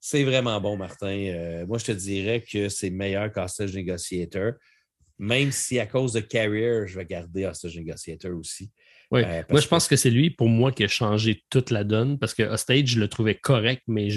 C'est 0.00 0.24
vraiment 0.24 0.60
bon, 0.60 0.76
Martin. 0.76 1.08
Euh, 1.08 1.66
moi, 1.66 1.78
je 1.78 1.86
te 1.86 1.92
dirais 1.92 2.42
que 2.42 2.68
c'est 2.68 2.90
meilleur 2.90 3.30
qu'Hostage 3.30 3.74
Negotiator, 3.74 4.52
même 5.18 5.52
si 5.52 5.78
à 5.78 5.86
cause 5.86 6.12
de 6.12 6.20
Carrier, 6.20 6.86
je 6.86 6.98
vais 6.98 7.04
garder 7.04 7.44
Hostage 7.44 7.76
Negotiator 7.76 8.34
aussi. 8.34 8.70
Oui. 9.10 9.22
Euh, 9.24 9.42
moi, 9.50 9.60
je 9.60 9.68
pense 9.68 9.88
que, 9.88 9.96
c'est 9.96 10.10
lui, 10.10 10.30
pour 10.30 10.48
moi, 10.48 10.72
qui 10.72 10.84
a 10.84 10.88
changé 10.88 11.42
toute 11.50 11.70
la 11.70 11.84
donne 11.84 12.18
parce 12.18 12.32
que 12.32 12.42
Hostage, 12.42 12.86
je 12.86 13.00
le 13.00 13.08
trouvais 13.08 13.34
correct, 13.34 13.82
mais 13.86 14.08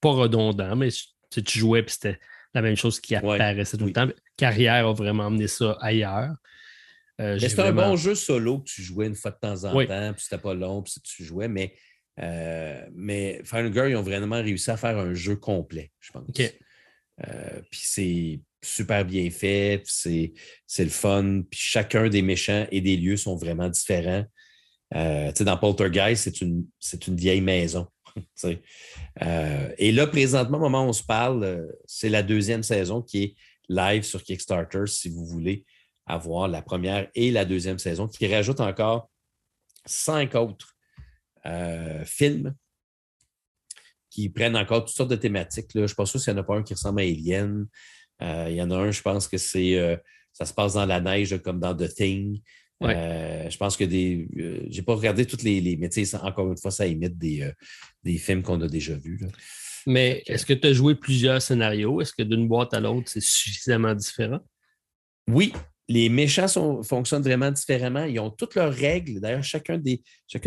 pas 0.00 0.10
redondant, 0.10 0.74
mais 0.74 0.88
tu 1.30 1.58
jouais 1.58 1.80
et 1.80 1.84
c'était 1.86 2.18
la 2.54 2.62
même 2.62 2.76
chose 2.76 3.00
qui 3.00 3.14
apparaissait 3.14 3.76
tout 3.76 3.86
le 3.86 3.92
temps. 3.92 4.08
Carrière 4.36 4.86
a 4.86 4.92
vraiment 4.92 5.26
amené 5.26 5.48
ça 5.48 5.76
ailleurs. 5.80 6.34
Euh, 7.22 7.38
c'était 7.38 7.62
un 7.62 7.72
bon 7.72 7.96
jeu 7.96 8.14
solo 8.14 8.58
que 8.58 8.64
tu 8.64 8.82
jouais 8.82 9.06
une 9.06 9.14
fois 9.14 9.30
de 9.30 9.38
temps 9.40 9.64
en 9.64 9.72
temps, 9.86 10.12
puis 10.12 10.22
c'était 10.22 10.42
pas 10.42 10.54
long, 10.54 10.82
puis 10.82 10.94
tu 11.02 11.24
jouais, 11.24 11.48
mais, 11.48 11.74
euh, 12.20 12.84
mais 12.94 13.40
Final 13.44 13.72
Girl, 13.72 13.90
ils 13.90 13.96
ont 13.96 14.02
vraiment 14.02 14.42
réussi 14.42 14.70
à 14.70 14.76
faire 14.76 14.98
un 14.98 15.14
jeu 15.14 15.36
complet, 15.36 15.92
je 16.00 16.10
pense. 16.12 16.24
Euh, 16.38 17.60
puis 17.70 17.80
c'est 17.84 18.40
super 18.64 19.04
bien 19.04 19.30
fait, 19.30 19.82
c'est 19.86 20.32
le 20.78 20.88
fun. 20.88 21.42
Puis 21.50 21.60
chacun 21.60 22.08
des 22.08 22.22
méchants 22.22 22.66
et 22.70 22.80
des 22.80 22.96
lieux 22.96 23.16
sont 23.16 23.36
vraiment 23.36 23.68
différents. 23.68 24.24
Euh, 24.94 25.32
dans 25.40 25.56
Poltergeist, 25.56 26.24
c'est 26.24 26.40
une, 26.40 26.66
une 27.06 27.16
vieille 27.16 27.40
maison. 27.40 27.86
Euh, 29.22 29.68
et 29.76 29.92
là, 29.92 30.06
présentement, 30.06 30.56
au 30.56 30.62
moment 30.62 30.86
où 30.86 30.88
on 30.88 30.92
se 30.92 31.02
parle, 31.02 31.44
euh, 31.44 31.66
c'est 31.86 32.08
la 32.08 32.22
deuxième 32.22 32.62
saison 32.62 33.02
qui 33.02 33.22
est 33.22 33.34
live 33.68 34.02
sur 34.04 34.22
Kickstarter 34.22 34.86
si 34.86 35.10
vous 35.10 35.26
voulez 35.26 35.66
avoir 36.12 36.48
la 36.48 36.62
première 36.62 37.08
et 37.14 37.30
la 37.30 37.44
deuxième 37.44 37.78
saison, 37.78 38.08
qui 38.08 38.26
rajoute 38.26 38.60
encore 38.60 39.10
cinq 39.86 40.34
autres 40.34 40.76
films 42.04 42.54
qui 44.12 44.28
prennent 44.28 44.56
encore 44.56 44.84
toutes 44.84 44.94
sortes 44.94 45.10
de 45.10 45.16
thématiques. 45.16 45.70
Je 45.74 45.80
ne 45.80 45.86
suis 45.86 45.96
pas 45.96 46.04
sûr 46.04 46.20
s'il 46.20 46.34
n'y 46.34 46.38
en 46.38 46.42
a 46.42 46.44
pas 46.44 46.56
un 46.56 46.62
qui 46.62 46.74
ressemble 46.74 47.00
à 47.00 47.04
Alien. 47.04 47.66
Euh, 48.20 48.46
il 48.50 48.56
y 48.56 48.62
en 48.62 48.70
a 48.70 48.76
un, 48.76 48.90
je 48.90 49.00
pense 49.00 49.26
que 49.26 49.38
c'est 49.38 49.78
euh, 49.78 49.96
ça 50.34 50.44
se 50.44 50.52
passe 50.52 50.74
dans 50.74 50.84
la 50.84 51.00
neige 51.00 51.40
comme 51.42 51.58
dans 51.58 51.74
The 51.74 51.92
Thing. 51.92 52.40
Euh, 52.82 53.48
je 53.48 53.56
pense 53.56 53.76
que 53.76 53.84
des. 53.84 54.28
j'ai 54.68 54.82
pas 54.82 54.94
regardé 54.94 55.24
toutes 55.24 55.44
les, 55.44 55.60
les 55.60 55.76
mais 55.76 55.88
encore 56.16 56.50
une 56.50 56.58
fois, 56.58 56.72
ça 56.72 56.86
imite 56.86 57.16
des, 57.16 57.48
des 58.02 58.18
films 58.18 58.42
qu'on 58.42 58.60
a 58.60 58.66
déjà 58.66 58.94
vus. 58.96 59.20
Mais 59.86 60.22
est-ce 60.26 60.44
que 60.44 60.52
tu 60.52 60.66
as 60.66 60.72
joué 60.72 60.96
plusieurs 60.96 61.40
scénarios? 61.40 62.00
Est-ce 62.00 62.12
que 62.12 62.22
d'une 62.22 62.48
boîte 62.48 62.74
à 62.74 62.80
l'autre, 62.80 63.08
c'est 63.08 63.22
suffisamment 63.22 63.94
différent? 63.94 64.40
Oui, 65.28 65.52
les 65.88 66.08
méchants 66.08 66.82
fonctionnent 66.82 67.22
vraiment 67.22 67.50
différemment. 67.50 68.04
Ils 68.04 68.20
ont 68.20 68.30
toutes 68.30 68.54
leurs 68.54 68.72
règles. 68.72 69.20
D'ailleurs, 69.20 69.42
chacune 69.42 69.80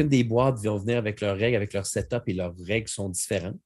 des 0.07 0.23
boîtes 0.23 0.63
vont 0.63 0.77
venir 0.77 0.97
avec 0.97 1.21
leurs 1.21 1.37
règles, 1.37 1.57
avec 1.57 1.73
leur 1.73 1.85
setup 1.85 2.23
et 2.27 2.33
leurs 2.33 2.55
règles 2.57 2.87
sont 2.87 3.09
différentes, 3.09 3.59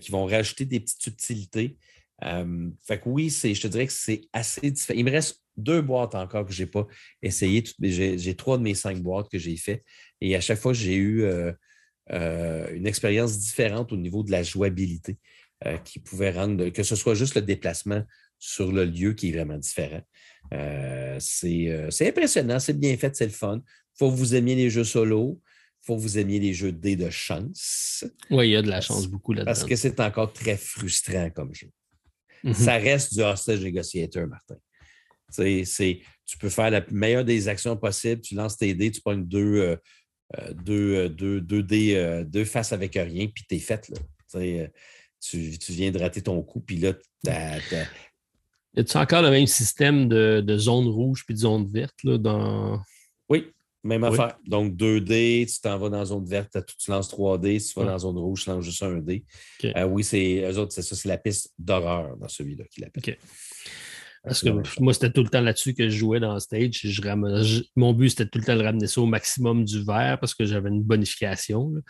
qui 0.00 0.10
vont 0.10 0.26
rajouter 0.26 0.66
des 0.66 0.80
petites 0.80 1.02
subtilités. 1.02 1.76
Euh, 2.24 2.70
fait 2.86 2.98
que 2.98 3.08
oui, 3.08 3.30
je 3.30 3.60
te 3.60 3.68
dirais 3.68 3.86
que 3.86 3.92
c'est 3.92 4.22
assez 4.32 4.70
différent. 4.70 4.98
Il 4.98 5.04
me 5.04 5.10
reste 5.10 5.42
deux 5.56 5.82
boîtes 5.82 6.14
encore 6.14 6.46
que 6.46 6.52
je 6.52 6.62
n'ai 6.62 6.70
pas 6.70 6.86
essayé. 7.22 7.64
J'ai 7.80 8.36
trois 8.36 8.58
de 8.58 8.62
mes 8.62 8.74
cinq 8.74 9.00
boîtes 9.00 9.28
que 9.30 9.38
j'ai 9.38 9.56
fait. 9.56 9.84
Et 10.20 10.34
à 10.36 10.40
chaque 10.40 10.58
fois, 10.58 10.72
j'ai 10.72 10.94
eu 10.94 11.22
euh, 11.22 11.52
euh, 12.10 12.74
une 12.74 12.86
expérience 12.86 13.38
différente 13.38 13.92
au 13.92 13.96
niveau 13.96 14.22
de 14.22 14.30
la 14.30 14.42
jouabilité 14.42 15.18
qui 15.82 15.98
pouvait 15.98 16.30
rendre, 16.30 16.68
que 16.68 16.84
ce 16.84 16.94
soit 16.94 17.16
juste 17.16 17.34
le 17.34 17.42
déplacement 17.42 18.04
sur 18.38 18.70
le 18.70 18.84
lieu 18.84 19.14
qui 19.14 19.30
est 19.30 19.32
vraiment 19.32 19.58
différent. 19.58 20.00
C'est 21.20 22.08
impressionnant, 22.08 22.58
c'est 22.58 22.78
bien 22.78 22.96
fait, 22.96 23.14
c'est 23.16 23.26
le 23.26 23.32
fun. 23.32 23.60
Il 23.64 23.98
faut 23.98 24.10
que 24.10 24.16
vous 24.16 24.34
aimiez 24.34 24.54
les 24.54 24.70
jeux 24.70 24.84
solo. 24.84 25.40
faut 25.82 25.96
que 25.96 26.00
vous 26.02 26.18
aimiez 26.18 26.38
les 26.38 26.52
jeux 26.52 26.70
de 26.72 26.78
dés 26.78 26.96
de 26.96 27.08
chance. 27.08 28.04
Oui, 28.30 28.48
il 28.48 28.50
y 28.52 28.56
a 28.56 28.62
de 28.62 28.68
la 28.68 28.80
chance 28.82 29.06
beaucoup 29.06 29.32
là-dedans. 29.32 29.46
Parce 29.46 29.64
que 29.64 29.74
c'est 29.74 29.98
encore 30.00 30.32
très 30.32 30.56
frustrant 30.58 31.30
comme 31.30 31.54
jeu. 31.54 31.70
Mhm. 32.44 32.52
Ça 32.52 32.74
reste 32.76 33.14
du 33.14 33.22
hostage 33.22 33.60
negotiator, 33.60 34.26
Martin. 34.26 34.56
C'est- 35.30 36.00
tu 36.26 36.36
peux 36.38 36.50
faire 36.50 36.70
la 36.70 36.84
meilleure 36.90 37.24
des 37.24 37.48
actions 37.48 37.76
possibles, 37.76 38.20
tu 38.20 38.34
lances 38.34 38.56
tes 38.58 38.74
dés, 38.74 38.90
tu 38.90 39.00
pognes 39.00 39.24
deux, 39.26 39.56
euh, 39.56 39.76
euh, 40.38 40.52
deux, 40.52 40.94
euh, 40.94 41.08
deux, 41.08 41.40
deux 41.40 41.62
dés, 41.62 41.94
euh, 41.96 42.22
deux 42.24 42.44
faces 42.44 42.72
avec 42.72 42.94
rien, 42.94 43.26
puis 43.28 43.44
t'es 43.48 43.58
fait. 43.58 43.88
Là. 43.88 43.96
Tu, 44.30 44.58
euh, 44.58 44.66
tu, 45.58 45.72
viens 45.72 45.90
de 45.90 45.98
rater 45.98 46.20
ton 46.22 46.42
coup, 46.42 46.60
puis 46.60 46.76
là, 46.76 46.92
t'as- 47.24 47.60
t'as- 47.70 47.86
Y 48.78 48.80
a-tu 48.82 48.96
encore 48.96 49.22
le 49.22 49.30
même 49.30 49.46
système 49.46 50.08
de, 50.08 50.40
de 50.40 50.56
zone 50.56 50.86
rouge 50.88 51.24
puis 51.26 51.34
de 51.34 51.40
zone 51.40 51.66
verte 51.66 51.96
là, 52.04 52.16
dans. 52.16 52.80
Oui, 53.28 53.46
même 53.84 54.02
Oui. 54.04 54.08
affaire. 54.08 54.38
Donc, 54.46 54.76
2 54.76 55.00
dés, 55.00 55.46
tu 55.52 55.60
t'en 55.60 55.76
vas 55.78 55.88
dans 55.88 55.98
la 55.98 56.04
zone 56.04 56.24
verte, 56.24 56.56
tu 56.78 56.90
lances 56.90 57.08
3 57.08 57.38
dés. 57.38 57.58
Si 57.58 57.72
tu 57.72 57.74
vas 57.74 57.80
Ouais. 57.82 57.86
dans 57.88 57.92
la 57.92 57.98
zone 57.98 58.18
rouge, 58.18 58.44
tu 58.44 58.50
lances 58.50 58.64
juste 58.64 58.82
un. 58.82 58.98
OK. 58.98 59.12
Euh, 59.64 59.84
oui, 59.86 60.04
c'est 60.04 60.48
eux 60.50 60.58
autres, 60.58 60.72
c'est 60.72 60.82
ça, 60.82 60.94
c'est 60.96 61.08
la 61.08 61.18
piste 61.18 61.52
d'horreur 61.58 62.16
dans 62.16 62.28
celui-là 62.28 62.64
qui 62.70 62.80
l'appelle. 62.80 63.02
OK. 63.14 63.18
Parce 64.24 64.42
que 64.42 64.50
moi, 64.80 64.92
c'était 64.92 65.10
tout 65.10 65.22
le 65.22 65.28
temps 65.28 65.40
là-dessus 65.40 65.74
que 65.74 65.88
je 65.88 65.96
jouais 65.96 66.20
dans 66.20 66.34
le 66.34 66.40
stage. 66.40 66.80
Je 66.84 67.02
ram- 67.02 67.42
je- 67.42 67.62
mon 67.76 67.92
but, 67.92 68.10
c'était 68.10 68.26
tout 68.26 68.38
le 68.38 68.44
temps 68.44 68.56
de 68.56 68.62
ramener 68.62 68.86
ça 68.86 69.00
au 69.00 69.06
maximum 69.06 69.64
du 69.64 69.82
vert 69.82 70.18
parce 70.20 70.34
que 70.34 70.44
j'avais 70.44 70.68
une 70.68 70.82
bonification. 70.82 71.70
là. 71.70 71.80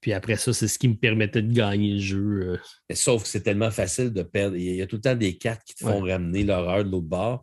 Puis 0.00 0.12
après 0.14 0.36
ça, 0.36 0.52
c'est 0.52 0.66
ce 0.68 0.78
qui 0.78 0.88
me 0.88 0.94
permettait 0.96 1.42
de 1.42 1.52
gagner 1.52 1.92
le 1.94 2.00
jeu. 2.00 2.58
euh. 2.88 2.94
Sauf 2.94 3.22
que 3.24 3.28
c'est 3.28 3.42
tellement 3.42 3.70
facile 3.70 4.12
de 4.12 4.22
perdre. 4.22 4.56
Il 4.56 4.74
y 4.76 4.80
a 4.82 4.86
tout 4.86 4.96
le 4.96 5.02
temps 5.02 5.14
des 5.14 5.36
cartes 5.36 5.62
qui 5.66 5.74
te 5.74 5.84
font 5.84 6.00
ramener 6.00 6.42
l'horreur 6.42 6.84
de 6.84 6.90
l'autre 6.90 7.06
bord. 7.06 7.42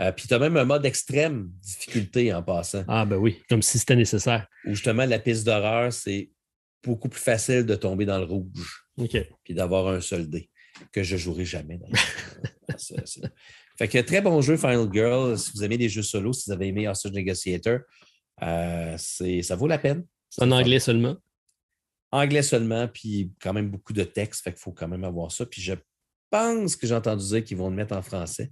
Euh, 0.00 0.12
puis 0.12 0.26
tu 0.28 0.32
as 0.34 0.38
même 0.38 0.56
un 0.56 0.64
mode 0.64 0.86
extrême 0.86 1.50
difficulté 1.60 2.32
en 2.32 2.42
passant, 2.42 2.84
Ah, 2.88 3.04
ben 3.04 3.16
oui, 3.16 3.42
comme 3.48 3.62
si 3.62 3.78
c'était 3.78 3.96
nécessaire. 3.96 4.46
où 4.64 4.70
justement 4.74 5.04
la 5.04 5.18
piste 5.18 5.44
d'horreur, 5.44 5.92
c'est 5.92 6.30
beaucoup 6.84 7.08
plus 7.08 7.20
facile 7.20 7.66
de 7.66 7.74
tomber 7.74 8.06
dans 8.06 8.18
le 8.18 8.24
rouge 8.24 8.84
OK. 8.96 9.16
puis 9.42 9.54
d'avoir 9.54 9.88
un 9.88 10.00
seul 10.00 10.30
dé, 10.30 10.48
que 10.92 11.02
je 11.02 11.16
jouerai 11.16 11.44
jamais. 11.44 11.78
C'est- 12.78 13.06
c'est- 13.06 13.22
fait 13.76 13.88
que 13.88 13.98
très 13.98 14.20
bon 14.20 14.40
jeu, 14.40 14.56
Final 14.56 14.88
Girl. 14.92 15.36
Si 15.38 15.50
vous 15.54 15.64
aimez 15.64 15.76
les 15.76 15.88
jeux 15.88 16.02
solo, 16.02 16.32
si 16.32 16.44
vous 16.46 16.52
avez 16.52 16.68
aimé 16.68 16.86
Hostage 16.88 17.12
Negotiator, 17.12 17.80
euh, 18.42 18.96
ça 18.96 19.56
vaut 19.56 19.66
la 19.66 19.78
peine. 19.78 20.04
En 20.40 20.50
anglais 20.52 20.78
seulement. 20.80 21.16
Anglais 22.10 22.42
seulement, 22.42 22.88
puis 22.88 23.32
quand 23.40 23.52
même 23.52 23.70
beaucoup 23.70 23.92
de 23.92 24.02
texte, 24.04 24.42
fait 24.44 24.52
qu'il 24.52 24.60
faut 24.60 24.72
quand 24.72 24.88
même 24.88 25.04
avoir 25.04 25.30
ça. 25.30 25.44
Puis 25.46 25.60
je 25.62 25.74
pense 26.30 26.76
que 26.76 26.86
j'ai 26.86 26.94
entendu 26.94 27.26
dire 27.26 27.44
qu'ils 27.44 27.56
vont 27.56 27.70
le 27.70 27.76
mettre 27.76 27.94
en 27.96 28.02
français. 28.02 28.50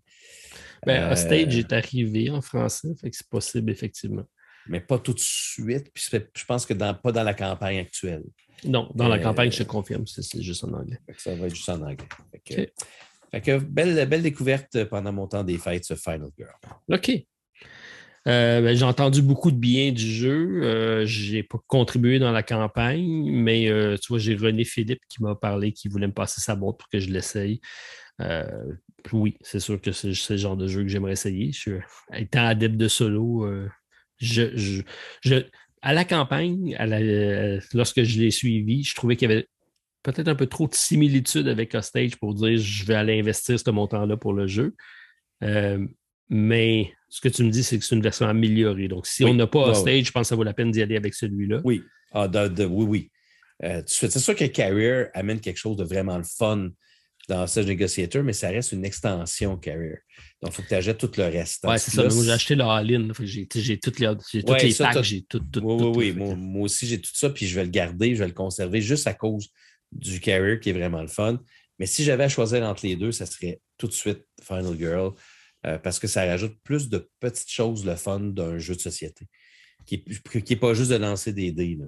Ben, 0.84 1.04
Euh, 1.04 1.12
Hostage 1.12 1.56
est 1.56 1.72
arrivé 1.72 2.30
en 2.30 2.40
français, 2.42 2.88
fait 3.00 3.10
que 3.10 3.16
c'est 3.16 3.28
possible, 3.28 3.70
effectivement. 3.70 4.24
mais 4.68 4.80
pas 4.80 4.98
tout 4.98 5.12
de 5.14 5.20
suite. 5.20 5.92
Puis 5.94 6.08
je 6.10 6.44
pense 6.44 6.66
que 6.66 6.74
dans, 6.74 6.92
pas 6.92 7.12
dans 7.12 7.22
la 7.22 7.34
campagne 7.34 7.78
actuelle. 7.78 8.24
Non, 8.64 8.90
dans 8.96 9.06
la 9.08 9.16
Euh, 9.16 9.22
campagne, 9.22 9.52
je 9.52 9.58
te 9.58 9.68
confirme, 9.68 10.06
c'est 10.06 10.42
juste 10.42 10.64
en 10.64 10.72
anglais. 10.72 10.98
Ça 11.18 11.34
va 11.36 11.46
être 11.46 11.54
juste 11.54 11.68
en 11.68 11.80
anglais. 11.82 12.08
Fait 12.32 12.40
que, 12.66 12.72
fait 13.30 13.40
que 13.42 13.58
belle, 13.58 14.08
belle 14.08 14.22
découverte 14.22 14.84
pendant 14.86 15.12
mon 15.12 15.28
temps 15.28 15.44
des 15.44 15.58
fêtes, 15.58 15.84
ce 15.84 15.94
Final 15.94 16.30
Girl. 16.36 16.50
OK. 16.90 17.12
Euh, 18.26 18.60
ben, 18.60 18.76
j'ai 18.76 18.84
entendu 18.84 19.22
beaucoup 19.22 19.50
de 19.50 19.56
bien 19.56 19.92
du 19.92 20.10
jeu. 20.10 21.04
Je 21.06 21.32
n'ai 21.32 21.42
pas 21.42 21.58
contribué 21.66 22.18
dans 22.18 22.32
la 22.32 22.42
campagne, 22.42 23.30
mais 23.30 23.68
euh, 23.68 23.96
tu 23.96 24.08
vois, 24.08 24.18
j'ai 24.18 24.34
René 24.34 24.64
Philippe 24.64 25.02
qui 25.08 25.22
m'a 25.22 25.34
parlé, 25.34 25.72
qui 25.72 25.88
voulait 25.88 26.08
me 26.08 26.12
passer 26.12 26.40
sa 26.40 26.56
boîte 26.56 26.78
pour 26.78 26.88
que 26.88 26.98
je 26.98 27.10
l'essaye. 27.10 27.60
Euh, 28.20 28.72
oui, 29.12 29.36
c'est 29.40 29.60
sûr 29.60 29.80
que 29.80 29.92
c'est 29.92 30.08
le 30.08 30.36
genre 30.36 30.56
de 30.56 30.66
jeu 30.66 30.82
que 30.82 30.88
j'aimerais 30.88 31.12
essayer. 31.12 31.50
Étant 32.14 32.46
adepte 32.46 32.76
de 32.76 32.88
solo, 32.88 33.44
euh, 33.44 33.68
à 35.82 35.92
la 35.92 36.04
campagne, 36.04 36.76
euh, 36.80 37.60
lorsque 37.74 38.02
je 38.02 38.20
l'ai 38.20 38.30
suivi, 38.30 38.82
je 38.82 38.94
trouvais 38.94 39.16
qu'il 39.16 39.30
y 39.30 39.32
avait 39.32 39.48
peut-être 40.02 40.28
un 40.28 40.34
peu 40.34 40.46
trop 40.46 40.66
de 40.66 40.74
similitudes 40.74 41.48
avec 41.48 41.74
Hostage 41.74 42.16
pour 42.16 42.34
dire 42.34 42.58
je 42.58 42.84
vais 42.84 42.94
aller 42.94 43.18
investir 43.20 43.58
ce 43.58 43.70
montant-là 43.70 44.16
pour 44.16 44.32
le 44.32 44.46
jeu. 44.46 44.74
Mais 46.28 46.92
ce 47.08 47.20
que 47.20 47.28
tu 47.28 47.44
me 47.44 47.50
dis, 47.50 47.62
c'est 47.62 47.78
que 47.78 47.84
c'est 47.84 47.94
une 47.94 48.02
version 48.02 48.26
améliorée. 48.26 48.88
Donc, 48.88 49.06
si 49.06 49.24
Oui. 49.24 49.30
on 49.30 49.34
n'a 49.34 49.46
pas 49.46 49.68
Hostage, 49.70 50.04
je 50.06 50.10
pense 50.12 50.22
que 50.22 50.28
ça 50.28 50.36
vaut 50.36 50.42
la 50.42 50.54
peine 50.54 50.70
d'y 50.70 50.82
aller 50.82 50.96
avec 50.96 51.14
celui-là. 51.14 51.60
Oui. 51.64 51.82
Ah, 52.12 52.26
de- 52.28 52.48
de- 52.48 52.64
oui, 52.64 52.84
oui. 52.86 53.10
Euh, 53.64 53.82
c'est 53.86 54.10
sûr 54.18 54.34
que 54.34 54.44
Carrier 54.46 55.06
amène 55.14 55.40
quelque 55.40 55.56
chose 55.58 55.76
de 55.76 55.84
vraiment 55.84 56.18
le 56.18 56.24
fun 56.24 56.70
dans 57.28 57.42
Hostage 57.44 57.66
Negotiator, 57.66 58.22
mais 58.22 58.32
ça 58.32 58.48
reste 58.48 58.72
une 58.72 58.84
extension 58.84 59.56
Carrier. 59.56 59.96
Donc, 60.42 60.52
il 60.52 60.54
faut 60.56 60.62
que 60.62 60.68
tu 60.68 60.74
achètes 60.74 60.98
tout 60.98 61.10
le 61.16 61.24
reste. 61.24 61.62
Tandis 61.62 61.80
c'est 61.80 61.90
ça. 61.92 62.08
j'ai 62.08 62.30
acheté 62.30 62.54
le 62.54 62.64
All-In. 62.64 63.08
J'ai 63.20 63.46
toutes 63.78 63.98
les, 63.98 64.08
j'ai 64.32 64.40
toutes 64.42 64.50
Ouais, 64.50 64.62
les 64.62 64.70
ça, 64.72 64.84
packs, 64.86 64.94
t'as- 64.94 65.02
j'ai 65.02 65.22
tout, 65.22 65.40
tout, 65.40 65.60
Oui, 65.62 65.78
tout, 65.78 65.92
oui, 65.98 66.10
oui. 66.10 66.12
Moi, 66.12 66.34
moi 66.36 66.62
aussi, 66.64 66.86
j'ai 66.86 67.00
tout 67.00 67.10
ça, 67.14 67.30
puis 67.30 67.46
je 67.46 67.54
vais 67.54 67.64
le 67.64 67.70
garder, 67.70 68.14
je 68.14 68.20
vais 68.20 68.28
le 68.28 68.34
conserver 68.34 68.80
juste 68.80 69.06
à 69.06 69.14
cause 69.14 69.48
du 69.92 70.20
carrier 70.20 70.58
qui 70.60 70.70
est 70.70 70.74
vraiment 70.74 71.00
le 71.02 71.08
fun. 71.08 71.40
Mais 71.78 71.86
si 71.86 72.04
j'avais 72.04 72.24
à 72.24 72.28
choisir 72.28 72.62
entre 72.64 72.84
les 72.86 72.96
deux, 72.96 73.12
ça 73.12 73.26
serait 73.26 73.60
tout 73.78 73.86
de 73.86 73.92
suite 73.92 74.24
Final 74.42 74.76
Girl, 74.78 75.12
euh, 75.66 75.78
parce 75.78 75.98
que 75.98 76.06
ça 76.06 76.24
rajoute 76.24 76.56
plus 76.62 76.88
de 76.88 77.10
petites 77.20 77.50
choses 77.50 77.84
le 77.84 77.96
fun 77.96 78.20
d'un 78.20 78.58
jeu 78.58 78.74
de 78.74 78.80
société, 78.80 79.26
qui 79.84 80.04
n'est 80.34 80.56
pas 80.56 80.74
juste 80.74 80.90
de 80.90 80.96
lancer 80.96 81.32
des 81.32 81.52
dés. 81.52 81.76
Là. 81.78 81.86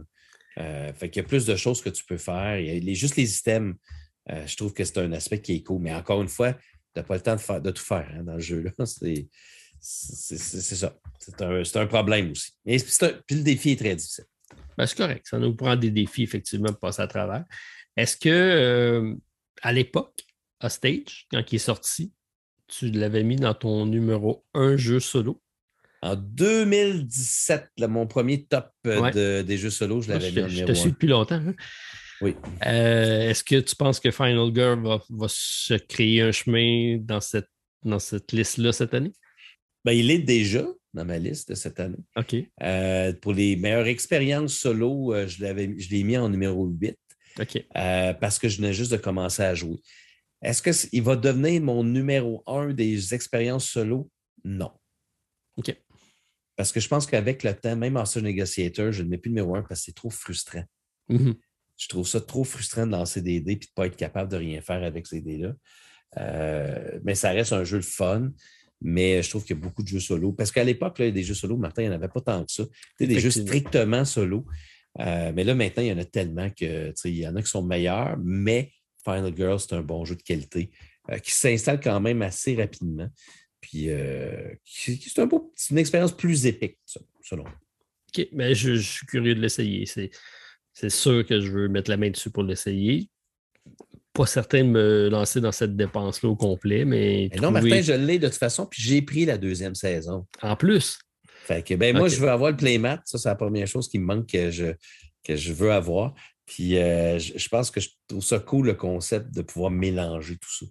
Euh, 0.58 0.92
fait 0.92 1.08
qu'il 1.08 1.22
y 1.22 1.24
a 1.24 1.28
plus 1.28 1.46
de 1.46 1.56
choses 1.56 1.80
que 1.80 1.90
tu 1.90 2.04
peux 2.04 2.16
faire. 2.16 2.58
Il 2.58 2.84
y 2.84 2.90
a 2.90 2.94
juste 2.94 3.16
les 3.16 3.38
items, 3.38 3.76
euh, 4.30 4.46
je 4.46 4.56
trouve 4.56 4.72
que 4.72 4.84
c'est 4.84 4.98
un 4.98 5.12
aspect 5.12 5.40
qui 5.40 5.54
est 5.54 5.62
cool. 5.62 5.80
Mais 5.80 5.94
encore 5.94 6.20
une 6.20 6.28
fois, 6.28 6.52
tu 6.52 6.60
n'as 6.96 7.02
pas 7.02 7.14
le 7.14 7.20
temps 7.20 7.36
de, 7.36 7.70
tout 7.70 7.82
faire 7.82 8.08
hein, 8.14 8.24
dans 8.24 8.34
le 8.34 8.40
jeu. 8.40 8.64
C'est 9.80 10.48
ça. 10.50 10.98
C'est 11.20 11.76
un, 11.76 11.86
problème 11.86 12.32
aussi. 12.32 12.50
Et 12.66 12.78
puis 12.78 13.36
le 13.36 13.42
défi 13.42 13.70
est 13.70 13.78
très 13.78 13.94
difficile. 13.94 14.24
Ben, 14.76 14.86
c'est 14.86 14.96
correct. 14.96 15.24
Ça 15.28 15.38
nous 15.38 15.54
prend 15.54 15.76
des 15.76 15.92
défis, 15.92 16.24
effectivement, 16.24 16.70
pour 16.70 16.80
passer 16.80 17.02
à 17.02 17.06
travers. 17.06 17.44
Est-ce 17.96 18.16
que, 18.16 18.28
euh, 18.28 19.14
à 19.62 19.72
l'époque, 19.72 20.24
Hostage, 20.60 21.28
quand 21.30 21.44
il 21.52 21.54
est 21.54 21.58
sorti, 21.58 22.12
tu 22.68 22.90
l'avais 22.90 23.22
mis 23.22 23.36
dans 23.36 23.54
ton 23.54 23.86
numéro 23.86 24.44
1 24.54 24.76
jeu 24.76 25.00
solo? 25.00 25.40
En 26.02 26.14
2017, 26.14 27.70
là, 27.78 27.88
mon 27.88 28.06
premier 28.06 28.44
top 28.44 28.70
euh, 28.86 29.00
Ouais. 29.00 29.10
de- 29.10 29.42
des 29.42 29.58
jeux 29.58 29.70
solo, 29.70 30.00
je 30.00 30.08
l'avais 30.10 30.30
mis 30.30 30.42
en 30.42 30.48
je 30.48 30.64
te 30.64 30.72
suis 30.72 30.90
depuis 30.90 31.08
longtemps. 31.08 31.36
hein. 31.46 31.54
Oui. 32.20 32.34
Euh, 32.66 33.30
Est-ce 33.30 33.42
que 33.44 33.60
tu 33.60 33.74
penses 33.76 34.00
que 34.00 34.10
Final 34.10 34.50
Girl 34.54 34.80
va, 34.82 35.02
va 35.10 35.26
se 35.28 35.74
créer 35.74 36.22
un 36.22 36.32
chemin 36.32 36.98
dans 36.98 37.20
cette, 37.20 37.48
dans 37.84 37.98
cette 37.98 38.32
liste-là 38.32 38.72
cette 38.72 38.94
année? 38.94 39.12
Ben, 39.84 39.92
il 39.92 40.10
est 40.10 40.18
déjà 40.18 40.66
dans 40.94 41.04
ma 41.04 41.18
liste 41.18 41.50
de 41.50 41.54
cette 41.54 41.78
année. 41.80 41.98
OK. 42.16 42.34
Euh, 42.62 43.12
pour 43.20 43.32
les 43.32 43.56
meilleures 43.56 43.86
expériences 43.86 44.54
solo, 44.54 45.14
je 45.26 45.44
l'ai 45.90 46.02
mis 46.02 46.16
en 46.16 46.28
numéro 46.28 46.66
8 46.66 46.96
OK. 47.40 47.64
euh, 47.76 48.12
parce 48.14 48.38
que 48.38 48.48
je 48.48 48.56
venais 48.58 48.72
juste 48.72 48.90
de 48.92 48.96
commencer 48.96 49.42
à 49.42 49.54
jouer. 49.54 49.78
Est-ce 50.42 50.88
qu'il 50.88 51.02
va 51.02 51.16
devenir 51.16 51.60
mon 51.62 51.82
numéro 51.84 52.42
1 52.46 52.72
des 52.72 53.14
expériences 53.14 53.68
solo? 53.68 54.10
Non. 54.44 54.70
OK. 55.56 55.76
Parce 56.56 56.72
que 56.72 56.80
je 56.80 56.88
pense 56.88 57.06
qu'avec 57.06 57.42
le 57.42 57.54
temps, 57.54 57.76
même 57.76 57.96
en 57.96 58.02
Hostage 58.02 58.22
Negotiator, 58.22 58.92
je 58.92 59.02
ne 59.02 59.08
mets 59.08 59.18
plus 59.18 59.30
numéro 59.30 59.54
1 59.56 59.62
parce 59.62 59.80
que 59.80 59.86
c'est 59.86 59.94
trop 59.94 60.10
frustrant. 60.10 60.64
Mhm. 61.08 61.34
Je 61.76 61.88
trouve 61.88 62.06
ça 62.06 62.20
trop 62.20 62.44
frustrant 62.44 62.86
de 62.86 62.92
lancer 62.92 63.22
des 63.22 63.40
dés 63.40 63.52
et 63.52 63.56
de 63.56 63.64
ne 63.64 63.74
pas 63.74 63.86
être 63.86 63.96
capable 63.96 64.30
de 64.30 64.36
rien 64.36 64.60
faire 64.60 64.82
avec 64.82 65.06
ces 65.06 65.20
dés-là. 65.20 65.54
Euh, 66.18 66.98
mais 67.04 67.14
ça 67.14 67.30
reste 67.30 67.52
un 67.52 67.64
jeu 67.64 67.78
de 67.78 67.84
fun. 67.84 68.32
Mais 68.80 69.22
je 69.22 69.30
trouve 69.30 69.44
qu'il 69.44 69.56
y 69.56 69.58
a 69.58 69.62
beaucoup 69.62 69.82
de 69.82 69.88
jeux 69.88 70.00
solo. 70.00 70.32
Parce 70.32 70.52
qu'à 70.52 70.62
l'époque, 70.62 70.96
il 71.00 71.04
y 71.06 71.08
a 71.08 71.12
des 71.12 71.24
jeux 71.24 71.34
solo, 71.34 71.56
Martin, 71.56 71.82
il 71.82 71.88
n'y 71.88 71.94
en 71.94 71.96
avait 71.96 72.08
pas 72.08 72.20
tant 72.20 72.44
que 72.44 72.52
ça. 72.52 72.64
Sais, 72.98 73.06
Des 73.06 73.18
jeux 73.18 73.30
strictement 73.30 74.04
solo. 74.04 74.46
Euh, 75.00 75.32
mais 75.34 75.44
là, 75.44 75.54
maintenant, 75.54 75.82
il 75.82 75.88
y 75.88 75.92
en 75.92 75.98
a 75.98 76.04
tellement 76.04 76.48
que 76.50 76.92
il 77.04 77.16
y 77.16 77.26
en 77.26 77.36
a 77.36 77.42
qui 77.42 77.50
sont 77.50 77.62
meilleurs, 77.62 78.16
mais 78.22 78.72
Final 79.08 79.32
Girl, 79.36 79.58
c'est 79.58 79.74
un 79.74 79.82
bon 79.82 80.04
jeu 80.04 80.16
de 80.16 80.22
qualité 80.22 80.70
euh, 81.10 81.18
qui 81.18 81.32
s'installe 81.32 81.80
quand 81.80 82.00
même 82.00 82.22
assez 82.22 82.54
rapidement. 82.56 83.08
Puis 83.60 83.90
euh, 83.90 84.54
c'est 84.64 85.18
un 85.18 85.26
beau- 85.26 85.52
c'est 85.56 85.70
une 85.70 85.78
expérience 85.78 86.16
plus 86.16 86.46
épique, 86.46 86.78
selon 87.22 87.44
moi. 87.44 87.52
OK. 88.08 88.28
Mais 88.32 88.54
je, 88.54 88.74
je 88.74 88.90
suis 88.90 89.06
curieux 89.06 89.34
de 89.34 89.40
l'essayer. 89.40 89.86
C'est, 89.86 90.90
sûr 90.90 91.26
que 91.26 91.40
je 91.40 91.50
veux 91.50 91.68
mettre 91.68 91.90
la 91.90 91.96
main 91.96 92.10
dessus 92.10 92.30
pour 92.30 92.44
l'essayer. 92.44 93.08
Pas 94.12 94.26
certain 94.26 94.64
de 94.64 94.68
me 94.68 95.08
lancer 95.08 95.40
dans 95.40 95.52
cette 95.52 95.76
dépense-là 95.76 96.28
au 96.28 96.36
complet, 96.36 96.84
mais. 96.84 97.28
Mais 97.32 97.40
non, 97.40 97.50
Martin, 97.50 97.80
je 97.80 97.92
l'ai 97.92 98.18
de 98.18 98.28
toute 98.28 98.36
façon, 98.36 98.66
puis 98.66 98.82
j'ai 98.82 99.02
pris 99.02 99.24
la 99.24 99.38
deuxième 99.38 99.74
saison. 99.74 100.26
En 100.42 100.56
plus? 100.56 100.98
Fait 101.44 101.66
que, 101.66 101.74
ben, 101.74 101.96
moi, 101.96 102.08
je 102.08 102.16
veux 102.16 102.28
avoir 102.28 102.50
le 102.50 102.56
playmat. 102.56 103.00
Ça, 103.04 103.16
c'est 103.18 103.28
la 103.28 103.34
première 103.34 103.66
chose 103.66 103.88
qui 103.88 103.98
me 103.98 104.04
manque 104.04 104.28
que 104.28 104.50
je, 104.50 104.66
que 105.24 105.34
je 105.34 105.52
veux 105.52 105.72
avoir. 105.72 106.14
Puis, 106.48 106.78
euh, 106.78 107.18
je, 107.18 107.36
je 107.36 107.48
pense 107.48 107.70
que 107.70 107.78
je 107.80 107.90
trouve 108.08 108.24
ça 108.24 108.38
cool, 108.40 108.66
le 108.68 108.74
concept 108.74 109.30
de 109.34 109.42
pouvoir 109.42 109.70
mélanger 109.70 110.36
tout 110.38 110.50
ça. 110.50 110.66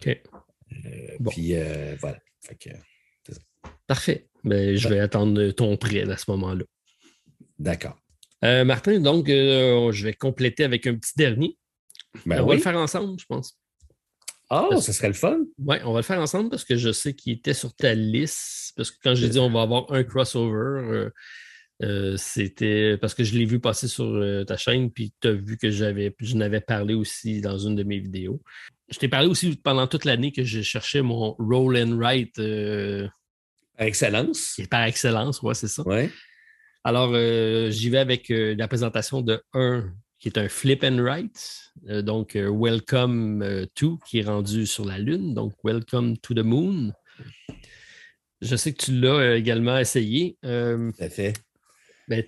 OK. 0.00 0.06
Euh, 0.86 1.16
Bon. 1.18 1.30
Puis, 1.30 1.54
euh, 1.56 1.96
voilà. 2.00 2.18
Fait 2.40 2.54
que, 2.54 2.70
Parfait. 3.86 4.28
Ben, 4.44 4.76
je 4.76 4.88
vais 4.88 5.00
attendre 5.00 5.50
ton 5.50 5.76
prêt 5.76 6.08
à 6.08 6.16
ce 6.16 6.30
moment-là. 6.30 6.64
d'accord. 7.58 7.98
Martin, 8.42 9.00
donc, 9.00 9.26
je 9.28 10.04
vais 10.04 10.12
compléter 10.14 10.62
avec 10.64 10.86
un 10.86 10.94
petit 10.94 11.14
dernier. 11.16 11.58
Ben 12.24 12.40
on 12.42 12.46
va 12.46 12.54
le 12.54 12.60
faire 12.60 12.76
ensemble, 12.76 13.18
je 13.20 13.26
pense. 13.26 13.58
Ah, 14.50 14.66
Parce- 14.70 14.86
ça 14.86 14.92
serait 14.92 15.08
le 15.08 15.14
fun. 15.14 15.40
Oui, 15.58 15.76
on 15.84 15.92
va 15.92 15.98
le 15.98 16.02
faire 16.04 16.20
ensemble 16.20 16.48
parce 16.50 16.64
que 16.64 16.76
je 16.76 16.90
sais 16.92 17.12
qu'il 17.14 17.32
était 17.34 17.52
sur 17.54 17.74
ta 17.74 17.94
liste. 17.94 18.72
Parce 18.76 18.90
que 18.90 18.96
quand 19.02 19.14
j'ai 19.14 19.28
dit 19.28 19.38
on 19.38 19.50
va 19.50 19.62
avoir 19.62 19.92
un 19.92 20.04
crossover, 20.04 21.08
euh, 21.82 21.88
Euh, 21.88 22.16
c'était 22.16 22.96
parce 22.98 23.14
que 23.14 23.24
je 23.24 23.36
l'ai 23.36 23.44
vu 23.44 23.60
passer 23.60 23.88
sur 23.88 24.04
euh, 24.04 24.44
ta 24.44 24.56
chaîne, 24.56 24.90
puis 24.90 25.12
tu 25.20 25.28
as 25.28 25.32
vu 25.32 25.56
que 25.56 25.70
j'avais, 25.70 26.14
je 26.20 26.36
n'avais 26.36 26.60
parlé 26.60 26.94
aussi 26.94 27.40
dans 27.40 27.58
une 27.58 27.76
de 27.76 27.82
mes 27.82 27.98
vidéos. 27.98 28.42
Je 28.88 28.98
t'ai 28.98 29.08
parlé 29.08 29.28
aussi 29.28 29.56
pendant 29.56 29.86
toute 29.86 30.04
l'année 30.04 30.32
que 30.32 30.44
je 30.44 30.62
cherchais 30.62 31.02
mon 31.02 31.34
roll 31.38 31.76
and 31.76 31.96
write. 31.98 32.36
par 33.76 33.86
excellence. 33.86 34.60
Par 34.70 34.84
excellence, 34.84 35.42
ouais, 35.42 35.54
c'est 35.54 35.68
ça. 35.68 35.82
Ouais. 35.82 36.10
Alors, 36.84 37.12
j'y 37.70 37.90
vais 37.90 37.98
avec 37.98 38.28
la 38.30 38.66
présentation 38.66 39.20
de 39.20 39.42
un 39.52 39.92
qui 40.18 40.28
est 40.28 40.38
un 40.38 40.48
flip 40.48 40.82
and 40.82 41.02
write. 41.02 41.70
donc, 41.84 42.34
Welcome 42.34 43.66
to, 43.74 43.98
qui 44.08 44.20
est 44.20 44.24
rendu 44.24 44.66
sur 44.66 44.86
la 44.86 44.98
Lune. 44.98 45.34
Donc, 45.34 45.52
Welcome 45.62 46.16
to 46.18 46.32
the 46.32 46.38
Moon. 46.38 46.92
Je 48.40 48.56
sais 48.56 48.72
que 48.72 48.82
tu 48.82 48.92
l'as 48.92 49.36
également 49.36 49.76
essayé. 49.76 50.38
Tout 50.42 50.92
à 50.98 51.10
fait. 51.10 51.34
Ben, 52.08 52.24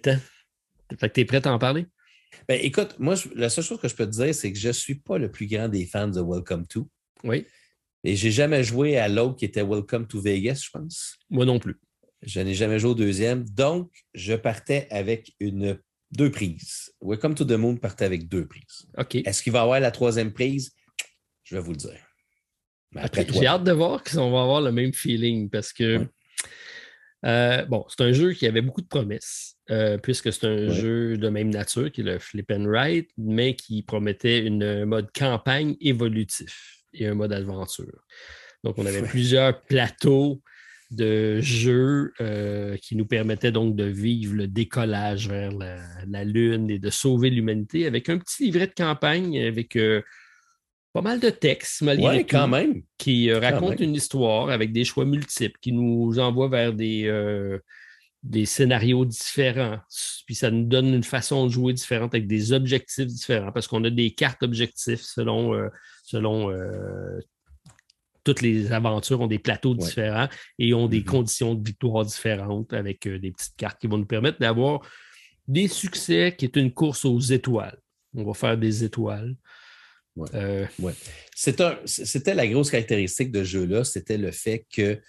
Fait 0.99 1.09
que 1.09 1.15
tu 1.15 1.20
es 1.20 1.25
prêt 1.25 1.47
à 1.47 1.52
en 1.52 1.59
parler? 1.59 1.86
Ben, 2.47 2.60
écoute, 2.62 2.97
moi, 2.99 3.15
la 3.34 3.49
seule 3.49 3.65
chose 3.65 3.81
que 3.81 3.89
je 3.89 3.94
peux 3.94 4.07
te 4.07 4.12
dire, 4.12 4.34
c'est 4.34 4.52
que 4.52 4.59
je 4.59 4.68
ne 4.68 4.73
suis 4.73 4.97
pas 4.97 5.18
le 5.18 5.31
plus 5.31 5.47
grand 5.47 5.68
des 5.68 5.86
fans 5.86 6.09
de 6.09 6.20
Welcome 6.20 6.67
to. 6.67 6.89
Oui. 7.25 7.47
Et 8.05 8.17
j'ai 8.17 8.31
jamais 8.31 8.62
joué 8.62 8.97
à 8.99 9.09
l'autre 9.09 9.36
qui 9.36 9.44
était 9.44 9.62
Welcome 9.62 10.07
to 10.07 10.20
Vegas, 10.20 10.62
je 10.65 10.70
pense. 10.70 11.18
Moi 11.28 11.44
non 11.44 11.59
plus. 11.59 11.76
Je 12.23 12.41
n'ai 12.41 12.55
jamais 12.55 12.78
joué 12.78 12.91
au 12.91 12.94
deuxième. 12.94 13.44
Donc, 13.44 13.91
je 14.15 14.34
partais 14.34 14.86
avec 14.91 15.33
une 15.41 15.78
deux 16.10 16.31
prises. 16.31 16.92
Welcome 17.00 17.34
to 17.34 17.44
the 17.44 17.52
Moon 17.52 17.76
partait 17.76 18.05
avec 18.05 18.28
deux 18.28 18.47
prises. 18.47 18.86
OK. 18.99 19.17
Est-ce 19.17 19.42
qu'il 19.42 19.52
va 19.52 19.60
y 19.60 19.62
avoir 19.62 19.81
la 19.81 19.91
troisième 19.91 20.33
prise? 20.33 20.73
Je 21.44 21.57
vais 21.57 21.62
vous 21.62 21.70
le 21.70 21.76
dire. 21.76 22.07
J'ai 23.33 23.47
hâte 23.47 23.65
de 23.65 23.73
voir 23.73 24.02
qu'on 24.02 24.31
va 24.33 24.42
avoir 24.42 24.60
le 24.60 24.73
même 24.73 24.92
feeling 24.92 25.49
parce 25.49 25.73
que 25.73 26.07
euh, 27.27 27.65
bon, 27.67 27.85
c'est 27.89 28.03
un 28.03 28.13
jeu 28.13 28.33
qui 28.33 28.47
avait 28.47 28.63
beaucoup 28.63 28.81
de 28.81 28.87
promesses, 28.87 29.57
euh, 29.71 29.99
puisque 29.99 30.33
c'est 30.33 30.47
un 30.47 30.71
jeu 30.71 31.19
de 31.19 31.29
même 31.29 31.51
nature 31.51 31.93
qui 31.93 32.01
est 32.01 32.05
le 32.05 32.19
Flip 32.19 32.51
and 32.51 32.65
Write, 32.65 33.11
mais 33.19 33.55
qui 33.55 33.83
promettait 33.83 34.41
une 34.41 34.85
mode 34.85 35.11
campagne 35.13 35.77
évolutif 35.81 36.83
et 36.95 37.07
un 37.07 37.15
mode 37.15 37.33
aventure. 37.33 38.01
Donc, 38.65 38.79
on 38.79 38.87
avait 38.87 39.03
plusieurs 39.03 39.61
plateaux 39.63 40.43
de 40.91 41.41
jeux 41.41 42.13
euh, 42.21 42.77
qui 42.79 42.97
nous 42.97 43.07
permettaient 43.07 43.53
donc 43.53 43.77
de 43.77 43.85
vivre 43.85 44.35
le 44.35 44.49
décollage 44.49 45.29
vers 45.29 45.53
la, 45.53 46.25
Lune 46.25 46.69
et 46.69 46.79
de 46.79 46.91
sauver 46.91 47.31
l'humanité 47.31 47.87
avec 47.87 48.09
un 48.09 48.19
petit 48.19 48.45
livret 48.45 48.67
de 48.67 48.75
campagne 48.75 49.41
avec 49.41 49.77
pas 50.93 51.02
mal 51.02 51.20
de 51.20 51.31
textes, 51.31 51.85
quand 52.28 52.49
même. 52.49 52.83
qui 52.99 53.31
euh, 53.31 53.39
racontent 53.39 53.77
une 53.77 53.94
histoire 53.94 54.51
avec 54.51 54.73
des 54.73 54.85
choix 54.85 55.05
multiples, 55.05 55.59
qui 55.60 55.73
nous 55.73 56.19
envoient 56.19 56.49
vers 56.49 56.73
des, 56.73 57.05
euh, 57.07 57.59
des 58.23 58.44
scénarios 58.44 59.05
différents. 59.05 59.78
Puis 60.27 60.35
ça 60.35 60.51
nous 60.51 60.65
donne 60.65 60.93
une 60.93 61.05
façon 61.05 61.47
de 61.47 61.51
jouer 61.51 61.73
différente 61.73 62.15
avec 62.15 62.27
des 62.27 62.52
objectifs 62.52 63.07
différents, 63.07 63.52
parce 63.52 63.69
qu'on 63.69 63.85
a 63.85 63.91
des 63.91 64.10
cartes 64.10 64.43
objectifs 64.43 65.02
selon, 65.02 65.55
euh, 65.55 65.69
selon 66.02 66.52
toutes 68.25 68.43
les 68.43 68.73
aventures 68.73 69.20
ont 69.20 69.27
des 69.27 69.39
plateaux 69.39 69.75
différents 69.75 70.28
et 70.59 70.75
ont 70.75 70.89
des 70.89 71.01
mm-hmm. 71.01 71.05
conditions 71.05 71.55
de 71.55 71.67
victoire 71.67 72.05
différentes 72.05 72.73
avec 72.73 73.07
des 73.07 73.31
petites 73.31 73.57
cartes 73.57 73.81
qui 73.81 73.86
vont 73.86 73.97
nous 73.97 74.07
permettre 74.07 74.39
d'avoir 74.41 74.83
des 75.47 75.69
succès 75.69 76.35
qui 76.36 76.44
est 76.44 76.57
une 76.57 76.73
course 76.73 77.05
aux 77.05 77.19
étoiles. 77.19 77.78
On 78.15 78.25
va 78.25 78.35
faire 78.35 78.59
des 78.59 78.85
étoiles. 78.85 79.36
Euh, 80.35 80.67
c'était 81.35 82.35
la 82.35 82.47
grosse 82.47 82.71
caractéristique 82.71 83.31
de 83.31 83.45
ce 83.45 83.49
jeu-là, 83.49 83.85
c'était 83.85 84.19
le 84.19 84.31
fait 84.31 84.67
que 84.73 85.01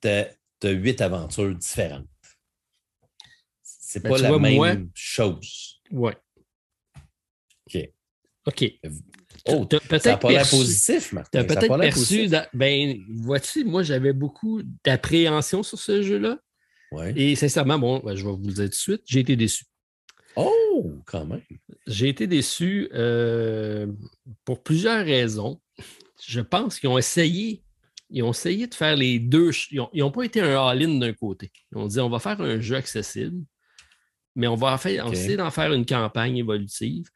tu 0.00 0.08
as, 0.08 0.28
huit 0.64 1.00
aventures 1.00 1.54
différentes. 1.54 2.06
C'est 3.62 4.02
ben, 4.02 4.10
pas 4.10 4.18
la 4.18 4.38
même 4.38 4.90
chose. 4.94 5.80
Oui. 5.90 6.12
OK. 7.66 7.90
OK. 8.46 8.72
Oh, 9.48 9.66
ça 10.00 10.10
n'a 10.10 10.16
pas 10.16 10.30
l'air 10.30 10.48
positif, 10.48 11.12
Martin. 11.12 11.44
Tu 11.44 11.52
as 11.52 11.56
peut-être 11.56 11.78
perçu. 11.78 12.28
ben, 12.52 12.98
vois-tu, 13.08 13.64
moi, 13.64 13.82
j'avais 13.82 14.12
beaucoup 14.12 14.62
d'appréhension 14.84 15.62
sur 15.62 15.78
ce 15.78 16.02
jeu-là. 16.02 16.38
Ouais. 16.92 17.12
Et 17.16 17.36
sincèrement, 17.36 17.78
bon, 17.78 18.00
ben, 18.04 18.14
je 18.14 18.24
vais 18.24 18.32
vous 18.32 18.46
le 18.46 18.52
dire 18.52 18.64
tout 18.64 18.70
de 18.70 18.74
suite, 18.74 19.02
j'ai 19.06 19.20
été 19.20 19.36
déçu. 19.36 19.64
Oh, 20.36 20.92
quand 21.06 21.24
même. 21.24 21.42
J'ai 21.86 22.08
été 22.08 22.26
déçu 22.26 22.88
euh, 22.92 23.86
pour 24.44 24.62
plusieurs 24.62 25.04
raisons. 25.04 25.60
Je 26.24 26.40
pense 26.40 26.78
qu'ils 26.78 26.90
ont 26.90 26.98
essayé. 26.98 27.62
Ils 28.10 28.22
ont 28.22 28.30
essayé 28.30 28.66
de 28.66 28.74
faire 28.74 28.96
les 28.96 29.18
deux. 29.18 29.50
Ils 29.70 29.80
n'ont 29.94 30.10
pas 30.10 30.24
été 30.24 30.40
un 30.40 30.56
all-in 30.56 30.98
d'un 30.98 31.14
côté. 31.14 31.50
Ils 31.72 31.78
ont 31.78 31.86
dit 31.86 32.00
on 32.00 32.10
va 32.10 32.18
faire 32.18 32.40
un 32.40 32.60
jeu 32.60 32.76
accessible, 32.76 33.44
mais 34.34 34.46
on 34.46 34.54
va 34.54 34.76
faire, 34.78 35.10
essayer 35.10 35.36
d'en 35.36 35.50
faire 35.50 35.72
une 35.72 35.86
campagne 35.86 36.36
évolutive. 36.36 37.06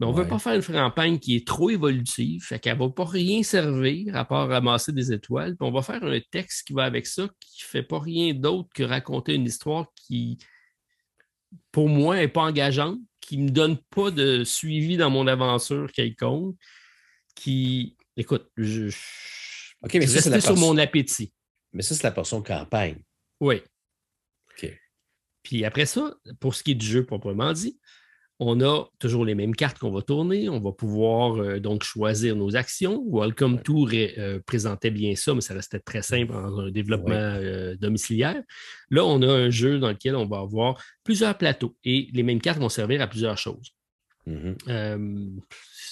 Mais 0.00 0.06
on 0.06 0.12
ne 0.12 0.16
veut 0.16 0.26
pas 0.26 0.40
faire 0.40 0.54
une 0.54 0.62
campagne 0.62 1.20
qui 1.20 1.36
est 1.36 1.46
trop 1.46 1.70
évolutive, 1.70 2.42
fait 2.42 2.58
qu'elle 2.58 2.76
ne 2.76 2.82
va 2.82 2.90
pas 2.90 3.04
rien 3.04 3.44
servir 3.44 4.16
à 4.16 4.24
part 4.24 4.48
ramasser 4.48 4.90
des 4.90 5.12
étoiles. 5.12 5.56
Puis 5.56 5.68
on 5.68 5.70
va 5.70 5.82
faire 5.82 6.02
un 6.02 6.18
texte 6.32 6.66
qui 6.66 6.72
va 6.72 6.82
avec 6.82 7.06
ça, 7.06 7.28
qui 7.38 7.62
ne 7.62 7.68
fait 7.68 7.84
pas 7.84 8.00
rien 8.00 8.34
d'autre 8.34 8.68
que 8.74 8.82
raconter 8.82 9.34
une 9.34 9.44
histoire 9.44 9.86
qui, 9.94 10.38
pour 11.72 11.88
moi, 11.88 12.16
n'est 12.16 12.28
pas 12.28 12.42
engageante, 12.42 12.98
qui 13.20 13.38
ne 13.38 13.44
me 13.44 13.50
donne 13.50 13.78
pas 13.90 14.10
de 14.10 14.44
suivi 14.44 14.96
dans 14.96 15.10
mon 15.10 15.26
aventure 15.26 15.90
quelconque, 15.92 16.56
qui, 17.34 17.96
écoute, 18.16 18.50
je, 18.56 18.94
OK, 19.82 19.94
mais 19.94 20.06
ça, 20.06 20.40
sur 20.40 20.56
mon 20.56 20.78
appétit. 20.78 21.32
Mais 21.72 21.82
ça, 21.82 21.94
c'est 21.94 22.04
la 22.04 22.12
portion 22.12 22.42
campagne. 22.42 23.02
Oui. 23.40 23.60
OK. 24.50 24.78
Puis 25.42 25.64
après 25.64 25.86
ça, 25.86 26.14
pour 26.40 26.54
ce 26.54 26.62
qui 26.62 26.70
est 26.70 26.76
du 26.76 26.86
jeu 26.86 27.04
proprement 27.04 27.52
dit, 27.52 27.78
on 28.40 28.60
a 28.62 28.84
toujours 28.98 29.24
les 29.24 29.34
mêmes 29.34 29.54
cartes 29.54 29.78
qu'on 29.78 29.92
va 29.92 30.02
tourner. 30.02 30.48
On 30.48 30.60
va 30.60 30.72
pouvoir 30.72 31.36
euh, 31.36 31.60
donc 31.60 31.84
choisir 31.84 32.34
nos 32.34 32.56
actions. 32.56 33.04
Welcome 33.08 33.62
Tour 33.62 33.90
euh, 33.92 34.40
présentait 34.44 34.90
bien 34.90 35.14
ça, 35.14 35.34
mais 35.34 35.40
ça 35.40 35.54
restait 35.54 35.78
très 35.78 36.02
simple 36.02 36.32
dans 36.32 36.60
un 36.60 36.70
développement 36.70 37.14
euh, 37.14 37.76
domiciliaire. 37.76 38.42
Là, 38.90 39.04
on 39.04 39.22
a 39.22 39.28
un 39.28 39.50
jeu 39.50 39.78
dans 39.78 39.90
lequel 39.90 40.16
on 40.16 40.26
va 40.26 40.38
avoir 40.38 40.82
plusieurs 41.04 41.38
plateaux 41.38 41.76
et 41.84 42.08
les 42.12 42.22
mêmes 42.22 42.40
cartes 42.40 42.58
vont 42.58 42.68
servir 42.68 43.00
à 43.02 43.06
plusieurs 43.06 43.38
choses. 43.38 43.72
Mm-hmm. 44.26 45.38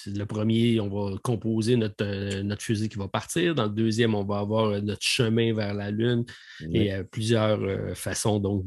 le 0.07 0.23
premier, 0.25 0.79
on 0.79 0.89
va 0.89 1.17
composer 1.19 1.75
notre, 1.75 2.41
notre 2.41 2.63
fusée 2.63 2.89
qui 2.89 2.97
va 2.97 3.07
partir. 3.07 3.53
Dans 3.53 3.65
le 3.65 3.69
deuxième, 3.69 4.15
on 4.15 4.23
va 4.23 4.39
avoir 4.39 4.81
notre 4.81 5.03
chemin 5.03 5.53
vers 5.53 5.75
la 5.75 5.91
Lune 5.91 6.25
et 6.73 6.91
plusieurs 7.11 7.95
façons 7.95 8.39
donc 8.39 8.65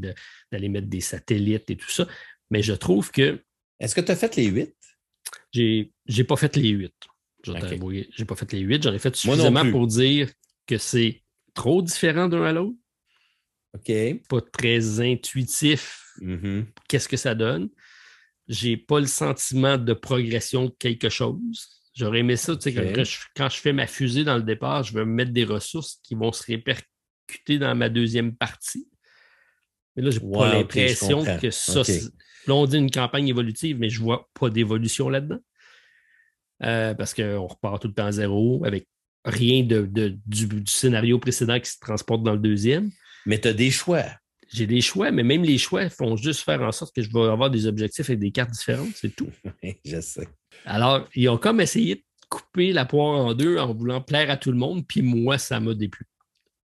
d'aller 0.53 0.69
mettre 0.69 0.87
des 0.87 1.01
satellites 1.01 1.69
et 1.69 1.77
tout 1.77 1.91
ça. 1.91 2.07
Mais 2.53 2.63
je 2.63 2.75
trouve 2.75 3.11
que 3.11 3.41
est-ce 3.81 3.95
que 3.95 4.01
tu 4.01 4.13
as 4.13 4.17
fait 4.17 4.37
les 4.37 4.47
huit? 4.47 4.75
J'ai 5.53 5.93
n'ai 6.09 6.25
pas 6.25 6.37
fait 6.37 6.57
les 6.57 6.69
huit. 6.71 6.95
Je 7.45 7.53
J'ai 8.11 8.25
pas 8.25 8.37
fait 8.37 8.53
les 8.53 8.61
huit. 8.61 8.85
Ai 8.87 8.99
fait 8.99 9.15
suffisamment 9.15 9.71
pour 9.71 9.87
dire 9.87 10.31
que 10.67 10.79
c'est 10.79 11.23
trop 11.55 11.83
différent 11.83 12.29
d'un 12.29 12.43
à 12.43 12.53
l'autre. 12.53 12.77
OK. 13.75 13.93
Pas 14.29 14.41
très 14.41 15.01
intuitif. 15.01 16.03
Mm-hmm. 16.21 16.65
Qu'est-ce 16.89 17.09
que 17.09 17.17
ça 17.17 17.35
donne? 17.35 17.69
J'ai 18.49 18.77
pas 18.77 19.01
le 19.01 19.07
sentiment 19.07 19.77
de 19.79 19.93
progression 19.93 20.67
de 20.67 20.75
quelque 20.79 21.09
chose. 21.09 21.83
J'aurais 21.95 22.21
aimé 22.21 22.37
ça, 22.37 22.55
tu 22.57 22.71
sais, 22.71 22.75
quand, 23.35 23.49
je, 23.49 23.57
fais 23.57 23.73
ma 23.73 23.87
fusée 23.87 24.23
dans 24.23 24.37
le 24.37 24.43
départ, 24.43 24.83
je 24.83 24.93
veux 24.93 25.05
mettre 25.05 25.33
des 25.33 25.45
ressources 25.45 25.99
qui 26.03 26.15
vont 26.15 26.31
se 26.31 26.45
répercuter 26.45 27.59
dans 27.59 27.75
ma 27.75 27.89
deuxième 27.89 28.37
partie. 28.37 28.87
Mais 29.95 30.03
là, 30.03 30.11
j'ai 30.11 30.21
pas 30.21 30.53
l'impression 30.53 31.25
que 31.41 31.51
ça, 31.51 31.83
Là, 32.47 32.55
on 32.55 32.67
dit 32.67 32.79
une 32.79 32.91
campagne 32.91 33.29
évolutive, 33.29 33.79
mais 33.79 33.91
je 33.91 34.01
ne 34.01 34.05
vois 34.05 34.29
pas 34.39 34.51
d'évolution 34.51 35.09
là-dedans. 35.09 35.39
Euh, 36.63 36.95
parce 36.95 37.13
qu'on 37.13 37.47
repart 37.47 37.83
tout 37.83 37.89
le 37.89 37.95
temps 37.95 38.07
à 38.07 38.13
zéro 38.13 38.65
avec 38.65 38.89
rien 39.27 39.63
de, 39.63 39.85
du, 40.25 40.63
scénario 40.67 41.19
précédent 41.19 41.61
qui 41.61 41.71
se 41.71 41.79
transporte 41.79 42.23
dans 42.23 42.33
le 42.33 42.39
deuxième. 42.39 42.91
Mais 43.27 43.39
tu 43.41 43.49
as 43.49 43.53
des 43.53 43.71
choix. 43.71 44.05
J'ai 44.53 44.67
des 44.67 44.81
choix, 44.81 45.11
mais 45.11 45.25
même 45.25 45.43
les 45.43 45.59
choix 45.59 45.91
font 45.91 46.17
juste 46.17 46.41
faire 46.41 46.63
en 46.63 46.73
sorte 46.73 46.95
que 46.95 47.03
je 47.03 47.13
vais 47.13 47.21
avoir 47.25 47.51
des 47.51 47.67
objectifs 47.67 48.09
avec 48.09 48.21
des 48.21 48.31
cartes 48.31 48.53
différentes, 48.53 48.95
c'est 48.95 49.15
tout. 49.15 49.31
je 49.85 50.01
sais. 50.01 50.29
Alors, 50.65 51.09
ils 51.15 51.29
ont 51.29 51.37
comme 51.37 51.61
essayé 51.61 51.97
de 51.97 52.03
couper 52.29 52.73
la 52.73 52.85
poire 52.85 53.27
en 53.27 53.35
deux 53.35 53.59
en 53.59 53.75
voulant 53.75 54.01
plaire 54.01 54.31
à 54.31 54.37
tout 54.37 54.53
le 54.53 54.59
monde, 54.59 54.87
puis 54.87 55.03
moi, 55.03 55.37
ça 55.37 55.59
m'a 55.59 55.75
déplu. 55.75 56.07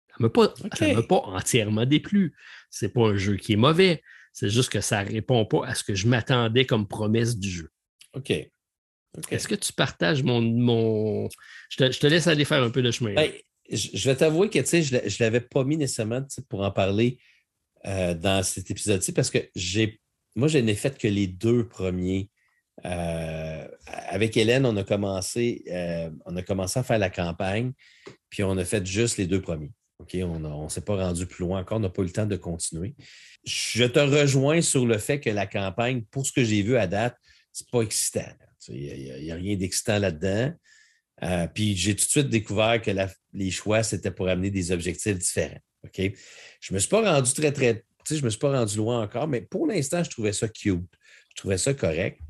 Ça 0.08 0.16
ne 0.20 0.94
m'a 0.94 1.02
pas, 1.02 1.18
entièrement 1.26 1.84
déplu. 1.84 2.34
C'est 2.70 2.88
pas 2.88 3.08
un 3.08 3.16
jeu 3.16 3.36
qui 3.36 3.52
est 3.52 3.56
mauvais. 3.56 4.02
C'est 4.36 4.50
juste 4.50 4.68
que 4.68 4.82
ça 4.82 5.02
ne 5.02 5.10
répond 5.10 5.47
pas 5.47 5.66
à 5.66 5.74
ce 5.74 5.82
que 5.82 5.94
je 5.94 6.06
m'attendais 6.06 6.66
comme 6.66 6.86
promesse 6.86 7.39
du 7.39 7.48
jeu. 7.48 7.70
OK. 8.12 8.31
Est-ce 9.31 9.48
que 9.48 9.55
tu 9.55 9.73
partages 9.73 10.23
mon. 10.23 10.42
mon... 10.42 11.28
Je, 11.70 11.86
te, 11.86 12.06
laisse 12.06 12.26
aller 12.26 12.44
faire 12.44 12.62
un 12.62 12.68
peu 12.68 12.82
de 12.82 12.90
chemin. 12.90 13.15
Ben, 13.15 13.32
je 13.70 14.08
vais 14.08 14.15
t'avouer 14.15 14.50
que 14.50 14.58
je 14.62 14.94
ne 14.94 15.24
l'avais 15.24 15.40
pas 15.40 15.65
mis 15.65 15.78
nécessairement 15.78 16.23
pour 16.50 16.60
en 16.60 16.70
parler 16.70 17.18
euh, 17.86 18.12
dans 18.12 18.42
cet 18.42 18.70
épisode-ci 18.70 19.12
parce 19.12 19.31
que 19.31 19.39
j'ai 19.55 20.00
moi, 20.36 20.48
je 20.48 20.58
n'ai 20.58 20.74
fait 20.74 20.97
que 20.98 21.08
les 21.08 21.26
deux 21.26 21.66
premiers. 21.66 22.31
Euh, 22.84 23.66
avec 23.86 24.36
Hélène, 24.36 24.66
on 24.66 24.76
a 24.76 24.84
commencé, 24.84 25.65
euh, 25.68 26.10
on 26.26 26.36
a 26.36 26.42
commencé 26.42 26.78
à 26.78 26.82
faire 26.82 26.98
la 26.98 27.08
campagne, 27.08 27.73
puis 28.28 28.42
on 28.42 28.58
a 28.58 28.65
fait 28.66 28.84
juste 28.84 29.16
les 29.16 29.26
deux 29.26 29.40
premiers. 29.40 29.73
OK, 29.99 30.16
on 30.23 30.65
ne 30.65 30.68
s'est 30.68 30.83
pas 30.83 30.97
rendu 30.97 31.26
plus 31.26 31.44
loin 31.44 31.60
encore, 31.60 31.78
on 31.78 31.81
n'a 31.81 31.89
pas 31.89 32.02
eu 32.02 32.07
le 32.07 32.12
temps 32.12 32.26
de 32.26 32.36
continuer. 32.36 32.94
Je 33.44 33.84
te 33.84 33.99
rejoins 33.99 34.60
sur 34.60 34.84
le 34.86 34.99
fait 34.99 35.20
que 35.20 35.31
la 35.31 35.47
campagne, 35.47 36.02
pour 36.10 36.26
ce 36.26 36.33
que 36.33 36.44
j'ai 36.44 36.62
vu 36.62 36.76
à 36.76 36.86
date, 36.86 37.16
c'est 37.52 37.68
pas 37.70 37.81
excitant. 37.81 38.31
Il 38.68 39.23
n'y 39.23 39.31
a, 39.31 39.36
rien 39.36 39.57
d'excitant 39.57 39.99
là-dedans. 39.99 40.52
Euh, 41.23 41.47
puis 41.47 41.75
j'ai 41.76 41.94
tout 41.97 42.05
de 42.05 42.10
suite 42.10 42.28
découvert 42.28 42.83
que 42.83 42.91
les 43.33 43.50
choix, 43.50 43.83
c'était 43.83 44.10
pour 44.10 44.28
amener 44.28 44.50
des 44.50 44.70
objectifs 44.70 45.16
différents. 45.16 45.60
Je 45.94 46.02
ne 46.02 46.75
me 46.75 46.78
suis 46.78 46.89
pas 46.89 47.15
rendu 47.15 47.33
très, 47.33 47.52
très. 47.52 47.84
Je 48.10 48.23
me 48.23 48.31
suis 48.31 48.39
pas 48.39 48.52
rendu 48.52 48.76
loin 48.76 49.02
encore, 49.02 49.28
mais 49.28 49.41
pour 49.41 49.66
l'instant, 49.66 50.05
je 50.05 50.10
trouvais 50.10 50.33
ça 50.33 50.49
cute. 50.49 50.84
Je 51.31 51.36
trouvais 51.36 51.58
ça 51.58 51.75
correct. 51.75 52.20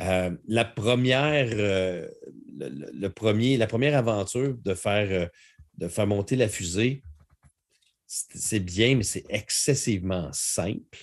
Euh, 0.00 0.30
la 0.46 0.64
première, 0.64 1.48
euh, 1.52 2.08
le, 2.58 3.08
premier, 3.08 3.56
la 3.56 3.66
première 3.66 3.96
aventure 3.96 4.56
de 4.62 4.74
faire, 4.74 5.30
de 5.78 5.88
faire 5.88 6.06
monter 6.06 6.36
la 6.36 6.48
fusée, 6.48 7.02
c'est 8.06 8.60
bien, 8.60 8.96
mais 8.96 9.02
c'est 9.02 9.24
excessivement 9.28 10.30
simple. 10.32 10.98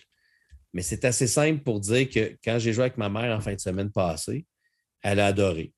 Mais 0.74 0.82
c'est 0.82 1.06
assez 1.06 1.28
simple 1.28 1.62
pour 1.64 1.80
dire 1.80 2.10
que 2.10 2.38
quand 2.44 2.58
j'ai 2.60 2.74
joué 2.74 2.86
avec 2.86 2.98
ma 2.98 3.10
mère 3.10 3.36
en 3.38 3.42
fin 3.42 3.54
de 3.54 3.60
semaine 3.60 3.92
passée, 3.92 4.46
elle 5.02 5.20
a 5.20 5.28
adoré. 5.28 5.74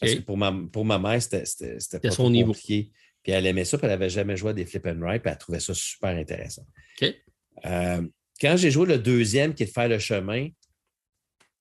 Parce 0.00 0.14
que 0.14 0.20
pour 0.20 0.36
ma, 0.36 0.52
pour 0.72 0.84
ma 0.84 0.98
mère, 0.98 1.22
c'était 1.22 2.00
pas 2.00 2.10
son 2.10 2.30
niveau. 2.30 2.52
compliqué. 2.52 2.90
Puis 3.22 3.32
elle 3.32 3.46
aimait 3.46 3.64
ça, 3.64 3.78
puis 3.78 3.86
elle 3.86 3.92
n'avait 3.92 4.10
jamais 4.10 4.36
joué 4.36 4.50
à 4.50 4.52
des 4.52 4.66
flip 4.66 4.86
and 4.86 4.98
ride, 5.00 5.22
puis 5.22 5.30
elle 5.30 5.38
trouvait 5.38 5.60
ça 5.60 5.74
super 5.74 6.10
intéressant. 6.10 6.66
Euh, 7.64 8.02
quand 8.40 8.56
j'ai 8.56 8.70
joué 8.70 8.86
le 8.86 8.98
deuxième, 8.98 9.54
qui 9.54 9.62
est 9.62 9.66
de 9.66 9.70
faire 9.70 9.88
le 9.88 10.00
chemin, 10.00 10.48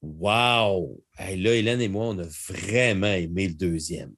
wow! 0.01 1.03
là, 1.19 1.53
Hélène 1.53 1.81
et 1.81 1.87
moi, 1.87 2.05
on 2.07 2.17
a 2.17 2.27
vraiment 2.49 3.13
aimé 3.13 3.47
le 3.47 3.53
deuxième. 3.53 4.13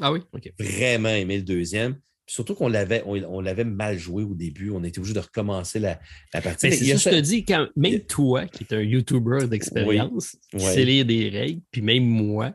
Ah 0.00 0.12
oui? 0.12 0.20
Vraiment 0.58 1.08
aimé 1.08 1.38
le 1.38 1.42
deuxième. 1.42 1.98
surtout 2.26 2.54
qu'on 2.54 2.68
l'avait, 2.68 3.02
on, 3.06 3.40
l'avait 3.40 3.64
mal 3.64 3.98
joué 3.98 4.22
au 4.22 4.34
début. 4.34 4.70
On 4.70 4.84
était 4.84 4.98
obligé 4.98 5.14
de 5.14 5.20
recommencer 5.20 5.78
la, 5.78 6.00
partie. 6.32 6.72
C'est 6.72 6.96
ça, 6.96 7.10
je 7.10 7.16
te 7.16 7.20
dis, 7.20 7.44
quand, 7.44 7.68
même 7.76 8.00
toi, 8.00 8.46
qui 8.46 8.64
es 8.64 8.74
un 8.74 8.82
YouTuber 8.82 9.48
d'expérience, 9.48 10.36
qui 10.50 10.60
sais 10.60 10.84
lire 10.84 11.04
des 11.04 11.28
règles, 11.28 11.62
puis 11.70 11.82
même 11.82 12.04
moi, 12.04 12.54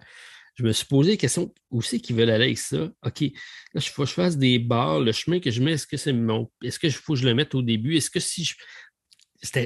je 0.56 0.64
me 0.64 0.72
suis 0.72 0.86
posé 0.86 1.12
la 1.12 1.18
question 1.18 1.54
où 1.72 1.82
c'est 1.82 2.00
qu'ils 2.00 2.16
veulent 2.16 2.30
aller 2.30 2.46
avec 2.46 2.58
ça? 2.60 2.92
OK, 3.06 3.22
là, 3.22 3.30
il 3.76 3.82
faut 3.82 4.04
que 4.04 4.10
je 4.10 4.14
fasse 4.14 4.38
des 4.38 4.60
barres. 4.60 5.00
Le 5.00 5.12
chemin 5.12 5.40
que 5.40 5.50
je 5.50 5.62
mets, 5.62 5.74
est-ce 5.74 5.88
que 5.88 5.98
c'est 5.98 6.14
mon. 6.14 6.50
Est-ce 6.64 6.78
que 6.78 6.90
faut 6.90 7.14
que 7.14 7.20
je 7.20 7.26
le 7.26 7.34
mette 7.34 7.56
au 7.56 7.62
début? 7.62 7.96
Est-ce 7.96 8.12
que 8.12 8.20
si 8.20 8.44
je. 8.44 8.54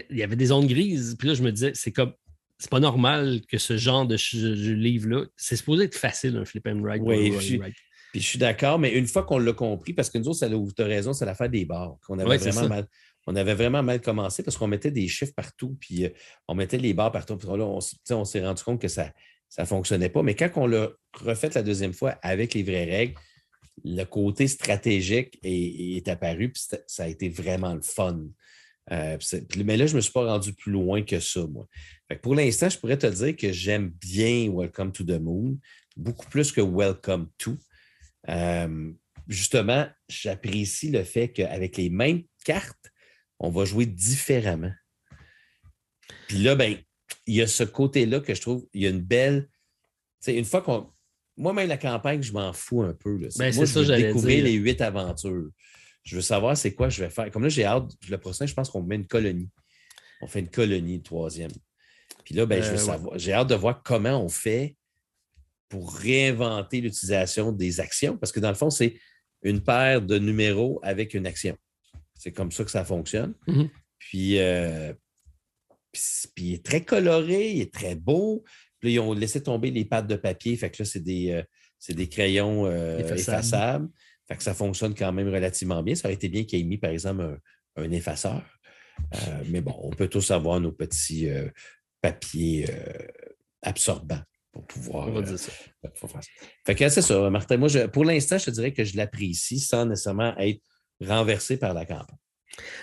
Il 0.10 0.18
y 0.18 0.24
avait 0.24 0.36
des 0.36 0.48
zones 0.48 0.66
grises. 0.66 1.16
Puis 1.20 1.28
là, 1.28 1.34
je 1.34 1.44
me 1.44 1.52
disais, 1.52 1.72
c'est 1.76 1.92
comme. 1.92 2.14
C'est 2.60 2.72
pas 2.72 2.80
normal 2.80 3.42
que 3.48 3.58
ce 3.58 3.78
genre 3.78 4.06
de, 4.06 4.16
livre-là. 4.74 5.26
C'est 5.36 5.56
supposé 5.56 5.86
être 5.86 5.96
facile, 5.96 6.38
un 6.38 6.46
flip 6.46 6.68
and 6.68 6.82
ride. 6.84 7.02
Oui, 7.04 7.32
puis 8.14 8.22
je 8.22 8.28
suis 8.28 8.40
d'accord, 8.40 8.80
mais 8.80 8.94
une 8.94 9.06
fois 9.06 9.24
qu'on 9.24 9.38
l'a 9.38 9.54
compris, 9.54 9.94
parce 9.94 10.10
que 10.10 10.18
nous 10.18 10.30
autres, 10.30 10.74
tu 10.76 10.82
as 10.82 10.86
raison, 10.86 11.14
c'est 11.14 11.26
l'affaire 11.26 11.50
des 11.50 11.66
barres. 11.66 11.98
qu'on 12.08 12.18
avait 12.18 12.38
vraiment 12.38 12.70
mal 12.70 12.88
on 13.28 13.36
avait 13.36 13.54
vraiment 13.54 13.84
mal 13.84 14.02
commencé 14.02 14.42
parce 14.42 14.58
qu'on 14.58 14.68
mettait 14.68 14.90
des 14.90 15.08
chiffres 15.10 15.34
partout, 15.36 15.78
puis 15.80 16.06
euh, 16.06 16.10
on 16.48 16.56
mettait 16.56 16.78
les 16.78 16.94
barres 16.94 17.12
partout. 17.12 17.36
Puis 17.36 17.48
là, 17.48 17.66
on, 17.66 17.80
on 18.12 18.26
s'est 18.26 18.46
rendu 18.46 18.64
compte 18.64 18.82
que 18.82 18.88
ça, 18.88 19.12
ça 19.50 19.64
ne 19.64 19.68
fonctionnait 19.68 20.10
pas. 20.10 20.24
Mais 20.24 20.34
quand 20.34 20.50
on 20.56 20.66
l'a 20.66 20.90
refait 21.14 21.50
la 21.54 21.62
deuxième 21.62 21.94
fois 21.94 22.18
avec 22.22 22.54
les 22.54 22.64
vraies 22.64 22.86
règles, 22.86 23.16
le 23.84 24.06
côté 24.06 24.48
stratégique 24.48 25.38
est, 25.44 26.08
apparu, 26.08 26.52
puis 26.52 26.64
ça 26.88 27.04
a 27.04 27.08
été 27.08 27.30
vraiment 27.30 27.76
le 27.76 27.82
fun. 27.82 28.18
Euh, 28.92 29.18
mais 29.64 29.78
là, 29.78 29.86
je 29.86 29.92
ne 29.92 29.98
me 29.98 30.02
suis 30.02 30.14
pas 30.14 30.26
rendu 30.26 30.54
plus 30.54 30.72
loin 30.72 31.04
que 31.04 31.20
ça, 31.20 31.46
moi. 31.48 31.68
pour 32.22 32.36
l'instant, 32.36 32.70
je 32.70 32.78
pourrais 32.78 32.98
te 32.98 33.08
dire 33.08 33.36
que 33.36 33.52
j'aime 33.52 33.90
bien 33.90 34.50
Welcome 34.52 34.92
to 34.92 35.04
the 35.04 35.20
Moon, 35.20 35.58
beaucoup 35.96 36.28
plus 36.28 36.52
que 36.52 36.62
Welcome 36.62 37.30
to. 37.38 37.58
Euh, 38.30 38.92
justement, 39.28 39.88
j'apprécie 40.08 40.90
le 40.90 41.04
fait 41.04 41.30
qu'avec 41.30 41.78
les 41.78 41.90
mêmes 41.90 42.24
cartes, 42.46 42.92
on 43.40 43.50
va 43.50 43.66
jouer 43.66 43.86
différemment. 43.86 44.74
Puis 46.28 46.38
là, 46.38 46.56
ben, 46.56 46.78
il 47.26 47.36
y 47.36 47.42
a 47.42 47.48
ce 47.48 47.64
côté-là 47.64 48.20
que 48.22 48.34
je 48.34 48.42
trouve, 48.42 48.66
il 48.74 48.84
y 48.84 48.88
a 48.88 48.90
une 48.90 49.02
belle. 49.02 49.50
Tu 50.24 50.32
une 50.32 50.46
fois 50.46 50.62
qu'on. 50.62 50.90
Moi-même, 51.40 51.70
la 51.70 51.78
campagne, 51.78 52.24
je 52.24 52.34
m'en 52.34 52.52
fous 52.52 52.82
un 52.82 52.94
peu. 52.94 53.16
Là. 53.18 53.28
Ben, 53.38 53.54
moi, 53.54 53.66
je 53.66 53.80
veux 53.80 53.96
découvrir 53.96 54.44
les 54.44 54.54
huit 54.54 54.82
aventures. 54.82 55.50
Je 56.08 56.16
veux 56.16 56.22
savoir 56.22 56.56
c'est 56.56 56.74
quoi 56.74 56.88
je 56.88 57.04
vais 57.04 57.10
faire. 57.10 57.30
Comme 57.32 57.44
là, 57.44 57.50
j'ai 57.50 57.66
hâte. 57.66 57.92
Le 58.10 58.18
prochain, 58.18 58.46
je 58.46 58.54
pense 58.54 58.70
qu'on 58.70 58.82
met 58.82 58.96
une 58.96 59.08
colonie. 59.08 59.50
On 60.22 60.28
fait 60.28 60.40
une 60.40 60.50
colonie, 60.50 60.98
le 60.98 61.04
troisième. 61.04 61.52
Puis 62.24 62.34
là, 62.34 62.46
ben, 62.46 62.64
je 62.64 62.70
veux 62.70 62.76
euh, 62.76 62.78
savoir. 62.78 63.20
J'ai 63.20 63.34
hâte 63.34 63.50
de 63.50 63.56
voir 63.56 63.84
comment 63.84 64.24
on 64.24 64.30
fait 64.30 64.78
pour 65.68 65.94
réinventer 65.94 66.80
l'utilisation 66.80 67.52
des 67.52 67.82
actions. 67.82 68.18
Parce 68.18 68.32
que 68.32 68.40
dans 68.40 68.48
le 68.48 68.56
fond, 68.56 68.70
c'est 68.70 68.98
une 69.44 69.62
paire 69.62 70.02
de 70.02 70.18
numéros 70.18 70.80
avec 70.82 71.14
une 71.14 71.28
action. 71.28 71.58
C'est 72.16 72.32
comme 72.32 72.54
ça 72.54 72.64
que 72.64 72.72
ça 72.72 72.86
fonctionne. 72.86 73.34
Mm-hmm. 73.46 73.70
Puis, 74.00 74.40
euh, 74.40 74.94
puis, 75.92 76.46
il 76.46 76.54
est 76.54 76.66
très 76.66 76.86
coloré, 76.86 77.52
il 77.52 77.62
est 77.62 77.74
très 77.74 77.96
beau. 77.96 78.46
Puis 78.80 78.94
ils 78.94 79.00
ont 79.02 79.12
laissé 79.12 79.44
tomber 79.44 79.72
les 79.72 79.84
pattes 79.84 80.08
de 80.08 80.16
papier. 80.16 80.56
Fait 80.56 80.72
que 80.72 80.84
là, 80.84 80.86
c'est 80.86 81.04
des, 81.04 81.32
euh, 81.32 81.94
des 81.94 82.08
crayons 82.08 82.66
euh, 82.66 83.00
effaçables. 83.00 83.90
Fait 84.28 84.36
que 84.36 84.44
ça 84.44 84.54
fonctionne 84.54 84.94
quand 84.94 85.12
même 85.14 85.30
relativement 85.30 85.82
bien. 85.84 85.96
Ça 85.96 86.08
aurait 86.08 86.16
été 86.16 86.30
bien 86.30 86.44
qu'il 86.44 86.60
ait 86.60 86.64
mis, 86.64 86.78
par 86.78 86.92
exemple, 86.92 87.40
un, 87.76 87.92
effaceur. 87.92 88.44
Euh, 89.16 89.44
mais 89.50 89.62
bon, 89.62 89.76
on 89.82 89.92
peut 89.92 90.08
tous 90.08 90.32
avoir 90.32 90.60
nos 90.60 90.72
petits 90.72 91.30
papiers 92.02 92.68
absorbants 93.62 94.22
pour 94.52 94.66
pouvoir. 94.66 95.08
On 95.08 95.12
va 95.12 95.22
dire 95.22 95.40
ça. 95.40 95.52
Fait 96.66 96.76
que 96.76 96.90
c'est 96.90 97.02
ça, 97.02 97.30
Martin. 97.30 97.58
Moi, 97.58 97.70
pour 97.88 98.06
l'instant, 98.06 98.38
je 98.38 98.46
te 98.46 98.52
dirais 98.52 98.74
que 98.74 98.84
je 98.84 98.98
l'apprécie 98.98 99.60
sans 99.60 99.86
nécessairement 99.86 100.36
être 100.38 100.62
renversé 101.02 101.58
par 101.58 101.74
la 101.74 101.86
campagne. 101.86 102.18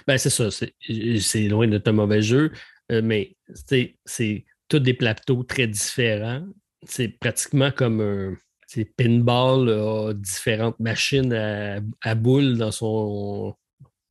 Ben, 0.07 0.19
c'est 0.19 0.31
ça. 0.31 0.49
C'est 0.51 1.49
loin 1.49 1.67
d'être 1.67 1.89
un 1.89 1.93
mauvais 1.93 2.23
jeu. 2.23 2.53
Euh, 2.93 3.01
mais 3.03 3.37
c'est 3.55 4.45
tous 4.69 4.79
des 4.79 4.95
plateaux 4.95 5.43
très 5.43 5.67
différents. 5.67 6.45
C'est 6.87 7.09
pratiquement 7.09 7.71
comme 7.71 8.01
un 8.01 8.37
pinball 8.85 9.69
a 9.69 10.13
différentes 10.15 10.79
machines 10.81 11.33
à, 11.33 12.15
boules 12.15 12.57
dans 12.59 12.73
son 12.73 13.55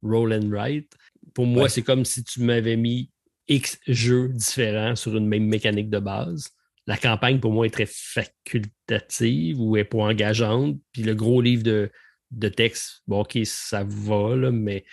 roll 0.02 0.34
and 0.34 0.50
write. 0.50 0.92
Pour 1.34 1.46
moi, 1.46 1.70
c'est 1.70 1.82
comme 1.82 2.06
si 2.06 2.24
tu 2.24 2.42
m'avais 2.42 2.76
mis 2.76 3.10
X 3.48 3.80
jeux 3.88 4.30
différents 4.30 4.96
sur 4.96 5.16
une 5.18 5.28
même 5.28 5.46
mécanique 5.46 5.90
de 5.90 6.00
base. 6.00 6.50
La 6.88 6.98
campagne, 6.98 7.40
pour 7.40 7.52
moi, 7.52 7.66
est 7.66 7.70
très 7.70 7.88
facultative 7.88 9.60
ou 9.60 9.78
est 9.78 9.84
pas 9.84 10.00
engageante. 10.00 10.78
Puis 10.92 11.04
le 11.04 11.16
gros 11.16 11.42
livre 11.42 11.64
de, 11.64 11.92
de 12.32 12.50
texte, 12.50 13.02
bon, 13.08 13.22
OK, 13.22 13.38
ça 13.46 13.84
va, 13.84 14.36
là, 14.36 14.52
mais 14.52 14.86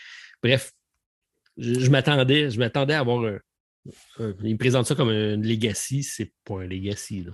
bref, 0.43 0.73
je, 1.57 1.81
je 1.81 1.91
m'attendais 1.91 2.95
à 2.95 3.01
avoir 3.01 3.25
un, 3.25 3.39
euh, 4.21 4.35
il 4.43 4.53
me 4.53 4.59
présente 4.59 4.87
ça 4.87 4.95
comme 4.95 5.09
un 5.09 5.37
legacy, 5.37 6.03
c'est 6.03 6.33
pas 6.45 6.63
un 6.63 6.67
legacy. 6.67 7.23
Là. 7.23 7.33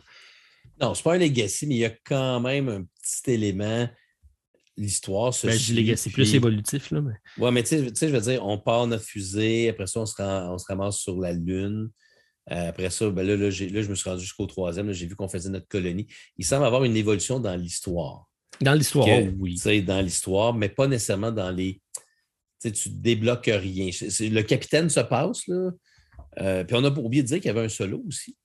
Non, 0.81 0.95
c'est 0.95 1.03
pas 1.03 1.15
un 1.15 1.19
legacy, 1.19 1.67
mais 1.67 1.75
il 1.75 1.79
y 1.79 1.85
a 1.85 1.95
quand 2.05 2.41
même 2.41 2.69
un 2.69 2.83
petit 2.83 3.33
élément. 3.33 3.89
L'histoire 4.77 5.33
se 5.33 5.47
ben, 5.47 5.59
legacy 5.75 6.11
plus 6.11 6.35
évolutif. 6.35 6.91
Là, 6.91 7.01
mais... 7.01 7.15
Oui, 7.39 7.51
mais 7.51 7.63
tu 7.63 7.95
sais, 7.95 8.09
je 8.09 8.15
veux 8.15 8.21
dire, 8.21 8.45
on 8.45 8.59
part 8.59 8.87
notre 8.87 9.05
fusée, 9.05 9.71
après 9.71 9.87
ça, 9.87 10.01
on 10.01 10.07
se, 10.07 10.21
on 10.21 10.59
se 10.59 10.67
ramasse 10.67 10.99
sur 10.99 11.19
la 11.19 11.33
Lune. 11.33 11.91
Euh, 12.51 12.69
après 12.69 12.91
ça, 12.91 13.11
ben 13.11 13.27
là, 13.27 13.37
là, 13.37 13.51
je 13.51 13.89
me 13.89 13.95
suis 13.95 14.09
rendu 14.09 14.23
jusqu'au 14.23 14.47
troisième. 14.47 14.93
J'ai 14.93 15.07
vu 15.07 15.17
qu'on 15.17 15.29
faisait 15.29 15.49
notre 15.51 15.67
colonie. 15.67 16.07
Il 16.37 16.45
semble 16.45 16.65
avoir 16.65 16.85
une 16.85 16.97
évolution 16.97 17.41
dans 17.41 17.57
l'histoire. 17.57 18.27
Dans 18.61 18.75
l'histoire, 18.75 19.09
oui. 19.39 19.83
Dans 19.83 20.01
l'histoire, 20.01 20.55
mais 20.55 20.69
pas 20.69 20.87
nécessairement 20.87 21.33
dans 21.33 21.51
les. 21.51 21.81
Tu 22.63 22.73
tu 22.73 22.89
débloques 22.89 23.51
rien. 23.53 23.91
Le 23.91 24.43
capitaine 24.43 24.89
se 24.89 25.01
passe, 25.01 25.47
là. 25.49 25.71
Euh, 26.41 26.65
puis 26.65 26.77
on 26.77 26.85
a 26.85 26.91
oublié 26.91 27.23
de 27.23 27.29
dire 27.29 27.39
qu'il 27.39 27.47
y 27.47 27.51
avait 27.51 27.65
un 27.65 27.69
solo 27.69 28.03
aussi. 28.07 28.37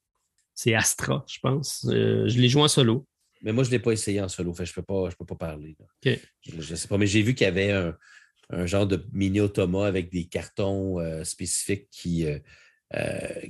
C'est 0.61 0.75
Astra, 0.75 1.25
je 1.27 1.39
pense. 1.39 1.87
Euh, 1.89 2.27
je 2.27 2.39
l'ai 2.39 2.47
joué 2.47 2.61
en 2.61 2.67
solo. 2.67 3.07
Mais 3.41 3.51
moi, 3.51 3.63
je 3.63 3.69
ne 3.69 3.71
l'ai 3.71 3.79
pas 3.79 3.93
essayé 3.93 4.21
en 4.21 4.29
solo. 4.29 4.53
Fait, 4.53 4.63
je 4.63 4.73
ne 4.73 4.75
peux, 4.75 4.83
pas, 4.83 5.09
peux 5.17 5.25
pas 5.25 5.35
parler. 5.35 5.75
Je 6.03 6.55
ne 6.55 6.75
sais 6.75 6.87
pas, 6.87 6.99
mais 6.99 7.07
j'ai 7.07 7.23
vu 7.23 7.33
qu'il 7.33 7.45
y 7.45 7.47
avait 7.47 7.71
un, 7.71 8.65
genre 8.67 8.85
de 8.85 9.03
mini-automa 9.11 9.87
avec 9.87 10.11
des 10.11 10.25
cartons 10.25 10.99
euh, 10.99 11.23
spécifiques 11.23 11.87
qui, 11.89 12.27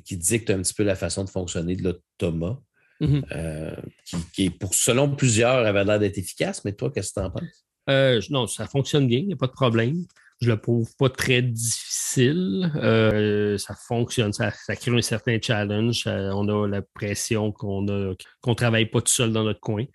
qui 0.05 0.15
dictent 0.15 0.51
un 0.51 0.61
petit 0.61 0.73
peu 0.73 0.83
la 0.83 0.95
façon 0.95 1.25
de 1.25 1.29
fonctionner 1.29 1.75
de 1.75 1.83
l'automa. 1.83 2.61
Mm-hmm. 3.01 3.75
qui, 4.31 4.49
pour, 4.49 4.73
selon 4.73 5.13
plusieurs, 5.13 5.65
avait 5.65 5.83
l'air 5.83 5.99
d'être 5.99 6.17
efficace. 6.17 6.63
Mais 6.63 6.71
toi, 6.71 6.91
qu'est-ce 6.91 7.13
que 7.13 7.19
tu 7.19 7.25
en 7.25 7.29
penses? 7.29 8.29
non, 8.29 8.47
ça 8.47 8.67
fonctionne 8.67 9.09
bien, 9.09 9.19
il 9.19 9.27
n'y 9.27 9.33
a 9.33 9.37
pas 9.37 9.47
de 9.47 9.51
problème. 9.51 10.05
Je 10.41 10.49
le 10.49 10.59
trouve 10.59 10.89
pas 10.97 11.09
très 11.09 11.43
difficile. 11.43 12.71
Euh, 12.75 13.57
ça 13.59 13.75
fonctionne, 13.75 14.33
ça, 14.33 14.51
crée 14.51 14.91
un 14.91 15.01
certain 15.01 15.37
challenge. 15.39 16.03
on 16.07 16.47
a 16.49 16.67
la 16.67 16.81
pression 16.81 17.51
qu'on 17.51 17.87
a 17.87 18.15
qu'on 18.41 18.55
travaille 18.55 18.87
pas 18.87 19.01
tout 19.01 19.11
seul 19.11 19.31
dans 19.31 19.43
notre 19.43 19.59
coin. 19.59 19.85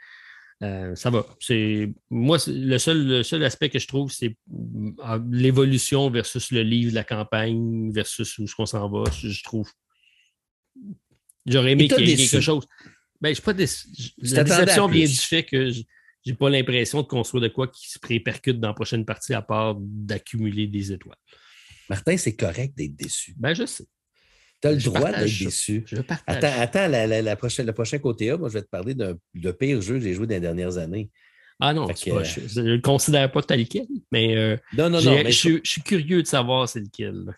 Euh, 0.63 0.95
ça 0.95 1.11
va. 1.11 1.27
C'est 1.41 1.93
moi 2.11 2.39
le 2.47 2.79
seul, 2.79 3.07
le 3.07 3.23
seul 3.23 3.45
aspect 3.45 3.69
que 3.69 3.79
je 3.79 3.87
trouve, 3.87 4.11
c'est 4.11 4.37
euh, 4.51 5.19
l'évolution 5.31 6.09
versus 6.11 6.51
le 6.51 6.63
livre 6.63 6.91
de 6.91 6.95
la 6.95 7.05
campagne 7.05 7.93
versus 7.93 8.39
où 8.39 8.47
on 8.59 8.67
s'en 8.67 8.89
va. 8.89 9.05
Je, 9.11 9.43
trouve. 9.43 9.71
J'aurais 11.45 11.73
aimé 11.73 11.89
qu'il 11.89 12.09
y 12.09 12.13
ait 12.13 12.17
quelque 12.17 12.41
chose. 12.41 12.67
Ben, 13.21 13.35
je 13.35 13.43
pas 13.43 13.53
La 13.53 14.45
déception 14.45 14.89
vient 14.89 15.07
du 15.07 15.15
fait 15.15 15.43
que 15.43 15.71
j'ai 16.27 16.35
pas 16.35 16.51
l'impression 16.51 17.03
de 17.03 17.07
construire 17.07 17.43
de 17.43 17.49
quoi 17.49 17.69
qui 17.69 17.89
se 17.89 17.99
répercute 18.03 18.59
dans 18.59 18.69
la 18.69 18.75
prochaine 18.75 19.05
partie 19.05 19.33
à 19.33 19.43
part 19.43 19.77
d'accumuler 19.79 20.67
des 20.67 20.93
étoiles. 20.93 21.17
Martin, 21.89 22.17
c'est 22.17 22.35
correct 22.35 22.77
d'être 22.77 22.97
déçu. 22.97 23.35
Ben, 23.39 23.55
je 23.55 23.65
sais. 23.65 23.85
Tu 24.61 24.69
as 24.69 24.73
le 24.73 24.79
droit 24.79 25.13
d'être 25.13 25.39
déçu. 25.39 25.85
Je 25.87 26.01
partage. 26.01 26.37
Attends, 26.37 26.61
attends 26.61 26.89
la, 26.89 27.37
prochaine, 27.37 27.67
le 27.67 27.73
prochain 27.73 27.99
côté 27.99 28.31
A, 28.31 28.37
moi, 28.37 28.49
je 28.49 28.55
vais 28.55 28.63
te 28.63 28.69
parler 28.69 28.95
d'un 28.95 29.53
pire 29.53 29.81
jeu 29.81 29.95
que 29.95 30.01
j'ai 30.01 30.15
joué 30.15 30.27
dans 30.27 30.35
les 30.35 30.41
dernières 30.41 30.79
années. 30.79 31.11
Ah 31.61 31.73
non, 31.73 31.87
je 31.89 32.61
ne 32.61 32.75
le 32.75 32.81
considère 32.81 33.31
pas 33.33 33.43
tel 33.43 33.67
quel, 33.67 33.87
mais, 34.13 34.37
euh, 34.37 34.59
non, 34.77 34.91
non, 34.91 35.01
non, 35.01 35.23
je, 35.25 35.61
suis 35.63 35.83
curieux 35.83 36.23
de 36.23 36.27
savoir 36.27 36.69
c'est 36.69 36.81
lequel. 36.81 37.35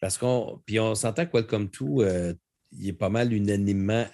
Parce 0.00 0.18
qu'on 0.18 0.60
puis 0.66 0.80
on 0.80 0.96
s'entend 0.96 1.24
que 1.24 1.36
Welcome 1.36 1.70
To, 1.70 2.02
euh, 2.02 2.34
il 2.72 2.88
est 2.88 2.92
pas 2.92 3.10
mal 3.10 3.32
unanimement 3.32 4.06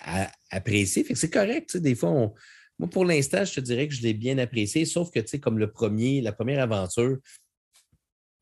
apprécié. 0.51 1.05
Fait 1.05 1.15
que 1.15 1.19
c'est 1.19 1.31
correct. 1.31 1.77
Des 1.79 1.95
fois, 1.95 2.35
moi, 2.79 2.91
pour 2.91 3.05
l'instant, 3.05 3.45
je 3.45 3.55
te 3.55 3.61
dirais 3.61 3.89
que 3.89 3.95
je 3.95 4.03
l'ai 4.03 4.15
bien 4.15 4.39
apprécié, 4.39 4.85
sauf 4.85 5.11
que, 5.11 5.21
tu 5.21 5.29
sais, 5.29 5.41
comme 5.41 5.59
le 5.59 5.71
premier, 5.71 6.21
la 6.21 6.33
première 6.33 6.61
aventure, 6.61 7.19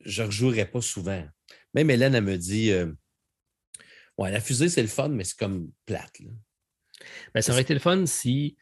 je 0.04 0.22
ne 0.22 0.26
rejouerais 0.26 0.70
pas 0.70 0.80
souvent. 0.80 1.24
Même 1.74 1.90
Hélène, 1.90 2.14
elle 2.14 2.24
me 2.24 2.36
dit 2.36 2.70
euh, 2.70 2.92
Ouais, 4.18 4.30
la 4.30 4.40
fusée, 4.40 4.68
c'est 4.68 4.82
le 4.82 4.88
fun, 4.88 5.08
mais 5.08 5.24
c'est 5.24 5.38
comme 5.38 5.70
plate. 5.86 6.20
Ben, 7.34 7.42
ça 7.42 7.52
aurait 7.52 7.62
été 7.62 7.74
le 7.74 7.80
fun 7.80 8.06
si 8.06 8.56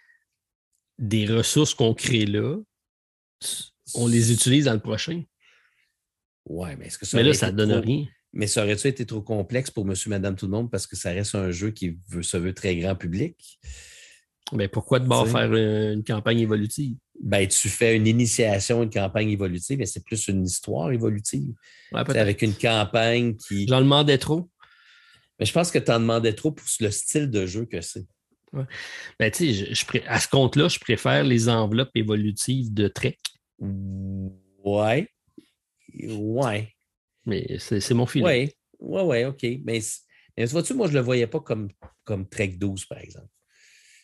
des 0.99 1.26
ressources 1.26 1.74
qu'on 1.74 1.94
crée 1.94 2.26
là, 2.26 2.58
on 3.94 4.07
les 4.07 4.32
utilise 4.32 4.66
dans 4.66 4.74
le 4.74 4.81
prochain. 4.81 5.23
Ouais, 6.47 6.76
mais 6.76 6.86
est-ce 6.86 6.99
que 6.99 7.07
ça 7.07 7.16
Mais 7.16 7.23
là, 7.23 7.34
ça 7.34 7.50
ne 7.50 7.57
donne 7.57 7.73
rien. 7.73 8.07
Mais 8.32 8.47
ça 8.47 8.62
aurait-tu 8.62 8.86
été 8.86 9.07
trop 9.07 9.23
complexe 9.23 9.70
pour 9.70 9.84
monsieur, 9.84 10.10
madame, 10.10 10.36
tout 10.36 10.47
le 10.47 10.52
monde 10.52 10.70
parce 10.70 10.86
que 10.86 10.94
ça 10.94 11.10
reste 11.10 11.34
un 11.34 11.50
jeu 11.50 11.70
qui 11.70 11.99
veut, 12.08 12.23
se 12.23 12.36
veut 12.36 12.55
très 12.55 12.76
grand 12.76 12.94
public? 12.94 13.58
Mais 14.52 14.64
ben, 14.64 14.68
pourquoi 14.68 14.98
de 14.98 15.06
bord 15.06 15.28
faire 15.28 15.52
une 15.54 16.02
campagne 16.02 16.40
évolutive? 16.40 16.96
Ben, 17.20 17.46
tu 17.46 17.68
fais 17.68 17.96
une 17.96 18.06
initiation, 18.06 18.82
une 18.82 18.90
campagne 18.90 19.30
évolutive, 19.30 19.78
mais 19.78 19.86
c'est 19.86 20.04
plus 20.04 20.28
une 20.28 20.44
histoire 20.44 20.90
évolutive. 20.90 21.52
avec 21.92 22.42
une 22.42 22.54
campagne 22.54 23.36
qui. 23.36 23.66
J'en 23.68 23.80
demandais 23.80 24.18
trop. 24.18 24.50
Mais 25.38 25.46
je 25.46 25.52
pense 25.52 25.70
que 25.70 25.78
tu 25.78 25.90
en 25.90 26.00
demandais 26.00 26.34
trop 26.34 26.52
pour 26.52 26.66
le 26.80 26.90
style 26.90 27.30
de 27.30 27.46
jeu 27.46 27.64
que 27.64 27.80
c'est. 27.80 28.06
Ben, 29.18 29.30
tu 29.30 29.54
sais, 29.54 29.74
je, 29.74 29.84
à 30.06 30.18
ce 30.18 30.28
compte-là, 30.28 30.68
je 30.68 30.78
préfère 30.78 31.22
les 31.22 31.48
enveloppes 31.48 31.94
évolutives 31.94 32.74
de 32.74 32.88
Trek. 32.88 33.18
Ouais. 33.60 35.08
Ouais. 36.04 36.74
Mais 37.26 37.58
c'est 37.58 37.94
mon 37.94 38.06
feeling. 38.06 38.26
Oui, 38.26 38.50
ouais, 38.80 39.02
ouais, 39.02 39.24
OK. 39.26 39.42
Mais, 39.64 39.80
mais 40.36 40.44
vois-tu, 40.46 40.74
moi, 40.74 40.88
je 40.88 40.92
ne 40.92 40.98
le 40.98 41.04
voyais 41.04 41.26
pas 41.26 41.40
comme, 41.40 41.68
comme 42.04 42.28
Trek 42.28 42.56
12, 42.58 42.86
par 42.86 42.98
exemple. 42.98 43.28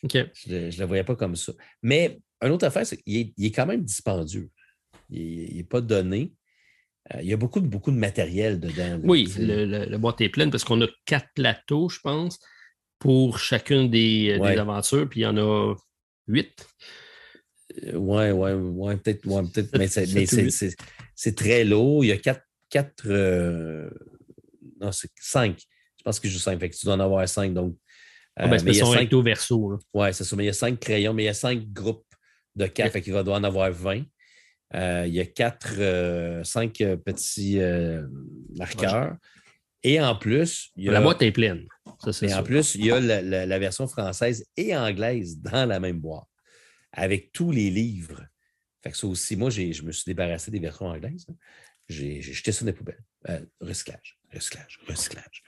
Je 0.03 0.19
ne 0.47 0.77
le, 0.79 0.85
voyais 0.85 1.03
pas 1.03 1.15
comme 1.15 1.35
ça. 1.35 1.53
Mais 1.81 2.19
une 2.41 2.51
autre 2.51 2.65
affaire, 2.65 2.85
c'est 2.85 2.97
qu'il 2.97 3.33
est, 3.37 3.51
quand 3.51 3.65
même 3.65 3.83
dispendieux. 3.83 4.49
Il 5.09 5.55
n'est 5.55 5.63
pas 5.63 5.81
donné. 5.81 6.33
Euh, 7.13 7.21
il 7.21 7.29
y 7.29 7.33
a 7.33 7.37
beaucoup 7.37 7.59
de, 7.59 7.67
beaucoup 7.67 7.91
de 7.91 7.97
matériel 7.97 8.59
dedans. 8.59 8.99
oui, 9.03 9.33
le, 9.39 9.85
le, 9.85 9.97
boîte 9.97 10.21
est 10.21 10.29
pleine 10.29 10.51
parce 10.51 10.63
qu'on 10.65 10.81
a 10.81 10.87
quatre 11.05 11.29
plateaux, 11.33 11.87
je 11.89 11.99
pense 12.01 12.39
pour 12.99 13.39
chacune 13.39 13.89
des, 13.89 14.37
euh, 14.39 14.59
aventures, 14.59 15.07
puis 15.07 15.21
il 15.21 15.23
y 15.23 15.27
en 15.27 15.37
a 15.37 15.75
huit. 16.27 16.67
Oui, 17.93 18.29
oui, 18.31 18.51
ouais, 18.51 18.97
peut-être, 18.97 19.21
peut 19.21 19.67
mais 19.77 19.87
c'est 21.15 21.35
très 21.35 21.63
lourd. 21.63 22.03
Il 22.03 22.07
y 22.07 22.11
a 22.11 22.17
quatre, 22.17 22.41
quatre 22.69 23.03
euh, 23.05 23.89
non, 24.79 24.91
c'est 24.91 25.11
cinq. 25.19 25.59
Je 25.97 26.03
pense 26.03 26.19
que 26.19 26.27
je 26.27 26.33
joue 26.33 26.39
cinq. 26.39 26.59
Fait 26.59 26.69
que 26.69 26.75
tu 26.75 26.85
dois 26.85 26.95
en 26.95 26.99
avoir 26.99 27.27
cinq. 27.27 27.53
Donc, 27.53 27.75
ah, 28.39 28.47
ben, 28.47 28.59
euh, 28.59 28.63
mais 28.63 28.71
il 28.71 28.77
y 28.77 28.81
a 28.81 28.85
cinq 28.85 29.13
verso. 29.13 29.79
Oui, 29.93 30.13
c'est 30.13 30.23
ça. 30.23 30.35
Mais 30.35 30.43
il 30.43 30.47
y 30.47 30.49
a 30.49 30.53
cinq 30.53 30.79
crayons, 30.79 31.13
mais 31.13 31.23
il 31.23 31.27
y 31.27 31.29
a 31.29 31.33
cinq 31.33 31.71
groupes 31.71 32.05
de 32.55 32.67
quatre. 32.67 32.93
Fait 32.93 33.01
qu'il 33.01 33.13
va 33.13 33.23
doit 33.23 33.37
en 33.37 33.43
avoir 33.43 33.71
vingt. 33.71 34.03
il 34.73 35.13
y 35.13 35.19
a 35.19 35.25
quatre, 35.25 36.41
cinq 36.43 36.73
petits 37.05 37.59
marqueurs. 38.55 39.15
Et 39.83 40.01
en 40.01 40.15
plus, 40.15 40.71
il 40.75 40.85
y 40.85 40.89
a, 40.89 40.91
la 40.91 41.01
boîte 41.01 41.21
est 41.21 41.31
pleine. 41.31 41.65
et 42.21 42.33
en 42.33 42.43
plus, 42.43 42.75
il 42.75 42.85
y 42.85 42.91
a 42.91 42.99
la, 42.99 43.59
version 43.59 43.87
française 43.87 44.45
et 44.55 44.75
anglaise 44.75 45.39
dans 45.39 45.65
la 45.65 45.79
même 45.79 45.99
boîte, 45.99 46.27
avec 46.91 47.31
tous 47.31 47.51
les 47.51 47.69
livres. 47.69 48.25
Fait 48.83 48.91
que 48.91 48.97
ça 48.97 49.07
aussi, 49.07 49.35
moi, 49.35 49.49
je 49.49 49.81
me 49.83 49.91
suis 49.91 50.03
débarrassé 50.05 50.51
des 50.51 50.59
versions 50.59 50.87
anglaises. 50.87 51.25
Hein. 51.29 51.35
J'ai 51.89 52.21
jeté 52.21 52.51
ça 52.51 52.65
dans 52.65 52.67
les 52.67 52.73
poubelles. 52.73 53.03
Euh, 53.29 53.39
recyclage, 53.61 54.19
recyclage, 54.33 54.79
recyclage. 54.87 55.43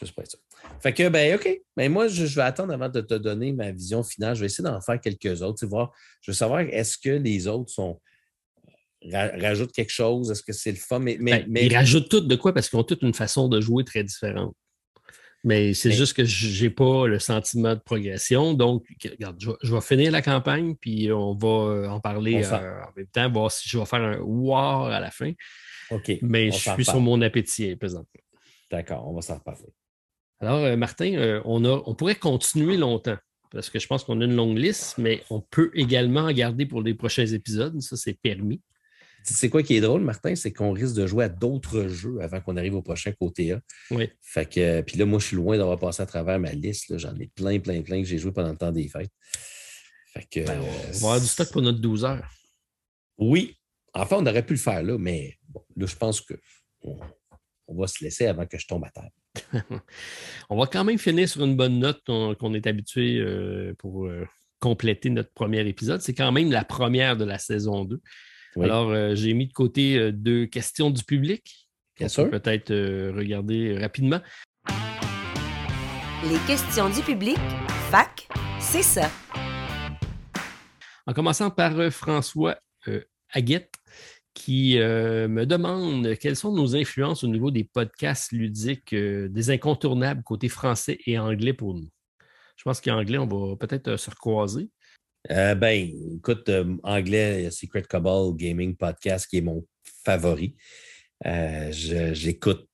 Juste 0.00 0.14
pour 0.14 0.22
être 0.22 0.30
sûr. 0.30 0.40
Fait 0.80 0.94
que, 0.94 1.08
ben, 1.08 1.36
OK. 1.36 1.60
Ben, 1.76 1.92
moi, 1.92 2.08
je, 2.08 2.24
vais 2.24 2.42
attendre 2.42 2.72
avant 2.72 2.88
de 2.88 3.00
te 3.00 3.14
donner 3.14 3.52
ma 3.52 3.70
vision 3.70 4.02
finale. 4.02 4.34
Je 4.34 4.40
vais 4.40 4.46
essayer 4.46 4.64
d'en 4.64 4.80
faire 4.80 5.00
quelques 5.00 5.42
autres. 5.42 5.66
Voir, 5.66 5.92
je 6.22 6.30
veux 6.30 6.36
savoir, 6.36 6.60
est-ce 6.60 6.96
que 6.96 7.10
les 7.10 7.46
autres 7.46 7.70
sont 7.70 8.00
rajoute 9.12 9.72
quelque 9.72 9.92
chose? 9.92 10.30
Est-ce 10.30 10.42
que 10.42 10.52
c'est 10.52 10.72
le 10.72 10.78
fun? 10.78 10.98
Mais, 10.98 11.16
mais, 11.20 11.44
ben, 11.46 11.64
Ils 11.64 11.74
rajoutent 11.74 12.08
tout 12.08 12.20
de 12.20 12.36
quoi? 12.36 12.52
Parce 12.52 12.68
qu'ils 12.68 12.78
ont 12.78 12.84
toutes 12.84 13.02
une 13.02 13.14
façon 13.14 13.48
de 13.48 13.60
jouer 13.60 13.84
très 13.84 14.04
différente. 14.04 14.54
Mais 15.42 15.72
c'est 15.72 15.90
juste 15.90 16.12
que 16.12 16.24
je 16.24 16.64
n'ai 16.64 16.70
pas 16.70 17.06
le 17.06 17.18
sentiment 17.18 17.74
de 17.74 17.80
progression. 17.80 18.52
Donc, 18.52 18.84
regarde, 19.04 19.40
je, 19.40 19.74
vais 19.74 19.80
finir 19.80 20.12
la 20.12 20.20
campagne, 20.20 20.74
puis 20.76 21.10
on 21.10 21.34
va 21.34 21.48
euh, 21.48 21.88
en 21.88 21.98
parler 21.98 22.44
euh, 22.44 22.82
en 22.82 22.92
même 22.94 23.06
temps, 23.06 23.30
voir 23.30 23.50
si 23.50 23.66
je 23.66 23.78
vais 23.78 23.86
faire 23.86 24.02
un 24.02 24.18
war 24.18 24.86
à 24.86 25.00
la 25.00 25.10
fin. 25.10 25.32
OK. 25.90 26.12
Mais 26.20 26.50
je 26.50 26.58
suis 26.58 26.84
sur 26.84 27.00
mon 27.00 27.22
appétit 27.22 27.74
présentement. 27.76 28.20
D'accord, 28.70 29.08
on 29.08 29.14
va 29.14 29.22
s'en 29.22 29.36
reparler. 29.36 29.72
Alors, 30.40 30.58
euh, 30.58 30.76
Martin, 30.76 31.40
on, 31.44 31.64
a, 31.64 31.82
on 31.86 31.94
pourrait 31.94 32.14
continuer 32.14 32.76
longtemps 32.76 33.18
parce 33.50 33.68
que 33.68 33.78
je 33.78 33.86
pense 33.86 34.04
qu'on 34.04 34.20
a 34.20 34.24
une 34.24 34.36
longue 34.36 34.56
liste, 34.56 34.96
mais 34.98 35.22
on 35.28 35.40
peut 35.40 35.70
également 35.74 36.20
en 36.20 36.32
garder 36.32 36.66
pour 36.66 36.82
les 36.82 36.94
prochains 36.94 37.26
épisodes. 37.26 37.80
Ça, 37.80 37.96
c'est 37.96 38.14
permis. 38.14 38.62
C'est 39.22 39.50
quoi 39.50 39.62
qui 39.62 39.76
est 39.76 39.80
drôle, 39.80 40.02
Martin? 40.02 40.34
C'est 40.34 40.52
qu'on 40.52 40.72
risque 40.72 40.94
de 40.94 41.06
jouer 41.06 41.24
à 41.24 41.28
d'autres 41.28 41.88
jeux 41.88 42.20
avant 42.20 42.40
qu'on 42.40 42.56
arrive 42.56 42.74
au 42.74 42.82
prochain 42.82 43.12
côté 43.12 43.52
A. 43.52 43.60
Oui. 43.90 44.08
Fait 44.22 44.46
que, 44.46 44.80
puis 44.80 44.96
là, 44.96 45.04
moi, 45.04 45.18
je 45.18 45.26
suis 45.26 45.36
loin 45.36 45.58
d'avoir 45.58 45.78
passé 45.78 46.02
à 46.02 46.06
travers 46.06 46.38
ma 46.38 46.52
liste. 46.52 46.96
J'en 46.96 47.14
ai 47.16 47.26
plein, 47.26 47.58
plein, 47.58 47.82
plein 47.82 48.00
que 48.00 48.08
j'ai 48.08 48.18
joué 48.18 48.32
pendant 48.32 48.50
le 48.50 48.56
temps 48.56 48.72
des 48.72 48.88
fêtes. 48.88 49.12
Fait 50.12 50.26
que, 50.30 50.46
ben, 50.46 50.60
on 50.60 50.64
va 50.64 50.96
avoir 50.96 51.20
du 51.20 51.26
stock 51.26 51.50
pour 51.50 51.62
notre 51.62 51.80
12 51.80 52.04
heures. 52.04 52.30
Oui. 53.18 53.56
Enfin, 53.92 54.16
on 54.20 54.26
aurait 54.26 54.46
pu 54.46 54.54
le 54.54 54.58
faire 54.58 54.82
là, 54.82 54.96
mais 54.96 55.36
bon, 55.48 55.62
là, 55.76 55.86
je 55.86 55.96
pense 55.96 56.20
que 56.20 56.34
on, 56.82 56.98
va 57.68 57.86
se 57.86 58.02
laisser 58.02 58.26
avant 58.26 58.46
que 58.46 58.58
je 58.58 58.66
tombe 58.66 58.84
à 58.84 58.90
terre. 58.90 59.10
on 60.50 60.58
va 60.58 60.66
quand 60.66 60.84
même 60.84 60.98
finir 60.98 61.28
sur 61.28 61.44
une 61.44 61.56
bonne 61.56 61.78
note 61.78 62.02
qu'on 62.04 62.54
est 62.54 62.66
habitué 62.66 63.18
euh, 63.18 63.74
pour 63.78 64.06
euh, 64.06 64.26
compléter 64.60 65.10
notre 65.10 65.32
premier 65.32 65.66
épisode. 65.66 66.00
C'est 66.02 66.14
quand 66.14 66.30
même 66.32 66.50
la 66.50 66.64
première 66.64 67.16
de 67.16 67.24
la 67.24 67.38
saison 67.38 67.84
2. 67.84 68.00
Alors, 68.56 68.90
euh, 68.90 69.14
j'ai 69.14 69.32
mis 69.32 69.46
de 69.46 69.52
côté 69.52 69.96
euh, 69.96 70.12
deux 70.12 70.46
questions 70.46 70.90
du 70.90 71.04
public. 71.04 71.68
Bien 71.96 72.08
sûr. 72.08 72.28
Peut-être 72.30 72.70
euh, 72.72 73.12
regarder 73.14 73.78
rapidement. 73.78 74.20
Les 76.24 76.38
questions 76.46 76.90
du 76.90 77.00
public, 77.00 77.38
fac, 77.90 78.28
c'est 78.58 78.82
ça. 78.82 79.08
En 81.06 81.12
commençant 81.12 81.50
par 81.50 81.90
François 81.90 82.56
Aguette, 83.32 83.72
qui 84.34 84.78
me 84.78 85.44
demande 85.44 86.16
quelles 86.16 86.36
sont 86.36 86.52
nos 86.52 86.76
influences 86.76 87.24
au 87.24 87.28
niveau 87.28 87.50
des 87.50 87.64
podcasts 87.64 88.32
ludiques, 88.32 88.94
des 88.94 89.50
incontournables 89.50 90.22
côté 90.22 90.48
français 90.48 90.98
et 91.06 91.18
anglais 91.18 91.52
pour 91.52 91.74
nous. 91.74 91.88
Je 92.56 92.62
pense 92.62 92.80
qu'en 92.80 92.98
anglais, 92.98 93.18
on 93.18 93.26
va 93.26 93.56
peut-être 93.56 93.96
se 93.96 94.10
recroiser. 94.10 94.68
Euh, 95.30 95.54
ben, 95.54 95.90
écoute, 96.16 96.48
euh, 96.48 96.76
anglais, 96.82 97.50
Secret 97.50 97.82
Cabal 97.82 98.34
Gaming 98.34 98.76
Podcast, 98.76 99.26
qui 99.28 99.38
est 99.38 99.42
mon 99.42 99.66
favori. 100.04 100.56
Euh, 101.26 101.70
j'écoute 101.72 102.68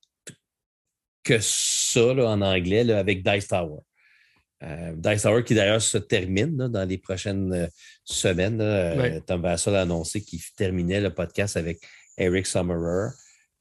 que 1.23 1.37
ça 1.39 2.13
en 2.13 2.41
anglais 2.41 2.89
avec 2.91 3.23
Dice 3.23 3.47
Tower. 3.47 3.79
Dice 4.95 5.21
Tower 5.21 5.43
qui 5.43 5.53
d'ailleurs 5.53 5.81
se 5.81 5.97
termine 5.97 6.55
dans 6.55 6.87
les 6.87 6.97
prochaines 6.97 7.69
semaines. 8.13 9.21
Tom 9.25 9.41
Vassal 9.41 9.75
a 9.75 9.81
annoncé 9.81 10.21
qu'il 10.21 10.41
terminait 10.55 11.01
le 11.01 11.13
podcast 11.13 11.57
avec 11.57 11.79
Eric 12.17 12.45
Summerer. 12.45 13.09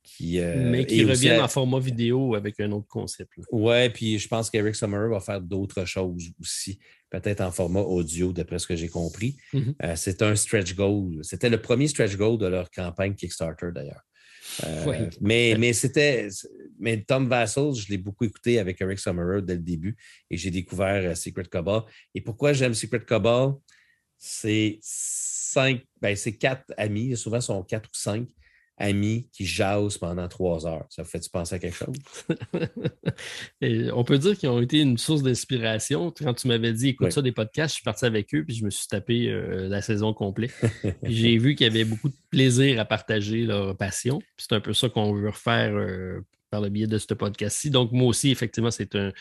Qui, 0.03 0.39
Mais 0.41 0.87
qui 0.87 1.05
revient 1.05 1.39
en 1.41 1.49
format 1.49 1.81
vidéo 1.81 2.37
avec 2.37 2.59
un 2.61 2.71
autre 2.71 2.87
concept. 2.87 3.33
Oui, 3.51 3.89
puis 3.91 4.19
je 4.19 4.29
pense 4.29 4.49
qu'Eric 4.49 4.75
Summerer 4.75 5.11
va 5.11 5.21
faire 5.21 5.41
d'autres 5.41 5.85
choses 5.85 6.31
aussi 6.41 6.79
peut-être 7.11 7.41
en 7.41 7.51
format 7.51 7.81
audio, 7.81 8.33
d'après 8.33 8.59
ce 8.59 8.67
que 8.67 8.77
j'ai 8.77 8.89
compris. 8.89 9.37
Mhm. 9.53 9.75
Euh, 9.83 9.97
c'est 9.97 10.23
un 10.23 10.35
stretch 10.35 10.75
goal. 10.75 11.19
C'était 11.23 11.49
le 11.49 11.61
premier 11.61 11.89
stretch 11.89 12.17
goal 12.17 12.39
de 12.39 12.47
leur 12.47 12.71
campagne 12.71 13.15
Kickstarter, 13.15 13.69
d'ailleurs. 13.75 14.03
Euh, 14.65 15.09
mais, 15.21 15.57
mais 15.59 15.73
c'était. 15.73 16.29
Mais 16.79 17.03
Tom 17.03 17.29
Vassell, 17.29 17.73
je 17.75 17.89
l'ai 17.89 17.99
beaucoup 17.99 18.25
écouté 18.25 18.59
avec 18.59 18.81
Eric 18.81 18.99
Summerer 18.99 19.43
dès 19.43 19.55
le 19.55 19.63
début 19.63 19.97
et 20.31 20.37
j'ai 20.37 20.51
découvert 20.51 21.11
euh, 21.11 21.15
Secret 21.15 21.45
Cabal. 21.51 21.83
Et 22.15 22.21
pourquoi 22.21 22.53
j'aime 22.53 22.75
Secret 22.75 23.05
Cabal? 23.05 23.53
C'est 24.19 24.79
cinq, 24.83 25.83
ben 26.01 26.17
c'est 26.17 26.37
quatre 26.37 26.65
amis, 26.77 27.17
souvent 27.17 27.41
sont 27.41 27.63
quatre 27.63 27.87
ou 27.87 27.95
cinq. 27.95 28.29
amis 28.79 29.29
qui 29.33 29.47
jasent 29.47 29.97
pendant 29.97 30.29
trois 30.29 30.67
heures. 30.67 30.85
Ça 30.91 31.03
fait-tu 31.03 31.31
penser 31.31 31.55
à 31.55 31.59
quelque 31.59 31.77
chose? 31.77 31.97
on 33.95 34.05
peut 34.05 34.19
dire 34.19 34.37
qu'ils 34.37 34.51
ont 34.51 34.61
été 34.61 34.81
une 34.81 34.99
source 34.99 35.23
d'inspiration. 35.23 36.11
Quand 36.11 36.35
tu 36.35 36.47
m'avais 36.49 36.75
dit 36.75 36.89
écoute 36.89 37.11
ça 37.11 37.23
des 37.23 37.33
podcasts, 37.33 37.71
je 37.71 37.77
suis 37.77 37.85
parti 37.85 38.05
avec 38.05 38.35
eux 38.35 38.45
puis 38.45 38.55
je 38.55 38.65
me 38.65 38.71
suis 38.71 38.87
tapé 38.87 39.29
euh, 39.29 39.69
la 39.69 39.81
saison 39.81 40.13
complète. 40.13 40.53
J'ai 41.05 41.39
vu 41.39 41.55
qu'il 41.55 41.67
y 41.67 41.71
avait 41.71 41.85
beaucoup 41.85 42.11
de 42.11 42.17
plaisir 42.31 42.79
à 42.79 42.85
partager 42.85 43.47
leur 43.47 43.77
passion. 43.77 44.21
C'est 44.37 44.53
un 44.53 44.61
peu 44.61 44.75
ça 44.75 44.91
qu'on 44.91 45.15
veut 45.15 45.31
refaire 45.31 45.75
euh, 45.75 46.21
par 46.51 46.61
le 46.61 46.69
biais 46.69 46.87
de 46.87 46.99
ce 46.99 47.15
podcast-ci. 47.15 47.71
Donc, 47.71 47.93
moi 47.93 48.09
aussi, 48.09 48.31
effectivement, 48.31 48.71
c'est 48.71 48.95
un, 48.95 49.13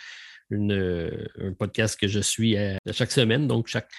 podcast 1.58 2.00
que 2.00 2.08
je 2.08 2.20
suis 2.20 2.56
chaque 2.92 3.12
semaine. 3.12 3.48
Donc, 3.48 3.68
chaque. 3.68 3.90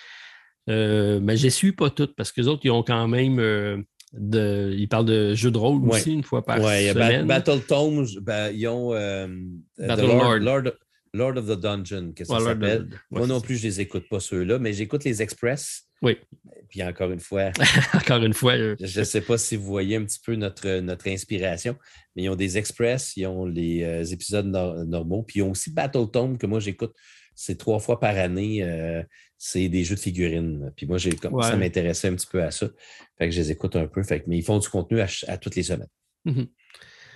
Mais 0.67 1.37
je 1.37 1.45
ne 1.45 1.51
suis 1.51 1.73
pas 1.73 1.91
toutes 1.91 2.15
parce 2.17 2.33
que 2.33 2.41
les 2.41 2.49
autres, 2.49 2.63
ils 2.65 2.71
ont 2.71 2.83
quand 2.83 3.09
même 3.09 3.85
de, 4.13 4.75
ils 4.77 4.89
parlent 4.89 5.07
de 5.07 5.35
jeux 5.35 5.51
de 5.51 5.59
rôle 5.59 5.89
aussi 5.89 6.13
une 6.13 6.23
fois 6.23 6.45
par 6.45 6.61
ouais, 6.61 6.89
semaine. 6.89 7.27
Battle 7.27 7.61
Tomes, 7.61 8.07
ben, 8.23 8.51
ils 8.55 8.67
ont 8.69 8.95
euh, 8.95 9.27
Lord, 9.79 10.39
Lord, 10.39 10.63
Lord, 11.13 11.37
of 11.37 11.47
the 11.47 11.61
Dungeon, 11.61 12.13
qu'est-ce 12.15 12.31
que 12.31 12.39
ça 12.39 12.45
s'appelle? 12.45 12.89
Moi 13.11 13.27
non 13.27 13.41
plus, 13.41 13.57
je 13.57 13.67
ne 13.67 13.71
les 13.71 13.81
écoute 13.81 14.09
pas 14.09 14.21
ceux-là, 14.21 14.59
mais 14.59 14.73
j'écoute 14.73 15.05
les 15.05 15.23
Express. 15.23 15.85
Oui. 16.03 16.19
Puis 16.69 16.83
encore 16.83 17.11
une 17.11 17.21
fois. 17.21 17.51
encore 17.95 18.23
une 18.23 18.35
fois. 18.35 18.53
Euh, 18.53 18.77
je 18.81 19.01
ne 19.01 19.05
sais 19.05 19.23
pas 19.23 19.39
si 19.39 19.57
vous 19.57 19.65
voyez 19.65 19.97
un 19.97 20.05
petit 20.05 20.21
peu 20.25 20.35
notre, 20.35 20.81
notre 20.81 21.09
inspiration, 21.09 21.77
mais 22.15 22.25
ils 22.25 22.29
ont 22.29 22.37
des 22.37 22.59
Express, 22.59 23.15
ils 23.17 23.27
ont 23.27 23.47
les 23.47 23.83
euh, 23.83 24.05
épisodes 24.05 24.47
normaux, 24.47 25.23
puis 25.23 25.41
ils 25.41 25.43
ont 25.43 25.53
aussi 25.53 25.73
Battle 25.73 26.11
Tome 26.13 26.39
que 26.39 26.47
moi 26.47 26.61
j'écoute. 26.61 26.95
C'est 27.37 27.59
trois 27.59 27.79
fois 27.79 28.01
par 28.01 28.17
année 28.17 28.65
c'est 29.39 29.69
des 29.69 29.85
jeux 29.85 29.97
de 29.97 30.01
figurines. 30.01 30.73
Puis 30.77 30.87
moi, 30.87 30.99
j'ai 30.99 31.11
commencé 31.11 31.51
à 31.51 31.57
m'intéresser 31.57 32.09
un 32.09 32.15
petit 32.15 32.27
peu 32.27 32.43
à 32.43 32.51
ça. 32.51 32.69
Fait 33.19 33.27
que 33.27 33.35
je 33.35 33.41
les 33.41 33.51
écoute 33.53 33.77
un 33.77 33.87
peu. 33.87 34.03
Fait 34.03 34.21
que, 34.21 34.25
mais 34.29 34.39
ils 34.39 34.45
font 34.45 34.59
du 34.59 34.69
contenu 34.69 35.01
à, 35.01 35.39
toutes 35.39 35.57
les 35.57 35.63
semaines. 35.63 35.89
Mm-hmm. 36.27 36.49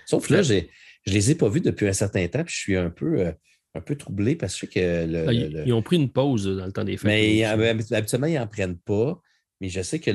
Sauf 0.05 0.29
là, 0.29 0.41
je 0.41 0.53
ne 0.53 0.61
les 1.07 1.31
ai 1.31 1.35
pas 1.35 1.49
vus 1.49 1.61
depuis 1.61 1.87
un 1.87 1.93
certain 1.93 2.27
temps, 2.27 2.43
puis 2.43 2.53
je 2.53 2.59
suis 2.59 2.77
un 2.77 2.89
peu, 2.89 3.21
euh, 3.21 3.31
un 3.73 3.81
peu 3.81 3.95
troublé 3.95 4.35
parce 4.35 4.59
que 4.59 5.27
ah, 5.27 5.63
Ils 5.65 5.73
ont 5.73 5.81
pris 5.81 5.95
une 5.95 6.11
pause 6.11 6.45
dans 6.45 6.65
le 6.65 6.71
temps 6.71 6.83
des 6.83 6.97
fêtes. 6.97 7.05
Mais 7.05 7.43
habituellement, 7.43 8.27
ils 8.27 8.35
n'en 8.35 8.47
prennent 8.47 8.77
pas. 8.77 9.19
Mais 9.59 9.69
je 9.69 9.81
sais 9.81 9.99
que 9.99 10.09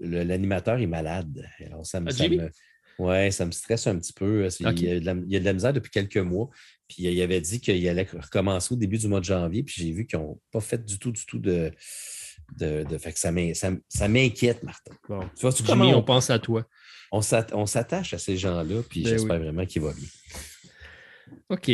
l'animateur 0.00 0.78
est 0.78 0.86
malade. 0.86 1.46
Alors, 1.66 1.84
ça 1.84 2.00
me, 2.00 2.10
ah, 2.10 2.48
oui, 2.98 3.30
ça 3.30 3.44
me 3.44 3.52
stresse 3.52 3.86
un 3.86 3.98
petit 3.98 4.12
peu. 4.12 4.48
Il, 4.60 4.82
y 4.82 4.90
a 4.90 5.00
de 5.00 5.44
la, 5.44 5.52
misère 5.52 5.72
depuis 5.72 5.90
quelques 5.90 6.16
mois. 6.16 6.48
Puis 6.88 7.02
il 7.02 7.22
avait 7.22 7.40
dit 7.40 7.60
qu'il 7.60 7.86
allait 7.88 8.08
recommencer 8.10 8.72
au 8.72 8.76
début 8.76 8.98
du 8.98 9.08
mois 9.08 9.20
de 9.20 9.24
janvier. 9.24 9.62
Puis 9.62 9.74
j'ai 9.78 9.92
vu 9.92 10.06
qu'ils 10.06 10.18
n'ont 10.18 10.40
pas 10.50 10.60
fait 10.60 10.84
du 10.84 10.98
tout, 10.98 11.12
du 11.12 11.24
tout 11.26 11.38
de. 11.38 11.70
de, 12.58 12.98
fait 12.98 13.12
que 13.12 13.18
ça 13.18 14.08
m'inquiète, 14.08 14.62
Martin. 14.62 14.92
Bon. 15.08 15.20
Tu 15.36 15.42
vois, 15.42 15.50
Jimmy, 15.50 15.94
on, 15.94 16.02
pense 16.02 16.30
à 16.30 16.38
toi? 16.38 16.64
On 17.12 17.20
s'attache 17.20 18.14
à 18.14 18.18
ces 18.18 18.36
gens-là, 18.36 18.82
puis 18.88 19.02
ben 19.02 19.10
j'espère 19.10 19.38
vraiment 19.38 19.66
qu'il 19.66 19.82
va 19.82 19.92
bien. 19.92 20.08
OK. 21.50 21.70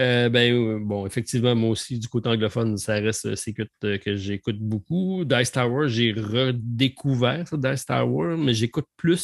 Euh, 0.00 0.28
ben, 0.28 0.54
euh, 0.54 0.78
bon, 0.80 1.06
effectivement, 1.06 1.56
moi 1.56 1.70
aussi, 1.70 1.98
du 1.98 2.06
côté 2.06 2.28
anglophone, 2.28 2.76
ça 2.76 2.94
reste 2.94 3.34
c'est 3.34 3.54
euh, 3.84 3.98
que 3.98 4.14
j'écoute 4.14 4.58
beaucoup. 4.58 5.24
Dice 5.24 5.50
Tower, 5.50 5.88
j'ai 5.88 6.12
redécouvert 6.12 7.48
ça, 7.48 7.56
Dice 7.56 7.84
Tower, 7.84 8.36
mais 8.38 8.54
j'écoute 8.54 8.86
plus 8.96 9.18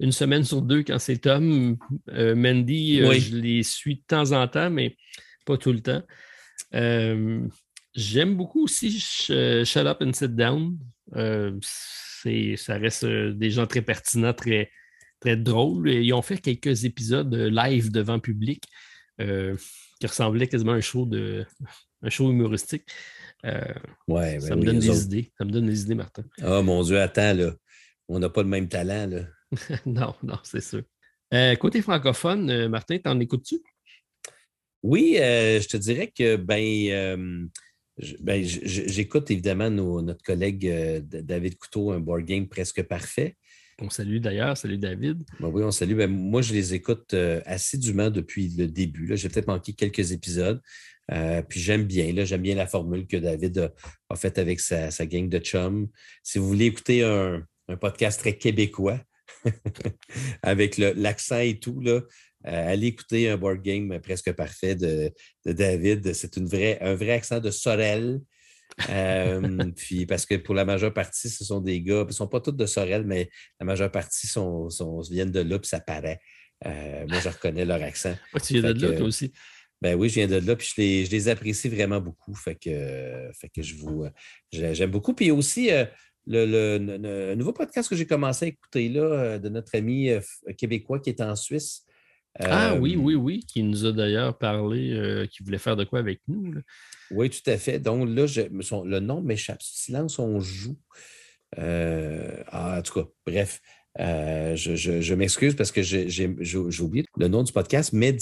une 0.00 0.12
semaine 0.12 0.44
sur 0.44 0.62
deux 0.62 0.82
quand 0.82 0.98
c'est 0.98 1.18
Tom. 1.18 1.76
Euh, 2.10 2.34
Mandy, 2.34 3.00
euh, 3.00 3.14
je 3.14 3.36
les 3.36 3.62
suis 3.62 3.96
de 3.96 4.02
temps 4.06 4.32
en 4.32 4.46
temps, 4.46 4.70
mais 4.70 4.96
pas 5.44 5.56
tout 5.56 5.72
le 5.72 5.80
temps. 5.80 6.02
Euh, 6.74 7.46
j'aime 7.94 8.36
beaucoup 8.36 8.64
aussi 8.64 8.98
Shut 9.00 9.76
Up 9.76 9.98
and 10.00 10.12
Sit 10.12 10.34
Down. 10.34 10.78
ça 11.12 12.74
reste 12.76 13.04
des 13.04 13.50
gens 13.50 13.66
très 13.66 13.82
pertinents, 13.82 14.34
très, 14.34 14.70
très 15.20 15.36
drôles. 15.36 15.90
ils 15.90 16.12
ont 16.12 16.22
fait 16.22 16.38
quelques 16.38 16.84
épisodes 16.84 17.34
live 17.34 17.90
devant 17.90 18.20
public 18.20 18.64
qui 19.18 20.06
ressemblaient 20.06 20.46
quasiment 20.46 20.72
à 20.72 20.76
un 20.76 20.80
show, 20.80 21.06
de, 21.06 21.44
un 22.02 22.10
show 22.10 22.30
humoristique. 22.30 22.84
ouais, 24.06 24.38
ça 24.38 24.50
ben 24.50 24.56
me 24.60 24.64
donne 24.64 24.78
des 24.78 25.02
idées. 25.02 25.32
Ça 25.36 25.44
me 25.44 25.50
donne 25.50 25.66
des 25.66 25.82
idées, 25.82 25.96
Martin. 25.96 26.22
Oh 26.44 26.62
mon 26.62 26.82
Dieu, 26.84 27.00
attends, 27.00 27.34
là. 27.34 27.52
On 28.10 28.18
n'a 28.20 28.30
pas 28.30 28.42
le 28.42 28.48
même 28.48 28.68
talent, 28.68 29.06
là. 29.06 29.24
non, 29.86 30.14
non, 30.22 30.38
c'est 30.42 30.60
sûr. 30.60 30.82
Euh, 31.34 31.54
côté 31.56 31.82
francophone, 31.82 32.50
euh, 32.50 32.68
Martin, 32.68 32.98
t'en 32.98 33.18
écoutes-tu? 33.20 33.60
Oui, 34.82 35.16
euh, 35.18 35.60
je 35.60 35.68
te 35.68 35.76
dirais 35.76 36.10
que 36.16 36.36
ben, 36.36 37.48
ben 38.20 38.44
j'écoute 38.44 39.30
évidemment 39.30 39.70
notre 39.70 40.22
collègue 40.22 40.66
David 41.02 41.58
Couteau, 41.58 41.90
un 41.90 41.98
board 41.98 42.24
game 42.24 42.48
presque 42.48 42.82
parfait. 42.84 43.36
On 43.80 43.90
salue 43.90 44.18
d'ailleurs, 44.18 44.56
salut 44.56 44.78
David. 44.78 45.24
Ben 45.40 45.48
oui, 45.48 45.62
on 45.64 45.70
salue. 45.70 45.96
Ben, 45.96 46.10
moi, 46.10 46.42
je 46.42 46.52
les 46.52 46.74
écoute 46.74 47.14
assidûment 47.44 48.10
depuis 48.10 48.54
le 48.56 48.68
début. 48.68 49.16
J'ai 49.16 49.28
peut-être 49.28 49.48
manqué 49.48 49.72
quelques 49.72 50.12
épisodes. 50.12 50.60
puis 51.48 51.60
j'aime 51.60 51.84
bien, 51.84 52.24
j'aime 52.24 52.42
bien 52.42 52.54
la 52.54 52.68
formule 52.68 53.08
que 53.08 53.16
David 53.16 53.72
a, 54.08 54.16
faite 54.16 54.38
avec 54.38 54.60
sa, 54.60 55.06
gang 55.06 55.28
de 55.28 55.38
chums. 55.40 55.88
Si 56.22 56.38
vous 56.38 56.46
voulez 56.46 56.66
écouter 56.66 57.02
un 57.02 57.76
podcast 57.80 58.20
très 58.20 58.36
québécois, 58.36 59.00
avec 60.42 60.78
l'accent 60.78 61.38
et 61.38 61.58
tout. 61.58 61.80
Là. 61.80 62.00
Euh, 62.46 62.72
allez 62.72 62.88
écouter 62.88 63.28
un 63.28 63.36
board 63.36 63.62
game 63.62 63.98
presque 64.00 64.32
parfait 64.32 64.74
de, 64.74 65.12
David. 65.44 66.12
C'est 66.14 66.38
un 66.38 66.94
vrai 66.94 67.10
accent 67.10 67.40
de 67.40 67.50
Sorel. 67.50 68.20
Euh, 68.90 69.40
puis 69.76 70.06
parce 70.06 70.24
que 70.24 70.36
pour 70.36 70.54
la 70.54 70.64
majeure 70.64 70.92
partie, 70.92 71.28
ce 71.28 71.44
sont 71.44 71.60
des 71.60 71.80
gars, 71.80 72.02
ils 72.02 72.08
ne 72.08 72.12
sont 72.12 72.28
pas 72.28 72.40
tous 72.40 72.52
de 72.52 72.66
Sorel, 72.66 73.04
mais 73.04 73.28
la 73.60 73.66
majeure 73.66 73.90
partie 73.90 74.26
sont, 74.26 74.68
viennent 75.10 75.32
de 75.32 75.40
là, 75.40 75.58
puis 75.58 75.68
ça 75.68 75.80
paraît. 75.80 76.20
Euh, 76.66 77.06
moi, 77.08 77.20
je 77.20 77.28
reconnais 77.28 77.64
leur 77.64 77.82
accent. 77.82 78.14
tu 78.44 78.54
viens 78.60 78.72
de 78.72 78.86
là, 78.86 78.96
toi 78.96 79.06
aussi? 79.06 79.32
Ben 79.80 79.94
oui, 79.94 80.08
je 80.08 80.14
viens 80.14 80.26
de 80.26 80.36
là, 80.36 80.56
puis 80.56 80.68
je 80.74 80.80
les, 80.80 81.04
je 81.04 81.10
les 81.10 81.28
apprécie 81.28 81.68
vraiment 81.68 82.00
beaucoup. 82.00 82.34
Fait 82.34 82.56
que, 82.56 83.30
fait 83.40 83.48
que 83.48 83.62
je 83.62 83.76
vous 83.76 84.06
j'aime 84.50 84.90
beaucoup. 84.90 85.14
Puis 85.14 85.30
aussi, 85.30 85.70
le, 86.28 87.34
nouveau 87.34 87.52
podcast 87.52 87.88
que 87.88 87.96
j'ai 87.96 88.06
commencé 88.06 88.46
à 88.46 88.48
écouter 88.48 88.88
là, 88.88 89.00
euh, 89.00 89.38
de 89.38 89.48
notre 89.48 89.76
ami 89.76 90.10
euh, 90.10 90.20
québécois 90.56 91.00
qui 91.00 91.10
est 91.10 91.20
en 91.20 91.34
Suisse. 91.36 91.84
ah 92.38 92.74
oui, 92.76 92.94
euh, 92.94 92.98
oui, 92.98 93.14
oui, 93.14 93.40
qui 93.40 93.62
nous 93.62 93.86
a 93.86 93.92
d'ailleurs 93.92 94.36
parlé, 94.36 95.26
qui 95.32 95.42
voulait 95.42 95.58
faire 95.58 95.76
de 95.76 95.84
quoi 95.84 95.98
avec 95.98 96.20
nous. 96.28 96.54
Oui, 97.10 97.30
tout 97.30 97.50
à 97.50 97.56
fait. 97.56 97.78
Donc 97.78 98.08
là, 98.08 98.26
le 98.26 98.98
nom 99.00 99.20
m'échappe. 99.22 99.62
Silence, 99.62 100.18
on 100.18 100.38
joue. 100.40 100.78
Ah, 101.56 102.78
en 102.78 102.82
tout 102.82 103.02
cas, 103.02 103.08
bref, 103.26 103.60
je, 103.98 105.14
m'excuse 105.14 105.56
parce 105.56 105.72
que 105.72 105.82
j'ai 105.82 106.26
oublié 106.80 107.04
le 107.16 107.28
nom 107.28 107.42
du 107.42 107.52
podcast, 107.52 107.92
mais 107.92 108.16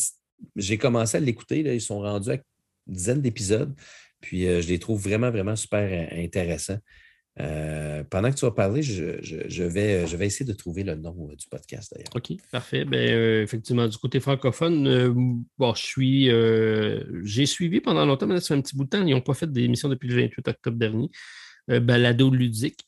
j'ai 0.54 0.78
commencé 0.78 1.16
à 1.16 1.20
l'écouter. 1.20 1.60
Ils 1.60 1.80
sont 1.80 2.00
rendus 2.00 2.30
à 2.30 2.34
une 2.34 2.94
dizaine 2.94 3.20
d'épisodes. 3.20 3.74
Puis 4.20 4.44
je 4.44 4.68
les 4.68 4.78
trouve 4.78 5.02
vraiment, 5.02 5.30
vraiment 5.30 5.56
super 5.56 6.08
intéressants. 6.12 6.78
Euh, 7.38 8.02
pendant 8.04 8.30
que 8.30 8.36
tu 8.36 8.46
vas 8.46 8.50
parler, 8.50 8.82
je, 8.82 9.62
vais, 9.64 10.26
essayer 10.26 10.46
de 10.46 10.54
trouver 10.54 10.84
le 10.84 10.94
nom 10.94 11.28
euh, 11.30 11.36
du 11.36 11.46
podcast 11.48 11.92
d'ailleurs. 11.92 12.08
OK, 12.14 12.32
parfait. 12.50 12.84
Ben, 12.84 13.10
euh, 13.10 13.42
effectivement, 13.42 13.86
du 13.86 13.98
côté 13.98 14.20
francophone, 14.20 15.44
j'ai 17.22 17.46
suivi 17.46 17.80
pendant 17.80 18.06
longtemps, 18.06 18.26
mais 18.26 18.40
fait 18.40 18.54
un 18.54 18.62
petit 18.62 18.76
bout 18.76 18.84
de 18.84 18.90
temps. 18.90 19.04
Ils 19.04 19.14
n'ont 19.14 19.20
pas 19.20 19.34
fait 19.34 19.50
d'émission 19.50 19.88
depuis 19.88 20.08
le 20.08 20.22
28 20.22 20.48
octobre 20.48 20.78
dernier. 20.78 21.10
Balado 21.68 22.30
ludique, 22.30 22.86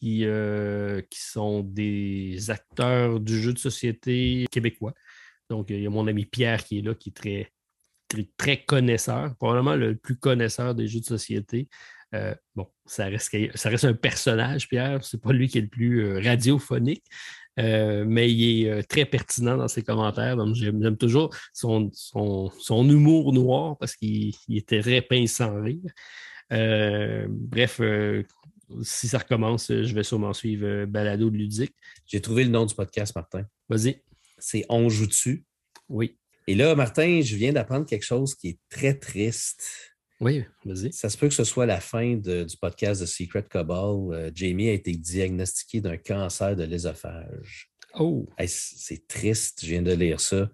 qui, 0.00 0.24
sont 1.12 1.62
des 1.62 2.50
acteurs 2.50 3.18
du 3.18 3.40
jeu 3.40 3.52
de 3.52 3.58
société 3.58 4.46
québécois. 4.52 4.94
Donc, 5.50 5.70
il 5.70 5.80
y 5.80 5.86
a 5.86 5.90
mon 5.90 6.06
ami 6.06 6.24
Pierre 6.26 6.62
qui 6.62 6.78
est 6.78 6.82
là, 6.82 6.94
qui 6.94 7.12
est 7.24 7.50
très 8.36 8.64
connaisseur, 8.64 9.34
probablement 9.36 9.74
le 9.74 9.96
plus 9.96 10.16
connaisseur 10.16 10.74
des 10.74 10.86
jeux 10.86 11.00
de 11.00 11.06
société. 11.06 11.68
Euh, 12.14 12.34
bon, 12.54 12.66
ça 12.86 13.06
reste, 13.06 13.34
ça 13.54 13.68
reste 13.68 13.84
un 13.84 13.94
personnage, 13.94 14.68
Pierre. 14.68 15.04
C'est 15.04 15.20
pas 15.20 15.32
lui 15.32 15.48
qui 15.48 15.58
est 15.58 15.62
le 15.62 15.68
plus 15.68 16.04
euh, 16.04 16.20
radiophonique, 16.20 17.04
euh, 17.58 18.04
mais 18.06 18.30
il 18.32 18.66
est 18.66 18.82
très 18.88 19.04
pertinent 19.04 19.56
dans 19.56 19.68
ses 19.68 19.82
commentaires. 19.82 20.36
Donc, 20.36 20.54
j'aime 20.54 20.96
toujours 20.96 21.34
son, 21.52 21.90
son, 21.92 22.88
humour 22.88 23.32
noir 23.32 23.76
parce 23.78 23.94
qu'il 23.94 24.34
était 24.48 24.80
très 24.80 25.02
pince 25.02 25.32
sans 25.32 25.62
rire. 25.62 25.92
bref, 27.28 27.80
si 28.82 29.08
ça 29.08 29.18
recommence, 29.18 29.68
je 29.68 29.94
vais 29.94 30.02
sûrement 30.02 30.32
suivre 30.32 30.84
Balado 30.86 31.30
de 31.30 31.36
Ludique. 31.36 31.74
J'ai 32.06 32.20
trouvé 32.20 32.44
le 32.44 32.50
nom 32.50 32.66
du 32.66 32.74
podcast, 32.74 33.14
Martin. 33.14 33.44
Vas-y. 33.68 34.02
C'est 34.38 34.64
On 34.68 34.88
joue 34.88 35.06
dessus. 35.06 35.44
Oui. 35.88 36.16
Et 36.46 36.54
là, 36.54 36.74
Martin, 36.74 37.20
je 37.22 37.36
viens 37.36 37.52
d'apprendre 37.52 37.84
quelque 37.84 38.04
chose 38.04 38.34
qui 38.34 38.48
est 38.48 38.58
très 38.70 38.94
triste. 38.94 39.87
Oui, 40.20 40.44
vas-y. 40.64 40.92
Ça 40.92 41.08
se 41.08 41.16
peut 41.16 41.28
que 41.28 41.34
ce 41.34 41.44
soit 41.44 41.66
la 41.66 41.80
fin 41.80 42.16
du 42.16 42.56
podcast 42.60 43.00
de 43.00 43.06
Secret 43.06 43.44
Cabal. 43.48 44.12
Euh, 44.12 44.30
Jamie 44.34 44.68
a 44.68 44.72
été 44.72 44.92
diagnostiqué 44.92 45.80
d'un 45.80 45.96
cancer 45.96 46.56
de 46.56 46.64
l'ésophage. 46.64 47.70
Oh! 47.94 48.28
c'est 48.46 49.06
triste, 49.06 49.60
je 49.62 49.70
viens 49.70 49.82
de 49.82 49.92
lire 49.92 50.20
ça. 50.20 50.50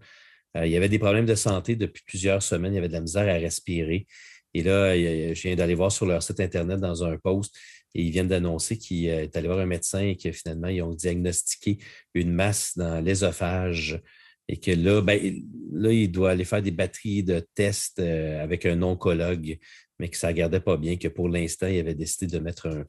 Euh, 0.57 0.67
il 0.67 0.73
y 0.73 0.77
avait 0.77 0.89
des 0.89 0.99
problèmes 0.99 1.27
de 1.27 1.35
santé 1.35 1.77
depuis 1.77 2.03
plusieurs 2.07 2.43
semaines. 2.43 2.73
Il 2.73 2.77
y 2.77 2.79
avait 2.79 2.89
de 2.89 2.93
la 2.93 3.01
misère 3.01 3.29
à 3.29 3.39
respirer. 3.39 4.07
Et 4.53 4.63
là, 4.63 4.95
je 4.97 5.41
viens 5.43 5.57
d'aller 5.57 5.75
voir 5.75 5.91
sur 5.91 6.07
leur 6.07 6.23
site 6.23 6.41
Internet 6.41 6.79
dans 6.79 7.03
un 7.03 7.17
post 7.17 7.57
et 7.95 8.03
ils 8.03 8.11
viennent 8.11 8.29
d'annoncer 8.29 8.79
qu'il 8.79 9.07
est 9.07 9.37
allé 9.37 9.49
voir 9.49 9.59
un 9.59 9.67
médecin 9.67 10.01
et 10.01 10.17
que 10.17 10.31
finalement, 10.31 10.69
ils 10.69 10.83
ont 10.83 10.95
diagnostiqué 10.95 11.79
une 12.15 12.33
masse 12.33 12.77
dans 12.77 13.01
l'ésophage 13.01 14.01
et 14.49 14.59
que 14.59 14.71
là, 14.71 15.01
ben, 15.01 15.43
là, 15.73 15.93
il 15.93 16.11
doit 16.11 16.31
aller 16.31 16.45
faire 16.45 16.63
des 16.63 16.71
batteries 16.71 17.23
de 17.23 17.47
tests 17.55 17.99
euh, 17.99 18.43
avec 18.43 18.67
un 18.67 18.83
oncologue, 18.83 19.59
mais 19.99 20.09
que 20.09 20.17
ça 20.17 20.29
ne 20.29 20.33
gardait 20.33 20.61
pas 20.61 20.77
bien, 20.77 20.97
que 20.97 21.09
pour 21.09 21.29
l'instant, 21.29 21.67
il 21.67 21.79
avait 21.79 21.95
décidé 21.95 22.27
de 22.27 22.39
mettre 22.39 22.69
un, 22.69 22.85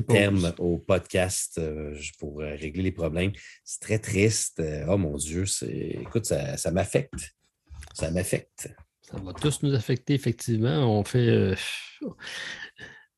terme 0.00 0.52
au 0.58 0.78
podcast 0.78 1.58
euh, 1.58 1.96
pour 2.18 2.40
euh, 2.40 2.56
régler 2.56 2.82
les 2.82 2.92
problèmes. 2.92 3.30
C'est 3.64 3.80
très 3.80 3.98
triste. 4.00 4.60
Oh 4.88 4.98
mon 4.98 5.16
Dieu, 5.16 5.44
écoute, 5.62 6.26
ça, 6.26 6.56
ça 6.56 6.72
m'affecte. 6.72 7.36
Ça 7.94 8.10
m'affecte. 8.10 8.68
Ça 9.02 9.16
va 9.18 9.32
tous 9.32 9.62
nous 9.62 9.74
affecter, 9.74 10.14
effectivement. 10.14 10.98
On 10.98 11.04
fait 11.04 11.54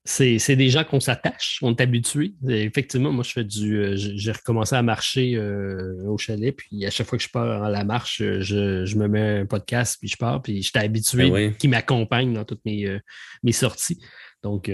c'est 0.09 0.57
des 0.57 0.71
gens 0.71 0.85
qu'on 0.85 1.01
s'attache, 1.01 1.59
on 1.61 1.75
est 1.75 1.83
habitué. 1.83 2.33
Effectivement, 2.49 3.13
moi, 3.13 3.23
je 3.25 3.33
fais 3.33 3.45
du. 3.45 3.77
Euh, 3.77 3.95
j'ai 3.95 4.33
recommencé 4.33 4.75
à 4.75 4.83
marcher 4.83 5.35
euh, 5.35 6.03
au 6.07 6.17
chalet, 6.17 6.57
puis 6.57 6.87
à 6.87 6.91
chaque 6.91 7.07
fois 7.07 7.19
que 7.19 7.25
je 7.25 7.29
pars 7.29 7.63
à 7.63 7.69
la 7.69 7.85
marche, 7.85 8.23
euh, 8.23 8.41
je, 8.41 8.97
me 8.97 9.07
mets 9.07 9.41
un 9.41 9.47
podcast, 9.47 9.99
puis 10.01 10.09
je 10.09 10.17
pars, 10.17 10.41
puis 10.41 10.63
j'étais 10.63 10.79
habitué 10.79 11.31
ben 11.31 11.55
qui 11.55 11.69
m'accompagne 11.69 12.33
dans 12.33 12.45
toutes 12.45 12.65
mes, 12.65 12.99
mes 13.43 13.53
sorties. 13.53 14.01
Donc, 14.43 14.71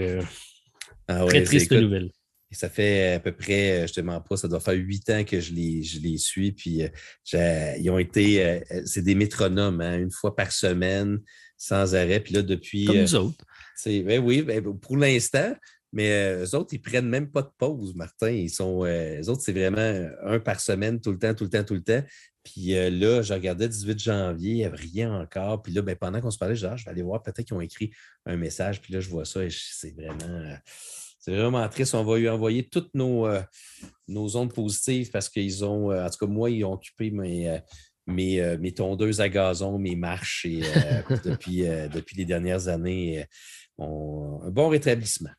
ah 1.07 1.25
très 1.25 1.43
triste 1.43 1.71
nouvelle. 1.73 2.11
Ça 2.51 2.69
fait 2.69 3.15
à 3.15 3.19
peu 3.19 3.33
près, 3.33 3.85
je 3.85 3.93
te 3.93 3.99
mens 3.99 4.21
pas, 4.21 4.37
ça 4.37 4.47
doit 4.47 4.61
faire 4.61 4.75
huit 4.75 5.09
ans 5.09 5.25
que 5.25 5.41
je 5.41 5.51
les, 5.51 5.83
je 5.83 5.99
les 5.99 6.17
suis. 6.17 6.53
Puis 6.53 6.83
ils 7.33 7.89
ont 7.89 7.99
été, 7.99 8.61
c'est 8.85 9.03
des 9.03 9.15
métronomes, 9.15 9.81
hein, 9.81 9.99
une 9.99 10.11
fois 10.11 10.33
par 10.33 10.53
semaine, 10.53 11.19
sans 11.57 11.95
arrêt. 11.95 12.21
Puis 12.21 12.33
là, 12.33 12.41
depuis. 12.41 12.85
Comme 12.85 13.01
nous 13.01 13.15
autres. 13.15 13.45
Ben 13.85 14.19
oui, 14.19 14.41
ben, 14.41 14.63
pour 14.79 14.97
l'instant, 14.97 15.53
mais 15.95 16.11
euh, 16.11 16.43
eux 16.43 16.55
autres, 16.55 16.73
ils 16.73 16.79
ne 16.79 16.83
prennent 16.83 17.07
même 17.07 17.31
pas 17.31 17.41
de 17.41 17.51
pause, 17.57 17.95
Martin. 17.95 18.29
Ils 18.29 18.49
sont, 18.49 18.83
euh, 18.83 19.21
eux 19.21 19.29
autres, 19.29 19.41
c'est 19.41 19.53
vraiment 19.53 20.09
un 20.25 20.39
par 20.41 20.59
semaine, 20.59 20.99
tout 20.99 21.13
le 21.13 21.17
temps, 21.17 21.33
tout 21.33 21.45
le 21.45 21.49
temps, 21.49 21.63
tout 21.63 21.73
le 21.73 21.83
temps. 21.83 22.03
Puis 22.43 22.75
euh, 22.75 22.89
là, 22.89 23.21
je 23.21 23.33
regardais 23.33 23.69
18 23.69 23.97
janvier, 23.97 24.51
il 24.51 24.57
n'y 24.57 24.65
avait 24.65 24.75
rien 24.75 25.21
encore. 25.21 25.61
Puis 25.61 25.71
là, 25.71 25.81
ben, 25.81 25.95
pendant 25.95 26.19
qu'on 26.19 26.31
se 26.31 26.37
parlait, 26.37 26.57
je, 26.57 26.67
ah, 26.67 26.75
je 26.75 26.83
vais 26.83 26.91
aller 26.91 27.01
voir, 27.01 27.23
peut-être 27.23 27.45
qu'ils 27.47 27.55
ont 27.55 27.61
écrit 27.61 27.91
un 28.25 28.35
message. 28.35 28.81
Puis 28.81 28.93
là, 28.93 28.99
je 28.99 29.09
vois 29.09 29.23
ça 29.23 29.45
et 29.45 29.47
c'est 29.49 29.95
vraiment. 29.95 30.57
c'est 31.17 31.33
vraiment 31.33 31.67
triste. 31.69 31.95
On 31.95 32.03
va 32.03 32.17
lui 32.17 32.27
envoyer 32.27 32.67
toutes 32.67 32.93
nos, 32.93 33.25
nos 34.09 34.35
ondes 34.35 34.53
positives 34.53 35.11
parce 35.11 35.29
qu'ils 35.29 35.63
ont, 35.63 35.97
en 35.97 36.09
tout 36.09 36.25
cas, 36.25 36.31
moi, 36.31 36.49
ils 36.49 36.65
ont 36.65 36.73
occupé 36.73 37.09
mes, 37.09 37.57
mes, 38.05 38.57
mes 38.57 38.73
tondeuses 38.73 39.21
à 39.21 39.29
gazon, 39.29 39.79
mes 39.79 39.95
marches 39.95 40.45
depuis, 41.23 41.61
depuis 41.93 42.17
les 42.17 42.25
dernières 42.25 42.67
années 42.67 43.25
un 43.79 44.49
bon 44.49 44.69
rétablissement. 44.69 45.31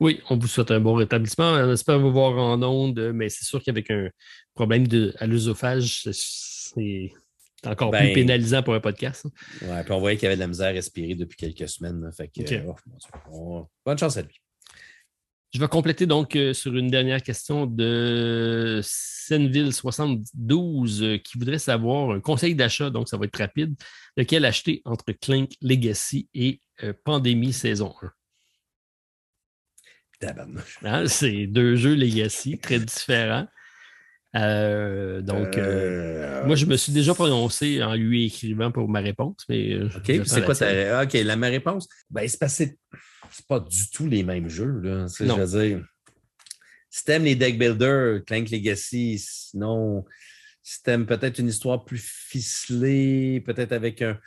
Oui, 0.00 0.20
on 0.30 0.36
vous 0.36 0.46
souhaite 0.46 0.70
un 0.70 0.80
bon 0.80 0.94
rétablissement. 0.94 1.52
On 1.52 1.72
espère 1.72 1.98
vous 1.98 2.12
voir 2.12 2.38
en 2.38 2.62
ondes, 2.62 3.10
mais 3.14 3.28
c'est 3.28 3.44
sûr 3.44 3.62
qu'avec 3.62 3.90
un 3.90 4.08
problème 4.54 4.86
de, 4.86 5.14
à 5.18 5.26
l'œsophage, 5.26 6.08
c'est 6.12 7.12
encore 7.66 7.90
plus 7.90 7.98
ben, 7.98 8.14
pénalisant 8.14 8.62
pour 8.62 8.74
un 8.74 8.80
podcast. 8.80 9.26
Oui, 9.62 9.82
puis 9.84 9.92
on 9.92 9.98
voyait 9.98 10.16
qu'il 10.16 10.26
avait 10.26 10.36
de 10.36 10.40
la 10.40 10.46
misère 10.46 10.68
à 10.68 10.72
respirer 10.72 11.16
depuis 11.16 11.36
quelques 11.36 11.68
semaines. 11.68 12.08
Fait 12.16 12.30
oh, 13.32 13.66
bonne 13.84 13.98
chance 13.98 14.16
à 14.16 14.22
lui. 14.22 14.40
Je 15.52 15.58
vais 15.58 15.68
compléter 15.68 16.06
donc 16.06 16.36
euh, 16.36 16.52
sur 16.52 16.76
une 16.76 16.88
dernière 16.88 17.22
question 17.22 17.66
de 17.66 18.80
Senville72 18.82 21.02
euh, 21.02 21.16
qui 21.16 21.38
voudrait 21.38 21.58
savoir 21.58 22.10
un 22.10 22.20
conseil 22.20 22.54
d'achat, 22.54 22.90
donc 22.90 23.08
ça 23.08 23.16
va 23.16 23.24
être 23.24 23.38
rapide, 23.38 23.74
lequel 24.18 24.44
acheter 24.44 24.82
entre 24.84 25.10
Clink 25.12 25.52
Legacy 25.62 26.28
et 26.34 26.60
euh, 26.82 26.92
Pandémie 27.04 27.52
saison 27.52 27.94
1. 28.02 28.12
Hein, 30.82 31.06
c'est 31.06 31.46
deux 31.46 31.76
jeux 31.76 31.94
Legacy 31.94 32.58
très 32.58 32.80
différents. 32.80 33.46
donc, 34.34 35.56
moi, 36.46 36.56
je 36.56 36.66
me 36.66 36.76
suis 36.76 36.92
déjà 36.92 37.14
prononcé 37.14 37.82
en 37.82 37.94
lui 37.94 38.26
écrivant 38.26 38.72
pour 38.72 38.88
ma 38.88 39.00
réponse. 39.00 39.44
Mais 39.48 39.80
OK, 39.80 40.12
c'est 40.24 40.44
quoi 40.44 40.56
ta... 40.56 41.04
OK, 41.04 41.12
la, 41.12 41.36
ma 41.36 41.48
réponse? 41.48 41.88
Ben, 42.10 42.26
c'est 42.26 42.38
passé 42.38 42.76
c'est 43.30 43.46
pas 43.46 43.60
du 43.60 43.90
tout 43.90 44.06
les 44.06 44.22
mêmes 44.22 44.48
jeux. 44.48 44.80
Là. 44.80 45.06
Je 45.18 45.24
veux 45.24 45.64
dire, 45.64 45.84
si 46.90 47.04
t'aimes 47.04 47.24
les 47.24 47.34
deck 47.34 47.58
builders, 47.58 48.24
Clank 48.26 48.50
Legacy, 48.50 49.18
sinon, 49.18 50.04
si 50.62 50.82
t'aimes 50.82 51.06
peut-être 51.06 51.38
une 51.38 51.48
histoire 51.48 51.84
plus 51.84 52.02
ficelée, 52.02 53.42
peut-être 53.44 53.72
avec 53.72 54.02
un 54.02 54.18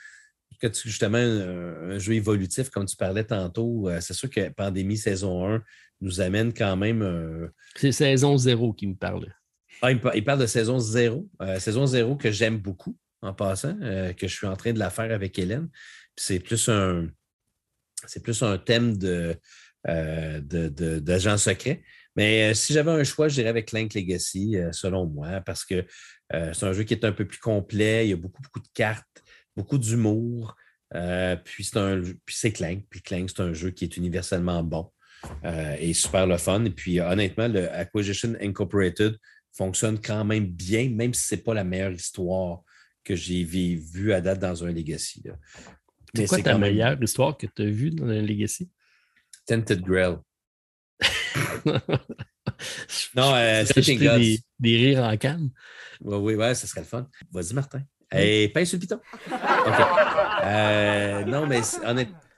justement 0.84 1.18
un, 1.18 1.98
jeu 1.98 2.14
évolutif, 2.14 2.70
comme 2.70 2.86
tu 2.86 2.96
parlais 2.96 3.24
tantôt, 3.24 3.90
euh, 3.90 4.00
c'est 4.02 4.14
sûr 4.14 4.30
que 4.30 4.50
Pandémie 4.50 4.98
saison 4.98 5.48
1 5.48 5.64
nous 6.02 6.22
amène 6.22 6.54
quand 6.54 6.76
même. 6.78 7.52
C'est 7.76 7.92
saison 7.92 8.38
0 8.38 8.74
qui 8.74 8.88
me 8.88 8.96
parle. 8.96 9.34
Ah, 9.82 9.92
il, 9.92 10.24
parle 10.24 10.40
de 10.40 10.46
saison 10.46 10.80
0. 10.80 11.28
Euh, 11.42 11.60
saison 11.60 11.86
0 11.86 12.16
que 12.16 12.32
j'aime 12.32 12.58
beaucoup 12.58 12.96
en 13.22 13.34
passant, 13.34 13.78
euh, 13.82 14.14
que 14.14 14.28
je 14.28 14.36
suis 14.36 14.48
en 14.48 14.56
train 14.56 14.74
de 14.74 14.80
la 14.80 14.90
faire 14.90 15.12
avec 15.12 15.38
Hélène. 15.40 15.70
C'est 16.16 16.40
plus 16.40 16.70
un 16.70 17.08
c'est 18.08 18.24
plus 18.24 18.42
un 18.42 18.58
thème 18.58 18.98
de, 18.98 19.36
euh, 19.88 20.40
d'agent 21.00 21.38
secret. 21.38 21.84
Mais 22.16 22.52
euh, 22.52 22.54
si 22.54 22.74
j'avais 22.74 22.92
un 22.92 23.04
choix, 23.04 23.28
je 23.28 23.36
dirais 23.36 23.50
avec 23.50 23.68
Clank 23.70 23.94
Legacy, 23.94 24.58
euh, 24.58 24.72
selon 24.72 25.06
moi, 25.06 25.42
parce 25.42 25.66
que 25.66 25.86
c'est 26.32 26.64
un 26.64 26.72
jeu 26.72 26.84
qui 26.84 26.94
est 26.94 27.04
un 27.04 27.12
peu 27.12 27.26
plus 27.26 27.40
complet. 27.40 28.08
Il 28.08 28.10
y 28.12 28.14
a 28.14 28.16
beaucoup, 28.16 28.42
beaucoup 28.42 28.62
de 28.62 28.70
cartes, 28.74 29.22
beaucoup 29.56 29.78
d'humour. 29.78 30.56
puis 31.44 31.64
c'est 31.64 31.78
un 31.78 32.02
puis 32.02 32.36
c'est 32.36 32.52
Clank. 32.52 32.86
Puis 32.90 33.02
Clank, 33.02 33.30
c'est 33.30 33.42
un 33.42 33.54
jeu 33.54 33.72
qui 33.72 33.86
est 33.86 33.98
universellement 33.98 34.64
bon 34.64 34.92
et 35.80 35.94
super 35.94 36.28
le 36.28 36.38
fun. 36.38 36.66
Et 36.66 36.72
puis 36.72 37.00
honnêtement, 37.00 37.48
le 37.48 37.72
Acquisition 37.72 38.36
Incorporated 38.42 39.18
fonctionne 39.54 40.00
quand 40.00 40.24
même 40.24 40.46
bien, 40.46 40.90
même 40.90 41.14
si 41.14 41.28
ce 41.28 41.36
n'est 41.36 41.42
pas 41.42 41.54
la 41.54 41.64
meilleure 41.64 41.92
histoire 41.92 42.64
que 43.04 43.16
j'ai 43.16 43.44
vue 43.44 44.14
à 44.14 44.22
date 44.22 44.40
dans 44.40 44.64
un 44.64 44.72
Legacy. 44.72 45.24
C'est 46.14 46.28
quoi 46.28 46.42
ta 46.42 46.58
meilleure 46.58 47.02
histoire 47.02 47.38
que 47.38 47.48
tu 47.48 47.62
as 47.62 47.66
vue 47.66 47.92
dans 47.92 48.08
un 48.08 48.22
Legacy? 48.22 48.70
Tented 49.46 49.82
Grail. 49.82 50.18
non, 53.16 53.36
euh, 53.36 53.66
Sleeping 53.66 54.00
Gods. 54.00 54.20
Des, 54.20 54.40
des, 54.60 54.78
rires 54.78 55.04
en 55.04 55.18
canne. 55.18 55.50
Oui, 56.02 56.18
oui, 56.18 56.36
ouais, 56.36 56.54
ça 56.54 56.68
serait 56.68 56.82
le 56.82 56.86
fun. 56.86 57.10
Vas-y, 57.32 57.54
Martin. 57.54 57.82
Hey, 58.12 58.50
pince 58.50 58.70
sur 58.70 58.78
le 58.78 58.82
piton. 58.82 59.00
OK. 59.32 59.80
Euh, 60.44 61.24
non, 61.26 61.48
mais 61.48 61.62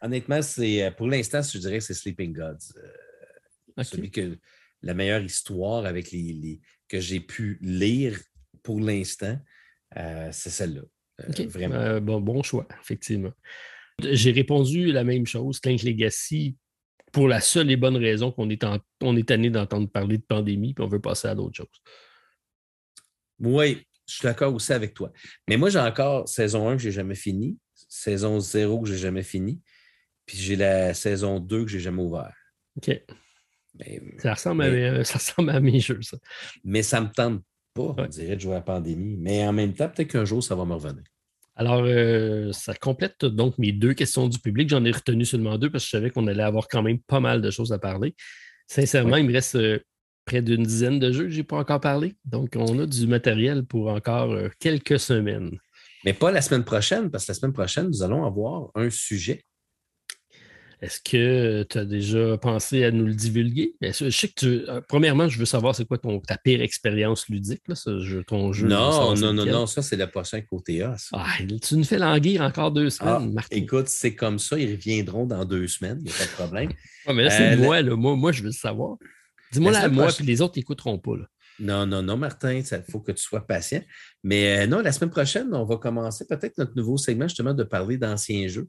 honnêtement, 0.02 0.42
c'est, 0.42 0.84
euh, 0.84 0.92
pour 0.92 1.08
l'instant, 1.08 1.42
je 1.42 1.58
dirais 1.58 1.80
que 1.80 1.84
c'est 1.84 1.94
Sleeping 1.94 2.34
Gods. 2.34 2.74
Euh, 2.78 3.84
Celui 3.84 4.12
que 4.12 4.38
la 4.82 4.94
meilleure 4.94 5.24
histoire 5.24 5.86
avec 5.86 6.12
les, 6.12 6.34
les 6.34 6.60
que 6.88 7.00
j'ai 7.00 7.20
pu 7.20 7.58
lire 7.62 8.20
pour 8.62 8.80
l'instant, 8.80 9.40
euh, 9.98 10.30
c'est 10.32 10.50
celle-là. 10.52 10.82
Vraiment. 11.48 12.00
Bon, 12.02 12.22
bon 12.22 12.44
choix, 12.44 12.68
effectivement. 12.82 13.32
J'ai 14.02 14.32
répondu 14.32 14.92
la 14.92 15.04
même 15.04 15.26
chose, 15.26 15.60
Clank 15.60 15.82
Legacy, 15.84 16.58
pour 17.12 17.28
la 17.28 17.42
seule 17.42 17.70
et 17.72 17.78
bonne 17.78 17.98
raison 17.98 18.32
qu'on 18.32 18.50
est, 18.50 18.64
en, 18.64 18.80
on 19.02 19.16
est 19.16 19.28
tanné 19.28 19.50
d'entendre 19.50 19.90
parler 19.90 20.18
de 20.18 20.24
pandémie, 20.24 20.74
puis 20.74 20.84
on 20.84 20.88
veut 20.88 21.00
passer 21.00 21.28
à 21.28 21.36
d'autres 21.36 21.56
choses. 21.56 21.82
Oui, 23.40 23.86
je 24.08 24.16
suis 24.16 24.24
d'accord 24.24 24.54
aussi 24.54 24.74
avec 24.74 24.94
toi. 24.94 25.12
Mais 25.48 25.58
moi, 25.58 25.70
j'ai 25.70 25.80
encore 25.80 26.28
saison 26.28 26.70
1 26.70 26.78
que 26.78 26.82
je 26.82 26.88
n'ai 26.88 26.94
jamais 26.94 27.16
fini, 27.16 27.58
saison 27.90 28.40
0 28.40 28.82
que 28.82 28.88
je 28.88 28.94
n'ai 28.94 29.00
jamais 29.00 29.24
fini, 29.24 29.62
puis 30.26 30.38
j'ai 30.38 30.56
la 30.56 30.94
saison 30.94 31.40
2 31.40 31.66
que 31.66 31.72
je 31.72 31.78
n'ai 31.78 31.84
jamais 31.84 32.02
ouvert. 32.02 32.34
OK. 32.78 32.92
ça, 34.20 34.34
ressemble 34.34 34.64
à, 34.64 35.04
ça 35.04 35.18
ressemble 35.18 35.50
à 35.52 35.60
mes 35.60 35.80
jeux, 35.80 36.02
ça. 36.02 36.18
Mais 36.64 36.84
ça 36.84 37.00
ne 37.00 37.06
me 37.06 37.12
tente 37.12 37.44
pas, 37.74 37.96
on 37.98 38.06
dirait, 38.08 38.36
de 38.36 38.42
jouer 38.42 38.54
à 38.54 38.58
la 38.58 38.62
pandémie. 38.62 39.16
Mais 39.18 39.46
en 39.46 39.54
même 39.54 39.74
temps, 39.74 39.90
peut-être 39.90 40.12
qu'un 40.12 40.26
jour, 40.26 40.44
ça 40.44 40.56
va 40.56 40.66
me 40.66 40.74
revenir. 40.74 41.04
Alors, 41.56 41.84
euh, 41.86 42.52
ça 42.52 42.74
complète 42.74 43.26
donc 43.26 43.58
mes 43.60 43.72
deux 43.72 43.94
questions 43.94 44.28
du 44.28 44.40
public. 44.40 44.70
J'en 44.70 44.84
ai 44.86 44.92
retenu 44.92 45.24
seulement 45.24 45.58
deux 45.58 45.70
parce 45.70 45.84
que 45.84 45.88
je 45.88 45.92
savais 45.98 46.10
qu'on 46.10 46.26
allait 46.28 46.44
avoir 46.44 46.68
quand 46.68 46.82
même 46.82 47.00
pas 47.00 47.20
mal 47.20 47.42
de 47.42 47.52
choses 47.52 47.72
à 47.72 47.80
parler. 47.80 48.16
Sincèrement, 48.68 49.18
il 49.18 49.28
me 49.28 49.34
reste 49.34 49.56
euh, 49.56 49.80
près 50.26 50.42
d'une 50.42 50.64
dizaine 50.64 51.00
de 51.00 51.12
jeux 51.12 51.26
que 51.26 51.30
je 51.30 51.38
n'ai 51.38 51.44
pas 51.44 51.58
encore 51.58 51.80
parlé. 51.80 52.16
Donc, 52.26 52.54
on 52.56 52.80
a 52.80 52.86
du 52.86 53.08
matériel 53.08 53.64
pour 53.64 53.90
encore 53.90 54.32
euh, 54.32 54.50
quelques 54.60 55.00
semaines. 55.00 55.58
Mais 56.06 56.14
pas 56.14 56.32
la 56.32 56.42
semaine 56.42 56.64
prochaine, 56.64 57.10
parce 57.10 57.26
que 57.26 57.32
la 57.32 57.36
semaine 57.36 57.54
prochaine, 57.54 57.88
nous 57.88 58.04
allons 58.04 58.26
avoir 58.26 58.70
un 58.76 58.90
sujet 58.90 59.46
est-ce 60.84 61.00
que 61.00 61.64
tu 61.64 61.78
as 61.78 61.86
déjà 61.86 62.38
pensé 62.38 62.84
à 62.84 62.92
nous 62.92 63.06
le 63.06 63.14
divulguer? 63.14 63.74
Je 63.82 64.10
sais 64.10 64.28
que 64.28 64.34
tu. 64.36 64.70
Euh, 64.70 64.82
premièrement, 64.86 65.30
je 65.30 65.40
veux 65.40 65.46
savoir 65.46 65.74
c'est 65.74 65.86
quoi 65.86 65.98
ton, 65.98 66.20
ta 66.20 66.38
pire 66.38 66.62
expérience 66.62 67.30
ludique, 67.30 67.62
là, 67.70 67.76
ce 67.76 68.02
jeu, 68.02 68.26
ton 68.26 68.52
jeu. 68.52 68.68
Non, 68.68 69.16
non, 69.16 69.32
non, 69.32 69.46
non, 69.46 69.66
ça, 69.66 69.82
c'est 69.82 69.96
le 69.96 70.08
prochain 70.08 70.42
côté 70.42 70.82
A. 70.82 70.98
Ah, 71.14 71.26
tu 71.62 71.78
nous 71.78 71.86
fais 71.86 72.00
languir 72.00 72.42
encore 72.42 72.74
deux 72.74 72.88
ah, 72.88 72.90
semaines, 72.90 73.34
Martin. 73.34 73.56
Écoute, 73.56 73.88
c'est 73.88 74.14
comme 74.14 74.40
ça, 74.40 74.60
ils 74.60 74.74
reviendront 74.74 75.26
dans 75.26 75.46
deux 75.46 75.70
semaines, 75.70 76.00
il 76.02 76.08
n'y 76.08 76.12
a 76.12 76.16
pas 76.16 76.26
de 76.26 76.32
problème. 76.32 76.70
mais 77.08 77.24
là, 77.24 77.30
c'est 77.30 77.54
euh, 77.54 77.58
moi, 77.58 77.82
là. 77.82 77.96
Moi, 77.96 78.18
moi, 78.18 78.34
je 78.34 78.42
veux 78.42 78.48
le 78.48 78.52
savoir. 78.52 78.98
Dis-moi 79.54 79.72
là, 79.72 79.88
moi, 79.88 80.08
puis 80.08 80.26
les 80.26 80.42
autres 80.42 80.58
n'écouteront 80.58 81.00
pas. 81.00 81.18
Là. 81.18 81.26
Non, 81.60 81.86
non, 81.86 82.02
non, 82.02 82.18
Martin, 82.18 82.54
il 82.54 82.84
faut 82.90 83.00
que 83.00 83.12
tu 83.12 83.24
sois 83.24 83.46
patient. 83.46 83.82
Mais 84.24 84.64
euh, 84.64 84.68
non, 84.68 84.82
la 84.82 84.92
semaine 84.92 85.12
prochaine, 85.12 85.54
on 85.54 85.66
va 85.66 85.78
commencer 85.78 86.26
peut-être 86.28 86.58
notre 86.58 86.76
nouveau 86.76 86.98
segment 86.98 87.28
justement 87.28 87.54
de 87.54 87.64
parler 87.64 87.98
d'anciens 87.98 88.48
jeux. 88.48 88.68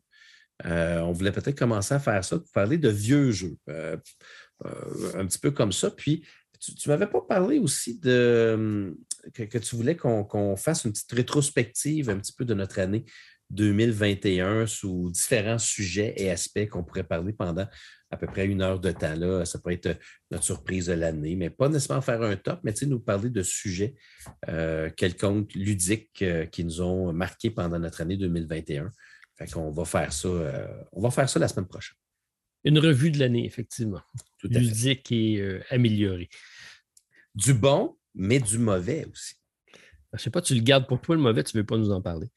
on 0.64 1.12
voulait 1.12 1.32
peut-être 1.32 1.58
commencer 1.58 1.94
à 1.94 1.98
faire 1.98 2.24
ça, 2.24 2.38
parler 2.52 2.78
de 2.78 2.90
vieux 2.90 3.30
jeux, 3.32 3.56
un 3.68 5.26
petit 5.26 5.38
peu 5.38 5.50
comme 5.50 5.72
ça. 5.72 5.90
Puis, 5.90 6.24
tu 6.60 6.88
ne 6.88 6.94
m'avais 6.94 7.10
pas 7.10 7.20
parlé 7.20 7.58
aussi 7.58 7.98
de 7.98 8.96
que, 9.32 9.58
tu 9.58 9.76
voulais 9.76 9.96
qu'on 9.96 10.56
fasse 10.56 10.84
une 10.84 10.92
petite 10.92 11.12
rétrospective 11.12 12.10
un 12.10 12.18
petit 12.18 12.32
peu 12.32 12.44
de 12.44 12.54
notre 12.54 12.78
année 12.78 13.04
2021 13.50 14.66
sous 14.66 15.10
différents 15.10 15.58
sujets 15.58 16.14
et 16.16 16.30
aspects 16.30 16.68
qu'on 16.68 16.84
pourrait 16.84 17.04
parler 17.04 17.32
pendant 17.32 17.66
à 18.15 18.17
peu 18.17 18.26
près 18.26 18.47
une 18.47 18.62
heure 18.62 18.81
de 18.81 18.93
temps. 18.93 19.15
Là. 19.15 19.44
Ça 19.44 19.59
pourrait 19.59 19.75
être 19.75 19.99
notre 20.31 20.44
surprise 20.44 20.86
de 20.86 20.93
l'année, 20.93 21.34
mais 21.36 21.51
pas 21.51 21.68
nécessairement 21.68 22.01
faire 22.01 22.23
un 22.23 22.36
top, 22.36 22.60
mais 22.62 22.73
nous 22.86 23.01
parler 23.01 23.28
de 23.28 23.43
sujets 23.43 23.94
euh, 24.49 24.89
quelconques, 24.91 25.55
ludiques, 25.55 26.23
euh, 26.23 26.47
qui 26.47 26.65
nous 26.65 26.81
ont 26.81 27.12
marqués 27.12 27.51
pendant 27.51 27.78
notre 27.78 28.01
année 28.01 28.17
2021. 28.17 28.91
Fait 29.36 29.51
qu'on 29.51 29.70
va 29.73 29.84
faire 29.84 30.12
ça, 30.12 30.28
euh, 30.28 30.68
on 30.93 31.01
va 31.01 31.10
faire 31.10 31.28
ça 31.28 31.39
la 31.41 31.49
semaine 31.49 31.67
prochaine. 31.67 31.97
Une 32.62 32.78
revue 32.78 33.10
de 33.10 33.18
l'année, 33.18 33.44
effectivement. 33.44 34.01
Tout 34.39 34.49
Ludique 34.49 35.10
et 35.10 35.41
euh, 35.41 35.60
améliorée. 35.70 36.31
Du 37.34 37.52
bon, 37.52 37.97
mais 38.15 38.39
du 38.39 38.59
mauvais 38.59 39.07
aussi. 39.12 39.34
Je 40.12 40.18
ne 40.18 40.18
sais 40.18 40.31
pas, 40.31 40.41
tu 40.41 40.55
le 40.55 40.60
gardes 40.60 40.86
pour 40.86 41.01
toi 41.01 41.17
le 41.17 41.20
mauvais, 41.20 41.43
tu 41.43 41.57
ne 41.57 41.62
veux 41.62 41.67
pas 41.67 41.76
nous 41.76 41.91
en 41.91 42.01
parler. 42.01 42.28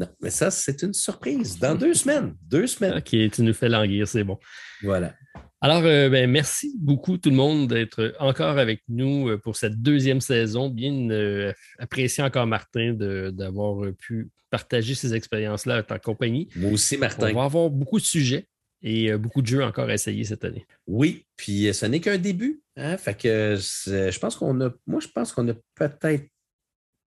Non, 0.00 0.08
mais 0.22 0.30
ça, 0.30 0.50
c'est 0.50 0.80
une 0.82 0.94
surprise. 0.94 1.58
Dans 1.58 1.74
deux 1.74 1.92
semaines. 1.92 2.34
Deux 2.40 2.66
semaines. 2.66 2.96
OK, 2.96 3.10
tu 3.10 3.42
nous 3.42 3.52
fais 3.52 3.68
languir, 3.68 4.08
c'est 4.08 4.24
bon. 4.24 4.38
Voilà. 4.82 5.14
Alors, 5.60 5.82
euh, 5.84 6.08
ben, 6.08 6.30
merci 6.30 6.74
beaucoup 6.78 7.18
tout 7.18 7.28
le 7.28 7.36
monde 7.36 7.68
d'être 7.68 8.14
encore 8.18 8.56
avec 8.56 8.82
nous 8.88 9.28
euh, 9.28 9.36
pour 9.36 9.56
cette 9.56 9.82
deuxième 9.82 10.22
saison. 10.22 10.70
Bien 10.70 11.10
euh, 11.10 11.52
apprécié 11.78 12.24
encore 12.24 12.46
Martin 12.46 12.94
d'avoir 12.94 13.92
pu 13.98 14.30
partager 14.48 14.94
ces 14.94 15.12
expériences-là 15.12 15.80
en 15.80 15.82
ta 15.82 15.98
compagnie. 15.98 16.48
Moi 16.56 16.72
aussi, 16.72 16.96
Martin. 16.96 17.32
On 17.32 17.34
va 17.34 17.44
avoir 17.44 17.68
beaucoup 17.68 17.98
de 17.98 18.04
sujets 18.04 18.46
et 18.80 19.14
beaucoup 19.18 19.42
de 19.42 19.48
jeux 19.48 19.62
encore 19.62 19.90
à 19.90 19.92
essayer 19.92 20.24
cette 20.24 20.46
année. 20.46 20.64
Oui, 20.86 21.26
puis 21.36 21.74
ce 21.74 21.84
n'est 21.84 22.00
qu'un 22.00 22.16
début. 22.16 22.62
Hein? 22.76 22.96
Fait 22.96 23.12
que 23.12 23.56
je 23.58 24.18
pense 24.18 24.34
qu'on 24.34 24.58
a, 24.62 24.70
moi, 24.86 25.00
je 25.00 25.08
pense 25.08 25.30
qu'on 25.30 25.46
a 25.50 25.54
peut-être, 25.74 26.24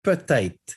peut-être 0.05 0.77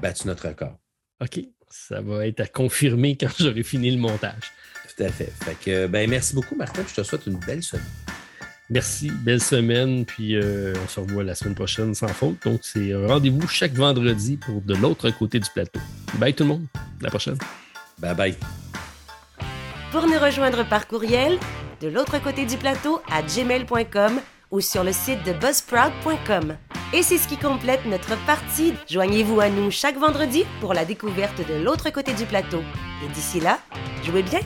battu 0.00 0.26
notre 0.26 0.48
record. 0.48 0.78
OK, 1.22 1.40
ça 1.70 2.00
va 2.00 2.26
être 2.26 2.40
à 2.40 2.46
confirmer 2.46 3.16
quand 3.16 3.28
j'aurai 3.38 3.62
fini 3.62 3.90
le 3.90 3.98
montage. 3.98 4.52
Tout 4.96 5.04
à 5.04 5.08
fait. 5.08 5.32
Fait 5.44 5.56
que, 5.64 5.86
ben, 5.86 6.10
merci 6.10 6.34
beaucoup, 6.34 6.56
Martin. 6.56 6.82
Je 6.88 6.94
te 6.94 7.02
souhaite 7.02 7.26
une 7.26 7.38
belle 7.38 7.62
semaine. 7.62 7.86
Merci, 8.70 9.10
belle 9.10 9.40
semaine, 9.40 10.04
puis 10.04 10.34
euh, 10.34 10.72
on 10.82 10.88
se 10.88 10.98
revoit 10.98 11.22
la 11.22 11.34
semaine 11.34 11.54
prochaine 11.54 11.94
sans 11.94 12.08
faute. 12.08 12.36
Donc, 12.44 12.60
c'est 12.62 12.92
un 12.92 13.06
rendez-vous 13.06 13.46
chaque 13.46 13.74
vendredi 13.74 14.36
pour 14.36 14.62
de 14.62 14.74
l'autre 14.74 15.10
côté 15.10 15.38
du 15.38 15.50
plateau. 15.50 15.80
Bye 16.14 16.34
tout 16.34 16.44
le 16.44 16.48
monde, 16.48 16.66
à 16.74 17.04
la 17.04 17.10
prochaine. 17.10 17.38
Bye 17.98 18.14
bye. 18.14 18.34
Pour 19.90 20.06
nous 20.06 20.18
rejoindre 20.18 20.66
par 20.68 20.88
courriel, 20.88 21.38
de 21.80 21.88
l'autre 21.88 22.20
côté 22.22 22.46
du 22.46 22.56
plateau 22.56 23.00
à 23.10 23.22
gmail.com 23.22 24.20
ou 24.52 24.60
sur 24.60 24.84
le 24.84 24.92
site 24.92 25.24
de 25.24 25.32
buzzsprout.com. 25.32 26.56
Et 26.94 27.02
c'est 27.02 27.18
ce 27.18 27.26
qui 27.26 27.38
complète 27.38 27.84
notre 27.86 28.16
partie. 28.26 28.74
Joignez-vous 28.88 29.40
à 29.40 29.48
nous 29.48 29.70
chaque 29.70 29.96
vendredi 29.96 30.44
pour 30.60 30.74
la 30.74 30.84
découverte 30.84 31.40
de 31.48 31.64
l'autre 31.64 31.90
côté 31.90 32.12
du 32.12 32.26
plateau. 32.26 32.62
Et 33.04 33.08
d'ici 33.12 33.40
là, 33.40 33.58
jouez 34.04 34.22
bien! 34.22 34.40